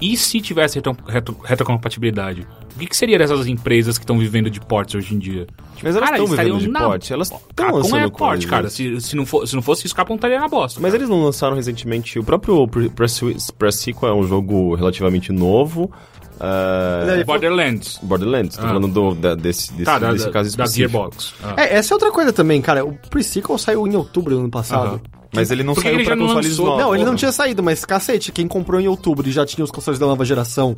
E 0.00 0.14
se 0.18 0.38
tivesse 0.40 0.74
retro, 0.74 0.94
retro- 1.08 1.36
retrocompatibilidade? 1.42 2.46
O 2.76 2.78
que, 2.78 2.86
que 2.86 2.96
seria 2.96 3.16
dessas 3.18 3.46
empresas 3.46 3.96
que 3.96 4.04
estão 4.04 4.18
vivendo 4.18 4.50
de 4.50 4.60
portes 4.60 4.94
hoje 4.94 5.14
em 5.14 5.18
dia? 5.18 5.46
Mas 5.82 5.96
elas 5.96 6.10
estão 6.10 6.26
vivendo 6.26 6.58
de 6.58 6.68
na- 6.68 6.80
porte. 6.84 7.10
Elas 7.12 7.30
estão 7.30 7.70
lançando 7.74 7.96
é 7.96 8.08
porte, 8.10 8.18
coisas. 8.18 8.44
cara. 8.50 8.68
Se, 8.70 9.00
se, 9.00 9.16
não 9.16 9.24
for, 9.26 9.46
se 9.48 9.54
não 9.54 9.62
fosse 9.62 9.86
isso, 9.86 9.94
Capcom 9.96 10.14
estaria 10.14 10.38
na 10.38 10.46
bosta. 10.46 10.78
Mas 10.80 10.92
cara. 10.92 11.02
eles 11.02 11.08
não 11.10 11.24
lançaram 11.24 11.56
recentemente. 11.56 12.18
O 12.18 12.24
próprio 12.24 12.68
Pre- 12.68 12.90
Press 12.90 13.20
Press 13.58 13.76
Sequel 13.76 14.10
é 14.10 14.14
um 14.14 14.26
jogo 14.26 14.74
relativamente 14.74 15.32
novo. 15.32 15.90
aí- 16.38 17.24
Borderlands. 17.24 17.98
Borderlands, 18.02 18.56
tô 18.56 18.64
Ah. 18.64 18.68
falando 18.68 18.88
do- 18.88 19.14
da- 19.14 19.34
desse, 19.34 19.72
desse, 19.72 19.84
Tá, 19.84 19.98
da, 19.98 20.12
desse 20.12 20.26
da, 20.26 20.30
caso 20.32 20.56
da 20.56 20.64
específico. 20.64 20.90
Gearbox. 20.92 21.34
Ah. 21.42 21.54
É, 21.56 21.76
essa 21.76 21.92
é 21.92 21.94
outra 21.94 22.10
coisa 22.12 22.32
também, 22.32 22.60
cara. 22.60 22.84
O 22.84 22.92
Pre-Sequel 22.92 23.56
saiu 23.58 23.86
em 23.86 23.96
outubro 23.96 24.34
do 24.34 24.40
ano 24.40 24.50
passado. 24.50 25.00
Mas 25.34 25.50
ele 25.50 25.62
não 25.62 25.74
Por 25.74 25.82
que 25.82 25.88
saiu 25.88 25.98
ele 25.98 26.04
pra 26.04 26.16
consoles 26.16 26.56
novos. 26.58 26.78
Não, 26.78 26.94
ele 26.94 27.04
não 27.04 27.14
tinha 27.14 27.32
saído, 27.32 27.62
mas 27.62 27.84
cacete, 27.84 28.32
quem 28.32 28.46
comprou 28.46 28.80
em 28.80 28.88
outubro 28.88 29.28
e 29.28 29.32
já 29.32 29.44
tinha 29.44 29.64
os 29.64 29.70
consoles 29.70 29.98
da 29.98 30.06
nova 30.06 30.24
geração, 30.24 30.74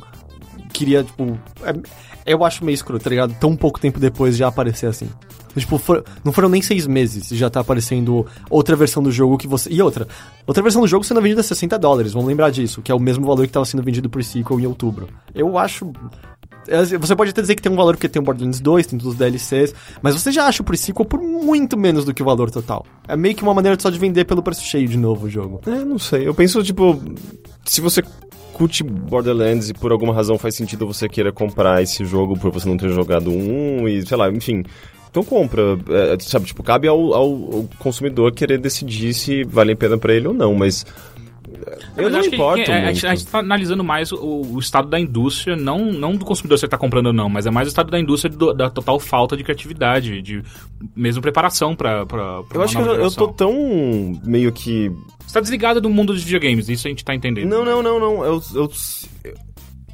queria, 0.73 1.03
tipo. 1.03 1.37
é- 1.63 1.73
eu 2.25 2.43
acho 2.45 2.63
meio 2.63 2.75
escroto, 2.75 3.03
tá 3.03 3.09
ligado? 3.09 3.33
Tão 3.39 3.55
pouco 3.55 3.79
tempo 3.79 3.99
depois 3.99 4.37
já 4.37 4.47
aparecer 4.47 4.85
assim. 4.87 5.09
Tipo, 5.57 5.79
for- 5.79 6.03
não 6.23 6.31
foram 6.31 6.47
nem 6.47 6.61
seis 6.61 6.85
meses 6.85 7.31
e 7.31 7.35
já 7.35 7.49
tá 7.49 7.59
aparecendo 7.61 8.25
outra 8.51 8.75
versão 8.75 9.01
do 9.01 9.11
jogo 9.11 9.35
que 9.37 9.47
você. 9.47 9.69
E 9.71 9.81
outra. 9.81 10.07
Outra 10.45 10.61
versão 10.61 10.81
do 10.81 10.87
jogo 10.87 11.03
sendo 11.03 11.21
vendida 11.21 11.41
a 11.41 11.43
60 11.43 11.77
dólares, 11.79 12.13
vamos 12.13 12.27
lembrar 12.27 12.51
disso, 12.51 12.81
que 12.83 12.91
é 12.91 12.95
o 12.95 12.99
mesmo 12.99 13.25
valor 13.25 13.47
que 13.47 13.51
tava 13.53 13.65
sendo 13.65 13.81
vendido 13.81 14.09
por 14.09 14.23
sequel 14.23 14.59
em 14.59 14.67
outubro. 14.67 15.07
Eu 15.33 15.57
acho. 15.57 15.91
é, 16.67 16.83
Você 16.97 17.15
pode 17.15 17.31
até 17.31 17.41
dizer 17.41 17.55
que 17.55 17.63
tem 17.63 17.71
um 17.71 17.75
valor 17.75 17.95
porque 17.95 18.07
tem 18.07 18.21
o 18.21 18.25
Borderlands 18.25 18.59
2, 18.61 18.85
tem 18.85 18.99
todos 18.99 19.13
os 19.13 19.17
DLCs, 19.19 19.73
mas 20.03 20.13
você 20.13 20.31
já 20.31 20.45
acha 20.45 20.61
o 20.61 20.65
pre-sequel 20.65 21.03
por 21.05 21.19
muito 21.19 21.75
menos 21.75 22.05
do 22.05 22.13
que 22.13 22.21
o 22.21 22.25
valor 22.25 22.51
total. 22.51 22.85
É 23.07 23.17
meio 23.17 23.33
que 23.33 23.41
uma 23.41 23.53
maneira 23.53 23.75
só 23.81 23.89
de 23.89 23.97
vender 23.97 24.25
pelo 24.25 24.43
preço 24.43 24.61
cheio 24.63 24.87
de 24.87 24.97
novo 24.97 25.25
o 25.25 25.29
jogo. 25.29 25.61
É, 25.65 25.83
não 25.83 25.97
sei. 25.97 26.27
Eu 26.27 26.35
penso, 26.35 26.61
tipo, 26.63 27.01
se 27.65 27.81
você 27.81 28.03
curte 28.59 28.83
Borderlands 28.83 29.69
e 29.69 29.73
por 29.73 29.91
alguma 29.91 30.13
razão 30.13 30.37
faz 30.37 30.53
sentido 30.53 30.85
você 30.85 31.07
queira 31.07 31.31
comprar 31.31 31.81
esse 31.81 32.03
jogo 32.03 32.37
por 32.37 32.51
você 32.51 32.67
não 32.67 32.75
ter 32.75 32.89
jogado 32.89 33.31
um 33.31 33.87
e, 33.87 34.05
sei 34.05 34.17
lá, 34.17 34.29
enfim. 34.29 34.63
Então 35.09 35.23
compra, 35.23 35.61
é, 35.89 36.17
sabe, 36.19 36.45
tipo, 36.45 36.61
cabe 36.61 36.87
ao, 36.87 37.13
ao- 37.15 37.53
ao 37.55 37.69
consumidor 37.79 38.31
querer 38.33 38.59
decidir 38.59 39.13
se 39.13 39.43
vale 39.45 39.71
a 39.71 39.75
pena 39.75 39.97
pra 39.97 40.13
ele 40.13 40.27
ou 40.27 40.33
não, 40.33 40.53
mas 40.53 40.85
eu 41.97 42.09
não 42.09 42.19
importo 42.21 42.63
que, 42.63 42.71
é, 42.71 42.85
a, 42.85 42.93
gente, 42.93 43.07
a 43.07 43.15
gente 43.15 43.27
tá 43.27 43.39
analisando 43.39 43.83
mais 43.83 44.11
o, 44.11 44.41
o 44.53 44.59
estado 44.59 44.87
da 44.87 44.99
indústria, 44.99 45.55
não, 45.55 45.91
não 45.91 46.15
do 46.15 46.25
consumidor 46.25 46.57
se 46.57 46.65
ele 46.65 46.69
tá 46.71 46.77
comprando 46.77 47.07
ou 47.07 47.13
não, 47.13 47.29
mas 47.29 47.45
é 47.45 47.51
mais 47.51 47.67
o 47.67 47.69
estado 47.69 47.89
da 47.91 47.99
indústria 47.99 48.33
do- 48.35 48.53
da 48.53 48.69
total 48.69 48.99
falta 48.99 49.35
de 49.37 49.43
criatividade, 49.43 50.21
de 50.21 50.41
mesmo 50.95 51.21
preparação 51.21 51.75
pra, 51.75 52.05
pra, 52.05 52.43
pra 52.43 52.57
Eu 52.57 52.61
acho 52.63 52.75
que 52.75 52.81
eu, 52.81 52.95
eu 52.95 53.11
tô 53.11 53.27
tão 53.29 54.19
meio 54.23 54.51
que 54.51 54.91
Você 55.25 55.33
tá 55.33 55.39
desligado 55.39 55.79
do 55.81 55.89
mundo 55.89 56.13
dos 56.13 56.23
videogames, 56.23 56.69
isso 56.69 56.87
a 56.87 56.89
gente 56.89 57.03
tá 57.05 57.13
entendendo. 57.15 57.47
Não, 57.49 57.63
não, 57.65 57.81
não, 57.83 57.99
não. 57.99 58.23
Eu, 58.23 58.41
eu, 58.55 58.69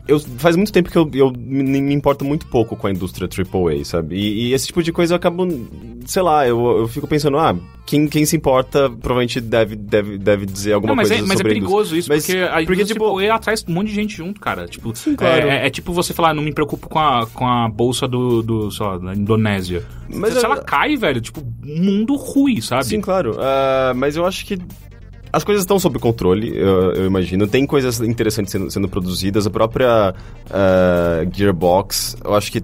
eu, 0.08 0.20
faz 0.20 0.56
muito 0.56 0.72
tempo 0.72 0.90
que 0.92 0.98
eu, 0.98 1.10
eu 1.14 1.32
me, 1.36 1.82
me 1.82 1.94
importo 1.94 2.24
muito 2.24 2.46
pouco 2.48 2.76
com 2.76 2.88
a 2.88 2.92
indústria 2.92 3.28
AAA, 3.28 3.84
sabe? 3.86 4.16
E, 4.16 4.48
e 4.50 4.54
esse 4.54 4.68
tipo 4.68 4.82
de 4.84 4.92
coisa 4.92 5.14
eu 5.14 5.18
acabo, 5.18 5.48
sei 6.06 6.22
lá, 6.22 6.48
eu, 6.48 6.80
eu 6.80 6.88
fico 6.88 7.08
pensando, 7.08 7.38
ah, 7.38 7.56
quem, 7.86 8.08
quem 8.08 8.26
se 8.26 8.36
importa 8.36 8.90
provavelmente 8.90 9.40
deve, 9.42 9.76
deve, 9.76 10.18
deve 10.18 10.46
dizer 10.46 10.74
alguma 10.74 10.92
Não, 10.92 10.96
mas 10.96 11.08
coisa 11.10 11.24
é, 11.24 11.28
mas 11.28 11.32
é 11.36 11.38
sobre 11.38 11.52
a 11.52 11.56
perigoso 11.56 11.96
isso, 11.96 12.10
Mas- 12.10 12.26
porque 12.26 12.40
a 12.40 12.48
porque, 12.54 12.74
indústria 12.74 12.86
tipo- 12.94 13.20
AAA 13.20 13.36
atrai 13.36 13.56
um 13.68 13.74
monte 13.74 13.88
de 13.88 13.94
gente 13.96 14.16
junto, 14.18 14.40
cara. 14.40 14.68
Tipo, 14.68 14.96
Sim, 14.96 15.16
claro. 15.16 15.48
é, 15.48 15.64
é- 15.64 15.68
é 15.68 15.70
tipo 15.70 15.92
você 15.94 16.14
falar, 16.14 16.34
não 16.34 16.44
me 16.44 16.54
preocupo 16.54 16.88
com 16.90 17.00
a, 17.00 17.26
com 17.28 17.48
a 17.48 17.68
bolsa 17.70 18.08
do, 18.08 18.42
do 18.42 18.72
sei 18.72 18.86
lá, 18.86 18.98
da 18.98 19.14
Indonésia. 19.14 19.84
Mas 20.08 20.34
se 20.34 20.40
eu- 20.40 20.46
ela 20.46 20.64
cai, 20.64 20.96
velho, 20.96 21.20
tipo, 21.22 21.42
mundo 21.64 22.16
ruim, 22.16 22.62
sabe? 22.62 22.86
Sim, 22.86 23.02
claro. 23.02 23.38
Ah, 23.40 23.94
mas 23.96 24.16
eu 24.16 24.26
acho 24.26 24.46
que 24.46 24.58
as 25.36 25.44
coisas 25.44 25.64
estão 25.64 25.78
sob 25.78 26.00
controle, 26.00 26.58
eu, 26.58 26.92
eu 26.94 27.06
imagino. 27.06 27.46
Tem 27.46 27.66
coisas 27.66 28.00
interessantes 28.00 28.52
sendo, 28.52 28.72
sendo 28.72 28.88
produzidas. 28.88 29.46
A 29.46 29.50
própria 29.50 30.16
ah, 30.50 31.26
Gearbox, 31.32 32.16
eu 32.24 32.34
acho 32.36 32.52
que. 32.52 32.64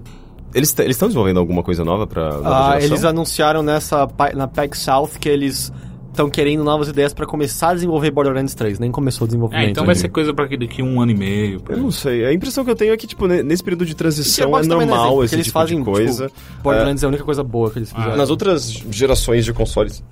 Eles 0.53 0.69
estão 0.69 1.07
desenvolvendo 1.07 1.39
alguma 1.39 1.63
coisa 1.63 1.83
nova 1.85 2.05
pra 2.05 2.29
nova 2.33 2.49
Ah, 2.49 2.67
geração? 2.71 2.87
eles 2.89 3.03
anunciaram 3.05 3.63
nessa 3.63 4.07
na 4.35 4.47
PAX 4.47 4.79
South 4.79 5.11
que 5.19 5.29
eles 5.29 5.71
estão 6.11 6.29
querendo 6.29 6.61
novas 6.63 6.89
ideias 6.89 7.13
pra 7.13 7.25
começar 7.25 7.69
a 7.69 7.73
desenvolver 7.73 8.11
Borderlands 8.11 8.53
3. 8.53 8.77
Nem 8.79 8.91
começou 8.91 9.23
o 9.25 9.27
desenvolvimento. 9.27 9.67
É, 9.67 9.71
então 9.71 9.85
vai 9.85 9.95
ser 9.95 10.09
coisa 10.09 10.33
pra 10.33 10.45
daqui, 10.45 10.83
um 10.83 11.01
ano 11.01 11.11
e 11.11 11.15
meio. 11.17 11.61
Eu 11.69 11.75
aí. 11.75 11.81
não 11.81 11.89
sei. 11.89 12.25
A 12.25 12.33
impressão 12.33 12.65
que 12.65 12.71
eu 12.71 12.75
tenho 12.75 12.93
é 12.93 12.97
que, 12.97 13.07
tipo, 13.07 13.27
ne- 13.27 13.43
nesse 13.43 13.63
período 13.63 13.85
de 13.85 13.95
transição 13.95 14.57
é 14.57 14.61
não 14.63 14.79
normal 14.79 15.05
exemplo, 15.05 15.23
esse 15.23 15.29
porque 15.29 15.35
eles 15.35 15.45
tipo 15.47 15.59
fazem, 15.59 15.77
de 15.79 15.85
coisa. 15.85 16.27
Tipo, 16.27 16.63
Borderlands 16.63 17.01
é 17.03 17.05
a 17.05 17.09
única 17.09 17.23
coisa 17.23 17.43
boa 17.43 17.71
que 17.71 17.79
eles 17.79 17.91
fizeram. 17.93 18.17
Nas 18.17 18.29
outras 18.29 18.69
gerações 18.89 19.45
de 19.45 19.53
consoles. 19.53 20.03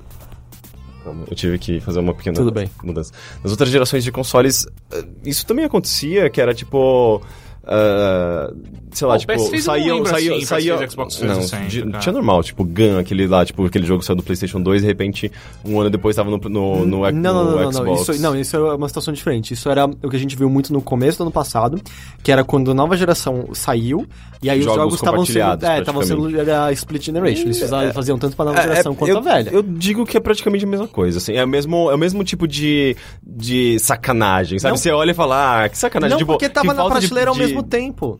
Calma, 1.10 1.26
eu 1.30 1.36
tive 1.36 1.58
que 1.58 1.80
fazer 1.80 2.00
uma 2.00 2.14
pequena 2.14 2.36
Tudo 2.36 2.52
bem. 2.52 2.70
mudança. 2.84 3.12
Nas 3.44 3.52
outras 3.52 3.70
gerações 3.70 4.04
de 4.04 4.12
consoles, 4.12 4.68
eh, 4.92 5.04
isso 5.26 5.46
também 5.46 5.66
acontecia, 5.66 6.30
que 6.30 6.40
era 6.40 6.54
tipo. 6.54 7.22
Ah, 7.70 8.52
sei 8.92 9.08
lá, 9.08 9.14
Oh, 9.14 9.18
tipo, 9.18 9.34
PS3 9.34 9.86
eu 9.86 9.98
não 10.00 10.06
saía. 10.06 10.06
saía, 10.06 10.36
assim, 10.36 10.46
saía 10.46 10.76
PS3, 10.78 10.92
Xbox 10.92 11.22
não, 11.22 11.28
360, 11.36 11.92
de- 11.92 12.00
tinha 12.00 12.14
normal, 12.14 12.44
tipo, 12.44 12.64
Gun, 12.64 12.98
aquele 13.00 13.28
lá, 13.28 13.46
tipo, 13.46 13.64
aquele 13.66 13.86
jogo 13.86 14.02
saiu 14.04 14.16
do 14.16 14.24
PlayStation 14.24 14.60
2 14.62 14.80
e 14.82 14.82
de 14.82 14.88
repente, 14.88 15.32
um 15.64 15.80
ano 15.80 15.90
depois 15.90 16.16
tava 16.16 16.30
no, 16.32 16.38
no, 16.38 16.50
no, 16.50 16.86
não, 16.86 17.12
não, 17.12 17.12
não, 17.12 17.12
no 17.12 17.52
não, 17.52 17.62
não, 17.62 17.72
Xbox. 17.72 18.10
Isso, 18.10 18.22
não, 18.22 18.36
isso 18.40 18.56
é 18.58 18.74
uma 18.76 18.88
situação 18.88 19.14
diferente. 19.14 19.54
Isso 19.54 19.70
era 19.70 19.86
o 19.86 20.10
que 20.10 20.16
a 20.16 20.20
gente 20.20 20.36
viu 20.36 20.50
muito 20.50 20.74
no 20.74 20.82
começo 20.82 21.18
do 21.20 21.22
ano 21.22 21.32
passado, 21.32 21.80
que 22.24 22.32
era 22.32 22.44
quando 22.44 22.72
a 22.72 22.74
nova 22.74 22.98
geração 22.98 23.50
saiu, 23.54 24.06
e 24.42 24.50
aí 24.50 24.60
os 24.60 24.66
Jogos 24.66 24.80
jogos 24.80 24.96
estavam 24.96 25.26
sendo. 25.26 25.66
É, 25.66 25.80
estavam 25.80 26.02
sendo. 26.04 26.40
Era 26.40 26.72
split 26.72 27.04
generation. 27.06 27.44
Eles 27.44 27.60
fizavam- 27.60 27.94
faziam 27.94 28.18
tanto 28.18 28.36
pra 28.36 28.46
nova 28.46 28.60
É, 28.60 28.64
geração 28.64 28.94
é, 28.94 28.96
quanto 28.96 29.10
eu, 29.12 29.18
a 29.18 29.22
velha. 29.22 29.50
Eu 29.52 29.62
digo 29.62 30.06
que 30.06 30.16
é 30.18 30.20
praticamente 30.20 30.64
a 30.66 30.68
mesma 30.68 30.88
coisa, 30.88 31.18
assim. 31.20 31.34
É 31.34 31.44
o 31.44 31.48
mesmo, 31.48 31.92
é 31.92 31.96
o 31.96 31.98
mesmo 31.98 32.24
tipo 32.24 32.48
de, 32.48 32.96
de 33.22 33.78
sacanagem, 33.80 34.58
sabe? 34.58 34.72
Não. 34.72 34.78
Você 34.78 34.92
olha 34.92 35.12
e 35.12 35.14
fala, 35.14 35.64
ah, 35.66 35.70
que 35.70 35.78
sacanagem. 35.78 36.12
Não, 36.12 36.18
tipo, 36.18 36.32
porque 36.34 36.48
tava 36.50 36.68
na 36.68 36.76
falta 36.76 36.96
de- 37.02 37.08
prateleira 37.08 37.30
ao 37.32 37.36
de- 37.36 37.42
mesmo 37.60 37.64
tempo. 37.64 38.18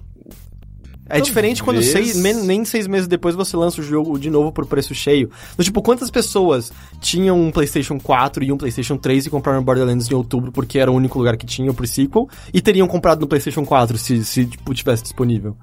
É 1.12 1.20
diferente 1.20 1.64
quando 1.64 1.82
seis, 1.82 2.16
nem 2.16 2.64
seis 2.64 2.86
meses 2.86 3.08
depois 3.08 3.34
você 3.34 3.58
lança 3.58 3.82
o 3.82 3.84
jogo 3.84 4.20
de 4.20 4.30
novo 4.30 4.52
por 4.52 4.68
preço 4.68 4.94
cheio. 4.94 5.32
Então, 5.54 5.66
tipo, 5.66 5.82
quantas 5.82 6.12
pessoas 6.12 6.72
tinham 7.02 7.40
um 7.40 7.50
PlayStation 7.50 8.00
4 8.00 8.44
e 8.44 8.52
um 8.52 8.58
PlayStation 8.58 8.96
3 8.96 9.26
e 9.26 9.30
compraram 9.32 9.64
Borderlands 9.64 10.10
em 10.10 10.14
outubro 10.14 10.52
porque 10.52 10.78
era 10.78 10.92
o 10.92 10.94
único 10.94 11.18
lugar 11.18 11.36
que 11.36 11.48
tinha 11.48 11.74
pro 11.74 11.88
sequel 11.88 12.30
e 12.54 12.62
teriam 12.62 12.88
comprado 12.88 13.22
no 13.22 13.28
PlayStation 13.28 13.66
4 13.66 13.98
se, 13.98 14.24
se 14.24 14.46
tipo, 14.46 14.72
tivesse 14.72 15.02
disponível? 15.02 15.58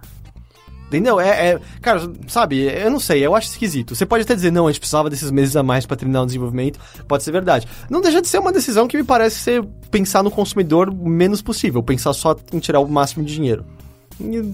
Entendeu? 0.86 1.18
É, 1.20 1.50
é- 1.50 1.60
Cara, 1.82 2.08
sabe, 2.28 2.60
eu 2.62 2.90
não 2.90 3.00
sei, 3.00 3.24
eu 3.26 3.34
acho 3.34 3.48
esquisito. 3.50 3.94
Você 3.94 4.06
pode 4.06 4.22
até 4.22 4.34
dizer, 4.34 4.52
não, 4.52 4.66
a 4.66 4.70
gente 4.70 4.80
precisava 4.80 5.10
desses 5.10 5.30
meses 5.30 5.56
a 5.56 5.62
mais 5.62 5.84
pra 5.84 5.96
terminar 5.96 6.22
o 6.22 6.26
desenvolvimento. 6.26 6.78
Pode 7.08 7.22
ser 7.24 7.32
verdade. 7.32 7.66
Não 7.90 8.00
deixa 8.00 8.22
de 8.22 8.28
ser 8.28 8.38
uma 8.38 8.52
decisão 8.52 8.86
que 8.86 8.96
me 8.96 9.04
parece 9.04 9.36
ser 9.36 9.64
pensar 9.90 10.22
no 10.22 10.30
consumidor 10.30 10.88
o 10.88 11.08
menos 11.08 11.42
possível, 11.42 11.82
pensar 11.82 12.12
só 12.12 12.36
em 12.52 12.58
tirar 12.58 12.80
o 12.80 12.88
máximo 12.88 13.24
de 13.24 13.34
dinheiro. 13.34 13.64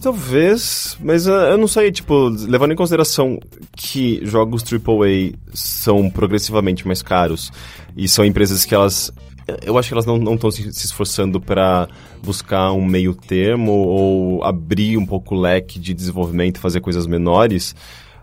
Talvez, 0.02 0.96
mas 1.00 1.26
eu 1.26 1.56
não 1.56 1.68
sei, 1.68 1.92
tipo, 1.92 2.28
levando 2.28 2.72
em 2.72 2.76
consideração 2.76 3.38
que 3.76 4.20
jogos 4.24 4.64
AAA 4.64 5.34
são 5.54 6.10
progressivamente 6.10 6.84
mais 6.86 7.00
caros 7.00 7.52
e 7.96 8.08
são 8.08 8.24
empresas 8.24 8.64
que 8.64 8.74
elas. 8.74 9.12
Eu 9.62 9.78
acho 9.78 9.88
que 9.88 9.94
elas 9.94 10.06
não 10.06 10.34
estão 10.34 10.50
se, 10.50 10.72
se 10.72 10.86
esforçando 10.86 11.40
para 11.40 11.88
buscar 12.22 12.72
um 12.72 12.84
meio 12.84 13.14
termo 13.14 13.72
ou 13.72 14.44
abrir 14.44 14.96
um 14.96 15.06
pouco 15.06 15.34
o 15.34 15.40
leque 15.40 15.78
de 15.78 15.92
desenvolvimento 15.92 16.56
e 16.56 16.60
fazer 16.60 16.80
coisas 16.80 17.06
menores. 17.06 17.74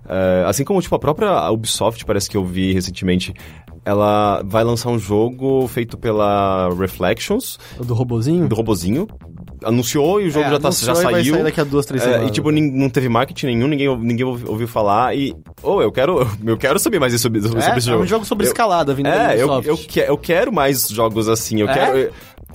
Eh, 0.07 0.43
assim 0.47 0.63
como, 0.63 0.81
tipo, 0.81 0.95
a 0.95 0.99
própria 0.99 1.49
Ubisoft, 1.51 2.03
parece 2.03 2.29
que 2.29 2.35
eu 2.35 2.43
vi 2.43 2.73
recentemente, 2.73 3.33
ela 3.85 4.41
vai 4.43 4.63
lançar 4.63 4.89
um 4.89 4.99
jogo 4.99 5.67
feito 5.67 5.97
pela 5.97 6.69
Reflections, 6.73 7.59
do 7.77 7.93
robozinho? 7.93 8.47
do 8.47 8.55
robozinho. 8.55 9.07
Anunciou 9.63 10.21
e 10.21 10.27
o 10.27 10.31
jogo 10.31 10.45
É, 10.45 10.49
já, 10.51 10.59
tá, 10.59 10.71
já 10.71 10.95
saiu. 10.95 11.43
daqui 11.43 11.59
a 11.59 11.63
duas, 11.63 11.85
três 11.85 12.01
É, 12.01 12.05
semanas. 12.05 12.29
e 12.29 12.31
tipo, 12.31 12.49
nin- 12.51 12.71
não 12.71 12.89
teve 12.89 13.09
marketing 13.09 13.47
nenhum, 13.47 13.67
ninguém, 13.67 13.97
ninguém 13.97 14.25
ouvi- 14.25 14.45
ouviu 14.47 14.67
falar. 14.67 15.15
E. 15.15 15.35
Oh, 15.61 15.81
eu 15.81 15.91
quero. 15.91 16.25
Eu 16.45 16.57
quero 16.57 16.79
saber 16.79 16.99
mais 16.99 17.19
sobre, 17.19 17.41
sobre 17.41 17.59
É, 17.61 17.69
esse 17.77 17.89
é 17.89 17.91
jogo. 17.91 18.03
um 18.03 18.07
jogo 18.07 18.25
sobre 18.25 18.45
Eu- 18.45 18.49
escalada 18.51 18.93
vindo 18.93 19.05
da 19.09 19.33
É, 19.33 19.41
eu, 19.41 19.47
Ubisoft. 19.51 19.67
eu, 19.67 19.77
que- 19.77 19.99
eu 19.99 20.17
quero 20.17 20.51
mais 20.53 20.87
jogos 20.87 21.27
assim. 21.27 21.59
Eu 21.59 21.69
É? 21.69 21.73
quero. 21.73 22.11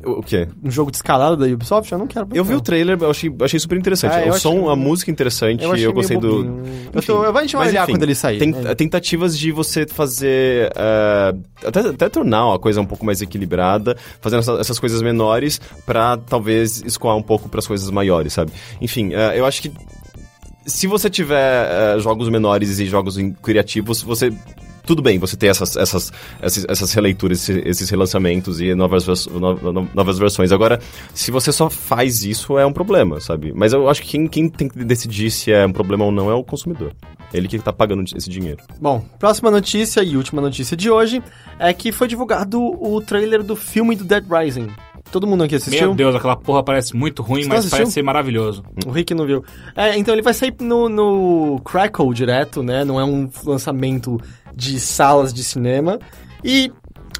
O 0.06 0.22
quê? 0.22 0.48
Um 0.62 0.70
jogo 0.70 0.90
de 0.90 0.96
escalada 0.98 1.36
da 1.36 1.46
Ubisoft? 1.46 1.90
Eu 1.92 1.98
não 1.98 2.06
quero. 2.06 2.28
Eu 2.32 2.44
vi 2.44 2.54
o 2.54 2.60
trailer, 2.60 2.96
eu 3.00 3.10
achei, 3.10 3.34
achei 3.40 3.58
super 3.58 3.78
interessante. 3.78 4.12
É, 4.14 4.28
o 4.30 4.34
som, 4.38 4.58
achei- 4.58 4.68
a 4.72 4.76
música 4.76 5.10
interessante, 5.10 5.62
Eu 5.64 5.74
eu, 5.76 5.92
gostei 5.92 6.16
do. 6.16 6.60
Eu 6.92 7.02
tô- 7.02 7.24
eu 7.24 7.32
vou- 7.32 7.38
a 7.38 7.42
gente 7.42 7.56
vai 7.56 7.68
olhar 7.68 7.86
quando 7.86 8.02
ele 8.02 8.14
sair. 8.14 8.40
É. 8.42 8.74
Tentativas 8.74 9.38
de 9.38 9.50
você 9.52 9.86
fazer. 9.86 10.72
eh, 10.76 11.34
até, 11.66 11.80
até 11.80 12.08
tornar 12.08 12.54
a 12.54 12.58
coisa 12.58 12.80
um 12.80 12.86
pouco 12.86 13.04
mais 13.04 13.20
equilibrada, 13.22 13.96
fazendo 14.20 14.40
essa- 14.40 14.52
essas 14.60 14.78
coisas 14.78 15.00
menores 15.02 15.60
pra 15.86 16.16
talvez 16.16 16.82
escoar 16.84 17.16
um 17.16 17.22
pouco 17.22 17.48
pras 17.48 17.66
coisas 17.66 17.90
maiores, 17.90 18.32
sabe? 18.32 18.52
Enfim, 18.80 19.12
eh, 19.14 19.38
eu 19.38 19.44
acho 19.46 19.60
que 19.62 19.72
se 20.66 20.86
você 20.86 21.10
tiver 21.10 21.96
eh, 21.96 21.98
jogos 22.00 22.28
menores 22.28 22.78
e 22.78 22.86
jogos 22.86 23.16
criativos, 23.42 24.02
você. 24.02 24.32
Tudo 24.86 25.00
bem 25.00 25.18
você 25.18 25.36
ter 25.36 25.46
essas, 25.46 25.76
essas, 25.76 26.12
essas, 26.42 26.64
essas 26.68 26.92
releituras, 26.92 27.48
esses, 27.48 27.62
esses 27.64 27.88
relançamentos 27.90 28.60
e 28.60 28.74
novas, 28.74 29.06
no- 29.28 29.72
no- 29.72 29.88
novas 29.94 30.18
versões. 30.18 30.52
Agora, 30.52 30.78
se 31.14 31.30
você 31.30 31.50
só 31.50 31.70
faz 31.70 32.22
isso, 32.22 32.58
é 32.58 32.66
um 32.66 32.72
problema, 32.72 33.18
sabe? 33.20 33.52
Mas 33.54 33.72
eu 33.72 33.88
acho 33.88 34.02
que 34.02 34.08
quem, 34.08 34.26
quem 34.28 34.48
tem 34.48 34.68
que 34.68 34.84
decidir 34.84 35.30
se 35.30 35.50
é 35.50 35.64
um 35.66 35.72
problema 35.72 36.04
ou 36.04 36.12
não 36.12 36.30
é 36.30 36.34
o 36.34 36.44
consumidor. 36.44 36.92
Ele 37.32 37.48
que 37.48 37.58
tá 37.58 37.72
pagando 37.72 38.04
esse 38.14 38.28
dinheiro. 38.30 38.58
Bom, 38.80 39.02
próxima 39.18 39.50
notícia 39.50 40.02
e 40.02 40.16
última 40.16 40.40
notícia 40.42 40.76
de 40.76 40.90
hoje 40.90 41.22
é 41.58 41.72
que 41.72 41.90
foi 41.90 42.06
divulgado 42.06 42.60
o 42.62 43.00
trailer 43.00 43.42
do 43.42 43.56
filme 43.56 43.96
do 43.96 44.04
Dead 44.04 44.24
Rising. 44.30 44.68
Todo 45.10 45.26
mundo 45.26 45.44
aqui 45.44 45.54
assistiu? 45.56 45.88
Meu 45.88 45.94
Deus, 45.94 46.14
aquela 46.14 46.36
porra 46.36 46.62
parece 46.62 46.96
muito 46.96 47.22
ruim, 47.22 47.42
Você 47.42 47.48
mas 47.48 47.58
assistiu? 47.60 47.78
parece 47.78 47.92
ser 47.92 48.02
maravilhoso. 48.02 48.62
O 48.86 48.90
Rick 48.90 49.14
não 49.14 49.26
viu. 49.26 49.44
É, 49.76 49.96
então 49.98 50.14
ele 50.14 50.22
vai 50.22 50.32
sair 50.34 50.54
no, 50.60 50.88
no 50.88 51.60
Crackle 51.64 52.12
direto, 52.14 52.62
né? 52.62 52.84
Não 52.84 52.98
é 53.00 53.04
um 53.04 53.28
lançamento 53.44 54.18
de 54.54 54.78
salas 54.80 55.32
de 55.32 55.42
cinema. 55.42 55.98
E, 56.42 56.70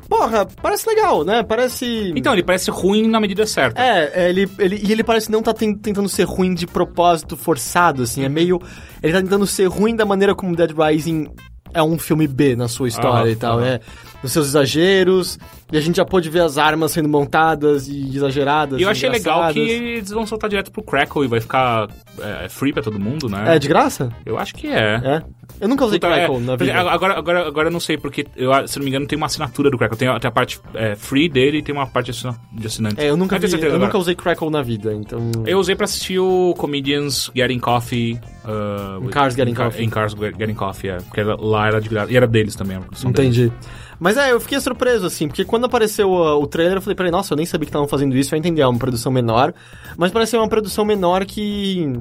porra, 0.09 0.47
parece 0.63 0.89
legal, 0.89 1.25
né? 1.25 1.43
Parece... 1.43 2.13
Então, 2.15 2.33
ele 2.33 2.43
parece 2.43 2.71
ruim 2.71 3.09
na 3.09 3.21
medida 3.21 3.47
certa. 3.47 3.81
É, 3.83 4.13
é, 4.15 4.29
ele, 4.31 4.49
ele, 4.59 4.81
e 4.87 4.93
ele 4.93 5.03
parece 5.03 5.31
não 5.31 5.43
tá 5.43 5.53
ten- 5.53 5.75
tentando 5.75 6.09
ser 6.09 6.25
ruim 6.25 6.55
de 6.55 6.67
propósito 6.67 7.37
forçado, 7.37 8.03
assim. 8.03 8.25
É 8.25 8.29
meio. 8.29 8.61
Ele 9.03 9.13
tá 9.13 9.21
tentando 9.21 9.47
ser 9.47 9.67
ruim 9.67 9.97
da 9.97 10.05
maneira 10.05 10.35
como 10.35 10.55
Dead 10.55 10.71
Rising 10.71 11.29
é 11.73 11.83
um 11.83 11.99
filme 11.99 12.29
B 12.29 12.55
na 12.55 12.69
sua 12.69 12.87
história 12.87 13.23
Aham, 13.23 13.31
e 13.31 13.37
tal. 13.37 13.59
aham. 13.59 13.67
É, 13.67 13.81
os 14.27 14.33
seus 14.33 14.47
exageros. 14.49 15.39
E 15.73 15.77
a 15.77 15.81
gente 15.81 15.97
já 15.97 16.05
pôde 16.05 16.29
ver 16.31 16.41
as 16.41 16.57
armas 16.59 16.93
sendo 16.93 17.09
montadas 17.09 17.89
e 17.89 18.15
exageradas. 18.17 18.79
E 18.79 18.83
eu 18.83 18.89
achei 18.89 19.09
legal 19.09 19.53
que 19.53 19.59
eles 19.59 20.11
vão 20.11 20.27
soltar 20.27 20.49
direto 20.51 20.71
pro 20.71 20.83
Crackle 20.83 21.25
e 21.25 21.29
vai 21.29 21.41
ficar 21.41 21.89
é, 22.21 22.49
free 22.49 22.73
pra 22.73 22.83
todo 22.83 22.99
mundo, 22.99 23.29
né? 23.29 23.57
É 23.57 23.59
de 23.59 23.67
graça? 23.69 24.11
Eu 24.25 24.39
acho 24.39 24.55
que 24.55 24.67
é. 24.69 25.01
É. 25.05 25.23
Eu 25.61 25.69
nunca 25.69 25.85
usei 25.85 25.99
Puta, 25.99 26.13
é, 26.13 26.27
Crackle 26.27 26.41
na 26.41 26.57
porque 26.57 26.73
vida. 26.73 26.91
Agora, 26.91 27.15
agora, 27.19 27.47
agora 27.49 27.69
eu 27.69 27.73
não 27.73 27.81
sei, 27.81 27.97
porque 27.97 28.27
eu, 28.37 28.51
se 28.69 28.79
não 28.79 28.85
me 28.85 28.91
engano 28.91 29.07
tem 29.07 29.17
uma 29.17 29.27
assinatura 29.27 29.71
do 29.71 29.79
Crackle. 29.79 29.99
Tem, 29.99 30.09
a- 30.09 30.19
tem 30.21 30.29
a 30.29 30.33
parte 30.33 30.61
é, 30.75 30.95
free 30.95 31.29
dele 31.29 31.59
e 31.59 31.63
tem 31.63 31.75
uma 31.75 31.87
parte 31.87 32.13
de 32.53 32.67
assinante. 32.67 33.01
É, 33.01 33.11
eu 33.11 33.17
nunca, 33.17 33.39
vi, 33.39 33.47
eu 33.61 33.79
nunca 33.79 33.99
usei 33.99 34.15
Crackle 34.15 34.51
na 34.51 34.63
vida, 34.63 34.93
então. 34.93 35.31
Eu 35.47 35.59
usei 35.59 35.75
pra 35.75 35.85
assistir 35.85 36.19
o 36.19 36.55
Comedians 36.57 37.31
Getting 37.35 37.59
Coffee. 37.59 38.21
uh, 38.45 39.05
Em 39.05 39.09
Cars 39.11 39.35
Getting 39.35 39.55
Car- 39.55 39.67
Coffee. 39.71 39.85
Em 39.85 39.91
Cars 39.91 40.13
Getting 40.15 40.55
Coffee, 40.55 40.91
é. 40.91 40.97
Porque 40.99 41.23
lá 41.23 41.67
era 41.69 41.81
de 41.81 41.89
graça. 41.89 42.13
E 42.13 42.17
era 42.17 42.27
deles 42.27 42.55
também, 42.55 42.77
a 42.77 42.81
produção 42.81 43.11
deles. 43.13 43.53
Mas 43.99 44.17
é, 44.17 44.33
eu 44.33 44.41
fiquei 44.41 44.61
surpreso, 44.61 45.07
assim, 45.07 45.29
porque 45.29 45.45
quando 45.45 45.67
apareceu 45.67 46.11
uh, 46.11 46.41
o 46.41 46.47
trailer, 46.47 46.79
eu 46.79 46.83
falei, 46.83 46.97
peraí, 46.97 47.11
nossa, 47.11 47.33
eu 47.33 47.37
nem 47.37 47.47
sabia 47.47 47.67
que 47.67 47.71
estavam 47.71 47.89
fazendo 47.89 48.17
isso, 48.17 48.35
eu 48.35 48.39
entendi, 48.39 48.61
é 48.61 48.67
uma 48.67 48.79
produção 48.79 49.13
menor, 49.13 49.55
mas 49.97 50.11
parece 50.11 50.33
ser 50.33 50.37
uma 50.39 50.49
produção 50.49 50.85
menor 50.85 51.25
que 51.25 51.93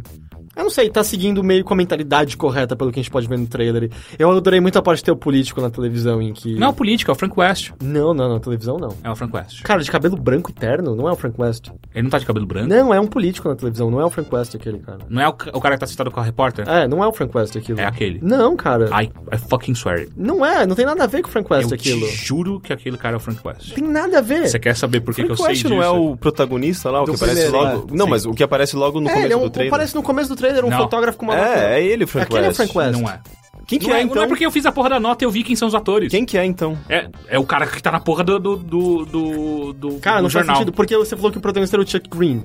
Eu 0.55 0.63
não 0.63 0.69
sei, 0.69 0.89
tá 0.89 1.03
seguindo 1.03 1.43
meio 1.43 1.63
com 1.63 1.73
a 1.73 1.77
mentalidade 1.77 2.37
correta 2.37 2.75
pelo 2.75 2.91
que 2.91 2.99
a 2.99 3.03
gente 3.03 3.11
pode 3.11 3.27
ver 3.27 3.37
no 3.39 3.47
trailer. 3.47 3.89
Eu 4.19 4.29
adorei 4.31 4.59
muito 4.59 4.77
a 4.77 4.81
parte 4.83 4.99
de 4.99 5.05
ter 5.05 5.11
o 5.11 5.15
político 5.15 5.59
na 5.59 5.69
televisão 5.69 6.21
em 6.21 6.31
que. 6.31 6.55
Não 6.55 6.67
é 6.67 6.69
o 6.69 6.73
político, 6.73 7.09
é 7.09 7.13
o 7.13 7.15
Frank 7.15 7.33
West. 7.39 7.71
Não, 7.81 8.13
não, 8.13 8.29
na 8.33 8.39
televisão 8.39 8.77
não. 8.77 8.95
É 9.03 9.09
o 9.09 9.15
Frank 9.15 9.35
West. 9.35 9.63
Cara, 9.63 9.81
de 9.81 9.89
cabelo 9.89 10.15
branco 10.15 10.51
e 10.51 10.53
terno, 10.53 10.95
não 10.95 11.09
é 11.09 11.11
o 11.11 11.15
Frank 11.15 11.39
West. 11.41 11.69
Ele 11.93 12.03
não 12.03 12.09
tá 12.11 12.19
de 12.19 12.25
cabelo 12.25 12.45
branco? 12.45 12.67
Não, 12.69 12.93
é 12.93 12.99
um 12.99 13.07
político 13.07 13.49
na 13.49 13.55
televisão, 13.55 13.89
não 13.89 13.99
é 13.99 14.05
o 14.05 14.09
Frank 14.11 14.33
West 14.33 14.53
aquele, 14.55 14.77
cara. 14.79 14.99
Não 15.09 15.21
é 15.21 15.27
o, 15.27 15.31
o 15.31 15.61
cara 15.61 15.75
que 15.75 15.79
tá 15.79 15.87
sentado 15.87 16.11
com 16.11 16.19
a 16.19 16.23
repórter? 16.23 16.67
É, 16.69 16.87
não 16.87 17.03
é 17.03 17.07
o 17.07 17.11
Frank 17.11 17.35
West 17.35 17.55
aquilo. 17.55 17.79
É 17.79 17.85
aquele. 17.85 18.19
Não, 18.21 18.55
cara. 18.55 18.89
I, 19.01 19.05
I 19.33 19.37
fucking 19.49 19.73
swear 19.73 19.99
it. 19.99 20.11
Não 20.15 20.45
é, 20.45 20.67
não 20.67 20.75
tem 20.75 20.85
nada 20.85 21.03
a 21.03 21.07
ver 21.07 21.23
com 21.23 21.29
o 21.29 21.31
Frank 21.31 21.51
West 21.51 21.71
Eu 21.71 21.75
aquilo. 21.75 22.07
te 22.07 22.15
juro 22.15 22.59
que 22.59 22.71
aquele 22.71 22.97
cara 22.97 23.15
é 23.15 23.17
o 23.17 23.19
Frank 23.19 23.39
West. 23.43 23.73
Tem 23.73 23.83
nada 23.83 24.19
a 24.19 24.21
ver. 24.21 24.47
Você 24.47 24.59
quer 24.59 24.75
saber 24.75 25.01
por 25.01 25.15
que, 25.15 25.23
que 25.23 25.31
eu 25.31 25.35
Frank 25.35 25.37
sei 25.37 25.47
West 25.49 25.61
disso? 25.63 25.73
não 25.73 25.81
é 25.81 25.89
o 25.89 26.15
protagonista 26.15 26.91
lá, 26.91 27.01
o 27.01 27.05
Do 27.05 27.13
que 27.13 27.17
aparece 27.23 27.41
primeiro, 27.49 27.65
logo. 27.75 27.87
é. 27.91 27.97
Não, 27.97 28.05
Sim. 28.05 28.11
mas 28.11 28.25
o 28.27 28.33
que 28.33 28.43
aparece 28.43 28.75
logo 28.75 29.01
no 29.01 29.07
é, 29.07 29.13
começo 29.13 29.25
ele 29.27 29.33
é 29.33 29.37
um, 29.37 29.41
do 29.43 29.49
trailer. 29.49 29.73
aparece 29.73 29.95
no 29.95 30.03
começo 30.03 30.29
do 30.29 30.35
trailer 30.35 30.42
um 30.65 30.69
Não. 30.69 30.77
fotógrafo 30.77 31.17
com 31.17 31.25
uma. 31.25 31.37
É, 31.37 31.79
é 31.79 31.83
ele, 31.85 32.05
Frank 32.05 32.25
Aquele 32.25 32.39
é 32.39 32.43
o 32.43 32.47
West. 32.47 32.57
Frank 32.57 32.77
West. 32.77 32.99
Não 32.99 33.09
é. 33.09 33.19
Quem 33.65 33.79
que 33.79 33.87
não, 33.87 33.95
é, 33.95 33.99
é 33.99 34.03
então? 34.03 34.15
não 34.17 34.23
é 34.23 34.27
porque 34.27 34.45
eu 34.45 34.51
fiz 34.51 34.65
a 34.65 34.71
porra 34.71 34.89
da 34.89 34.99
nota 34.99 35.23
e 35.23 35.25
eu 35.25 35.31
vi 35.31 35.41
quem 35.43 35.55
são 35.55 35.67
os 35.67 35.73
atores. 35.75 36.11
Quem 36.11 36.25
que 36.25 36.37
é, 36.37 36.43
então? 36.45 36.77
É, 36.89 37.07
é 37.29 37.39
o 37.39 37.45
cara 37.45 37.65
que 37.65 37.81
tá 37.81 37.91
na 37.91 37.99
porra 37.99 38.23
do, 38.23 38.37
do, 38.37 38.57
do, 38.57 39.05
do, 39.05 39.73
do- 39.73 39.99
Cara, 39.99 40.17
do 40.17 40.23
não 40.23 40.29
faz 40.29 40.33
jornal. 40.45 40.55
sentido, 40.57 40.73
porque 40.73 40.97
você 40.97 41.15
falou 41.15 41.31
que 41.31 41.37
o 41.37 41.41
protagonista 41.41 41.75
era 41.77 41.83
o 41.83 41.87
Chuck 41.87 42.09
Green. 42.09 42.43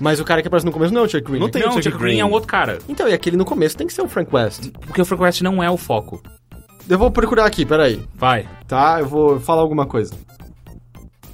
Mas 0.00 0.18
o 0.18 0.24
cara 0.24 0.40
que 0.42 0.48
aparece 0.48 0.64
no 0.66 0.72
começo 0.72 0.92
não 0.94 1.02
é 1.02 1.04
o 1.04 1.08
Chuck 1.08 1.22
Green. 1.30 1.40
Não 1.40 1.48
tem 1.50 1.60
Não, 1.62 1.68
o 1.68 1.72
o 1.72 1.74
Chuck 1.74 1.84
Chuck 1.84 1.98
Green 1.98 2.12
Green. 2.14 2.20
é 2.20 2.24
um 2.24 2.30
outro 2.32 2.48
cara. 2.48 2.78
Então, 2.88 3.06
e 3.08 3.12
aquele 3.12 3.36
no 3.36 3.44
começo 3.44 3.76
tem 3.76 3.86
que 3.86 3.92
ser 3.92 4.02
o 4.02 4.08
Frank 4.08 4.34
West. 4.34 4.70
Porque 4.86 5.00
o 5.00 5.04
Frank 5.04 5.22
West 5.22 5.42
não 5.42 5.62
é 5.62 5.70
o 5.70 5.76
foco. 5.76 6.22
Eu 6.88 6.98
vou 6.98 7.10
procurar 7.10 7.44
aqui, 7.44 7.66
peraí. 7.66 8.02
Vai. 8.14 8.48
Tá? 8.66 8.96
Eu 9.00 9.06
vou 9.06 9.38
falar 9.40 9.60
alguma 9.60 9.84
coisa. 9.86 10.14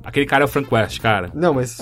Aquele 0.04 0.26
cara 0.26 0.44
é 0.44 0.46
o 0.46 0.48
Frank 0.48 0.72
West, 0.72 1.00
cara. 1.00 1.30
Não, 1.34 1.54
mas. 1.54 1.78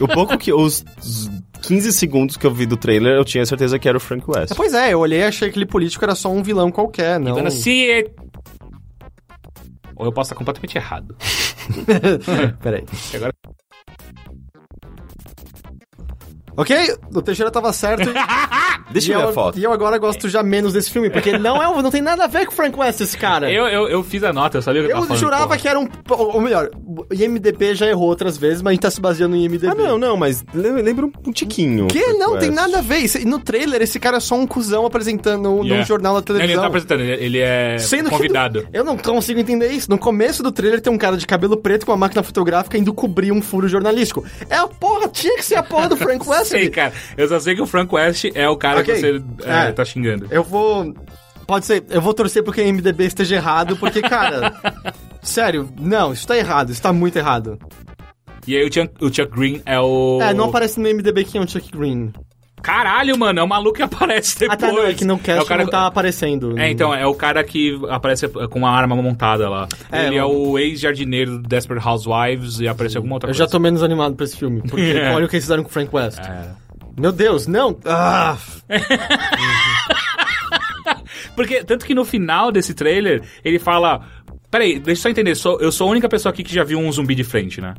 O 0.00 0.08
pouco 0.08 0.36
que. 0.38 0.52
Os, 0.52 0.84
os 0.98 1.30
15 1.62 1.92
segundos 1.92 2.36
que 2.36 2.46
eu 2.46 2.52
vi 2.52 2.66
do 2.66 2.76
trailer, 2.76 3.16
eu 3.16 3.24
tinha 3.24 3.44
certeza 3.46 3.78
que 3.78 3.88
era 3.88 3.96
o 3.96 4.00
Frank 4.00 4.24
West. 4.28 4.54
pois 4.56 4.74
é, 4.74 4.92
eu 4.92 5.00
olhei 5.00 5.20
e 5.20 5.24
achei 5.24 5.48
que 5.48 5.52
aquele 5.52 5.66
político 5.66 6.04
era 6.04 6.14
só 6.14 6.30
um 6.30 6.42
vilão 6.42 6.70
qualquer, 6.70 7.20
não. 7.20 7.32
Gonna 7.32 7.50
see 7.50 7.90
it. 7.90 8.12
Ou 9.96 10.06
eu 10.06 10.12
posso 10.12 10.28
estar 10.28 10.36
completamente 10.36 10.76
errado. 10.76 11.16
peraí. 12.60 12.84
Agora... 13.14 13.32
Ok, 16.56 16.76
o 17.14 17.22
Teixeira 17.22 17.50
tava 17.50 17.72
certo. 17.72 18.10
Deixa 18.90 19.10
e 19.10 19.14
eu 19.14 19.20
ver 19.20 19.28
a 19.28 19.32
foto. 19.32 19.58
E 19.58 19.64
eu 19.64 19.72
agora 19.72 19.98
gosto 19.98 20.28
já 20.28 20.42
menos 20.42 20.72
desse 20.72 20.90
filme, 20.90 21.10
porque 21.10 21.36
não, 21.38 21.62
é, 21.62 21.82
não 21.82 21.90
tem 21.90 22.02
nada 22.02 22.24
a 22.24 22.26
ver 22.26 22.46
com 22.46 22.52
o 22.52 22.54
Frank 22.56 22.78
West, 22.78 23.00
esse 23.00 23.16
cara. 23.16 23.50
Eu, 23.50 23.66
eu, 23.66 23.88
eu 23.88 24.02
fiz 24.02 24.22
a 24.24 24.32
nota, 24.32 24.58
eu 24.58 24.62
sabia 24.62 24.82
o 24.82 24.84
que 24.86 24.92
eu 24.92 24.96
Eu 24.96 25.02
falando. 25.04 25.18
jurava 25.20 25.44
porra. 25.46 25.58
que 25.58 25.68
era 25.68 25.78
um. 25.78 25.88
Ou 26.08 26.40
melhor, 26.40 26.70
o 26.86 27.06
IMDB 27.14 27.74
já 27.74 27.86
errou 27.86 28.08
outras 28.08 28.36
vezes, 28.36 28.62
mas 28.62 28.70
a 28.70 28.74
gente 28.74 28.82
tá 28.82 28.90
se 28.90 29.00
baseando 29.00 29.36
em 29.36 29.44
IMDB. 29.44 29.66
Ah, 29.68 29.74
não, 29.74 29.98
não, 29.98 30.16
mas 30.16 30.44
le- 30.54 30.82
lembra 30.82 31.06
um, 31.06 31.12
um 31.26 31.32
tiquinho. 31.32 31.86
Que? 31.88 31.98
Frank 32.00 32.18
Não, 32.18 32.38
tem 32.38 32.50
nada 32.50 32.78
a 32.78 32.82
ver. 32.82 33.02
No 33.26 33.38
trailer, 33.38 33.82
esse 33.82 33.98
cara 33.98 34.16
é 34.18 34.20
só 34.20 34.34
um 34.34 34.46
cuzão 34.46 34.84
apresentando 34.86 35.42
num 35.42 35.64
Yeah. 35.64 35.84
jornal 35.84 36.14
da 36.14 36.20
Não, 36.32 36.40
ele 36.40 36.54
televisão. 36.54 36.54
não 36.56 36.62
tá 36.62 36.66
apresentando, 36.68 37.00
ele, 37.00 37.24
ele 37.24 37.38
é 37.38 37.78
Sendo 37.78 38.04
que 38.10 38.16
convidado. 38.16 38.66
eu 38.72 38.84
não 38.84 38.96
consigo 38.96 39.40
entender 39.40 39.68
isso. 39.68 39.90
No 39.90 39.98
começo 39.98 40.42
do 40.42 40.50
trailer 40.52 40.80
tem 40.80 40.92
um 40.92 40.98
cara 40.98 41.16
de 41.16 41.26
cabelo 41.26 41.56
preto 41.56 41.86
com 41.86 41.92
uma 41.92 41.98
máquina 41.98 42.22
fotográfica 42.22 42.76
indo 42.78 42.92
cobrir 42.92 43.32
um 43.32 43.40
furo 43.42 43.68
jornalístico. 43.68 44.24
É 44.50 44.56
a 44.56 44.66
porra, 44.66 45.08
tinha 45.08 45.36
que 45.36 45.44
ser 45.44 45.56
a 45.56 45.62
porra 45.62 45.88
do 45.88 45.96
Frank 45.96 46.26
West. 46.28 46.46
Sei, 46.50 46.68
cara. 46.68 46.92
Eu 47.16 47.28
só 47.28 47.38
sei 47.40 47.54
que 47.54 47.62
o 47.62 47.66
Frank 47.66 47.94
West 47.94 48.24
é 48.34 48.48
o 48.48 48.56
cara 48.56 48.71
Ok. 48.80 48.94
que 48.94 49.00
você 49.00 49.22
é, 49.44 49.68
É. 49.68 49.72
tá 49.72 49.84
xingando. 49.84 50.26
Eu 50.30 50.42
vou. 50.42 50.94
Pode 51.46 51.66
ser, 51.66 51.84
eu 51.90 52.00
vou 52.00 52.14
torcer 52.14 52.42
porque 52.42 52.60
o 52.60 52.66
IMDB 52.66 53.04
esteja 53.04 53.36
errado, 53.36 53.76
porque, 53.76 54.00
cara. 54.00 54.52
sério, 55.22 55.68
não, 55.80 56.12
isso 56.12 56.26
tá 56.26 56.36
errado, 56.36 56.70
isso 56.70 56.80
tá 56.80 56.92
muito 56.92 57.16
errado. 57.16 57.58
E 58.46 58.56
aí 58.56 58.66
o 58.66 58.72
Chuck, 58.72 58.90
o 59.04 59.12
Chuck 59.12 59.26
Green 59.36 59.60
é 59.66 59.78
o... 59.78 60.18
É, 60.20 60.32
não 60.34 60.46
aparece 60.46 60.80
no 60.80 60.88
IMDB 60.88 61.24
quem 61.24 61.40
é 61.40 61.44
o 61.44 61.48
Chuck 61.48 61.70
Green. 61.76 62.12
Caralho, 62.62 63.18
mano, 63.18 63.40
é 63.40 63.42
o 63.42 63.48
maluco 63.48 63.76
que 63.76 63.82
aparece 63.82 64.38
depois. 64.38 64.62
Ah, 64.62 64.66
tá, 64.66 64.72
não, 64.72 64.84
é 64.86 64.94
que 64.94 65.04
no 65.04 65.18
cast 65.18 65.40
é 65.40 65.42
o 65.42 65.46
cara... 65.46 65.64
não 65.64 65.70
tá 65.70 65.86
aparecendo. 65.86 66.56
É, 66.58 66.70
então, 66.70 66.94
é 66.94 67.04
o 67.06 67.14
cara 67.14 67.42
que 67.42 67.76
aparece 67.90 68.28
com 68.28 68.58
uma 68.60 68.70
arma 68.70 68.94
montada 68.94 69.48
lá. 69.50 69.66
É, 69.90 70.06
ele 70.06 70.16
é 70.16 70.24
o 70.24 70.56
ex-jardineiro 70.58 71.38
do 71.38 71.48
Desperate 71.48 71.84
Housewives 71.86 72.60
e 72.60 72.68
aparece 72.68 72.96
alguma 72.96 73.14
outra 73.16 73.28
Eu 73.30 73.32
coisa. 73.34 73.44
já 73.44 73.50
tô 73.50 73.58
menos 73.58 73.82
animado 73.82 74.14
pra 74.14 74.24
esse 74.24 74.36
filme, 74.36 74.62
porque 74.62 74.80
É. 74.96 75.12
olha 75.12 75.26
o 75.26 75.28
que 75.28 75.34
eles 75.36 75.44
fizeram 75.44 75.64
com 75.64 75.68
o 75.70 75.72
Frank 75.72 75.90
West. 75.94 76.20
É. 76.20 76.50
Meu 76.98 77.12
Deus, 77.12 77.46
não! 77.46 77.78
Ah! 77.84 78.36
Porque, 81.34 81.64
tanto 81.64 81.86
que 81.86 81.94
no 81.94 82.04
final 82.04 82.52
desse 82.52 82.74
trailer, 82.74 83.22
ele 83.44 83.58
fala... 83.58 84.06
Peraí, 84.50 84.78
deixa 84.78 85.00
eu 85.00 85.02
só 85.04 85.08
entender, 85.08 85.34
sou- 85.34 85.58
eu 85.60 85.72
sou 85.72 85.88
a 85.88 85.90
única 85.90 86.08
pessoa 86.10 86.30
aqui 86.30 86.44
que 86.44 86.54
já 86.54 86.62
viu 86.62 86.78
um 86.78 86.92
zumbi 86.92 87.14
de 87.14 87.24
frente, 87.24 87.58
né? 87.58 87.72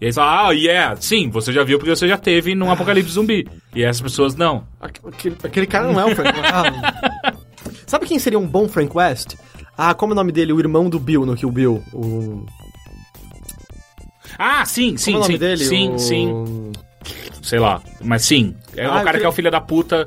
E 0.00 0.04
eles 0.04 0.14
falam, 0.14 0.46
ah, 0.46 0.50
yeah, 0.52 0.94
sim, 1.00 1.28
você 1.28 1.52
já 1.52 1.64
viu 1.64 1.78
porque 1.78 1.90
você 1.94 2.06
já 2.06 2.16
teve 2.16 2.54
num 2.54 2.70
apocalipse 2.70 3.12
zumbi. 3.12 3.44
E 3.74 3.82
essas 3.82 4.00
pessoas 4.00 4.36
não. 4.36 4.64
Aquele, 4.80 5.36
aquele 5.42 5.66
cara 5.66 5.92
não 5.92 6.00
é 6.00 6.04
o 6.04 6.14
Frank 6.14 6.38
West. 6.38 6.52
Ah. 6.52 7.34
Sabe 7.86 8.06
quem 8.06 8.20
seria 8.20 8.38
um 8.38 8.46
bom 8.46 8.68
Frank 8.68 8.96
West? 8.96 9.34
Ah, 9.76 9.94
como 9.94 10.12
é 10.12 10.14
o 10.14 10.16
nome 10.16 10.30
dele? 10.30 10.52
O 10.52 10.60
irmão 10.60 10.88
do 10.88 11.00
Bill 11.00 11.26
no 11.26 11.34
Kill 11.34 11.50
Bill. 11.50 11.82
O... 11.92 12.46
Ah, 14.38 14.64
sim, 14.64 14.96
sim, 14.96 15.12
como 15.12 15.18
é 15.18 15.20
o 15.20 15.26
sim. 15.26 15.32
nome 15.32 15.38
dele? 15.38 15.64
Sim, 15.64 15.90
O- 15.94 15.98
sim. 15.98 16.72
Sei 17.42 17.58
lá, 17.58 17.82
mas 18.02 18.22
sim. 18.24 18.54
É 18.76 18.84
Ah, 18.84 18.88
o 18.88 18.90
cara 18.90 19.00
aquele- 19.02 19.18
que 19.18 19.26
é 19.26 19.28
o 19.28 19.32
filho 19.32 19.50
da 19.50 19.60
puta 19.60 20.06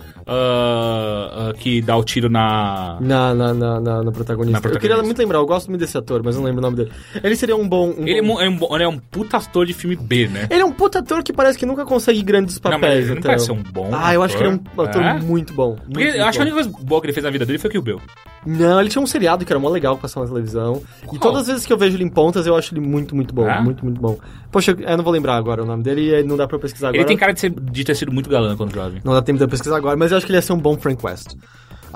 ah, 0.49 1.49
ah, 1.49 1.53
que 1.53 1.81
dá 1.81 1.95
o 1.97 2.03
tiro 2.03 2.29
na... 2.29 2.97
Na, 3.01 3.33
na, 3.33 3.53
na, 3.53 3.79
na, 3.79 4.03
na 4.03 4.11
protagonista. 4.11 4.11
Protagonista. 4.11 4.69
Eu 4.69 4.79
queria 4.79 5.03
muito 5.03 5.17
lembrar, 5.19 5.39
eu 5.39 5.45
gosto 5.45 5.67
muito 5.69 5.81
desse 5.81 5.97
ator, 5.97 6.21
mas 6.23 6.35
não 6.35 6.43
lembro 6.43 6.59
o 6.59 6.61
nome 6.61 6.77
dele. 6.77 6.91
Ele 7.23 7.35
seria 7.35 7.55
um 7.55 7.67
bom. 7.67 7.89
um 7.97 8.07
Ele 8.07 8.19
é, 8.19 8.21
bom- 8.21 8.41
é 8.41 8.49
um, 8.49 8.55
bom- 8.57 8.73
ele 8.75 8.83
é 8.83 8.87
um 8.87 8.97
puta 8.97 9.37
ator 9.37 9.65
de 9.65 9.73
filme 9.73 9.95
B, 9.95 10.27
né? 10.27 10.47
Ele 10.49 10.61
é 10.61 10.65
um 10.65 10.71
puta 10.71 10.99
ator 10.99 11.23
que 11.23 11.31
parece 11.33 11.57
que 11.57 11.65
nunca 11.65 11.85
consegue 11.85 12.21
grandes 12.23 12.55
Não, 12.59 12.71
papéis. 12.71 13.05
ele 13.05 13.15
não 13.15 13.21
parece 13.21 13.45
ser 13.45 13.51
um 13.51 13.61
bom 13.63 13.89
Ah, 13.93 14.13
eu 14.13 14.23
acho 14.23 14.35
que 14.37 14.43
ele 14.43 14.49
é 14.49 14.53
um 14.53 14.55
ator. 14.81 14.87
ator 14.89 15.01
É? 15.03 15.13
muito 15.19 15.53
bom. 15.53 15.75
Porque 15.75 16.03
muito, 16.05 16.17
eu 16.17 16.25
acho 16.25 16.37
que 16.37 16.41
a 16.41 16.45
muito 16.45 16.55
única 16.57 16.71
coisa 16.71 16.85
boa 16.87 17.01
que 17.01 17.07
ele 17.07 17.13
fez 17.13 17.23
na 17.23 17.29
vida 17.29 17.45
dele 17.45 17.59
foi 17.59 17.69
que 17.69 17.77
o 17.77 17.81
Bill. 17.81 17.97
bom. 17.97 18.03
Não, 18.47 18.79
ele 18.79 18.89
tinha 18.89 19.01
um 19.01 19.07
seriado 19.07 19.43
que 19.43 19.51
era 19.51 19.59
mó 19.59 19.69
legal 19.69 19.95
que 19.95 20.03
passava 20.03 20.23
na 20.27 20.31
televisão. 20.31 20.81
E 21.03 21.07
Qual? 21.07 21.19
todas 21.19 21.41
as 21.41 21.47
vezes 21.47 21.65
que 21.65 21.73
eu 21.73 21.77
vejo 21.79 21.97
ele 21.97 22.03
em 22.03 22.09
pontas, 22.09 22.45
eu 22.45 22.55
acho 22.55 22.73
ele 22.75 22.81
muito, 22.81 23.15
muito 23.15 23.33
bom. 23.33 23.49
É? 23.49 23.59
Muito, 23.59 23.83
muito 23.83 23.99
bom. 23.99 24.19
Poxa, 24.51 24.75
eu 24.79 24.97
não 24.97 25.03
vou 25.03 25.11
lembrar 25.11 25.35
agora 25.35 25.63
o 25.63 25.65
nome 25.65 25.81
dele 25.81 26.13
e 26.19 26.23
não 26.23 26.37
dá 26.37 26.47
pra 26.47 26.59
pesquisar 26.59 26.89
agora. 26.89 26.99
Ele 26.99 27.05
tem 27.07 27.17
cara 27.26 27.34
de, 27.34 27.39
ser- 27.39 27.49
de 27.60 27.84
ter 27.84 27.95
sido 27.95 28.11
muito 28.11 28.30
galã 28.30 28.56
quando 28.56 28.73
jovem. 28.73 29.02
Não 29.03 29.14
dá 29.14 29.22
tempo 29.22 29.39
de 29.39 29.47
pesquisar 29.47 29.77
agora, 29.77 29.97
mas 29.97 30.11
eu 30.11 30.18
acho 30.18 30.26
que 30.26 30.31
ele 30.31 30.38
ia 30.38 30.41
ser 30.41 30.53
um 30.53 30.60
bom 30.60 30.77
Frank 30.77 31.03
West. 31.06 31.35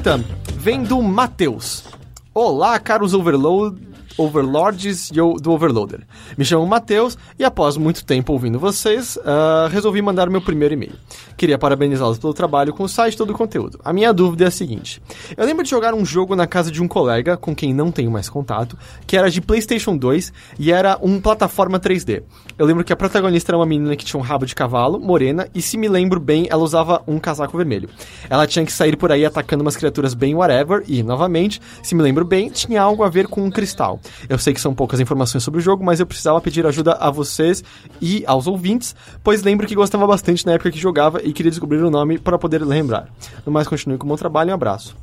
pergunta 0.00 0.24
vem 0.56 0.82
do 0.82 1.02
Matheus. 1.02 1.84
Olá, 2.32 2.78
caros 2.78 3.12
Overload. 3.12 3.89
Overlords 4.18 5.10
yo- 5.12 5.34
do 5.40 5.52
Overloader. 5.52 6.00
Me 6.36 6.44
chamo 6.44 6.66
Matheus 6.66 7.16
e 7.38 7.44
após 7.44 7.76
muito 7.76 8.04
tempo 8.04 8.32
ouvindo 8.32 8.58
vocês, 8.58 9.18
ah, 9.24 9.68
resolvi 9.70 10.00
mandar 10.02 10.28
meu 10.30 10.40
primeiro 10.40 10.74
e-mail. 10.74 10.92
Queria 11.36 11.56
parabenizá-los 11.58 12.18
pelo 12.18 12.34
trabalho 12.34 12.72
com 12.72 12.84
o 12.84 12.88
site 12.88 13.14
e 13.14 13.16
todo 13.16 13.30
o 13.30 13.34
conteúdo. 13.34 13.80
A 13.84 13.92
minha 13.92 14.12
dúvida 14.12 14.44
é 14.44 14.48
a 14.48 14.50
seguinte: 14.50 15.00
eu 15.36 15.44
lembro 15.46 15.64
de 15.64 15.70
jogar 15.70 15.94
um 15.94 16.04
jogo 16.04 16.34
na 16.36 16.46
casa 16.46 16.70
de 16.70 16.82
um 16.82 16.88
colega, 16.88 17.36
com 17.36 17.54
quem 17.54 17.72
não 17.72 17.90
tenho 17.90 18.10
mais 18.10 18.28
contato, 18.28 18.76
que 19.06 19.16
era 19.16 19.30
de 19.30 19.40
PlayStation 19.40 19.96
2 19.96 20.32
e 20.58 20.70
era 20.72 20.98
um 21.02 21.20
plataforma 21.20 21.78
3D. 21.78 22.22
Eu 22.58 22.66
lembro 22.66 22.84
que 22.84 22.92
a 22.92 22.96
protagonista 22.96 23.50
era 23.50 23.58
uma 23.58 23.66
menina 23.66 23.96
que 23.96 24.04
tinha 24.04 24.20
um 24.20 24.22
rabo 24.24 24.44
de 24.44 24.54
cavalo, 24.54 24.98
morena, 25.00 25.48
e 25.54 25.62
se 25.62 25.76
me 25.78 25.88
lembro 25.88 26.20
bem, 26.20 26.46
ela 26.50 26.62
usava 26.62 27.02
um 27.06 27.18
casaco 27.18 27.56
vermelho. 27.56 27.88
Ela 28.28 28.46
tinha 28.46 28.64
que 28.66 28.72
sair 28.72 28.96
por 28.96 29.10
aí 29.12 29.24
atacando 29.24 29.62
umas 29.62 29.76
criaturas 29.76 30.14
bem 30.14 30.34
whatever, 30.34 30.82
e, 30.86 31.02
novamente, 31.02 31.60
se 31.82 31.94
me 31.94 32.02
lembro 32.02 32.24
bem, 32.24 32.50
tinha 32.50 32.82
algo 32.82 33.02
a 33.02 33.08
ver 33.08 33.26
com 33.28 33.42
um 33.42 33.50
cristal. 33.50 33.99
Eu 34.28 34.38
sei 34.38 34.54
que 34.54 34.60
são 34.60 34.74
poucas 34.74 35.00
informações 35.00 35.42
sobre 35.42 35.60
o 35.60 35.62
jogo, 35.62 35.84
mas 35.84 36.00
eu 36.00 36.06
precisava 36.06 36.40
pedir 36.40 36.66
ajuda 36.66 36.94
a 36.94 37.10
vocês 37.10 37.62
e 38.00 38.24
aos 38.26 38.46
ouvintes, 38.46 38.94
pois 39.22 39.42
lembro 39.42 39.66
que 39.66 39.74
gostava 39.74 40.06
bastante 40.06 40.46
na 40.46 40.52
época 40.52 40.70
que 40.70 40.78
jogava 40.78 41.20
e 41.22 41.32
queria 41.32 41.50
descobrir 41.50 41.82
o 41.82 41.90
nome 41.90 42.18
para 42.18 42.38
poder 42.38 42.64
lembrar. 42.64 43.08
No 43.44 43.52
mais, 43.52 43.68
continue 43.68 43.98
com 43.98 44.06
o 44.06 44.08
bom 44.08 44.16
trabalho 44.16 44.50
e 44.50 44.52
um 44.52 44.54
abraço. 44.54 44.96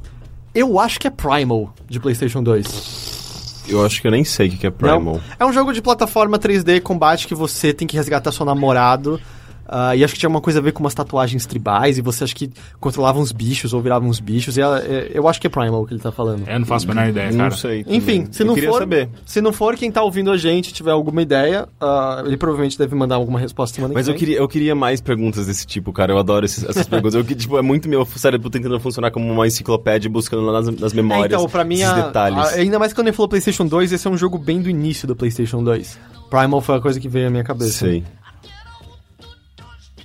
Eu 0.53 0.79
acho 0.79 0.99
que 0.99 1.07
é 1.07 1.11
Primal, 1.11 1.73
de 1.87 1.99
PlayStation 1.99 2.41
2. 2.41 3.65
Eu 3.67 3.85
acho 3.85 4.01
que 4.01 4.07
eu 4.07 4.11
nem 4.11 4.23
sei 4.23 4.47
o 4.47 4.51
que 4.51 4.57
que 4.57 4.67
é 4.67 4.71
Primal. 4.71 5.01
Não. 5.01 5.21
É 5.37 5.45
um 5.45 5.51
jogo 5.51 5.73
de 5.73 5.81
plataforma 5.81 6.39
3D 6.39 6.81
combate 6.81 7.27
que 7.27 7.35
você 7.35 7.73
tem 7.73 7.87
que 7.87 7.95
resgatar 7.95 8.31
seu 8.31 8.45
namorado. 8.45 9.19
Ah, 9.67 9.95
e 9.95 10.03
acho 10.03 10.13
que 10.13 10.19
tinha 10.19 10.29
uma 10.29 10.41
coisa 10.41 10.59
a 10.59 10.61
ver 10.61 10.71
com 10.71 10.81
umas 10.83 10.93
tatuagens 10.93 11.45
tribais. 11.45 11.97
E 11.97 12.01
você 12.01 12.23
acho 12.23 12.35
que 12.35 12.49
controlava 12.79 13.19
uns 13.19 13.31
bichos 13.31 13.73
ou 13.73 13.81
virava 13.81 14.05
uns 14.05 14.19
bichos. 14.19 14.57
E 14.57 14.61
ela- 14.61 14.79
é- 14.79 15.11
eu 15.13 15.27
acho 15.27 15.39
que 15.41 15.47
é 15.47 15.49
Primal 15.49 15.85
que 15.85 15.93
ele 15.93 16.01
tá 16.01 16.11
falando. 16.11 16.47
Eu 16.47 16.59
não 16.59 16.65
faço 16.65 16.85
a 16.89 16.93
menor 16.93 17.09
ideia, 17.09 17.31
Não 17.31 17.37
cara. 17.37 17.51
sei. 17.51 17.83
também. 17.83 17.97
Enfim, 17.97 18.27
se 18.31 18.43
eu 18.43 18.47
não 18.47 18.55
for, 18.55 18.79
saber. 18.79 19.09
se 19.25 19.41
não 19.41 19.51
for 19.53 19.75
quem 19.75 19.91
tá 19.91 20.01
ouvindo 20.03 20.31
a 20.31 20.37
gente 20.37 20.73
tiver 20.73 20.91
alguma 20.91 21.21
ideia, 21.21 21.67
ah, 21.81 22.23
ele 22.25 22.37
provavelmente 22.37 22.77
deve 22.77 22.95
mandar 22.95 23.15
alguma 23.15 23.39
resposta 23.39 23.75
semana 23.75 23.93
Mas 23.93 24.05
que 24.05 24.11
eu 24.11 24.13
vem. 24.13 24.19
queria, 24.19 24.37
eu 24.37 24.47
queria 24.47 24.75
mais 24.75 25.01
perguntas 25.01 25.47
desse 25.47 25.65
tipo, 25.65 25.91
cara. 25.91 26.11
Eu 26.13 26.17
adoro 26.17 26.45
esses- 26.45 26.63
essas 26.63 26.87
perguntas. 26.87 27.15
Eu, 27.15 27.23
tipo, 27.23 27.57
é 27.57 27.61
muito 27.61 27.89
meu 27.89 28.05
cérebro 28.05 28.49
tentando 28.49 28.79
funcionar 28.79 29.11
como 29.11 29.31
uma 29.31 29.45
enciclopédia, 29.47 30.09
buscando 30.09 30.43
lá 30.45 30.53
nas, 30.61 30.69
nas 30.79 30.93
É, 30.93 30.95
memórias 30.95 31.25
então, 31.39 31.49
pra 31.49 31.63
mim, 31.63 31.75
esses 31.75 31.87
a- 31.89 32.01
detalhes. 32.01 32.37
a- 32.39 32.49
ainda 32.55 32.79
mais 32.79 32.93
quando 32.93 33.07
ele 33.07 33.15
falou 33.15 33.27
PlayStation 33.29 33.65
2, 33.65 33.91
esse 33.91 34.07
é 34.07 34.09
um 34.09 34.17
jogo 34.17 34.37
bem 34.37 34.61
do 34.61 34.69
início 34.69 35.07
do 35.07 35.15
PlayStation 35.15 35.63
2. 35.63 35.97
Primal 36.29 36.59
foi 36.61 36.75
a 36.75 36.81
coisa 36.81 36.99
que 36.99 37.07
veio 37.07 37.27
à 37.27 37.29
minha 37.29 37.43
cabeça. 37.43 37.71
Sei. 37.71 38.03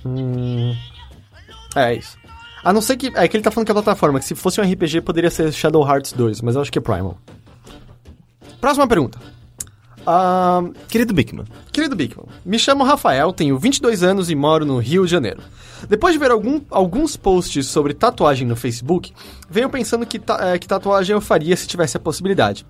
Hum, 0.05 0.75
é 1.75 1.95
isso. 1.95 2.17
A 2.63 2.71
não 2.71 2.81
ser 2.81 2.97
que. 2.97 3.11
É 3.15 3.27
que 3.27 3.35
ele 3.35 3.43
tá 3.43 3.51
falando 3.51 3.65
que 3.65 3.71
é 3.71 3.75
plataforma, 3.75 4.19
que 4.19 4.25
se 4.25 4.35
fosse 4.35 4.59
um 4.59 4.63
RPG 4.63 5.01
poderia 5.01 5.29
ser 5.29 5.51
Shadow 5.51 5.85
Hearts 5.87 6.13
2, 6.13 6.41
mas 6.41 6.55
eu 6.55 6.61
acho 6.61 6.71
que 6.71 6.77
é 6.79 6.81
Primal. 6.81 7.17
Próxima 8.61 8.87
pergunta. 8.87 9.19
Ah, 10.05 10.61
Querido 10.89 11.13
Bigman, 11.13 11.45
Querido 11.71 11.95
Bigman, 11.95 12.25
me 12.45 12.59
chamo 12.59 12.83
Rafael, 12.83 13.31
tenho 13.31 13.57
22 13.57 14.03
anos 14.03 14.29
e 14.29 14.35
moro 14.35 14.65
no 14.65 14.77
Rio 14.77 15.05
de 15.05 15.11
Janeiro. 15.11 15.41
Depois 15.87 16.13
de 16.13 16.19
ver 16.19 16.29
algum- 16.31 16.59
alguns 16.69 17.15
posts 17.15 17.67
sobre 17.67 17.93
tatuagem 17.93 18.45
no 18.45 18.55
Facebook, 18.55 19.13
venho 19.49 19.69
pensando 19.69 20.05
que, 20.05 20.19
ta- 20.19 20.39
eh, 20.41 20.59
que 20.59 20.67
tatuagem 20.67 21.13
eu 21.13 21.21
faria 21.21 21.55
se 21.55 21.67
tivesse 21.67 21.95
a 21.95 21.99
possibilidade. 22.01 22.65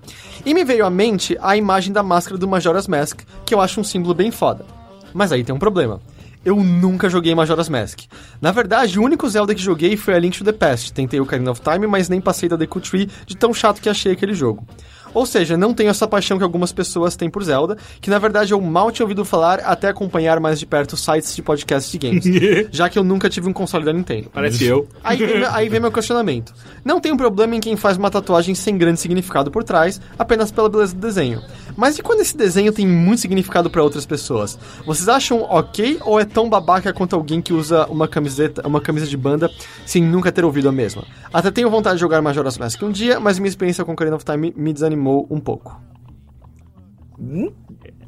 E 0.46 0.54
me 0.54 0.64
veio 0.64 0.86
à 0.86 0.90
mente 0.92 1.36
a 1.42 1.58
imagem 1.58 1.92
da 1.92 2.04
máscara 2.04 2.38
do 2.38 2.48
Majora's 2.48 2.88
Mask, 2.88 3.22
que 3.46 3.54
eu 3.54 3.62
acho 3.62 3.80
um 3.80 3.84
símbolo 3.84 4.14
bem 4.14 4.30
foda. 4.32 4.64
Mas 5.12 5.32
aí 5.32 5.44
tem 5.44 5.54
um 5.56 5.60
problema. 5.60 6.02
Eu 6.46 6.58
nunca 6.58 7.10
joguei 7.10 7.34
Majora's 7.34 7.70
Mask. 7.70 8.02
Na 8.42 8.52
verdade, 8.52 9.00
o 9.00 9.04
único 9.04 9.30
Zelda 9.30 9.56
que 9.56 9.62
joguei 9.62 9.96
foi 9.96 10.14
a 10.14 10.20
Link 10.20 10.38
to 10.38 10.44
the 10.44 10.52
Past. 10.52 10.92
Tentei 10.92 11.20
o 11.20 11.24
Ocarina 11.24 11.52
of 11.52 11.62
Time, 11.62 11.88
mas 11.88 12.10
nem 12.10 12.20
passei 12.20 12.50
da 12.50 12.58
Deku 12.58 12.82
Tree 12.82 13.10
de 13.26 13.38
tão 13.38 13.54
chato 13.54 13.82
que 13.82 13.88
achei 13.88 14.12
aquele 14.12 14.34
jogo. 14.34 14.66
Ou 15.14 15.26
seja, 15.26 15.56
não 15.56 15.74
tenho 15.74 15.90
essa 15.90 16.08
paixão 16.08 16.38
que 16.38 16.44
algumas 16.44 16.72
pessoas 16.74 17.16
têm 17.16 17.30
por 17.30 17.44
Zelda, 17.44 17.78
que 18.02 18.10
na 18.10 18.18
verdade 18.18 18.52
eu 18.52 18.60
mal 18.60 18.92
tinha 18.92 19.04
ouvido 19.04 19.24
falar 19.24 19.60
até 19.60 19.90
acompanhar 19.90 20.40
mais 20.40 20.60
de 20.60 20.66
perto 20.66 20.98
sites 20.98 21.36
de 21.36 21.42
podcasts 21.42 21.92
de 21.92 21.98
games, 22.00 22.26
já 22.72 22.90
que 22.90 22.98
eu 22.98 23.04
nunca 23.04 23.30
tive 23.30 23.48
um 23.48 23.54
console 23.54 23.86
da 23.86 23.94
Nintendo. 23.94 24.30
Parece 24.34 24.66
eu. 24.66 24.88
Aí 25.04 25.20
aí 25.52 25.70
vem 25.70 25.80
meu 25.80 25.92
questionamento. 25.92 26.54
Não 26.84 27.00
tem 27.00 27.12
um 27.12 27.18
problema 27.18 27.56
em 27.56 27.60
quem 27.60 27.78
faz 27.78 27.96
uma 27.96 28.10
tatuagem 28.10 28.56
sem 28.56 28.78
grande 28.78 29.00
significado 29.00 29.52
por 29.52 29.64
trás, 29.64 30.02
apenas 30.18 30.52
pela 30.52 30.68
beleza 30.68 30.96
do 30.96 31.02
desenho. 31.02 31.42
Mas 31.76 31.98
e 31.98 32.02
quando 32.02 32.20
esse 32.22 32.36
desenho 32.38 32.72
tem 32.72 32.88
muito 32.88 33.20
significado 33.22 33.70
para 33.70 33.82
outras 33.84 34.06
pessoas? 34.06 34.58
Vocês 34.86 35.08
acham 35.10 35.42
ok 35.44 35.98
ou 36.06 36.20
é 36.20 36.26
tão 36.26 36.50
babaca 36.50 36.94
quanto 36.94 37.16
alguém 37.16 37.42
que 37.42 37.54
usa 37.54 37.86
uma 37.88 38.08
camiseta, 38.08 38.68
uma 38.68 38.80
camisa 38.82 39.06
de 39.08 39.18
banda 39.18 39.50
sem 39.86 40.04
nunca 40.04 40.32
ter 40.32 40.46
ouvido 40.46 40.70
a 40.70 40.72
mesma? 40.72 41.04
Até 41.34 41.52
tenho 41.52 41.70
vontade 41.70 41.96
de 41.96 42.02
jogar 42.02 42.22
Majora's 42.22 42.58
Mask 42.58 42.82
um 42.84 42.92
dia, 42.92 43.20
mas 43.20 43.40
minha 43.40 43.50
experiência 43.50 43.84
com 43.84 43.94
Ocarina 43.94 44.16
of 44.16 44.26
Time 44.26 44.54
me 44.56 44.72
desanimou 44.74 45.28
um 45.30 45.40
pouco. 45.40 45.80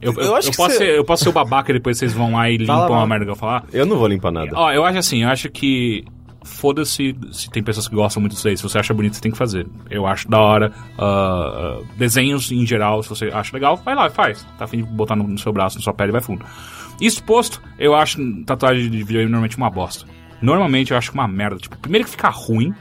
Eu, 0.02 0.14
eu, 0.14 0.14
Eu 0.22 0.36
acho 0.36 0.48
eu 0.48 0.52
que 0.52 0.58
posso 0.58 0.72
você- 0.74 0.78
ser, 0.78 0.98
eu 0.98 1.06
posso 1.06 1.24
ser 1.24 1.30
o 1.30 1.32
babaca 1.34 1.72
e 1.72 1.74
depois 1.76 1.98
vocês 1.98 2.14
vão 2.14 2.34
lá 2.34 2.50
e 2.50 2.58
limpam 2.58 2.76
Fala, 2.88 3.02
a 3.02 3.08
merda 3.08 3.26
que 3.26 3.32
eu 3.32 3.36
falar. 3.36 3.66
eu 3.72 3.86
não 3.86 3.98
vou 3.98 4.08
limpar 4.08 4.32
nada. 4.32 4.52
Ó, 4.54 4.72
eu 4.72 4.84
acho 4.84 5.00
assim, 5.00 5.24
eu 5.24 5.30
acho 5.30 5.50
que. 5.50 6.04
Foda-se 6.46 7.16
se 7.32 7.50
tem 7.50 7.62
pessoas 7.64 7.88
que 7.88 7.96
gostam 7.96 8.22
muito 8.22 8.34
disso 8.34 8.48
aí. 8.48 8.56
Se 8.56 8.64
você 8.64 8.78
acha 8.78 8.94
bonito, 8.94 9.16
você 9.16 9.22
tem 9.22 9.32
que 9.32 9.38
fazer. 9.38 9.68
Eu 9.90 10.06
acho 10.06 10.30
da 10.30 10.40
hora. 10.40 10.72
ah, 10.98 11.80
desenhos 11.98 12.52
em 12.52 12.66
geral, 12.66 13.04
se 13.04 13.10
você 13.10 13.26
acha 13.26 13.54
legal, 13.54 13.76
vai 13.78 13.96
lá 13.96 14.08
e 14.08 14.10
faz. 14.10 14.46
Tá 14.58 14.66
afim 14.66 14.78
de 14.78 14.84
botar 14.84 15.16
no, 15.16 15.28
no 15.28 15.38
seu 15.38 15.52
braço, 15.52 15.78
na 15.78 15.84
sua 15.84 15.94
pele, 15.94 16.12
vai 16.12 16.22
fundo. 16.22 16.46
Isso 17.02 17.22
posto, 17.24 17.62
eu 17.78 17.94
acho 17.94 18.20
tatuagem 18.46 18.90
de 18.90 18.98
videogame 19.00 19.30
normalmente 19.30 19.58
uma 19.58 19.70
bosta. 19.70 20.06
Normalmente 20.42 20.92
eu 20.92 20.98
acho 20.98 21.12
uma 21.12 21.28
merda. 21.28 21.58
Tipo, 21.58 21.78
primeiro 21.78 22.06
que 22.06 22.12
fica 22.12 22.30
ruim. 22.30 22.74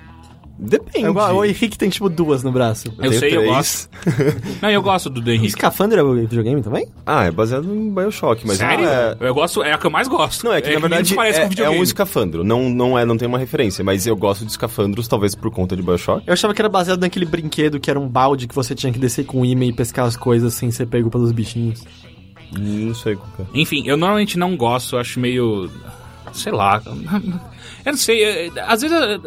Depende. 0.56 1.06
Eu, 1.06 1.14
o 1.14 1.44
Henrique 1.44 1.76
tem 1.76 1.89
tipo 1.89 2.09
duas 2.09 2.43
no 2.43 2.52
braço. 2.52 2.89
Eu 2.89 2.97
tenho 2.97 3.12
sei, 3.14 3.28
eu 3.31 3.40
três. 3.40 3.56
gosto. 3.56 3.90
Não, 4.62 4.70
eu 4.70 4.82
gosto 4.82 5.10
do 5.10 5.20
do 5.20 5.31
Henrique. 5.31 5.48
Escafandra 5.48 6.01
é 6.01 6.05
videogame 6.05 6.62
também? 6.62 6.86
Ah, 7.05 7.24
é 7.24 7.31
baseado 7.31 7.64
em 7.74 7.93
Bioshock, 7.93 8.47
mas 8.47 8.59
Sério? 8.59 8.85
não 8.85 8.90
é... 8.90 9.16
Eu 9.20 9.35
gosto, 9.35 9.62
é 9.62 9.72
a 9.72 9.78
que 9.78 9.86
eu 9.86 9.90
mais 9.90 10.06
gosto. 10.06 10.44
Não, 10.44 10.52
é 10.52 10.60
que 10.60 10.68
na 10.68 10.89
menos 10.89 11.10
verdade 11.10 11.14
parece 11.14 11.56
com 11.56 11.62
é, 11.62 11.66
é 11.66 11.70
um 11.70 11.82
escafandro, 11.82 12.44
não, 12.44 12.68
não, 12.68 12.98
é, 12.98 13.05
não 13.05 13.16
tem 13.16 13.26
uma 13.26 13.39
referência, 13.39 13.82
mas 13.82 14.06
eu 14.06 14.16
gosto 14.16 14.44
de 14.44 14.51
escafandros, 14.51 15.09
talvez 15.09 15.35
por 15.35 15.51
conta 15.51 15.76
de 15.76 15.82
Bioshock. 15.82 16.22
Eu 16.26 16.32
achava 16.32 16.55
que 16.55 16.60
era 16.60 16.68
baseado 16.68 17.01
naquele 17.01 17.24
brinquedo 17.24 17.81
que 17.81 17.90
era 17.90 17.98
um 17.98 18.09
balde 18.09 18.47
que 18.47 18.55
você 18.55 18.74
tinha 18.74 18.93
que 18.93 18.98
descer 18.98 19.24
com 19.24 19.44
imã 19.44 19.64
e 19.64 19.72
pescar 19.72 20.06
as 20.06 20.16
coisas 20.16 20.55
sem 20.55 20.70
ser 20.70 20.86
pego 20.86 21.10
pelos 21.10 21.32
bichinhos. 21.32 21.85
Não 22.52 22.94
sei 22.94 23.16
que 23.16 23.22
é. 23.43 23.47
Enfim, 23.55 23.82
eu 23.86 23.97
normalmente 23.97 24.39
não 24.39 24.56
gosto, 24.56 24.97
eu 24.97 25.01
acho 25.01 25.18
meio. 25.18 25.68
Sei 26.32 26.52
lá. 26.52 26.81
Eu 27.85 27.93
não 27.93 27.98
sei, 27.98 28.24
é, 28.24 28.51
às 28.66 28.81
vezes. 28.81 28.97
é, 28.97 29.20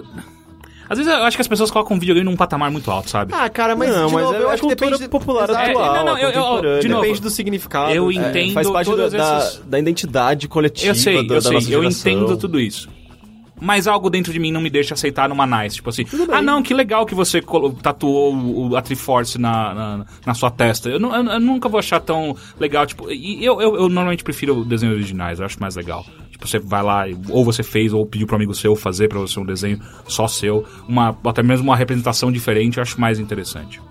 Às 0.89 0.97
vezes 0.97 1.11
eu 1.11 1.23
acho 1.23 1.38
que 1.38 1.41
as 1.41 1.47
pessoas 1.47 1.69
colocam 1.72 1.97
o 1.97 1.99
videogame 1.99 2.23
num 2.30 2.35
patamar 2.38 2.72
muito 2.72 2.89
alto, 2.89 3.09
sabe? 3.09 3.34
Ah, 3.35 3.49
cara, 3.49 3.76
mas, 3.76 3.89
Não, 3.89 4.07
de 4.07 4.14
mas 4.14 4.23
novo, 4.23 4.35
é 4.35 4.41
eu 4.41 4.49
acho 4.49 4.61
que 4.61 4.68
cultura 4.69 4.91
depende... 4.91 5.09
popular 5.09 5.49
Exato. 5.49 5.69
atual, 5.69 5.95
É, 5.95 5.97
não, 5.99 6.05
não, 6.05 6.18
eu- 6.18 6.30
eu- 6.31 6.80
de 6.80 6.88
novo, 6.88 7.01
Depende 7.01 7.22
do 7.22 7.30
significado. 7.30 7.91
eu 7.93 8.09
É, 8.09 8.14
entendo 8.14 8.53
Faz 8.53 8.69
parte 8.69 8.85
todas 8.89 9.11
da, 9.11 9.18
da- 9.18 9.38
essas- 9.38 9.61
da 9.65 9.80
identidade 9.80 10.47
coletiva 10.47 10.91
Eu 10.91 10.95
sei, 10.95 11.27
da, 11.27 11.35
eu 11.35 11.41
sei, 11.41 11.57
eu 11.76 11.84
entendo 11.84 12.38
tudo 12.38 12.59
isso. 12.59 12.89
Mas 13.59 13.88
algo 13.88 14.07
dentro 14.07 14.31
de 14.31 14.38
mim 14.38 14.51
não 14.51 14.61
me 14.61 14.69
deixa 14.69 14.93
aceitar 14.93 15.27
numa 15.27 15.47
nice. 15.47 15.77
Tipo 15.77 15.89
assim, 15.89 16.05
ah 16.31 16.43
não, 16.43 16.61
que 16.61 16.76
legal 16.76 17.07
que 17.07 17.15
você 17.15 17.41
tatuou 17.81 18.76
a 18.77 18.81
Triforce 18.84 19.39
na, 19.39 19.73
na, 19.73 20.05
na 20.26 20.34
sua 20.34 20.51
testa. 20.51 20.89
Eu, 20.89 20.99
eu- 20.99 21.26
eu 21.26 21.39
nunca 21.39 21.68
vou 21.68 21.80
achar 21.80 21.99
tão 21.99 22.35
legal. 22.59 22.85
Tipo, 22.85 23.11
e 23.11 23.43
eu, 23.43 23.59
eu, 23.61 23.76
eu 23.76 23.89
normalmente 23.89 24.23
prefiro 24.23 24.64
desenhos 24.64 24.95
originais, 24.95 25.39
eu 25.39 25.45
acho 25.45 25.59
mais 25.59 25.76
legal. 25.76 26.05
Tipo, 26.38 26.47
você 26.47 26.59
vai 26.59 26.84
lá, 26.84 27.05
ou 27.30 27.43
você 27.43 27.64
fez, 27.64 27.91
ou 27.91 28.05
pediu 28.05 28.27
pro 28.27 28.35
amigo 28.35 28.53
seu 28.53 28.76
fazer 28.76 29.07
pra 29.07 29.19
você 29.19 29.39
um 29.39 29.45
desenho 29.45 29.81
só 30.07 30.27
seu. 30.27 30.64
Uma, 30.88 31.18
até 31.26 31.41
mesmo 31.41 31.65
uma 31.65 31.76
representação 31.76 32.31
diferente, 32.31 32.77
eu 32.77 32.84
acho 32.84 33.01
mais 33.01 33.18
interessante. 33.18 33.81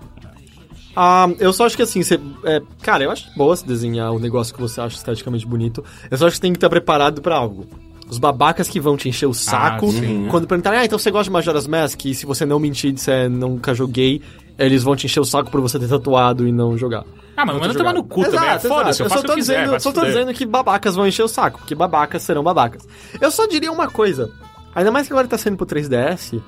Ah, 0.95 1.29
eu 1.39 1.51
só 1.51 1.65
acho 1.65 1.75
que 1.75 1.83
assim, 1.83 2.01
você. 2.01 2.19
é, 2.45 2.61
cara, 2.81 3.03
eu 3.03 3.11
acho 3.11 3.29
boa 3.35 3.55
você 3.55 3.65
desenhar 3.65 4.11
o 4.13 4.19
negócio 4.19 4.55
que 4.55 4.61
você 4.61 4.79
acha 4.79 4.95
esteticamente 4.95 5.45
bonito. 5.45 5.83
Eu 6.09 6.17
só 6.17 6.25
acho 6.25 6.37
que 6.37 6.41
tem 6.41 6.53
que 6.53 6.57
estar 6.57 6.69
preparado 6.69 7.21
pra 7.21 7.35
algo. 7.35 7.67
Os 8.09 8.17
babacas 8.17 8.69
que 8.69 8.79
vão 8.79 8.95
te 8.95 9.09
encher 9.09 9.25
o 9.25 9.33
saco 9.33 9.91
sim. 9.91 10.27
quando 10.31 10.47
perguntarem, 10.47 10.79
ah, 10.79 10.85
então 10.85 10.97
você 10.97 11.11
gosta 11.11 11.25
de 11.25 11.31
Majora's 11.31 11.67
Mask? 11.67 12.05
E 12.05 12.15
se 12.15 12.25
você 12.25 12.45
não 12.45 12.57
mentir 12.57 12.93
disser 12.93 13.29
nunca 13.29 13.75
joguei, 13.75 14.21
eles 14.57 14.83
vão 14.83 14.95
te 14.95 15.05
encher 15.05 15.19
o 15.19 15.25
saco 15.25 15.49
por 15.51 15.61
você 15.61 15.77
ter 15.79 15.87
tatuado 15.87 16.47
e 16.47 16.51
não 16.51 16.77
jogar. 16.77 17.03
Ah, 17.35 17.45
mas 17.45 17.57
manda 17.59 17.73
tomar 17.75 17.93
no 17.93 18.03
cu 18.03 18.23
também. 18.23 18.39
Exato, 18.39 18.65
é 18.65 18.69
Foda-se, 18.69 19.01
exato. 19.01 19.01
eu 19.01 19.05
Eu 19.05 19.09
faço 19.09 19.21
só 19.21 19.27
tô 19.27 19.35
quiser. 19.35 19.61
dizendo, 19.65 19.79
só 19.79 19.91
tô 19.91 20.05
dizendo 20.05 20.33
que 20.33 20.45
babacas 20.45 20.95
vão 20.95 21.07
encher 21.07 21.23
o 21.23 21.27
saco, 21.27 21.59
porque 21.59 21.75
babacas 21.75 22.23
serão 22.23 22.41
babacas. 22.43 22.87
Eu 23.21 23.29
só 23.29 23.45
diria 23.45 23.71
uma 23.71 23.87
coisa. 23.89 24.31
Ainda 24.73 24.91
mais 24.91 25.05
que 25.07 25.13
agora 25.13 25.27
tá 25.27 25.37
saindo 25.37 25.57
pro 25.57 25.65
3DS. 25.67 26.41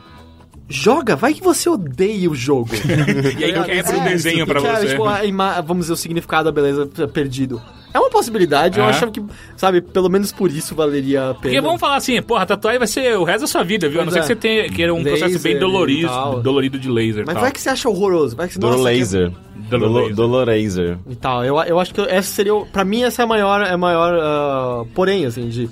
Joga, 0.68 1.16
vai 1.16 1.34
que 1.34 1.42
você 1.44 1.68
odeia 1.70 2.30
o 2.30 2.36
jogo. 2.36 2.70
E 3.40 3.44
aí 3.44 3.64
quebra 3.64 3.98
o 3.98 4.04
desenho 4.04 4.46
pra 4.46 4.60
que 4.62 4.68
é, 4.68 4.76
você. 4.80 4.88
tipo, 4.90 5.06
a 5.08 5.26
ima- 5.26 5.62
vamos 5.62 5.84
dizer, 5.86 5.94
o 5.94 5.98
significado 5.98 6.46
da 6.46 6.52
beleza 6.52 6.86
perdido. 7.12 7.62
É 7.94 8.00
uma 8.00 8.10
possibilidade, 8.10 8.78
eu 8.78 8.86
É. 8.86 8.90
achava 8.90 9.12
que, 9.12 9.22
sabe, 9.58 9.82
pelo 9.82 10.10
menos 10.10 10.32
por 10.32 10.52
isso 10.52 10.76
valeria 10.76 11.22
a 11.22 11.34
pena. 11.34 11.40
Porque 11.42 11.62
vamos 11.62 11.80
falar 11.80 11.96
assim, 11.96 12.22
porra, 12.22 12.46
tatuagem 12.46 12.78
vai 12.78 12.88
ser 12.88 13.18
o 13.18 13.24
resto 13.24 13.42
da 13.42 13.48
sua 13.48 13.64
vida, 13.64 13.90
viu? 13.90 14.02
A 14.02 14.06
não 14.06 14.12
Pois 14.12 14.26
ser 14.26 14.32
é. 14.32 14.36
que 14.36 14.42
você 14.42 14.48
tenha 14.48 14.70
que 14.70 14.84
era 14.84 14.94
um 14.94 15.02
processo 15.02 15.24
Laser 15.34 15.42
bem 15.42 15.56
e 15.56 15.60
dolorido, 15.60 16.08
tal. 16.08 16.40
dolorido 16.42 16.78
de 16.78 16.88
laser. 16.90 17.24
Mas 17.26 17.34
tal. 17.34 17.42
vai 17.44 17.52
que 17.52 17.60
você 17.60 17.70
acha 17.70 17.90
horroroso, 17.90 18.36
vai 18.36 18.48
que 18.48 18.54
você 18.54 18.60
nossa, 18.60 18.76
Dololaser. 18.78 19.32
Dolo- 19.70 19.88
Dolo- 19.88 20.14
Doloraser. 20.16 20.98
e 21.10 21.16
tal. 21.16 21.44
Eu, 21.44 21.58
eu 21.64 21.80
acho 21.80 21.94
que 21.94 22.02
essa 22.02 22.32
seria, 22.32 22.54
o- 22.56 22.66
pra 22.66 22.84
mim 22.86 23.04
essa 23.04 23.22
é 23.22 23.26
a 23.26 23.28
maior, 23.28 23.62
é 23.62 23.72
a 23.72 23.78
maior, 23.78 24.14
ah, 24.22 24.86
porém, 24.94 25.26
assim, 25.26 25.50
de 25.50 25.70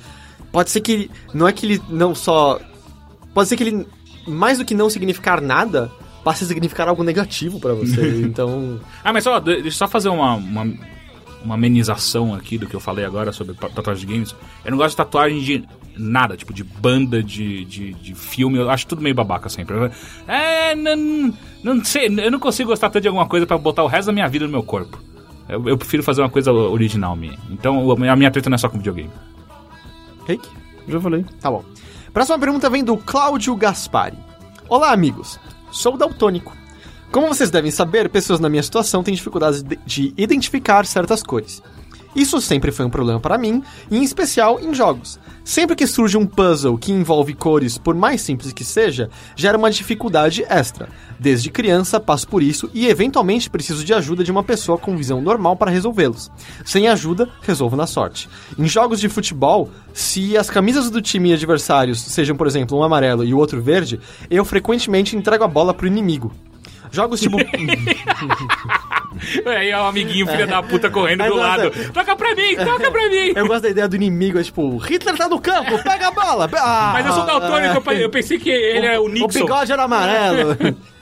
pode 0.52 0.70
ser 0.72 0.82
que 0.82 0.92
ele, 0.92 1.12
não 1.34 1.48
é 1.48 1.52
que 1.54 1.66
ele 1.68 1.82
não 1.90 2.16
só, 2.16 2.60
pode 3.34 3.48
ser 3.50 3.56
que 3.56 3.64
ele 3.64 3.88
mais 4.28 4.58
do 4.58 4.66
que 4.66 4.74
não 4.74 4.90
significar 4.90 5.40
nada, 5.40 5.92
passe 6.24 6.44
a 6.44 6.48
significar 6.48 6.88
algo 6.90 7.04
negativo 7.04 7.60
pra 7.60 7.74
você. 7.74 8.02
então. 8.26 8.80
Ah, 9.04 9.14
mas 9.14 9.24
só, 9.24 9.40
de- 9.40 9.54
deixa 9.62 9.68
eu 9.68 9.72
só 9.72 9.88
fazer 9.88 10.10
uma, 10.10 10.34
uma, 10.36 10.68
uma 11.48 11.56
amenização 11.56 12.36
aqui 12.36 12.58
do 12.58 12.68
que 12.68 12.76
eu 12.76 12.80
falei 12.80 13.06
agora 13.06 13.32
sobre 13.32 13.54
tatuagem 13.56 14.06
de 14.06 14.14
games. 14.14 14.36
Eu 14.66 14.72
não 14.72 14.78
gosto 14.78 14.92
de 14.92 14.98
tatuagem 14.98 15.40
de 15.40 15.64
nada, 15.98 16.36
tipo, 16.36 16.54
de 16.54 16.62
banda, 16.62 17.24
de, 17.24 17.64
de, 17.64 17.94
de 17.94 18.14
filme. 18.14 18.58
Eu 18.58 18.70
acho 18.70 18.86
tudo 18.86 19.02
meio 19.02 19.16
babaca 19.16 19.48
sempre. 19.48 19.90
É, 20.28 20.76
não, 20.76 21.34
não 21.64 21.86
sei, 21.86 22.08
eu 22.08 22.30
não 22.30 22.40
consigo 22.40 22.70
gostar 22.70 22.90
tanto 22.90 23.02
de 23.02 23.08
alguma 23.08 23.28
coisa 23.28 23.48
pra 23.48 23.58
botar 23.58 23.84
o 23.84 23.88
resto 23.88 24.08
da 24.08 24.14
minha 24.14 24.28
vida 24.28 24.46
no 24.46 24.52
meu 24.52 24.62
corpo. 24.62 25.02
Eu, 25.48 25.70
eu 25.70 25.78
prefiro 25.78 26.04
fazer 26.04 26.22
uma 26.22 26.30
coisa 26.30 26.52
original 26.52 27.16
minha. 27.16 27.38
Então, 27.50 27.92
a 27.92 28.16
minha 28.16 28.30
treta 28.30 28.50
não 28.50 28.56
é 28.56 28.58
só 28.58 28.68
com 28.68 28.78
videogame. 28.78 29.10
Rick? 30.28 30.48
Já 30.86 31.00
falei. 31.00 31.26
Tá 31.40 31.50
bom. 31.50 31.64
Próxima 32.14 32.38
pergunta 32.38 32.70
vem 32.70 32.84
do 32.84 32.98
Cláudio 32.98 33.56
Gaspari. 33.56 34.18
Olá, 34.68 34.92
amigos. 34.92 35.40
Sou 35.72 35.98
daltônico. 35.98 36.52
Como 37.12 37.28
vocês 37.28 37.50
devem 37.50 37.72
saber, 37.72 38.10
pessoas 38.10 38.40
na 38.40 38.50
minha 38.50 38.64
situação 38.64 39.02
têm 39.04 39.14
dificuldades 39.14 39.64
de, 39.64 39.80
de 39.86 40.14
identificar 40.18 40.86
certas 40.86 41.24
cores. 41.24 41.62
Isso 42.18 42.42
sempre 42.42 42.72
foi 42.72 42.86
um 42.86 42.90
problema 42.90 43.20
para 43.20 43.38
mim, 43.38 43.62
e 43.92 43.98
em 43.98 44.04
especial 44.04 44.60
em 44.60 44.74
jogos. 44.74 45.20
Sempre 45.44 45.76
que 45.76 45.86
surge 45.86 46.18
um 46.18 46.26
puzzle 46.26 46.78
que 46.78 46.92
envolve 46.92 47.34
cores, 47.34 47.78
por 47.78 47.94
mais 47.96 48.22
simples 48.22 48.52
que 48.52 48.66
seja, 48.66 49.10
gera 49.36 49.58
uma 49.58 49.70
dificuldade 49.70 50.44
extra. 50.50 50.90
Desde 51.20 51.52
criança 51.52 52.00
passo 52.00 52.28
por 52.28 52.42
isso 52.42 52.70
e 52.74 52.88
eventualmente 52.88 53.50
preciso 53.50 53.86
de 53.86 53.94
ajuda 53.94 54.24
de 54.24 54.32
uma 54.32 54.44
pessoa 54.44 54.78
com 54.78 54.98
visão 54.98 55.22
normal 55.22 55.56
para 55.56 55.72
resolvê-los. 55.72 56.32
Sem 56.66 56.88
ajuda, 56.88 57.30
resolvo 57.42 57.76
na 57.76 57.88
sorte. 57.88 58.28
Em 58.58 58.68
jogos 58.68 59.00
de 59.00 59.08
futebol, 59.08 59.70
se 59.94 60.36
as 60.36 60.50
camisas 60.50 60.90
do 60.90 61.02
time 61.02 61.32
adversários 61.32 62.02
sejam, 62.02 62.36
por 62.36 62.48
exemplo, 62.48 62.78
um 62.78 62.84
amarelo 62.84 63.24
e 63.24 63.34
o 63.34 63.38
outro 63.38 63.62
verde, 63.62 64.00
eu 64.30 64.44
frequentemente 64.44 65.16
entrego 65.16 65.44
a 65.44 65.48
bola 65.48 65.74
pro 65.74 65.88
inimigo. 65.88 66.34
Jogos 66.92 67.20
tipo. 67.22 67.38
Aí 69.50 69.70
é 69.70 69.78
o 69.78 69.86
amiguinho, 69.86 70.28
filho 70.28 70.48
da 70.48 70.62
puta, 70.62 70.90
correndo 70.90 71.24
do 71.26 71.36
lado. 71.36 71.72
Toca 71.94 72.16
pra 72.16 72.36
mim, 72.36 72.56
toca 72.56 72.92
pra 72.92 73.10
mim. 73.10 73.34
Eu 73.36 73.48
gosto 73.48 73.64
da 73.64 73.70
ideia 73.70 73.88
do 73.88 73.96
inimigo, 73.96 74.40
é 74.40 74.44
tipo, 74.44 74.78
Hitler 74.78 75.16
tá 75.18 75.28
no 75.28 75.40
campo, 75.42 75.82
pega 75.84 76.08
a 76.08 76.12
bola! 76.12 76.50
Ah, 76.56 76.92
Mas 76.94 77.06
eu 77.06 77.14
sou 77.14 77.26
daltônico, 77.26 77.76
eu 77.76 77.82
pe- 77.82 78.04
eu 78.04 78.10
pensei 78.10 78.38
que 78.38 78.50
ele 78.50 78.86
é 78.86 79.00
o 79.00 79.04
O 79.06 79.10
Nixon. 79.10 79.28
bigode 79.42 79.72
era 79.72 79.84
amarelo. 79.84 80.56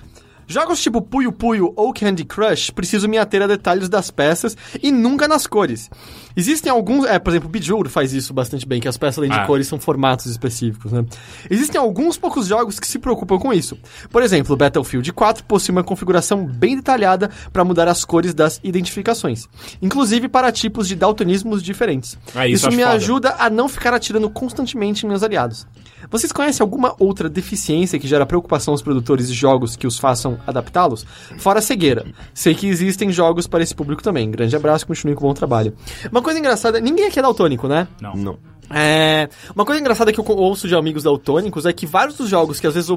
Jogos 0.48 0.82
tipo 0.82 1.02
Puyo 1.02 1.32
Puyo 1.32 1.74
ou 1.76 1.94
Candy 1.94 2.24
Crush 2.24 2.70
preciso 2.72 3.08
me 3.10 3.18
ater 3.18 3.42
a 3.42 3.48
detalhes 3.48 3.90
das 3.90 4.12
peças 4.12 4.56
e 4.82 4.92
nunca 4.92 5.28
nas 5.28 5.48
cores. 5.48 5.90
Existem 6.38 6.72
alguns, 6.72 7.06
é, 7.06 7.18
por 7.18 7.32
exemplo, 7.32 7.48
Bejeweled 7.50 7.90
faz 7.90 8.14
isso 8.14 8.34
bastante 8.34 8.66
bem, 8.68 8.80
que 8.82 8.88
as 8.88 8.98
peças 8.98 9.18
além 9.20 9.32
de 9.32 9.38
Ah. 9.38 9.46
cores 9.46 9.68
são 9.68 9.80
formatos 9.80 10.26
específicos, 10.28 10.92
né? 10.92 11.06
Existem 11.50 11.80
alguns 11.80 12.18
poucos 12.18 12.48
jogos 12.48 12.80
que 12.80 12.88
se 12.88 13.00
preocupam 13.00 13.38
com 13.40 13.54
isso. 13.54 13.78
Por 14.10 14.22
exemplo, 14.22 14.56
Battlefield 14.58 15.12
4 15.14 15.44
possui 15.46 15.72
uma 15.72 15.84
configuração 15.84 16.46
bem 16.46 16.76
detalhada 16.76 17.30
para 17.54 17.64
mudar 17.64 17.88
as 17.88 18.04
cores 18.04 18.34
das 18.34 18.60
identificações, 18.64 19.48
inclusive 19.82 20.28
para 20.28 20.52
tipos 20.52 20.88
de 20.88 20.96
daltonismos 20.96 21.64
diferentes. 21.64 22.18
Ah, 22.36 22.46
isso 22.48 22.56
isso 22.58 22.68
acho 22.68 22.78
me 22.78 22.84
foda. 22.84 22.96
ajuda 22.96 23.36
a 23.40 23.50
não 23.50 23.68
ficar 23.70 23.94
atirando 23.94 24.30
constantemente 24.30 25.06
em 25.06 25.10
meus 25.10 25.24
aliados. 25.24 25.66
Vocês 26.10 26.32
conhecem 26.32 26.64
alguma 26.64 26.96
outra 27.00 27.30
deficiência 27.30 28.00
que 28.00 28.08
gera 28.08 28.26
preocupação 28.26 28.74
aos 28.74 28.82
produtores 28.82 29.28
de 29.28 29.34
jogos 29.34 29.76
que 29.76 29.88
os 29.88 29.98
façam 29.98 30.38
adaptá-los? 30.46 31.06
Fora 31.38 31.60
a 31.60 31.62
cegueira. 31.62 32.06
Sei 32.34 32.54
que 32.54 32.68
existem 32.68 33.12
jogos 33.12 33.48
para 33.48 33.64
esse 33.64 33.76
público 33.76 34.04
também. 34.04 34.30
Grande 34.30 34.56
abraço, 34.56 34.88
continue 34.88 35.16
com 35.16 35.26
o 35.26 35.28
bom 35.28 35.34
trabalho. 35.34 35.74
Uma 36.12 36.22
coisa 36.22 36.40
engraçada, 36.40 36.80
ninguém 36.80 37.08
aqui 37.08 37.20
é 37.20 37.22
daltônico, 37.22 37.68
né? 37.68 37.88
Não. 38.02 38.14
Não. 38.16 38.38
É, 38.74 39.30
uma 39.56 39.64
coisa 39.66 39.80
engraçada 39.80 40.12
que 40.12 40.20
eu 40.20 40.26
ouço 40.26 40.68
de 40.68 40.76
amigos 40.76 41.04
daltônicos 41.04 41.66
é 41.66 41.74
que 41.74 41.86
vários 41.86 42.18
dos 42.18 42.30
jogos 42.30 42.60
que 42.60 42.66
às 42.68 42.74
vezes 42.74 42.90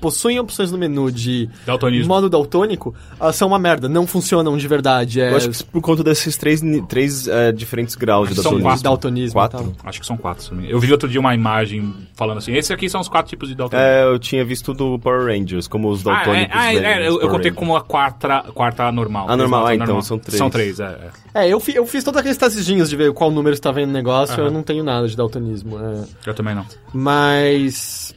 possuem 0.00 0.38
opções 0.40 0.70
no 0.72 0.78
menu 0.78 1.10
de 1.10 1.48
Daltonismo. 1.66 2.08
modo 2.08 2.28
daltônico 2.30 2.94
ah, 3.20 3.32
são 3.32 3.48
uma 3.48 3.58
merda, 3.58 3.88
não 3.88 4.06
funcionam 4.06 4.56
de 4.56 4.66
verdade. 4.66 5.20
É, 5.20 5.30
Eu 5.32 5.36
acho 5.36 5.50
que 5.50 5.64
por 5.64 5.80
conta 5.82 6.02
desses 6.02 6.36
três, 6.36 6.62
três 6.88 7.28
eh, 7.28 7.52
diferentes 7.52 7.94
graus 7.94 8.28
de 8.28 8.34
que 8.34 8.40
são 8.42 8.52
daltonismo. 8.52 8.68
quatro. 8.70 8.82
daltonismo 8.82 9.32
Quatro? 9.34 9.58
tal. 9.58 9.72
Acho 9.84 10.00
que 10.00 10.06
são 10.06 10.16
quatro. 10.16 10.62
Eu 10.64 10.80
vi 10.80 10.90
outro 10.92 11.08
dia 11.08 11.20
uma 11.20 11.34
imagem 11.34 11.94
falando 12.14 12.38
assim: 12.38 12.52
esses 12.54 12.70
aqui 12.70 12.88
são 12.88 13.00
os 13.00 13.08
quatro 13.08 13.28
tipos 13.30 13.48
de 13.48 13.54
daltonismo. 13.54 13.90
É, 13.90 14.04
eu 14.04 14.18
tinha 14.18 14.44
visto 14.44 14.72
do 14.72 14.98
Power 14.98 15.26
Rangers, 15.26 15.68
como 15.68 15.88
os 15.90 16.06
Ah, 16.06 16.10
é, 16.10 16.14
daltônicos. 16.14 16.56
ah, 16.56 16.74
é, 16.74 16.76
é, 16.76 17.00
os 17.00 17.06
eu, 17.06 17.12
eu 17.14 17.28
contei 17.28 17.50
Rangers. 17.50 17.56
como 17.56 17.76
a 17.76 17.82
quarta, 17.82 18.42
quarta 18.54 18.90
normal. 18.92 19.26
Ah, 19.28 19.36
normal, 19.36 19.66
ah, 19.66 19.74
então 19.74 20.00
são 20.02 20.18
três. 20.18 20.38
São 20.38 20.48
três, 20.50 20.80
é. 20.80 21.10
É. 21.34 21.48
Eu, 21.48 21.58
fi- 21.60 21.74
eu 21.74 21.86
fiz 21.86 22.02
todos 22.04 22.18
aqueles 22.18 22.36
testezinhos 22.36 22.88
de 22.88 22.96
ver 22.96 23.12
qual 23.12 23.30
número 23.30 23.54
está 23.54 23.70
vendo 23.72 23.90
o 23.90 23.92
negócio, 23.92 24.34
eu 24.40 24.50
não 24.50 24.62
tenho 24.62 24.82
nada 24.84 25.06
de 25.08 25.16
daltonismo. 25.16 25.78
é. 25.78 26.04
Eu 26.26 26.34
também 26.34 26.54
não. 26.54 26.66
Mas. 26.92 28.14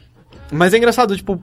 Mas 0.50 0.72
é 0.72 0.76
engraçado, 0.78 1.16
tipo, 1.16 1.42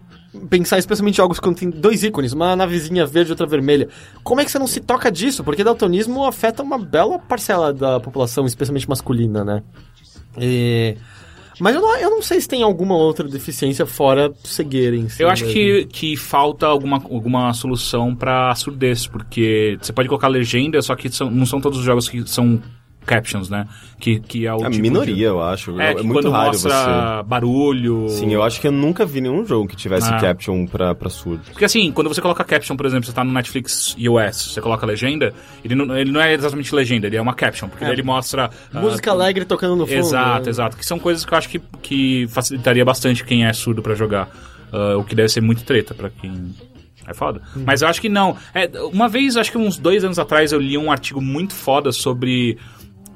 pensar 0.50 0.78
especialmente 0.80 1.16
em 1.16 1.18
jogos 1.18 1.40
quando 1.40 1.58
tem 1.58 1.70
dois 1.70 2.04
ícones, 2.04 2.32
uma 2.34 2.56
navezinha 2.56 3.06
verde 3.06 3.32
e 3.32 3.34
outra 3.34 3.46
vermelha. 3.46 3.90
Como 4.24 4.40
é 4.40 4.46
que 4.46 4.52
você 4.52 4.58
não 4.60 4.68
se 4.68 4.80
toca 4.80 5.12
disso? 5.12 5.44
Porque 5.44 5.64
daltonismo 5.64 6.24
afeta 6.26 6.64
uma 6.64 6.78
bela 6.78 7.20
parcela 7.20 7.74
da 7.74 8.00
população, 8.00 8.46
especialmente 8.46 8.88
masculina, 8.90 9.44
né? 9.44 9.62
E... 10.38 10.96
Mas 11.60 11.76
eu 11.76 11.82
não, 11.82 11.96
eu 11.98 12.10
não 12.10 12.22
sei 12.22 12.40
se 12.42 12.48
tem 12.48 12.64
alguma 12.64 12.96
outra 12.96 13.28
deficiência 13.28 13.86
fora 13.86 14.34
cegueira 14.44 14.96
em 14.96 15.08
si. 15.10 15.22
Eu 15.22 15.30
acho 15.30 15.46
mesmo. 15.46 15.54
que, 15.60 15.86
que 15.86 16.18
falta 16.18 16.66
alguma, 16.68 16.98
alguma 16.98 17.54
solução 17.54 18.16
pra 18.16 18.54
surdez, 18.56 19.06
porque 19.08 19.78
você 19.82 19.94
pode 19.94 20.08
colocar 20.10 20.28
legenda, 20.28 20.82
só 20.82 20.96
que 20.96 21.10
são- 21.10 21.30
não 21.30 21.46
são 21.46 21.62
todos 21.62 21.80
os 21.80 21.86
jogos 21.86 22.10
que 22.10 22.28
são 22.28 22.62
captions, 23.06 23.50
né? 23.50 23.68
Que, 24.00 24.20
que 24.20 24.46
é 24.46 24.54
o 24.54 24.58
É 24.64 24.68
a 24.68 24.70
tipo 24.70 24.82
minoria, 24.82 25.16
de- 25.16 25.22
eu 25.22 25.42
acho. 25.42 25.80
É, 25.80 25.92
É, 25.92 25.94
muito 25.96 26.14
quando 26.14 26.30
raro 26.32 26.48
mostra 26.48 27.24
barulho... 27.24 28.04
você. 28.04 28.20
Sim, 28.20 28.34
eu 28.34 28.44
acho 28.44 28.60
que 28.60 28.68
eu 28.68 28.72
nunca 28.72 29.06
vi 29.06 29.22
nenhum 29.22 29.46
jogo 29.46 29.68
que 29.68 29.76
tivesse 29.76 30.10
Ah. 30.12 30.18
caption 30.20 30.66
pra, 30.66 30.94
pra 30.96 31.10
surdo. 31.10 31.42
Porque 31.52 31.66
assim, 31.66 31.92
quando 31.92 32.08
você 32.08 32.22
coloca 32.22 32.44
caption, 32.44 32.76
por 32.76 32.86
exemplo, 32.86 33.06
você 33.06 33.14
tá 33.14 33.24
no 33.24 33.32
Netflix 33.32 33.96
US, 33.98 34.52
você 34.54 34.62
coloca 34.62 34.86
legenda, 34.86 35.34
ele 35.64 35.76
não, 35.76 35.98
ele 35.98 36.12
não 36.12 36.22
é 36.22 36.34
exatamente 36.34 36.74
legenda, 36.76 37.08
ele 37.08 37.16
é 37.18 37.22
uma 37.22 37.34
caption, 37.34 37.68
porque 37.70 37.86
É. 37.86 37.92
ele 37.92 38.04
mostra... 38.04 38.50
ah, 38.74 38.80
Música 38.82 39.12
alegre 39.12 39.46
tocando 39.46 39.76
no 39.76 39.86
fundo. 39.88 39.98
Exato, 40.00 40.44
né? 40.46 40.50
exato. 40.50 40.78
Que 40.78 40.86
são 40.86 41.00
coisas 41.00 41.24
que 41.26 41.34
eu 41.34 41.38
acho 41.38 41.50
que, 41.50 41.60
que 41.82 42.28
facilitaria 42.30 42.84
bastante 42.84 43.24
quem 43.24 43.46
é 43.46 43.54
surdo 43.54 43.82
pra 43.82 43.96
jogar. 43.96 44.30
Ah, 44.72 44.98
o 44.98 45.04
que 45.04 45.16
deve 45.16 45.30
ser 45.30 45.42
muito 45.42 45.64
treta 45.64 45.94
pra 45.94 46.10
quem. 46.10 46.54
É 47.06 47.14
foda. 47.14 47.42
Uhum. 47.54 47.64
Mas 47.66 47.82
eu 47.82 47.88
acho 47.90 48.00
que 48.00 48.08
não. 48.08 48.38
É, 48.56 48.70
uma 48.94 49.10
vez, 49.10 49.36
acho 49.36 49.52
que 49.52 49.58
uns 49.58 49.78
dois 49.78 50.06
anos 50.06 50.18
atrás, 50.18 50.54
eu 50.54 50.60
li 50.60 50.78
um 50.78 50.90
artigo 50.90 51.20
muito 51.22 51.54
foda 51.54 51.92
sobre 51.92 52.58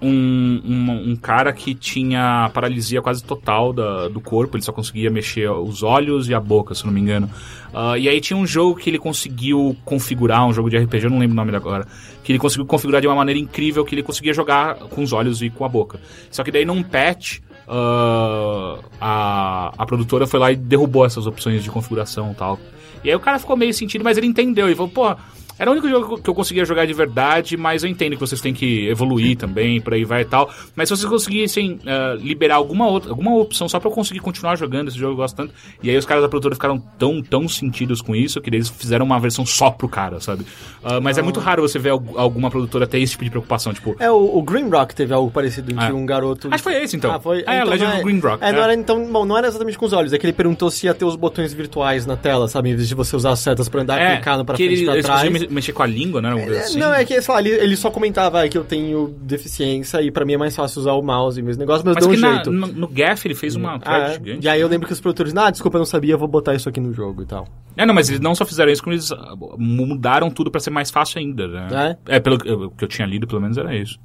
um, 0.01 0.61
um, 0.63 1.11
um 1.11 1.15
cara 1.15 1.51
que 1.51 1.73
tinha 1.73 2.49
paralisia 2.53 3.01
quase 3.01 3.23
total 3.23 3.73
da, 3.73 4.07
do 4.07 4.21
corpo, 4.21 4.55
ele 4.55 4.63
só 4.63 4.71
conseguia 4.71 5.09
mexer 5.09 5.49
os 5.49 5.81
olhos 5.83 6.29
e 6.29 6.33
a 6.33 6.39
boca, 6.39 6.75
se 6.75 6.85
não 6.85 6.93
me 6.93 7.01
engano. 7.01 7.29
Ah, 7.73 7.97
e 7.97 8.07
aí 8.07 8.21
tinha 8.21 8.37
um 8.37 8.45
jogo 8.45 8.75
que 8.75 8.89
ele 8.89 8.99
conseguiu 8.99 9.75
configurar, 9.83 10.45
um 10.45 10.53
jogo 10.53 10.69
de 10.69 10.77
RPG, 10.77 11.05
eu 11.05 11.09
não 11.09 11.19
lembro 11.19 11.33
o 11.33 11.35
nome 11.35 11.55
agora, 11.55 11.87
que 12.23 12.31
ele 12.31 12.39
conseguiu 12.39 12.65
configurar 12.65 13.01
de 13.01 13.07
uma 13.07 13.15
maneira 13.15 13.39
incrível 13.39 13.83
que 13.83 13.95
ele 13.95 14.03
conseguia 14.03 14.33
jogar 14.33 14.75
com 14.75 15.01
os 15.01 15.13
olhos 15.13 15.41
e 15.41 15.49
com 15.49 15.65
a 15.65 15.69
boca. 15.69 15.99
Só 16.29 16.43
que 16.43 16.51
daí 16.51 16.65
num 16.65 16.83
patch, 16.83 17.39
ah, 17.67 18.79
a, 19.01 19.73
a 19.77 19.85
produtora 19.85 20.27
foi 20.27 20.39
lá 20.39 20.51
e 20.51 20.55
derrubou 20.55 21.05
essas 21.05 21.25
opções 21.25 21.63
de 21.63 21.71
configuração 21.71 22.31
e 22.31 22.35
tal. 22.35 22.59
E 23.03 23.09
aí 23.09 23.15
o 23.15 23.19
cara 23.19 23.39
ficou 23.39 23.55
meio 23.55 23.73
sentido, 23.73 24.03
mas 24.03 24.17
ele 24.17 24.27
entendeu 24.27 24.69
e 24.69 24.75
falou, 24.75 24.91
pô, 24.91 25.15
era 25.59 25.69
o 25.69 25.73
único 25.73 25.89
jogo 25.89 26.17
que 26.21 26.29
eu 26.29 26.33
conseguia 26.35 26.65
jogar 26.65 26.85
de 26.85 26.93
verdade, 26.93 27.55
mas 27.57 27.83
eu 27.83 27.89
entendo 27.89 28.13
que 28.13 28.19
vocês 28.19 28.39
têm 28.41 28.53
que 28.53 28.87
evoluir 28.87 29.37
também, 29.37 29.79
por 29.81 29.93
aí 29.93 30.03
vai 30.03 30.21
e 30.21 30.25
tal. 30.25 30.49
Mas 30.75 30.89
se 30.89 30.95
vocês 30.95 31.09
conseguissem 31.09 31.79
ah, 31.85 32.15
liberar 32.19 32.55
alguma 32.55 32.87
outra, 32.87 33.09
alguma 33.11 33.35
opção 33.35 33.67
só 33.67 33.79
pra 33.79 33.89
eu 33.89 33.93
conseguir 33.93 34.19
continuar 34.19 34.55
jogando 34.57 34.87
esse 34.89 34.97
jogo, 34.97 35.13
eu 35.13 35.17
gosto 35.17 35.35
tanto. 35.35 35.53
E 35.81 35.89
aí 35.89 35.97
os 35.97 36.05
caras 36.05 36.23
da 36.23 36.29
produtora 36.29 36.55
ficaram 36.55 36.79
tão, 36.99 37.21
tão 37.21 37.47
sentidos 37.47 38.01
com 38.01 38.15
isso 38.15 38.39
que 38.41 38.49
eles 38.49 38.69
fizeram 38.69 39.05
uma 39.05 39.19
versão 39.19 39.45
só 39.45 39.69
pro 39.71 39.87
cara, 39.89 40.19
sabe? 40.19 40.45
Ah, 40.83 40.99
mas 41.01 41.17
é 41.17 41.21
muito 41.21 41.39
raro 41.39 41.61
você 41.61 41.79
ver 41.79 41.89
al- 41.89 42.03
alguma 42.15 42.49
produtora 42.49 42.85
ter 42.87 42.99
esse 42.99 43.11
tipo 43.13 43.23
de 43.23 43.29
preocupação, 43.29 43.73
tipo. 43.73 43.95
É, 43.99 44.09
o, 44.11 44.37
o 44.37 44.41
Green 44.41 44.69
Rock 44.69 44.93
teve 44.95 45.13
algo 45.13 45.31
parecido 45.31 45.71
em 45.71 45.75
que 45.75 45.83
Ah. 45.83 45.93
um 45.93 46.05
garoto. 46.05 46.47
Acho 46.51 46.63
que 46.63 46.69
foi 46.71 46.83
esse, 46.83 46.95
então. 46.95 47.11
Ah, 47.13 47.19
foi. 47.19 47.39
É, 47.47 47.57
então 47.57 47.69
Legend 47.69 47.89
não 47.91 47.95
of 47.97 48.03
Green 48.03 48.19
Rock. 48.19 48.43
É, 48.43 48.51
não 48.51 48.59
é. 48.59 48.63
era 48.63 48.73
então. 48.73 49.11
Bom, 49.11 49.25
não 49.25 49.37
era 49.37 49.47
exatamente 49.47 49.77
com 49.77 49.85
os 49.85 49.93
olhos, 49.93 50.13
é 50.13 50.17
que 50.17 50.25
ele 50.25 50.33
perguntou 50.33 50.69
se 50.69 50.85
ia 50.85 50.93
ter 50.93 51.05
os 51.05 51.15
botões 51.15 51.53
virtuais 51.53 52.05
na 52.05 52.15
tela, 52.15 52.47
sabe? 52.47 52.69
Em 52.69 52.75
vez 52.75 52.87
de 52.87 52.95
você 52.95 53.15
usar 53.15 53.31
as 53.31 53.39
setas 53.39 53.67
pra 53.69 53.81
andar, 53.81 53.99
É, 53.99 54.15
clicando 54.15 54.43
pra 54.45 54.55
que 54.55 54.65
frente 54.65 54.81
ele, 54.81 54.89
e 54.89 55.01
pra 55.01 55.01
trás. 55.03 55.46
Mexer 55.49 55.73
com 55.73 55.83
a 55.83 55.85
língua, 55.85 56.21
né? 56.21 56.29
É, 56.47 56.59
assim. 56.59 56.79
Não, 56.79 56.93
é 56.93 57.03
que, 57.05 57.21
sei 57.21 57.33
lá, 57.33 57.39
ele, 57.39 57.49
ele 57.49 57.75
só 57.75 57.89
comentava 57.91 58.39
aí 58.39 58.49
que 58.49 58.57
eu 58.57 58.63
tenho 58.63 59.15
deficiência 59.21 60.01
e 60.01 60.11
pra 60.11 60.25
mim 60.25 60.33
é 60.33 60.37
mais 60.37 60.55
fácil 60.55 60.79
usar 60.81 60.93
o 60.93 61.01
mouse 61.01 61.39
e 61.39 61.43
meus 61.43 61.57
negócios, 61.57 61.83
mas, 61.83 61.95
Mas 61.95 62.05
deu 62.07 62.15
um 62.15 62.19
na- 62.19 62.33
jeito. 62.35 62.51
no, 62.51 62.67
no 62.67 62.87
Gaff 62.87 63.27
ele 63.27 63.35
fez 63.35 63.55
uma 63.55 63.75
Ah, 63.75 63.79
thread 63.79 64.03
é. 64.05 64.13
gigante. 64.13 64.45
E 64.45 64.49
aí 64.49 64.61
eu 64.61 64.67
lembro 64.67 64.87
que 64.87 64.93
os 64.93 64.99
produtores, 65.01 65.35
ah, 65.35 65.49
desculpa, 65.49 65.77
eu 65.77 65.79
não 65.79 65.85
sabia, 65.85 66.15
vou 66.17 66.27
botar 66.27 66.53
isso 66.55 66.67
aqui 66.69 66.79
no 66.79 66.93
jogo 66.93 67.21
e 67.21 67.25
tal. 67.25 67.47
É, 67.75 67.85
não, 67.85 67.93
mas 67.93 68.09
eles 68.09 68.19
não 68.21 68.33
só 68.35 68.45
fizeram 68.45 68.71
isso, 68.71 68.81
como 68.83 68.93
eles 68.93 69.11
ah, 69.11 69.33
mudaram 69.57 70.29
tudo 70.29 70.49
pra 70.51 70.59
ser 70.59 70.69
mais 70.69 70.89
fácil 70.91 71.19
ainda, 71.19 71.47
né? 71.47 71.97
É, 72.07 72.19
pelo 72.19 72.37
que 72.37 72.47
eu- 72.49 72.71
que 72.71 72.83
eu 72.83 72.87
tinha 72.87 73.07
lido, 73.07 73.27
pelo 73.27 73.41
menos 73.41 73.57
era 73.57 73.75
isso. 73.75 73.99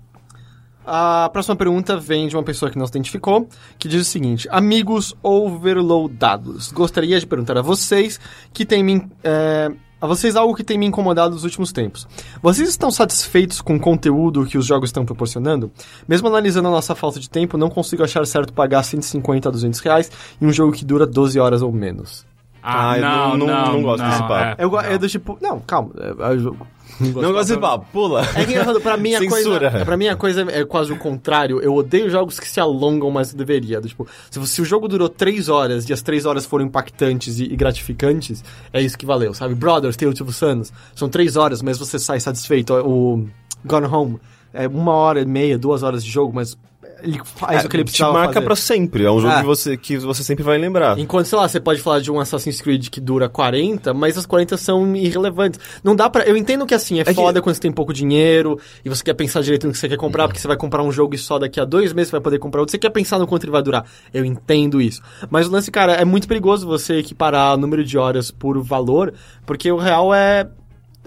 A 0.84 1.30
próxima 1.32 1.54
pergunta 1.54 1.96
vem 1.96 2.26
de 2.26 2.34
uma 2.34 2.42
pessoa 2.42 2.68
que 2.68 2.76
não 2.76 2.84
se 2.86 2.90
identificou, 2.90 3.48
que 3.78 3.86
diz 3.86 4.02
o 4.02 4.04
seguinte: 4.04 4.48
Amigos 4.50 5.14
overloadados, 5.22 6.72
gostaria 6.72 7.18
de 7.20 7.26
perguntar 7.26 7.56
a 7.56 7.62
vocês 7.62 8.18
que 8.52 8.64
tem 8.64 8.82
me. 8.82 9.06
é, 9.22 9.70
a 10.02 10.06
vocês 10.06 10.34
algo 10.36 10.54
que 10.54 10.64
tem 10.64 10.76
me 10.76 10.84
incomodado 10.84 11.32
nos 11.34 11.44
últimos 11.44 11.72
tempos. 11.72 12.06
Vocês 12.42 12.68
estão 12.68 12.90
satisfeitos 12.90 13.60
com 13.62 13.76
o 13.76 13.80
conteúdo 13.80 14.44
que 14.44 14.58
os 14.58 14.66
jogos 14.66 14.88
estão 14.88 15.04
proporcionando? 15.06 15.70
Mesmo 16.08 16.26
analisando 16.28 16.66
a 16.68 16.72
nossa 16.72 16.94
falta 16.94 17.20
de 17.20 17.30
tempo, 17.30 17.56
não 17.56 17.70
consigo 17.70 18.02
achar 18.02 18.26
certo 18.26 18.52
pagar 18.52 18.82
150 18.82 19.48
a 19.48 19.52
200 19.52 19.78
reais 19.80 20.10
em 20.40 20.46
um 20.46 20.52
jogo 20.52 20.72
que 20.72 20.84
dura 20.84 21.06
12 21.06 21.38
horas 21.38 21.62
ou 21.62 21.72
menos. 21.72 22.26
Ah, 22.64 22.96
eu 22.98 23.02
não- 23.02 23.36
não- 23.38 23.72
não 23.74 23.82
gosto 23.82 24.04
desse 24.04 24.18
papo. 24.20 24.34
é, 24.34 24.56
Eu, 24.58 24.70
go- 24.70 24.76
não. 24.82 24.84
é 24.88 24.98
do 24.98 25.08
tipo. 25.08 25.38
Não, 25.40 25.58
calma. 25.60 25.90
É, 25.98 26.34
é 26.34 26.38
jogo. 26.38 26.66
Não 27.00 27.32
gosto 27.32 27.54
de 27.54 27.60
papo, 27.60 27.86
pula. 27.92 28.22
É 28.34 28.44
que 28.44 28.52
engraçado, 28.52 28.80
pra 28.80 28.96
mim 28.96 29.14
a 29.14 29.18
Censura. 29.18 29.70
coisa. 29.70 29.84
Pra 29.84 29.96
mim 29.96 30.08
a 30.08 30.16
coisa 30.16 30.42
é 30.50 30.64
quase 30.64 30.92
o 30.92 30.96
contrário. 30.98 31.60
Eu 31.60 31.74
odeio 31.74 32.08
jogos 32.10 32.38
que 32.38 32.48
se 32.48 32.60
alongam 32.60 33.10
mais 33.10 33.28
do 33.28 33.32
que 33.32 33.38
deveria. 33.38 33.80
Tipo, 33.80 34.06
se, 34.30 34.46
se 34.46 34.62
o 34.62 34.64
jogo 34.64 34.88
durou 34.88 35.08
três 35.08 35.48
horas 35.48 35.88
e 35.88 35.92
as 35.92 36.02
três 36.02 36.26
horas 36.26 36.46
foram 36.46 36.64
impactantes 36.64 37.38
e, 37.38 37.44
e 37.44 37.56
gratificantes, 37.56 38.44
é 38.72 38.80
isso 38.80 38.96
que 38.96 39.06
valeu, 39.06 39.34
sabe? 39.34 39.54
Brothers, 39.54 39.96
Tale 39.96 40.12
of 40.12 40.32
Sons, 40.32 40.72
são 40.94 41.08
três 41.08 41.36
horas, 41.36 41.62
mas 41.62 41.78
você 41.78 41.98
sai 41.98 42.20
satisfeito. 42.20 42.74
O 42.74 43.26
Gone 43.64 43.86
Home 43.86 44.20
é 44.52 44.68
uma 44.68 44.92
hora 44.92 45.20
e 45.20 45.26
meia, 45.26 45.58
duas 45.58 45.82
horas 45.82 46.04
de 46.04 46.10
jogo, 46.10 46.32
mas 46.34 46.56
ele 47.02 47.20
faz 47.24 47.64
o 47.64 47.68
que 47.68 47.76
ele 47.76 47.84
te 47.84 47.86
precisava 47.88 48.12
marca 48.12 48.40
pra 48.40 48.54
sempre. 48.56 49.04
É 49.04 49.10
um 49.10 49.20
jogo 49.20 49.32
Ah. 49.34 49.40
que, 49.40 49.46
você, 49.46 49.76
que 49.76 49.98
você 49.98 50.22
sempre 50.22 50.42
vai 50.44 50.56
lembrar. 50.58 50.98
Enquanto, 50.98 51.26
sei 51.26 51.38
lá, 51.38 51.48
você 51.48 51.60
pode 51.60 51.80
falar 51.80 52.00
de 52.00 52.10
um 52.10 52.20
Assassin's 52.20 52.60
Creed 52.60 52.88
que 52.88 53.00
dura 53.00 53.28
40, 53.28 53.92
mas 53.92 54.16
as 54.16 54.24
40 54.26 54.56
são 54.56 54.94
irrelevantes. 54.96 55.58
Não 55.82 55.94
dá 55.96 56.08
pra. 56.08 56.24
Eu 56.24 56.36
entendo 56.36 56.64
que 56.66 56.74
assim, 56.74 57.00
é, 57.00 57.04
que- 57.04 57.14
foda 57.14 57.42
quando 57.42 57.54
você 57.56 57.60
tem 57.60 57.72
pouco 57.72 57.92
dinheiro 57.92 58.58
e 58.84 58.88
você 58.88 59.02
quer 59.02 59.14
pensar 59.14 59.42
direito 59.42 59.66
no 59.66 59.72
que 59.72 59.78
você 59.78 59.88
quer 59.88 59.96
comprar, 59.96 60.26
porque 60.28 60.40
você 60.40 60.48
vai 60.48 60.56
comprar 60.56 60.82
um 60.82 60.92
jogo 60.92 61.14
e 61.14 61.18
só 61.18 61.38
daqui 61.38 61.58
a 61.60 61.64
dois 61.64 61.92
meses 61.92 62.08
você 62.10 62.12
vai 62.12 62.20
poder 62.22 62.38
comprar 62.38 62.60
outro. 62.60 62.70
Você 62.72 62.78
quer 62.78 62.90
pensar 62.90 63.18
no 63.18 63.26
quanto 63.26 63.44
ele 63.44 63.52
vai 63.52 63.62
durar. 63.62 63.84
Eu 64.12 64.24
entendo 64.24 64.80
isso. 64.80 65.00
Mas 65.30 65.46
o 65.46 65.50
lance, 65.50 65.70
cara, 65.70 65.92
é 65.94 66.04
muito 66.04 66.28
perigoso 66.28 66.66
você 66.66 66.94
equiparar 66.98 67.54
o 67.54 67.56
número 67.56 67.84
de 67.84 67.98
horas 67.98 68.30
por 68.30 68.60
valor, 68.62 69.12
porque 69.46 69.70
o 69.70 69.76
real 69.76 70.14
é. 70.14 70.46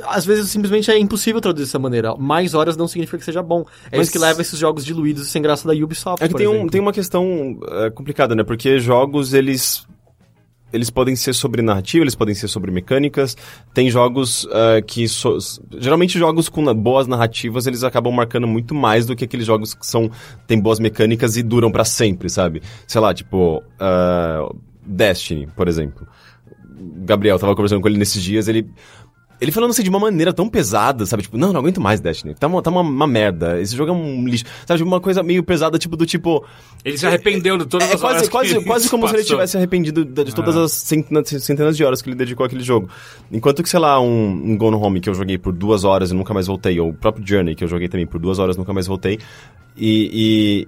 Às 0.04 0.26
vezes 0.26 0.50
simplesmente 0.52 0.92
é 0.92 1.00
impossível 1.00 1.40
traduzir 1.40 1.66
dessa 1.66 1.80
maneira. 1.80 2.16
Mais 2.18 2.54
horas 2.54 2.76
não 2.76 2.88
significa 2.88 3.18
que 3.18 3.24
seja 3.24 3.42
bom. 3.42 3.64
É 3.92 3.98
Mas- 3.98 4.08
isso 4.08 4.12
que 4.12 4.20
leva 4.20 4.42
esses 4.42 4.60
jogos 4.60 4.84
diluídos 4.86 5.28
e 5.28 5.30
sem 5.30 5.42
graça 5.42 5.66
da 5.68 5.74
Ubisoft. 5.74 6.22
É 6.24 6.28
que 6.28 6.34
por 6.34 6.38
tem, 6.38 6.48
um, 6.48 6.68
tem 6.68 6.82
uma 6.82 6.92
questão 6.92 7.58
é, 7.70 7.90
complicada, 7.90 8.36
né? 8.36 8.44
Porque 8.44 8.80
jogos, 8.80 9.34
eles. 9.34 9.86
Eles 10.74 10.90
podem 10.90 11.16
ser 11.16 11.32
sobre 11.34 11.62
narrativa, 11.62 12.04
eles 12.04 12.16
podem 12.16 12.36
ser 12.36 12.50
sobre 12.50 12.70
mecânicas. 12.70 13.38
Tem 13.74 13.90
jogos 13.90 14.46
é, 14.52 14.82
que. 14.82 15.08
so- 15.08 15.38
geralmente, 15.78 16.20
jogos 16.20 16.50
com 16.50 16.74
boas 16.76 17.08
narrativas 17.08 17.66
eles 17.66 17.82
acabam 17.82 18.12
marcando 18.14 18.46
muito 18.48 18.76
mais 18.76 19.06
do 19.06 19.16
que 19.16 19.24
aqueles 19.24 19.46
jogos 19.46 19.74
que 19.74 19.86
são 19.88 20.12
têm 20.46 20.60
boas 20.60 20.78
mecânicas 20.80 21.38
e 21.38 21.44
duram 21.44 21.72
pra 21.72 21.86
sempre, 21.86 22.30
sabe? 22.30 22.62
Sei 22.86 23.00
lá, 23.00 23.14
tipo. 23.14 23.64
é, 23.80 24.50
Destiny, 24.86 25.48
por 25.56 25.70
exemplo. 25.70 26.06
Gabriel 27.06 27.40
tava 27.40 27.56
conversando 27.56 27.82
com 27.82 27.88
ele 27.88 27.98
nesses 27.98 28.22
dias, 28.22 28.50
ele. 28.50 28.70
Ele 29.40 29.52
falando 29.52 29.72
assim 29.72 29.84
de 29.84 29.90
uma 29.90 30.00
maneira 30.00 30.32
tão 30.34 30.48
pesada, 30.48 31.06
sabe? 31.06 31.24
Tipo, 31.24 31.38
não, 31.38 31.52
não 31.52 31.60
aguento 31.60 31.82
mais 31.82 32.00
Destiny. 32.00 32.34
Tá 32.36 32.48
uma, 32.48 32.62
tá 32.62 32.70
uma, 32.72 32.82
uma 32.82 33.06
merda. 33.08 33.60
Esse 33.60 33.76
jogo 33.76 33.92
é 33.92 33.94
um 33.94 34.26
lixo. 34.28 34.46
Sabe? 34.66 34.82
Uma 34.82 35.00
coisa 35.02 35.22
meio 35.22 35.44
pesada, 35.44 35.78
tipo, 35.78 35.98
do 35.98 36.06
tipo. 36.06 36.44
Ele 36.84 36.98
se 36.98 37.06
arrependeu 37.06 37.58
de 37.58 37.66
todas 37.66 37.90
É 37.90 37.94
as 37.96 38.00
quase, 38.02 38.16
horas 38.18 38.30
quase, 38.30 38.64
quase 38.64 38.90
como 38.90 39.08
se 39.08 39.14
ele 39.14 39.24
passou. 39.24 39.36
tivesse 39.38 39.58
arrependido 39.58 40.06
de, 40.06 40.24
de 40.24 40.34
todas 40.36 40.56
Ah. 40.56 40.64
as 40.64 40.72
centenas, 40.72 41.28
centenas 41.28 41.76
de 41.76 41.84
horas 41.84 42.02
que 42.02 42.10
ele 42.10 42.16
dedicou 42.16 42.46
àquele 42.46 42.64
jogo. 42.64 42.90
Enquanto 43.32 43.62
que, 43.62 43.70
sei 43.70 43.80
lá, 43.80 44.00
um, 44.00 44.30
um 44.52 44.58
Gone 44.58 44.78
Home 44.78 45.00
que 45.02 45.10
eu 45.10 45.14
joguei 45.14 45.38
por 45.38 45.52
duas 45.52 45.84
horas 45.84 46.12
e 46.12 46.14
nunca 46.14 46.34
mais 46.34 46.48
voltei, 46.48 46.80
ou 46.80 46.90
o 46.90 46.94
próprio 46.94 47.26
Journey 47.28 47.56
que 47.56 47.64
eu 47.64 47.68
joguei 47.68 47.88
também 47.90 48.08
por 48.08 48.20
duas 48.20 48.40
horas 48.40 48.56
e 48.56 48.60
nunca 48.60 48.72
mais 48.74 48.88
voltei, 48.88 49.20
e, 49.78 50.68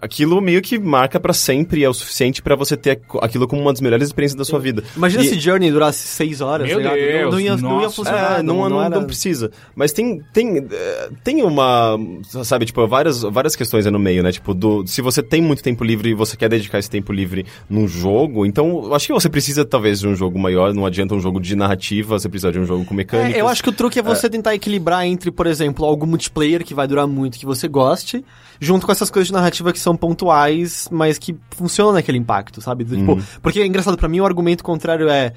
aquilo 0.00 0.40
meio 0.40 0.62
que 0.62 0.78
marca 0.78 1.18
pra 1.18 1.32
sempre 1.32 1.82
é 1.82 1.88
o 1.88 1.92
suficiente 1.94 2.40
pra 2.40 2.54
você 2.54 2.76
ter 2.76 2.90
aqu- 2.92 3.18
aquilo 3.20 3.48
como 3.48 3.60
uma 3.62 3.72
das 3.72 3.80
melhores 3.80 4.06
experiências 4.06 4.38
da 4.38 4.44
sua 4.44 4.58
vida. 4.58 4.82
Imagina 4.96 5.24
E- 5.24 5.28
se 5.28 5.38
Journey 5.40 5.70
durasse 5.72 6.06
seis 6.06 6.40
horas, 6.40 6.68
Meu 6.68 6.80
tá 6.82 6.94
ligado? 6.94 6.98
Não- 6.98 7.08
Deus, 7.18 7.32
não, 7.32 7.40
ia, 7.40 7.56
não 7.56 7.82
ia 7.82 7.90
funcionar. 7.90 8.38
É, 8.38 8.42
não, 8.42 8.68
não, 8.68 8.80
era- 8.80 8.96
não 9.00 9.04
precisa. 9.06 9.50
Mas 9.74 9.92
tem, 9.92 10.22
tem, 10.32 10.58
eh, 10.58 11.10
tem 11.24 11.42
uma, 11.42 11.98
sabe, 12.44 12.64
tipo, 12.64 12.86
várias, 12.86 13.22
várias 13.22 13.56
questões 13.56 13.86
aí 13.86 13.92
no 13.92 13.98
meio, 13.98 14.22
né? 14.22 14.30
Tipo, 14.30 14.54
do, 14.54 14.86
se 14.86 15.00
você 15.02 15.22
tem 15.22 15.42
muito 15.42 15.62
tempo 15.62 15.82
livre 15.82 16.10
e 16.10 16.14
você 16.14 16.36
quer 16.36 16.48
dedicar 16.48 16.78
esse 16.78 16.90
tempo 16.90 17.12
livre 17.12 17.44
num 17.68 17.88
jogo, 17.88 18.46
então 18.46 18.84
eu 18.84 18.94
acho 18.94 19.06
que 19.06 19.12
você 19.12 19.28
precisa 19.28 19.64
talvez 19.64 20.00
de 20.00 20.06
um 20.08 20.14
jogo 20.14 20.38
maior, 20.38 20.72
não 20.72 20.86
adianta 20.86 21.14
um 21.14 21.20
jogo 21.20 21.40
de 21.40 21.56
narrativa, 21.56 22.18
você 22.18 22.28
precisa 22.28 22.52
de 22.52 22.58
um 22.60 22.64
jogo 22.64 22.84
com 22.84 22.94
mecânica. 22.94 23.36
É, 23.36 23.40
eu 23.40 23.48
acho 23.48 23.62
que 23.62 23.68
o 23.68 23.72
truque 23.72 23.98
é 23.98 24.02
você 24.02 24.28
tentar 24.30 24.54
equilibrar 24.54 25.04
entre, 25.06 25.30
por 25.30 25.46
exemplo, 25.46 25.84
algo 25.84 26.06
multiplayer 26.06 26.64
que 26.64 26.72
vai 26.74 26.86
durar 26.86 27.06
muito, 27.06 27.38
que 27.38 27.44
você 27.46 27.66
goste, 27.66 28.24
junto 28.60 28.86
com 28.86 28.92
essas 28.92 29.10
coisas 29.10 29.26
de 29.28 29.32
narrativa 29.32 29.72
que 29.72 29.78
são 29.78 29.87
pontuais, 29.96 30.88
mas 30.90 31.18
que 31.18 31.36
funcionam 31.50 31.92
naquele 31.92 32.18
impacto, 32.18 32.60
sabe? 32.60 32.84
Tipo, 32.84 33.18
porque 33.42 33.60
é 33.60 33.66
engraçado, 33.66 33.96
pra 33.96 34.08
mim 34.08 34.20
o 34.20 34.26
argumento 34.26 34.64
contrário 34.64 35.08
é 35.08 35.32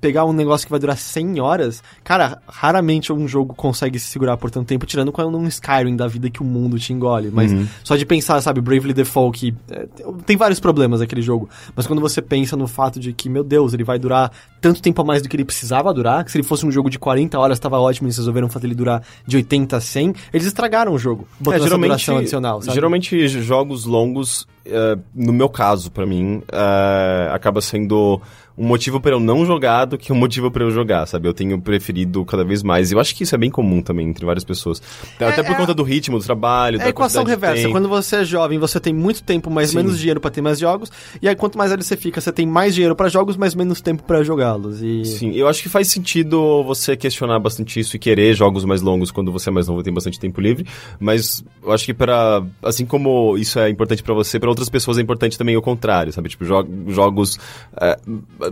pegar 0.00 0.24
um 0.24 0.32
negócio 0.32 0.66
que 0.66 0.70
vai 0.70 0.80
durar 0.80 0.96
100 0.96 1.40
horas, 1.40 1.82
cara, 2.02 2.40
raramente 2.48 3.12
um 3.12 3.28
jogo 3.28 3.54
consegue 3.54 3.98
se 3.98 4.06
segurar 4.06 4.36
por 4.36 4.50
tanto 4.50 4.66
tempo, 4.66 4.86
tirando 4.86 5.12
quando 5.12 5.36
um 5.36 5.46
Skyrim 5.46 5.94
da 5.94 6.06
vida 6.06 6.30
que 6.30 6.40
o 6.40 6.44
mundo 6.44 6.78
te 6.78 6.92
engole. 6.92 7.30
Mas 7.30 7.52
só 7.84 7.96
de 7.96 8.06
pensar, 8.06 8.40
sabe, 8.40 8.60
Bravely 8.60 8.92
Default, 8.94 9.38
que 9.38 9.54
é, 9.70 9.86
tem 10.24 10.36
vários 10.36 10.58
problemas 10.58 11.00
aquele 11.00 11.22
jogo, 11.22 11.48
mas 11.76 11.86
quando 11.86 12.00
você 12.00 12.22
pensa 12.22 12.56
no 12.56 12.66
fato 12.66 12.98
de 12.98 13.12
que, 13.12 13.28
meu 13.28 13.44
Deus, 13.44 13.74
ele 13.74 13.84
vai 13.84 13.98
durar 13.98 14.30
tanto 14.60 14.80
tempo 14.80 15.00
a 15.02 15.04
mais 15.04 15.22
do 15.22 15.28
que 15.28 15.36
ele 15.36 15.44
precisava 15.44 15.92
durar, 15.92 16.24
que 16.24 16.30
se 16.30 16.38
ele 16.38 16.46
fosse 16.46 16.64
um 16.66 16.70
jogo 16.70 16.88
de 16.90 16.98
40 16.98 17.38
horas 17.38 17.58
tava 17.58 17.78
ótimo 17.78 18.06
e 18.06 18.08
eles 18.08 18.16
resolveram 18.18 18.48
fazer 18.48 18.66
ele 18.66 18.74
durar 18.74 19.02
de 19.26 19.36
80 19.36 19.76
a 19.76 19.80
100, 19.80 20.14
eles 20.32 20.46
estragaram 20.46 20.92
o 20.92 20.98
jogo, 20.98 21.26
botando 21.38 21.60
É, 21.60 21.64
geralmente, 21.64 21.88
duração 21.90 22.16
adicional, 22.18 22.62
sabe? 22.62 22.74
geralmente 22.74 23.28
jogos 23.28 23.84
longos, 23.84 24.46
eh, 24.64 24.98
no 25.14 25.32
meu 25.32 25.48
caso, 25.48 25.90
pra 25.90 26.04
mim, 26.06 26.42
eh, 26.52 27.30
acaba 27.32 27.60
sendo 27.60 28.20
um 28.60 28.66
motivo 28.66 29.00
pra 29.00 29.12
eu 29.12 29.20
não 29.20 29.46
jogar 29.46 29.86
do 29.86 29.96
que 29.96 30.12
um 30.12 30.16
motivo 30.16 30.50
pra 30.50 30.62
eu 30.62 30.70
jogar, 30.70 31.06
sabe? 31.06 31.26
Eu 31.26 31.32
tenho 31.32 31.58
preferido 31.58 32.22
cada 32.26 32.44
vez 32.44 32.62
mais. 32.62 32.92
Eu 32.92 33.00
acho 33.00 33.14
que 33.16 33.22
isso 33.22 33.34
é 33.34 33.38
bem 33.38 33.50
comum 33.50 33.80
também 33.80 34.06
entre 34.06 34.26
várias 34.26 34.44
pessoas. 34.44 34.82
Até 35.18 35.42
por 35.42 35.52
é- 35.52 35.54
conta 35.54 35.72
do 35.72 35.82
ritmo 35.82 36.18
do 36.18 36.24
trabalho, 36.24 36.76
É 36.76 36.78
da 36.80 36.84
a 36.84 36.88
equação 36.90 37.24
reversa. 37.24 37.70
Quando 37.70 37.88
você 37.88 38.16
é 38.16 38.24
jovem, 38.24 38.58
você 38.58 38.78
tem 38.78 38.92
muito 38.92 39.22
tempo, 39.22 39.50
mas 39.50 39.70
Sim. 39.70 39.76
menos 39.78 39.98
dinheiro 39.98 40.20
pra 40.20 40.30
ter 40.30 40.42
mais 40.42 40.58
jogos. 40.58 40.92
E 41.22 41.26
aí, 41.28 41.34
quanto 41.34 41.56
mais 41.56 41.70
velho 41.70 41.82
você 41.82 41.96
fica, 41.96 42.20
você 42.20 42.30
tem 42.30 42.46
mais 42.46 42.74
dinheiro 42.74 42.94
pra 42.94 43.08
jogos, 43.08 43.34
mas 43.36 43.54
menos 43.54 43.80
tempo 43.80 44.02
pra 44.02 44.22
jogá-los. 44.22 44.82
E... 44.82 45.06
Sim, 45.06 45.32
eu 45.34 45.48
acho 45.48 45.62
que 45.62 45.68
faz 45.70 45.88
sentido 45.88 46.62
você 46.64 46.94
questionar 46.96 47.38
bastante 47.38 47.80
isso 47.80 47.96
e 47.96 47.98
querer 47.98 48.34
jogos 48.34 48.66
mais 48.66 48.82
longos 48.82 49.10
quando 49.10 49.32
você 49.32 49.48
é 49.48 49.52
mais 49.52 49.68
novo 49.68 49.80
e 49.80 49.84
tem 49.84 49.94
bastante 49.94 50.20
tempo 50.20 50.38
livre, 50.38 50.66
mas 50.98 51.42
eu 51.62 51.72
acho 51.72 51.86
que 51.86 51.94
para 51.94 52.42
assim 52.62 52.84
como 52.84 53.38
isso 53.38 53.58
é 53.58 53.70
importante 53.70 54.02
pra 54.02 54.12
você, 54.12 54.38
pra 54.38 54.50
outras 54.50 54.68
pessoas 54.68 54.98
é 54.98 55.00
importante 55.00 55.38
também 55.38 55.56
o 55.56 55.62
contrário, 55.62 56.12
sabe? 56.12 56.28
Tipo, 56.28 56.44
jo- 56.44 56.66
jogos 56.88 57.38
é, 57.80 57.98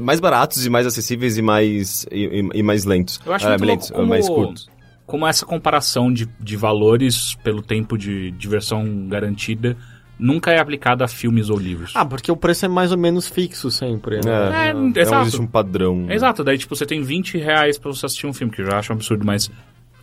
mais 0.00 0.20
baratos 0.20 0.64
e 0.64 0.70
mais 0.70 0.86
acessíveis 0.86 1.36
e 1.38 1.42
mais 1.42 2.06
e, 2.10 2.48
e- 2.54 2.62
mais 2.62 2.84
lentos. 2.84 3.20
Eu 3.24 3.32
acho 3.32 3.46
Ah, 3.46 3.50
muito 3.50 3.64
lentos, 3.64 3.90
louco 3.90 3.96
como, 4.00 4.08
mais 4.08 4.28
curtos. 4.28 4.70
como 5.06 5.26
essa 5.26 5.44
comparação 5.46 6.12
de, 6.12 6.28
de 6.40 6.56
valores 6.56 7.34
pelo 7.42 7.62
tempo 7.62 7.96
de 7.98 8.30
diversão 8.32 9.06
garantida 9.08 9.76
nunca 10.18 10.50
é 10.50 10.58
aplicada 10.58 11.04
a 11.04 11.08
filmes 11.08 11.48
ou 11.48 11.56
livros. 11.58 11.92
Ah, 11.94 12.04
porque 12.04 12.30
o 12.32 12.36
preço 12.36 12.64
é 12.64 12.68
mais 12.68 12.90
ou 12.90 12.98
menos 12.98 13.28
fixo 13.28 13.70
sempre. 13.70 14.16
né? 14.24 14.70
É, 14.70 14.74
não, 14.74 14.88
exato. 14.88 15.10
não 15.14 15.22
existe 15.22 15.40
um 15.40 15.46
padrão. 15.46 16.06
Exato, 16.10 16.42
daí 16.42 16.58
tipo, 16.58 16.74
você 16.74 16.84
tem 16.84 17.02
20 17.02 17.38
reais 17.38 17.78
pra 17.78 17.92
você 17.92 18.04
assistir 18.06 18.26
um 18.26 18.32
filme, 18.32 18.52
que 18.52 18.60
eu 18.60 18.66
já 18.66 18.78
acho 18.78 18.92
um 18.92 18.96
absurdo, 18.96 19.24
mas 19.24 19.48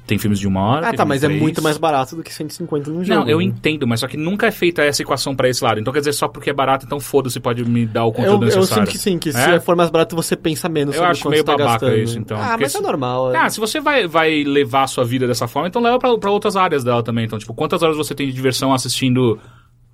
tem 0.07 0.17
filmes 0.19 0.39
de 0.39 0.47
uma 0.47 0.61
hora. 0.61 0.89
Ah, 0.89 0.93
tá, 0.93 1.03
mas 1.05 1.21
de 1.21 1.25
é 1.25 1.29
três. 1.29 1.41
muito 1.41 1.61
mais 1.61 1.77
barato 1.77 2.15
do 2.15 2.21
que 2.23 2.33
150 2.33 2.91
num 2.91 3.03
jogo. 3.03 3.19
Não, 3.21 3.27
eu 3.29 3.39
né? 3.39 3.43
entendo, 3.45 3.87
mas 3.87 3.99
só 4.01 4.07
que 4.07 4.15
nunca 4.17 4.47
é 4.47 4.51
feita 4.51 4.83
essa 4.83 5.01
equação 5.01 5.35
pra 5.35 5.49
esse 5.49 5.63
lado. 5.63 5.79
Então 5.79 5.91
quer 5.91 5.99
dizer, 5.99 6.13
só 6.13 6.27
porque 6.27 6.49
é 6.49 6.53
barato, 6.53 6.85
então 6.85 6.99
foda-se, 6.99 7.39
pode 7.39 7.65
me 7.65 7.85
dar 7.85 8.05
o 8.05 8.09
Eu, 8.09 8.11
conteúdo 8.13 8.43
eu 8.43 8.45
necessário. 8.55 8.85
sinto 8.85 8.91
que 8.91 8.97
sim, 8.97 9.17
que 9.17 9.31
se 9.31 9.37
É? 9.39 9.59
for 9.59 9.75
mais 9.75 9.89
barato 9.89 10.15
você 10.15 10.35
pensa 10.35 10.69
menos 10.69 10.93
Eu 10.95 10.99
sobre 10.99 11.11
acho 11.11 11.29
meio 11.29 11.43
tá 11.43 11.51
babaca 11.57 11.85
gastando. 11.87 11.97
isso, 12.03 12.19
então, 12.19 12.37
Ah, 12.39 12.55
mas 12.59 12.71
se- 12.71 12.77
é 12.77 12.81
normal. 12.81 13.33
é. 13.33 13.37
Ah, 13.37 13.49
se 13.49 13.59
você 13.59 13.79
vai, 13.79 14.07
vai 14.07 14.43
levar 14.43 14.83
a 14.83 14.87
sua 14.87 15.03
vida 15.03 15.25
dessa 15.27 15.47
forma, 15.47 15.67
então 15.67 15.81
leva 15.81 15.97
pra, 15.97 16.17
pra 16.17 16.29
outras 16.31 16.55
áreas 16.55 16.83
dela 16.83 17.01
também. 17.01 17.25
Então, 17.25 17.39
tipo, 17.39 17.53
quantas 17.53 17.81
horas 17.81 17.97
você 17.97 18.13
tem 18.13 18.27
de 18.27 18.33
diversão 18.33 18.73
assistindo 18.73 19.39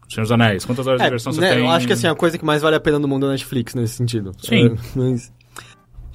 Senhor 0.10 0.24
dos 0.24 0.32
Anéis? 0.34 0.66
Quantas 0.66 0.86
horas 0.88 1.00
de 1.00 1.04
É, 1.06 1.08
diversão 1.08 1.32
você 1.32 1.40
né, 1.40 1.50
tem? 1.54 1.60
Eu 1.60 1.70
acho 1.70 1.88
que 1.88 1.94
assim, 1.94 2.08
a 2.08 2.14
coisa 2.16 2.38
que 2.38 2.44
mais 2.44 2.62
vale 2.62 2.76
a 2.76 2.80
pena 2.82 3.00
no 3.00 3.08
mundo 3.08 3.28
é 3.28 3.30
Netflix 3.30 3.74
nesse 3.76 3.94
sentido. 3.96 4.34
Sim. 4.40 4.76
É, 4.76 5.00
mas- 5.00 5.32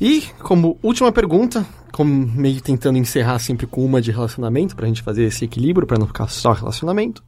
E, 0.00 0.22
como 0.40 0.78
última 0.82 1.10
pergunta, 1.10 1.66
como 1.90 2.10
meio 2.12 2.60
tentando 2.60 2.98
encerrar 2.98 3.38
sempre 3.38 3.66
com 3.66 3.82
uma 3.82 4.00
de 4.00 4.10
relacionamento, 4.10 4.76
pra 4.76 4.86
gente 4.86 5.02
fazer 5.02 5.24
esse 5.24 5.44
equilíbrio, 5.44 5.86
pra 5.86 5.98
não 5.98 6.06
ficar 6.06 6.28
só 6.28 6.52
relacionamento, 6.52 7.24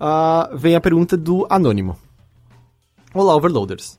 ah, 0.00 0.50
vem 0.54 0.74
a 0.74 0.80
pergunta 0.80 1.16
do 1.16 1.46
Anônimo. 1.48 1.96
Olá, 3.14 3.36
Overloaders. 3.36 3.96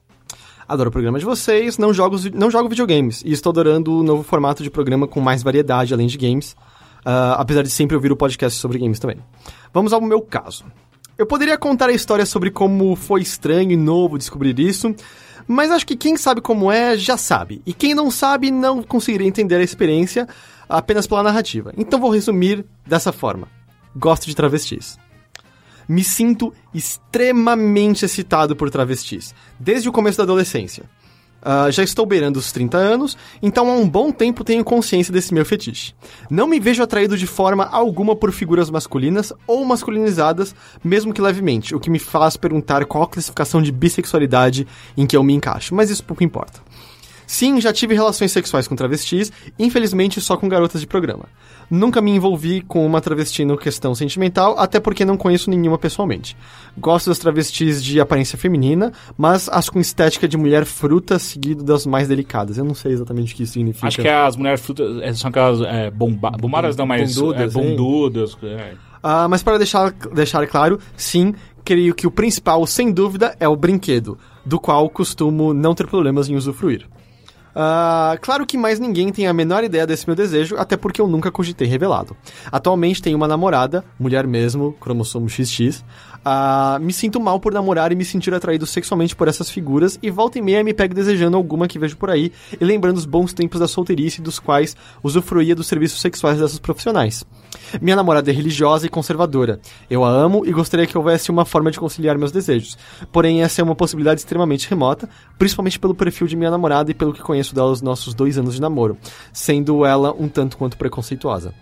Adoro 0.67 0.89
o 0.89 0.91
programa 0.91 1.19
de 1.19 1.23
vocês, 1.23 1.77
não 1.77 1.93
jogo, 1.93 2.17
não 2.33 2.51
jogo 2.51 2.67
videogames, 2.67 3.21
e 3.23 3.31
estou 3.31 3.51
adorando 3.51 3.99
o 3.99 4.03
novo 4.03 4.23
formato 4.23 4.61
de 4.61 4.69
programa 4.69 5.07
com 5.07 5.21
mais 5.21 5.41
variedade 5.41 5.93
além 5.93 6.07
de 6.07 6.17
games, 6.17 6.53
ah, 7.05 7.35
apesar 7.39 7.61
de 7.61 7.69
sempre 7.69 7.95
ouvir 7.95 8.11
o 8.11 8.17
podcast 8.17 8.59
sobre 8.59 8.77
games 8.77 8.99
também. 8.99 9.19
Vamos 9.73 9.93
ao 9.93 10.01
meu 10.01 10.21
caso. 10.21 10.65
Eu 11.17 11.25
poderia 11.25 11.57
contar 11.57 11.87
a 11.87 11.93
história 11.93 12.25
sobre 12.25 12.51
como 12.51 12.93
foi 12.97 13.21
estranho 13.21 13.71
e 13.71 13.77
novo 13.77 14.17
descobrir 14.17 14.59
isso, 14.59 14.93
mas 15.47 15.71
acho 15.71 15.85
que 15.85 15.95
quem 15.95 16.17
sabe 16.17 16.41
como 16.41 16.71
é 16.71 16.97
já 16.97 17.17
sabe, 17.17 17.61
e 17.65 17.73
quem 17.73 17.93
não 17.93 18.09
sabe 18.09 18.51
não 18.51 18.81
conseguiria 18.81 19.27
entender 19.27 19.55
a 19.55 19.63
experiência 19.63 20.27
apenas 20.67 21.07
pela 21.07 21.23
narrativa. 21.23 21.73
Então 21.77 21.99
vou 21.99 22.09
resumir 22.11 22.65
dessa 22.85 23.11
forma: 23.11 23.47
gosto 23.95 24.25
de 24.25 24.35
travestis. 24.35 24.97
Me 25.87 26.03
sinto 26.03 26.51
extremamente 26.73 28.05
excitado 28.05 28.55
por 28.55 28.71
travestis, 28.71 29.35
desde 29.59 29.87
o 29.87 29.91
começo 29.91 30.17
da 30.17 30.23
adolescência. 30.23 30.83
Ah, 31.47 31.69
já 31.69 31.83
estou 31.83 32.07
beirando 32.07 32.39
os 32.39 32.51
30 32.51 32.75
anos, 32.75 33.15
então 33.39 33.69
há 33.69 33.73
um 33.73 33.87
bom 33.87 34.11
tempo 34.11 34.43
tenho 34.43 34.63
consciência 34.63 35.13
desse 35.13 35.31
meu 35.31 35.45
fetiche. 35.45 35.93
Não 36.27 36.47
me 36.47 36.59
vejo 36.59 36.81
atraído 36.81 37.15
de 37.15 37.27
forma 37.27 37.65
alguma 37.65 38.15
por 38.15 38.31
figuras 38.31 38.71
masculinas 38.71 39.31
ou 39.45 39.63
masculinizadas, 39.63 40.55
mesmo 40.83 41.13
que 41.13 41.21
levemente, 41.21 41.75
o 41.75 41.79
que 41.79 41.87
me 41.87 41.99
faz 41.99 42.35
perguntar 42.35 42.83
qual 42.85 43.03
a 43.03 43.07
classificação 43.07 43.61
de 43.61 43.71
bissexualidade 43.71 44.65
em 44.97 45.05
que 45.05 45.15
eu 45.15 45.23
me 45.23 45.35
encaixo, 45.35 45.75
mas 45.75 45.91
isso 45.91 46.03
pouco 46.03 46.23
importa. 46.23 46.59
Sim, 47.27 47.61
já 47.61 47.71
tive 47.71 47.93
relações 47.93 48.31
sexuais 48.31 48.67
com 48.67 48.75
travestis, 48.75 49.31
infelizmente 49.59 50.19
só 50.21 50.37
com 50.37 50.49
garotas 50.49 50.81
de 50.81 50.87
programa. 50.87 51.25
Nunca 51.69 52.01
me 52.01 52.11
envolvi 52.11 52.61
com 52.61 52.85
uma 52.85 53.01
travesti 53.01 53.43
no 53.43 53.57
questão 53.57 53.95
sentimental, 53.95 54.55
até 54.57 54.79
porque 54.79 55.03
não 55.03 55.17
conheço 55.17 55.49
nenhuma 55.49 55.77
pessoalmente. 55.77 56.37
Gosto 56.77 57.09
das 57.09 57.19
travestis 57.19 57.83
de 57.83 57.99
aparência 57.99 58.37
feminina, 58.37 58.91
mas 59.17 59.49
as 59.49 59.69
com 59.69 59.79
estética 59.79 60.27
de 60.27 60.37
mulher 60.37 60.65
fruta, 60.65 61.17
seguido 61.17 61.63
das 61.63 61.85
mais 61.85 62.07
delicadas. 62.07 62.57
Eu 62.57 62.65
não 62.65 62.75
sei 62.75 62.93
exatamente 62.93 63.33
o 63.33 63.35
que 63.35 63.43
isso 63.43 63.53
significa. 63.53 63.87
Acho 63.87 64.01
que 64.01 64.07
as 64.07 64.35
mulheres 64.35 64.61
frutas 64.61 65.01
é, 65.01 65.13
são 65.13 65.29
aquelas 65.29 65.61
é, 65.61 65.89
bomba, 65.89 66.31
bombadas, 66.31 66.75
não, 66.75 66.85
mas 66.85 67.15
Bundudas, 67.15 67.55
é, 67.55 67.59
hein? 67.59 67.69
bundudas. 67.75 68.37
é. 68.43 68.73
Ah, 69.01 69.27
mas 69.27 69.43
para 69.43 69.59
deixar, 69.59 69.91
deixar 70.13 70.47
claro, 70.47 70.79
sim, 70.97 71.33
creio 71.63 71.93
que 71.93 72.07
o 72.07 72.11
principal, 72.11 72.65
sem 72.65 72.91
dúvida, 72.91 73.35
é 73.39 73.47
o 73.47 73.55
brinquedo, 73.55 74.17
do 74.43 74.59
qual 74.59 74.89
costumo 74.89 75.53
não 75.53 75.75
ter 75.75 75.87
problemas 75.87 76.27
em 76.27 76.35
usufruir. 76.35 76.87
Ah, 77.55 78.17
claro 78.21 78.45
que 78.45 78.57
mais 78.57 78.79
ninguém 78.79 79.13
tem 79.13 79.27
a 79.27 79.33
menor 79.33 79.63
ideia 79.63 79.87
desse 79.87 80.05
meu 80.05 80.15
desejo, 80.15 80.57
até 80.57 80.75
porque 80.75 80.99
eu 80.99 81.07
nunca 81.07 81.31
cogitei 81.31 81.67
revelado. 81.67 82.15
Atualmente 82.51 83.01
tenho 83.01 83.15
uma 83.15 83.27
namorada, 83.27 83.83
mulher 83.97 84.27
mesmo, 84.27 84.73
cromossomo 84.73 85.29
XX. 85.29 85.83
Ah, 86.27 86.79
me 86.81 86.91
sinto 86.91 87.19
mal 87.19 87.39
por 87.39 87.53
namorar 87.53 87.91
e 87.91 87.95
me 87.95 88.03
sentir 88.03 88.33
atraído 88.33 88.65
sexualmente 88.65 89.15
por 89.15 89.27
essas 89.27 89.47
figuras, 89.47 89.99
e 90.01 90.09
volta 90.09 90.39
e 90.39 90.41
meia 90.41 90.63
me 90.63 90.73
pego 90.73 90.95
desejando 90.95 91.37
alguma 91.37 91.67
que 91.67 91.77
vejo 91.77 91.95
por 91.97 92.09
aí, 92.09 92.31
e 92.59 92.65
lembrando 92.65 92.97
os 92.97 93.05
bons 93.05 93.31
tempos 93.31 93.59
da 93.59 93.67
solteirice 93.67 94.23
dos 94.23 94.39
quais 94.39 94.75
usufruía 95.03 95.53
dos 95.53 95.67
serviços 95.67 96.01
sexuais 96.01 96.39
dessas 96.39 96.57
profissionais. 96.57 97.23
Minha 97.79 97.95
namorada 97.95 98.31
é 98.31 98.33
religiosa 98.33 98.87
e 98.87 98.89
conservadora. 98.89 99.59
Eu 99.87 100.03
a 100.03 100.09
amo 100.09 100.43
e 100.47 100.51
gostaria 100.51 100.87
que 100.87 100.97
houvesse 100.97 101.29
uma 101.29 101.45
forma 101.45 101.69
de 101.69 101.79
conciliar 101.79 102.17
meus 102.17 102.31
desejos. 102.31 102.75
Porém, 103.11 103.43
essa 103.43 103.61
é 103.61 103.63
uma 103.63 103.75
possibilidade 103.75 104.21
extremamente 104.21 104.67
remota, 104.67 105.07
principalmente 105.37 105.79
pelo 105.79 105.93
perfil 105.93 106.25
de 106.25 106.35
minha 106.35 106.49
namorada 106.49 106.89
e 106.89 106.95
pelo 106.95 107.13
que 107.13 107.21
conheço 107.21 107.53
dela 107.53 107.69
os 107.69 107.83
nossos 107.83 108.15
dois 108.15 108.35
anos 108.35 108.55
de 108.55 108.61
namoro, 108.61 108.97
sendo 109.31 109.85
ela 109.85 110.11
um 110.17 110.27
tanto 110.27 110.57
quanto 110.57 110.75
preconceituosa. 110.75 111.53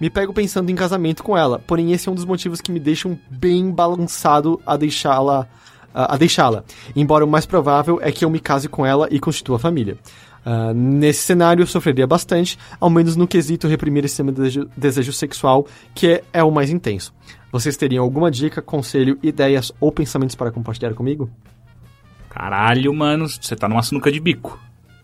Me 0.00 0.08
pego 0.08 0.32
pensando 0.32 0.70
em 0.70 0.74
casamento 0.74 1.22
com 1.22 1.36
ela, 1.36 1.58
porém 1.58 1.92
esse 1.92 2.08
é 2.08 2.12
um 2.12 2.14
dos 2.14 2.24
motivos 2.24 2.60
que 2.60 2.72
me 2.72 2.80
deixam 2.80 3.18
bem 3.30 3.70
balançado 3.70 4.60
a 4.64 4.76
deixá-la 4.76 5.46
a 5.92 6.14
a 6.14 6.16
deixá-la. 6.16 6.64
Embora 6.94 7.24
o 7.24 7.28
mais 7.28 7.44
provável 7.44 7.98
é 8.00 8.12
que 8.12 8.24
eu 8.24 8.30
me 8.30 8.38
case 8.38 8.68
com 8.68 8.86
ela 8.86 9.08
e 9.10 9.18
constitua 9.18 9.58
família. 9.58 9.98
Ah, 10.44 10.72
nesse 10.72 11.22
cenário 11.22 11.62
eu 11.62 11.66
sofreria 11.66 12.06
bastante, 12.06 12.58
ao 12.78 12.88
menos 12.88 13.16
no 13.16 13.26
quesito 13.26 13.68
reprimir 13.68 14.04
esse 14.04 14.22
desejo, 14.22 14.70
desejo 14.76 15.12
sexual, 15.12 15.66
que 15.94 16.06
é, 16.06 16.24
é 16.32 16.42
o 16.42 16.50
mais 16.50 16.70
intenso. 16.70 17.12
Vocês 17.52 17.76
teriam 17.76 18.04
alguma 18.04 18.30
dica, 18.30 18.62
conselho, 18.62 19.18
ideias 19.22 19.72
ou 19.80 19.90
pensamentos 19.90 20.36
para 20.36 20.50
compartilhar 20.50 20.94
comigo? 20.94 21.28
Caralho, 22.28 22.94
mano, 22.94 23.28
você 23.28 23.56
tá 23.56 23.68
numa 23.68 23.82
sinuca 23.82 24.10
de 24.10 24.20
bico. 24.20 24.58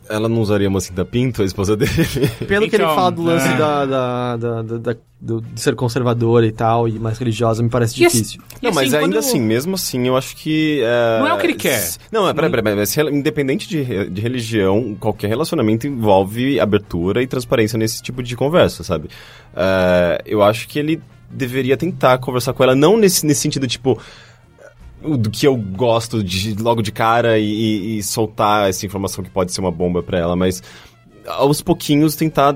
Ela 0.09 0.29
não 0.29 0.41
usaria 0.41 0.69
uma 0.69 0.81
cinta 0.81 1.05
pinto, 1.05 1.43
a 1.43 1.45
esposa 1.45 1.77
dele? 1.77 1.91
Pelo 2.47 2.69
que 2.69 2.77
ele 2.77 2.83
Então, 2.85 2.95
fala 2.95 3.11
do 3.11 3.23
lance 3.23 3.47
é. 3.49 3.57
da, 3.57 3.85
da, 3.85 4.37
da, 4.37 4.63
da- 4.63 4.79
da- 4.79 4.97
do- 5.21 5.41
de 5.41 5.61
ser 5.61 5.75
conservadora 5.75 6.47
e 6.47 6.53
tal, 6.53 6.87
e 6.89 6.99
mais 6.99 7.19
religiosa, 7.19 7.63
me 7.63 7.69
parece 7.69 8.01
E 8.01 8.07
assim- 8.07 8.19
difícil. 8.19 8.43
e 8.61 8.65
não, 8.67 8.73
mas 8.73 8.89
assim, 8.89 8.97
ainda 9.05 9.17
quando- 9.17 9.19
assim, 9.19 9.41
mesmo 9.41 9.75
assim, 9.75 10.07
eu 10.07 10.17
acho 10.17 10.37
que... 10.37 10.81
é, 10.83 11.19
Não 11.21 11.29
é 11.29 11.35
o 11.35 11.39
que 11.39 11.47
ele 11.47 11.55
quer. 11.55 11.83
Não, 12.13 12.29
é, 12.29 12.35
peraí, 12.35 12.51
peraí, 12.51 12.63
peraí, 12.65 12.79
mas 12.79 12.95
rela- 12.95 13.11
independente 13.11 13.69
de, 13.69 14.09
de 14.11 14.21
religião, 14.21 14.95
qualquer 15.01 15.29
relacionamento 15.29 15.87
envolve 15.87 16.61
abertura 16.61 17.23
e 17.23 17.27
transparência 17.27 17.79
nesse 17.79 18.03
tipo 18.03 18.23
de 18.23 18.37
conversa, 18.37 18.85
sabe? 18.85 19.09
É, 19.55 20.23
eu 20.27 20.43
acho 20.43 20.69
que 20.69 20.79
ele 20.79 21.01
deveria 21.31 21.77
tentar 21.77 22.19
conversar 22.19 22.53
com 22.53 22.63
ela, 22.63 22.75
não 22.77 22.97
nesse, 22.97 23.25
nesse 23.27 23.41
sentido, 23.41 23.67
tipo... 23.67 23.99
Do 25.17 25.31
que 25.31 25.47
eu 25.47 25.57
gosto 25.57 26.23
de 26.25 26.55
logo 26.55 26.83
de 26.83 26.91
cara 26.91 27.39
e, 27.39 27.99
e- 27.99 28.03
soltar 28.03 28.69
essa 28.69 28.85
informação 28.87 29.23
que 29.23 29.31
pode 29.31 29.53
ser 29.53 29.61
uma 29.61 29.71
bomba 29.71 30.03
pra 30.03 30.19
ela, 30.19 30.35
mas 30.35 30.63
aos 31.27 31.61
pouquinhos 31.63 32.17
tentar 32.17 32.55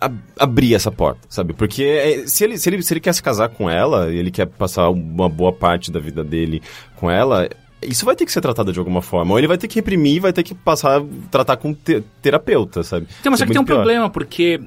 ab- 0.00 0.18
abrir 0.38 0.74
essa 0.74 0.90
porta, 0.90 1.20
sabe? 1.28 1.52
Porque 1.52 1.82
é, 1.84 2.26
se, 2.26 2.44
ele, 2.44 2.58
se, 2.58 2.68
ele, 2.68 2.82
se 2.82 2.92
ele 2.92 3.00
quer 3.00 3.12
se 3.14 3.22
casar 3.22 3.48
com 3.48 3.68
ela, 3.70 4.12
e 4.12 4.16
ele 4.16 4.30
quer 4.30 4.46
passar 4.46 4.88
uma 4.90 5.28
boa 5.28 5.52
parte 5.52 5.90
da 5.90 6.00
vida 6.00 6.22
dele 6.24 6.62
com 6.96 7.10
ela, 7.10 7.48
isso 7.82 8.04
vai 8.04 8.14
ter 8.16 8.24
que 8.26 8.32
ser 8.32 8.40
tratado 8.40 8.72
de 8.72 8.78
alguma 8.78 9.00
forma. 9.02 9.32
Ou 9.32 9.38
ele 9.38 9.46
vai 9.48 9.56
ter 9.58 9.68
que 9.68 9.76
reprimir, 9.76 10.20
vai 10.20 10.32
ter 10.32 10.42
que 10.42 10.54
passar, 10.54 11.02
tratar 11.30 11.56
com 11.56 11.72
te- 11.72 12.02
terapeuta, 12.22 12.82
sabe? 12.82 13.06
Então, 13.20 13.30
mas 13.30 13.40
é 13.40 13.46
que 13.46 13.52
tem 13.52 13.60
um 13.60 13.64
pior. 13.64 13.76
problema, 13.76 14.10
porque 14.10 14.60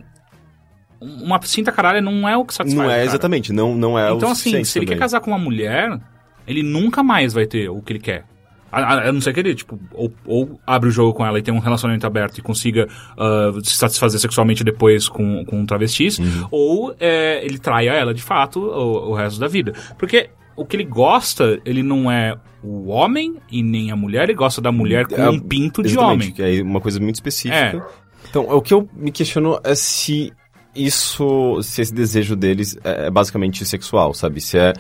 uma 1.02 1.42
cinta 1.44 1.72
caralho 1.72 2.02
não 2.02 2.28
é 2.28 2.38
o 2.38 2.46
que 2.46 2.54
satisfaz 2.54 2.78
Não 2.78 2.92
é 2.92 2.96
cara. 2.96 3.06
exatamente, 3.06 3.52
não, 3.52 3.76
não 3.76 4.00
é 4.00 4.12
o 4.12 4.18
Então, 4.18 4.30
assim, 4.32 4.64
se 4.64 4.80
ele 4.80 4.86
quer 4.86 4.92
também. 4.94 5.00
casar 5.00 5.20
com 5.20 5.32
uma 5.32 5.38
mulher, 5.40 6.00
ele 6.48 6.64
nunca 6.64 7.04
mais 7.04 7.34
vai 7.34 7.46
ter 7.46 7.70
o 7.70 7.82
que 7.82 7.94
ele 7.94 8.00
quer. 8.00 8.26
A, 8.72 8.80
a, 8.82 9.10
a 9.10 9.12
não 9.12 9.22
ser 9.22 9.34
que 9.34 9.40
ele, 9.40 9.54
tipo, 9.54 9.80
ou, 9.94 10.12
ou 10.26 10.60
abre 10.66 10.90
o 10.90 10.92
jogo 10.92 11.14
com 11.14 11.24
ela 11.24 11.38
e 11.38 11.44
tem 11.44 11.54
um 11.54 11.60
relacionamento 11.60 12.08
aberto 12.08 12.40
e 12.40 12.42
consiga 12.42 12.88
ah, 13.18 13.52
se 13.64 13.76
satisfazer 13.76 14.20
sexualmente 14.20 14.64
depois 14.64 15.08
com, 15.08 15.46
com 15.46 15.64
travestis, 15.66 16.18
Uhum. 16.18 16.48
ou 16.50 16.96
é, 17.00 17.46
ele 17.46 17.60
traia 17.60 17.92
ela 17.92 18.14
de 18.16 18.24
fato 18.24 18.60
o, 18.60 19.12
o 19.12 19.14
resto 19.14 19.40
da 19.40 19.48
vida. 19.48 19.74
Porque 19.98 20.30
o 20.56 20.66
que 20.66 20.76
ele 20.76 20.86
gosta, 20.86 21.60
ele 21.64 21.84
não 21.84 22.12
é 22.12 22.36
o 22.64 22.88
homem 22.90 23.36
e 23.52 23.62
nem 23.62 23.92
a 23.92 23.96
mulher, 23.96 24.24
ele 24.24 24.34
gosta 24.34 24.60
da 24.60 24.72
mulher 24.72 25.06
com 25.06 25.22
É, 25.22 25.30
um 25.30 25.40
pinto 25.40 25.84
de 25.84 25.96
homem. 26.00 26.32
que 26.32 26.42
é 26.42 26.62
uma 26.64 26.82
coisa 26.82 27.00
muito 27.00 27.16
específica. 27.16 27.56
É. 27.78 27.82
Então, 28.28 28.48
o 28.50 28.60
que 28.62 28.74
eu 28.74 28.90
me 28.96 29.12
questiono 29.12 29.60
é 29.64 29.76
se 29.76 30.34
isso, 30.76 31.62
se 31.62 31.82
esse 31.82 31.94
desejo 31.94 32.36
deles 32.36 32.76
é 32.84 33.06
é 33.06 33.10
basicamente 33.12 33.64
sexual, 33.66 34.14
sabe? 34.14 34.42
Se 34.42 34.58
é 34.58 34.74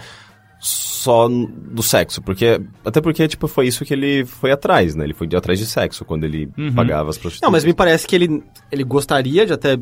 só 0.65 1.27
do 1.27 1.83
sexo, 1.83 2.21
porque 2.21 2.61
até 2.85 3.01
porque 3.01 3.27
tipo 3.27 3.47
foi 3.49 3.67
isso 3.67 3.83
que 3.83 3.93
ele 3.93 4.23
foi 4.25 4.51
atrás, 4.51 4.95
né? 4.95 5.03
Ele 5.03 5.13
foi 5.13 5.27
de 5.27 5.35
atrás 5.35 5.59
de 5.59 5.65
sexo 5.65 6.05
quando 6.05 6.23
ele 6.23 6.49
Uhum. 6.57 6.73
pagava 6.73 7.09
as 7.09 7.17
prostitutas. 7.17 7.45
Não, 7.45 7.51
mas 7.51 7.65
me 7.65 7.73
parece 7.73 8.07
que 8.07 8.15
ele, 8.15 8.41
ele 8.71 8.83
gostaria 8.85 9.45
de 9.45 9.51
até. 9.51 9.77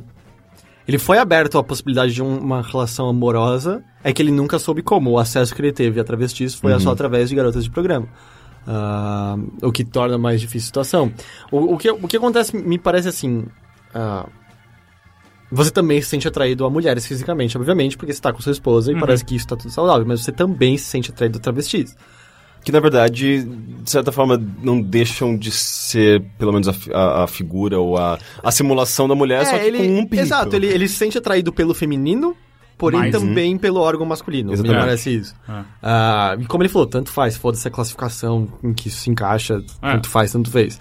Ele 0.88 0.98
foi 0.98 1.20
aberto 1.20 1.60
à 1.60 1.64
possibilidade 1.64 2.12
de 2.14 2.24
um- 2.24 2.40
uma 2.40 2.64
relação 2.64 3.08
amorosa, 3.08 3.84
é 4.04 4.12
que 4.12 4.20
ele 4.24 4.32
nunca 4.32 4.58
soube 4.58 4.82
como. 4.82 5.12
O 5.12 5.20
acesso 5.20 5.54
que 5.54 5.62
ele 5.62 5.72
teve 5.72 6.00
a 6.00 6.04
travestis 6.04 6.56
foi 6.56 6.78
só 6.80 6.90
através 6.92 7.30
de 7.30 7.36
garotas 7.36 7.64
de 7.64 7.70
programa. 7.70 8.08
Ah, 8.68 9.38
o 9.62 9.72
que 9.72 9.84
torna 9.84 10.18
mais 10.18 10.42
difícil 10.42 10.66
a 10.66 10.68
situação. 10.68 11.14
O, 11.52 11.76
o, 11.76 11.78
que, 11.78 11.90
o 11.92 12.08
que 12.08 12.18
acontece, 12.18 12.58
me 12.58 12.80
parece 12.80 13.08
assim. 13.08 13.46
ah, 13.94 14.28
você 15.52 15.70
também 15.72 16.02
se 16.02 16.08
sente 16.10 16.28
atraído 16.28 16.66
a 16.66 16.70
mulheres 16.70 17.06
fisicamente, 17.06 17.58
obviamente, 17.58 17.98
porque 17.98 18.14
você 18.14 18.22
tá 18.22 18.32
com 18.32 18.42
sua 18.42 18.52
esposa 18.54 18.92
e 18.92 19.00
parece 19.00 19.26
que 19.26 19.36
isso 19.36 19.48
tá 19.48 19.56
tudo 19.58 19.70
saudável, 19.72 20.06
mas 20.08 20.24
você 20.24 20.32
também 20.32 20.78
se 20.78 20.86
sente 20.86 21.12
atraído 21.12 21.38
a 21.38 21.42
travestis. 21.42 21.96
que 22.64 22.72
na 22.72 22.80
verdade, 22.80 23.44
de 23.44 23.90
certa 23.90 24.12
forma, 24.12 24.40
não 24.62 24.80
deixam 24.80 25.36
de 25.36 25.52
ser, 25.52 26.22
pelo 26.38 26.52
menos, 26.54 26.68
a, 26.68 26.74
a- 26.94 27.24
a 27.24 27.28
figura 27.28 27.80
ou 27.80 27.98
a, 27.98 28.20
a 28.44 28.52
simulação 28.52 29.08
da 29.08 29.16
mulher, 29.16 29.46
só 29.46 29.58
que 29.58 29.66
ele, 29.66 29.78
com 29.80 30.00
um 30.00 30.06
pinto. 30.06 30.22
Exato, 30.22 30.56
ele, 30.56 30.68
ele 30.68 30.88
se 30.88 30.94
sente 30.96 31.18
atraído 31.18 31.52
pelo 31.52 31.74
feminino, 31.74 32.36
porém 32.78 33.00
Mas, 33.00 33.12
também 33.12 33.58
pelo 33.58 33.80
órgão 33.80 34.06
masculino. 34.06 34.50
Me 34.50 34.54
Exatamente. 34.54 34.80
parece 34.80 35.10
isso. 35.16 35.36
É. 35.50 35.62
Ah, 35.82 36.38
e 36.40 36.46
como 36.46 36.62
ele 36.62 36.70
falou, 36.70 36.88
tanto 36.88 37.10
faz, 37.12 37.36
foda-se 37.36 37.68
a 37.68 37.72
classificação 37.72 38.48
em 38.64 38.74
que 38.74 38.90
isso 38.90 39.00
se 39.00 39.10
encaixa, 39.10 39.62
É. 39.82 39.94
tanto 39.94 40.08
faz, 40.08 40.32
tanto 40.32 40.52
fez. 40.52 40.80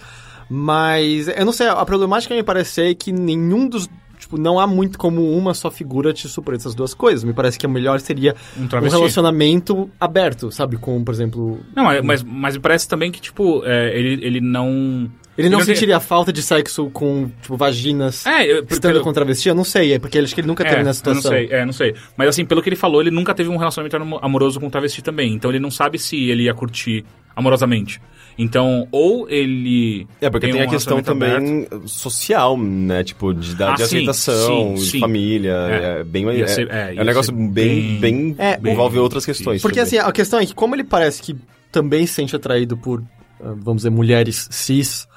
Mas, 0.49 1.27
eu 1.29 1.45
não 1.45 1.53
sei, 1.53 1.67
a 1.67 1.83
problemática 1.85 2.35
me 2.35 2.43
parece 2.43 2.93
que 2.95 3.11
nenhum 3.11 3.67
dos. 3.67 3.89
Tipo, 4.31 4.41
não 4.41 4.57
há 4.59 4.65
muito 4.65 4.97
como 4.97 5.29
uma 5.37 5.53
só 5.53 5.69
figura 5.69 6.13
te 6.13 6.29
suprir 6.29 6.55
essas 6.57 6.73
duas 6.73 6.93
coisas. 6.93 7.23
Me 7.23 7.33
parece 7.33 7.59
que 7.59 7.65
a 7.65 7.69
melhor 7.69 7.99
seria 7.99 8.33
Um 8.57 8.63
um 8.63 8.89
relacionamento 8.89 9.89
aberto, 9.99 10.51
sabe? 10.51 10.77
Com, 10.77 11.03
por 11.03 11.13
exemplo. 11.13 11.59
Não, 11.75 11.83
mas, 12.03 12.23
mas, 12.23 12.53
me 12.55 12.59
parece 12.61 12.87
também 12.87 13.11
que, 13.11 13.19
tipo, 13.19 13.61
é, 13.65 13.97
ele, 13.97 14.25
ele 14.25 14.41
não... 14.41 15.11
Ele 15.37 15.49
não 15.49 15.59
tem- 15.59 15.67
sentiria 15.73 15.99
falta 15.99 16.31
de 16.31 16.41
sexo 16.41 16.89
com, 16.91 17.29
tipo, 17.41 17.55
vaginas 17.57 18.25
É, 18.25 18.45
eu, 18.45 18.63
estando 18.69 18.93
pelo- 18.93 19.03
com 19.03 19.13
travesti? 19.13 19.47
Eu 19.49 19.55
não 19.55 19.63
sei, 19.63 19.93
é 19.93 19.99
porque 19.99 20.19
acho 20.19 20.35
que 20.35 20.41
ele 20.41 20.47
nunca 20.47 20.63
teve 20.63 20.81
É, 20.81 20.83
nessa 20.83 21.01
eu 21.09 21.13
não 21.13 21.21
situação. 21.21 21.31
sei, 21.47 21.47
é, 21.57 21.65
não 21.65 21.73
sei. 21.73 21.95
Mas 22.17 22.29
assim, 22.29 22.45
pelo 22.45 22.61
que 22.61 22.69
ele 22.69 22.75
falou, 22.75 23.01
ele 23.01 23.11
nunca 23.11 23.33
teve 23.33 23.49
um 23.49 23.55
relacionamento 23.57 23.95
amo- 23.95 24.19
amoroso 24.21 24.59
com 24.59 24.69
travesti 24.69 25.01
também. 25.01 25.33
Então 25.33 25.49
ele 25.49 25.59
não 25.59 25.71
sabe 25.71 25.97
se 25.97 26.17
ele 26.29 26.43
ia 26.43 26.53
curtir 26.53 27.05
amorosamente. 27.35 28.01
Então, 28.43 28.87
ou 28.91 29.29
ele. 29.29 30.07
É, 30.19 30.29
porque 30.29 30.47
tem, 30.51 30.59
um 30.59 30.63
a 30.63 30.67
questão 30.67 31.01
também 31.03 31.67
social, 31.85 32.57
né? 32.57 33.03
Tipo, 33.03 33.33
de, 33.33 33.53
da, 33.55 33.71
Ah, 33.71 33.75
de 33.75 33.85
sim, 33.87 33.97
aceitação, 33.97 34.75
sim, 34.77 34.83
de 34.83 34.89
sim. 34.89 34.99
família. 34.99 35.51
É. 35.53 35.99
É, 35.99 36.03
bem, 36.03 36.27
é, 36.27 36.47
ser- 36.47 36.69
é, 36.71 36.95
é 36.95 37.01
um 37.01 37.05
negócio 37.05 37.31
bem, 37.33 37.99
bem- 37.99 38.33
bem, 38.33 38.35
É, 38.39 38.59
envolve 38.71 38.93
bem 38.95 39.03
outras 39.03 39.25
questões. 39.25 39.61
Porque 39.61 39.79
também. 39.79 39.99
assim, 39.99 40.09
a 40.09 40.11
questão 40.11 40.39
é 40.39 40.45
que 40.45 40.55
como 40.55 40.75
ele 40.75 40.83
parece 40.83 41.21
que 41.21 41.35
também 41.71 42.05
se 42.07 42.13
sente 42.15 42.35
atraído 42.35 42.75
por, 42.77 43.03
ah, 43.39 43.53
vamos 43.57 43.77
dizer, 43.83 43.91
mulheres 43.91 44.47
cis, 44.49 45.07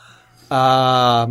ah, 0.50 1.28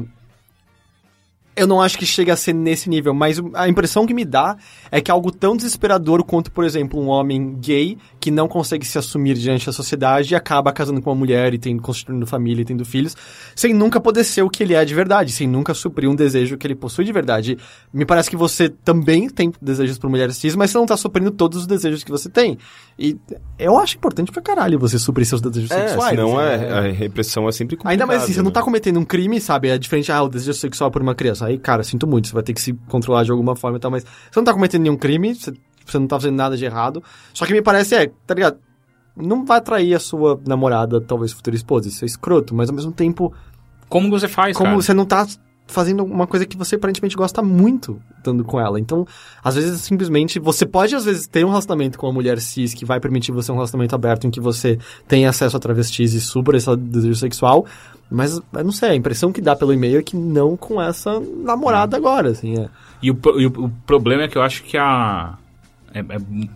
Eu 1.56 1.68
não 1.68 1.80
acho 1.80 2.00
que 2.00 2.06
chega 2.06 2.34
a 2.34 2.36
ser 2.36 2.52
nesse 2.52 2.90
nível, 2.90 3.14
mas 3.14 3.40
a 3.54 3.70
impressão 3.70 4.08
que 4.08 4.14
me 4.14 4.26
dá 4.26 4.58
é 4.92 5.00
que 5.00 5.12
algo 5.12 5.32
tão 5.32 5.56
desesperador 5.56 6.24
quanto, 6.24 6.52
por 6.52 6.64
exemplo, 6.64 7.00
um 7.00 7.10
homem 7.10 7.56
gay 7.60 7.96
que 8.20 8.32
não 8.32 8.48
consegue 8.48 8.84
se 8.84 8.98
assumir 8.98 9.36
diante 9.36 9.68
da 9.68 9.72
sociedade 9.72 10.34
e 10.34 10.36
acaba 10.36 10.72
casando 10.72 11.00
com 11.00 11.12
uma 11.12 11.16
mulher 11.16 11.54
e 11.54 11.60
tendo, 11.60 11.80
constituindo 11.80 12.26
família 12.26 12.64
e 12.64 12.66
tendo 12.66 12.84
filhos, 12.84 13.16
sem 13.56 13.72
nunca 13.72 14.02
poder 14.02 14.24
ser 14.24 14.42
o 14.42 14.50
que 14.50 14.64
ele 14.64 14.74
é 14.74 14.84
de 14.84 14.96
verdade, 14.96 15.32
sem 15.32 15.48
nunca 15.48 15.76
suprir 15.76 16.10
um 16.10 16.16
desejo 16.16 16.58
que 16.58 16.66
ele 16.66 16.74
possui 16.74 17.06
de 17.06 17.14
verdade. 17.14 17.56
Me 17.94 18.04
parece 18.04 18.32
que 18.32 18.36
você 18.36 18.68
também 18.68 19.30
tem 19.30 19.54
desejos 19.62 20.00
por 20.00 20.10
mulheres 20.10 20.38
cis, 20.38 20.56
mas 20.56 20.72
você 20.72 20.80
não 20.80 20.88
tá 20.88 20.98
suprindo 20.98 21.30
todos 21.30 21.60
os 21.60 21.68
desejos 21.68 22.04
que 22.04 22.10
você 22.10 22.30
tem. 22.30 22.58
E 22.98 23.18
eu 23.58 23.78
acho 23.80 23.96
importante 23.98 24.32
pra 24.32 24.42
caralho 24.42 24.78
você 24.78 25.00
suprir 25.00 25.26
seus 25.26 25.42
desejos 25.42 25.72
É, 25.72 25.88
sexuais. 25.88 26.10
senão 26.12 26.38
né? 26.38 26.68
é, 26.68 26.72
a 26.72 26.82
repressão 26.92 27.48
é 27.48 27.52
sempre 27.52 27.76
complicada. 27.76 27.94
Ainda 27.94 28.06
mais 28.06 28.24
assim, 28.24 28.34
você 28.34 28.40
não 28.42 28.50
né? 28.50 28.54
tá 28.54 28.62
cometendo 28.62 29.00
um 29.00 29.06
crime, 29.06 29.42
sabe? 29.42 29.70
É 29.70 29.78
diferente, 29.78 30.12
ah, 30.12 30.22
o 30.22 30.30
desejo 30.30 30.54
sexual 30.58 30.92
por 30.92 31.02
uma 31.02 31.16
criança. 31.16 31.46
Aí, 31.48 31.58
cara, 31.58 31.84
sinto 31.84 32.06
muito, 32.06 32.28
você 32.28 32.34
vai 32.34 32.44
ter 32.44 32.54
que 32.54 32.62
se 32.62 32.74
controlar 32.88 33.24
de 33.24 33.32
alguma 33.32 33.56
forma 33.56 33.78
e 33.78 33.80
tal, 33.80 33.90
mas 33.90 34.04
você 34.04 34.40
não 34.40 34.44
tá 34.44 34.54
cometendo 34.54 34.84
nenhum 34.84 34.96
crime, 34.98 35.34
você, 35.34 35.54
você 35.86 35.98
não 35.98 36.08
tá 36.08 36.20
fazendo 36.20 36.36
nada 36.36 36.56
de 36.56 36.64
errado. 36.66 37.04
Só 37.34 37.46
que 37.46 37.54
me 37.54 37.62
parece, 37.62 37.96
é, 37.96 38.12
tá 38.28 38.34
ligado? 38.36 38.58
Não 39.16 39.44
vai 39.46 39.58
atrair 39.58 39.94
a 39.96 40.00
sua 40.00 40.40
namorada, 40.46 41.02
talvez 41.02 41.32
futura 41.34 41.56
esposa, 41.56 41.88
isso 41.88 42.04
é 42.04 42.08
escroto, 42.08 42.54
mas 42.56 42.70
ao 42.70 42.76
mesmo 42.76 42.92
tempo, 42.92 43.34
Como 43.90 44.10
você 44.10 44.28
faz, 44.28 44.56
como 44.58 44.70
cara? 44.72 44.82
você 44.82 44.94
não 44.94 45.06
tá 45.06 45.26
fazendo 45.66 46.04
uma 46.04 46.28
coisa 46.28 46.46
que 46.46 46.58
você 46.58 46.76
aparentemente 46.76 47.16
gosta 47.16 47.42
muito 47.42 48.00
estando 48.18 48.44
com 48.44 48.60
ela. 48.60 48.80
Então, 48.80 49.08
às 49.44 49.56
vezes, 49.56 49.82
simplesmente, 49.82 50.40
você 50.40 50.66
pode, 50.66 50.94
às 50.96 51.06
vezes, 51.06 51.26
ter 51.28 51.44
um 51.46 51.50
relacionamento 51.50 51.98
com 51.98 52.06
uma 52.08 52.14
mulher 52.14 52.40
cis 52.40 52.74
que 52.74 52.86
vai 52.86 53.00
permitir 53.00 53.32
você 53.32 53.52
um 53.52 53.56
relacionamento 53.56 53.96
aberto 53.96 54.28
em 54.28 54.32
que 54.32 54.40
você 54.40 54.78
tem 55.08 55.26
acesso 55.26 55.56
a 55.58 55.60
travestis 55.60 56.14
e 56.14 56.22
supra 56.22 56.58
esse 56.58 56.76
desejo 56.76 57.16
sexual, 57.16 57.66
mas, 58.12 58.40
não 58.64 58.72
sei, 58.72 58.90
a 58.90 58.96
impressão 58.96 59.32
que 59.32 59.42
dá 59.42 59.56
pelo 59.56 59.74
e-mail 59.74 60.00
é 60.00 60.04
que 60.04 60.16
não 60.16 60.56
com 60.56 60.82
essa 60.82 61.20
namorada 61.20 61.98
agora, 61.98 62.30
assim, 62.30 62.60
é. 62.60 62.70
E 63.02 63.10
o, 63.10 63.18
e 63.40 63.46
o- 63.48 63.72
problema 63.86 64.24
é 64.24 64.28
que 64.28 64.38
eu 64.38 64.42
acho 64.42 64.64
que 64.64 64.78
a. 64.78 65.38
É, 65.94 66.00
é- 66.00 66.48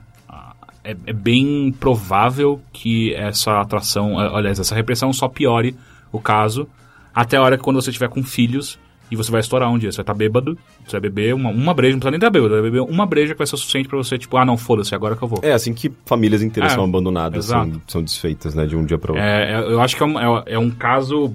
é- 0.91 0.97
é 1.07 1.13
bem 1.13 1.73
provável 1.77 2.61
que 2.71 3.13
essa 3.15 3.59
atração, 3.59 4.17
aliás, 4.19 4.57
essa 4.59 4.73
repressão 4.75 5.11
só 5.11 5.27
piore 5.27 5.75
o 6.11 6.19
caso 6.19 6.67
até 7.13 7.35
a 7.35 7.41
hora 7.41 7.57
que 7.57 7.63
quando 7.63 7.81
você 7.81 7.91
tiver 7.91 8.07
com 8.07 8.23
filhos 8.23 8.79
e 9.09 9.15
você 9.15 9.31
vai 9.31 9.39
estourar 9.41 9.71
um 9.71 9.77
dia. 9.77 9.91
Você 9.91 9.97
vai 9.97 10.03
estar 10.03 10.13
bêbado, 10.13 10.57
você 10.85 10.91
vai 10.91 11.01
beber 11.01 11.33
uma, 11.33 11.49
uma 11.49 11.73
breja, 11.73 11.93
não 11.93 11.99
precisa 11.99 12.11
nem 12.11 12.17
estar 12.17 12.29
bêbado, 12.29 12.53
vai 12.53 12.61
beber 12.63 12.81
uma 12.81 13.05
breja 13.05 13.33
que 13.33 13.37
vai 13.37 13.47
ser 13.47 13.55
o 13.55 13.57
suficiente 13.57 13.87
pra 13.87 13.97
você, 13.97 14.17
tipo, 14.17 14.35
ah, 14.37 14.45
não, 14.45 14.57
foda-se, 14.57 14.93
agora 14.93 15.15
que 15.15 15.23
eu 15.23 15.27
vou. 15.27 15.39
É, 15.43 15.53
assim 15.53 15.73
que 15.73 15.91
famílias 16.05 16.41
inteiras 16.41 16.71
É, 16.71 16.75
são 16.75 16.83
abandonadas, 16.83 17.45
são, 17.45 17.81
são 17.87 18.03
desfeitas, 18.03 18.53
né, 18.55 18.65
de 18.65 18.75
um 18.75 18.85
dia 18.85 18.97
para 18.97 19.11
outro. 19.13 19.25
É, 19.25 19.53
é, 19.53 19.59
eu 19.61 19.81
acho 19.81 19.95
que 19.95 20.03
é 20.03 20.05
um, 20.05 20.19
é- 20.39 20.43
é 20.47 20.59
um 20.59 20.69
caso 20.71 21.33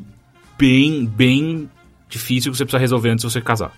bem, 0.59 1.07
bem 1.07 1.68
difícil 2.09 2.52
que 2.52 2.59
você 2.59 2.65
precisa 2.65 2.78
resolver 2.81 3.10
antes 3.10 3.25
de 3.25 3.31
você 3.33 3.41
casar. 3.41 3.73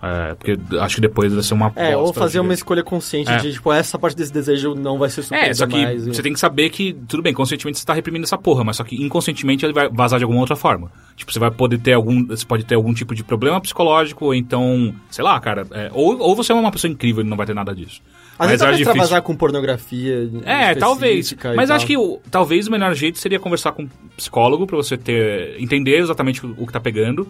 É, 0.00 0.34
porque 0.36 0.56
acho 0.78 0.94
que 0.94 1.00
depois 1.00 1.32
vai 1.32 1.42
ser 1.42 1.54
uma 1.54 1.72
É, 1.74 1.96
ou 1.96 2.12
fazer 2.12 2.38
uma 2.38 2.54
escolha 2.54 2.84
consciente 2.84 3.30
É. 3.32 3.36
de, 3.38 3.52
tipo, 3.54 3.72
essa 3.72 3.98
parte 3.98 4.16
desse 4.16 4.32
desejo 4.32 4.74
não 4.76 4.96
vai 4.96 5.08
ser 5.10 5.22
suprida 5.22 5.46
É, 5.46 5.52
só 5.52 5.66
que 5.66 5.76
mais. 5.82 6.06
e- 6.06 6.14
você 6.14 6.22
tem 6.22 6.32
que 6.32 6.38
saber 6.38 6.70
que, 6.70 6.92
tudo 7.08 7.20
bem, 7.20 7.34
conscientemente 7.34 7.80
você 7.80 7.84
tá 7.84 7.94
reprimindo 7.94 8.24
essa 8.24 8.38
porra, 8.38 8.62
mas 8.62 8.76
só 8.76 8.84
que 8.84 8.94
inconscientemente 9.02 9.66
ele 9.66 9.72
vai 9.72 9.88
vazar 9.88 10.18
de 10.20 10.24
alguma 10.24 10.40
outra 10.40 10.54
forma. 10.54 10.88
Tipo, 11.16 11.32
você 11.32 11.40
vai 11.40 11.50
poder 11.50 11.78
ter 11.80 11.94
algum. 11.94 12.24
Você 12.28 12.46
pode 12.46 12.64
ter 12.64 12.76
algum 12.76 12.94
tipo 12.94 13.12
de 13.12 13.24
problema 13.24 13.60
psicológico, 13.60 14.26
ou 14.26 14.34
então, 14.34 14.94
sei 15.10 15.24
lá, 15.24 15.40
cara. 15.40 15.66
é, 15.72 15.90
ou, 15.92 16.16
ou 16.20 16.36
você 16.36 16.52
é 16.52 16.54
uma 16.54 16.70
pessoa 16.70 16.88
incrível 16.90 17.24
e 17.24 17.26
não 17.26 17.36
vai 17.36 17.44
ter 17.46 17.54
nada 17.54 17.74
disso. 17.74 18.00
Às 18.38 18.50
vezes 18.50 18.62
acho 18.62 18.70
pra 18.70 18.78
extravasar 18.92 19.22
com 19.22 19.34
pornografia 19.34 20.30
É, 20.44 20.76
talvez. 20.76 21.32
e 21.32 21.36
Mas 21.56 21.72
acho 21.72 21.84
que 21.84 21.96
o- 21.96 22.20
talvez 22.30 22.68
o 22.68 22.70
melhor 22.70 22.94
jeito 22.94 23.18
seria 23.18 23.40
conversar 23.40 23.72
com 23.72 23.82
um 23.82 23.88
psicólogo 24.16 24.64
pra 24.64 24.76
você 24.76 24.96
ter. 24.96 25.56
entender 25.60 25.98
exatamente 25.98 26.46
o, 26.46 26.54
o 26.56 26.64
que 26.66 26.72
tá 26.72 26.78
pegando. 26.78 27.26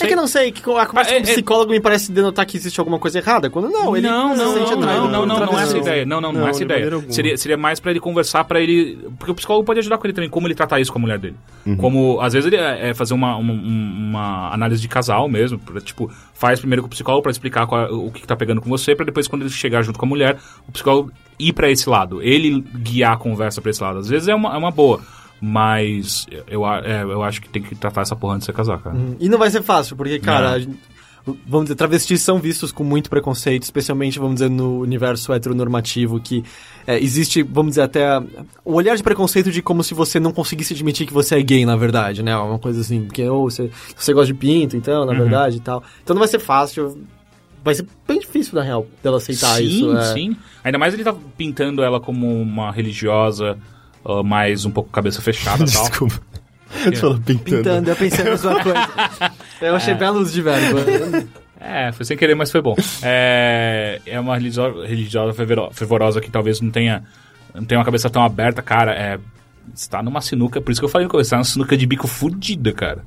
É 0.00 0.06
que 0.06 0.12
eu 0.12 0.16
não 0.16 0.26
sei, 0.26 0.50
que 0.52 0.60
a 0.60 0.86
conversa 0.86 1.10
Ah, 1.10 1.14
com 1.14 1.18
é- 1.18 1.20
o 1.20 1.22
psicólogo 1.22 1.70
me 1.70 1.80
parece 1.80 2.10
denotar 2.10 2.44
que 2.46 2.56
existe 2.56 2.78
alguma 2.80 2.98
coisa 2.98 3.18
errada, 3.18 3.48
quando 3.48 3.68
não, 3.70 3.96
ele 3.96 4.08
não, 4.08 4.32
se 4.36 4.42
não, 4.42 4.52
sente 4.54 4.70
não, 4.72 4.78
atraído 4.78 5.02
não, 5.08 5.26
não, 5.26 5.26
não, 5.26 5.46
não 5.46 5.58
é 5.58 5.62
essa 5.62 5.78
ideia. 5.78 6.04
Não, 6.04 6.20
não, 6.20 6.32
não, 6.32 6.40
Não, 6.40 6.46
é 6.46 6.50
essa 6.50 6.58
de 6.58 6.64
ideia. 6.64 6.90
Seria, 7.12 7.36
seria 7.36 7.56
mais 7.56 7.78
pra 7.80 7.90
ele 7.92 8.00
conversar 8.00 8.44
pra 8.44 8.60
ele. 8.60 8.98
Porque 9.18 9.30
o 9.30 9.34
psicólogo 9.34 9.64
pode 9.64 9.78
ajudar 9.80 9.98
com 9.98 10.06
ele 10.06 10.14
também, 10.14 10.28
como 10.30 10.46
ele 10.46 10.54
tratar 10.54 10.80
isso 10.80 10.92
com 10.92 10.98
a 10.98 11.02
mulher 11.02 11.18
dele. 11.18 11.36
Como, 11.76 12.20
às 12.20 12.32
vezes, 12.32 12.46
ele 12.52 12.56
é 12.56 12.88
é 12.90 12.94
fazer 12.94 13.14
uma, 13.14 13.36
uma, 13.36 13.52
uma 13.52 14.52
análise 14.54 14.80
de 14.80 14.88
casal 14.88 15.28
mesmo. 15.28 15.58
Pra, 15.58 15.80
tipo, 15.80 16.10
faz 16.34 16.58
primeiro 16.60 16.82
com 16.82 16.86
o 16.86 16.90
psicólogo 16.90 17.22
pra 17.22 17.30
explicar 17.30 17.66
qual 17.66 17.86
é- 17.86 17.90
o 17.90 18.10
que, 18.10 18.20
que 18.22 18.26
tá 18.26 18.36
pegando 18.36 18.60
com 18.60 18.68
você, 18.68 18.94
pra 18.94 19.04
depois, 19.04 19.28
quando 19.28 19.42
ele 19.42 19.50
chegar 19.50 19.82
junto 19.82 19.98
com 19.98 20.06
a 20.06 20.08
mulher, 20.08 20.38
o 20.68 20.72
psicólogo 20.72 21.12
ir 21.38 21.52
pra 21.52 21.70
esse 21.70 21.88
lado. 21.88 22.22
Ele 22.22 22.60
guiar 22.74 23.12
a 23.12 23.16
conversa 23.16 23.60
pra 23.60 23.70
esse 23.70 23.82
lado. 23.82 23.98
Às 24.00 24.08
vezes 24.08 24.28
é 24.28 24.34
uma, 24.34 24.54
é 24.54 24.56
uma 24.58 24.70
boa. 24.70 25.00
Mas 25.40 26.26
eu, 26.48 26.66
é, 26.66 27.02
eu 27.02 27.22
acho 27.22 27.40
que 27.40 27.48
tem 27.48 27.62
que 27.62 27.74
tratar 27.74 28.02
essa 28.02 28.16
porra 28.16 28.34
antes 28.34 28.46
de 28.46 28.52
você 28.52 28.56
casar, 28.56 28.78
cara. 28.78 28.96
E 29.20 29.28
não 29.28 29.38
vai 29.38 29.50
ser 29.50 29.62
fácil, 29.62 29.96
porque, 29.96 30.18
cara, 30.18 30.58
gente- 30.58 30.78
vamos 31.46 31.66
dizer, 31.66 31.74
travestis 31.76 32.22
são 32.22 32.38
vistos 32.38 32.72
com 32.72 32.82
muito 32.82 33.10
preconceito, 33.10 33.62
especialmente, 33.62 34.18
vamos 34.18 34.34
dizer, 34.36 34.50
no 34.50 34.80
universo 34.80 35.32
heteronormativo, 35.32 36.18
que 36.20 36.44
é, 36.86 36.98
existe, 36.98 37.42
vamos 37.42 37.72
dizer, 37.72 37.82
até 37.82 38.18
o 38.64 38.74
olhar 38.74 38.96
de 38.96 39.02
preconceito 39.02 39.50
de 39.50 39.60
como 39.62 39.82
se 39.84 39.94
você 39.94 40.18
não 40.18 40.32
conseguisse 40.32 40.72
admitir 40.74 41.06
que 41.06 41.12
você 41.12 41.36
é 41.36 41.42
gay, 41.42 41.64
na 41.64 41.76
verdade, 41.76 42.22
né? 42.22 42.36
Uma 42.36 42.58
coisa 42.58 42.80
assim, 42.80 43.04
porque 43.04 43.28
ou 43.28 43.50
você, 43.50 43.70
você 43.96 44.12
gosta 44.12 44.32
de 44.32 44.34
pinto, 44.38 44.76
então, 44.76 45.04
na 45.04 45.12
verdade, 45.12 45.58
e 45.58 45.60
tal. 45.60 45.82
Então 46.02 46.14
não 46.14 46.20
vai 46.20 46.28
ser 46.28 46.38
fácil, 46.38 46.98
vai 47.62 47.74
ser 47.74 47.86
bem 48.06 48.18
difícil, 48.18 48.54
na 48.54 48.62
real, 48.62 48.86
dela 49.02 49.18
aceitar 49.18 49.56
sim, 49.56 49.64
isso. 49.64 49.96
é. 49.96 50.12
sim. 50.14 50.36
Ainda 50.64 50.78
mais 50.78 50.94
ele 50.94 51.04
tá 51.04 51.14
pintando 51.36 51.82
ela 51.82 52.00
como 52.00 52.40
uma 52.40 52.72
religiosa, 52.72 53.58
ah, 54.04 54.22
mais 54.22 54.64
um 54.64 54.70
pouco 54.70 54.90
cabeça 54.90 55.20
fechada 55.22 55.64
e 55.64 55.70
tal. 55.72 55.82
Desculpa. 55.88 56.20
Você 56.70 56.96
falou 56.96 57.18
pintando. 57.18 57.56
Pintando, 57.56 57.90
eu 57.90 57.96
pensei 57.96 58.24
na 58.24 58.30
mesma 58.30 58.62
coisa. 58.62 58.88
Eu 59.60 59.74
achei 59.74 59.94
bela 59.94 60.18
luz 60.18 60.32
de 60.32 60.40
verbo. 60.42 60.78
É, 61.60 61.90
foi 61.90 62.04
sem 62.04 62.16
querer, 62.16 62.36
mas 62.36 62.50
foi 62.52 62.60
bom. 62.62 62.76
É, 63.02 64.00
é 64.06 64.20
uma 64.20 64.36
religiosa, 64.36 64.86
religiosa 64.86 65.32
fervoro- 65.34 65.70
fervorosa 65.72 66.20
que 66.20 66.30
talvez 66.30 66.60
não 66.60 66.70
tenha, 66.70 67.02
não 67.54 67.64
tenha 67.64 67.78
uma 67.78 67.84
cabeça 67.84 68.08
tão 68.08 68.22
aberta, 68.22 68.62
cara. 68.62 68.92
É, 68.94 69.18
está 69.74 70.00
numa 70.02 70.20
sinuca, 70.20 70.60
por 70.60 70.70
isso 70.70 70.80
que 70.80 70.84
eu 70.84 70.88
falei 70.88 71.06
no 71.06 71.10
começo, 71.10 71.26
está 71.26 71.36
numa 71.36 71.44
sinuca 71.44 71.76
de 71.76 71.86
bico 71.86 72.06
fudida, 72.06 72.72
cara. 72.72 73.04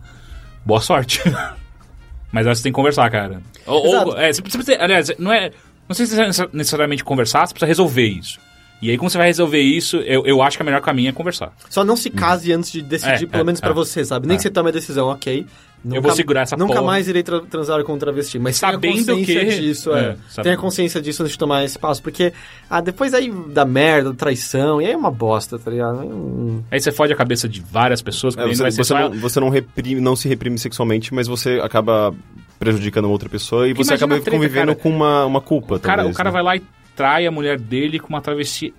Boa 0.66 0.82
sorte. 0.82 1.22
mas 2.34 2.46
acho 2.48 2.56
que 2.56 2.58
você 2.58 2.64
tem 2.64 2.72
que 2.74 2.76
conversar, 2.76 3.10
cara. 3.10 3.42
Ou, 3.66 4.08
ou- 4.08 4.18
é, 4.18 4.34
você 4.34 4.42
precisa, 4.42 4.76
aliás, 4.84 5.10
não 5.18 5.32
é. 5.32 5.52
Não 5.88 5.96
sei 5.96 6.06
se 6.06 6.20
é 6.22 6.28
necessariamente 6.52 7.04
conversar, 7.04 7.46
você 7.48 7.54
precisa 7.54 7.68
resolver 7.68 8.08
isso. 8.08 8.40
E 8.82 8.90
aí, 8.90 8.98
como 8.98 9.10
você 9.10 9.18
vai 9.18 9.28
resolver 9.28 9.60
isso, 9.62 9.98
eu, 9.98 10.26
eu 10.26 10.42
acho 10.42 10.58
que 10.58 10.64
o 10.64 10.66
melhor 10.66 10.82
caminho 10.82 11.10
é 11.10 11.12
conversar. 11.12 11.54
Só 11.70 11.84
não 11.84 11.96
se 11.96 12.10
case 12.10 12.52
antes 12.52 12.72
de 12.72 12.82
decidir, 12.82 13.26
É, 13.26 13.28
pelo 13.28 13.44
é, 13.44 13.46
menos 13.46 13.62
pra 13.62 13.70
é. 13.70 13.74
você, 13.74 14.04
sabe? 14.04 14.28
Nem 14.28 14.36
É. 14.36 14.38
que 14.38 14.42
você 14.44 14.50
tome 14.50 14.70
a 14.70 14.72
decisão, 14.72 15.08
ok. 15.10 15.46
Nunca, 15.84 16.02
vou 16.02 16.12
segurar 16.12 16.42
essa 16.42 16.56
Nunca 16.56 16.74
porra. 16.76 16.86
mais 16.86 17.08
irei 17.08 17.24
tra- 17.24 17.42
transar 17.42 17.84
com 17.84 17.94
um 17.94 17.98
travesti, 17.98 18.38
mas 18.38 18.56
Sabendo 18.56 18.82
tenha 18.82 19.18
consciência 19.18 19.46
que- 19.46 19.60
disso, 19.62 19.92
é. 19.94 20.16
é, 20.38 20.42
Tenha 20.44 20.56
consciência 20.58 21.02
disso 21.02 21.24
antes 21.24 21.34
de 21.34 21.40
tomar 21.40 21.64
esse 21.64 21.78
passo, 21.80 22.02
porque 22.04 22.32
ah, 22.70 22.82
depois 22.82 23.16
aí 23.16 23.32
da 23.48 23.66
merda, 23.66 24.10
da 24.12 24.16
traição, 24.16 24.80
e 24.80 24.86
aí 24.86 24.92
é 24.92 24.98
uma 24.98 25.10
bosta, 25.10 25.58
tá 25.58 25.72
ligado? 25.72 25.98
Hum, 26.02 26.62
Aí 26.70 26.80
você 26.80 26.92
fode 26.92 27.12
a 27.12 27.16
cabeça 27.16 27.50
de 27.50 27.62
várias 27.62 28.00
pessoas, 28.00 28.36
É, 28.38 28.42
porque 28.42 28.56
você, 28.56 28.70
você 28.72 28.94
não, 28.94 29.12
você 29.12 29.40
não 29.40 29.50
reprime, 29.50 30.00
não 30.02 30.16
se 30.16 30.28
reprime 30.28 30.58
sexualmente, 30.60 31.12
mas 31.16 31.28
você 31.28 31.60
acaba 31.64 32.14
prejudicando 32.60 33.10
outra 33.10 33.28
pessoa 33.28 33.68
e 33.68 33.74
Porque 33.74 33.86
você 33.86 33.96
acaba 33.96 34.16
treta, 34.16 34.30
convivendo 34.32 34.68
cara. 34.68 34.80
com 34.80 34.90
uma, 34.90 35.26
uma 35.26 35.42
culpa, 35.42 35.76
O 35.76 35.80
cara, 35.80 35.98
talvez, 36.04 36.16
o 36.16 36.18
cara 36.18 36.30
né? 36.30 36.34
vai 36.34 36.44
lá 36.44 36.56
e 36.58 36.62
trai 36.96 37.26
a 37.28 37.32
mulher 37.32 37.60
dele 37.60 38.00
com 38.00 38.10
uma 38.10 38.22
travesti. 38.22 38.74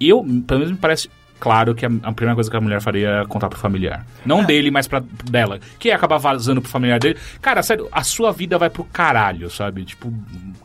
Eu, 0.00 0.22
pelo 0.46 0.60
menos 0.60 0.72
me 0.72 0.78
parece 0.78 1.08
claro 1.40 1.74
que 1.74 1.84
a, 1.84 1.90
a 2.02 2.12
primeira 2.12 2.34
coisa 2.34 2.50
que 2.50 2.56
a 2.56 2.60
mulher 2.60 2.80
faria 2.80 3.08
é 3.22 3.26
contar 3.26 3.48
pro 3.48 3.58
familiar. 3.58 4.04
Não 4.24 4.42
dele, 4.44 4.70
mas 4.70 4.86
pra 4.88 5.02
dela. 5.30 5.58
Que 5.78 5.88
ia 5.88 5.96
acabar 5.96 6.16
vazando 6.18 6.60
pro 6.62 6.70
familiar 6.70 6.98
dele. 6.98 7.18
Cara, 7.42 7.62
sério, 7.62 7.88
a 7.92 8.02
sua 8.02 8.32
vida 8.32 8.56
vai 8.58 8.70
pro 8.70 8.84
caralho, 8.84 9.50
sabe? 9.50 9.84
Tipo, 9.84 10.12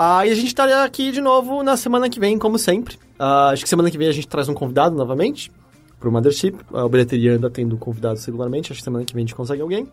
Ah, 0.00 0.24
e 0.24 0.30
a 0.30 0.34
gente 0.34 0.46
estará 0.46 0.84
aqui 0.84 1.10
de 1.10 1.20
novo 1.20 1.60
na 1.64 1.76
semana 1.76 2.08
que 2.08 2.20
vem, 2.20 2.38
como 2.38 2.56
sempre. 2.56 2.96
Ah, 3.18 3.48
acho 3.48 3.64
que 3.64 3.68
semana 3.68 3.90
que 3.90 3.98
vem 3.98 4.06
a 4.06 4.12
gente 4.12 4.28
traz 4.28 4.48
um 4.48 4.54
convidado 4.54 4.94
novamente 4.94 5.50
para 5.98 6.08
o 6.08 6.12
Mothership. 6.12 6.54
A 6.72 6.88
bilheteria 6.88 7.34
anda 7.34 7.50
tendo 7.50 7.76
convidados 7.76 8.24
regularmente. 8.24 8.70
Acho 8.70 8.80
que 8.80 8.84
semana 8.84 9.04
que 9.04 9.12
vem 9.12 9.24
a 9.24 9.26
gente 9.26 9.34
consegue 9.34 9.60
alguém. 9.60 9.88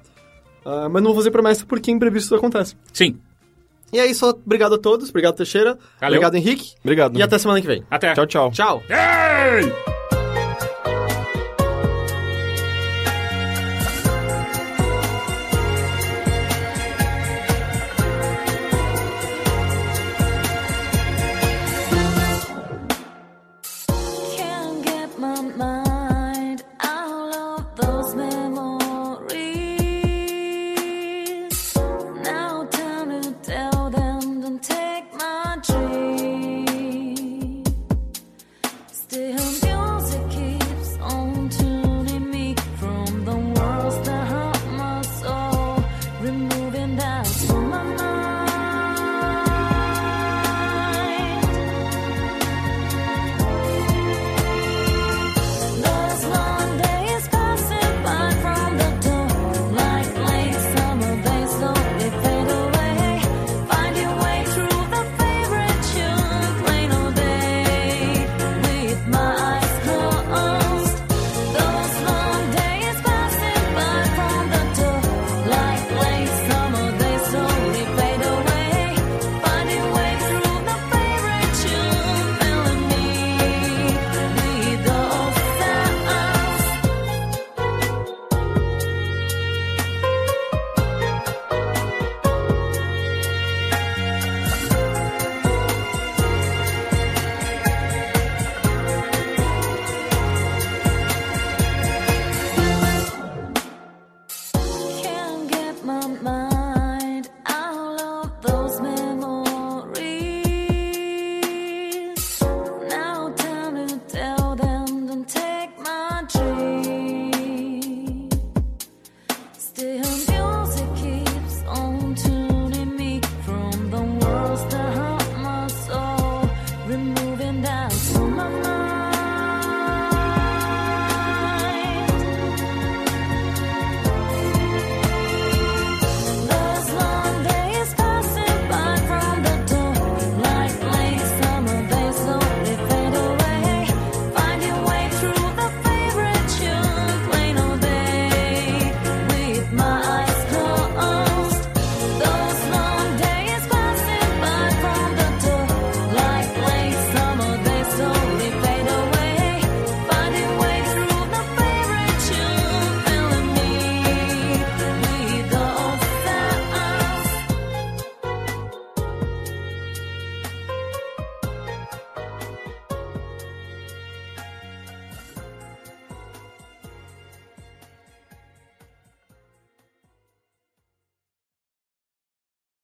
Ah, 0.64 0.88
mas 0.90 1.02
não 1.02 1.10
vou 1.10 1.16
fazer 1.16 1.32
promessa 1.32 1.66
porque 1.66 1.90
imprevistos 1.90 2.38
acontecem. 2.38 2.78
Sim. 2.94 3.18
E 3.92 3.98
é 3.98 4.06
isso. 4.06 4.30
Obrigado 4.30 4.76
a 4.76 4.78
todos. 4.78 5.10
Obrigado, 5.10 5.38
Teixeira. 5.38 5.76
Valeu. 6.00 6.18
Obrigado, 6.20 6.36
Henrique. 6.36 6.76
Obrigado. 6.84 7.18
E 7.18 7.24
até 7.24 7.40
semana 7.40 7.60
que 7.60 7.68
vem. 7.68 7.84
Até. 7.90 8.14
Tchau, 8.14 8.28
tchau. 8.28 8.52
Tchau. 8.52 8.84
Ei! 8.88 9.95